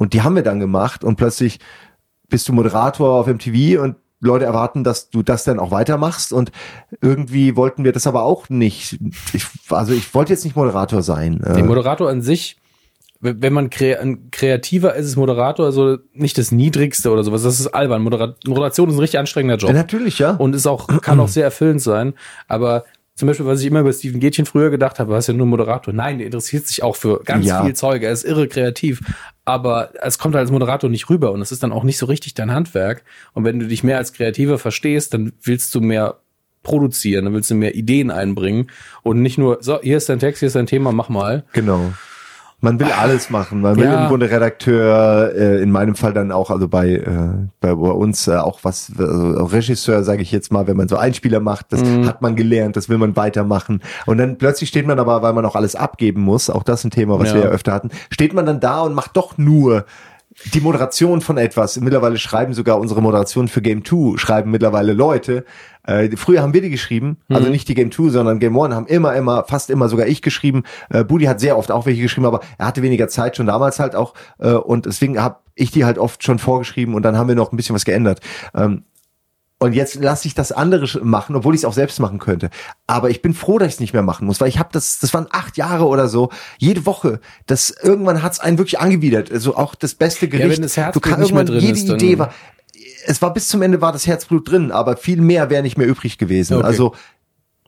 Und 0.02 0.14
die 0.14 0.22
haben 0.22 0.34
wir 0.34 0.42
dann 0.42 0.58
gemacht 0.58 1.04
und 1.04 1.14
plötzlich 1.14 1.60
bist 2.28 2.48
du 2.48 2.52
Moderator 2.52 3.20
auf 3.20 3.28
MTV 3.28 3.80
und 3.80 3.94
Leute 4.18 4.44
erwarten, 4.44 4.82
dass 4.82 5.10
du 5.10 5.22
das 5.22 5.44
dann 5.44 5.60
auch 5.60 5.70
weitermachst 5.70 6.32
und 6.32 6.50
irgendwie 7.00 7.54
wollten 7.54 7.84
wir 7.84 7.92
das 7.92 8.08
aber 8.08 8.24
auch 8.24 8.48
nicht. 8.48 8.98
Ich, 9.32 9.46
also 9.70 9.92
ich 9.92 10.12
wollte 10.12 10.32
jetzt 10.32 10.44
nicht 10.44 10.56
Moderator 10.56 11.02
sein. 11.02 11.40
Der 11.44 11.58
Äh, 11.58 11.62
Moderator 11.62 12.10
an 12.10 12.20
sich, 12.20 12.56
wenn 13.20 13.52
man 13.52 13.70
kre 13.70 14.18
kreativer 14.32 14.96
ist, 14.96 15.06
ist 15.06 15.16
Moderator 15.16 15.66
also 15.66 15.98
nicht 16.14 16.36
das 16.36 16.50
Niedrigste 16.50 17.12
oder 17.12 17.22
sowas. 17.22 17.44
Das 17.44 17.60
ist 17.60 17.68
albern. 17.68 18.02
Modera 18.02 18.34
Moderation 18.44 18.88
ist 18.88 18.96
ein 18.96 19.00
richtig 19.00 19.20
anstrengender 19.20 19.56
Job. 19.56 19.70
ja, 19.70 19.76
natürlich, 19.76 20.18
ja. 20.18 20.32
und 20.32 20.56
ist 20.56 20.66
auch, 20.66 20.88
kann 21.00 21.20
auch 21.20 21.28
sehr 21.28 21.44
erfüllend 21.44 21.80
sein. 21.80 22.14
Aber 22.48 22.84
zum 23.22 23.28
Beispiel, 23.28 23.46
was 23.46 23.60
ich 23.60 23.66
immer 23.68 23.78
über 23.78 23.92
Steven 23.92 24.18
Gätchen 24.18 24.46
früher 24.46 24.68
gedacht 24.70 24.98
habe, 24.98 25.12
er 25.14 25.18
ist 25.20 25.28
ja 25.28 25.34
nur 25.34 25.46
Moderator. 25.46 25.94
Nein, 25.94 26.18
der 26.18 26.26
interessiert 26.26 26.66
sich 26.66 26.82
auch 26.82 26.96
für 26.96 27.20
ganz 27.24 27.46
Ja. 27.46 27.62
viel 27.64 27.72
Zeug. 27.72 28.02
Er 28.02 28.10
ist 28.10 28.24
irre 28.24 28.48
kreativ. 28.48 29.00
Aber 29.44 29.90
es 30.02 30.18
kommt 30.18 30.34
halt 30.34 30.42
als 30.42 30.50
Moderator 30.50 30.90
nicht 30.90 31.08
rüber 31.08 31.30
und 31.30 31.40
es 31.40 31.52
ist 31.52 31.62
dann 31.62 31.70
auch 31.70 31.84
nicht 31.84 31.98
so 31.98 32.06
richtig 32.06 32.34
dein 32.34 32.50
Handwerk. 32.50 33.04
Und 33.32 33.44
wenn 33.44 33.60
du 33.60 33.68
dich 33.68 33.84
mehr 33.84 33.98
als 33.98 34.12
Kreativer 34.12 34.58
verstehst, 34.58 35.14
dann 35.14 35.32
willst 35.40 35.72
du 35.76 35.80
mehr 35.80 36.16
produzieren, 36.64 37.26
dann 37.26 37.34
willst 37.34 37.48
du 37.48 37.54
mehr 37.54 37.76
Ideen 37.76 38.10
einbringen 38.10 38.70
und 39.04 39.22
nicht 39.22 39.38
nur, 39.38 39.58
so, 39.60 39.80
hier 39.80 39.96
ist 39.98 40.08
dein 40.08 40.18
Text, 40.18 40.40
hier 40.40 40.48
ist 40.48 40.56
dein 40.56 40.66
Thema, 40.66 40.90
mach 40.90 41.08
mal. 41.08 41.44
Genau. 41.52 41.92
Man 42.64 42.78
will 42.78 42.86
alles 42.92 43.28
machen. 43.28 43.60
Man 43.60 43.76
will 43.76 43.84
Ja. 43.86 44.02
im 44.04 44.08
Grunde 44.08 44.30
Redakteur, 44.30 45.32
äh, 45.34 45.60
in 45.62 45.72
meinem 45.72 45.96
Fall 45.96 46.12
dann 46.12 46.30
auch, 46.30 46.48
also 46.50 46.68
bei, 46.68 46.90
äh, 46.90 47.04
bei, 47.60 47.74
bei 47.74 47.90
uns 47.90 48.28
äh, 48.28 48.36
auch 48.36 48.60
was, 48.62 48.92
also 48.96 49.44
Regisseur, 49.46 50.04
sage 50.04 50.22
ich 50.22 50.30
jetzt 50.30 50.52
mal, 50.52 50.68
wenn 50.68 50.76
man 50.76 50.86
so 50.86 50.96
Einspieler 50.96 51.40
macht, 51.40 51.66
das 51.72 51.82
Mhm. 51.82 52.06
hat 52.06 52.22
man 52.22 52.36
gelernt, 52.36 52.76
das 52.76 52.88
will 52.88 52.98
man 52.98 53.16
weitermachen. 53.16 53.82
Und 54.06 54.18
dann 54.18 54.38
plötzlich 54.38 54.68
steht 54.68 54.86
man 54.86 55.00
aber, 55.00 55.22
weil 55.22 55.32
man 55.32 55.44
auch 55.44 55.56
alles 55.56 55.74
abgeben 55.74 56.20
muss, 56.22 56.50
auch 56.50 56.62
das 56.62 56.84
ein 56.84 56.90
Thema, 56.92 57.18
was 57.18 57.30
Ja. 57.30 57.34
wir 57.34 57.42
ja 57.42 57.48
öfter 57.48 57.72
hatten, 57.72 57.90
steht 58.10 58.32
man 58.32 58.46
dann 58.46 58.60
da 58.60 58.82
und 58.82 58.94
macht 58.94 59.16
doch 59.16 59.36
nur 59.38 59.84
die 60.52 60.60
Moderation 60.60 61.20
von 61.20 61.36
etwas. 61.36 61.78
Mittlerweile 61.80 62.18
schreiben 62.18 62.54
sogar 62.54 62.78
unsere 62.78 63.02
Moderation 63.02 63.48
für 63.48 63.62
Game 63.62 63.84
2, 63.84 64.18
schreiben 64.18 64.50
mittlerweile 64.50 64.92
Leute. 64.92 65.44
Äh, 65.84 66.16
früher 66.16 66.42
haben 66.42 66.54
wir 66.54 66.62
die 66.62 66.70
geschrieben, 66.70 67.18
also 67.28 67.48
nicht 67.48 67.68
die 67.68 67.74
Game 67.74 67.90
2, 67.90 68.10
sondern 68.10 68.38
Game 68.38 68.58
1 68.58 68.74
haben 68.74 68.86
immer, 68.86 69.14
immer, 69.14 69.44
fast 69.44 69.68
immer 69.68 69.88
sogar 69.88 70.06
ich 70.06 70.22
geschrieben. 70.22 70.62
Äh, 70.90 71.04
Budi 71.04 71.24
hat 71.24 71.40
sehr 71.40 71.58
oft 71.58 71.70
auch 71.70 71.86
welche 71.86 72.02
geschrieben, 72.02 72.26
aber 72.26 72.40
er 72.58 72.66
hatte 72.66 72.82
weniger 72.82 73.08
Zeit 73.08 73.36
schon 73.36 73.46
damals 73.46 73.80
halt 73.80 73.94
auch. 73.94 74.14
Äh, 74.38 74.52
und 74.52 74.86
deswegen 74.86 75.20
habe 75.20 75.36
ich 75.54 75.70
die 75.70 75.84
halt 75.84 75.98
oft 75.98 76.22
schon 76.22 76.38
vorgeschrieben 76.38 76.94
und 76.94 77.02
dann 77.02 77.16
haben 77.16 77.28
wir 77.28 77.34
noch 77.34 77.52
ein 77.52 77.56
bisschen 77.56 77.74
was 77.74 77.84
geändert. 77.84 78.20
Ähm, 78.54 78.84
und 79.62 79.72
jetzt 79.74 79.94
lasse 79.96 80.26
ich 80.26 80.34
das 80.34 80.52
andere 80.52 81.04
machen, 81.04 81.36
obwohl 81.36 81.54
ich 81.54 81.60
es 81.60 81.64
auch 81.64 81.72
selbst 81.72 82.00
machen 82.00 82.18
könnte. 82.18 82.50
Aber 82.86 83.10
ich 83.10 83.22
bin 83.22 83.34
froh, 83.34 83.58
dass 83.58 83.68
ich 83.68 83.74
es 83.74 83.80
nicht 83.80 83.92
mehr 83.92 84.02
machen 84.02 84.26
muss, 84.26 84.40
weil 84.40 84.48
ich 84.48 84.58
habe 84.58 84.70
das, 84.72 84.98
das 84.98 85.14
waren 85.14 85.26
acht 85.30 85.56
Jahre 85.56 85.86
oder 85.86 86.08
so, 86.08 86.30
jede 86.58 86.84
Woche. 86.86 87.20
Das 87.46 87.70
irgendwann 87.70 88.22
hat 88.22 88.32
es 88.32 88.40
einen 88.40 88.58
wirklich 88.58 88.80
angewidert. 88.80 89.30
Also 89.30 89.56
auch 89.56 89.74
das 89.74 89.94
beste 89.94 90.28
Gericht. 90.28 90.56
wenn 90.56 90.62
das 90.62 90.74
du 90.74 91.00
kannst 91.00 91.20
nicht 91.20 91.32
mehr 91.32 91.42
irgendwann 91.42 91.46
drin 91.46 91.60
jede 91.60 91.78
ist, 91.78 91.88
Idee 91.88 92.18
war. 92.18 92.34
Es 93.06 93.22
war 93.22 93.32
bis 93.32 93.48
zum 93.48 93.62
Ende 93.62 93.80
war 93.80 93.92
das 93.92 94.06
Herzblut 94.06 94.50
drin, 94.50 94.70
aber 94.70 94.96
viel 94.96 95.20
mehr 95.20 95.50
wäre 95.50 95.62
nicht 95.62 95.78
mehr 95.78 95.86
übrig 95.86 96.18
gewesen. 96.18 96.56
Okay. 96.58 96.66
Also 96.66 96.94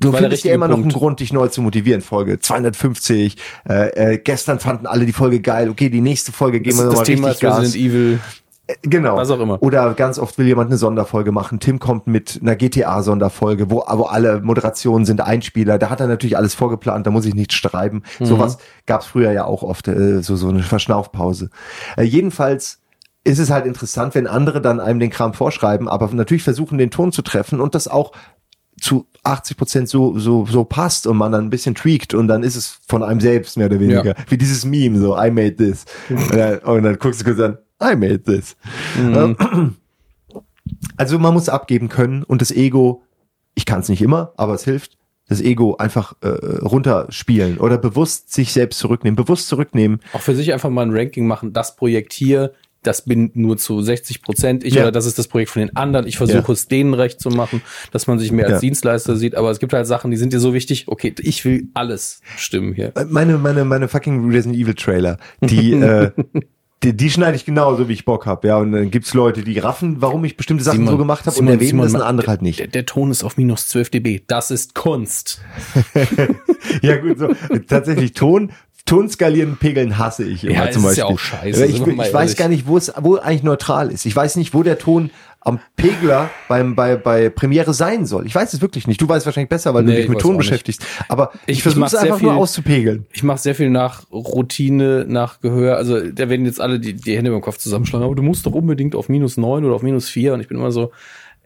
Du 0.01 0.11
der 0.11 0.21
findest 0.21 0.45
ja 0.45 0.53
immer 0.53 0.67
noch 0.67 0.79
einen 0.79 0.91
Grund, 0.91 1.21
dich 1.21 1.33
neu 1.33 1.47
zu 1.49 1.63
motivieren. 1.63 2.01
Folge 2.01 2.41
250. 2.41 3.37
Äh, 3.69 4.15
äh, 4.15 4.19
gestern 4.19 4.59
fanden 4.59 4.87
alle 4.87 5.07
die 5.07 5.13
Folge 5.13 5.41
geil. 5.41 5.71
Okay, 5.71 5.89
die 5.89 6.01
nächste 6.01 6.33
Folge 6.33 6.61
gehen 6.61 6.77
wir 6.77 6.87
nochmal 6.87 7.05
Thema 7.05 7.29
richtig 7.29 7.49
Resident 7.49 7.73
Gas. 7.73 7.77
Evil. 7.77 8.19
Genau. 8.83 9.17
Was 9.17 9.31
auch 9.31 9.41
immer. 9.41 9.63
Oder 9.63 9.93
ganz 9.93 10.19
oft 10.19 10.39
will 10.39 10.47
jemand 10.47 10.71
eine 10.71 10.79
Sonderfolge 10.79 11.33
machen. 11.33 11.61
Tim 11.61 11.79
kommt 11.79 12.07
mit 12.07 12.39
einer 12.41 12.57
GTA-Sonderfolge, 12.57 13.71
wo, 13.71 13.85
wo 13.87 14.05
alle 14.05 14.41
Moderationen 14.41 15.05
sind 15.05 15.21
Einspieler. 15.21 15.79
Da 15.79 15.91
hat 15.91 16.01
er 16.01 16.07
natürlich 16.07 16.37
alles 16.37 16.55
vorgeplant, 16.55 17.07
da 17.07 17.11
muss 17.11 17.27
ich 17.27 17.35
nichts 17.35 17.55
schreiben. 17.55 18.03
Mhm. 18.19 18.25
Sowas 18.25 18.59
gab's 18.87 19.07
früher 19.07 19.33
ja 19.33 19.45
auch 19.45 19.63
oft, 19.63 19.89
äh, 19.89 20.23
so, 20.23 20.37
so 20.37 20.49
eine 20.49 20.63
Verschnaufpause. 20.63 21.51
Äh, 21.97 22.05
jedenfalls 22.05 22.81
ist 23.23 23.39
es 23.39 23.51
halt 23.51 23.67
interessant, 23.67 24.15
wenn 24.15 24.27
andere 24.27 24.63
dann 24.63 24.81
einem 24.81 25.01
den 25.01 25.11
Kram 25.11 25.35
vorschreiben, 25.35 25.89
aber 25.89 26.09
natürlich 26.15 26.43
versuchen, 26.43 26.79
den 26.79 26.91
Ton 26.91 27.13
zu 27.13 27.23
treffen 27.23 27.61
und 27.61 27.75
das 27.75 27.89
auch 27.89 28.13
zu 28.81 29.07
80 29.23 29.57
Prozent 29.57 29.89
so, 29.89 30.19
so, 30.19 30.47
so 30.47 30.65
passt 30.65 31.07
und 31.07 31.17
man 31.17 31.33
dann 31.33 31.47
ein 31.47 31.51
bisschen 31.51 31.75
tweakt 31.75 32.13
und 32.13 32.29
dann 32.29 32.43
ist 32.43 32.57
es 32.57 32.81
von 32.87 33.03
einem 33.03 33.21
selbst 33.21 33.57
mehr 33.57 33.67
oder 33.67 33.81
weniger. 33.81 34.05
Ja. 34.05 34.15
Wie 34.29 34.37
dieses 34.37 34.65
Meme, 34.65 34.99
so, 34.99 35.17
I 35.17 35.31
made 35.31 35.57
this. 35.57 35.85
Und 36.11 36.35
dann, 36.35 36.59
und 36.59 36.83
dann 36.83 36.99
guckst 36.99 37.21
du 37.21 37.25
kurz 37.25 37.41
an, 37.41 37.59
I 37.83 37.97
made 37.97 38.23
this. 38.25 38.57
Ähm, 38.99 39.37
Also 40.97 41.19
man 41.19 41.35
muss 41.35 41.49
abgeben 41.49 41.89
können 41.89 42.23
und 42.23 42.41
das 42.41 42.51
Ego, 42.51 43.03
ich 43.55 43.67
kann 43.67 43.81
es 43.81 43.89
nicht 43.89 44.01
immer, 44.01 44.33
aber 44.37 44.55
es 44.55 44.65
hilft, 44.65 44.97
das 45.29 45.41
Ego 45.41 45.77
einfach 45.77 46.15
äh, 46.23 46.29
runterspielen 46.29 47.59
oder 47.59 47.79
bewusst 47.79 48.33
sich 48.33 48.53
selbst 48.53 48.79
zurücknehmen, 48.79 49.17
bewusst 49.17 49.49
zurücknehmen. 49.49 50.01
Auch 50.13 50.21
für 50.23 50.35
sich 50.35 50.53
einfach 50.53 50.71
mal 50.71 50.83
ein 50.87 50.93
Ranking 50.97 51.27
machen, 51.27 51.53
das 51.53 51.77
Projekt 51.77 52.13
hier, 52.13 52.53
das 52.83 53.05
bin 53.05 53.31
nur 53.35 53.57
zu 53.57 53.81
60 53.83 54.23
Prozent 54.23 54.65
ich 54.65 54.75
Ja. 54.75 54.83
oder 54.83 54.93
das 54.93 55.05
ist 55.07 55.19
das 55.19 55.29
Projekt 55.29 55.51
von 55.51 55.61
den 55.61 55.75
anderen. 55.77 56.07
Ich 56.07 56.17
versuche 56.17 56.47
Ja. 56.49 56.53
es 56.53 56.69
denen 56.69 56.95
recht 56.95 57.21
zu 57.21 57.29
machen, 57.31 57.61
dass 57.93 58.07
man 58.07 58.19
sich 58.19 58.31
mehr 58.33 58.47
als 58.47 58.55
Ja. 58.57 58.61
Dienstleister 58.61 59.17
sieht. 59.17 59.35
Aber 59.37 59.51
es 59.51 59.59
gibt 59.59 59.73
halt 59.73 59.87
Sachen, 59.87 60.11
die 60.11 60.17
sind 60.19 60.33
dir 60.33 60.41
so 60.41 60.53
wichtig. 60.55 60.85
Okay, 60.89 61.15
ich 61.21 61.45
will 61.45 61.69
alles 61.75 62.21
stimmen 62.37 62.73
hier. 62.75 62.93
Meine, 63.09 63.39
meine, 63.39 63.65
meine 63.65 63.89
fucking 63.89 64.31
Resident 64.31 64.57
Evil 64.61 64.75
Trailer, 64.75 65.19
die, 65.41 65.73
äh, 65.73 66.11
die, 66.85 66.97
die 66.97 67.11
schneide 67.11 67.35
ich 67.37 67.45
genauso, 67.45 67.89
wie 67.89 67.95
ich 67.95 68.05
Bock 68.05 68.27
hab, 68.27 68.45
ja. 68.45 68.59
Und 68.59 68.73
dann 68.73 68.91
gibt's 68.91 69.15
Leute, 69.15 69.43
die 69.43 69.59
raffen, 69.59 69.97
warum 70.01 70.25
ich 70.25 70.37
bestimmte 70.37 70.63
Sachen 70.63 70.79
Simon, 70.81 70.93
so 70.93 70.99
gemacht 70.99 71.27
habe 71.27 71.37
und 71.39 71.49
erwähnen 71.49 71.69
Simon, 71.71 71.85
das 71.87 71.95
und 71.95 72.01
ma- 72.01 72.07
andere 72.07 72.27
halt 72.29 72.43
nicht. 72.43 72.61
Der, 72.61 72.67
der 72.69 72.87
Ton 72.87 73.11
ist 73.11 73.25
auf 73.25 73.37
minus 73.37 73.67
12 73.69 73.91
dB. 73.91 74.21
Das 74.27 74.51
ist 74.51 74.75
Kunst. 74.75 75.41
Ja 76.83 76.97
gut, 76.97 77.19
so 77.19 77.29
tatsächlich 77.69 78.15
Ton, 78.15 78.51
Ton 78.87 79.09
skalieren, 79.09 79.57
pegeln 79.59 79.99
hasse 79.99 80.25
ich 80.25 80.45
immer 80.45 80.55
Ja, 80.67 80.71
zum 80.71 80.83
ist 80.83 80.89
Beispiel. 80.89 80.99
ja 80.99 81.07
auch 81.07 81.19
scheiße, 81.19 81.67
Ich, 81.67 81.81
ich, 81.87 82.13
weiß 82.15 82.37
gar 82.37 82.49
nicht, 82.49 82.67
wo 82.67 82.77
es 82.77 82.93
wo 83.01 83.17
eigentlich 83.17 83.43
neutral 83.43 83.91
ist. 83.91 84.05
Ich 84.07 84.15
weiß 84.17 84.37
nicht, 84.37 84.55
wo 84.55 84.63
der 84.63 84.79
Ton 84.79 85.11
am 85.45 85.61
Pegler 85.77 86.31
beim 86.49 86.75
bei 86.75 86.97
bei 86.97 87.29
Premiere 87.29 87.75
sein 87.75 88.07
soll. 88.07 88.27
Ich 88.27 88.35
weiß 88.35 88.53
es 88.55 88.61
wirklich 88.63 88.87
nicht. 88.87 89.01
Du 89.01 89.09
weißt 89.09 89.27
wahrscheinlich 89.27 89.51
besser, 89.51 89.75
weil 89.75 89.85
Nee, 89.85 89.91
du 89.91 89.97
dich 89.97 90.05
ich 90.07 90.11
mit 90.11 90.19
Ton 90.21 90.37
beschäftigst. 90.39 90.85
Aber 91.09 91.33
Ich- 91.47 91.59
ich, 91.59 91.63
versuche 91.63 91.85
es 91.85 91.95
einfach 91.95 92.21
nur 92.21 92.33
viel- 92.33 92.41
auszupegeln. 92.41 93.07
Ich 93.13 93.23
mache 93.23 93.39
sehr 93.39 93.55
viel 93.55 93.71
nach 93.71 94.11
Routine, 94.11 95.05
nach 95.07 95.41
Gehör. 95.41 95.77
Also 95.77 96.01
da 96.11 96.29
werden 96.29 96.47
jetzt 96.47 96.61
alle 96.61 96.81
die, 96.81 96.95
die 96.95 97.17
Hände 97.17 97.31
beim 97.31 97.43
Kopf 97.43 97.59
zusammenschlagen. 97.59 98.05
Aber 98.07 98.15
du 98.15 98.23
musst 98.23 98.47
doch 98.47 98.53
unbedingt 98.53 98.95
auf 98.97 99.09
minus 99.09 99.37
neun 99.37 99.65
oder 99.65 99.75
auf 99.75 99.83
minus 99.83 100.09
vier. 100.09 100.35
Und 100.35 100.41
ich 100.41 100.49
bin 100.49 100.57
immer 100.57 100.73
so, 100.73 100.91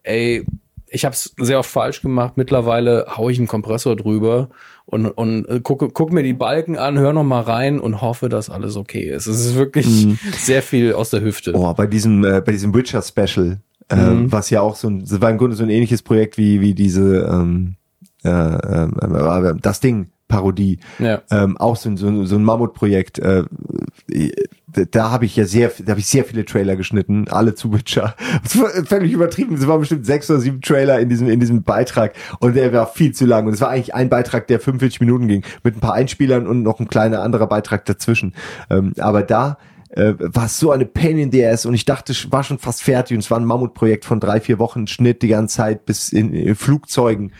ey, 0.04 0.44
ich 0.90 1.04
habe 1.04 1.12
es 1.12 1.34
sehr 1.38 1.58
oft 1.58 1.68
falsch 1.70 2.00
gemacht. 2.00 2.34
Mittlerweile 2.36 3.06
hau 3.16 3.28
ich 3.28 3.38
einen 3.38 3.46
Kompressor 3.48 3.94
drüber 3.94 4.48
und, 4.86 5.04
und 5.06 5.44
äh, 5.46 5.60
gucke, 5.60 5.90
guck 5.90 6.12
mir 6.14 6.22
die 6.22 6.32
Balken 6.32 6.78
an, 6.78 6.98
hör 6.98 7.12
noch 7.12 7.24
mal 7.24 7.42
rein 7.42 7.78
und 7.78 8.00
hoffe, 8.00 8.30
dass 8.30 8.48
alles 8.48 8.74
okay 8.76 9.10
ist. 9.10 9.26
Es 9.26 9.44
ist 9.44 9.54
wirklich 9.56 10.06
sehr 10.38 10.62
viel 10.62 10.94
aus 10.94 11.10
der 11.10 11.20
Hüfte. 11.20 11.52
Oh, 11.54 11.74
bei 11.74 11.86
diesem 11.86 12.24
äh, 12.24 12.40
bei 12.40 12.52
diesem 12.52 12.72
Witcher 12.74 13.02
Special, 13.02 13.58
äh, 13.90 13.96
Mhm. 13.96 14.32
was 14.32 14.50
ja 14.50 14.60
auch 14.60 14.76
so 14.76 14.88
ein 14.88 15.00
das 15.00 15.20
war 15.20 15.30
im 15.30 15.38
Grunde 15.38 15.56
so 15.56 15.62
ein 15.62 15.70
ähnliches 15.70 16.02
Projekt 16.02 16.36
wie 16.38 16.60
wie 16.60 16.74
diese 16.74 17.26
ähm, 17.30 17.76
äh, 18.24 18.28
ähm, 18.30 18.94
äh, 19.00 19.54
das 19.60 19.80
Ding 19.80 20.08
Parodie. 20.28 20.78
Ja. 20.98 21.22
ähm, 21.30 21.56
auch 21.56 21.76
so 21.76 21.88
ein, 21.88 21.96
so 21.96 22.24
so 22.26 22.36
ein 22.36 22.44
Mammutprojekt. 22.44 23.18
Äh, 23.18 23.44
da 24.90 25.10
habe 25.10 25.24
ich 25.24 25.34
ja 25.36 25.44
sehr, 25.46 25.72
da 25.82 25.92
habe 25.92 26.00
ich 26.00 26.06
sehr 26.06 26.24
viele 26.24 26.44
Trailer 26.44 26.76
geschnitten, 26.76 27.26
alle 27.28 27.54
zu 27.54 27.72
Witcher. 27.72 28.14
Das 28.42 28.58
war 28.60 28.68
völlig 28.84 29.12
übertrieben. 29.12 29.54
Es 29.54 29.66
waren 29.66 29.80
bestimmt 29.80 30.04
sechs 30.04 30.30
oder 30.30 30.40
sieben 30.40 30.60
Trailer 30.60 31.00
in 31.00 31.08
diesem 31.08 31.28
in 31.30 31.40
diesem 31.40 31.62
Beitrag 31.62 32.12
und 32.40 32.54
der 32.56 32.72
war 32.74 32.86
viel 32.86 33.12
zu 33.12 33.24
lang. 33.24 33.46
Und 33.46 33.54
es 33.54 33.60
war 33.62 33.70
eigentlich 33.70 33.94
ein 33.94 34.10
Beitrag, 34.10 34.46
der 34.48 34.60
45 34.60 35.00
Minuten 35.00 35.28
ging, 35.28 35.42
mit 35.64 35.76
ein 35.76 35.80
paar 35.80 35.94
Einspielern 35.94 36.46
und 36.46 36.62
noch 36.62 36.78
ein 36.80 36.88
kleiner 36.88 37.22
anderer 37.22 37.46
Beitrag 37.46 37.86
dazwischen. 37.86 38.34
Ähm, 38.68 38.92
aber 38.98 39.22
da 39.22 39.56
äh, 39.90 40.14
war 40.18 40.48
so 40.48 40.70
eine 40.70 40.86
Pain 40.86 41.18
in 41.18 41.32
the 41.32 41.44
ass. 41.44 41.66
Und 41.66 41.74
ich 41.74 41.84
dachte, 41.84 42.14
war 42.30 42.44
schon 42.44 42.58
fast 42.58 42.82
fertig. 42.82 43.14
Und 43.16 43.20
es 43.20 43.30
war 43.30 43.38
ein 43.38 43.44
Mammutprojekt 43.44 44.04
von 44.04 44.20
drei, 44.20 44.40
vier 44.40 44.58
Wochen 44.58 44.86
Schnitt 44.86 45.22
die 45.22 45.28
ganze 45.28 45.56
Zeit 45.56 45.86
bis 45.86 46.12
in, 46.12 46.32
in 46.32 46.54
Flugzeugen. 46.54 47.32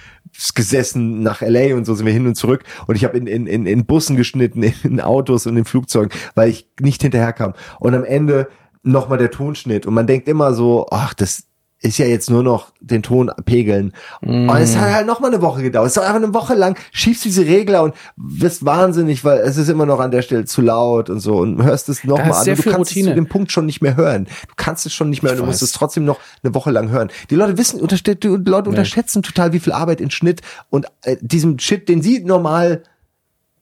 Gesessen 0.54 1.22
nach 1.22 1.40
LA 1.40 1.74
und 1.74 1.84
so 1.84 1.94
sind 1.94 2.06
wir 2.06 2.12
hin 2.12 2.26
und 2.26 2.34
zurück. 2.34 2.62
Und 2.86 2.96
ich 2.96 3.04
habe 3.04 3.16
in, 3.16 3.26
in, 3.26 3.46
in, 3.46 3.66
in 3.66 3.86
Bussen 3.86 4.16
geschnitten, 4.16 4.62
in 4.82 5.00
Autos 5.00 5.46
und 5.46 5.56
in 5.56 5.64
Flugzeugen, 5.64 6.10
weil 6.34 6.50
ich 6.50 6.68
nicht 6.80 7.02
hinterherkam. 7.02 7.54
Und 7.80 7.94
am 7.94 8.04
Ende 8.04 8.48
nochmal 8.82 9.18
der 9.18 9.30
Tonschnitt. 9.30 9.86
Und 9.86 9.94
man 9.94 10.06
denkt 10.06 10.28
immer 10.28 10.54
so, 10.54 10.86
ach, 10.90 11.14
das 11.14 11.47
ist 11.80 11.98
ja 11.98 12.06
jetzt 12.06 12.28
nur 12.28 12.42
noch 12.42 12.72
den 12.80 13.02
Ton 13.02 13.30
pegeln. 13.44 13.92
Mm. 14.20 14.48
Und 14.48 14.56
es 14.56 14.76
hat 14.76 14.90
halt 14.90 15.06
noch 15.06 15.20
mal 15.20 15.28
eine 15.28 15.40
Woche 15.42 15.62
gedauert. 15.62 15.86
Es 15.86 15.96
ist 15.96 16.02
einfach 16.02 16.16
eine 16.16 16.34
Woche 16.34 16.54
lang, 16.54 16.76
schiebst 16.90 17.24
diese 17.24 17.46
Regler 17.46 17.84
und 17.84 17.94
wirst 18.16 18.64
wahnsinnig, 18.64 19.24
weil 19.24 19.38
es 19.38 19.56
ist 19.56 19.68
immer 19.68 19.86
noch 19.86 20.00
an 20.00 20.10
der 20.10 20.22
Stelle 20.22 20.44
zu 20.44 20.60
laut 20.60 21.08
und 21.08 21.20
so 21.20 21.36
und 21.36 21.62
hörst 21.62 21.88
es 21.88 22.02
noch 22.02 22.18
mal 22.18 22.32
an. 22.32 22.44
Du 22.44 22.62
kannst 22.62 22.90
Routine. 22.90 23.08
es 23.08 23.10
zu 23.10 23.14
dem 23.14 23.26
Punkt 23.26 23.52
schon 23.52 23.66
nicht 23.66 23.80
mehr 23.80 23.96
hören. 23.96 24.24
Du 24.24 24.54
kannst 24.56 24.86
es 24.86 24.92
schon 24.92 25.08
nicht 25.10 25.22
mehr 25.22 25.32
hören. 25.32 25.42
Du 25.42 25.46
musst 25.46 25.62
es 25.62 25.72
trotzdem 25.72 26.04
noch 26.04 26.18
eine 26.42 26.52
Woche 26.54 26.72
lang 26.72 26.90
hören. 26.90 27.10
Die 27.30 27.36
Leute 27.36 27.56
wissen, 27.56 27.78
die 27.86 28.28
Leute 28.28 28.70
unterschätzen 28.70 29.22
total, 29.22 29.52
wie 29.52 29.60
viel 29.60 29.72
Arbeit 29.72 30.00
in 30.00 30.10
Schnitt 30.10 30.40
und 30.70 30.86
äh, 31.02 31.16
diesem 31.20 31.58
Shit, 31.58 31.88
den 31.88 32.02
sie 32.02 32.20
normal 32.20 32.82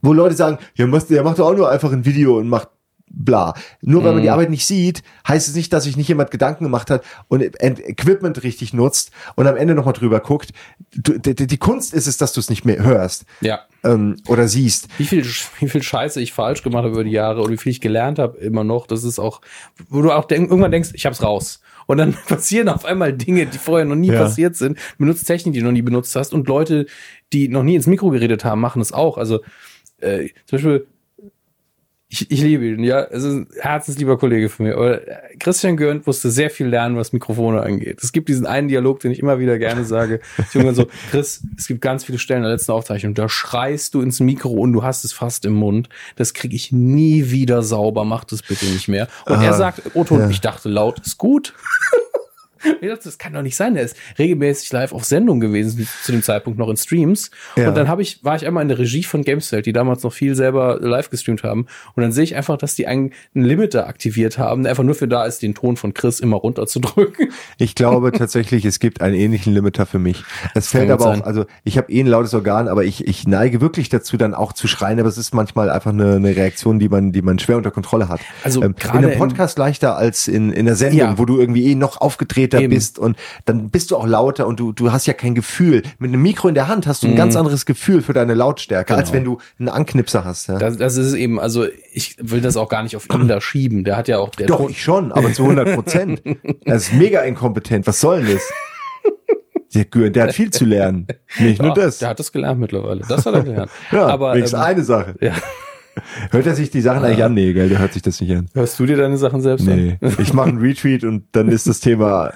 wo 0.03 0.13
Leute 0.13 0.37
sagen, 0.37 0.59
ja, 0.77 0.87
machst, 0.87 1.11
der 1.11 1.25
macht 1.25 1.39
doch 1.39 1.49
auch 1.49 1.57
nur 1.57 1.69
einfach 1.69 1.91
ein 1.91 2.05
Video 2.05 2.39
und 2.39 2.49
macht 2.49 2.69
bla. 3.11 3.55
Nur 3.81 4.05
weil 4.05 4.12
man 4.12 4.23
die 4.23 4.28
mhm. 4.28 4.35
Arbeit 4.35 4.51
nicht 4.51 4.66
sieht, 4.66 5.03
heißt 5.27 5.49
es 5.49 5.55
nicht, 5.55 5.73
dass 5.73 5.85
sich 5.85 5.97
nicht 5.97 6.09
jemand 6.09 6.31
Gedanken 6.31 6.65
gemacht 6.65 6.91
hat 6.91 7.05
und 7.28 7.43
Equipment 7.43 8.43
richtig 8.43 8.73
nutzt 8.73 9.11
und 9.35 9.47
am 9.47 9.57
Ende 9.57 9.74
nochmal 9.74 9.95
drüber 9.95 10.20
guckt. 10.20 10.53
Du, 10.95 11.19
die, 11.19 11.47
die, 11.47 11.59
Kunst 11.59 11.95
ist 11.95 12.07
es, 12.07 12.19
dass 12.19 12.33
du 12.33 12.41
es 12.41 12.51
nicht 12.51 12.65
mehr 12.65 12.83
hörst. 12.83 13.24
Ja. 13.41 13.61
Ähm, 13.85 14.16
oder 14.27 14.49
siehst. 14.49 14.89
Wie 14.99 15.05
viel, 15.05 15.24
wie 15.59 15.69
viel 15.69 15.83
Scheiße 15.83 16.20
ich 16.20 16.33
falsch 16.33 16.62
gemacht 16.62 16.85
habe 16.85 16.95
über 16.95 17.05
die 17.05 17.11
Jahre 17.11 17.43
und 17.43 17.51
wie 17.51 17.57
viel 17.57 17.73
ich 17.73 17.81
gelernt 17.81 18.19
habe 18.19 18.39
immer 18.39 18.65
noch. 18.65 18.87
Das 18.87 19.05
ist 19.05 19.19
auch, 19.19 19.41
wo 19.89 20.03
du 20.03 20.12
auch 20.12 20.24
denk, 20.24 20.51
irgendwann 20.51 20.73
denkst, 20.73 20.91
ich 20.95 21.07
hab's 21.07 21.23
raus. 21.23 21.61
Und 21.87 21.99
dann 21.99 22.15
passieren 22.28 22.69
auf 22.69 22.85
einmal 22.85 23.12
Dinge, 23.12 23.47
die 23.47 23.59
vorher 23.59 23.85
noch 23.87 23.97
nie 23.97 24.12
ja. 24.12 24.20
passiert 24.20 24.57
sind. 24.57 24.78
Du 24.78 25.05
benutzt 25.05 25.27
Technik, 25.27 25.55
die 25.55 25.61
du 25.61 25.66
noch 25.66 25.73
nie 25.73 25.83
benutzt 25.83 26.15
hast. 26.16 26.35
Und 26.35 26.49
Leute, 26.49 26.87
die 27.33 27.49
noch 27.49 27.62
nie 27.62 27.77
ins 27.77 27.87
Mikro 27.87 28.11
geredet 28.11 28.45
haben, 28.45 28.61
machen 28.61 28.83
es 28.83 28.93
auch. 28.93 29.16
Also 29.19 29.41
äh, 29.99 30.28
zum 30.47 30.57
Beispiel 30.57 30.87
ich, 32.09 32.31
ich 32.31 32.41
liebe 32.41 32.65
ihn, 32.65 32.85
ja. 32.85 33.03
Es 33.03 33.24
ist 33.24 33.33
ein 33.33 33.49
herzenslieber 33.59 34.16
Kollege 34.16 34.49
von 34.49 34.66
mir. 34.66 34.77
Aber 34.77 35.07
äh, 35.07 35.37
Christian 35.41 35.77
Görnt 35.77 36.07
musste 36.07 36.31
sehr 36.31 36.51
viel 36.51 36.69
lernen, 36.69 36.97
was 36.97 37.12
Mikrofone 37.12 37.62
angeht. 37.62 37.99
Es 38.01 38.12
gibt 38.12 38.28
diesen 38.28 38.47
einen 38.47 38.69
Dialog, 38.69 39.01
den 39.01 39.11
ich 39.11 39.19
immer 39.19 39.41
wieder 39.41 39.59
gerne 39.59 39.85
sage. 39.85 40.20
Ich 40.39 40.55
irgendwann 40.55 40.77
so, 40.77 40.87
Chris, 41.11 41.43
es 41.59 41.66
gibt 41.66 41.81
ganz 41.81 42.05
viele 42.05 42.19
Stellen 42.19 42.39
in 42.39 42.45
der 42.45 42.53
letzten 42.53 42.70
Aufzeichnung, 42.70 43.15
da 43.15 43.28
schreist 43.28 43.95
du 43.95 44.03
ins 44.03 44.20
Mikro 44.20 44.51
und 44.51 44.73
du 44.73 44.85
hast 44.85 45.05
es 45.05 45.12
fast 45.12 45.45
im 45.47 45.55
Mund. 45.55 45.89
Das 46.15 46.33
kriege 46.33 46.55
ich 46.55 46.70
nie 46.70 47.31
wieder 47.31 47.65
sauber. 47.65 48.05
Mach 48.05 48.23
das 48.23 48.43
bitte 48.43 48.66
nicht 48.66 48.87
mehr. 48.87 49.09
Und 49.27 49.35
Aha, 49.35 49.45
er 49.45 49.55
sagt, 49.55 49.83
Otto, 49.95 50.16
ja. 50.16 50.31
ich 50.31 50.41
dachte 50.41 50.69
laut, 50.69 51.01
ist 51.01 51.19
gut. 51.19 51.55
Ich 52.81 52.89
dachte, 52.89 53.05
das 53.05 53.19
kann 53.19 53.33
doch 53.33 53.43
nicht 53.43 53.57
sein. 53.57 53.75
Der 53.75 53.85
ist 53.85 53.97
regelmäßig 54.19 54.73
live 54.73 54.93
auf 54.93 55.05
Sendung 55.05 55.41
gewesen, 55.41 55.89
zu 56.03 56.13
dem 56.13 56.23
Zeitpunkt 56.23 56.59
noch 56.59 56.69
in 56.69 56.77
Streams. 56.77 57.31
Ja. 57.57 57.69
Und 57.69 57.77
dann 57.77 57.89
habe 57.89 58.03
ich, 58.03 58.25
war 58.25 58.37
ich 58.37 58.47
einmal 58.47 58.63
in 58.63 58.69
der 58.69 58.79
Regie 58.79 59.03
von 59.03 59.23
Gamesfeld, 59.23 59.67
die 59.67 59.73
damals 59.73 60.03
noch 60.03 60.13
viel 60.13 60.35
selber 60.35 60.79
live 60.81 61.11
gestreamt 61.11 61.43
haben. 61.43 61.67
Und 61.95 62.03
dann 62.03 62.13
sehe 62.13 62.25
ich 62.25 62.37
einfach, 62.37 62.57
dass 62.59 62.75
die 62.75 62.87
einen, 62.87 63.13
Limiter 63.35 63.87
aktiviert 63.87 64.39
haben, 64.39 64.63
der 64.63 64.71
einfach 64.71 64.83
nur 64.83 64.95
für 64.95 65.09
da 65.09 65.25
ist, 65.25 65.43
den 65.43 65.55
Ton 65.55 65.77
von 65.77 65.95
Chris 65.95 66.21
immer 66.21 66.37
runterzudrücken. 66.37 67.29
Ich 67.59 67.75
glaube 67.75 68.13
tatsächlich, 68.13 68.65
es 68.65 68.81
gibt 68.81 69.01
einen 69.01 69.15
ähnlichen 69.15 69.55
Limiter 69.55 69.87
für 69.87 69.99
mich. 69.99 70.25
Es 70.55 70.69
fällt 70.69 70.91
aber 70.91 71.05
sein. 71.05 71.23
auch, 71.23 71.27
also 71.27 71.47
ich 71.65 71.79
habe 71.79 71.91
eh 71.93 72.01
ein 72.01 72.07
lautes 72.07 72.35
Organ, 72.35 72.69
aber 72.69 72.85
ich, 72.85 73.07
ich 73.07 73.27
neige 73.27 73.61
wirklich 73.61 73.89
dazu, 73.89 74.17
dann 74.17 74.35
auch 74.35 74.53
zu 74.53 74.67
schreien, 74.69 74.99
aber 74.99 75.09
es 75.09 75.19
ist 75.19 75.35
manchmal 75.35 75.71
einfach 75.71 75.93
eine, 75.93 76.17
eine 76.17 76.35
Reaktion, 76.35 76.79
die 76.79 76.89
man, 76.89 77.13
die 77.13 77.23
man 77.23 77.39
schwer 77.39 77.57
unter 77.57 77.71
Kontrolle 77.71 78.09
hat. 78.09 78.21
Also 78.43 78.63
ähm, 78.63 78.75
in 78.83 78.91
einem 78.91 79.19
Podcast 79.19 79.59
leichter 79.59 79.97
als 79.97 80.29
in, 80.29 80.53
in 80.53 80.67
der 80.67 80.77
Sendung, 80.77 80.99
ja. 80.99 81.19
wo 81.19 81.25
du 81.25 81.39
irgendwie 81.39 81.71
eh 81.71 81.75
noch 81.75 82.01
aufgedreht 82.01 82.53
lauter 82.57 82.65
Eben. 82.65 82.74
bist 82.74 82.99
und 82.99 83.16
dann 83.45 83.70
bist 83.70 83.91
du 83.91 83.97
auch 83.97 84.07
lauter 84.07 84.47
und 84.47 84.61
du, 84.61 84.73
du 84.73 84.93
hast 84.93 85.07
ja 85.07 85.12
kein 85.12 85.35
Gefühl. 85.35 85.83
Mit 85.99 86.12
einem 86.12 86.23
Mikro 86.23 86.49
in 86.49 86.55
der 86.55 86.69
Hand 86.69 86.87
hast 86.87 87.03
du 87.03 87.07
ein 87.07 87.12
mhm. 87.12 87.16
ganz 87.16 87.37
anderes 87.37 87.66
Gefühl 87.66 88.03
für 88.03 88.12
deine 88.12 88.35
Lautstärke, 88.35 88.89
genau. 88.89 88.99
als 88.99 89.12
wenn 89.12 89.24
du 89.24 89.39
einen 89.59 89.69
Anknipser 89.69 90.24
hast. 90.24 90.49
Ja? 90.49 90.59
Das, 90.59 90.77
das 90.77 90.97
ist 90.97 91.15
eben, 91.15 91.39
also 91.39 91.66
ich 91.93 92.16
will 92.20 92.41
das 92.41 92.57
auch 92.57 92.69
gar 92.69 92.83
nicht 92.83 92.97
auf 92.97 93.09
ihn 93.12 93.28
da 93.28 93.41
schieben. 93.41 93.85
Der 93.85 93.97
hat 93.97 94.09
ja 94.09 94.19
auch 94.19 94.31
der 94.31 94.47
Doch, 94.47 94.59
Ton 94.59 94.70
ich 94.70 94.83
schon, 94.83 95.12
aber 95.12 95.33
zu 95.33 95.43
100 95.43 95.74
Prozent. 95.74 96.23
er 96.65 96.77
ist 96.77 96.93
mega 96.93 97.20
inkompetent. 97.23 97.87
Was 97.87 98.01
soll 98.01 98.23
denn 98.23 98.35
das? 98.35 98.43
Der, 99.74 100.11
der 100.11 100.23
hat 100.24 100.35
viel 100.35 100.51
zu 100.51 100.65
lernen. 100.65 101.07
Nicht 101.39 101.61
nur 101.61 101.77
ja, 101.77 101.85
das. 101.85 101.99
Der 101.99 102.09
hat 102.09 102.19
das 102.19 102.33
gelernt 102.33 102.61
mittlerweile. 102.61 103.03
Das 103.07 103.27
hat 103.27 103.35
er 103.35 103.43
gelernt. 103.43 103.70
ja, 103.93 104.07
aber 104.07 104.33
wenigstens 104.33 104.59
ähm, 104.59 104.66
eine 104.66 104.85
Sache. 104.85 105.16
Ja. 105.20 105.33
Hört 106.31 106.47
er 106.47 106.55
sich 106.55 106.70
die 106.70 106.81
Sachen 106.81 107.05
eigentlich 107.05 107.24
an? 107.24 107.35
Nee, 107.35 107.53
gell, 107.53 107.69
der 107.69 107.78
hört 107.78 107.93
sich 107.93 108.03
das 108.03 108.20
nicht 108.20 108.35
an. 108.35 108.49
Hörst 108.55 108.78
du 108.78 108.87
dir 108.87 108.97
deine 108.97 109.16
Sachen 109.16 109.41
selbst 109.41 109.66
nee. 109.66 109.99
an? 110.01 110.09
Nee, 110.09 110.15
ich 110.19 110.33
mache 110.33 110.49
einen 110.49 110.59
Retweet 110.59 111.05
und 111.05 111.24
dann 111.33 111.49
ist 111.49 111.66
das 111.66 111.81
Thema 111.81 112.33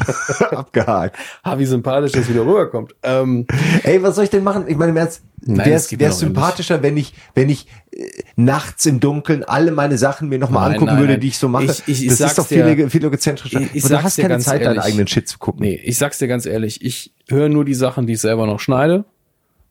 abgehakt. 0.50 1.16
Ha, 1.44 1.58
wie 1.58 1.66
sympathisch 1.66 2.12
das 2.12 2.28
wieder 2.28 2.42
rüberkommt. 2.42 2.94
Ähm, 3.02 3.46
Ey, 3.82 4.02
was 4.02 4.14
soll 4.14 4.24
ich 4.24 4.30
denn 4.30 4.44
machen? 4.44 4.64
Ich 4.68 4.76
meine, 4.76 4.94
wäre 4.94 5.08
es 5.08 5.98
wäre 5.98 6.12
sympathischer, 6.12 6.82
wenn 6.82 6.96
ich, 6.96 7.14
wenn 7.34 7.48
ich 7.48 7.66
äh, 7.92 8.04
nachts 8.36 8.86
im 8.86 9.00
Dunkeln 9.00 9.44
alle 9.44 9.72
meine 9.72 9.98
Sachen 9.98 10.28
mir 10.28 10.38
nochmal 10.38 10.72
angucken 10.72 10.86
nein, 10.86 10.98
würde, 10.98 11.12
nein. 11.12 11.20
die 11.20 11.28
ich 11.28 11.38
so 11.38 11.48
mache. 11.48 11.64
Ich, 11.64 11.82
ich, 11.86 12.02
ich 12.04 12.08
das 12.08 12.20
ist 12.20 12.38
doch 12.38 12.46
viel, 12.46 12.90
viel 12.90 13.04
egozentrischer. 13.04 13.60
Ich, 13.60 13.76
ich 13.76 13.84
du 13.84 14.02
hast 14.02 14.18
keine 14.18 14.38
Zeit, 14.38 14.62
ehrlich, 14.62 14.78
deinen 14.78 14.86
eigenen 14.86 15.06
Shit 15.06 15.28
zu 15.28 15.38
gucken. 15.38 15.62
Nee, 15.62 15.80
ich 15.82 15.96
sag's 15.98 16.18
dir 16.18 16.28
ganz 16.28 16.46
ehrlich, 16.46 16.84
ich 16.84 17.14
höre 17.28 17.48
nur 17.48 17.64
die 17.64 17.74
Sachen, 17.74 18.06
die 18.06 18.14
ich 18.14 18.20
selber 18.20 18.46
noch 18.46 18.60
schneide 18.60 19.04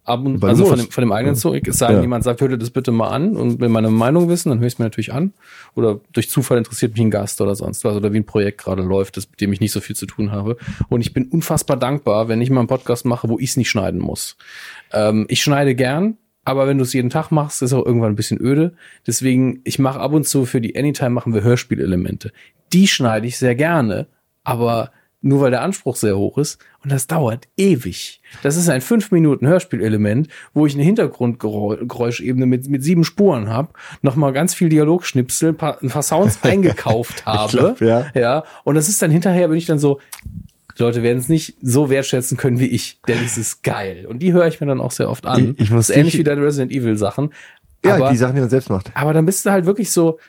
ab 0.09 0.25
und 0.25 0.43
also 0.43 0.65
von 0.65 0.77
dem, 0.77 0.89
von 0.89 1.01
dem 1.01 1.11
eigenen 1.11 1.35
Zeug. 1.35 1.67
Es 1.67 1.77
sei 1.77 1.87
denn, 1.87 1.97
ja. 1.97 2.01
jemand 2.01 2.23
sagt, 2.23 2.41
hör 2.41 2.47
dir 2.47 2.57
das 2.57 2.71
bitte 2.71 2.91
mal 2.91 3.09
an 3.09 3.35
und 3.35 3.59
will 3.59 3.69
meine 3.69 3.89
Meinung 3.89 4.29
wissen, 4.29 4.49
dann 4.49 4.59
höre 4.59 4.67
ich 4.67 4.73
es 4.73 4.79
mir 4.79 4.85
natürlich 4.85 5.13
an. 5.13 5.33
Oder 5.75 5.99
durch 6.11 6.29
Zufall 6.29 6.57
interessiert 6.57 6.93
mich 6.93 7.01
ein 7.01 7.11
Gast 7.11 7.39
oder 7.41 7.55
sonst 7.55 7.83
was 7.83 7.95
oder 7.95 8.11
wie 8.13 8.17
ein 8.17 8.25
Projekt 8.25 8.59
gerade 8.59 8.81
läuft, 8.81 9.17
das, 9.17 9.29
mit 9.29 9.39
dem 9.41 9.53
ich 9.53 9.59
nicht 9.59 9.71
so 9.71 9.79
viel 9.79 9.95
zu 9.95 10.05
tun 10.05 10.31
habe. 10.31 10.57
Und 10.89 11.01
ich 11.01 11.13
bin 11.13 11.25
unfassbar 11.25 11.77
dankbar, 11.77 12.27
wenn 12.27 12.41
ich 12.41 12.49
mal 12.49 12.59
einen 12.59 12.67
Podcast 12.67 13.05
mache, 13.05 13.29
wo 13.29 13.39
ich 13.39 13.51
es 13.51 13.57
nicht 13.57 13.69
schneiden 13.69 14.01
muss. 14.01 14.35
Ähm, 14.91 15.25
ich 15.29 15.41
schneide 15.41 15.75
gern, 15.75 16.17
aber 16.45 16.67
wenn 16.67 16.77
du 16.77 16.83
es 16.83 16.93
jeden 16.93 17.09
Tag 17.09 17.31
machst, 17.31 17.61
ist 17.61 17.73
auch 17.73 17.85
irgendwann 17.85 18.13
ein 18.13 18.15
bisschen 18.15 18.41
öde. 18.41 18.73
Deswegen, 19.05 19.61
ich 19.63 19.79
mache 19.79 19.99
ab 19.99 20.13
und 20.13 20.27
zu 20.27 20.45
für 20.45 20.61
die 20.61 20.75
Anytime 20.77 21.11
machen 21.11 21.33
wir 21.33 21.43
Hörspielelemente. 21.43 22.31
Die 22.73 22.87
schneide 22.87 23.27
ich 23.27 23.37
sehr 23.37 23.55
gerne, 23.55 24.07
aber 24.43 24.91
nur 25.21 25.41
weil 25.41 25.51
der 25.51 25.61
Anspruch 25.61 25.95
sehr 25.95 26.17
hoch 26.17 26.37
ist. 26.37 26.59
Und 26.83 26.91
das 26.91 27.07
dauert 27.07 27.47
ewig. 27.57 28.21
Das 28.41 28.55
ist 28.55 28.69
ein 28.69 28.81
fünf 28.81 29.11
Minuten 29.11 29.47
Hörspielelement, 29.47 30.29
wo 30.53 30.65
ich 30.65 30.75
eine 30.75 30.83
Hintergrundgeräuschebene 30.83 32.45
mit, 32.45 32.69
mit 32.69 32.83
sieben 32.83 33.03
Spuren 33.03 33.49
habe, 33.49 33.69
nochmal 34.01 34.31
ganz 34.31 34.53
viel 34.53 34.69
Dialogschnipsel, 34.69 35.49
ein 35.49 35.57
paar, 35.57 35.81
ein 35.81 35.89
paar 35.89 36.03
Sounds 36.03 36.39
eingekauft 36.43 37.25
habe. 37.25 37.57
Glaub, 37.57 37.81
ja. 37.81 38.05
ja. 38.13 38.43
Und 38.63 38.75
das 38.75 38.87
ist 38.87 39.01
dann 39.01 39.11
hinterher, 39.11 39.49
bin 39.49 39.57
ich 39.57 39.65
dann 39.65 39.79
so, 39.79 39.99
Leute 40.77 41.03
werden 41.03 41.17
es 41.17 41.27
nicht 41.27 41.57
so 41.61 41.89
wertschätzen 41.89 42.37
können 42.37 42.59
wie 42.59 42.67
ich, 42.67 43.01
denn 43.07 43.17
es 43.23 43.37
ist 43.37 43.63
geil. 43.63 44.05
Und 44.07 44.19
die 44.19 44.31
höre 44.31 44.47
ich 44.47 44.61
mir 44.61 44.67
dann 44.67 44.79
auch 44.79 44.91
sehr 44.91 45.09
oft 45.09 45.25
an. 45.25 45.55
Ich, 45.57 45.65
ich 45.65 45.71
muss 45.71 45.89
ähnlich 45.89 46.17
wie 46.17 46.23
deine 46.23 46.41
Resident 46.41 46.71
Evil 46.71 46.97
Sachen. 46.97 47.33
Ja, 47.83 47.95
aber, 47.95 48.11
die 48.11 48.17
Sachen, 48.17 48.35
die 48.35 48.41
man 48.41 48.49
selbst 48.49 48.69
macht. 48.69 48.91
Aber 48.95 49.13
dann 49.13 49.25
bist 49.25 49.45
du 49.45 49.51
halt 49.51 49.65
wirklich 49.65 49.91
so, 49.91 50.19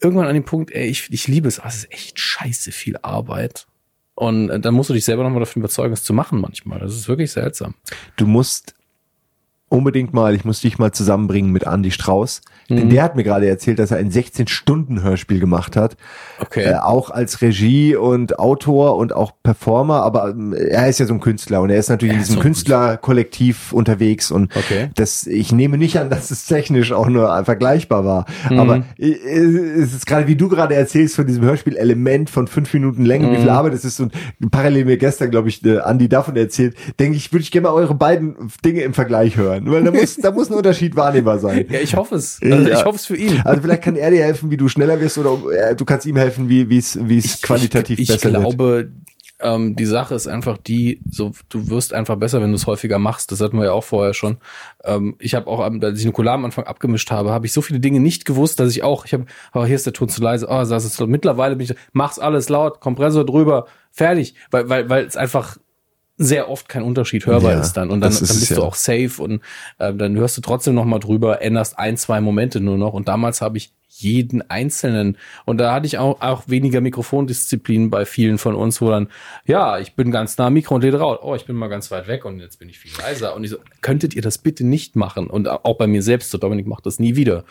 irgendwann 0.00 0.26
an 0.26 0.34
dem 0.34 0.44
Punkt, 0.44 0.72
ey, 0.72 0.86
ich, 0.86 1.12
ich 1.12 1.28
liebe 1.28 1.48
es, 1.48 1.60
oh, 1.60 1.64
es 1.66 1.76
ist 1.76 1.92
echt 1.92 2.18
scheiße 2.18 2.72
viel 2.72 2.96
Arbeit. 3.02 3.66
Und 4.20 4.48
dann 4.48 4.74
musst 4.74 4.90
du 4.90 4.94
dich 4.94 5.06
selber 5.06 5.22
nochmal 5.22 5.40
davon 5.40 5.62
überzeugen, 5.62 5.94
es 5.94 6.04
zu 6.04 6.12
machen 6.12 6.42
manchmal. 6.42 6.78
Das 6.78 6.94
ist 6.94 7.08
wirklich 7.08 7.32
seltsam. 7.32 7.74
Du 8.16 8.26
musst 8.26 8.74
unbedingt 9.70 10.12
mal, 10.12 10.34
ich 10.34 10.44
muss 10.44 10.60
dich 10.60 10.78
mal 10.78 10.92
zusammenbringen 10.92 11.52
mit 11.52 11.62
Andy 11.62 11.92
Strauß. 11.92 12.42
Mhm. 12.68 12.76
Denn 12.76 12.90
der 12.90 13.02
hat 13.04 13.16
mir 13.16 13.22
gerade 13.22 13.48
erzählt, 13.48 13.78
dass 13.78 13.92
er 13.92 13.98
ein 13.98 14.10
16-Stunden-Hörspiel 14.10 15.38
gemacht 15.38 15.76
hat. 15.76 15.96
Okay. 16.40 16.64
Äh, 16.64 16.74
auch 16.74 17.10
als 17.10 17.40
Regie 17.40 17.94
und 17.94 18.38
Autor 18.38 18.96
und 18.96 19.12
auch 19.14 19.32
Performer, 19.42 20.02
aber 20.02 20.30
ähm, 20.30 20.52
er 20.52 20.88
ist 20.88 20.98
ja 20.98 21.06
so 21.06 21.14
ein 21.14 21.20
Künstler 21.20 21.60
und 21.60 21.70
er 21.70 21.78
ist 21.78 21.88
natürlich 21.88 22.14
er 22.14 22.18
in 22.18 22.22
diesem 22.24 22.36
so 22.36 22.40
Künstlerkollektiv 22.42 23.72
unterwegs 23.72 24.32
und 24.32 24.54
okay. 24.56 24.90
das, 24.96 25.26
ich 25.26 25.52
nehme 25.52 25.78
nicht 25.78 25.98
an, 25.98 26.10
dass 26.10 26.32
es 26.32 26.46
technisch 26.46 26.92
auch 26.92 27.08
nur 27.08 27.44
vergleichbar 27.44 28.04
war. 28.04 28.26
Mhm. 28.50 28.58
Aber 28.58 28.76
äh, 28.98 29.12
es 29.12 29.94
ist 29.94 30.06
gerade, 30.06 30.26
wie 30.26 30.36
du 30.36 30.48
gerade 30.48 30.74
erzählst, 30.74 31.14
von 31.14 31.26
diesem 31.26 31.44
Hörspiel-Element 31.44 32.28
von 32.28 32.48
fünf 32.48 32.74
Minuten 32.74 33.04
Länge, 33.04 33.28
mhm. 33.28 33.32
wie 33.32 33.36
viel 33.36 33.50
Arbeit 33.50 33.74
es 33.74 33.84
ist 33.84 34.00
und 34.00 34.12
parallel 34.50 34.84
mir 34.84 34.96
gestern, 34.96 35.30
glaube 35.30 35.48
ich, 35.48 35.64
äh, 35.64 35.78
Andi 35.78 36.08
davon 36.08 36.34
erzählt, 36.34 36.76
denke 36.98 37.16
ich, 37.16 37.32
würde 37.32 37.44
ich 37.44 37.52
gerne 37.52 37.68
mal 37.68 37.74
eure 37.74 37.94
beiden 37.94 38.34
Dinge 38.64 38.82
im 38.82 38.94
Vergleich 38.94 39.36
hören 39.36 39.59
sein, 39.64 39.72
weil 39.72 39.84
da 39.84 39.90
muss, 39.90 40.16
da 40.16 40.30
muss 40.30 40.50
ein 40.50 40.54
Unterschied 40.54 40.96
wahrnehmbar 40.96 41.38
sein. 41.38 41.66
Ja, 41.68 41.80
ich 41.80 41.94
hoffe 41.96 42.16
es. 42.16 42.40
Also 42.42 42.68
ja. 42.68 42.78
Ich 42.78 42.84
hoffe 42.84 42.96
es 42.96 43.06
für 43.06 43.16
ihn. 43.16 43.40
Also 43.44 43.62
vielleicht 43.62 43.82
kann 43.82 43.96
er 43.96 44.10
dir 44.10 44.24
helfen, 44.24 44.50
wie 44.50 44.56
du 44.56 44.68
schneller 44.68 45.00
wirst 45.00 45.18
oder 45.18 45.38
äh, 45.52 45.74
du 45.76 45.84
kannst 45.84 46.06
ihm 46.06 46.16
helfen, 46.16 46.48
wie 46.48 46.68
wie 46.68 46.78
es 46.78 46.98
wie 47.02 47.18
es 47.18 47.40
qualitativ 47.42 47.98
ich, 47.98 48.08
besser 48.08 48.32
wird. 48.32 48.36
Ich 48.36 48.56
glaube, 48.56 48.90
ähm, 49.40 49.76
die 49.76 49.86
Sache 49.86 50.14
ist 50.14 50.26
einfach 50.26 50.58
die, 50.58 51.00
so 51.10 51.32
du 51.48 51.68
wirst 51.70 51.94
einfach 51.94 52.16
besser, 52.16 52.40
wenn 52.40 52.50
du 52.50 52.56
es 52.56 52.66
häufiger 52.66 52.98
machst. 52.98 53.32
Das 53.32 53.40
hatten 53.40 53.56
wir 53.56 53.66
ja 53.66 53.72
auch 53.72 53.84
vorher 53.84 54.14
schon. 54.14 54.38
Ähm, 54.84 55.16
ich 55.18 55.34
habe 55.34 55.46
auch, 55.46 55.60
als 55.60 55.98
ich 55.98 56.04
Nukular 56.04 56.34
am 56.34 56.44
Anfang 56.44 56.64
abgemischt 56.64 57.10
habe, 57.10 57.30
habe 57.30 57.46
ich 57.46 57.52
so 57.52 57.62
viele 57.62 57.80
Dinge 57.80 58.00
nicht 58.00 58.24
gewusst, 58.24 58.60
dass 58.60 58.70
ich 58.70 58.82
auch, 58.82 59.06
ich 59.06 59.12
habe, 59.14 59.26
oh, 59.54 59.64
hier 59.64 59.76
ist 59.76 59.86
der 59.86 59.92
Ton 59.92 60.08
zu 60.08 60.22
leise, 60.22 60.46
oh, 60.48 60.62
das 60.64 60.84
ist 60.84 61.00
mittlerweile 61.00 61.56
bin 61.56 61.64
ich, 61.64 61.74
mach's 61.92 62.18
alles 62.18 62.48
laut, 62.48 62.80
Kompressor 62.80 63.24
drüber, 63.24 63.66
fertig, 63.90 64.34
weil 64.50 64.68
weil 64.68 64.88
weil 64.88 65.06
es 65.06 65.16
einfach 65.16 65.56
sehr 66.22 66.50
oft 66.50 66.68
kein 66.68 66.82
Unterschied 66.82 67.24
hörbar 67.24 67.52
ja, 67.52 67.60
ist 67.60 67.72
dann. 67.72 67.88
Und 67.88 68.02
dann, 68.02 68.12
dann 68.12 68.20
bist 68.20 68.42
es, 68.42 68.48
du 68.50 68.54
ja. 68.56 68.60
auch 68.60 68.74
safe 68.74 69.22
und 69.22 69.40
äh, 69.78 69.94
dann 69.94 70.16
hörst 70.16 70.36
du 70.36 70.42
trotzdem 70.42 70.74
noch 70.74 70.84
mal 70.84 70.98
drüber, 70.98 71.40
änderst 71.40 71.78
ein, 71.78 71.96
zwei 71.96 72.20
Momente 72.20 72.60
nur 72.60 72.76
noch. 72.76 72.92
Und 72.92 73.08
damals 73.08 73.40
habe 73.40 73.56
ich 73.56 73.72
jeden 73.88 74.48
einzelnen. 74.50 75.16
Und 75.46 75.58
da 75.58 75.72
hatte 75.72 75.86
ich 75.86 75.96
auch, 75.96 76.20
auch 76.20 76.44
weniger 76.46 76.82
Mikrofondisziplin 76.82 77.88
bei 77.88 78.04
vielen 78.04 78.36
von 78.36 78.54
uns, 78.54 78.82
wo 78.82 78.90
dann, 78.90 79.08
ja, 79.46 79.78
ich 79.78 79.94
bin 79.94 80.10
ganz 80.10 80.36
nah 80.36 80.48
am 80.48 80.52
Mikro 80.52 80.74
und 80.74 80.84
rede 80.84 80.98
raus. 80.98 81.18
Oh, 81.22 81.34
ich 81.34 81.46
bin 81.46 81.56
mal 81.56 81.68
ganz 81.68 81.90
weit 81.90 82.06
weg 82.06 82.26
und 82.26 82.38
jetzt 82.38 82.58
bin 82.58 82.68
ich 82.68 82.78
viel 82.78 82.92
leiser. 82.98 83.34
Und 83.34 83.44
ich 83.44 83.50
so, 83.50 83.56
könntet 83.80 84.14
ihr 84.14 84.22
das 84.22 84.36
bitte 84.36 84.66
nicht 84.66 84.96
machen? 84.96 85.28
Und 85.28 85.48
auch 85.48 85.78
bei 85.78 85.86
mir 85.86 86.02
selbst, 86.02 86.30
so 86.30 86.36
Dominik 86.36 86.66
macht 86.66 86.84
das 86.84 86.98
nie 86.98 87.16
wieder. 87.16 87.44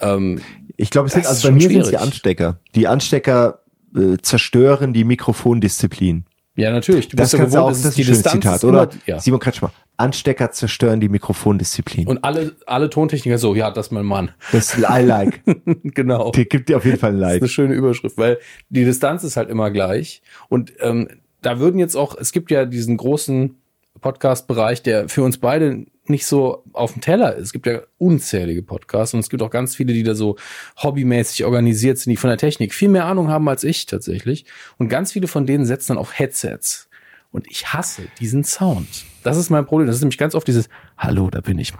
Ähm, 0.00 0.40
Ich 0.76 0.90
glaube, 0.90 1.06
es 1.06 1.14
sind, 1.14 1.24
also 1.24 1.48
bei 1.48 1.54
mir 1.54 1.68
sind 1.68 1.82
es 1.82 1.90
die. 1.90 1.96
Anstecker. 1.96 2.58
Die 2.74 2.88
Anstecker 2.88 3.60
äh, 3.94 4.16
zerstören 4.20 4.92
die 4.92 5.04
Mikrofondisziplin. 5.04 6.24
Ja, 6.58 6.70
natürlich. 6.72 7.08
Du 7.08 7.16
Das 7.16 7.30
bist 7.30 7.32
ja 7.34 7.38
du 7.38 7.44
auch, 7.44 7.68
gewohnt, 7.68 7.70
das 7.70 7.78
ist 7.84 7.98
ein 7.98 8.04
schönes 8.04 8.22
Zitat, 8.22 8.56
ist 8.56 8.64
oder? 8.64 8.88
ja. 9.06 9.18
Simon 9.20 9.40
Kretschmer. 9.40 9.72
Anstecker 9.96 10.50
zerstören 10.52 11.00
die 11.00 11.08
Mikrofondisziplin. 11.08 12.06
Und 12.06 12.22
alle, 12.24 12.54
alle 12.66 12.88
Tontechniker 12.90 13.38
so, 13.38 13.54
ja, 13.54 13.70
das 13.70 13.86
ist 13.86 13.92
mein 13.92 14.04
Mann. 14.06 14.30
das 14.52 14.76
I 14.78 15.02
like. 15.02 15.40
genau. 15.82 16.30
Der 16.32 16.44
gibt 16.44 16.68
dir 16.68 16.76
auf 16.76 16.84
jeden 16.84 16.98
Fall 16.98 17.10
ein 17.12 17.20
Das 17.20 17.28
ist 17.28 17.32
eine 17.32 17.40
Like. 17.40 17.50
schöne 17.50 17.74
Überschrift, 17.74 18.16
weil 18.18 18.38
die 18.68 18.84
Distanz 18.84 19.24
ist 19.24 19.36
halt 19.36 19.48
immer 19.50 19.70
gleich. 19.70 20.22
Und 20.48 20.72
ähm, 20.80 21.08
da 21.42 21.58
würden 21.58 21.78
jetzt 21.80 21.96
auch, 21.96 22.16
es 22.16 22.32
gibt 22.32 22.50
ja 22.50 22.64
diesen 22.64 22.96
großen 22.96 23.56
Podcast-Bereich, 24.00 24.82
der 24.82 25.08
für 25.08 25.22
uns 25.22 25.38
beide 25.38 25.86
nicht 26.08 26.26
so 26.26 26.64
auf 26.72 26.92
dem 26.92 27.02
Teller 27.02 27.34
ist. 27.34 27.46
Es 27.46 27.52
gibt 27.52 27.66
ja 27.66 27.80
unzählige 27.98 28.62
Podcasts 28.62 29.14
und 29.14 29.20
es 29.20 29.28
gibt 29.28 29.42
auch 29.42 29.50
ganz 29.50 29.76
viele, 29.76 29.92
die 29.92 30.02
da 30.02 30.14
so 30.14 30.36
hobbymäßig 30.82 31.44
organisiert 31.44 31.98
sind, 31.98 32.10
die 32.10 32.16
von 32.16 32.28
der 32.28 32.38
Technik 32.38 32.74
viel 32.74 32.88
mehr 32.88 33.06
Ahnung 33.06 33.28
haben 33.28 33.48
als 33.48 33.64
ich 33.64 33.86
tatsächlich. 33.86 34.44
Und 34.78 34.88
ganz 34.88 35.12
viele 35.12 35.28
von 35.28 35.46
denen 35.46 35.64
setzen 35.64 35.88
dann 35.88 35.98
auf 35.98 36.18
Headsets. 36.18 36.88
Und 37.30 37.50
ich 37.50 37.72
hasse 37.72 38.02
diesen 38.20 38.44
Sound. 38.44 38.88
Das 39.22 39.36
ist 39.36 39.50
mein 39.50 39.66
Problem. 39.66 39.86
Das 39.86 39.96
ist 39.96 40.02
nämlich 40.02 40.18
ganz 40.18 40.34
oft 40.34 40.48
dieses 40.48 40.68
Hallo, 40.96 41.28
da 41.30 41.40
bin 41.40 41.58
ich. 41.58 41.74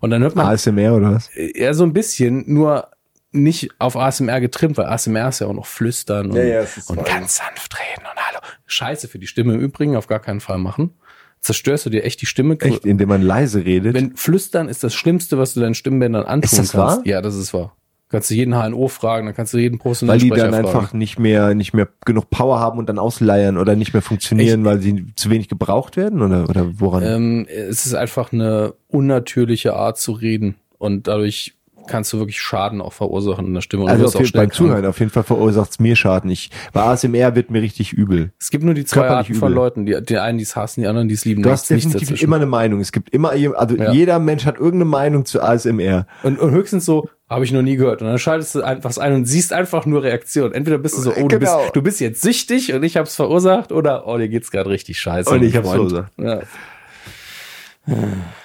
Und 0.00 0.10
dann 0.10 0.22
hört 0.22 0.34
man 0.34 0.46
ASMR 0.46 0.94
oder 0.94 1.14
was? 1.14 1.28
eher 1.28 1.74
so 1.74 1.84
ein 1.84 1.92
bisschen, 1.92 2.44
nur 2.46 2.88
nicht 3.30 3.70
auf 3.78 3.96
ASMR 3.96 4.40
getrimmt, 4.40 4.76
weil 4.76 4.86
ASMR 4.86 5.28
ist 5.28 5.40
ja 5.40 5.46
auch 5.46 5.54
noch 5.54 5.66
flüstern 5.66 6.30
und, 6.30 6.36
Ja, 6.36 6.42
ja, 6.42 6.66
und 6.88 7.04
ganz 7.04 7.36
sanft 7.36 7.74
reden 7.78 8.06
und 8.06 8.20
hallo. 8.28 8.40
Scheiße 8.66 9.08
für 9.08 9.18
die 9.18 9.26
Stimme 9.26 9.54
im 9.54 9.60
Übrigen, 9.60 9.96
auf 9.96 10.06
gar 10.06 10.20
keinen 10.20 10.40
Fall 10.40 10.58
machen. 10.58 10.94
Zerstörst 11.42 11.84
du 11.86 11.90
dir 11.90 12.04
echt 12.04 12.22
die 12.22 12.26
Stimme. 12.26 12.56
Echt, 12.60 12.86
indem 12.86 13.08
man 13.08 13.20
leise 13.20 13.64
redet. 13.64 13.94
Wenn 13.94 14.14
Flüstern 14.16 14.68
ist 14.68 14.84
das 14.84 14.94
Schlimmste, 14.94 15.38
was 15.38 15.54
du 15.54 15.60
deinen 15.60 15.74
Stimmbändern 15.74 16.24
antun 16.24 16.44
Ist 16.44 16.52
das 16.52 16.72
kannst. 16.72 16.76
wahr? 16.76 17.02
Ja, 17.04 17.20
das 17.20 17.34
ist 17.34 17.52
wahr. 17.52 17.76
Kannst 18.08 18.30
du 18.30 18.34
jeden 18.34 18.54
HNO 18.54 18.88
fragen, 18.88 19.26
dann 19.26 19.34
kannst 19.34 19.54
du 19.54 19.58
jeden 19.58 19.76
weil 19.76 19.82
professionellen 19.82 20.20
die 20.20 20.26
Sprecher 20.26 20.50
dann 20.50 20.62
fragen. 20.64 20.76
einfach 20.78 20.92
nicht 20.92 21.18
mehr, 21.18 21.54
nicht 21.54 21.72
mehr 21.72 21.88
genug 22.04 22.28
Power 22.28 22.60
haben 22.60 22.78
und 22.78 22.88
dann 22.88 22.98
ausleiern 22.98 23.56
oder 23.56 23.74
nicht 23.74 23.94
mehr 23.94 24.02
funktionieren, 24.02 24.64
weil 24.66 24.80
sie 24.80 25.06
zu 25.16 25.30
wenig 25.30 25.48
gebraucht 25.48 25.96
werden 25.96 26.20
oder, 26.20 26.46
oder 26.48 26.78
woran? 26.78 27.02
Ähm, 27.02 27.46
es 27.48 27.86
ist 27.86 27.94
einfach 27.94 28.32
eine 28.32 28.74
unnatürliche 28.88 29.74
Art 29.74 29.98
zu 29.98 30.12
reden 30.12 30.56
und 30.78 31.08
dadurch 31.08 31.54
kannst 31.86 32.12
du 32.12 32.18
wirklich 32.18 32.40
Schaden 32.40 32.80
auch 32.80 32.92
verursachen 32.92 33.46
in 33.46 33.54
der 33.54 33.60
Stimme. 33.60 33.86
Also 33.88 34.06
auf 34.06 34.14
jeden, 34.18 34.32
beim. 34.32 34.50
Zuhören 34.50 34.86
auf 34.86 34.98
jeden 35.00 35.10
Fall 35.10 35.22
verursacht 35.22 35.70
es 35.72 35.78
mir 35.80 35.96
Schaden. 35.96 36.30
Ich, 36.30 36.50
bei 36.72 36.82
ASMR 36.82 37.34
wird 37.34 37.50
mir 37.50 37.62
richtig 37.62 37.92
übel. 37.92 38.32
Es 38.38 38.50
gibt 38.50 38.64
nur 38.64 38.74
die 38.74 38.84
zwei 38.84 39.08
Arten 39.08 39.34
von 39.34 39.48
übel. 39.48 39.56
Leuten. 39.56 39.86
Die, 39.86 40.00
die 40.02 40.18
einen, 40.18 40.38
die 40.38 40.44
es 40.44 40.56
hassen, 40.56 40.80
die 40.82 40.86
anderen, 40.86 41.08
die 41.08 41.14
es 41.14 41.24
lieben. 41.24 41.42
Du 41.42 41.50
hast 41.50 41.68
definitiv 41.70 42.22
immer 42.22 42.36
eine 42.36 42.46
Meinung. 42.46 42.80
Es 42.80 42.92
gibt 42.92 43.10
immer, 43.10 43.30
also 43.30 43.76
Ja. 43.76 43.92
jeder 43.92 44.18
Mensch 44.18 44.44
hat 44.46 44.56
irgendeine 44.56 44.84
Meinung 44.86 45.24
zu 45.24 45.42
ASMR. 45.42 46.06
Und, 46.22 46.38
und 46.38 46.50
höchstens 46.52 46.84
so, 46.84 47.08
habe 47.28 47.44
ich 47.44 47.52
noch 47.52 47.62
nie 47.62 47.76
gehört. 47.76 48.02
Und 48.02 48.08
dann 48.08 48.18
schaltest 48.18 48.54
du 48.54 48.62
einfach 48.62 48.94
ein 48.98 49.14
und 49.14 49.24
siehst 49.24 49.52
einfach 49.52 49.86
nur 49.86 50.02
Reaktion. 50.02 50.52
Entweder 50.52 50.76
bist 50.78 50.98
du 50.98 51.00
so, 51.02 51.12
oh, 51.12 51.28
du, 51.28 51.38
bist, 51.38 51.52
Genau. 51.52 51.70
du 51.72 51.82
bist 51.82 51.98
jetzt 52.00 52.20
süchtig 52.22 52.74
und 52.74 52.82
ich 52.82 52.96
hab's 52.98 53.16
verursacht 53.16 53.72
oder 53.72 54.06
oh, 54.06 54.18
dir 54.18 54.28
geht's 54.28 54.50
gerade 54.50 54.68
richtig 54.70 55.00
scheiße. 55.00 55.30
Und 55.30 55.42
ich 55.42 55.56
hab's 55.56 55.66
Freund. 55.68 55.90
verursacht. 55.90 56.12
Ja. 56.18 56.40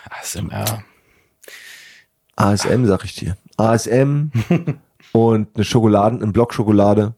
ASMR. 0.10 0.84
ASM, 2.38 2.86
sag 2.86 3.04
ich 3.04 3.16
dir. 3.16 3.36
ASM 3.58 4.32
und 5.12 5.50
eine 5.56 5.64
Schokoladen, 5.66 6.24
ein 6.24 6.32
Block 6.32 6.54
Schokolade 6.54 7.16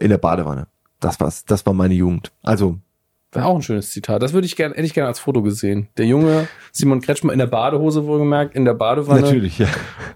in 0.00 0.10
der 0.10 0.18
Badewanne. 0.18 0.66
Das 0.98 1.18
war's. 1.20 1.44
Das 1.46 1.64
war 1.64 1.72
meine 1.72 1.94
Jugend. 1.94 2.32
Also, 2.42 2.78
Wäre 3.32 3.46
auch 3.46 3.54
ein 3.54 3.62
schönes 3.62 3.90
Zitat. 3.92 4.22
Das 4.22 4.32
würde 4.32 4.46
ich 4.46 4.56
gerne, 4.56 4.74
hätte 4.74 4.86
ich 4.86 4.92
gerne 4.94 5.06
als 5.08 5.20
Foto 5.20 5.40
gesehen. 5.42 5.88
Der 5.96 6.06
junge 6.06 6.48
Simon 6.72 7.00
Kretschmer 7.00 7.32
in 7.32 7.38
der 7.38 7.46
Badehose 7.46 8.04
wohlgemerkt, 8.06 8.56
in 8.56 8.64
der 8.64 8.74
Badewanne. 8.74 9.20
natürlich, 9.20 9.58
ja. 9.60 9.68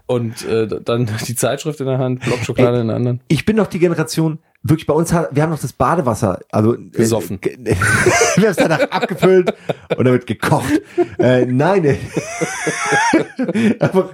Und 0.05 0.45
äh, 0.45 0.67
dann 0.83 1.09
die 1.25 1.35
Zeitschrift 1.35 1.79
in 1.79 1.85
der 1.85 1.97
Hand, 1.97 2.19
Blockschokolade 2.21 2.81
in 2.81 2.87
der 2.87 2.97
anderen. 2.97 3.21
Ich 3.29 3.45
bin 3.45 3.55
noch 3.55 3.67
die 3.67 3.79
Generation, 3.79 4.39
wirklich 4.63 4.85
bei 4.85 4.93
uns, 4.93 5.13
hat, 5.13 5.29
wir 5.33 5.43
haben 5.43 5.51
noch 5.51 5.59
das 5.61 5.71
Badewasser, 5.71 6.39
also 6.51 6.75
äh, 6.75 6.89
Gesoffen. 6.91 7.39
ge- 7.39 7.55
wir 7.65 7.75
haben 7.75 8.43
es 8.43 8.57
danach 8.57 8.81
abgefüllt 8.91 9.53
und 9.95 10.03
damit 10.05 10.27
gekocht. 10.27 10.81
Äh, 11.17 11.45
nein, 11.45 11.85
äh, 11.85 11.95
einfach, 13.79 14.09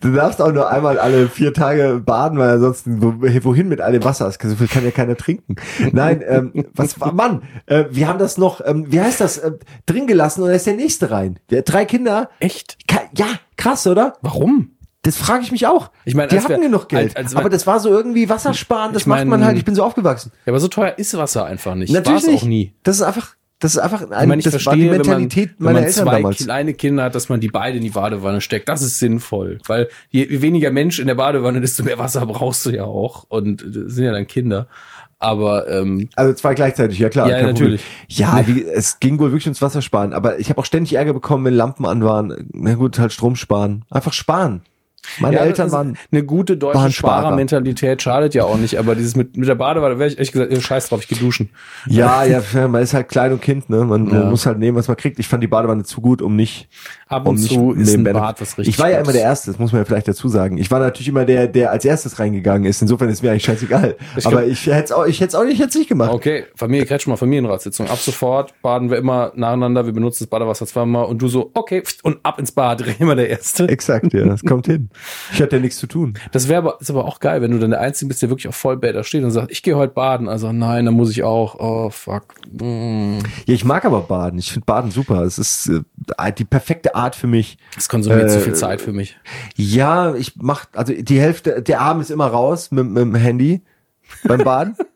du 0.00 0.12
darfst 0.12 0.40
auch 0.42 0.52
nur 0.52 0.70
einmal 0.70 0.98
alle 0.98 1.28
vier 1.28 1.52
Tage 1.54 2.02
baden, 2.04 2.38
weil 2.38 2.50
ansonsten 2.50 3.02
wo, 3.02 3.14
wohin 3.44 3.68
mit 3.68 3.80
all 3.80 3.92
dem 3.92 4.04
Wasser? 4.04 4.30
So 4.30 4.56
viel 4.56 4.68
kann 4.68 4.84
ja 4.84 4.90
keiner 4.90 5.16
trinken. 5.16 5.56
Nein, 5.92 6.22
ähm, 6.26 6.66
was 6.74 7.00
war 7.00 7.12
Mann? 7.12 7.42
Äh, 7.66 7.84
wir 7.90 8.08
haben 8.08 8.18
das 8.18 8.38
noch, 8.38 8.60
ähm, 8.64 8.86
wie 8.90 9.00
heißt 9.00 9.20
das, 9.20 9.38
äh, 9.38 9.52
drin 9.86 10.06
gelassen 10.06 10.42
und 10.42 10.48
da 10.48 10.54
ist 10.54 10.66
der 10.66 10.74
nächste 10.74 11.10
rein. 11.10 11.38
Der, 11.50 11.62
drei 11.62 11.84
Kinder. 11.84 12.30
Echt? 12.40 12.78
Ja, 13.16 13.26
krass, 13.56 13.86
oder? 13.86 14.14
Warum? 14.22 14.72
Das 15.02 15.16
frage 15.16 15.42
ich 15.42 15.50
mich 15.50 15.66
auch. 15.66 15.90
Ich 16.04 16.14
meine, 16.14 16.28
die 16.28 16.38
hatten 16.38 16.60
genug 16.60 16.88
Geld. 16.90 17.16
als- 17.16 17.32
als- 17.32 17.36
aber 17.36 17.48
das 17.48 17.66
war 17.66 17.80
so 17.80 17.88
irgendwie 17.88 18.28
Wassersparen, 18.28 18.92
das 18.92 19.02
Ich 19.02 19.06
macht 19.06 19.20
mein- 19.20 19.28
man 19.28 19.44
halt. 19.44 19.56
Ich 19.56 19.64
bin 19.64 19.74
so 19.74 19.82
aufgewachsen. 19.82 20.30
Ja, 20.44 20.52
aber 20.52 20.60
so 20.60 20.68
teuer 20.68 20.92
ist 20.98 21.16
Wasser 21.16 21.46
einfach 21.46 21.74
nicht. 21.74 21.90
Natürlich 21.90 22.22
War's 22.24 22.26
nicht. 22.30 22.42
auch 22.42 22.46
nie. 22.46 22.74
Das 22.82 22.96
ist 22.96 23.02
einfach, 23.02 23.34
das 23.60 23.74
ist 23.74 23.78
einfach 23.78 24.02
Ich 24.02 24.10
ein, 24.10 24.28
meine, 24.28 24.40
ich 24.40 24.44
das 24.44 24.54
war 24.66 24.74
die 24.74 24.80
verstehe, 24.82 24.90
Mentalität 24.90 25.50
wenn 25.58 25.64
man, 25.64 25.74
wenn 25.74 25.74
meiner 25.74 25.78
man 25.80 25.84
Eltern 25.88 26.04
zwei 26.06 26.16
damals. 26.16 26.36
kleine 26.38 26.74
Kinder 26.74 27.04
hat, 27.04 27.14
dass 27.14 27.28
man 27.28 27.40
die 27.40 27.48
beide 27.48 27.76
in 27.76 27.84
die 27.84 27.90
Badewanne 27.90 28.40
steckt. 28.40 28.68
Das 28.68 28.82
ist 28.82 28.98
sinnvoll, 28.98 29.58
weil 29.66 29.88
je, 30.08 30.40
weniger 30.42 30.70
Mensch 30.70 30.98
in 30.98 31.06
der 31.06 31.14
Badewanne, 31.14 31.60
desto 31.60 31.82
mehr 31.84 31.98
Wasser 31.98 32.24
brauchst 32.26 32.66
du 32.66 32.70
ja 32.70 32.84
auch. 32.84 33.24
Und 33.28 33.62
das 33.62 33.94
sind 33.94 34.04
ja 34.04 34.12
dann 34.12 34.26
Kinder. 34.26 34.66
Aber 35.22 35.68
ähm, 35.68 36.08
Also 36.16 36.32
zwei 36.32 36.54
gleichzeitig, 36.54 36.98
ja 36.98 37.10
klar. 37.10 37.28
Ja, 37.28 37.34
kein 37.34 37.48
Problem. 37.48 37.72
natürlich. 37.72 37.82
Ja, 38.08 38.42
die, 38.42 38.64
es 38.64 39.00
ging 39.00 39.18
wohl 39.18 39.30
wirklich 39.30 39.46
ums 39.46 39.60
Wasser 39.60 39.82
sparen. 39.82 40.14
Aber 40.14 40.38
ich 40.38 40.48
habe 40.48 40.58
auch 40.58 40.64
ständig 40.64 40.94
Ärger 40.94 41.12
bekommen, 41.12 41.44
wenn 41.44 41.52
Lampen 41.52 41.84
an 41.84 42.02
waren. 42.02 42.48
Na 42.54 42.74
gut, 42.74 42.98
halt 42.98 43.12
Strom 43.12 43.36
sparen. 43.36 43.84
Einfach 43.90 44.14
sparen. 44.14 44.62
Meine 45.18 45.36
ja, 45.36 45.42
Eltern 45.42 45.72
waren. 45.72 45.98
eine 46.12 46.22
gute 46.24 46.56
deutsche. 46.56 46.90
Sparermentalität 46.92 48.00
schadet 48.02 48.34
ja 48.34 48.44
auch 48.44 48.56
nicht. 48.56 48.78
Aber 48.78 48.94
dieses 48.94 49.16
mit, 49.16 49.36
mit 49.36 49.48
der 49.48 49.54
Badewanne, 49.54 49.98
wäre 49.98 50.08
ich 50.08 50.18
echt 50.18 50.32
gesagt, 50.32 50.52
ey, 50.52 50.60
scheiß 50.60 50.88
drauf, 50.88 51.00
ich 51.02 51.08
geh 51.08 51.16
duschen. 51.16 51.50
Ja, 51.86 52.24
ja, 52.24 52.42
man 52.68 52.82
ist 52.82 52.94
halt 52.94 53.08
klein 53.08 53.32
und 53.32 53.40
Kind, 53.42 53.70
ne? 53.70 53.84
Man, 53.84 54.08
Ja. 54.10 54.24
muss 54.24 54.46
halt 54.46 54.58
nehmen, 54.58 54.76
was 54.76 54.88
man 54.88 54.96
kriegt. 54.96 55.18
Ich 55.18 55.28
fand 55.28 55.42
die 55.42 55.46
Badewanne 55.48 55.84
zu 55.84 56.00
gut, 56.00 56.22
um 56.22 56.36
nicht 56.36 56.68
Ab 57.08 57.22
um 57.26 57.30
und 57.34 57.40
nicht 57.40 57.52
zu 57.52 57.72
ist 57.72 57.94
ein 57.94 58.04
Bad 58.04 58.40
was 58.40 58.58
richtig 58.58 58.74
Ich 58.74 58.78
war 58.78 58.90
ja 58.90 58.98
immer 59.00 59.12
der 59.12 59.22
Erste, 59.22 59.50
das 59.50 59.58
muss 59.58 59.72
man 59.72 59.80
ja 59.80 59.84
vielleicht 59.84 60.06
dazu 60.08 60.28
sagen. 60.28 60.58
Ich 60.58 60.70
war 60.70 60.78
natürlich 60.78 61.08
immer 61.08 61.24
der, 61.24 61.48
der 61.48 61.70
als 61.72 61.84
erstes 61.84 62.18
reingegangen 62.18 62.66
ist. 62.68 62.82
Insofern 62.82 63.08
ist 63.08 63.22
mir 63.22 63.30
eigentlich 63.30 63.44
scheißegal. 63.44 63.96
Ich 64.16 64.26
Aber 64.26 64.40
glaub- 64.42 64.50
ich 64.52 64.66
hätte 64.66 64.84
es 64.84 64.92
auch, 64.92 65.06
ich 65.06 65.20
hätte 65.20 65.28
es 65.28 65.34
auch 65.34 65.44
nicht, 65.44 65.54
ich 65.54 65.60
hätte 65.60 65.78
nicht 65.78 65.88
gemacht. 65.88 66.12
Okay, 66.12 66.44
Familie 66.54 66.86
Kretschmer, 66.86 67.16
Familienratssitzung. 67.16 67.88
Ab 67.88 67.98
sofort 67.98 68.54
baden 68.62 68.90
wir 68.90 68.98
immer 68.98 69.32
nacheinander, 69.34 69.86
wir 69.86 69.92
benutzen 69.92 70.24
das 70.24 70.28
Badewasser 70.30 70.66
zweimal 70.66 71.06
und 71.06 71.20
du 71.20 71.28
so, 71.28 71.50
okay, 71.54 71.82
und 72.02 72.18
ab 72.22 72.38
ins 72.38 72.52
Bad, 72.52 72.84
immer 73.00 73.16
der 73.16 73.30
Erste. 73.30 73.68
Exakt, 73.68 74.12
ja, 74.12 74.24
das 74.26 74.42
kommt 74.44 74.66
hin. 74.66 74.89
Ich 75.32 75.40
hatte 75.40 75.56
ja 75.56 75.62
nichts 75.62 75.78
zu 75.78 75.86
tun. 75.86 76.14
Das 76.32 76.48
wäre 76.48 76.58
aber, 76.58 76.80
ist 76.80 76.90
aber 76.90 77.04
auch 77.04 77.20
geil, 77.20 77.42
wenn 77.42 77.50
du 77.50 77.58
dann 77.58 77.70
der 77.70 77.80
Einzige 77.80 78.08
bist, 78.08 78.22
der 78.22 78.30
wirklich 78.30 78.48
auf 78.48 78.56
Vollbäder 78.56 79.04
steht 79.04 79.24
und 79.24 79.30
sagt, 79.30 79.50
ich 79.50 79.62
gehe 79.62 79.76
heute 79.76 79.92
baden. 79.94 80.28
Also 80.28 80.52
nein, 80.52 80.84
dann 80.86 80.94
muss 80.94 81.10
ich 81.10 81.22
auch. 81.22 81.56
Oh, 81.58 81.90
fuck. 81.90 82.34
Mm. 82.50 83.18
Ja, 83.46 83.54
ich 83.54 83.64
mag 83.64 83.84
aber 83.84 84.02
Baden. 84.02 84.38
Ich 84.38 84.52
finde 84.52 84.66
Baden 84.66 84.90
super. 84.90 85.22
Es 85.22 85.38
ist 85.38 85.68
äh, 85.68 86.32
die 86.32 86.44
perfekte 86.44 86.94
Art 86.94 87.16
für 87.16 87.26
mich. 87.26 87.58
Das 87.74 87.88
konsumiert 87.88 88.28
Äh, 88.28 88.28
zu 88.28 88.40
viel 88.40 88.54
Zeit 88.54 88.80
für 88.80 88.92
mich. 88.92 89.18
Ja, 89.56 90.14
ich 90.14 90.34
mach, 90.36 90.66
also 90.74 90.92
die 90.92 91.20
Hälfte, 91.20 91.62
der 91.62 91.80
Arm 91.80 92.00
ist 92.00 92.10
immer 92.10 92.26
raus 92.26 92.70
mit, 92.70 92.86
mit 92.86 93.02
dem 93.02 93.14
Handy 93.14 93.62
beim 94.24 94.44
Baden. 94.44 94.76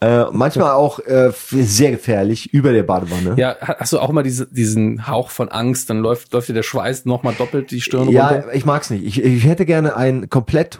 äh, 0.00 0.26
manchmal 0.30 0.72
auch 0.72 1.00
äh, 1.00 1.32
sehr 1.50 1.90
gefährlich 1.90 2.52
über 2.54 2.72
der 2.72 2.84
Badewanne. 2.84 3.34
Ja, 3.36 3.56
hast 3.60 3.92
du 3.92 3.98
auch 3.98 4.12
mal 4.12 4.22
diese, 4.22 4.46
diesen 4.46 5.08
Hauch 5.08 5.30
von 5.30 5.48
Angst, 5.48 5.90
dann 5.90 5.98
läuft, 5.98 6.32
läuft 6.32 6.48
dir 6.48 6.52
der 6.54 6.62
Schweiß 6.62 7.04
nochmal 7.04 7.34
doppelt 7.34 7.70
die 7.72 7.80
Stirn 7.80 8.08
Ja, 8.08 8.28
runter? 8.28 8.54
ich 8.54 8.64
mag's 8.64 8.90
nicht. 8.90 9.04
Ich, 9.04 9.22
ich 9.22 9.44
hätte 9.44 9.66
gerne 9.66 9.96
ein 9.96 10.30
komplett 10.30 10.78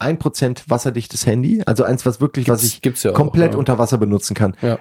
101% 0.00 0.62
wasserdichtes 0.68 1.26
Handy. 1.26 1.62
Also 1.66 1.84
eins, 1.84 2.06
was 2.06 2.20
wirklich, 2.20 2.48
was 2.48 2.60
Gibt's- 2.60 2.74
ich 2.74 2.82
gibt's 2.82 3.02
ja 3.02 3.10
auch, 3.10 3.14
komplett 3.14 3.52
ja. 3.52 3.58
unter 3.58 3.78
Wasser 3.78 3.98
benutzen 3.98 4.34
kann. 4.34 4.56
Ja. 4.62 4.78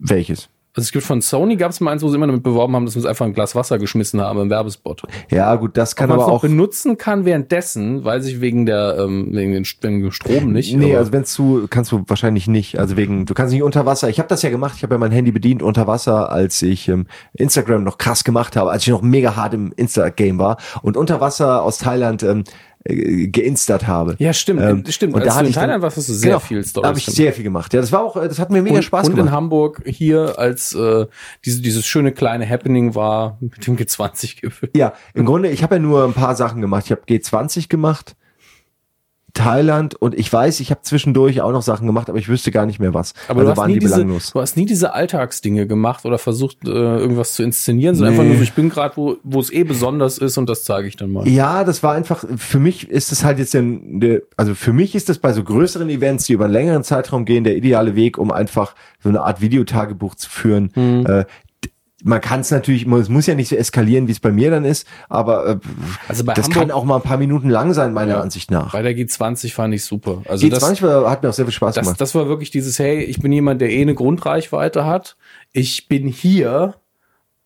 Welches? 0.00 0.48
Also 0.76 0.86
es 0.86 0.92
gibt 0.92 1.04
von 1.04 1.22
Sony 1.22 1.54
gab 1.54 1.70
es 1.70 1.80
mal 1.80 1.92
eins, 1.92 2.02
wo 2.02 2.08
sie 2.08 2.16
immer 2.16 2.26
damit 2.26 2.42
beworben 2.42 2.74
haben, 2.74 2.84
dass 2.84 2.96
wir 2.96 3.00
uns 3.00 3.06
einfach 3.06 3.24
ein 3.24 3.32
Glas 3.32 3.54
Wasser 3.54 3.78
geschmissen 3.78 4.20
haben 4.20 4.40
im 4.40 4.50
Werbespot. 4.50 5.02
Ja, 5.30 5.54
gut, 5.54 5.76
das 5.76 5.94
kann 5.94 6.10
Ob 6.10 6.16
man 6.16 6.24
aber 6.24 6.34
auch. 6.34 6.40
benutzen 6.42 6.98
kann 6.98 7.24
währenddessen, 7.24 8.04
weiß 8.04 8.26
ich 8.26 8.40
wegen 8.40 8.66
der 8.66 8.96
ähm, 8.98 9.28
wegen, 9.30 9.52
den, 9.52 9.64
wegen 9.64 10.00
dem 10.00 10.10
Strom 10.10 10.52
nicht. 10.52 10.74
Nee, 10.76 10.96
also 10.96 11.12
wenn's 11.12 11.32
zu, 11.32 11.66
kannst 11.70 11.92
du 11.92 12.02
wahrscheinlich 12.08 12.48
nicht. 12.48 12.80
Also 12.80 12.96
wegen, 12.96 13.24
du 13.24 13.34
kannst 13.34 13.52
nicht 13.52 13.62
unter 13.62 13.86
Wasser. 13.86 14.08
Ich 14.08 14.18
habe 14.18 14.28
das 14.28 14.42
ja 14.42 14.50
gemacht. 14.50 14.74
Ich 14.76 14.82
habe 14.82 14.94
ja 14.94 14.98
mein 14.98 15.12
Handy 15.12 15.30
bedient 15.30 15.62
unter 15.62 15.86
Wasser, 15.86 16.32
als 16.32 16.60
ich 16.62 16.88
ähm, 16.88 17.06
Instagram 17.34 17.84
noch 17.84 17.96
krass 17.96 18.24
gemacht 18.24 18.56
habe, 18.56 18.72
als 18.72 18.82
ich 18.82 18.88
noch 18.88 19.02
mega 19.02 19.36
hart 19.36 19.54
im 19.54 19.72
Insta-Game 19.76 20.38
war 20.38 20.56
und 20.82 20.96
unter 20.96 21.20
Wasser 21.20 21.62
aus 21.62 21.78
Thailand 21.78 22.24
ähm, 22.24 22.42
äh, 22.84 23.26
geinstert 23.28 23.86
habe. 23.86 24.16
ja, 24.18 24.32
stimmt, 24.32 24.60
Ähm, 24.60 24.84
stimmt. 24.88 25.14
Und 25.14 25.22
Als 25.22 25.30
da 25.30 25.36
hatte 25.36 25.46
in 25.48 25.52
Thailand 25.54 25.82
warst, 25.82 25.96
hast 25.96 26.08
du 26.08 26.12
sehr 26.12 26.28
genau, 26.30 26.40
viel 26.40 26.62
Da 26.62 26.68
Stories. 26.68 26.88
habe 26.88 26.98
ich 26.98 27.06
sehr 27.06 27.32
viel 27.32 27.44
gemacht. 27.44 27.72
Ja, 27.74 27.80
das 27.80 27.92
war 27.92 28.02
auch, 28.04 28.16
äh, 28.16 28.28
das 28.28 28.38
hat 28.38 28.50
mir 28.50 28.62
mega 28.62 28.76
und, 28.76 28.82
Spaß 28.82 29.06
und 29.06 29.12
in 29.12 29.16
gemacht. 29.18 29.34
Hamburg 29.34 29.82
hier, 29.86 30.38
als 30.38 30.74
äh, 30.74 31.06
diese, 31.44 31.62
dieses 31.62 31.86
schöne 31.86 32.12
kleine 32.12 32.48
Happening 32.48 32.94
war 32.94 33.38
mit 33.40 33.66
dem 33.66 33.76
G20-Gipfel. 33.76 34.70
Ja, 34.76 34.92
im 35.14 35.24
Grunde, 35.24 35.48
ich 35.50 35.62
habe 35.62 35.76
ja 35.76 35.80
nur 35.80 36.04
ein 36.04 36.12
paar 36.14 36.36
Sachen 36.36 36.60
gemacht. 36.60 36.84
Ich 36.86 36.90
habe 36.92 37.02
G20 37.08 37.68
gemacht. 37.68 38.16
Thailand 39.34 39.94
und 40.00 40.14
ich 40.14 40.32
weiß, 40.32 40.60
ich 40.60 40.70
habe 40.70 40.82
zwischendurch 40.82 41.40
auch 41.40 41.50
noch 41.50 41.62
Sachen 41.62 41.86
gemacht, 41.88 42.08
aber 42.08 42.18
ich 42.18 42.28
wüsste 42.28 42.52
gar 42.52 42.66
nicht 42.66 42.78
mehr 42.78 42.94
was. 42.94 43.14
Aber 43.28 43.40
also 43.40 43.52
du, 43.52 43.60
hast 43.60 43.66
nie 43.68 43.78
diese, 43.80 44.04
du 44.04 44.40
hast 44.40 44.56
nie 44.56 44.64
diese 44.64 44.94
Alltagsdinge 44.94 45.66
gemacht 45.66 46.04
oder 46.04 46.18
versucht, 46.18 46.58
äh, 46.64 46.68
irgendwas 46.70 47.34
zu 47.34 47.42
inszenieren, 47.42 47.96
sondern 47.96 48.14
Nee. 48.14 48.20
einfach 48.20 48.28
nur, 48.30 48.36
so, 48.38 48.42
ich 48.44 48.52
bin 48.52 48.68
gerade, 48.68 48.96
wo, 48.96 49.16
wo 49.24 49.40
es 49.40 49.52
eh 49.52 49.64
besonders 49.64 50.18
ist 50.18 50.38
und 50.38 50.48
das 50.48 50.62
zeige 50.62 50.86
ich 50.86 50.96
dann 50.96 51.10
mal. 51.12 51.26
Ja, 51.28 51.64
das 51.64 51.82
war 51.82 51.94
einfach, 51.94 52.24
für 52.36 52.60
mich 52.60 52.88
ist 52.88 53.10
es 53.10 53.24
halt 53.24 53.38
jetzt, 53.40 53.54
ein, 53.56 53.98
der- 54.00 54.22
also 54.36 54.54
für 54.54 54.72
mich 54.72 54.94
ist 54.94 55.08
das 55.08 55.18
bei 55.18 55.32
so 55.32 55.42
größeren 55.42 55.90
Events, 55.90 56.26
die 56.26 56.32
über 56.34 56.44
einen 56.44 56.54
längeren 56.54 56.84
Zeitraum 56.84 57.24
gehen, 57.24 57.42
der 57.42 57.56
ideale 57.56 57.96
Weg, 57.96 58.18
um 58.18 58.30
einfach 58.30 58.74
so 59.02 59.08
eine 59.08 59.22
Art 59.22 59.40
Videotagebuch 59.40 60.14
zu 60.14 60.30
führen. 60.30 60.70
Mhm. 60.76 61.06
Äh, 61.06 61.24
man 62.06 62.20
kann 62.20 62.40
es 62.40 62.50
natürlich, 62.50 62.86
es 62.86 63.08
muss 63.08 63.26
ja 63.26 63.34
nicht 63.34 63.48
so 63.48 63.56
eskalieren, 63.56 64.06
wie 64.08 64.12
es 64.12 64.20
bei 64.20 64.30
mir 64.30 64.50
dann 64.50 64.64
ist, 64.64 64.86
aber 65.08 65.46
äh, 65.48 65.56
Also 66.06 66.22
das 66.22 66.36
Hamburg- 66.44 66.52
kann 66.54 66.70
auch 66.70 66.84
mal 66.84 66.96
ein 66.96 67.02
paar 67.02 67.16
Minuten 67.16 67.48
lang 67.48 67.72
sein, 67.74 67.92
meiner 67.94 68.14
Ja. 68.14 68.20
Ansicht 68.20 68.50
nach. 68.50 68.72
Bei 68.72 68.82
der 68.82 68.92
G20 68.92 69.52
fand 69.54 69.74
ich 69.74 69.84
super. 69.84 70.22
Also 70.28 70.46
das, 70.48 70.62
G20 70.62 70.82
war, 70.82 71.10
hat 71.10 71.22
mir 71.22 71.30
auch 71.30 71.34
sehr 71.34 71.46
viel 71.46 71.52
Spaß 71.54 71.74
das, 71.74 71.84
gemacht. 71.84 72.00
das 72.00 72.14
war 72.14 72.28
wirklich 72.28 72.50
dieses, 72.50 72.78
hey, 72.78 73.02
ich 73.02 73.20
bin 73.20 73.32
jemand, 73.32 73.60
der 73.62 73.70
eh 73.70 73.80
eine 73.82 73.94
Grundreichweite 73.94 74.84
hat. 74.84 75.16
Ich 75.52 75.88
bin 75.88 76.06
hier. 76.06 76.74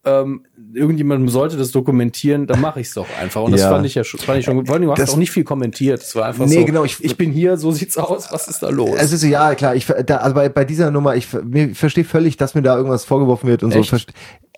Ähm, 0.05 0.45
irgendjemand 0.73 1.29
sollte 1.31 1.57
das 1.57 1.71
dokumentieren, 1.73 2.47
dann 2.47 2.61
mache 2.61 2.81
ich 2.81 2.87
es 2.87 2.95
doch 2.95 3.07
einfach. 3.21 3.43
Und 3.43 3.53
das 3.53 3.63
Ja. 3.63 3.71
fand 3.71 3.85
ich 3.85 3.95
ja 3.95 4.05
schon, 4.05 4.21
fand 4.21 4.39
ich 4.39 4.45
schon 4.45 4.57
gut. 4.57 4.67
Vor 4.67 4.77
allem, 4.77 4.85
du 4.85 4.93
hast 4.93 5.01
Das- 5.01 5.11
auch 5.11 5.17
nicht 5.17 5.33
viel 5.33 5.45
kommentiert. 5.45 6.01
Es 6.01 6.15
war 6.15 6.27
einfach 6.27 6.47
Nee, 6.47 6.61
so, 6.61 6.65
genau, 6.65 6.85
ich- 6.85 7.05
ich 7.05 7.17
bin 7.17 7.31
hier, 7.33 7.57
so 7.59 7.73
sieht's 7.73 7.99
aus, 7.99 8.29
was 8.33 8.49
ist 8.49 8.63
da 8.63 8.71
los? 8.71 8.97
Es 8.97 9.13
ist 9.13 9.23
ja 9.25 9.55
klar, 9.55 9.75
ich 9.75 9.87
da, 10.07 10.19
also 10.19 10.35
bei, 10.35 10.49
bei 10.49 10.65
dieser 10.65 10.91
Nummer, 10.93 11.17
ich, 11.17 11.27
ich 11.53 11.77
verstehe 11.77 12.05
völlig, 12.05 12.37
dass 12.37 12.55
mir 12.55 12.63
da 12.63 12.77
irgendwas 12.77 13.05
vorgeworfen 13.05 13.49
wird 13.49 13.63
und 13.65 13.75
Echt? 13.75 13.91
so. 13.91 13.97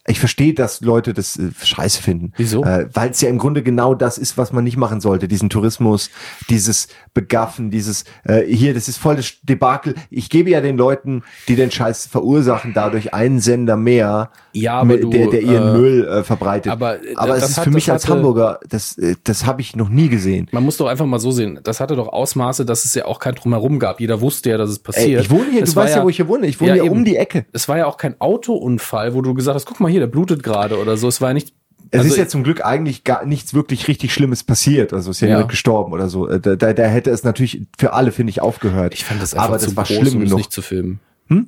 Ich 0.07 0.19
verstehe, 0.19 0.55
dass 0.55 0.81
Leute 0.81 1.13
das 1.13 1.37
äh, 1.39 1.51
scheiße 1.63 2.03
finden. 2.03 2.33
Wieso? 2.37 2.65
Äh, 2.65 2.89
Weil 2.95 3.11
es 3.11 3.21
ja 3.21 3.29
im 3.29 3.39
Grunde 3.39 3.63
genau 3.63 3.95
das 3.95 4.17
ist, 4.19 4.39
was 4.39 4.53
man 4.53 4.65
nicht 4.65 4.77
machen 4.77 5.01
sollte. 5.01 5.29
Diesen 5.29 5.51
Tourismus, 5.51 6.11
dieses 6.49 6.89
Begaffen, 7.15 7.71
dieses 7.71 8.05
äh, 8.25 8.43
hier, 8.47 8.73
das 8.75 8.89
ist 8.89 8.97
voll 8.97 9.17
das 9.17 9.35
Debakel. 9.43 9.95
Ich 10.11 10.31
gebe 10.31 10.49
ja 10.51 10.61
den 10.61 10.77
Leuten, 10.79 11.23
die 11.49 11.57
den 11.57 11.71
Scheiß 11.71 12.07
verursachen, 12.07 12.73
dadurch 12.75 13.13
einen 13.13 13.41
Sender 13.41 13.77
mehr, 13.77 14.31
Ja, 14.53 14.85
mit- 14.85 15.03
du, 15.03 15.11
der, 15.11 15.27
der 15.29 15.43
ihren 15.43 15.69
äh, 15.75 15.79
Müll 15.79 16.09
äh, 16.09 16.25
verbreitet. 16.25 16.73
aber, 16.73 16.97
aber 17.17 17.37
es 17.37 17.51
ist 17.51 17.59
hat- 17.59 17.65
für 17.65 17.71
mich 17.71 17.91
als 17.91 18.05
hatte- 18.05 18.15
Hamburger, 18.17 18.59
das, 18.69 18.97
äh, 18.97 19.17
das 19.25 19.45
habe 19.47 19.61
ich 19.61 19.77
noch 19.77 19.89
nie 19.91 20.09
gesehen. 20.09 20.49
Man 20.53 20.65
muss 20.65 20.77
doch 20.79 20.87
einfach 20.87 21.07
mal 21.07 21.19
so 21.21 21.31
sehen. 21.31 21.61
Das 21.63 21.79
hatte 21.81 21.95
doch 21.97 22.09
Ausmaße, 22.09 22.65
dass 22.65 22.85
es 22.85 22.95
ja 22.95 23.05
auch 23.05 23.19
kein 23.19 23.35
Drumherum 23.35 23.79
gab. 23.79 24.01
Jeder 24.01 24.21
wusste 24.21 24.51
ja, 24.51 24.57
dass 24.57 24.71
es 24.71 24.79
Ey, 24.79 24.83
passiert. 24.83 25.23
ich 25.25 25.31
wohne 25.31 25.51
hier, 25.51 25.63
Es 25.63 25.71
du 25.75 25.77
weißt 25.81 25.97
ja, 25.97 26.03
wo 26.05 26.09
ich 26.09 26.17
hier 26.17 26.29
wohne. 26.29 26.47
Ich 26.47 26.59
wohne 26.61 26.69
Ja, 26.71 26.75
hier 26.77 26.85
eben. 26.85 26.93
um 26.95 27.05
die 27.05 27.17
Ecke. 27.17 27.45
Es 27.53 27.69
war 27.69 27.77
ja 27.79 27.87
auch 27.87 27.97
kein 27.97 28.19
Autounfall, 28.21 29.15
wo 29.15 29.21
du 29.23 29.35
gesagt 29.35 29.55
hast, 29.55 29.67
guck 29.67 29.79
mal 29.81 29.90
hier, 29.91 30.01
der 30.01 30.07
blutet 30.07 30.43
gerade 30.43 30.79
oder 30.79 30.97
so. 30.97 31.09
Es 31.09 31.21
war 31.21 31.31
ja 31.31 31.35
nicht. 31.35 31.53
Es 31.93 32.01
also 32.01 32.13
ist 32.13 32.19
ja 32.19 32.29
zum 32.29 32.45
Glück 32.45 32.65
eigentlich 32.65 33.03
gar 33.03 33.25
nichts 33.27 33.53
wirklich 33.53 33.89
richtig 33.89 34.15
Schlimmes 34.15 34.45
passiert. 34.45 34.93
Also 34.93 35.11
ist 35.11 35.21
ja, 35.21 35.29
Ja. 35.29 35.35
niemand 35.35 35.51
gestorben 35.51 35.93
oder 35.93 36.09
so. 36.09 36.29
Äh, 36.29 36.39
Da, 36.39 36.55
da, 36.55 36.73
da 36.73 36.85
hätte 36.85 37.11
es 37.11 37.25
natürlich 37.25 37.63
für 37.79 37.93
alle, 37.95 38.13
finde 38.13 38.31
ich, 38.31 38.41
aufgehört. 38.41 38.95
Ich 38.95 39.05
fand 39.05 39.21
das 39.21 39.35
einfach 39.35 39.49
Aber 39.49 39.59
zu 39.59 39.67
das 39.67 39.77
war 39.77 39.85
groß, 39.85 39.97
schlimm 39.97 40.15
um 40.19 40.21
genug. 40.25 40.39
nicht 40.39 40.53
zu 40.53 40.63
filmen. 40.63 41.01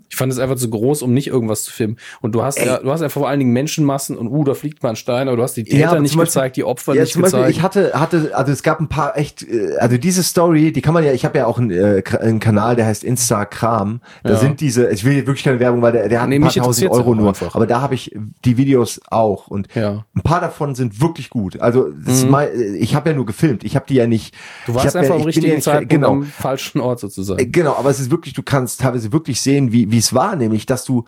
Ich 0.09 0.17
fand 0.17 0.33
es 0.33 0.39
einfach 0.39 0.57
zu 0.57 0.71
groß, 0.71 1.03
um 1.03 1.13
nicht 1.13 1.27
irgendwas 1.27 1.65
zu 1.65 1.73
filmen. 1.73 1.97
Und 2.21 2.35
du 2.35 2.43
hast 2.43 2.59
ja, 2.59 2.79
du 2.79 2.91
hast 2.93 3.03
einfach 3.03 3.21
vor 3.21 3.29
allen 3.29 3.41
Dingen 3.41 3.53
Menschenmassen 3.53 4.17
und 4.17 4.29
uh, 4.29 4.45
da 4.45 4.55
fliegt 4.55 4.83
mal 4.83 4.91
ein 4.91 4.97
Stein, 4.97 5.27
aber 5.29 5.37
du 5.37 5.43
hast 5.43 5.55
die 5.57 5.65
Täter 5.65 5.91
aber 5.91 6.01
nicht 6.01 6.13
Beispiel- 6.13 6.25
gezeigt, 6.25 6.57
die 6.57 6.65
Opfer 6.65 6.95
ja, 6.95 7.03
nicht 7.03 7.13
zum 7.13 7.23
Beispiel, 7.23 7.41
gezeigt. 7.41 7.57
ich 7.57 7.63
hatte, 7.63 7.93
hatte, 7.99 8.37
also 8.37 8.53
es 8.53 8.63
gab 8.63 8.81
ein 8.81 8.89
paar 8.89 9.19
echt, 9.19 9.43
äh, 9.43 9.77
also 9.79 9.97
diese 9.99 10.23
Story, 10.23 10.73
die 10.73 10.83
kann 10.83 10.95
man 10.95 11.05
ja, 11.05 11.13
ich 11.13 11.25
habe 11.25 11.39
ja 11.39 11.47
auch 11.47 11.59
einen, 11.59 11.71
äh, 11.73 12.03
einen 12.21 12.39
Kanal, 12.39 12.77
der 12.77 12.87
heißt 12.87 13.03
Instagram. 13.03 14.01
Da 14.23 14.31
Ja. 14.31 14.37
sind 14.37 14.61
diese, 14.61 14.91
ich 14.91 15.05
will 15.05 15.13
hier 15.15 15.27
wirklich 15.27 15.45
keine 15.45 15.59
Werbung, 15.61 15.83
weil 15.83 15.93
der, 15.93 16.09
der 16.09 16.23
hat 16.23 16.29
Nee, 16.29 16.37
ein 16.37 16.43
paar 16.43 16.53
tausend 16.53 16.91
Euro 16.91 17.15
nur. 17.15 17.29
einfach. 17.29 17.55
Aber 17.55 17.67
da 17.67 17.81
habe 17.81 17.95
ich 17.95 18.15
die 18.45 18.57
Videos 18.57 19.01
auch 19.11 19.49
und 19.49 19.69
Ja. 19.75 20.05
ein 20.15 20.23
paar 20.23 20.41
davon 20.41 20.75
sind 20.75 21.01
wirklich 21.01 21.31
gut. 21.31 21.61
Also 21.61 21.89
das 22.07 22.25
mal, 22.25 22.51
ich 22.55 22.95
habe 22.95 23.11
ja 23.11 23.17
nur 23.17 23.27
gefilmt, 23.27 23.65
ich 23.65 23.75
habe 23.77 23.87
die 23.89 23.95
ja 23.95 24.07
nicht. 24.07 24.35
Mhm. 24.35 24.39
du 24.67 24.75
warst 24.75 24.97
einfach 24.97 25.15
ja, 25.15 25.21
am 25.21 25.27
richtigen 25.27 25.53
ja 25.55 25.61
Zeitpunkt 25.61 25.91
genau. 25.91 26.11
am 26.13 26.23
falschen 26.25 26.81
Ort 26.81 27.01
sozusagen. 27.01 27.41
Äh, 27.41 27.47
Genau, 27.47 27.75
aber 27.77 27.91
es 27.91 28.01
ist 28.01 28.11
wirklich, 28.11 28.35
du 28.35 28.43
kannst 28.43 28.81
teilweise 28.81 29.13
wirklich 29.13 29.41
sehen, 29.41 29.72
wie 29.73 29.91
wie 29.91 29.99
es 29.99 30.15
war, 30.15 30.37
nämlich, 30.37 30.67
dass 30.67 30.85
du, 30.85 31.05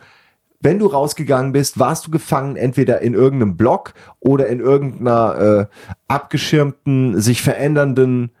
wenn 0.61 0.79
du 0.79 0.87
rausgegangen 0.87 1.51
bist, 1.51 1.79
warst 1.79 2.07
du 2.07 2.11
gefangen 2.11 2.55
entweder 2.55 3.01
in 3.01 3.13
irgendeinem 3.13 3.55
Block 3.57 3.93
oder 4.19 4.47
in 4.47 4.59
irgendeiner 4.59 5.67
äh, 5.69 5.75
abgeschirmten, 6.07 7.19
sich 7.21 7.41
verändernden 7.41 8.31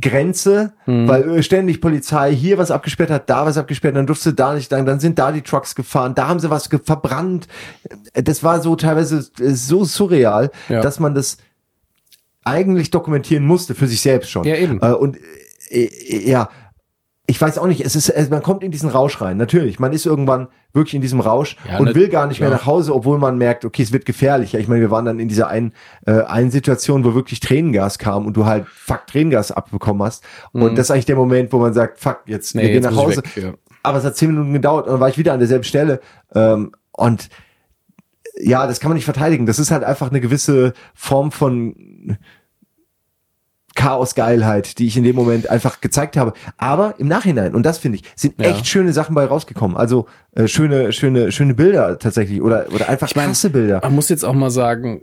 Grenze, 0.00 0.72
weil 0.86 1.28
äh, 1.38 1.42
ständig 1.42 1.80
Polizei 1.80 2.32
hier 2.34 2.58
was 2.58 2.70
abgesperrt 2.70 3.10
hat, 3.10 3.28
da 3.28 3.44
was 3.44 3.58
abgesperrt, 3.58 3.96
dann 3.96 4.06
durfte 4.06 4.32
da 4.32 4.54
nicht 4.54 4.70
lang, 4.70 4.86
dann 4.86 5.00
sind 5.00 5.18
da 5.18 5.32
die 5.32 5.42
Trucks 5.42 5.74
gefahren, 5.74 6.14
da 6.14 6.28
haben 6.28 6.38
sie 6.40 6.48
was 6.48 6.68
verbrannt. 6.84 7.48
Äh, 8.12 8.22
Das 8.22 8.42
war 8.44 8.60
so 8.60 8.76
teilweise 8.76 9.18
äh, 9.40 9.50
so 9.50 9.84
surreal, 9.84 10.50
Ja. 10.68 10.80
dass 10.80 11.00
man 11.00 11.14
das 11.14 11.38
eigentlich 12.44 12.90
dokumentieren 12.90 13.44
musste 13.44 13.74
für 13.74 13.86
sich 13.86 14.00
selbst 14.00 14.30
schon. 14.30 14.44
Ja, 14.44 14.56
eben. 14.56 14.78
Und 14.78 15.18
äh, 15.70 15.88
ja, 16.30 16.48
ich 17.30 17.40
weiß 17.40 17.58
auch 17.58 17.66
nicht, 17.68 17.80
es 17.80 17.94
ist, 17.94 18.30
man 18.30 18.42
kommt 18.42 18.64
in 18.64 18.72
diesen 18.72 18.90
Rausch 18.90 19.20
rein. 19.20 19.36
Natürlich, 19.36 19.78
man 19.78 19.92
ist 19.92 20.04
irgendwann 20.04 20.48
wirklich 20.72 20.94
in 20.94 21.00
diesem 21.00 21.20
Rausch 21.20 21.56
Ja, 21.68 21.78
und 21.78 21.86
ne- 21.86 21.94
will 21.94 22.08
gar 22.08 22.26
nicht 22.26 22.40
mehr 22.40 22.48
ja. 22.50 22.56
nach 22.56 22.66
Hause, 22.66 22.92
obwohl 22.92 23.18
man 23.18 23.38
merkt, 23.38 23.64
okay, 23.64 23.82
es 23.82 23.92
wird 23.92 24.04
gefährlicher. 24.04 24.58
Ich 24.58 24.66
meine, 24.66 24.80
wir 24.80 24.90
waren 24.90 25.04
dann 25.04 25.20
in 25.20 25.28
dieser 25.28 25.46
einen, 25.46 25.72
äh, 26.06 26.22
einen 26.22 26.50
Situation, 26.50 27.04
wo 27.04 27.14
wirklich 27.14 27.38
Tränengas 27.38 27.98
kam 28.00 28.26
und 28.26 28.36
du 28.36 28.46
halt 28.46 28.66
fuck 28.66 29.06
Tränengas 29.06 29.52
abbekommen 29.52 30.02
hast. 30.02 30.24
Und 30.52 30.76
das 30.76 30.86
ist 30.86 30.90
eigentlich 30.90 31.06
der 31.06 31.16
Moment, 31.16 31.52
wo 31.52 31.58
man 31.60 31.72
sagt, 31.72 32.00
fuck, 32.00 32.22
jetzt, 32.26 32.54
Mhm. 32.56 32.60
Nee, 32.60 32.66
wir 32.66 32.72
gehen 32.74 32.82
jetzt 32.82 32.92
nach 32.92 33.00
Hause. 33.02 33.18
weg, 33.18 33.36
ja. 33.36 33.52
Aber 33.84 33.98
es 33.98 34.04
hat 34.04 34.16
zehn 34.16 34.30
Minuten 34.32 34.52
gedauert 34.52 34.86
und 34.86 34.92
dann 34.94 35.00
war 35.00 35.08
ich 35.08 35.16
wieder 35.16 35.32
an 35.32 35.38
derselben 35.38 35.64
Stelle. 35.64 36.00
Ähm, 36.34 36.72
und 36.92 37.28
ja, 38.38 38.66
das 38.66 38.80
kann 38.80 38.88
man 38.90 38.96
nicht 38.96 39.04
verteidigen. 39.04 39.46
Das 39.46 39.58
ist 39.58 39.70
halt 39.70 39.84
einfach 39.84 40.10
eine 40.10 40.20
gewisse 40.20 40.72
Form 40.94 41.30
von 41.30 42.16
Chaosgeilheit, 43.80 44.78
die 44.78 44.86
ich 44.86 44.96
in 44.96 45.04
dem 45.04 45.16
Moment 45.16 45.48
einfach 45.48 45.80
gezeigt 45.80 46.16
habe. 46.16 46.32
Aber 46.58 46.94
im 46.98 47.08
Nachhinein, 47.08 47.54
und 47.54 47.64
das 47.64 47.78
finde 47.78 47.98
ich, 47.98 48.04
sind 48.14 48.34
Ja. 48.40 48.50
echt 48.50 48.66
schöne 48.66 48.92
Sachen 48.92 49.14
bei 49.14 49.24
rausgekommen. 49.24 49.76
Also 49.76 50.06
äh, 50.34 50.46
schöne, 50.48 50.92
schöne, 50.92 51.32
schöne 51.32 51.54
Bilder 51.54 51.98
tatsächlich 51.98 52.42
oder, 52.42 52.66
oder 52.74 52.88
einfach 52.88 53.14
mein, 53.14 53.26
krasse 53.26 53.50
Bilder. 53.50 53.80
Man 53.82 53.94
muss 53.94 54.08
jetzt 54.08 54.24
auch 54.24 54.34
mal 54.34 54.50
sagen, 54.50 55.02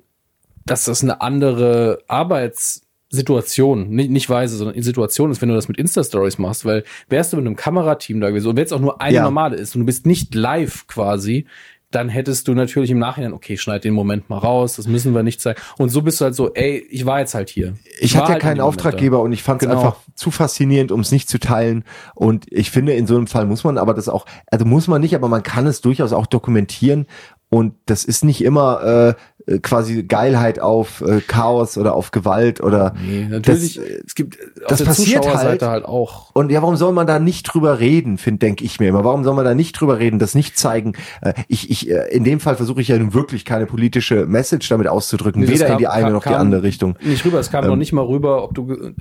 dass 0.65 0.85
das 0.85 1.01
eine 1.01 1.21
andere 1.21 1.99
Arbeitssituation, 2.07 3.89
nicht, 3.89 4.11
nicht 4.11 4.29
weise, 4.29 4.57
sondern 4.57 4.81
Situation 4.81 5.31
ist, 5.31 5.41
wenn 5.41 5.49
du 5.49 5.55
das 5.55 5.67
mit 5.67 5.77
Insta-Stories 5.77 6.37
machst, 6.37 6.65
weil 6.65 6.83
wärst 7.09 7.33
du 7.33 7.37
mit 7.37 7.45
einem 7.45 7.55
Kamerateam 7.55 8.19
da 8.19 8.29
gewesen 8.29 8.47
und 8.49 8.57
wenn 8.57 8.65
es 8.65 8.73
auch 8.73 8.79
nur 8.79 9.01
eine 9.01 9.15
Ja. 9.15 9.23
normale 9.23 9.55
ist 9.55 9.75
und 9.75 9.81
du 9.81 9.85
bist 9.85 10.05
nicht 10.05 10.35
live 10.35 10.87
quasi, 10.87 11.47
dann 11.91 12.09
hättest 12.09 12.47
du 12.47 12.53
natürlich 12.53 12.91
im 12.91 12.99
Nachhinein, 12.99 13.31
okay, 13.31 13.57
schneid 13.57 13.85
den 13.85 13.93
Moment 13.93 14.30
mal 14.30 14.38
raus, 14.39 14.76
das 14.76 14.88
müssen 14.88 15.15
wir 15.15 15.23
nicht 15.23 15.39
zeigen. 15.39 15.59
Und 15.77 15.89
so 15.89 16.01
bist 16.01 16.19
du 16.19 16.26
halt 16.26 16.35
so, 16.35 16.53
ey, 16.53 16.85
ich 16.89 17.05
war 17.05 17.19
jetzt 17.19 17.34
halt 17.34 17.49
hier. 17.49 17.76
Ich 17.99 18.14
war 18.14 18.23
hatte 18.23 18.31
ja 18.31 18.34
halt 18.34 18.43
in 18.43 18.49
keinen 18.49 18.61
Auftraggeber 18.61 19.22
und 19.22 19.31
ich 19.31 19.41
fand 19.43 19.61
es 19.61 19.68
Genau. 19.69 19.80
einfach 19.80 19.97
zu 20.15 20.30
faszinierend, 20.31 20.91
um 20.91 20.99
es 20.99 21.11
nicht 21.11 21.30
zu 21.30 21.39
teilen. 21.39 21.85
Und 22.14 22.45
ich 22.51 22.72
finde, 22.72 22.93
in 22.93 23.07
so 23.07 23.15
einem 23.15 23.27
Fall 23.27 23.45
muss 23.45 23.64
man 23.64 23.77
aber 23.77 23.93
das 23.93 24.09
auch, 24.09 24.26
also 24.47 24.65
muss 24.65 24.88
man 24.88 25.01
nicht, 25.01 25.15
aber 25.15 25.30
man 25.30 25.43
kann 25.43 25.65
es 25.65 25.80
durchaus 25.81 26.11
auch 26.11 26.26
dokumentieren. 26.27 27.05
Und 27.49 27.75
das 27.85 28.03
ist 28.03 28.25
nicht 28.25 28.43
immer 28.43 29.15
äh, 29.47 29.53
äh, 29.53 29.59
quasi 29.59 30.03
Geilheit 30.03 30.59
auf 30.59 30.99
äh, 30.99 31.21
Chaos 31.21 31.77
oder 31.77 31.95
auf 31.95 32.11
Gewalt 32.11 32.59
oder. 32.61 32.93
Nee, 33.01 33.25
natürlich, 33.29 33.75
Das, 33.75 33.83
äh, 33.85 34.01
es 34.05 34.15
gibt 34.15 34.37
auf 34.63 34.67
das 34.67 34.83
passiert 34.83 35.25
halt. 35.33 35.61
halt 35.61 35.85
auch. 35.85 36.31
Und 36.35 36.51
ja, 36.51 36.61
warum 36.61 36.75
soll 36.75 36.91
man 36.91 37.07
da 37.07 37.19
nicht 37.19 37.43
drüber 37.43 37.79
reden, 37.79 38.17
finde 38.17 38.39
denke 38.39 38.65
ich 38.65 38.81
mir 38.81 38.89
immer. 38.89 39.05
Warum 39.05 39.23
soll 39.23 39.33
man 39.33 39.45
da 39.45 39.53
nicht 39.55 39.79
drüber 39.79 39.97
reden, 39.97 40.19
das 40.19 40.35
nicht 40.35 40.57
zeigen? 40.57 40.91
Äh, 41.21 41.35
ich, 41.47 41.69
ich, 41.71 41.89
äh, 41.89 42.09
in 42.09 42.25
dem 42.25 42.41
Fall 42.41 42.57
versuche 42.57 42.81
ich 42.81 42.89
ja 42.89 42.97
nun 42.97 43.13
wirklich 43.13 43.45
keine 43.45 43.65
politische 43.65 44.25
Message 44.25 44.67
damit 44.67 44.89
auszudrücken, 44.89 45.39
Nee, 45.39 45.47
das 45.47 45.55
weder 45.55 45.65
in 45.67 45.71
kam- 45.71 45.77
die 45.79 45.87
eine 45.87 46.03
kam- 46.03 46.13
noch 46.13 46.23
die 46.23 46.33
andere 46.33 46.63
Richtung. 46.63 46.97
Nicht 47.01 47.23
rüber, 47.23 47.39
es 47.39 47.49
kam 47.49 47.65
noch 47.65 47.77
nicht 47.77 47.93
mal 47.93 48.03
rüber, 48.05 48.43
ob 48.43 48.55
du. 48.55 48.91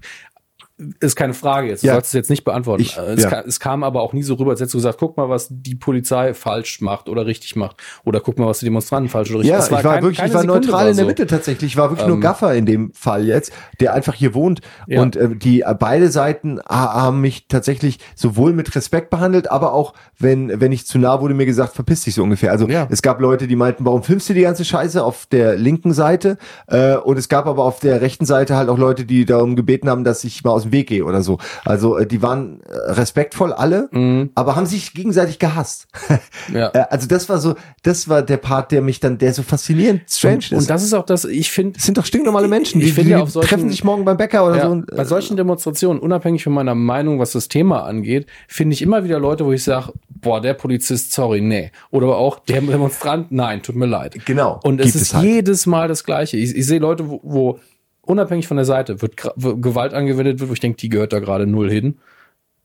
Ist 1.01 1.17
keine 1.17 1.33
Frage 1.33 1.69
jetzt. 1.69 1.83
Du 1.83 1.87
Ja. 1.87 1.95
sollst 1.95 2.09
es 2.09 2.13
jetzt 2.13 2.29
nicht 2.29 2.45
beantworten. 2.45 2.83
Ich- 2.83 2.99
es, 2.99 3.23
ja. 3.23 3.31
kam, 3.31 3.45
es 3.47 3.61
kam 3.61 3.83
aber 3.83 4.03
auch 4.03 4.13
nie 4.13 4.23
so 4.23 4.35
rüber, 4.35 4.51
als 4.51 4.61
hättest 4.61 4.75
du 4.75 4.79
gesagt, 4.79 4.99
guck 4.99 5.17
mal, 5.17 5.31
was 5.31 5.49
die 5.51 5.75
Polizei 5.75 6.35
falsch 6.35 6.83
macht 6.83 7.09
oder 7.09 7.25
richtig 7.25 7.57
macht. 7.57 7.77
Oder 8.05 8.21
guck 8.21 8.39
mal, 8.39 8.47
was 8.47 8.59
die 8.59 8.67
Demonstranten 8.67 9.09
falsch 9.09 9.31
oder 9.31 9.39
richtig 9.39 9.53
Ja, 9.53 9.59
Es 9.59 9.67
ich 9.67 9.73
war 9.73 9.83
kein- 9.83 10.03
wirklich, 10.03 10.19
ich 10.27 10.35
war 10.35 10.43
Sekunde 10.43 10.67
neutral 10.67 10.85
war 10.85 10.91
in 10.91 10.97
der. 10.99 11.07
Mitte 11.07 11.27
tatsächlich. 11.27 11.73
Ich 11.73 11.77
war 11.79 11.91
wirklich 11.91 12.07
nur 12.07 12.17
Ähm, 12.17 12.21
Gaffer 12.21 12.55
in 12.55 12.67
dem 12.67 12.93
Fall 12.93 13.25
jetzt, 13.27 13.53
der 13.81 13.95
einfach 13.95 14.13
hier 14.13 14.35
wohnt. 14.35 14.61
Ja. 14.87 15.01
Und 15.01 15.17
äh, 15.17 15.35
die 15.35 15.63
äh, 15.63 15.75
beide 15.79 16.11
Seiten 16.11 16.61
ha- 16.69 16.93
haben 16.95 17.23
mich 17.23 17.49
tatsächlich 17.49 17.99
sowohl 18.15 18.53
mit 18.53 18.75
Respekt 18.77 19.09
behandelt, 19.09 19.51
aber 19.51 19.73
auch, 19.73 19.95
wenn, 20.19 20.61
wenn 20.61 20.73
ich 20.73 20.87
zu 20.87 20.99
nah 20.99 21.23
wurde, 21.23 21.33
mir 21.33 21.47
gesagt, 21.47 21.75
verpiss 21.75 22.03
dich 22.05 22.15
so 22.15 22.23
ungefähr. 22.23 22.51
Also 22.51 22.69
es 22.91 23.01
gab 23.01 23.21
Leute, 23.23 23.47
die 23.47 23.57
meinten, 23.57 23.87
warum 23.87 24.03
filmst 24.03 24.29
du 24.29 24.35
die 24.35 24.43
ganze 24.43 24.65
Scheiße 24.67 25.03
auf 25.03 25.25
der 25.25 25.57
linken 25.57 25.95
Seite? 25.95 26.37
Äh, 26.67 26.97
und 26.97 27.17
es 27.19 27.31
gab 27.31 27.47
aber 27.47 27.65
auf 27.65 27.81
der 27.81 28.03
rechten 28.03 28.27
Seite 28.27 28.57
halt 28.57 28.69
auch 28.69 28.77
Leute, 28.79 29.07
die 29.07 29.25
darum 29.25 29.57
gebeten 29.57 29.89
haben, 29.89 30.05
dass 30.05 30.23
ich 30.25 30.45
mal 30.45 30.51
aus 30.51 30.66
dem 30.67 30.73
Weg 30.73 30.89
gehe 30.89 31.05
oder 31.05 31.23
so. 31.23 31.39
Also 31.65 31.97
äh, 31.99 32.07
die 32.07 32.23
waren 32.23 32.61
äh, 32.63 32.93
respektvoll 32.93 33.53
alle, 33.53 33.89
aber 34.35 34.57
haben 34.57 34.67
sich 34.67 34.93
gegenseitig 34.95 35.39
gehasst. 35.39 35.87
Mhm. 36.09 36.19
Ja. 36.57 36.71
Äh, 36.75 36.85
also 36.91 37.09
das 37.09 37.29
war 37.29 37.39
so, 37.39 37.55
das 37.83 38.09
war 38.09 38.23
der 38.23 38.37
Part, 38.37 38.71
der 38.71 38.81
mich 38.81 39.01
dann, 39.01 39.19
der 39.19 39.33
so 39.33 39.43
faszinierend 39.43 40.03
strange 40.09 40.39
ist. 40.39 40.53
Und 40.53 40.71
das 40.71 40.83
ist 40.83 40.95
auch 40.95 41.05
das, 41.05 41.25
ich 41.25 41.51
finde, 41.51 41.73
Das 41.75 41.85
sind 41.85 41.99
doch 41.99 42.05
stinknormale 42.07 42.47
Menschen. 42.49 42.81
Ich 42.81 42.89
die, 42.89 42.93
finde 42.93 43.09
die 43.11 43.15
auf 43.17 43.31
solchen- 43.31 43.49
treffen 43.49 43.71
sich 43.71 43.83
morgen 43.85 44.05
beim 44.05 44.17
Bäcker 44.17 44.47
oder 44.47 44.57
ja, 44.57 44.63
so. 44.67 44.71
Und, 44.71 44.87
bei 44.87 45.05
solchen 45.05 45.37
Demonstrationen, 45.37 46.01
unabhängig 46.01 46.45
von 46.45 46.53
meiner 46.53 46.75
Meinung, 46.75 47.19
was 47.19 47.33
das 47.33 47.49
Thema 47.49 47.85
angeht, 47.85 48.27
finde 48.49 48.75
ich 48.75 48.83
immer 48.83 49.05
wieder 49.05 49.19
Leute, 49.19 49.45
wo 49.45 49.53
ich 49.53 49.65
sage, 49.65 49.93
boah, 50.09 50.41
der 50.41 50.55
Polizist, 50.55 51.13
sorry, 51.13 51.41
nee. 51.41 51.71
Oder 51.91 52.07
aber 52.07 52.19
auch 52.19 52.39
der 52.39 52.61
Demonstrant, 52.61 53.33
nein, 53.33 53.63
tut 53.63 53.77
mir 53.77 53.87
leid. 53.87 54.17
Genau, 54.25 54.61
Und 54.63 54.81
es 54.81 54.95
ist 54.95 55.03
es 55.03 55.15
halt. 55.15 55.25
jedes 55.25 55.67
Mal 55.67 55.89
das 55.89 56.05
Gleiche. 56.05 56.37
Ich, 56.37 56.55
ich 56.55 56.67
sehe 56.67 56.79
Leute, 56.79 57.09
wo, 57.11 57.21
wo 57.23 57.59
unabhängig 58.07 58.47
von 58.49 58.57
der 58.57 58.65
Seite, 58.67 59.03
wird 59.03 59.17
Gewalt 59.17 59.95
angewendet 59.95 60.41
wird, 60.41 60.49
wo 60.51 60.55
ich 60.55 60.61
denke, 60.61 60.79
die 60.79 60.89
gehört 60.89 61.13
da 61.13 61.19
gerade 61.19 61.47
null 61.47 61.71
hin. 61.71 61.99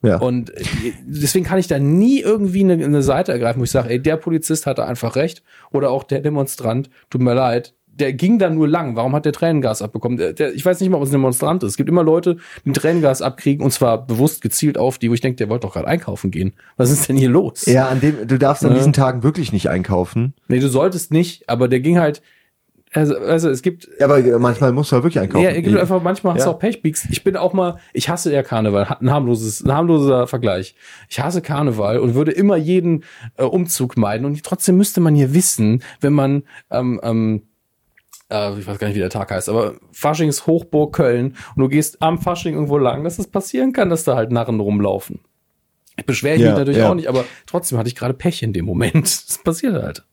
Ja. 0.04 0.18
Und 0.18 0.50
äh, 0.58 0.64
deswegen 1.06 1.46
kann 1.46 1.60
ich 1.60 1.68
da 1.68 1.78
nie 1.78 2.22
irgendwie 2.22 2.64
eine, 2.64 2.74
eine 2.84 3.04
Seite 3.04 3.32
ergreifen, 3.32 3.60
wo 3.60 3.66
ich 3.66 3.72
sage, 3.72 3.90
ey, 3.90 4.02
der 4.02 4.18
Polizist 4.18 4.66
hatte 4.66 4.86
einfach 4.86 5.16
recht 5.16 5.44
oder 5.72 5.92
auch 5.92 6.04
der 6.04 6.22
Demonstrant, 6.22 6.90
tut 7.12 7.22
mir 7.22 7.36
leid, 7.36 7.76
der 7.94 8.14
ging 8.14 8.40
da 8.40 8.50
nur 8.50 8.68
lang. 8.68 8.96
Warum 8.96 9.14
hat 9.14 9.26
der 9.26 9.34
Tränengas 9.34 9.82
abbekommen? 9.84 10.18
Der, 10.18 10.34
der, 10.34 10.56
ich 10.56 10.66
weiß 10.66 10.80
nicht 10.80 10.90
mal, 10.90 10.98
ob 10.98 11.04
es 11.04 11.10
ein 11.10 11.14
Demonstrant 11.14 11.62
ist. 11.62 11.72
Es 11.72 11.78
gibt 11.78 11.90
immer 11.90 12.04
Leute, 12.04 12.38
die 12.66 12.72
Tränengas 12.72 13.22
abkriegen 13.22 13.64
und 13.64 13.72
zwar 13.72 14.08
bewusst 14.08 14.42
gezielt 14.42 14.78
auf 14.78 14.98
die, 14.98 15.10
wo 15.10 15.14
ich 15.14 15.22
denke, 15.22 15.36
der 15.36 15.50
wollte 15.50 15.68
doch 15.68 15.74
gerade 15.74 15.88
einkaufen 15.88 16.32
gehen. 16.32 16.54
Was 16.78 16.90
ist 16.90 17.08
denn 17.10 17.18
hier 17.18 17.30
los? 17.30 17.66
ja, 17.68 17.88
an 17.90 18.00
dem, 18.00 18.28
du 18.28 18.40
darfst 18.40 18.64
an 18.64 18.72
Ja. 18.72 18.78
diesen 18.78 18.94
Tagen 18.94 19.22
wirklich 19.24 19.52
nicht 19.54 19.70
einkaufen. 19.70 20.34
Nee, 20.48 20.60
du 20.60 20.70
solltest 20.70 21.12
nicht, 21.12 21.48
aber 21.48 21.68
der 21.68 21.82
ging 21.82 22.00
halt, 22.00 22.24
also, 22.94 23.18
also 23.18 23.50
es 23.50 23.62
gibt, 23.62 23.88
Ja, 24.00 24.06
aber 24.06 24.40
manchmal 24.40 24.72
musst 24.74 24.92
du 24.92 24.96
halt 24.96 25.04
wirklich 25.04 25.22
einkaufen. 25.22 25.44
ja, 25.46 25.52
es 25.52 25.64
gibt 25.64 25.78
einfach, 25.78 26.02
manchmal 26.04 26.34
hast 26.34 26.44
du 26.46 26.50
Ja. 26.50 26.56
auch 26.56 26.60
Pechbigs. 26.60 27.08
Ich 27.10 27.24
bin 27.24 27.38
auch 27.38 27.54
mal, 27.54 27.78
ich 27.94 28.10
hasse 28.10 28.34
ja 28.34 28.44
Karneval, 28.44 28.98
ein 29.00 29.10
harmloses, 29.12 29.64
ein 29.64 29.72
harmloser 29.74 30.28
Vergleich. 30.28 30.76
Ich 31.10 31.20
hasse 31.20 31.42
Karneval 31.42 32.00
und 32.00 32.16
würde 32.16 32.32
immer 32.32 32.58
jeden 32.58 33.04
äh, 33.38 33.44
Umzug 33.44 33.98
meiden 33.98 34.26
und 34.26 34.44
trotzdem 34.44 34.78
müsste 34.78 35.00
man 35.00 35.16
hier 35.16 35.34
wissen, 35.34 35.84
wenn 36.02 36.14
man, 36.14 36.44
ähm, 36.70 37.00
ähm, 37.04 37.44
äh, 38.30 38.58
ich 38.60 38.68
weiß 38.68 38.78
gar 38.78 38.88
nicht, 38.88 38.96
wie 38.96 39.00
der 39.02 39.10
Tag 39.10 39.32
heißt, 39.32 39.48
aber 39.50 39.76
Fasching 39.94 40.28
ist 40.30 40.46
Hochburg 40.48 40.94
Köln 40.96 41.36
und 41.56 41.62
du 41.62 41.70
gehst 41.70 42.02
am 42.02 42.20
Fasching 42.20 42.54
irgendwo 42.56 42.78
lang, 42.78 43.04
dass 43.04 43.20
es 43.20 43.28
passieren 43.28 43.72
kann, 43.74 43.90
dass 43.90 44.04
da 44.04 44.16
halt 44.16 44.32
Narren 44.32 44.60
rumlaufen. 44.60 45.20
Ich 45.98 46.06
beschwere 46.06 46.38
Ja, 46.40 46.50
mich 46.50 46.58
natürlich 46.58 46.78
ja. 46.80 46.90
auch 46.90 46.96
nicht, 46.96 47.08
aber 47.10 47.26
trotzdem 47.46 47.78
hatte 47.78 47.90
ich 47.90 47.96
gerade 47.96 48.14
Pech 48.14 48.42
in 48.44 48.54
dem 48.54 48.66
Moment. 48.66 48.96
Das 49.28 49.40
passiert 49.44 49.82
halt. 49.82 50.04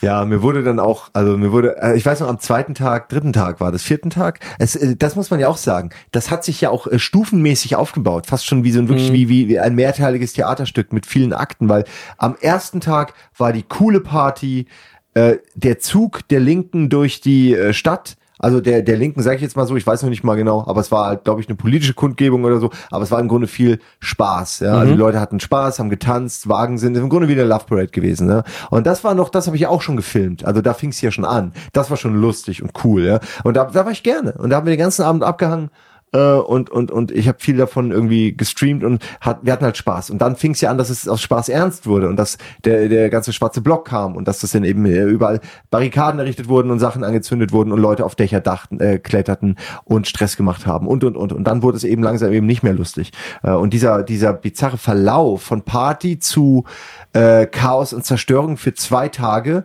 Ja, 0.00 0.24
mir 0.24 0.42
wurde 0.42 0.62
dann 0.62 0.78
auch, 0.78 1.10
also 1.12 1.36
mir 1.36 1.52
wurde, 1.52 1.76
äh, 1.80 1.96
ich 1.96 2.06
weiß 2.06 2.20
noch, 2.20 2.28
am 2.28 2.40
zweiten 2.40 2.74
Tag, 2.74 3.08
dritten 3.08 3.32
Tag 3.32 3.60
war 3.60 3.70
das, 3.70 3.82
vierten 3.82 4.10
Tag. 4.10 4.40
Es, 4.58 4.74
äh, 4.76 4.96
das 4.96 5.16
muss 5.16 5.30
man 5.30 5.40
ja 5.40 5.48
auch 5.48 5.58
sagen. 5.58 5.90
Das 6.10 6.30
hat 6.30 6.44
sich 6.44 6.60
ja 6.60 6.70
auch 6.70 6.86
äh, 6.86 6.98
stufenmäßig 6.98 7.76
aufgebaut, 7.76 8.26
fast 8.26 8.46
schon 8.46 8.64
wie 8.64 8.72
so 8.72 8.80
ein 8.80 8.88
wirklich 8.88 9.12
wie, 9.12 9.28
wie, 9.28 9.48
wie 9.48 9.58
ein 9.58 9.74
mehrteiliges 9.74 10.32
Theaterstück 10.32 10.92
mit 10.92 11.06
vielen 11.06 11.32
Akten, 11.32 11.68
weil 11.68 11.84
am 12.16 12.36
ersten 12.40 12.80
Tag 12.80 13.12
war 13.36 13.52
die 13.52 13.62
coole 13.62 14.00
Party, 14.00 14.66
äh, 15.14 15.36
der 15.54 15.78
Zug 15.80 16.26
der 16.28 16.40
Linken 16.40 16.88
durch 16.88 17.20
die 17.20 17.54
äh, 17.54 17.72
Stadt. 17.72 18.16
Also 18.40 18.60
der, 18.60 18.82
der 18.82 18.96
Linken, 18.96 19.22
sage 19.22 19.36
ich 19.36 19.42
jetzt 19.42 19.56
mal 19.56 19.66
so, 19.66 19.76
ich 19.76 19.86
weiß 19.86 20.02
noch 20.02 20.10
nicht 20.10 20.24
mal 20.24 20.34
genau, 20.34 20.64
aber 20.66 20.80
es 20.80 20.90
war 20.90 21.06
halt, 21.06 21.24
glaube 21.24 21.40
ich, 21.40 21.48
eine 21.48 21.56
politische 21.56 21.94
Kundgebung 21.94 22.44
oder 22.44 22.58
so, 22.58 22.70
aber 22.90 23.04
es 23.04 23.10
war 23.10 23.20
im 23.20 23.28
Grunde 23.28 23.46
viel 23.46 23.78
Spaß. 24.00 24.60
Ja? 24.60 24.74
Also 24.78 24.92
die 24.92 24.98
Leute 24.98 25.20
hatten 25.20 25.38
Spaß, 25.40 25.78
haben 25.78 25.90
getanzt, 25.90 26.48
Wagen 26.48 26.78
sind 26.78 26.96
im 26.96 27.08
Grunde 27.08 27.28
wie 27.28 27.32
eine 27.32 27.44
Love 27.44 27.64
Parade 27.66 27.88
gewesen. 27.88 28.26
Ne? 28.26 28.42
Und 28.70 28.86
das 28.86 29.04
war 29.04 29.14
noch, 29.14 29.28
das 29.28 29.46
habe 29.46 29.56
ich 29.56 29.62
ja 29.62 29.68
auch 29.68 29.82
schon 29.82 29.96
gefilmt. 29.96 30.44
Also 30.44 30.62
da 30.62 30.74
fing 30.74 30.90
es 30.90 31.00
ja 31.00 31.10
schon 31.10 31.24
an. 31.24 31.52
Das 31.72 31.90
war 31.90 31.96
schon 31.96 32.14
lustig 32.14 32.62
und 32.62 32.72
cool. 32.84 33.04
Ja? 33.04 33.20
Und 33.44 33.54
da, 33.54 33.66
da 33.66 33.84
war 33.84 33.92
ich 33.92 34.02
gerne. 34.02 34.32
Und 34.32 34.50
da 34.50 34.56
haben 34.56 34.66
wir 34.66 34.74
den 34.74 34.80
ganzen 34.80 35.02
Abend 35.02 35.22
abgehangen. 35.22 35.70
Äh, 36.12 36.18
und 36.18 36.70
und 36.70 36.90
und 36.90 37.12
ich 37.12 37.28
habe 37.28 37.38
viel 37.40 37.56
davon 37.56 37.92
irgendwie 37.92 38.36
gestreamt 38.36 38.82
und 38.82 39.04
hat, 39.20 39.40
wir 39.42 39.52
hatten 39.52 39.64
halt 39.64 39.76
Spaß. 39.76 40.10
Und 40.10 40.18
dann 40.18 40.36
fing 40.36 40.52
es 40.52 40.60
ja 40.60 40.70
an, 40.70 40.78
dass 40.78 40.90
es 40.90 41.06
aus 41.06 41.22
Spaß 41.22 41.48
ernst 41.48 41.86
wurde 41.86 42.08
und 42.08 42.16
dass 42.16 42.38
der 42.64 42.88
der 42.88 43.10
ganze 43.10 43.32
schwarze 43.32 43.60
Block 43.60 43.86
kam 43.86 44.16
und 44.16 44.26
dass 44.26 44.40
das 44.40 44.52
dann 44.52 44.64
eben 44.64 44.84
äh, 44.86 45.04
überall 45.04 45.40
Barrikaden 45.70 46.18
errichtet 46.18 46.48
wurden 46.48 46.70
und 46.70 46.80
Sachen 46.80 47.04
angezündet 47.04 47.52
wurden 47.52 47.70
und 47.72 47.78
Leute 47.78 48.04
auf 48.04 48.16
Dächer 48.16 48.40
dachten, 48.40 48.80
äh, 48.80 48.98
kletterten 48.98 49.56
und 49.84 50.08
Stress 50.08 50.36
gemacht 50.36 50.66
haben 50.66 50.88
und 50.88 51.04
und 51.04 51.16
und. 51.16 51.32
Und 51.32 51.44
dann 51.44 51.62
wurde 51.62 51.76
es 51.76 51.84
eben 51.84 52.02
langsam 52.02 52.32
eben 52.32 52.46
nicht 52.46 52.62
mehr 52.62 52.74
lustig. 52.74 53.12
Äh, 53.42 53.52
und 53.52 53.72
dieser 53.72 54.02
dieser 54.02 54.32
bizarre 54.32 54.78
Verlauf 54.78 55.42
von 55.42 55.62
Party 55.62 56.18
zu 56.18 56.64
äh, 57.12 57.46
Chaos 57.46 57.92
und 57.92 58.04
Zerstörung 58.04 58.56
für 58.56 58.74
zwei 58.74 59.08
Tage 59.08 59.64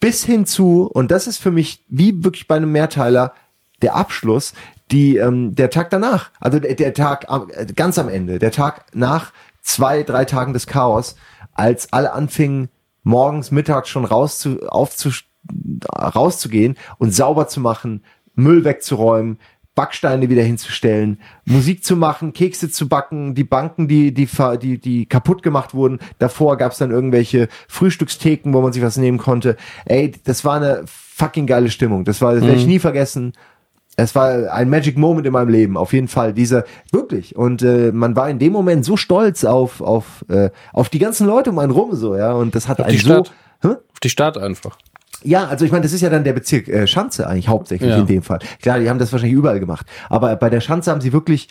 bis 0.00 0.24
hin 0.24 0.46
zu, 0.46 0.90
und 0.92 1.10
das 1.10 1.26
ist 1.26 1.38
für 1.38 1.50
mich 1.50 1.84
wie 1.88 2.24
wirklich 2.24 2.48
bei 2.48 2.56
einem 2.56 2.72
Mehrteiler 2.72 3.34
der 3.82 3.94
Abschluss, 3.94 4.54
die, 4.90 5.16
ähm, 5.16 5.54
der 5.54 5.70
Tag 5.70 5.90
danach, 5.90 6.30
also 6.40 6.58
der, 6.58 6.74
der 6.74 6.94
Tag 6.94 7.26
äh, 7.28 7.66
ganz 7.74 7.98
am 7.98 8.08
Ende, 8.08 8.38
der 8.38 8.52
Tag 8.52 8.86
nach 8.94 9.32
zwei, 9.62 10.02
drei 10.02 10.24
Tagen 10.24 10.52
des 10.52 10.66
Chaos, 10.66 11.16
als 11.52 11.92
alle 11.92 12.12
anfingen, 12.12 12.68
morgens, 13.02 13.50
mittags 13.50 13.88
schon 13.88 14.04
rauszu, 14.04 14.60
aufzu, 14.68 15.10
rauszugehen 15.94 16.76
und 16.98 17.14
sauber 17.14 17.48
zu 17.48 17.60
machen, 17.60 18.04
Müll 18.34 18.64
wegzuräumen, 18.64 19.38
Backsteine 19.74 20.28
wieder 20.28 20.42
hinzustellen, 20.42 21.20
Musik 21.44 21.84
zu 21.84 21.96
machen, 21.96 22.32
Kekse 22.32 22.70
zu 22.70 22.88
backen, 22.88 23.34
die 23.34 23.44
Banken, 23.44 23.88
die, 23.88 24.12
die, 24.12 24.28
die, 24.60 24.78
die 24.78 25.06
kaputt 25.06 25.42
gemacht 25.42 25.74
wurden. 25.74 26.00
Davor 26.18 26.56
gab's 26.56 26.78
dann 26.78 26.90
irgendwelche 26.90 27.48
Frühstückstheken, 27.68 28.52
wo 28.52 28.60
man 28.60 28.72
sich 28.72 28.82
was 28.82 28.96
nehmen 28.96 29.18
konnte. 29.18 29.56
Ey, 29.86 30.12
das 30.24 30.44
war 30.44 30.56
eine 30.56 30.82
fucking 30.86 31.46
geile 31.46 31.70
Stimmung. 31.70 32.04
Das 32.04 32.20
war, 32.20 32.34
das 32.34 32.44
werde 32.44 32.58
ich 32.58 32.66
nie 32.66 32.78
vergessen. 32.78 33.32
Es 34.02 34.14
war 34.14 34.52
ein 34.52 34.68
Magic 34.70 34.96
Moment 34.98 35.26
in 35.26 35.32
meinem 35.32 35.48
Leben, 35.48 35.76
auf 35.76 35.92
jeden 35.92 36.08
Fall. 36.08 36.32
Dieser 36.32 36.64
wirklich 36.92 37.36
und 37.36 37.62
äh, 37.62 37.92
man 37.92 38.16
war 38.16 38.28
in 38.30 38.38
dem 38.38 38.52
Moment 38.52 38.84
so 38.84 38.96
stolz 38.96 39.44
auf 39.44 39.80
auf 39.80 40.24
äh, 40.28 40.50
auf 40.72 40.88
die 40.88 40.98
ganzen 40.98 41.26
Leute 41.26 41.50
um 41.50 41.58
einen 41.58 41.72
rum 41.72 41.94
so 41.94 42.16
ja 42.16 42.32
und 42.32 42.54
das 42.54 42.68
hat 42.68 42.80
Auf 42.80 42.86
einen 42.86 42.96
die 42.96 43.02
so 43.02 43.10
Stadt. 43.24 43.32
Hä? 43.62 43.68
Auf 43.68 44.00
die 44.02 44.10
Stadt 44.10 44.38
einfach. 44.38 44.76
Ja, 45.22 45.46
also 45.48 45.66
ich 45.66 45.70
meine, 45.70 45.82
das 45.82 45.92
ist 45.92 46.00
ja 46.00 46.08
dann 46.08 46.24
der 46.24 46.32
Bezirk 46.32 46.66
äh, 46.68 46.86
Schanze 46.86 47.26
eigentlich 47.28 47.48
hauptsächlich 47.48 47.90
Ja. 47.90 47.98
in 47.98 48.06
dem 48.06 48.22
Fall. 48.22 48.38
Klar, 48.62 48.78
die 48.78 48.88
haben 48.88 48.98
das 48.98 49.12
wahrscheinlich 49.12 49.36
überall 49.36 49.60
gemacht, 49.60 49.84
aber 50.08 50.34
bei 50.36 50.48
der 50.48 50.60
Schanze 50.62 50.90
haben 50.90 51.02
sie 51.02 51.12
wirklich 51.12 51.48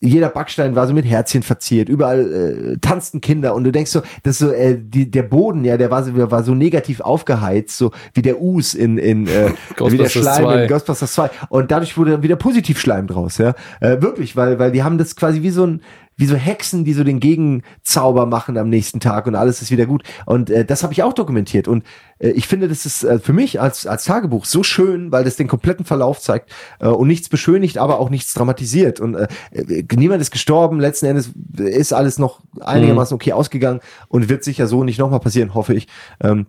jeder 0.00 0.30
Backstein 0.30 0.74
war 0.74 0.86
so 0.86 0.94
mit 0.94 1.04
Herzchen 1.04 1.42
verziert, 1.42 1.90
überall 1.90 2.32
äh, 2.32 2.78
tanzten 2.78 3.20
Kinder 3.20 3.54
und 3.54 3.64
du 3.64 3.72
denkst 3.72 3.90
so, 3.90 4.00
das 4.22 4.38
so 4.38 4.50
äh, 4.50 4.78
die, 4.78 5.10
der 5.10 5.22
Boden, 5.22 5.62
ja, 5.64 5.76
der 5.76 5.90
war 5.90 6.02
so, 6.02 6.12
der 6.12 6.30
war 6.30 6.42
so 6.42 6.54
negativ 6.54 7.00
aufgeheizt, 7.00 7.76
so 7.76 7.92
wie 8.14 8.22
der 8.22 8.40
Us 8.40 8.72
in 8.72 8.96
in 8.96 9.26
äh, 9.26 9.50
wie 9.78 9.98
der 9.98 10.08
Schleim 10.08 10.44
2. 10.44 10.62
in 10.62 10.68
Ghostbusters 10.68 11.12
2 11.12 11.30
und 11.50 11.70
dadurch 11.70 11.98
wurde 11.98 12.12
dann 12.12 12.22
wieder 12.22 12.36
Positivschleim 12.36 13.08
draus, 13.08 13.36
ja, 13.36 13.54
äh, 13.80 14.00
wirklich, 14.00 14.36
weil 14.36 14.58
weil 14.58 14.72
die 14.72 14.82
haben 14.82 14.96
das 14.96 15.16
quasi 15.16 15.42
wie 15.42 15.50
so 15.50 15.66
ein 15.66 15.82
wie 16.20 16.26
so 16.26 16.36
Hexen, 16.36 16.84
die 16.84 16.92
so 16.92 17.02
den 17.02 17.18
Gegenzauber 17.18 18.26
machen 18.26 18.58
am 18.58 18.68
nächsten 18.68 19.00
Tag 19.00 19.26
und 19.26 19.34
alles 19.34 19.62
ist 19.62 19.70
wieder 19.70 19.86
gut. 19.86 20.02
Und 20.26 20.50
äh, 20.50 20.66
das 20.66 20.82
habe 20.82 20.92
ich 20.92 21.02
auch 21.02 21.14
dokumentiert. 21.14 21.66
Und 21.66 21.82
äh, 22.18 22.28
ich 22.30 22.46
finde, 22.46 22.68
das 22.68 22.84
ist 22.84 23.04
äh, 23.04 23.18
für 23.18 23.32
mich 23.32 23.58
als, 23.58 23.86
als 23.86 24.04
Tagebuch 24.04 24.44
so 24.44 24.62
schön, 24.62 25.10
weil 25.12 25.24
das 25.24 25.36
den 25.36 25.48
kompletten 25.48 25.86
Verlauf 25.86 26.20
zeigt 26.20 26.50
äh, 26.78 26.88
und 26.88 27.08
nichts 27.08 27.30
beschönigt, 27.30 27.78
aber 27.78 27.98
auch 27.98 28.10
nichts 28.10 28.34
dramatisiert. 28.34 29.00
Und 29.00 29.14
äh, 29.14 29.28
äh, 29.52 29.84
niemand 29.96 30.20
ist 30.20 30.30
gestorben. 30.30 30.78
Letzten 30.78 31.06
Endes 31.06 31.30
ist 31.56 31.94
alles 31.94 32.18
noch 32.18 32.40
einigermaßen 32.60 33.14
okay 33.14 33.32
ausgegangen 33.32 33.80
und 34.08 34.28
wird 34.28 34.44
sicher 34.44 34.66
so 34.66 34.84
nicht 34.84 34.98
nochmal 34.98 35.20
passieren, 35.20 35.54
hoffe 35.54 35.72
ich. 35.72 35.88
Ähm, 36.22 36.48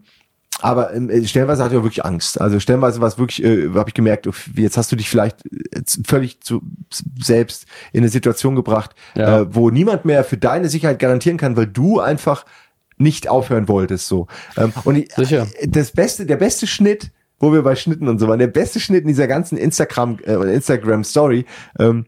aber 0.62 0.94
ähm, 0.94 1.10
äh, 1.10 1.26
stellenweise 1.26 1.64
hatte 1.64 1.74
ich 1.76 1.80
auch 1.80 1.84
wirklich 1.84 2.06
Angst. 2.06 2.40
Also 2.40 2.60
stellenweise 2.60 3.02
war 3.02 3.08
es 3.08 3.18
wirklich, 3.18 3.44
äh, 3.44 3.70
habe 3.74 3.90
ich 3.90 3.94
gemerkt, 3.94 4.28
jetzt 4.56 4.78
hast 4.78 4.92
du 4.92 4.96
dich 4.96 5.10
vielleicht 5.10 5.46
äh, 5.46 5.82
völlig 6.08 6.42
zu 6.42 6.62
selbst 7.22 7.66
in 7.94 8.02
eine 8.02 8.10
Situation 8.10 8.56
gebracht, 8.56 8.92
Ja. 9.16 9.42
äh, 9.42 9.56
wo 9.56 9.70
niemand 9.70 10.06
mehr 10.06 10.24
für 10.24 10.38
deine 10.38 10.70
Sicherheit 10.70 11.00
garantieren 11.00 11.38
kann, 11.38 11.58
weil 11.58 11.68
du 11.68 12.00
einfach 12.00 12.46
nicht 12.98 13.28
aufhören 13.28 13.68
wolltest. 13.68 14.08
So. 14.08 14.28
Ähm, 14.58 14.72
und 14.84 14.96
ich, 14.96 15.12
Sicher. 15.14 15.48
äh, 15.60 15.68
das 15.68 15.92
beste, 15.92 16.26
der 16.26 16.38
beste 16.38 16.68
Schnitt, 16.68 17.12
wo 17.40 17.52
wir 17.52 17.64
bei 17.64 17.76
Schnitten 17.76 18.08
und 18.08 18.20
so 18.20 18.28
waren, 18.28 18.38
der 18.40 18.48
beste 18.48 18.80
Schnitt 18.80 19.02
in 19.02 19.08
dieser 19.08 19.28
ganzen 19.28 19.58
Instagram 19.58 20.20
äh, 20.24 20.34
Instagram 20.54 21.04
Story 21.04 21.46
ähm, 21.80 22.06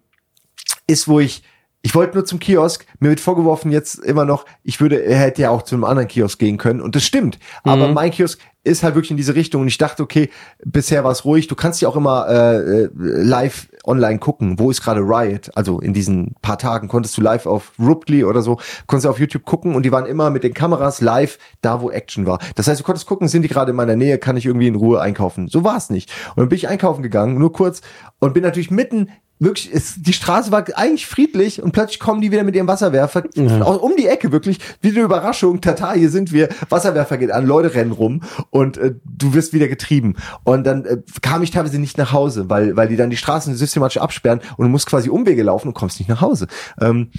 ist, 0.87 1.07
wo 1.07 1.19
ich 1.19 1.43
ich 1.85 1.93
wollte 1.93 2.15
nur 2.15 2.25
zum 2.25 2.39
Kiosk, 2.39 2.85
mir 2.99 3.09
wird 3.09 3.19
vorgeworfen 3.19 3.69
jetzt 3.69 3.95
immer 3.95 4.23
noch, 4.23 4.45
ich 4.63 4.79
würde, 4.79 5.03
er 5.03 5.17
hätte 5.17 5.41
ja 5.41 5.49
auch 5.49 5.63
zu 5.63 5.75
einem 5.75 5.83
anderen 5.83 6.07
Kiosk 6.07 6.39
gehen 6.39 6.57
können 6.57 6.81
und 6.81 6.95
das 6.95 7.03
stimmt. 7.03 7.37
Aber 7.63 7.89
mein 7.89 8.09
Kiosk 8.09 8.39
ist 8.63 8.83
halt 8.83 8.95
wirklich 8.95 9.11
in 9.11 9.17
diese 9.17 9.35
Richtung 9.35 9.61
und 9.61 9.67
ich 9.67 9.77
dachte, 9.77 10.01
okay, 10.01 10.29
bisher 10.63 11.03
war 11.03 11.11
es 11.11 11.25
ruhig. 11.25 11.47
Du 11.47 11.55
kannst 11.55 11.81
ja 11.81 11.89
auch 11.89 11.97
immer 11.97 12.27
äh, 12.29 12.83
äh, 12.83 12.89
live 12.93 13.67
online 13.83 14.19
gucken, 14.19 14.57
wo 14.57 14.71
ist 14.71 14.81
gerade 14.81 15.01
Riot. 15.01 15.51
Also 15.55 15.81
in 15.81 15.93
diesen 15.93 16.35
paar 16.41 16.57
Tagen 16.57 16.87
konntest 16.87 17.17
du 17.17 17.21
live 17.21 17.45
auf 17.45 17.73
Ruptly 17.77 18.23
oder 18.23 18.41
so, 18.41 18.59
konntest 18.87 19.05
du 19.05 19.09
auf 19.09 19.19
YouTube 19.19 19.43
gucken 19.43 19.75
und 19.75 19.83
die 19.83 19.91
waren 19.91 20.05
immer 20.05 20.29
mit 20.29 20.45
den 20.45 20.53
Kameras 20.53 21.01
live 21.01 21.37
da, 21.61 21.81
wo 21.81 21.89
Action 21.91 22.25
war. 22.25 22.39
Das 22.55 22.67
heißt, 22.67 22.79
du 22.79 22.85
konntest 22.85 23.05
gucken, 23.05 23.27
sind 23.27 23.41
die 23.41 23.49
gerade 23.49 23.71
in 23.71 23.75
meiner 23.75 23.97
Nähe, 23.97 24.17
kann 24.17 24.37
ich 24.37 24.45
irgendwie 24.45 24.67
in 24.67 24.75
Ruhe 24.75 25.01
einkaufen. 25.01 25.49
So 25.49 25.65
war 25.65 25.75
es 25.75 25.89
nicht. 25.89 26.09
Und 26.29 26.37
dann 26.37 26.49
bin 26.49 26.55
ich 26.55 26.69
einkaufen 26.69 27.03
gegangen, 27.03 27.37
nur 27.37 27.51
kurz 27.51 27.81
und 28.19 28.33
bin 28.33 28.43
natürlich 28.43 28.71
mitten 28.71 29.09
wirklich, 29.43 29.69
es, 29.73 29.95
die 29.97 30.13
Straße 30.13 30.51
war 30.51 30.65
eigentlich 30.75 31.07
friedlich 31.07 31.61
und 31.61 31.71
plötzlich 31.71 31.99
kommen 31.99 32.21
die 32.21 32.31
wieder 32.31 32.43
mit 32.43 32.55
ihrem 32.55 32.67
Wasserwerfer 32.67 33.23
auch 33.61 33.81
um 33.81 33.95
die 33.95 34.07
Ecke 34.07 34.31
wirklich, 34.31 34.59
wie 34.81 34.89
eine 34.89 35.01
Überraschung, 35.01 35.61
tata, 35.61 35.93
hier 35.93 36.09
sind 36.09 36.31
wir, 36.31 36.49
Wasserwerfer 36.69 37.17
geht 37.17 37.31
an, 37.31 37.45
Leute 37.45 37.73
rennen 37.73 37.91
rum 37.91 38.21
und 38.49 38.77
äh, 38.77 38.93
du 39.03 39.33
wirst 39.33 39.53
wieder 39.53 39.67
getrieben. 39.67 40.15
Und 40.43 40.65
dann 40.65 40.85
äh, 40.85 40.97
kam 41.21 41.43
ich 41.43 41.51
teilweise 41.51 41.79
nicht 41.79 41.97
nach 41.97 42.11
Hause, 42.11 42.49
weil, 42.49 42.75
weil 42.75 42.87
die 42.87 42.95
dann 42.95 43.09
die 43.09 43.17
Straßen 43.17 43.55
systematisch 43.55 43.97
absperren 43.97 44.41
und 44.57 44.65
du 44.65 44.69
musst 44.69 44.87
quasi 44.87 45.09
Umwege 45.09 45.43
laufen 45.43 45.69
und 45.69 45.73
kommst 45.73 45.99
nicht 45.99 46.09
nach 46.09 46.21
Hause. 46.21 46.47
Ähm, 46.79 47.11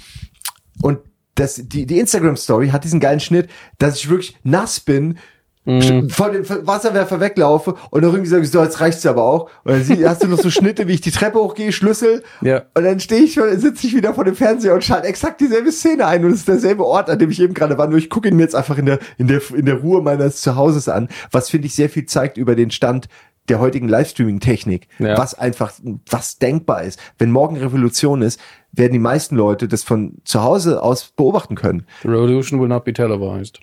und 0.81 0.99
das, 1.35 1.55
die, 1.55 1.85
die 1.85 1.99
Instagram-Story 1.99 2.69
hat 2.69 2.83
diesen 2.83 2.99
geilen 2.99 3.19
Schnitt, 3.19 3.49
dass 3.77 3.97
ich 3.97 4.09
wirklich 4.09 4.37
nass 4.43 4.79
bin, 4.79 5.17
Mhm. 5.65 6.09
von 6.11 6.31
dem 6.31 6.43
Wasserwerfer 6.67 7.19
weglaufe 7.19 7.75
und 7.89 8.01
dann 8.03 8.11
irgendwie 8.11 8.29
sage 8.29 8.45
so, 8.45 8.61
jetzt 8.61 8.79
reicht's 8.81 9.05
aber 9.05 9.23
auch. 9.23 9.49
Und 9.63 9.73
dann 9.73 9.83
sie- 9.83 10.07
hast 10.07 10.23
du 10.23 10.27
noch 10.27 10.39
so 10.39 10.49
Schnitte, 10.51 10.87
wie 10.87 10.93
ich 10.93 11.01
die 11.01 11.11
Treppe 11.11 11.39
hochgehe, 11.39 11.71
Schlüssel. 11.71 12.23
Ja. 12.41 12.63
Und 12.75 12.83
dann 12.83 12.99
stehe 12.99 13.23
ich, 13.23 13.33
sitze 13.33 13.87
ich 13.87 13.95
wieder 13.95 14.13
vor 14.13 14.25
dem 14.25 14.35
Fernseher 14.35 14.73
und 14.75 14.83
schalte 14.83 15.07
exakt 15.07 15.41
dieselbe 15.41 15.71
Szene 15.71 16.05
ein 16.05 16.23
und 16.23 16.31
es 16.31 16.39
ist 16.39 16.47
derselbe 16.47 16.85
Ort, 16.85 17.09
an 17.09 17.17
dem 17.19 17.31
ich 17.31 17.41
eben 17.41 17.53
gerade 17.55 17.77
war. 17.77 17.87
Nur 17.87 17.97
ich 17.97 18.09
gucke 18.11 18.27
ihn 18.29 18.35
mir 18.35 18.43
jetzt 18.43 18.55
einfach 18.55 18.77
in 18.77 18.85
der, 18.85 18.99
in 19.17 19.27
der, 19.27 19.41
in 19.55 19.65
der 19.65 19.75
Ruhe 19.81 20.01
meines 20.01 20.41
Zuhauses 20.41 20.87
an, 20.87 21.09
was 21.31 21.49
finde 21.49 21.65
ich 21.67 21.73
sehr 21.75 21.89
viel 21.89 22.05
zeigt 22.05 22.37
über 22.37 22.55
den 22.55 22.69
Stand 22.71 23.07
der 23.49 23.59
heutigen 23.59 23.87
Livestreaming-Technik, 23.87 24.87
Ja. 24.99 25.17
was 25.17 25.33
einfach, 25.37 25.71
was 26.09 26.39
denkbar 26.39 26.83
ist. 26.83 26.99
Wenn 27.19 27.31
morgen 27.31 27.57
Revolution 27.57 28.21
ist, 28.23 28.39
werden 28.71 28.93
die 28.93 28.99
meisten 28.99 29.35
Leute 29.35 29.67
das 29.67 29.83
von 29.83 30.15
zu 30.25 30.41
Hause 30.43 30.81
aus 30.81 31.11
beobachten 31.15 31.55
können. 31.55 31.85
Revolution 32.03 32.59
will 32.59 32.67
not 32.67 32.85
be 32.85 32.93
televised. 32.93 33.59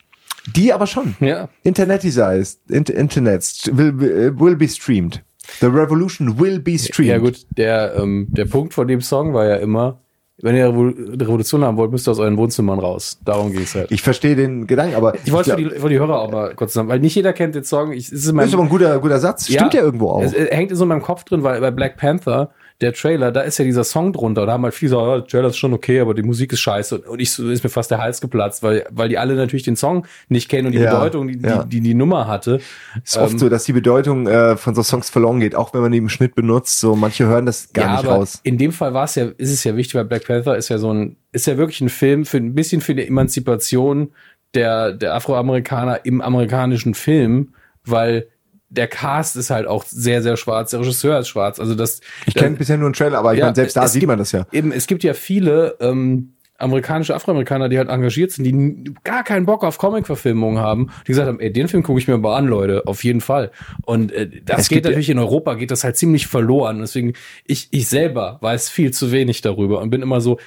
Die 0.57 0.73
aber 0.73 0.87
schon. 0.87 1.15
Ja. 1.21 1.49
Internetized, 1.63 2.61
Int 2.71 2.91
Internet 2.91 3.71
will, 3.73 3.93
be- 3.93 4.39
will 4.39 4.57
be 4.57 4.69
streamed. 4.69 5.23
The 5.61 5.67
revolution 5.67 6.39
will 6.39 6.59
be 6.61 6.79
streamed. 6.79 7.11
Ja 7.11 7.19
gut, 7.19 7.47
der, 7.57 7.95
ähm, 7.97 8.29
der 8.31 8.45
Punkt 8.47 8.75
von 8.75 8.87
dem 8.89 9.01
Song 9.01 9.35
war 9.35 9.45
ja 9.47 9.57
immer, 9.57 10.01
wenn 10.41 10.57
ihr 10.57 10.67
eine 10.67 11.21
Revolution 11.21 11.63
haben 11.65 11.77
wollt, 11.77 11.91
müsst 11.93 12.09
ihr 12.09 12.13
aus 12.13 12.19
euren 12.19 12.37
Wohnzimmern 12.37 12.79
raus. 12.79 13.19
Darum 13.25 13.53
ging 13.53 13.63
es 13.63 13.75
halt. 13.75 13.91
Ich 13.93 14.03
verstehe 14.03 14.35
den 14.35 14.67
Gedanken, 14.67 14.95
aber 14.97 15.15
Ich 15.25 15.31
wollte 15.33 15.51
für 15.51 15.57
die, 15.57 15.71
für 15.71 15.89
die 15.89 15.99
Hörer 15.99 16.19
auch 16.21 16.31
mal 16.33 16.55
kurz 16.55 16.73
sagen, 16.73 16.89
weil 16.89 16.99
nicht 17.01 17.15
jeder 17.15 17.33
kennt 17.33 17.55
den 17.55 17.65
Song. 17.65 17.93
Ich, 17.93 18.07
es 18.07 18.13
ist 18.13 18.29
in 18.31 18.37
das 18.37 18.47
ist 18.49 18.55
aber 18.55 18.63
ein 18.65 18.69
guter, 18.69 18.99
guter 18.99 19.19
Satz. 19.21 19.47
Stimmt 19.49 19.75
ja, 19.75 19.83
irgendwo 19.83 20.09
auch. 20.11 20.23
Es, 20.23 20.33
er 20.33 20.57
hängt 20.57 20.75
so 20.77 20.83
in 20.85 20.89
meinem 20.89 21.03
Kopf 21.03 21.25
drin, 21.25 21.43
weil 21.43 21.61
bei 21.61 21.71
Black 21.71 21.97
Panther, 21.97 22.51
der 22.81 22.93
Trailer, 22.93 23.31
da 23.31 23.43
ist 23.43 23.59
ja 23.59 23.65
dieser 23.65 23.85
Song 23.85 24.13
drunter. 24.13 24.47
Da 24.47 24.53
haben 24.53 24.65
halt 24.65 24.75
viele 24.75 24.91
so, 24.91 25.01
ja, 25.01 25.19
der 25.19 25.27
Trailer 25.27 25.49
ist 25.49 25.57
schon 25.57 25.73
okay, 25.73 26.01
aber 26.01 26.15
die 26.15 26.23
Musik 26.23 26.53
ist 26.53 26.61
scheiße. 26.61 26.99
Und 26.99 27.21
ich 27.21 27.31
so, 27.31 27.49
ist 27.49 27.63
mir 27.63 27.71
fast 27.71 27.91
der 27.91 27.99
Hals 27.99 28.21
geplatzt, 28.21 28.63
weil, 28.63 28.85
weil 28.91 29.09
die 29.09 29.19
alle 29.19 29.35
natürlich 29.35 29.63
den 29.63 29.77
Song 29.77 30.07
nicht 30.29 30.49
kennen 30.49 30.67
und 30.67 30.73
die 30.73 30.79
Ja, 30.79 30.95
Bedeutung, 30.95 31.29
die, 31.29 31.39
ja. 31.39 31.65
die, 31.65 31.81
die 31.81 31.81
die 31.81 31.95
Nummer 31.95 32.27
hatte. 32.27 32.61
ist 33.05 33.17
oft 33.17 33.39
so, 33.39 33.49
dass 33.49 33.65
die 33.65 33.73
Bedeutung 33.73 34.27
äh, 34.27 34.57
von 34.57 34.75
so 34.75 34.83
Songs 34.83 35.11
verloren 35.11 35.41
geht, 35.41 35.55
auch 35.55 35.75
wenn 35.75 35.83
man 35.83 35.93
die 35.93 35.99
im 35.99 36.09
Schnitt 36.09 36.35
benutzt. 36.35 36.81
So 36.81 36.97
manche 36.97 37.27
hören 37.27 37.47
das 37.47 37.73
gar 37.73 37.85
ja, 37.87 37.97
nicht 37.97 38.07
raus. 38.07 38.41
in 38.43 38.59
dem 38.59 38.73
Fall 38.73 38.95
war 38.95 39.05
es 39.05 39.15
ja, 39.15 39.27
ist 39.37 39.53
es 39.53 39.65
ja 39.65 39.77
wichtig, 39.77 39.95
weil 39.95 40.05
Black 40.05 40.27
Panther 40.27 40.57
ist 40.57 40.69
ja 40.69 40.79
so 40.79 40.93
ein, 40.93 41.17
ist 41.33 41.47
ja 41.47 41.57
wirklich 41.57 41.81
ein 41.81 41.89
Film 41.89 42.25
für 42.25 42.39
ein 42.39 42.55
bisschen 42.55 42.81
für 42.81 42.95
die 42.95 43.07
Emanzipation 43.07 44.13
der, 44.55 44.93
der 44.93 45.15
Afroamerikaner 45.15 46.05
im 46.05 46.21
amerikanischen 46.21 46.95
Film, 46.95 47.55
weil 47.85 48.29
der 48.75 48.89
Cast 48.89 49.37
ist 49.37 49.51
halt 49.51 49.67
auch 49.67 49.85
sehr, 49.85 50.23
sehr 50.23 50.37
schwarz, 50.37 50.71
der 50.71 50.81
Regisseur 50.81 51.19
ist 51.19 51.29
schwarz. 51.29 51.61
Also 51.61 51.75
das, 51.75 52.01
Ich 52.27 52.35
kenne 52.35 52.57
bisher 52.57 52.79
nur 52.79 52.87
einen 52.87 52.95
Trailer, 52.95 53.19
aber 53.19 53.33
ich 53.35 53.39
Ja, 53.39 53.47
meine, 53.47 53.55
selbst 53.55 53.77
da 53.77 53.87
sieht 53.87 54.01
gibt- 54.01 54.09
man 54.09 54.19
das 54.19 54.33
ja. 54.33 54.47
Eben, 54.53 54.73
es 54.73 54.87
gibt 54.87 55.05
ja 55.05 55.13
viele 55.15 55.77
ähm, 55.81 56.33
amerikanische 56.59 57.15
Afroamerikaner, 57.15 57.69
die 57.69 57.77
halt 57.77 57.89
engagiert 57.89 58.31
sind, 58.31 58.45
die 58.45 58.95
gar 59.03 59.25
keinen 59.25 59.47
Bock 59.47 59.65
auf 59.65 59.79
Comic-Verfilmungen 59.79 60.59
haben, 60.63 60.91
die 61.07 61.13
gesagt 61.13 61.27
haben, 61.29 61.41
ey, 61.41 61.53
den 61.53 61.67
Film 61.69 61.83
gucke 61.83 61.99
ich 61.99 62.07
mir 62.07 62.17
mal 62.19 62.37
an, 62.37 62.47
Leute, 62.47 62.83
auf 62.87 63.03
jeden 63.05 63.21
Fall. 63.21 63.51
Und 63.85 64.13
äh, 64.13 64.29
das 64.45 64.61
Es 64.61 64.69
geht 64.69 64.85
natürlich 64.85 65.11
in 65.11 65.19
Europa, 65.19 65.55
geht 65.55 65.71
das 65.73 65.83
halt 65.85 65.97
ziemlich 65.97 66.29
verloren. 66.29 66.79
Deswegen, 66.81 67.15
ich, 67.47 67.69
ich 67.73 67.89
selber 67.89 68.39
weiß 68.43 68.69
viel 68.71 68.93
zu 68.93 69.11
wenig 69.13 69.41
darüber 69.41 69.81
und 69.81 69.91
bin 69.91 70.03
immer 70.03 70.21
so, 70.21 70.39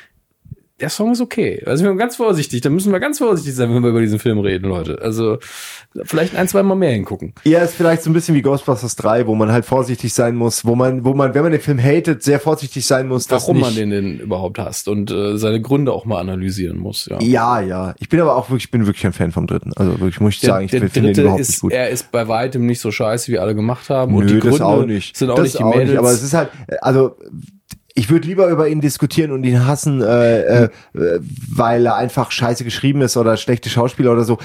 der 0.82 0.90
Song 0.90 1.14
ist 1.14 1.22
okay. 1.22 1.64
Also 1.66 1.84
wir 1.86 1.90
sind 1.92 1.98
ganz 1.98 2.18
vorsichtig, 2.18 2.60
da 2.60 2.70
müssen 2.70 2.92
wir 2.92 3.00
ganz 3.00 3.20
vorsichtig 3.20 3.56
sein, 3.56 3.74
wenn 3.74 3.82
wir 3.82 3.92
über 3.92 4.02
diesen 4.02 4.20
Film 4.20 4.40
reden, 4.40 4.68
Leute. 4.70 5.00
Also 5.02 5.38
vielleicht 6.04 6.36
ein, 6.36 6.50
zwei 6.50 6.64
Mal 6.64 6.76
mehr 6.76 6.92
hingucken. 6.92 7.34
Ja, 7.46 7.60
ist 7.62 7.76
vielleicht 7.76 8.04
so 8.04 8.10
ein 8.10 8.14
bisschen 8.14 8.36
wie 8.36 8.42
Ghostbusters 8.42 8.98
3, 8.98 9.26
wo 9.28 9.36
man 9.36 9.54
halt 9.54 9.64
vorsichtig 9.64 10.14
sein 10.14 10.36
muss, 10.36 10.66
wo 10.66 10.76
man, 10.76 11.06
wo 11.06 11.14
man, 11.14 11.34
wenn 11.34 11.44
man 11.44 11.54
den 11.54 11.62
Film 11.62 11.80
hatet, 11.82 12.24
sehr 12.24 12.42
vorsichtig 12.42 12.86
sein 12.86 13.08
muss, 13.08 13.26
dass 13.28 13.44
Warum 13.44 13.58
nicht, 13.58 13.66
man 13.66 13.76
den 13.76 13.90
denn 13.92 14.20
überhaupt 14.20 14.60
hasst 14.60 14.90
und 14.90 15.12
äh, 15.12 15.38
seine 15.38 15.62
Gründe 15.62 15.94
auch 15.94 16.04
mal 16.04 16.20
analysieren 16.20 16.78
muss. 16.78 17.06
Ja. 17.10 17.22
Ja, 17.22 17.62
ja. 17.62 17.96
Ich 18.00 18.10
bin 18.10 18.20
aber 18.20 18.36
auch 18.36 18.50
wirklich, 18.50 18.70
bin 18.70 18.86
wirklich 18.86 19.06
ein 19.06 19.14
Fan 19.14 19.32
vom 19.32 19.48
dritten. 19.48 19.72
Also 19.78 19.94
wirklich 19.94 20.20
muss 20.20 20.34
ich 20.34 20.42
Der, 20.42 20.50
sagen, 20.50 20.66
ich 20.66 20.72
finde 20.72 20.90
den 20.90 21.06
überhaupt 21.18 21.40
nicht 21.40 21.50
ist, 21.50 21.62
gut. 21.62 21.72
er 21.72 21.90
ist 21.90 22.12
bei 22.12 22.28
weitem 22.28 22.66
nicht 22.66 22.82
so 22.82 22.92
scheiße, 22.92 23.32
wie 23.32 23.40
alle 23.40 23.56
gemacht 23.56 23.90
haben. 23.90 24.14
und 24.14 24.26
Nö, 24.26 24.34
die 24.34 24.40
Gründe 24.40 24.66
auch 24.66 24.86
nicht. 24.86 25.16
sind 25.16 25.30
auch 25.30 25.36
das 25.36 25.46
nicht 25.46 25.60
die 25.60 25.64
auch 25.64 25.74
Mädels. 25.76 25.98
aber 25.98 26.12
es 26.12 26.22
ist 26.22 26.34
halt, 26.34 26.50
also 26.82 27.16
ich 27.98 28.10
würde 28.10 28.28
lieber 28.28 28.48
über 28.50 28.68
ihn 28.68 28.82
diskutieren 28.82 29.32
und 29.32 29.44
ihn 29.46 29.66
hassen, 29.66 30.02
äh, 30.02 30.66
äh, 30.66 30.70
weil 30.94 31.86
er 31.86 31.96
einfach 31.96 32.30
scheiße 32.32 32.64
geschrieben 32.66 33.02
ist 33.02 33.16
oder 33.18 33.38
schlechte 33.38 33.70
Schauspieler 33.70 34.12
oder 34.12 34.24
so. 34.26 34.38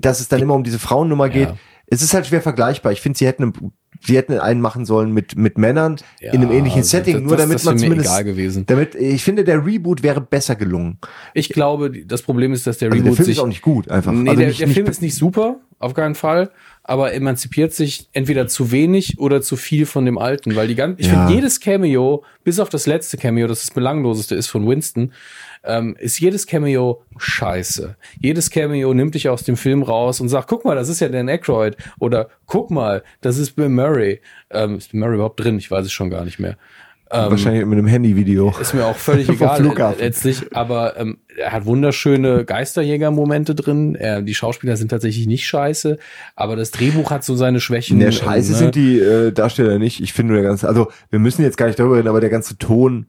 Dass 0.00 0.20
es 0.20 0.28
dann 0.28 0.40
immer 0.40 0.54
um 0.54 0.64
diese 0.64 0.78
Frauennummer 0.78 1.28
geht. 1.28 1.50
Es 1.86 2.00
ist 2.00 2.14
halt 2.14 2.26
schwer 2.26 2.40
vergleichbar. 2.40 2.92
Ich 2.92 3.02
finde, 3.02 3.18
sie 3.18 3.26
hätten, 3.26 3.52
sie 4.00 4.16
hätten 4.16 4.38
einen 4.38 4.62
machen 4.62 4.86
sollen 4.86 5.12
mit 5.12 5.36
mit 5.36 5.58
Männern 5.58 5.96
Ja, 6.18 6.32
in 6.32 6.40
einem 6.40 6.50
ähnlichen 6.50 6.82
Setting, 6.82 7.16
das- 7.16 7.22
nur 7.24 7.36
damit 7.36 7.56
das 7.56 7.64
man 7.64 7.76
zumindest, 7.76 8.08
egal 8.08 8.24
gewesen. 8.24 8.64
damit 8.66 8.94
ich 8.94 9.22
finde, 9.22 9.44
der 9.44 9.64
Reboot 9.66 10.02
wäre 10.02 10.22
besser 10.22 10.56
gelungen. 10.56 10.98
ich 11.34 11.50
glaube, 11.50 11.90
das 12.06 12.22
Problem 12.22 12.54
ist, 12.54 12.66
dass 12.66 12.78
der 12.78 12.88
Also 12.90 12.96
der 12.96 13.04
Reboot 13.04 13.16
Film 13.16 13.26
sich 13.26 13.36
ist 13.36 13.42
auch 13.42 13.46
nicht 13.46 13.60
gut, 13.60 13.90
einfach. 13.90 14.12
Nee, 14.12 14.30
also 14.30 14.38
der, 14.40 14.48
nicht, 14.48 14.60
der 14.60 14.66
nicht 14.68 14.74
Film 14.76 14.86
ist 14.86 15.02
nicht 15.02 15.14
super, 15.14 15.56
auf 15.78 15.92
keinen 15.92 16.14
Fall, 16.14 16.50
aber 16.86 17.14
emanzipiert 17.14 17.72
sich 17.72 18.08
entweder 18.12 18.46
zu 18.46 18.70
wenig 18.70 19.18
oder 19.18 19.40
zu 19.42 19.56
viel 19.56 19.86
von 19.86 20.04
dem 20.04 20.18
Alten, 20.18 20.54
weil 20.54 20.68
die 20.68 20.74
ganzen, 20.74 21.00
ich 21.00 21.06
Ja. 21.06 21.12
finde 21.26 21.32
jedes 21.34 21.58
Cameo, 21.60 22.24
bis 22.44 22.60
auf 22.60 22.68
das 22.68 22.86
letzte 22.86 23.16
Cameo, 23.16 23.46
das 23.46 23.60
das 23.60 23.70
belangloseste 23.70 24.34
ist 24.34 24.48
von 24.48 24.68
Winston, 24.68 25.12
ähm, 25.64 25.96
ist 25.98 26.20
jedes 26.20 26.46
Cameo 26.46 27.02
scheiße. 27.16 27.96
Jedes 28.20 28.50
Cameo 28.50 28.92
nimmt 28.92 29.14
dich 29.14 29.30
aus 29.30 29.44
dem 29.44 29.56
Film 29.56 29.82
raus 29.82 30.20
und 30.20 30.28
sagt, 30.28 30.46
guck 30.48 30.64
mal, 30.66 30.74
das 30.76 30.90
ist 30.90 31.00
ja 31.00 31.08
Dan 31.08 31.28
Aykroyd 31.28 31.76
oder 31.98 32.28
guck 32.46 32.70
mal, 32.70 33.02
das 33.22 33.38
ist 33.38 33.52
Bill 33.52 33.70
Murray. 33.70 34.20
Ähm, 34.50 34.76
ist 34.76 34.90
Bill 34.92 35.00
Murray 35.00 35.14
überhaupt 35.14 35.40
drin? 35.42 35.56
Ich 35.58 35.70
weiß 35.70 35.86
es 35.86 35.92
schon 35.92 36.10
gar 36.10 36.24
nicht 36.24 36.38
mehr. 36.38 36.56
wahrscheinlich 37.10 37.64
mit 37.64 37.78
einem 37.78 37.86
Handyvideo. 37.86 38.54
Ist 38.60 38.74
mir 38.74 38.84
auch 38.84 38.96
völlig 38.96 39.28
egal 39.30 39.56
Flughafen. 39.60 40.00
letztlich, 40.00 40.54
aber 40.54 40.98
ähm, 40.98 41.18
er 41.36 41.52
hat 41.52 41.66
wunderschöne 41.66 42.44
Geisterjäger-Momente 42.44 43.54
drin. 43.54 43.94
Er, 43.94 44.22
die 44.22 44.34
Schauspieler 44.34 44.76
sind 44.76 44.88
tatsächlich 44.88 45.26
nicht 45.26 45.46
scheiße, 45.46 45.98
aber 46.36 46.56
das 46.56 46.70
Drehbuch 46.70 47.10
hat 47.10 47.24
so 47.24 47.36
seine 47.36 47.60
Schwächen. 47.60 47.98
Der 48.00 48.12
Scheiße 48.12 48.52
ne? 48.52 48.58
sind 48.58 48.74
die 48.74 48.98
äh, 48.98 49.32
Darsteller 49.32 49.78
nicht. 49.78 50.00
Ich 50.00 50.12
finde 50.12 50.34
der 50.34 50.42
ganze, 50.42 50.68
also 50.68 50.90
wir 51.10 51.18
müssen 51.18 51.42
jetzt 51.42 51.56
gar 51.56 51.66
nicht 51.66 51.78
darüber 51.78 51.96
reden, 51.96 52.08
aber 52.08 52.20
der 52.20 52.30
ganze 52.30 52.58
Ton 52.58 53.06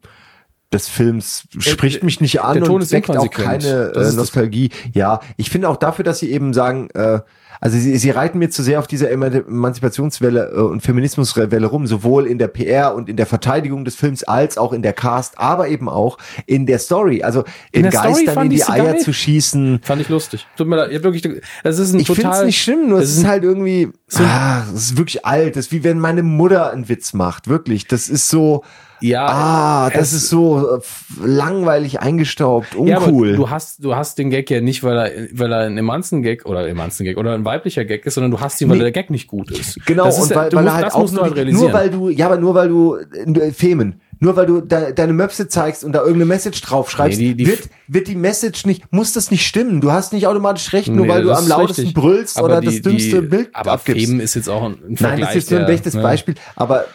des 0.74 0.88
Films 0.88 1.48
spricht 1.60 2.04
mich 2.04 2.22
nicht 2.22 2.42
an 2.42 2.56
der 2.56 2.64
Ton 2.64 2.76
und 2.78 2.82
ist 2.82 2.92
weckt 2.92 3.10
auch 3.10 3.30
keine 3.30 3.94
äh, 3.96 4.12
Nostalgie. 4.14 4.72
Ja, 4.94 5.20
ich 5.38 5.50
finde 5.50 5.70
auch 5.70 5.78
dafür, 5.78 6.04
dass 6.04 6.20
sie 6.20 6.32
eben 6.32 6.54
sagen, 6.54 6.90
äh, 6.94 7.20
also 7.62 7.78
sie, 7.78 7.98
sie 7.98 8.10
reiten 8.10 8.40
mir 8.40 8.50
zu 8.50 8.64
sehr 8.64 8.80
auf 8.80 8.88
dieser 8.88 9.10
Eman- 9.12 9.48
Emanzipationswelle 9.48 10.52
äh, 10.56 10.60
und 10.60 10.82
Feminismuswelle 10.82 11.66
rum, 11.66 11.88
sowohl 11.88 12.26
in 12.28 12.38
der 12.38 12.48
PR 12.48 12.96
und 12.96 13.10
in 13.10 13.18
der 13.18 13.26
Verteidigung 13.26 13.86
des 13.86 13.96
Films 13.96 14.24
als 14.24 14.58
auch 14.58 14.74
in 14.74 14.82
der 14.82 14.94
Cast, 14.94 15.38
aber 15.40 15.68
eben 15.68 15.90
auch 15.90 16.18
in 16.46 16.66
der 16.66 16.80
Story. 16.80 17.24
Also 17.24 17.44
In 17.72 17.92
Story 17.92 18.26
Geistern 18.26 18.46
in 18.46 18.50
die 18.52 18.64
Eier 18.64 18.94
geil. 18.94 19.00
zu 19.00 19.14
schießen. 19.14 19.80
Fand 19.84 20.02
ich 20.02 20.10
lustig. 20.10 20.48
Tut 20.58 20.68
mir 20.68 20.76
leid, 20.78 20.90
ich 20.92 20.98
hab 20.98 21.04
wirklich, 21.04 21.42
das 21.64 21.80
ist 21.80 21.94
ein 21.94 22.00
Ich 22.00 22.08
finde 22.08 22.22
total. 22.24 22.40
es 22.42 22.46
nicht 22.46 22.62
schlimm, 22.62 22.90
nur 22.90 23.00
das 23.00 23.10
es 23.10 23.18
ist 23.20 23.28
halt 23.28 23.44
irgendwie, 23.44 23.90
ah, 24.16 24.64
es 24.74 24.92
ist 24.92 24.98
wirklich 24.98 25.26
alt. 25.26 25.56
Das 25.56 25.66
ist 25.68 25.72
wie 25.72 25.84
wenn 25.84 26.00
meine 26.00 26.24
Mutter 26.24 26.72
einen 26.72 26.90
Witz 26.90 27.14
macht, 27.14 27.48
wirklich. 27.48 27.88
Das 27.88 28.10
ist 28.10 28.30
so, 28.30 28.64
ja, 29.02 29.26
ah, 29.28 29.90
das 29.90 30.10
es- 30.14 30.24
ist 30.24 30.30
so 30.30 30.78
äh, 30.78 30.80
langweilig 31.26 32.00
eingestaubt, 32.00 32.68
Ja, 32.86 33.00
uncool. 33.00 33.36
du 33.36 33.50
hast, 33.50 33.84
du 33.84 33.96
hast 33.96 34.18
den 34.18 34.30
Gag 34.30 34.50
ja 34.50 34.62
nicht, 34.62 34.84
weil 34.84 34.98
er, 34.98 35.12
weil 35.34 35.52
er 35.52 35.60
ein 35.62 35.78
Emanzen-Gag 35.78 36.46
oder 36.46 36.68
Emanzen-Gag 36.68 37.18
oder 37.18 37.34
ein 37.34 37.46
weiblicher 37.46 37.86
Gag 37.86 38.06
ist, 38.06 38.16
sondern 38.16 38.32
du 38.32 38.40
hast 38.40 38.60
ihn, 38.62 38.70
weil 38.70 38.78
Nee. 38.78 38.84
der 38.84 38.92
Gag 38.92 39.10
nicht 39.10 39.28
gut 39.28 39.52
ist. 39.52 39.80
genau, 39.86 40.06
das 40.06 40.18
ist, 40.18 40.24
und 40.24 40.30
ja- 40.32 40.36
weil, 40.38 40.52
weil 40.54 40.64
musst, 40.64 40.68
er 40.68 40.74
halt 40.76 40.86
das 40.86 40.94
auch 40.94 41.00
musst 41.02 41.14
du 41.14 41.18
nur, 41.18 41.26
halt 41.26 41.36
realisieren. 41.36 41.64
nur 41.72 41.74
weil 41.74 41.90
du, 41.90 42.10
ja, 42.10 42.26
aber 42.28 42.38
nur 42.38 42.56
weil 42.56 42.68
du 42.70 42.96
äh, 42.96 43.52
Femen, 43.52 44.02
nur 44.20 44.36
weil 44.38 44.46
du 44.46 44.62
de, 44.62 44.94
deine 44.94 45.12
Möpse 45.14 45.48
zeigst 45.50 45.84
und 45.84 45.92
da 45.92 46.00
irgendeine 46.00 46.26
Message 46.26 46.62
draufschreibst, 46.62 47.20
Nee, 47.20 47.30
die- 47.34 47.36
die- 47.44 47.48
wird, 47.48 47.64
wird 47.88 48.08
die 48.08 48.16
Message 48.16 48.66
nicht, 48.66 48.92
muss 48.92 49.12
das 49.14 49.30
nicht 49.30 49.46
stimmen. 49.46 49.82
Du 49.82 49.92
hast 49.92 50.14
nicht 50.14 50.26
automatisch 50.26 50.72
recht, 50.74 50.88
nur 50.88 51.06
Nee, 51.06 51.12
weil 51.12 51.22
du 51.24 51.28
das 51.30 51.40
am 51.40 51.44
ist 51.44 51.50
lautesten 51.50 51.82
richtig. 51.82 51.94
brüllst 52.02 52.38
Aber 52.38 52.46
oder 52.48 52.62
die- 52.62 52.68
das 52.68 52.82
dümmste 52.82 53.22
Bild 53.22 53.50
Aber 53.54 53.74
abgibst. 53.74 54.06
Feben 54.06 54.20
ist 54.22 54.36
jetzt 54.36 54.50
auch 54.50 54.64
ein, 54.64 54.72
ein 54.74 54.78
Nein, 54.88 54.98
Vergleich. 54.98 55.20
das 55.20 55.30
ist 55.30 55.36
jetzt 55.36 55.52
nur 55.52 55.60
ein 55.60 55.66
schlechtes 55.66 55.94
ne? 55.96 56.02
Beispiel, 56.02 56.36
aber 56.56 56.82
äh, 56.82 56.86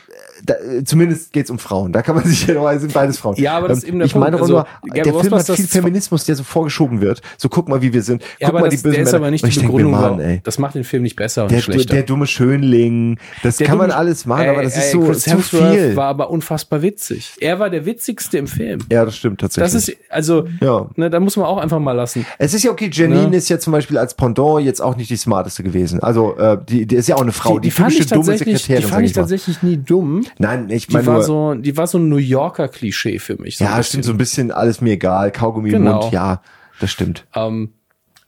da, 0.45 0.55
äh, 0.55 0.85
zumindest 0.85 1.33
geht's 1.33 1.51
um 1.51 1.59
Frauen. 1.59 1.93
Da 1.93 2.03
kann 2.03 2.15
man 2.15 2.25
sich 2.25 2.47
ja 2.47 2.55
noch, 2.55 2.71
sind 2.79 2.93
beides 2.93 3.19
Frauen. 3.19 3.37
Ja, 3.37 3.57
aber 3.59 3.69
das 3.69 3.79
ist 3.79 3.85
Ähm, 3.85 3.89
eben 3.91 3.99
der 4.01 4.07
Ich 4.07 4.13
Punkt. 4.13 4.25
meine 4.27 4.37
doch 4.37 4.43
Also, 4.43 4.55
nur, 4.55 4.95
der 4.95 5.05
Film 5.15 5.35
hat 5.35 5.47
viel 5.47 5.67
Feminismus, 5.67 6.25
der 6.25 6.37
so 6.37 6.43
vorgeschoben 6.45 7.01
wird. 7.01 7.21
So 7.39 7.49
guck 7.49 7.69
mal, 7.69 7.83
wie 7.83 7.93
wir 7.93 8.03
sind. 8.03 8.23
Guck 8.23 8.41
Ja, 8.41 8.49
aber 8.49 8.61
mal, 8.61 8.69
das, 8.71 8.77
die 8.77 8.83
bösen 8.83 8.93
der 8.95 9.03
ist 9.03 9.13
Männer. 9.13 9.25
aber 9.25 9.31
nicht 9.31 9.45
die 9.47 9.61
Begründung. 9.61 9.91
Mann, 9.93 10.21
ey. 10.21 10.41
das 10.45 10.59
macht 10.59 10.75
den 10.75 10.85
Film 10.85 11.03
nicht 11.03 11.17
besser 11.17 11.43
und 11.43 11.51
Der, 11.51 11.57
nicht 11.59 11.65
schlechter. 11.65 11.95
der 11.95 12.03
dumme 12.05 12.27
Schönling, 12.27 13.19
das 13.43 13.57
Der 13.57 13.67
kann 13.67 13.79
man 13.79 13.91
dumme- 13.91 13.97
alles 13.97 14.27
machen, 14.27 14.49
aber 14.49 14.63
das 14.63 14.75
Ey, 14.75 14.79
ist 14.81 14.87
ey, 14.87 14.93
so 14.93 15.07
Chris 15.07 15.23
zu 15.23 15.31
Hemsworth 15.31 15.73
viel. 15.75 15.97
war 15.97 16.07
aber 16.09 16.31
unfassbar 16.31 16.83
witzig. 16.83 17.33
Er 17.41 17.59
war 17.59 17.71
der 17.71 17.87
witzigste 17.87 18.39
im 18.39 18.47
Film. 18.47 18.81
ja, 18.91 19.05
das 19.05 19.17
stimmt 19.17 19.41
tatsächlich. 19.41 19.73
Das 19.73 19.89
ist, 19.89 19.97
also, 20.09 20.47
Ja. 20.61 20.87
ne, 20.97 21.11
da 21.11 21.21
muss 21.21 21.37
man 21.37 21.47
auch 21.47 21.59
einfach 21.59 21.79
mal 21.79 21.93
lassen. 21.93 22.27
es 22.39 22.55
ist 22.55 22.63
ja 22.65 22.71
okay, 22.71 22.91
Janine 22.93 23.29
Ne? 23.31 23.37
ist 23.37 23.49
ja 23.49 23.59
zum 23.59 23.73
Beispiel 23.73 23.99
als 23.99 24.15
Pendant 24.15 24.65
jetzt 24.65 24.81
auch 24.81 24.97
nicht 24.97 25.11
die 25.11 25.17
smarteste 25.17 25.63
gewesen. 25.63 26.01
Also, 26.03 26.37
äh, 26.37 26.59
die, 26.69 26.87
die 26.87 26.97
ist 26.97 27.09
ja 27.09 27.17
auch 27.17 27.23
eine 27.23 27.33
Frau, 27.33 27.59
die, 27.59 27.71
fand 27.71 27.91
typische 27.93 28.05
ich 28.05 28.11
dumme 28.11 28.39
Sekretärin, 28.39 28.83
die 28.83 28.89
fand 28.89 29.07
ich 29.07 29.13
tatsächlich 29.13 29.63
nie 29.63 29.77
dumm. 29.77 30.25
Nein, 30.39 30.71
ich 30.71 30.87
Die 30.87 30.93
meine 30.95 31.07
war 31.07 31.15
nur, 31.15 31.23
so, 31.25 31.55
die 31.55 31.77
war 31.77 31.87
so 31.87 31.99
ein 31.99 32.09
New 32.09 32.17
Yorker 32.17 32.69
Klischee 32.69 33.19
für 33.19 33.37
mich. 33.41 33.59
So 33.59 33.65
ja, 33.65 33.83
stimmt, 33.83 34.05
so 34.05 34.13
ein 34.13 34.19
bisschen 34.19 34.51
alles 34.53 34.81
mir 34.81 34.93
egal, 34.93 35.31
Kaugummi 35.33 35.71
im 35.71 35.83
Genau. 35.85 36.01
Mund, 36.03 36.13
ja, 36.13 36.43
das 36.81 36.91
stimmt. 36.91 37.27
Ähm, 37.35 37.73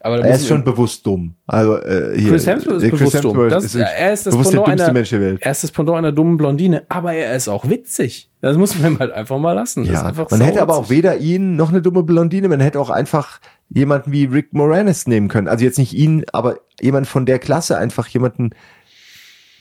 aber 0.04 0.18
Er 0.18 0.34
ist 0.34 0.48
schon 0.48 0.64
bewusst 0.64 1.06
dumm. 1.06 1.36
Also 1.46 1.76
äh, 1.78 2.18
hier, 2.18 2.30
Chris 2.30 2.46
Hemsworth 2.46 2.82
äh, 2.82 2.86
ist 2.86 2.90
Chris 2.90 2.98
bewusst 3.12 3.24
dumm. 3.24 3.48
Das, 3.48 3.64
ist 3.64 3.76
er 3.76 4.12
ist 4.12 4.26
das 4.26 4.34
bewusst 4.34 4.52
der 4.52 4.58
Pendant 4.58 4.68
dümmste 4.80 4.84
einer, 4.86 4.92
Mensch 4.94 5.10
der 5.10 5.20
Welt. 5.20 5.38
er 5.42 5.52
ist 5.52 5.62
das 5.62 5.70
Pendant 5.70 5.98
einer 5.98 6.10
dummen 6.10 6.36
Blondine, 6.36 6.82
aber 6.88 7.12
er 7.12 7.36
ist 7.36 7.46
auch 7.46 7.68
witzig. 7.68 8.28
Das 8.40 8.56
muss 8.56 8.76
man 8.76 8.94
ihm 8.94 8.98
halt 9.00 9.12
einfach 9.12 9.38
mal 9.38 9.52
lassen. 9.52 9.84
Ja, 9.84 10.12
man 10.28 10.40
hätte 10.40 10.60
aber 10.60 10.76
auch 10.76 10.90
weder 10.90 11.18
ihn 11.18 11.54
noch 11.54 11.68
eine 11.68 11.82
dumme 11.82 12.02
Blondine, 12.02 12.48
man 12.48 12.58
hätte 12.58 12.80
auch 12.80 12.90
einfach 12.90 13.38
jemanden 13.70 14.10
wie 14.10 14.24
Rick 14.24 14.52
Moranis 14.52 15.06
nehmen 15.06 15.28
können. 15.28 15.46
Also 15.46 15.64
jetzt 15.64 15.78
nicht 15.78 15.92
ihn, 15.94 16.24
aber 16.32 16.58
jemand 16.80 17.06
von 17.06 17.24
der 17.24 17.38
Klasse, 17.38 17.78
einfach 17.78 18.08
jemanden. 18.08 18.50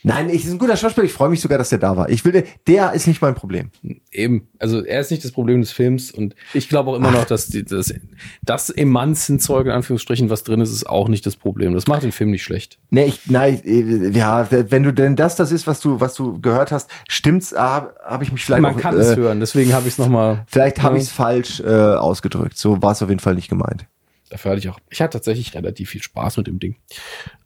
Nein, 0.03 0.29
ich 0.29 0.45
ist 0.45 0.51
ein 0.51 0.57
guter 0.57 0.75
Schauspieler, 0.77 1.05
ich 1.05 1.13
freue 1.13 1.29
mich 1.29 1.41
sogar, 1.41 1.57
dass 1.57 1.69
der 1.69 1.77
da 1.77 1.95
war. 1.95 2.09
Ich 2.09 2.25
will, 2.25 2.43
der 2.67 2.93
ist 2.93 3.07
nicht 3.07 3.21
mein 3.21 3.35
Problem. 3.35 3.69
Eben, 4.11 4.47
also 4.59 4.83
er 4.83 5.01
ist 5.01 5.11
nicht 5.11 5.23
das 5.23 5.31
Problem 5.31 5.61
des 5.61 5.71
Films 5.71 6.11
und 6.11 6.35
ich 6.53 6.69
glaube 6.69 6.89
auch 6.91 6.95
immer 6.95 7.11
noch, 7.11 7.25
dass 7.25 7.47
die, 7.47 7.63
das, 7.63 7.93
das 8.41 8.69
Emanzenzeug 8.69 9.67
in 9.67 9.71
Anführungsstrichen, 9.71 10.29
was 10.29 10.43
drin 10.43 10.59
ist, 10.61 10.71
ist 10.71 10.89
auch 10.89 11.07
nicht 11.07 11.25
das 11.25 11.35
Problem. 11.35 11.73
Das 11.73 11.87
macht 11.87 12.03
den 12.03 12.11
Film 12.11 12.31
nicht 12.31 12.43
schlecht. 12.43 12.79
Nee, 12.89 13.05
ich, 13.05 13.29
nein, 13.29 13.61
äh, 13.63 14.09
ja, 14.09 14.47
wenn 14.49 14.83
du 14.83 14.91
denn 14.91 15.15
das, 15.15 15.35
das 15.35 15.51
ist, 15.51 15.67
was 15.67 15.79
du, 15.79 15.99
was 15.99 16.15
du 16.15 16.39
gehört 16.41 16.71
hast, 16.71 16.89
stimmt's, 17.07 17.53
habe 17.55 17.93
hab 18.03 18.21
ich 18.21 18.31
mich 18.31 18.43
vielleicht 18.43 18.61
Man 18.63 18.75
auch, 18.75 18.79
kann 18.79 18.95
äh, 18.97 19.01
es 19.01 19.15
hören, 19.15 19.39
deswegen 19.39 19.73
habe 19.73 19.87
ich 19.87 19.93
es 19.93 19.97
nochmal. 19.97 20.43
Vielleicht 20.47 20.81
habe 20.81 20.95
Ja. 20.95 21.01
ich 21.01 21.07
es 21.07 21.13
falsch 21.13 21.59
äh, 21.61 21.67
ausgedrückt. 21.67 22.57
So 22.57 22.81
war 22.81 22.93
es 22.93 23.01
auf 23.01 23.09
jeden 23.09 23.19
Fall 23.19 23.35
nicht 23.35 23.49
gemeint. 23.49 23.85
Dafür 24.31 24.51
hatte 24.51 24.59
ich 24.59 24.69
auch. 24.69 24.79
Ich 24.89 25.01
hatte 25.01 25.17
tatsächlich 25.17 25.53
relativ 25.53 25.89
viel 25.91 26.01
Spaß 26.01 26.37
mit 26.37 26.47
dem 26.47 26.59
Ding. 26.59 26.77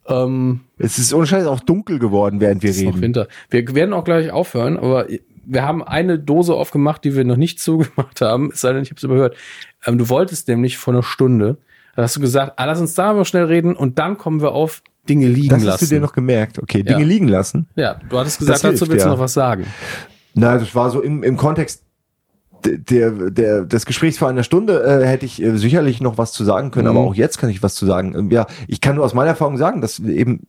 Ähm, 0.07 0.61
Es 0.77 0.97
ist 0.99 1.13
ohne 1.13 1.25
Scheiß 1.27 1.47
auch 1.47 1.59
dunkel 1.59 1.99
geworden, 1.99 2.39
während 2.39 2.61
wir 2.63 2.69
es 2.69 2.77
ist 2.77 2.83
noch 2.83 2.91
reden. 2.93 3.01
Winter. 3.01 3.27
Wir 3.49 3.73
werden 3.75 3.93
auch 3.93 4.03
gleich 4.03 4.31
aufhören, 4.31 4.77
aber 4.77 5.07
wir 5.47 5.63
haben 5.63 5.83
eine 5.83 6.19
Dose 6.19 6.53
aufgemacht, 6.53 7.03
die 7.03 7.15
wir 7.15 7.23
noch 7.23 7.37
nicht 7.37 7.59
zugemacht 7.59 8.21
haben. 8.21 8.51
Es 8.53 8.61
sei 8.61 8.73
denn, 8.73 8.83
ich 8.83 8.89
habe 8.91 8.97
es 8.97 9.03
überhört. 9.03 9.35
Ähm, 9.85 9.97
du 9.97 10.07
wolltest 10.09 10.47
nämlich 10.47 10.77
vor 10.77 10.93
einer 10.93 11.03
Stunde, 11.03 11.57
da 11.95 12.03
hast 12.03 12.15
du 12.15 12.19
gesagt, 12.19 12.53
ah, 12.57 12.65
lass 12.65 12.79
uns 12.79 12.93
da 12.93 13.13
mal 13.13 13.25
schnell 13.25 13.45
reden 13.45 13.75
und 13.75 13.97
dann 13.99 14.17
kommen 14.17 14.41
wir 14.41 14.51
auf 14.51 14.83
Dinge 15.09 15.27
liegen 15.27 15.49
Das 15.49 15.63
lassen. 15.63 15.81
hast 15.81 15.91
du 15.91 15.95
dir 15.95 16.01
noch 16.01 16.13
gemerkt. 16.13 16.59
Okay, 16.59 16.79
Ja. 16.85 16.95
Dinge 16.97 17.05
liegen 17.05 17.27
lassen. 17.27 17.67
ja, 17.75 17.99
du 18.09 18.19
hattest 18.19 18.37
gesagt, 18.39 18.55
Das 18.57 18.61
dazu 18.61 18.79
hilft, 18.79 18.91
willst 18.91 19.05
ja. 19.05 19.11
du 19.11 19.15
noch 19.17 19.23
was 19.23 19.33
sagen. 19.33 19.65
Na, 20.33 20.57
das 20.57 20.75
war 20.75 20.91
so 20.91 21.01
im, 21.01 21.23
im 21.23 21.37
Kontext 21.37 21.83
der, 22.65 23.11
der, 23.31 23.65
des 23.65 23.85
Gesprächs 23.85 24.17
vor 24.17 24.27
einer 24.29 24.43
Stunde 24.43 24.83
äh, 24.83 25.05
hätte 25.05 25.25
ich 25.25 25.41
äh, 25.41 25.57
sicherlich 25.57 26.01
noch 26.01 26.17
was 26.17 26.31
zu 26.33 26.43
sagen 26.43 26.71
können, 26.71 26.87
Mhm. 26.89 26.97
aber 26.97 27.07
auch 27.07 27.15
jetzt 27.15 27.37
kann 27.37 27.49
ich 27.49 27.63
was 27.63 27.75
zu 27.75 27.85
sagen. 27.85 28.13
Ähm, 28.17 28.31
ja, 28.31 28.47
ich 28.67 28.81
kann 28.81 28.95
nur 28.95 29.05
aus 29.05 29.13
meiner 29.13 29.29
Erfahrung 29.29 29.57
sagen, 29.57 29.81
dass 29.81 29.99
eben 29.99 30.41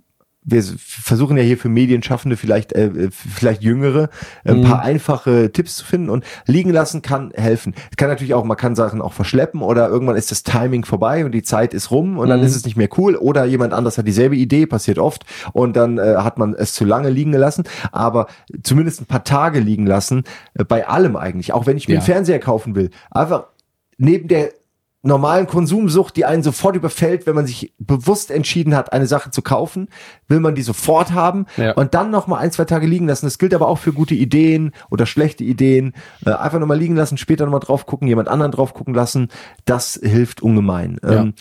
wir 0.49 0.63
versuchen 0.63 1.37
ja 1.37 1.43
hier 1.43 1.59
für 1.59 1.69
Medienschaffende 1.69 2.37
vielleicht 2.37 2.73
äh, 2.73 2.87
äh, 2.87 3.09
vielleicht 3.11 3.63
Jüngere 3.65 4.11
äh, 4.45 4.53
ein 4.53 4.59
Mhm. 4.59 4.63
paar 4.63 4.81
einfache 4.81 5.51
Tipps 5.53 5.77
zu 5.77 5.85
finden 5.85 6.09
und 6.09 6.25
liegen 6.47 6.71
lassen 6.71 7.03
kann 7.03 7.33
helfen. 7.35 7.75
Es 7.91 7.97
kann 7.97 8.09
natürlich 8.09 8.33
auch, 8.33 8.45
man 8.45 8.57
kann 8.57 8.77
Sachen 8.77 9.03
auch 9.03 9.13
verschleppen 9.13 9.61
oder 9.61 9.89
irgendwann 9.89 10.15
ist 10.17 10.31
das 10.31 10.45
Timing 10.45 10.85
vorbei 10.85 11.25
und 11.25 11.33
die 11.33 11.43
Zeit 11.43 11.75
ist 11.75 11.91
rum 11.91 12.17
und 12.17 12.29
dann 12.29 12.41
Mhm. 12.41 12.47
ist 12.47 12.55
es 12.55 12.65
nicht 12.65 12.77
mehr 12.77 12.89
cool 12.97 13.17
oder 13.17 13.45
jemand 13.45 13.73
anders 13.75 13.99
hat 13.99 14.07
dieselbe 14.07 14.37
Idee, 14.37 14.67
passiert 14.67 14.99
oft 15.01 15.25
und 15.53 15.77
dann 15.77 15.99
äh, 15.99 16.15
hat 16.19 16.39
man 16.39 16.55
es 16.55 16.73
zu 16.75 16.85
lange 16.85 17.11
liegen 17.11 17.33
gelassen, 17.33 17.65
aber 17.91 18.29
zumindest 18.63 19.01
ein 19.01 19.07
paar 19.07 19.25
Tage 19.25 19.59
liegen 19.59 19.85
lassen, 19.87 20.23
äh, 20.55 20.63
bei 20.65 20.87
allem 20.87 21.17
eigentlich, 21.17 21.53
auch 21.53 21.67
wenn 21.67 21.77
ich 21.77 21.89
mir 21.89 21.95
Ja. 21.95 22.01
einen 22.01 22.07
Fernseher 22.07 22.39
kaufen 22.39 22.77
will, 22.77 22.91
einfach 23.11 23.47
neben 23.99 24.29
der 24.29 24.51
normalen 25.07 25.47
Konsumsucht, 25.47 26.17
die 26.17 26.25
einen 26.25 26.43
sofort 26.43 26.77
überfällt, 26.77 27.27
wenn 27.27 27.35
man 27.35 27.47
sich 27.47 27.73
bewusst 27.79 28.31
entschieden 28.31 28.75
hat, 28.75 28.93
eine 28.93 29.07
Sache 29.07 29.31
zu 29.31 29.43
kaufen, 29.43 29.89
will 30.29 30.41
man 30.41 30.55
die 30.55 30.63
sofort 30.63 31.13
haben 31.13 31.47
Ja. 31.57 31.73
und 31.73 31.95
dann 31.95 32.11
noch 32.11 32.27
mal 32.27 32.39
ein, 32.39 32.53
zwei 32.53 32.65
Tage 32.65 32.87
liegen 32.87 33.07
lassen. 33.07 33.27
Das 33.27 33.39
gilt 33.39 33.55
aber 33.55 33.69
auch 33.69 33.79
für 33.79 33.93
gute 33.93 34.15
Ideen 34.15 34.73
oder 34.91 35.07
schlechte 35.07 35.45
Ideen. 35.45 35.95
Äh, 36.25 36.33
einfach 36.33 36.59
noch 36.59 36.67
mal 36.67 36.79
liegen 36.79 36.97
lassen, 36.97 37.17
später 37.19 37.45
noch 37.45 37.53
mal 37.53 37.61
drauf 37.61 37.87
gucken, 37.87 38.09
jemand 38.09 38.29
anderen 38.29 38.53
drauf 38.53 38.75
gucken 38.75 38.95
lassen. 38.95 39.29
Das 39.65 39.99
hilft 40.03 40.43
ungemein. 40.43 40.99
Ja. 41.03 41.23
Ähm, 41.23 41.35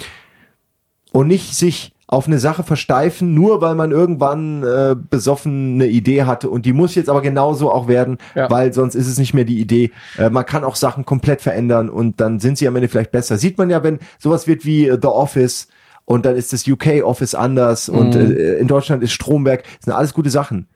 und 1.11 1.27
nicht 1.27 1.55
sich 1.55 1.93
auf 2.07 2.27
eine 2.27 2.37
Sache 2.39 2.63
versteifen, 2.63 3.33
nur 3.33 3.61
weil 3.61 3.73
man 3.75 3.91
irgendwann 3.91 4.61
äh, 4.63 4.95
besoffen 5.09 5.75
eine 5.75 5.87
Idee 5.87 6.23
hatte 6.23 6.49
und 6.49 6.65
die 6.65 6.73
muss 6.73 6.93
jetzt 6.95 7.09
aber 7.09 7.21
genauso 7.21 7.71
auch 7.71 7.87
werden, 7.87 8.17
Ja. 8.35 8.49
weil 8.51 8.73
sonst 8.73 8.93
ist 8.95 9.07
es 9.07 9.17
nicht 9.17 9.33
mehr 9.33 9.43
die 9.45 9.59
Idee. 9.59 9.91
Äh, 10.17 10.29
man 10.29 10.45
kann 10.45 10.63
auch 10.63 10.75
Sachen 10.75 11.05
komplett 11.05 11.41
verändern 11.41 11.89
und 11.89 12.21
dann 12.21 12.39
sind 12.39 12.57
sie 12.59 12.67
am 12.67 12.75
Ende 12.75 12.89
vielleicht 12.89 13.11
besser. 13.11 13.37
Sieht 13.37 13.57
man 13.57 13.69
ja, 13.71 13.83
wenn 13.83 13.99
sowas 14.19 14.45
wird 14.47 14.65
wie 14.65 14.87
äh, 14.87 14.99
The 15.01 15.07
Office 15.07 15.67
und 16.05 16.25
dann 16.27 16.35
ist 16.35 16.53
das 16.53 16.67
UK 16.67 17.03
Office 17.03 17.33
anders 17.33 17.89
und 17.89 18.13
Mhm. 18.13 18.31
äh, 18.37 18.53
in 18.57 18.67
Deutschland 18.67 19.01
ist 19.01 19.11
Stromberg, 19.13 19.63
das 19.63 19.85
sind 19.85 19.93
alles 19.93 20.13
gute 20.13 20.29
Sachen. 20.29 20.67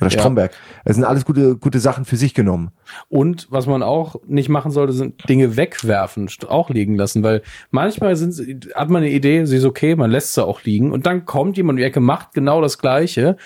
Oder 0.00 0.10
Ja. 0.10 0.18
Stromberg. 0.18 0.52
Das 0.84 0.96
sind 0.96 1.04
alles 1.04 1.24
gute, 1.24 1.56
gute 1.56 1.78
Sachen 1.78 2.04
für 2.04 2.16
sich 2.16 2.34
genommen. 2.34 2.70
Und 3.08 3.46
was 3.50 3.66
man 3.66 3.82
auch 3.82 4.16
nicht 4.26 4.48
machen 4.48 4.70
sollte, 4.70 4.92
sind 4.92 5.28
Dinge 5.28 5.56
wegwerfen, 5.56 6.28
auch 6.48 6.70
liegen 6.70 6.96
lassen, 6.96 7.22
weil 7.22 7.42
manchmal 7.70 8.16
sind, 8.16 8.68
hat 8.74 8.88
man 8.88 9.02
eine 9.02 9.12
Idee, 9.12 9.44
sie 9.46 9.56
ist 9.56 9.64
okay, 9.64 9.96
man 9.96 10.10
lässt 10.10 10.34
sie 10.34 10.44
auch 10.44 10.62
liegen 10.62 10.92
und 10.92 11.06
dann 11.06 11.24
kommt 11.24 11.56
jemand 11.56 11.76
um 11.76 11.78
die 11.78 11.84
Ecke, 11.84 12.00
macht 12.00 12.32
genau 12.34 12.60
das 12.60 12.78
Gleiche, 12.78 13.36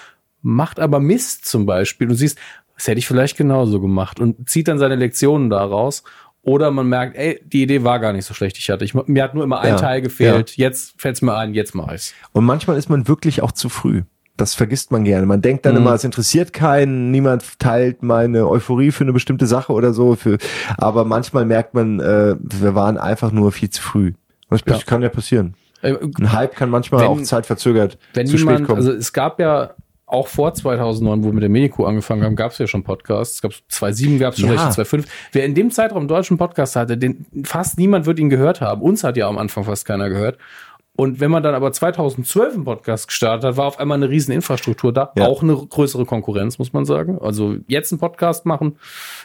macht 0.43 0.81
aber 0.81 1.01
Mist 1.01 1.47
zum 1.47 1.67
Beispiel 1.67 2.09
und 2.09 2.17
siehst, 2.17 2.39
das 2.77 2.89
hätte 2.89 2.99
ich 2.99 3.07
vielleicht 3.07 3.37
genauso 3.37 3.81
gemacht 3.81 4.21
und 4.21 4.49
zieht 4.49 4.69
dann 4.69 4.79
seine 4.79 4.97
Lektionen 4.97 5.51
daraus. 5.51 6.03
Oder 6.43 6.71
man 6.71 6.89
merkt, 6.89 7.17
ey, 7.19 7.39
die 7.45 7.63
Idee 7.65 7.85
war 7.85 7.99
gar 8.01 8.15
nicht 8.15 8.25
so 8.25 8.33
schlecht, 8.33 8.57
ich 8.57 8.71
hatte. 8.71 8.83
Ich, 8.87 8.95
mir 8.95 9.23
hat 9.23 9.35
nur 9.35 9.45
immer 9.45 9.61
ein 9.61 9.73
Ja, 9.73 9.77
Teil 9.77 10.01
gefehlt. 10.01 10.57
Jetzt 10.57 10.95
fällt's 10.97 11.21
mir 11.21 11.37
ein, 11.37 11.53
jetzt 11.53 11.75
mach 11.75 11.93
ich's. 11.93 12.15
Und 12.33 12.47
manchmal 12.47 12.79
ist 12.79 12.89
man 12.89 13.07
wirklich 13.09 13.43
auch 13.43 13.53
zu 13.53 13.69
früh. 13.69 14.05
Das 14.37 14.55
vergisst 14.55 14.91
man 14.91 15.05
gerne. 15.05 15.27
Man 15.27 15.43
denkt 15.43 15.67
dann 15.67 15.75
Mhm. 15.75 15.81
immer, 15.83 15.95
es 15.95 16.05
interessiert 16.05 16.53
keinen, 16.53 17.11
niemand 17.11 17.59
teilt 17.59 18.03
meine 18.03 18.49
Euphorie 18.49 18.91
für 18.91 19.05
eine 19.05 19.13
bestimmte 19.13 19.47
Sache 19.47 19.73
oder 19.73 19.93
so. 19.93 20.15
Für, 20.17 20.39
aber 20.79 21.05
manchmal 21.05 21.45
merkt 21.45 21.75
man, 21.75 22.01
äh, 22.01 22.37
wir 22.41 22.75
waren 22.75 22.97
einfach 22.97 23.33
nur 23.33 23.53
viel 23.53 23.69
zu 23.71 23.83
früh. 23.83 24.13
Das 24.49 24.63
Ja. 24.67 24.79
kann 24.87 25.03
ja 25.03 25.11
passieren. 25.11 25.55
Äh, 25.83 25.95
Ein 26.19 26.33
Hype 26.33 26.57
kann 26.57 26.71
manchmal 26.71 27.03
Wenn- 27.03 27.09
auch 27.09 27.23
zeitverzögert 27.23 27.99
wenn 28.15 28.27
zu 28.27 28.37
spät 28.39 28.49
jemand, 28.51 28.67
kommen. 28.67 28.79
also 28.79 28.93
es 28.93 29.13
gab 29.13 29.41
ja 29.41 29.75
auch 30.07 30.27
vor 30.27 30.53
2009, 30.55 31.23
wo 31.23 31.29
wir 31.29 31.35
mit 31.35 31.43
der 31.45 31.49
Medico 31.51 31.85
angefangen 31.85 32.25
haben, 32.25 32.35
gab 32.35 32.51
es 32.51 32.59
ja 32.59 32.67
schon 32.67 32.83
Podcasts. 32.83 33.37
Es 33.37 33.43
gab 33.43 33.53
2007 33.69 34.19
gab 34.19 34.33
es 34.33 34.41
schon 34.41 34.49
Ja. 34.49 34.57
welche, 34.57 34.71
2005. 34.71 35.07
Wer 35.33 35.45
in 35.45 35.55
dem 35.55 35.71
Zeitraum 35.71 35.99
einen 36.01 36.09
deutschen 36.09 36.37
Podcast 36.37 36.75
hatte, 36.75 36.99
den 36.99 37.27
fast 37.45 37.79
niemand 37.79 38.07
wird 38.07 38.19
ihn 38.19 38.29
gehört 38.29 38.61
haben. 38.61 38.83
Uns 38.83 39.05
hat 39.05 39.17
ja 39.17 39.29
am 39.29 39.39
Anfang 39.39 39.63
fast 39.65 39.85
keiner 39.87 40.09
gehört. 40.09 40.37
Und 41.01 41.19
wenn 41.19 41.31
man 41.31 41.43
dann 41.43 41.55
aber 41.55 41.73
2012 41.73 42.53
einen 42.57 42.65
Podcast 42.65 43.09
gestartet 43.09 43.45
hat, 43.49 43.57
war 43.57 43.65
auf 43.65 43.81
einmal 43.81 43.97
eine 43.97 44.11
riesen 44.11 44.33
Infrastruktur 44.33 44.93
da. 44.93 45.11
Ja. 45.17 45.29
Auch 45.29 45.43
eine 45.43 45.57
größere 45.57 46.05
Konkurrenz, 46.05 46.59
muss 46.59 46.75
man 46.75 46.85
sagen. 46.85 47.19
Also 47.19 47.57
jetzt 47.69 47.91
einen 47.91 47.99
Podcast 47.99 48.45
machen, 48.45 48.77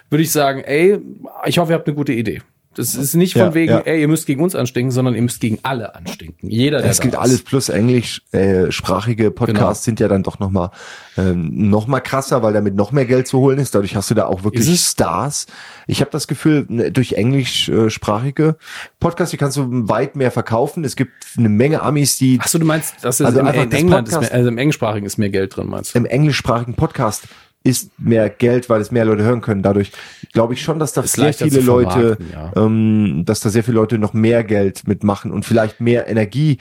würde 0.09 0.23
ich 0.23 0.31
sagen, 0.31 0.61
ey, 0.61 1.01
ich 1.45 1.57
hoffe, 1.57 1.73
ihr 1.73 1.75
habt 1.75 1.85
eine 1.85 1.95
gute 1.97 2.13
Idee. 2.13 2.41
Das 2.75 2.93
ist 2.95 3.15
nicht 3.15 3.33
von 3.33 3.41
Ja, 3.41 3.53
wegen, 3.53 3.71
ja. 3.71 3.79
ey, 3.79 4.01
ihr 4.01 4.07
müsst 4.07 4.25
gegen 4.27 4.41
uns 4.43 4.53
anstinken, 4.55 4.91
sondern 4.91 5.15
ihr 5.15 5.21
müsst 5.21 5.39
gegen 5.41 5.59
alle 5.63 5.95
anstinken. 5.95 6.49
Jeder, 6.49 6.81
der 6.81 6.91
es 6.91 6.99
gibt 7.01 7.13
ist. 7.15 7.19
alles 7.19 7.41
plus 7.43 7.69
englischsprachige 7.69 9.31
Podcasts 9.31 9.55
Genau. 9.55 9.73
sind 9.73 9.99
ja 9.99 10.07
dann 10.07 10.23
doch 10.23 10.39
noch 10.39 10.49
mal 10.51 10.71
ähm, 11.17 11.69
noch 11.69 11.87
mal 11.87 12.01
krasser, 12.01 12.43
weil 12.43 12.51
damit 12.53 12.75
noch 12.75 12.91
mehr 12.91 13.05
Geld 13.05 13.27
zu 13.27 13.39
holen 13.39 13.57
ist. 13.59 13.73
Dadurch 13.73 13.95
hast 13.95 14.09
du 14.11 14.15
da 14.15 14.25
auch 14.25 14.43
wirklich 14.43 14.67
Ist? 14.69 14.91
Stars. 14.91 15.45
Ich 15.87 16.01
habe 16.01 16.11
das 16.11 16.27
Gefühl, 16.27 16.65
ne, 16.67 16.91
durch 16.91 17.13
englischsprachige 17.13 18.57
Podcasts, 18.99 19.31
die 19.31 19.37
kannst 19.37 19.55
du 19.57 19.65
weit 19.87 20.15
mehr 20.15 20.31
verkaufen. 20.31 20.83
Es 20.83 20.95
gibt 20.95 21.13
eine 21.37 21.49
Menge 21.49 21.81
Amis, 21.81 22.17
die 22.17 22.39
Achso, 22.41 22.57
du 22.59 22.65
meinst, 22.65 22.95
dass 23.03 23.19
es 23.19 23.25
Also 23.25 23.39
im, 23.39 23.47
einfach 23.47 23.63
in 23.63 23.69
das 23.69 23.79
England 23.79 24.07
ist 24.07 24.13
Podcast- 24.13 24.31
mehr, 24.31 24.37
also 24.39 24.49
im 24.49 24.57
englischsprachigen 24.57 25.05
ist 25.05 25.17
mehr 25.17 25.29
Geld 25.29 25.55
drin, 25.55 25.67
meinst 25.67 25.95
du? 25.95 25.99
im 25.99 26.05
englischsprachigen 26.05 26.73
Podcast 26.75 27.23
ist 27.65 27.89
mehr 27.99 28.29
Geld, 28.29 28.69
weil 28.69 28.79
es 28.79 28.91
mehr 28.91 29.03
Leute 29.05 29.23
hören 29.23 29.41
können. 29.41 29.61
Dadurch 29.63 29.91
glaube 30.33 30.53
ich 30.53 30.61
schon, 30.61 30.79
dass 30.79 30.93
da 30.93 31.01
Ist 31.01 31.13
sehr 31.15 31.33
viele 31.33 31.59
Leute, 31.61 32.17
ja. 32.31 32.51
ähm, 32.55 33.23
dass 33.25 33.39
da 33.41 33.49
sehr 33.49 33.63
viele 33.63 33.75
Leute 33.75 33.97
noch 33.97 34.13
mehr 34.13 34.43
Geld 34.43 34.87
mitmachen 34.87 35.31
und 35.31 35.43
vielleicht 35.45 35.81
mehr 35.81 36.07
Energie 36.07 36.59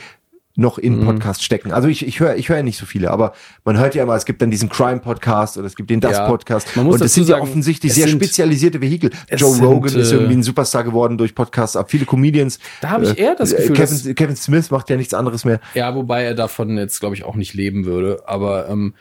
noch 0.57 0.79
in 0.79 1.01
Mhm. 1.01 1.05
Podcasts 1.07 1.43
stecken. 1.43 1.73
Also 1.73 1.89
ich, 1.89 2.07
ich 2.07 2.21
höre 2.21 2.37
ich 2.37 2.49
höre 2.49 2.59
ja 2.59 2.63
nicht 2.63 2.79
so 2.79 2.87
viele, 2.87 3.11
aber 3.11 3.33
man 3.65 3.77
hört 3.77 3.97
ja 3.97 4.05
immer, 4.05 4.15
es 4.15 4.25
gibt 4.25 4.41
dann 4.41 4.53
diesen 4.53 4.69
Crime-Podcast 4.69 5.59
oder 5.59 5.67
es 5.67 5.75
gibt 5.75 5.91
den 5.91 6.01
Ja. 6.01 6.11
Das-Podcast. 6.11 6.77
Man 6.77 6.87
muss 6.87 6.95
Und 6.95 7.01
das 7.03 7.13
sind 7.13 7.25
ja 7.29 7.35
sagen, 7.35 7.43
offensichtlich 7.43 7.91
es 7.91 7.97
sehr 7.97 8.07
sind- 8.07 8.23
spezialisierte 8.23 8.81
Vehikel. 8.81 9.11
Joe 9.31 9.53
sind, 9.53 9.65
Rogan 9.65 9.97
ist 9.97 10.13
äh, 10.13 10.15
irgendwie 10.15 10.35
ein 10.35 10.43
Superstar 10.45 10.85
geworden 10.85 11.19
durch 11.19 11.35
Podcasts, 11.35 11.75
aber 11.75 11.89
viele 11.89 12.07
Comedians. 12.07 12.61
Da 12.81 12.91
habe 12.91 13.05
ich 13.05 13.19
äh, 13.19 13.23
eher 13.25 13.35
das 13.35 13.53
äh, 13.53 13.57
Gefühl, 13.57 13.77
dass- 13.77 14.03
Kevin, 14.05 14.15
Kevin 14.15 14.37
Smith 14.37 14.71
macht 14.71 14.89
ja 14.91 14.97
nichts 14.97 15.13
anderes 15.13 15.45
mehr. 15.45 15.59
Ja, 15.75 15.93
wobei 15.97 16.23
er 16.23 16.35
davon 16.35 16.79
jetzt, 16.79 17.01
glaube 17.01 17.17
ich, 17.17 17.25
auch 17.25 17.35
nicht 17.35 17.53
leben 17.55 17.85
würde. 17.85 18.23
Aber 18.27 18.69
ähm, 18.69 18.95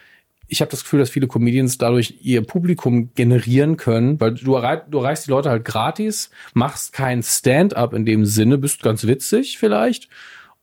ich 0.54 0.62
habe 0.62 0.70
das 0.70 0.84
Gefühl, 0.84 1.00
dass 1.00 1.10
viele 1.10 1.28
Comedians 1.28 1.80
dadurch 1.80 2.20
ihr 2.22 2.44
Publikum 2.44 3.10
generieren 3.16 3.76
können, 3.76 4.22
weil 4.22 4.36
du, 4.36 4.54
errei 4.54 4.76
du 4.78 5.00
erreichst 5.00 5.26
die 5.26 5.32
Leute 5.32 5.50
halt 5.50 5.66
gratis, 5.66 6.30
machst 6.54 6.94
kein 6.94 7.24
Stand-up 7.24 7.94
in 7.94 8.06
dem 8.06 8.24
Sinne, 8.26 8.60
bist 8.60 8.84
ganz 8.84 9.08
witzig 9.08 9.58
vielleicht. 9.58 10.10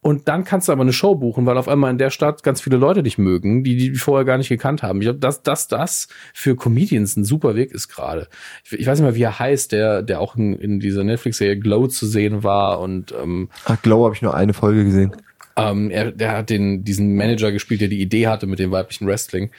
Und 0.01 0.29
dann 0.29 0.45
kannst 0.45 0.69
du 0.69 0.73
aber 0.73 0.83
eine 0.83 0.93
Show 0.93 1.17
buchen, 1.17 1.45
weil 1.45 1.59
auf 1.59 1.67
einmal 1.67 1.91
in 1.91 1.99
der 1.99 2.11
Stadt 2.11 2.45
ganz 2.45 2.61
viele 2.61 2.77
Leute 2.77 3.03
dich 3.03 3.19
mögen, 3.19 3.65
die 3.65 3.77
die 3.77 3.95
vorher 3.97 4.25
gar 4.25 4.39
nicht 4.39 4.49
gekannt 4.49 4.85
haben. 4.85 5.01
Ich 5.01 5.07
glaube, 5.07 5.19
dass 5.19 5.43
das, 5.43 5.67
das 5.67 6.07
für 6.33 6.55
Comedians 6.55 7.17
ein 7.17 7.25
super 7.25 7.57
Weg 7.57 7.73
ist 7.73 7.89
gerade. 7.89 8.29
Ich, 8.65 8.73
ich 8.73 8.87
weiß 8.87 9.01
nicht 9.01 9.07
mehr, 9.07 9.17
wie 9.17 9.25
er 9.25 9.41
heißt, 9.41 9.73
der, 9.73 10.03
der 10.03 10.21
auch 10.21 10.37
in, 10.37 10.55
in 10.55 10.79
dieser 10.79 11.03
Netflix-Serie 11.03 11.59
Glow 11.59 11.89
zu 11.89 12.07
sehen 12.07 12.45
war 12.45 12.81
und 12.81 13.13
ähm, 13.21 13.51
Ach, 13.65 13.83
Glow 13.83 14.05
habe 14.05 14.15
ich 14.15 14.23
nur 14.23 14.35
eine 14.35 14.55
Folge 14.55 14.85
gesehen. 14.85 15.17
ähm, 15.57 15.91
er, 15.91 16.13
der 16.13 16.39
hat 16.39 16.51
den, 16.51 16.85
diesen 16.85 17.17
Manager 17.17 17.53
gespielt, 17.53 17.81
der 17.81 17.89
die 17.89 18.01
Idee 18.01 18.29
hatte 18.29 18.47
mit 18.47 18.59
dem 18.59 18.71
weiblichen 18.71 19.07
Wrestling. 19.07 19.51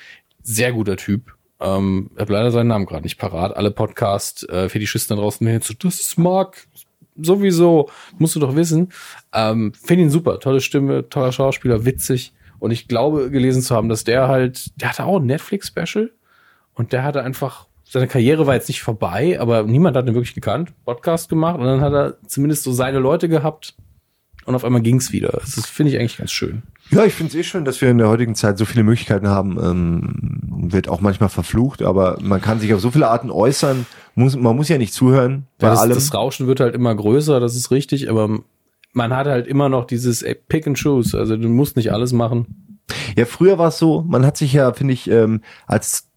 Sehr 0.43 0.71
guter 0.73 0.97
Typ. 0.97 1.33
Ähm, 1.59 2.09
ich 2.15 2.21
habe 2.21 2.33
leider 2.33 2.51
seinen 2.51 2.67
Namen 2.67 2.85
gerade 2.85 3.03
nicht 3.03 3.17
parat. 3.17 3.55
Alle 3.55 3.71
Podcast-Fetischisten 3.71 5.15
da 5.15 5.21
draußen 5.21 5.47
jetzt 5.47 5.67
so, 5.67 5.73
das 5.73 5.99
ist 5.99 6.17
Mark. 6.17 6.67
Sowieso, 7.21 7.89
musst 8.17 8.35
du 8.35 8.39
doch 8.39 8.55
wissen. 8.55 8.91
Ähm, 9.33 9.73
Finde 9.73 10.03
ihn 10.05 10.09
super. 10.09 10.39
Tolle 10.39 10.61
Stimme, 10.61 11.07
toller 11.09 11.31
Schauspieler, 11.31 11.85
witzig. 11.85 12.33
Und 12.59 12.71
ich 12.71 12.87
glaube, 12.87 13.29
gelesen 13.29 13.61
zu 13.61 13.75
haben, 13.75 13.89
dass 13.89 14.03
der 14.03 14.27
halt, 14.27 14.71
der 14.79 14.89
hatte 14.89 15.05
auch 15.05 15.19
ein 15.19 15.25
Netflix-Special. 15.25 16.11
Und 16.73 16.93
der 16.93 17.03
hatte 17.03 17.21
einfach, 17.21 17.67
seine 17.83 18.07
Karriere 18.07 18.47
war 18.47 18.55
jetzt 18.55 18.69
nicht 18.69 18.81
vorbei, 18.81 19.39
aber 19.39 19.63
niemand 19.63 19.97
hat 19.97 20.07
ihn 20.07 20.13
wirklich 20.15 20.33
gekannt. 20.33 20.71
Podcast 20.85 21.29
gemacht 21.29 21.59
und 21.59 21.65
dann 21.65 21.81
hat 21.81 21.93
er 21.93 22.17
zumindest 22.27 22.63
so 22.63 22.71
seine 22.71 22.99
Leute 22.99 23.29
gehabt. 23.29 23.75
Und 24.45 24.55
auf 24.55 24.63
einmal 24.63 24.81
ging's 24.81 25.11
wieder. 25.11 25.29
Das 25.29 25.67
finde 25.67 25.91
ich 25.91 25.99
eigentlich 25.99 26.17
ganz 26.17 26.31
schön. 26.31 26.63
Ja, 26.91 27.05
ich 27.05 27.13
finde 27.13 27.29
es 27.31 27.35
eh 27.35 27.43
schön, 27.43 27.65
dass 27.65 27.81
wir 27.81 27.89
in 27.89 27.97
der 27.97 28.09
heutigen 28.09 28.35
Zeit 28.35 28.57
so 28.57 28.65
viele 28.65 28.83
Möglichkeiten 28.83 29.27
haben. 29.27 29.57
Ähm, 29.61 30.69
wird 30.71 30.89
auch 30.89 31.01
manchmal 31.01 31.29
verflucht, 31.29 31.81
aber 31.81 32.17
man 32.21 32.41
kann 32.41 32.59
sich 32.59 32.73
auf 32.73 32.81
so 32.81 32.91
viele 32.91 33.07
Arten 33.09 33.31
äußern 33.31 33.85
muss, 34.15 34.35
man 34.35 34.55
muss 34.55 34.69
ja 34.69 34.77
nicht 34.77 34.93
zuhören 34.93 35.47
bei 35.57 35.67
Ja, 35.67 35.71
das, 35.71 35.79
allem. 35.81 35.93
das 35.93 36.13
Rauschen 36.13 36.47
wird 36.47 36.59
halt 36.59 36.75
immer 36.75 36.93
größer, 36.93 37.39
das 37.39 37.55
ist 37.55 37.71
richtig, 37.71 38.09
aber 38.09 38.39
man 38.93 39.15
hat 39.15 39.27
halt 39.27 39.47
immer 39.47 39.69
noch 39.69 39.85
dieses 39.85 40.21
ey, 40.21 40.35
Pick 40.35 40.67
and 40.67 40.77
Choose. 40.77 41.17
Also 41.17 41.37
du 41.37 41.47
musst 41.47 41.77
nicht 41.77 41.93
alles 41.93 42.11
machen. 42.11 42.77
Ja, 43.17 43.25
früher 43.25 43.57
war 43.57 43.69
es 43.69 43.77
so, 43.77 44.03
man 44.07 44.25
hat 44.25 44.35
sich 44.35 44.53
ja, 44.53 44.73
finde 44.73 44.93
ich, 44.93 45.09
ähm, 45.09 45.41
als 45.65 46.07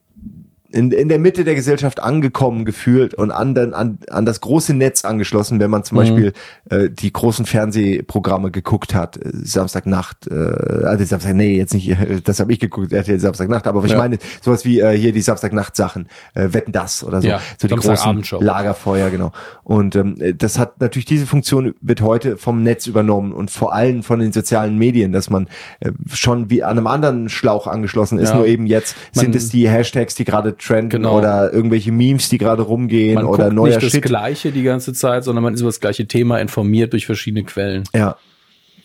in, 0.75 0.91
in 0.91 1.09
der 1.09 1.19
Mitte 1.19 1.45
der 1.45 1.55
Gesellschaft 1.55 2.03
angekommen 2.03 2.65
gefühlt 2.65 3.15
und 3.15 3.31
an, 3.31 3.55
den, 3.55 3.73
an, 3.75 3.99
an 4.11 4.27
das 4.27 4.41
große 4.41 4.75
Netz 4.75 5.05
angeschlossen, 5.05 5.61
wenn 5.61 5.71
man 5.71 5.85
zum 5.85 5.95
Mhm. 5.97 6.01
Beispiel 6.01 6.33
äh, 6.71 6.91
die 6.91 7.13
großen 7.13 7.47
Fernsehprogramme 7.47 8.51
geguckt 8.51 8.95
hat, 8.95 9.17
äh, 9.17 9.31
Samstagnacht, 9.33 10.27
äh, 10.29 10.35
also 10.35 11.05
Samstag, 11.05 11.35
nee, 11.35 11.57
jetzt 11.57 11.75
nicht, 11.75 11.89
äh, 11.91 12.21
das 12.23 12.41
habe 12.41 12.53
ich 12.53 12.59
geguckt, 12.61 12.93
RTL 12.93 13.21
Samstagnacht, 13.21 13.67
aber 13.67 13.83
was 13.83 13.91
Ja. 13.91 13.97
ich 13.97 14.03
meine, 14.03 14.19
sowas 14.43 14.65
wie 14.65 14.81
äh, 14.81 14.97
hier 14.97 15.13
die 15.13 15.21
Samstagnacht-Sachen, 15.23 16.09
äh, 16.35 16.49
Wetten 16.53 16.73
das 16.73 17.05
oder 17.05 17.23
so, 17.23 17.29
Ja, 17.29 17.41
so 17.59 17.69
die 17.69 17.75
großen. 17.77 18.23
Lagerfeuer, 18.41 19.11
genau. 19.11 19.33
Und 19.63 19.95
ähm, 19.97 20.17
das 20.37 20.59
hat 20.59 20.81
natürlich 20.81 21.05
diese 21.07 21.27
Funktion 21.27 21.75
wird 21.81 22.01
heute 22.01 22.37
vom 22.37 22.63
Netz 22.63 22.87
übernommen 22.87 23.33
und 23.33 23.51
vor 23.51 23.73
allem 23.75 24.03
von 24.03 24.19
den 24.19 24.33
sozialen 24.33 24.77
Medien, 24.77 25.13
dass 25.13 25.31
man 25.31 25.47
äh, 25.81 25.93
schon 26.13 26.51
wie 26.51 26.63
an 26.63 26.77
einem 26.79 26.87
anderen 26.87 27.29
Schlauch 27.29 27.67
angeschlossen 27.67 28.19
ist, 28.19 28.31
Ja. 28.31 28.37
nur 28.37 28.47
eben 28.47 28.67
jetzt 28.67 28.97
Man- 29.15 29.25
sind 29.27 29.35
es 29.37 29.49
die 29.51 29.69
Hashtags, 29.69 30.15
die 30.15 30.25
gerade 30.25 30.57
trenden 30.65 31.03
Genau. 31.03 31.19
oder 31.19 31.53
irgendwelche 31.53 31.93
Memes, 31.93 32.29
die 32.29 32.39
gerade 32.39 32.63
rumgehen 32.63 33.15
Man 33.17 33.25
oder 33.27 33.45
guckt 33.45 33.55
neuer 33.57 33.67
nicht 33.75 33.83
das 33.83 33.93
Shit. 33.93 34.03
Gleiche 34.03 34.53
die 34.53 34.63
ganze 34.63 34.93
Zeit, 34.93 35.25
sondern 35.25 35.43
man 35.45 35.55
ist 35.55 35.61
über 35.61 35.69
das 35.69 35.81
gleiche 35.81 36.07
Thema 36.07 36.39
informiert 36.39 36.93
durch 36.93 37.07
verschiedene 37.07 37.45
Quellen. 37.45 37.85
Ja. 37.95 38.17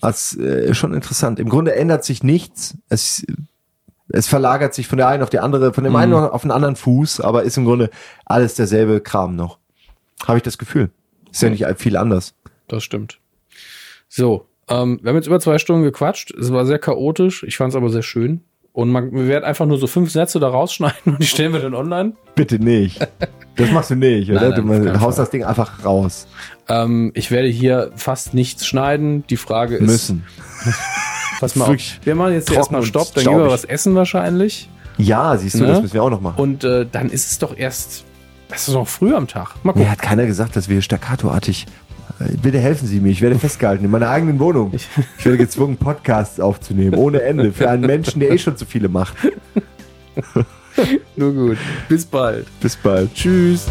Das 0.01 0.35
äh, 0.38 0.74
schon 0.74 0.93
interessant. 0.93 1.40
Im 1.40 1.49
Grunde 1.49 1.75
ändert 1.75 2.03
sich 2.06 2.24
nichts. 2.24 2.77
Es 2.90 3.25
es 4.11 4.27
verlagert 4.27 4.74
sich 4.74 4.88
von 4.88 4.98
der 4.98 5.08
einen 5.08 5.22
auf 5.22 5.30
die 5.30 5.38
andere, 5.40 5.72
von 5.72 5.83
dem 5.83 5.95
einen 5.95 6.14
Mhm. 6.14 6.17
auf 6.17 6.41
den 6.41 6.49
anderen 6.51 6.75
Fuß, 6.75 7.22
aber 7.22 7.43
ist 7.43 7.58
im 7.58 7.66
Grunde 7.66 7.91
alles 8.25 8.56
derselbe 8.56 9.01
Kram 9.01 9.35
noch. 9.35 9.59
Habe 10.27 10.38
ich 10.40 10.43
das 10.43 10.58
Gefühl. 10.58 10.90
Ist 11.32 11.43
ja 11.43 11.49
nicht 11.51 11.64
viel 11.77 11.95
anders. 11.95 12.33
Das 12.67 12.83
stimmt. 12.83 13.19
So, 14.08 14.48
ähm, 14.67 14.99
wir 15.03 15.09
haben 15.09 15.16
jetzt 15.16 15.27
über 15.27 15.40
zwei 15.40 15.59
Stunden 15.59 15.83
gequatscht. 15.83 16.32
Es 16.32 16.51
war 16.51 16.66
sehr 16.66 16.80
chaotisch. 16.80 17.43
Ich 17.43 17.58
fand 17.58 17.72
es 17.72 17.75
aber 17.75 17.90
sehr 17.90 18.01
schön. 18.01 18.41
Und 18.80 18.91
man, 18.91 19.11
wir 19.11 19.27
werden 19.27 19.43
einfach 19.43 19.66
nur 19.66 19.77
so 19.77 19.88
fünf 19.88 20.09
Sätze 20.09 20.40
da 20.40 20.48
rausschneiden 20.48 20.98
und 21.06 21.22
die 21.22 21.27
stellen 21.27 21.51
wir 21.51 21.59
dann 21.59 21.74
online. 21.74 22.14
Bitte 22.35 22.59
nicht. 22.59 23.06
Das 23.58 23.72
machst 23.72 23.90
du 23.90 23.95
nicht, 23.95 24.32
oder? 24.32 24.51
Nein, 24.51 24.66
nein, 24.66 24.93
du 24.93 25.01
haust 25.01 25.19
das 25.19 25.30
Ding 25.32 25.43
einfach 25.43 25.83
raus. 25.83 26.27
Ähm, 26.69 27.11
ich 27.14 27.30
werde 27.30 27.49
hier 27.49 27.91
fast 27.98 28.33
nichts 28.33 28.66
schneiden. 28.66 29.25
Die 29.30 29.35
Frage 29.35 29.75
ist, 29.75 29.85
Müssen. 29.85 30.25
pass 31.41 31.58
mal 31.58 31.66
auf. 31.66 31.75
Wir 32.06 32.16
machen 32.16 32.32
jetzt 32.32 32.49
erstmal 32.49 32.82
Stopp, 32.83 33.14
dann 33.16 33.25
gehen 33.25 33.38
wir 33.38 33.48
was 33.48 33.66
essen 33.66 33.95
wahrscheinlich. 33.95 34.69
Ja, 34.98 35.35
siehst 35.35 35.56
du, 35.56 35.64
Ne? 35.64 35.67
das 35.67 35.82
müssen 35.82 35.93
wir 35.95 36.03
auch 36.03 36.09
noch 36.09 36.22
machen. 36.22 36.41
Und 36.41 36.64
äh, 36.64 36.85
dann 36.90 37.09
ist 37.09 37.30
es 37.33 37.38
doch 37.38 37.58
erst, 37.58 38.06
das 38.48 38.69
ist 38.69 38.74
noch 38.74 38.88
früh 38.88 39.14
am 39.14 39.27
Tag. 39.27 39.56
Mal 39.64 39.74
gucken. 39.74 39.88
Mir 39.88 39.91
hat 39.91 40.01
keiner 40.01 40.25
gesagt, 40.25 40.56
dass 40.56 40.69
wir 40.69 40.82
staccatoartig. 40.82 41.66
Äh, 42.19 42.35
Bitte 42.41 42.59
helfen 42.59 42.88
Sie 42.88 42.99
mir, 42.99 43.09
ich 43.09 43.22
werde 43.22 43.38
festgehalten 43.38 43.85
in 43.85 43.91
meiner 43.91 44.09
eigenen 44.09 44.39
Wohnung. 44.39 44.72
Ich 44.73 44.88
werde 45.25 45.38
gezwungen, 45.38 45.77
Podcasts 45.77 46.39
aufzunehmen, 46.39 46.95
ohne 46.95 47.22
Ende, 47.22 47.51
für 47.51 47.69
einen 47.69 47.85
Menschen, 47.85 48.19
der 48.19 48.31
eh 48.31 48.38
schon 48.38 48.57
zu 48.57 48.65
viele 48.65 48.89
macht. 48.89 49.15
Nur 51.15 51.33
gut. 51.33 51.57
Bis 51.88 52.06
bald. 52.06 52.48
Bis 52.61 52.75
bald. 52.75 53.14
Tschüss. 53.14 53.67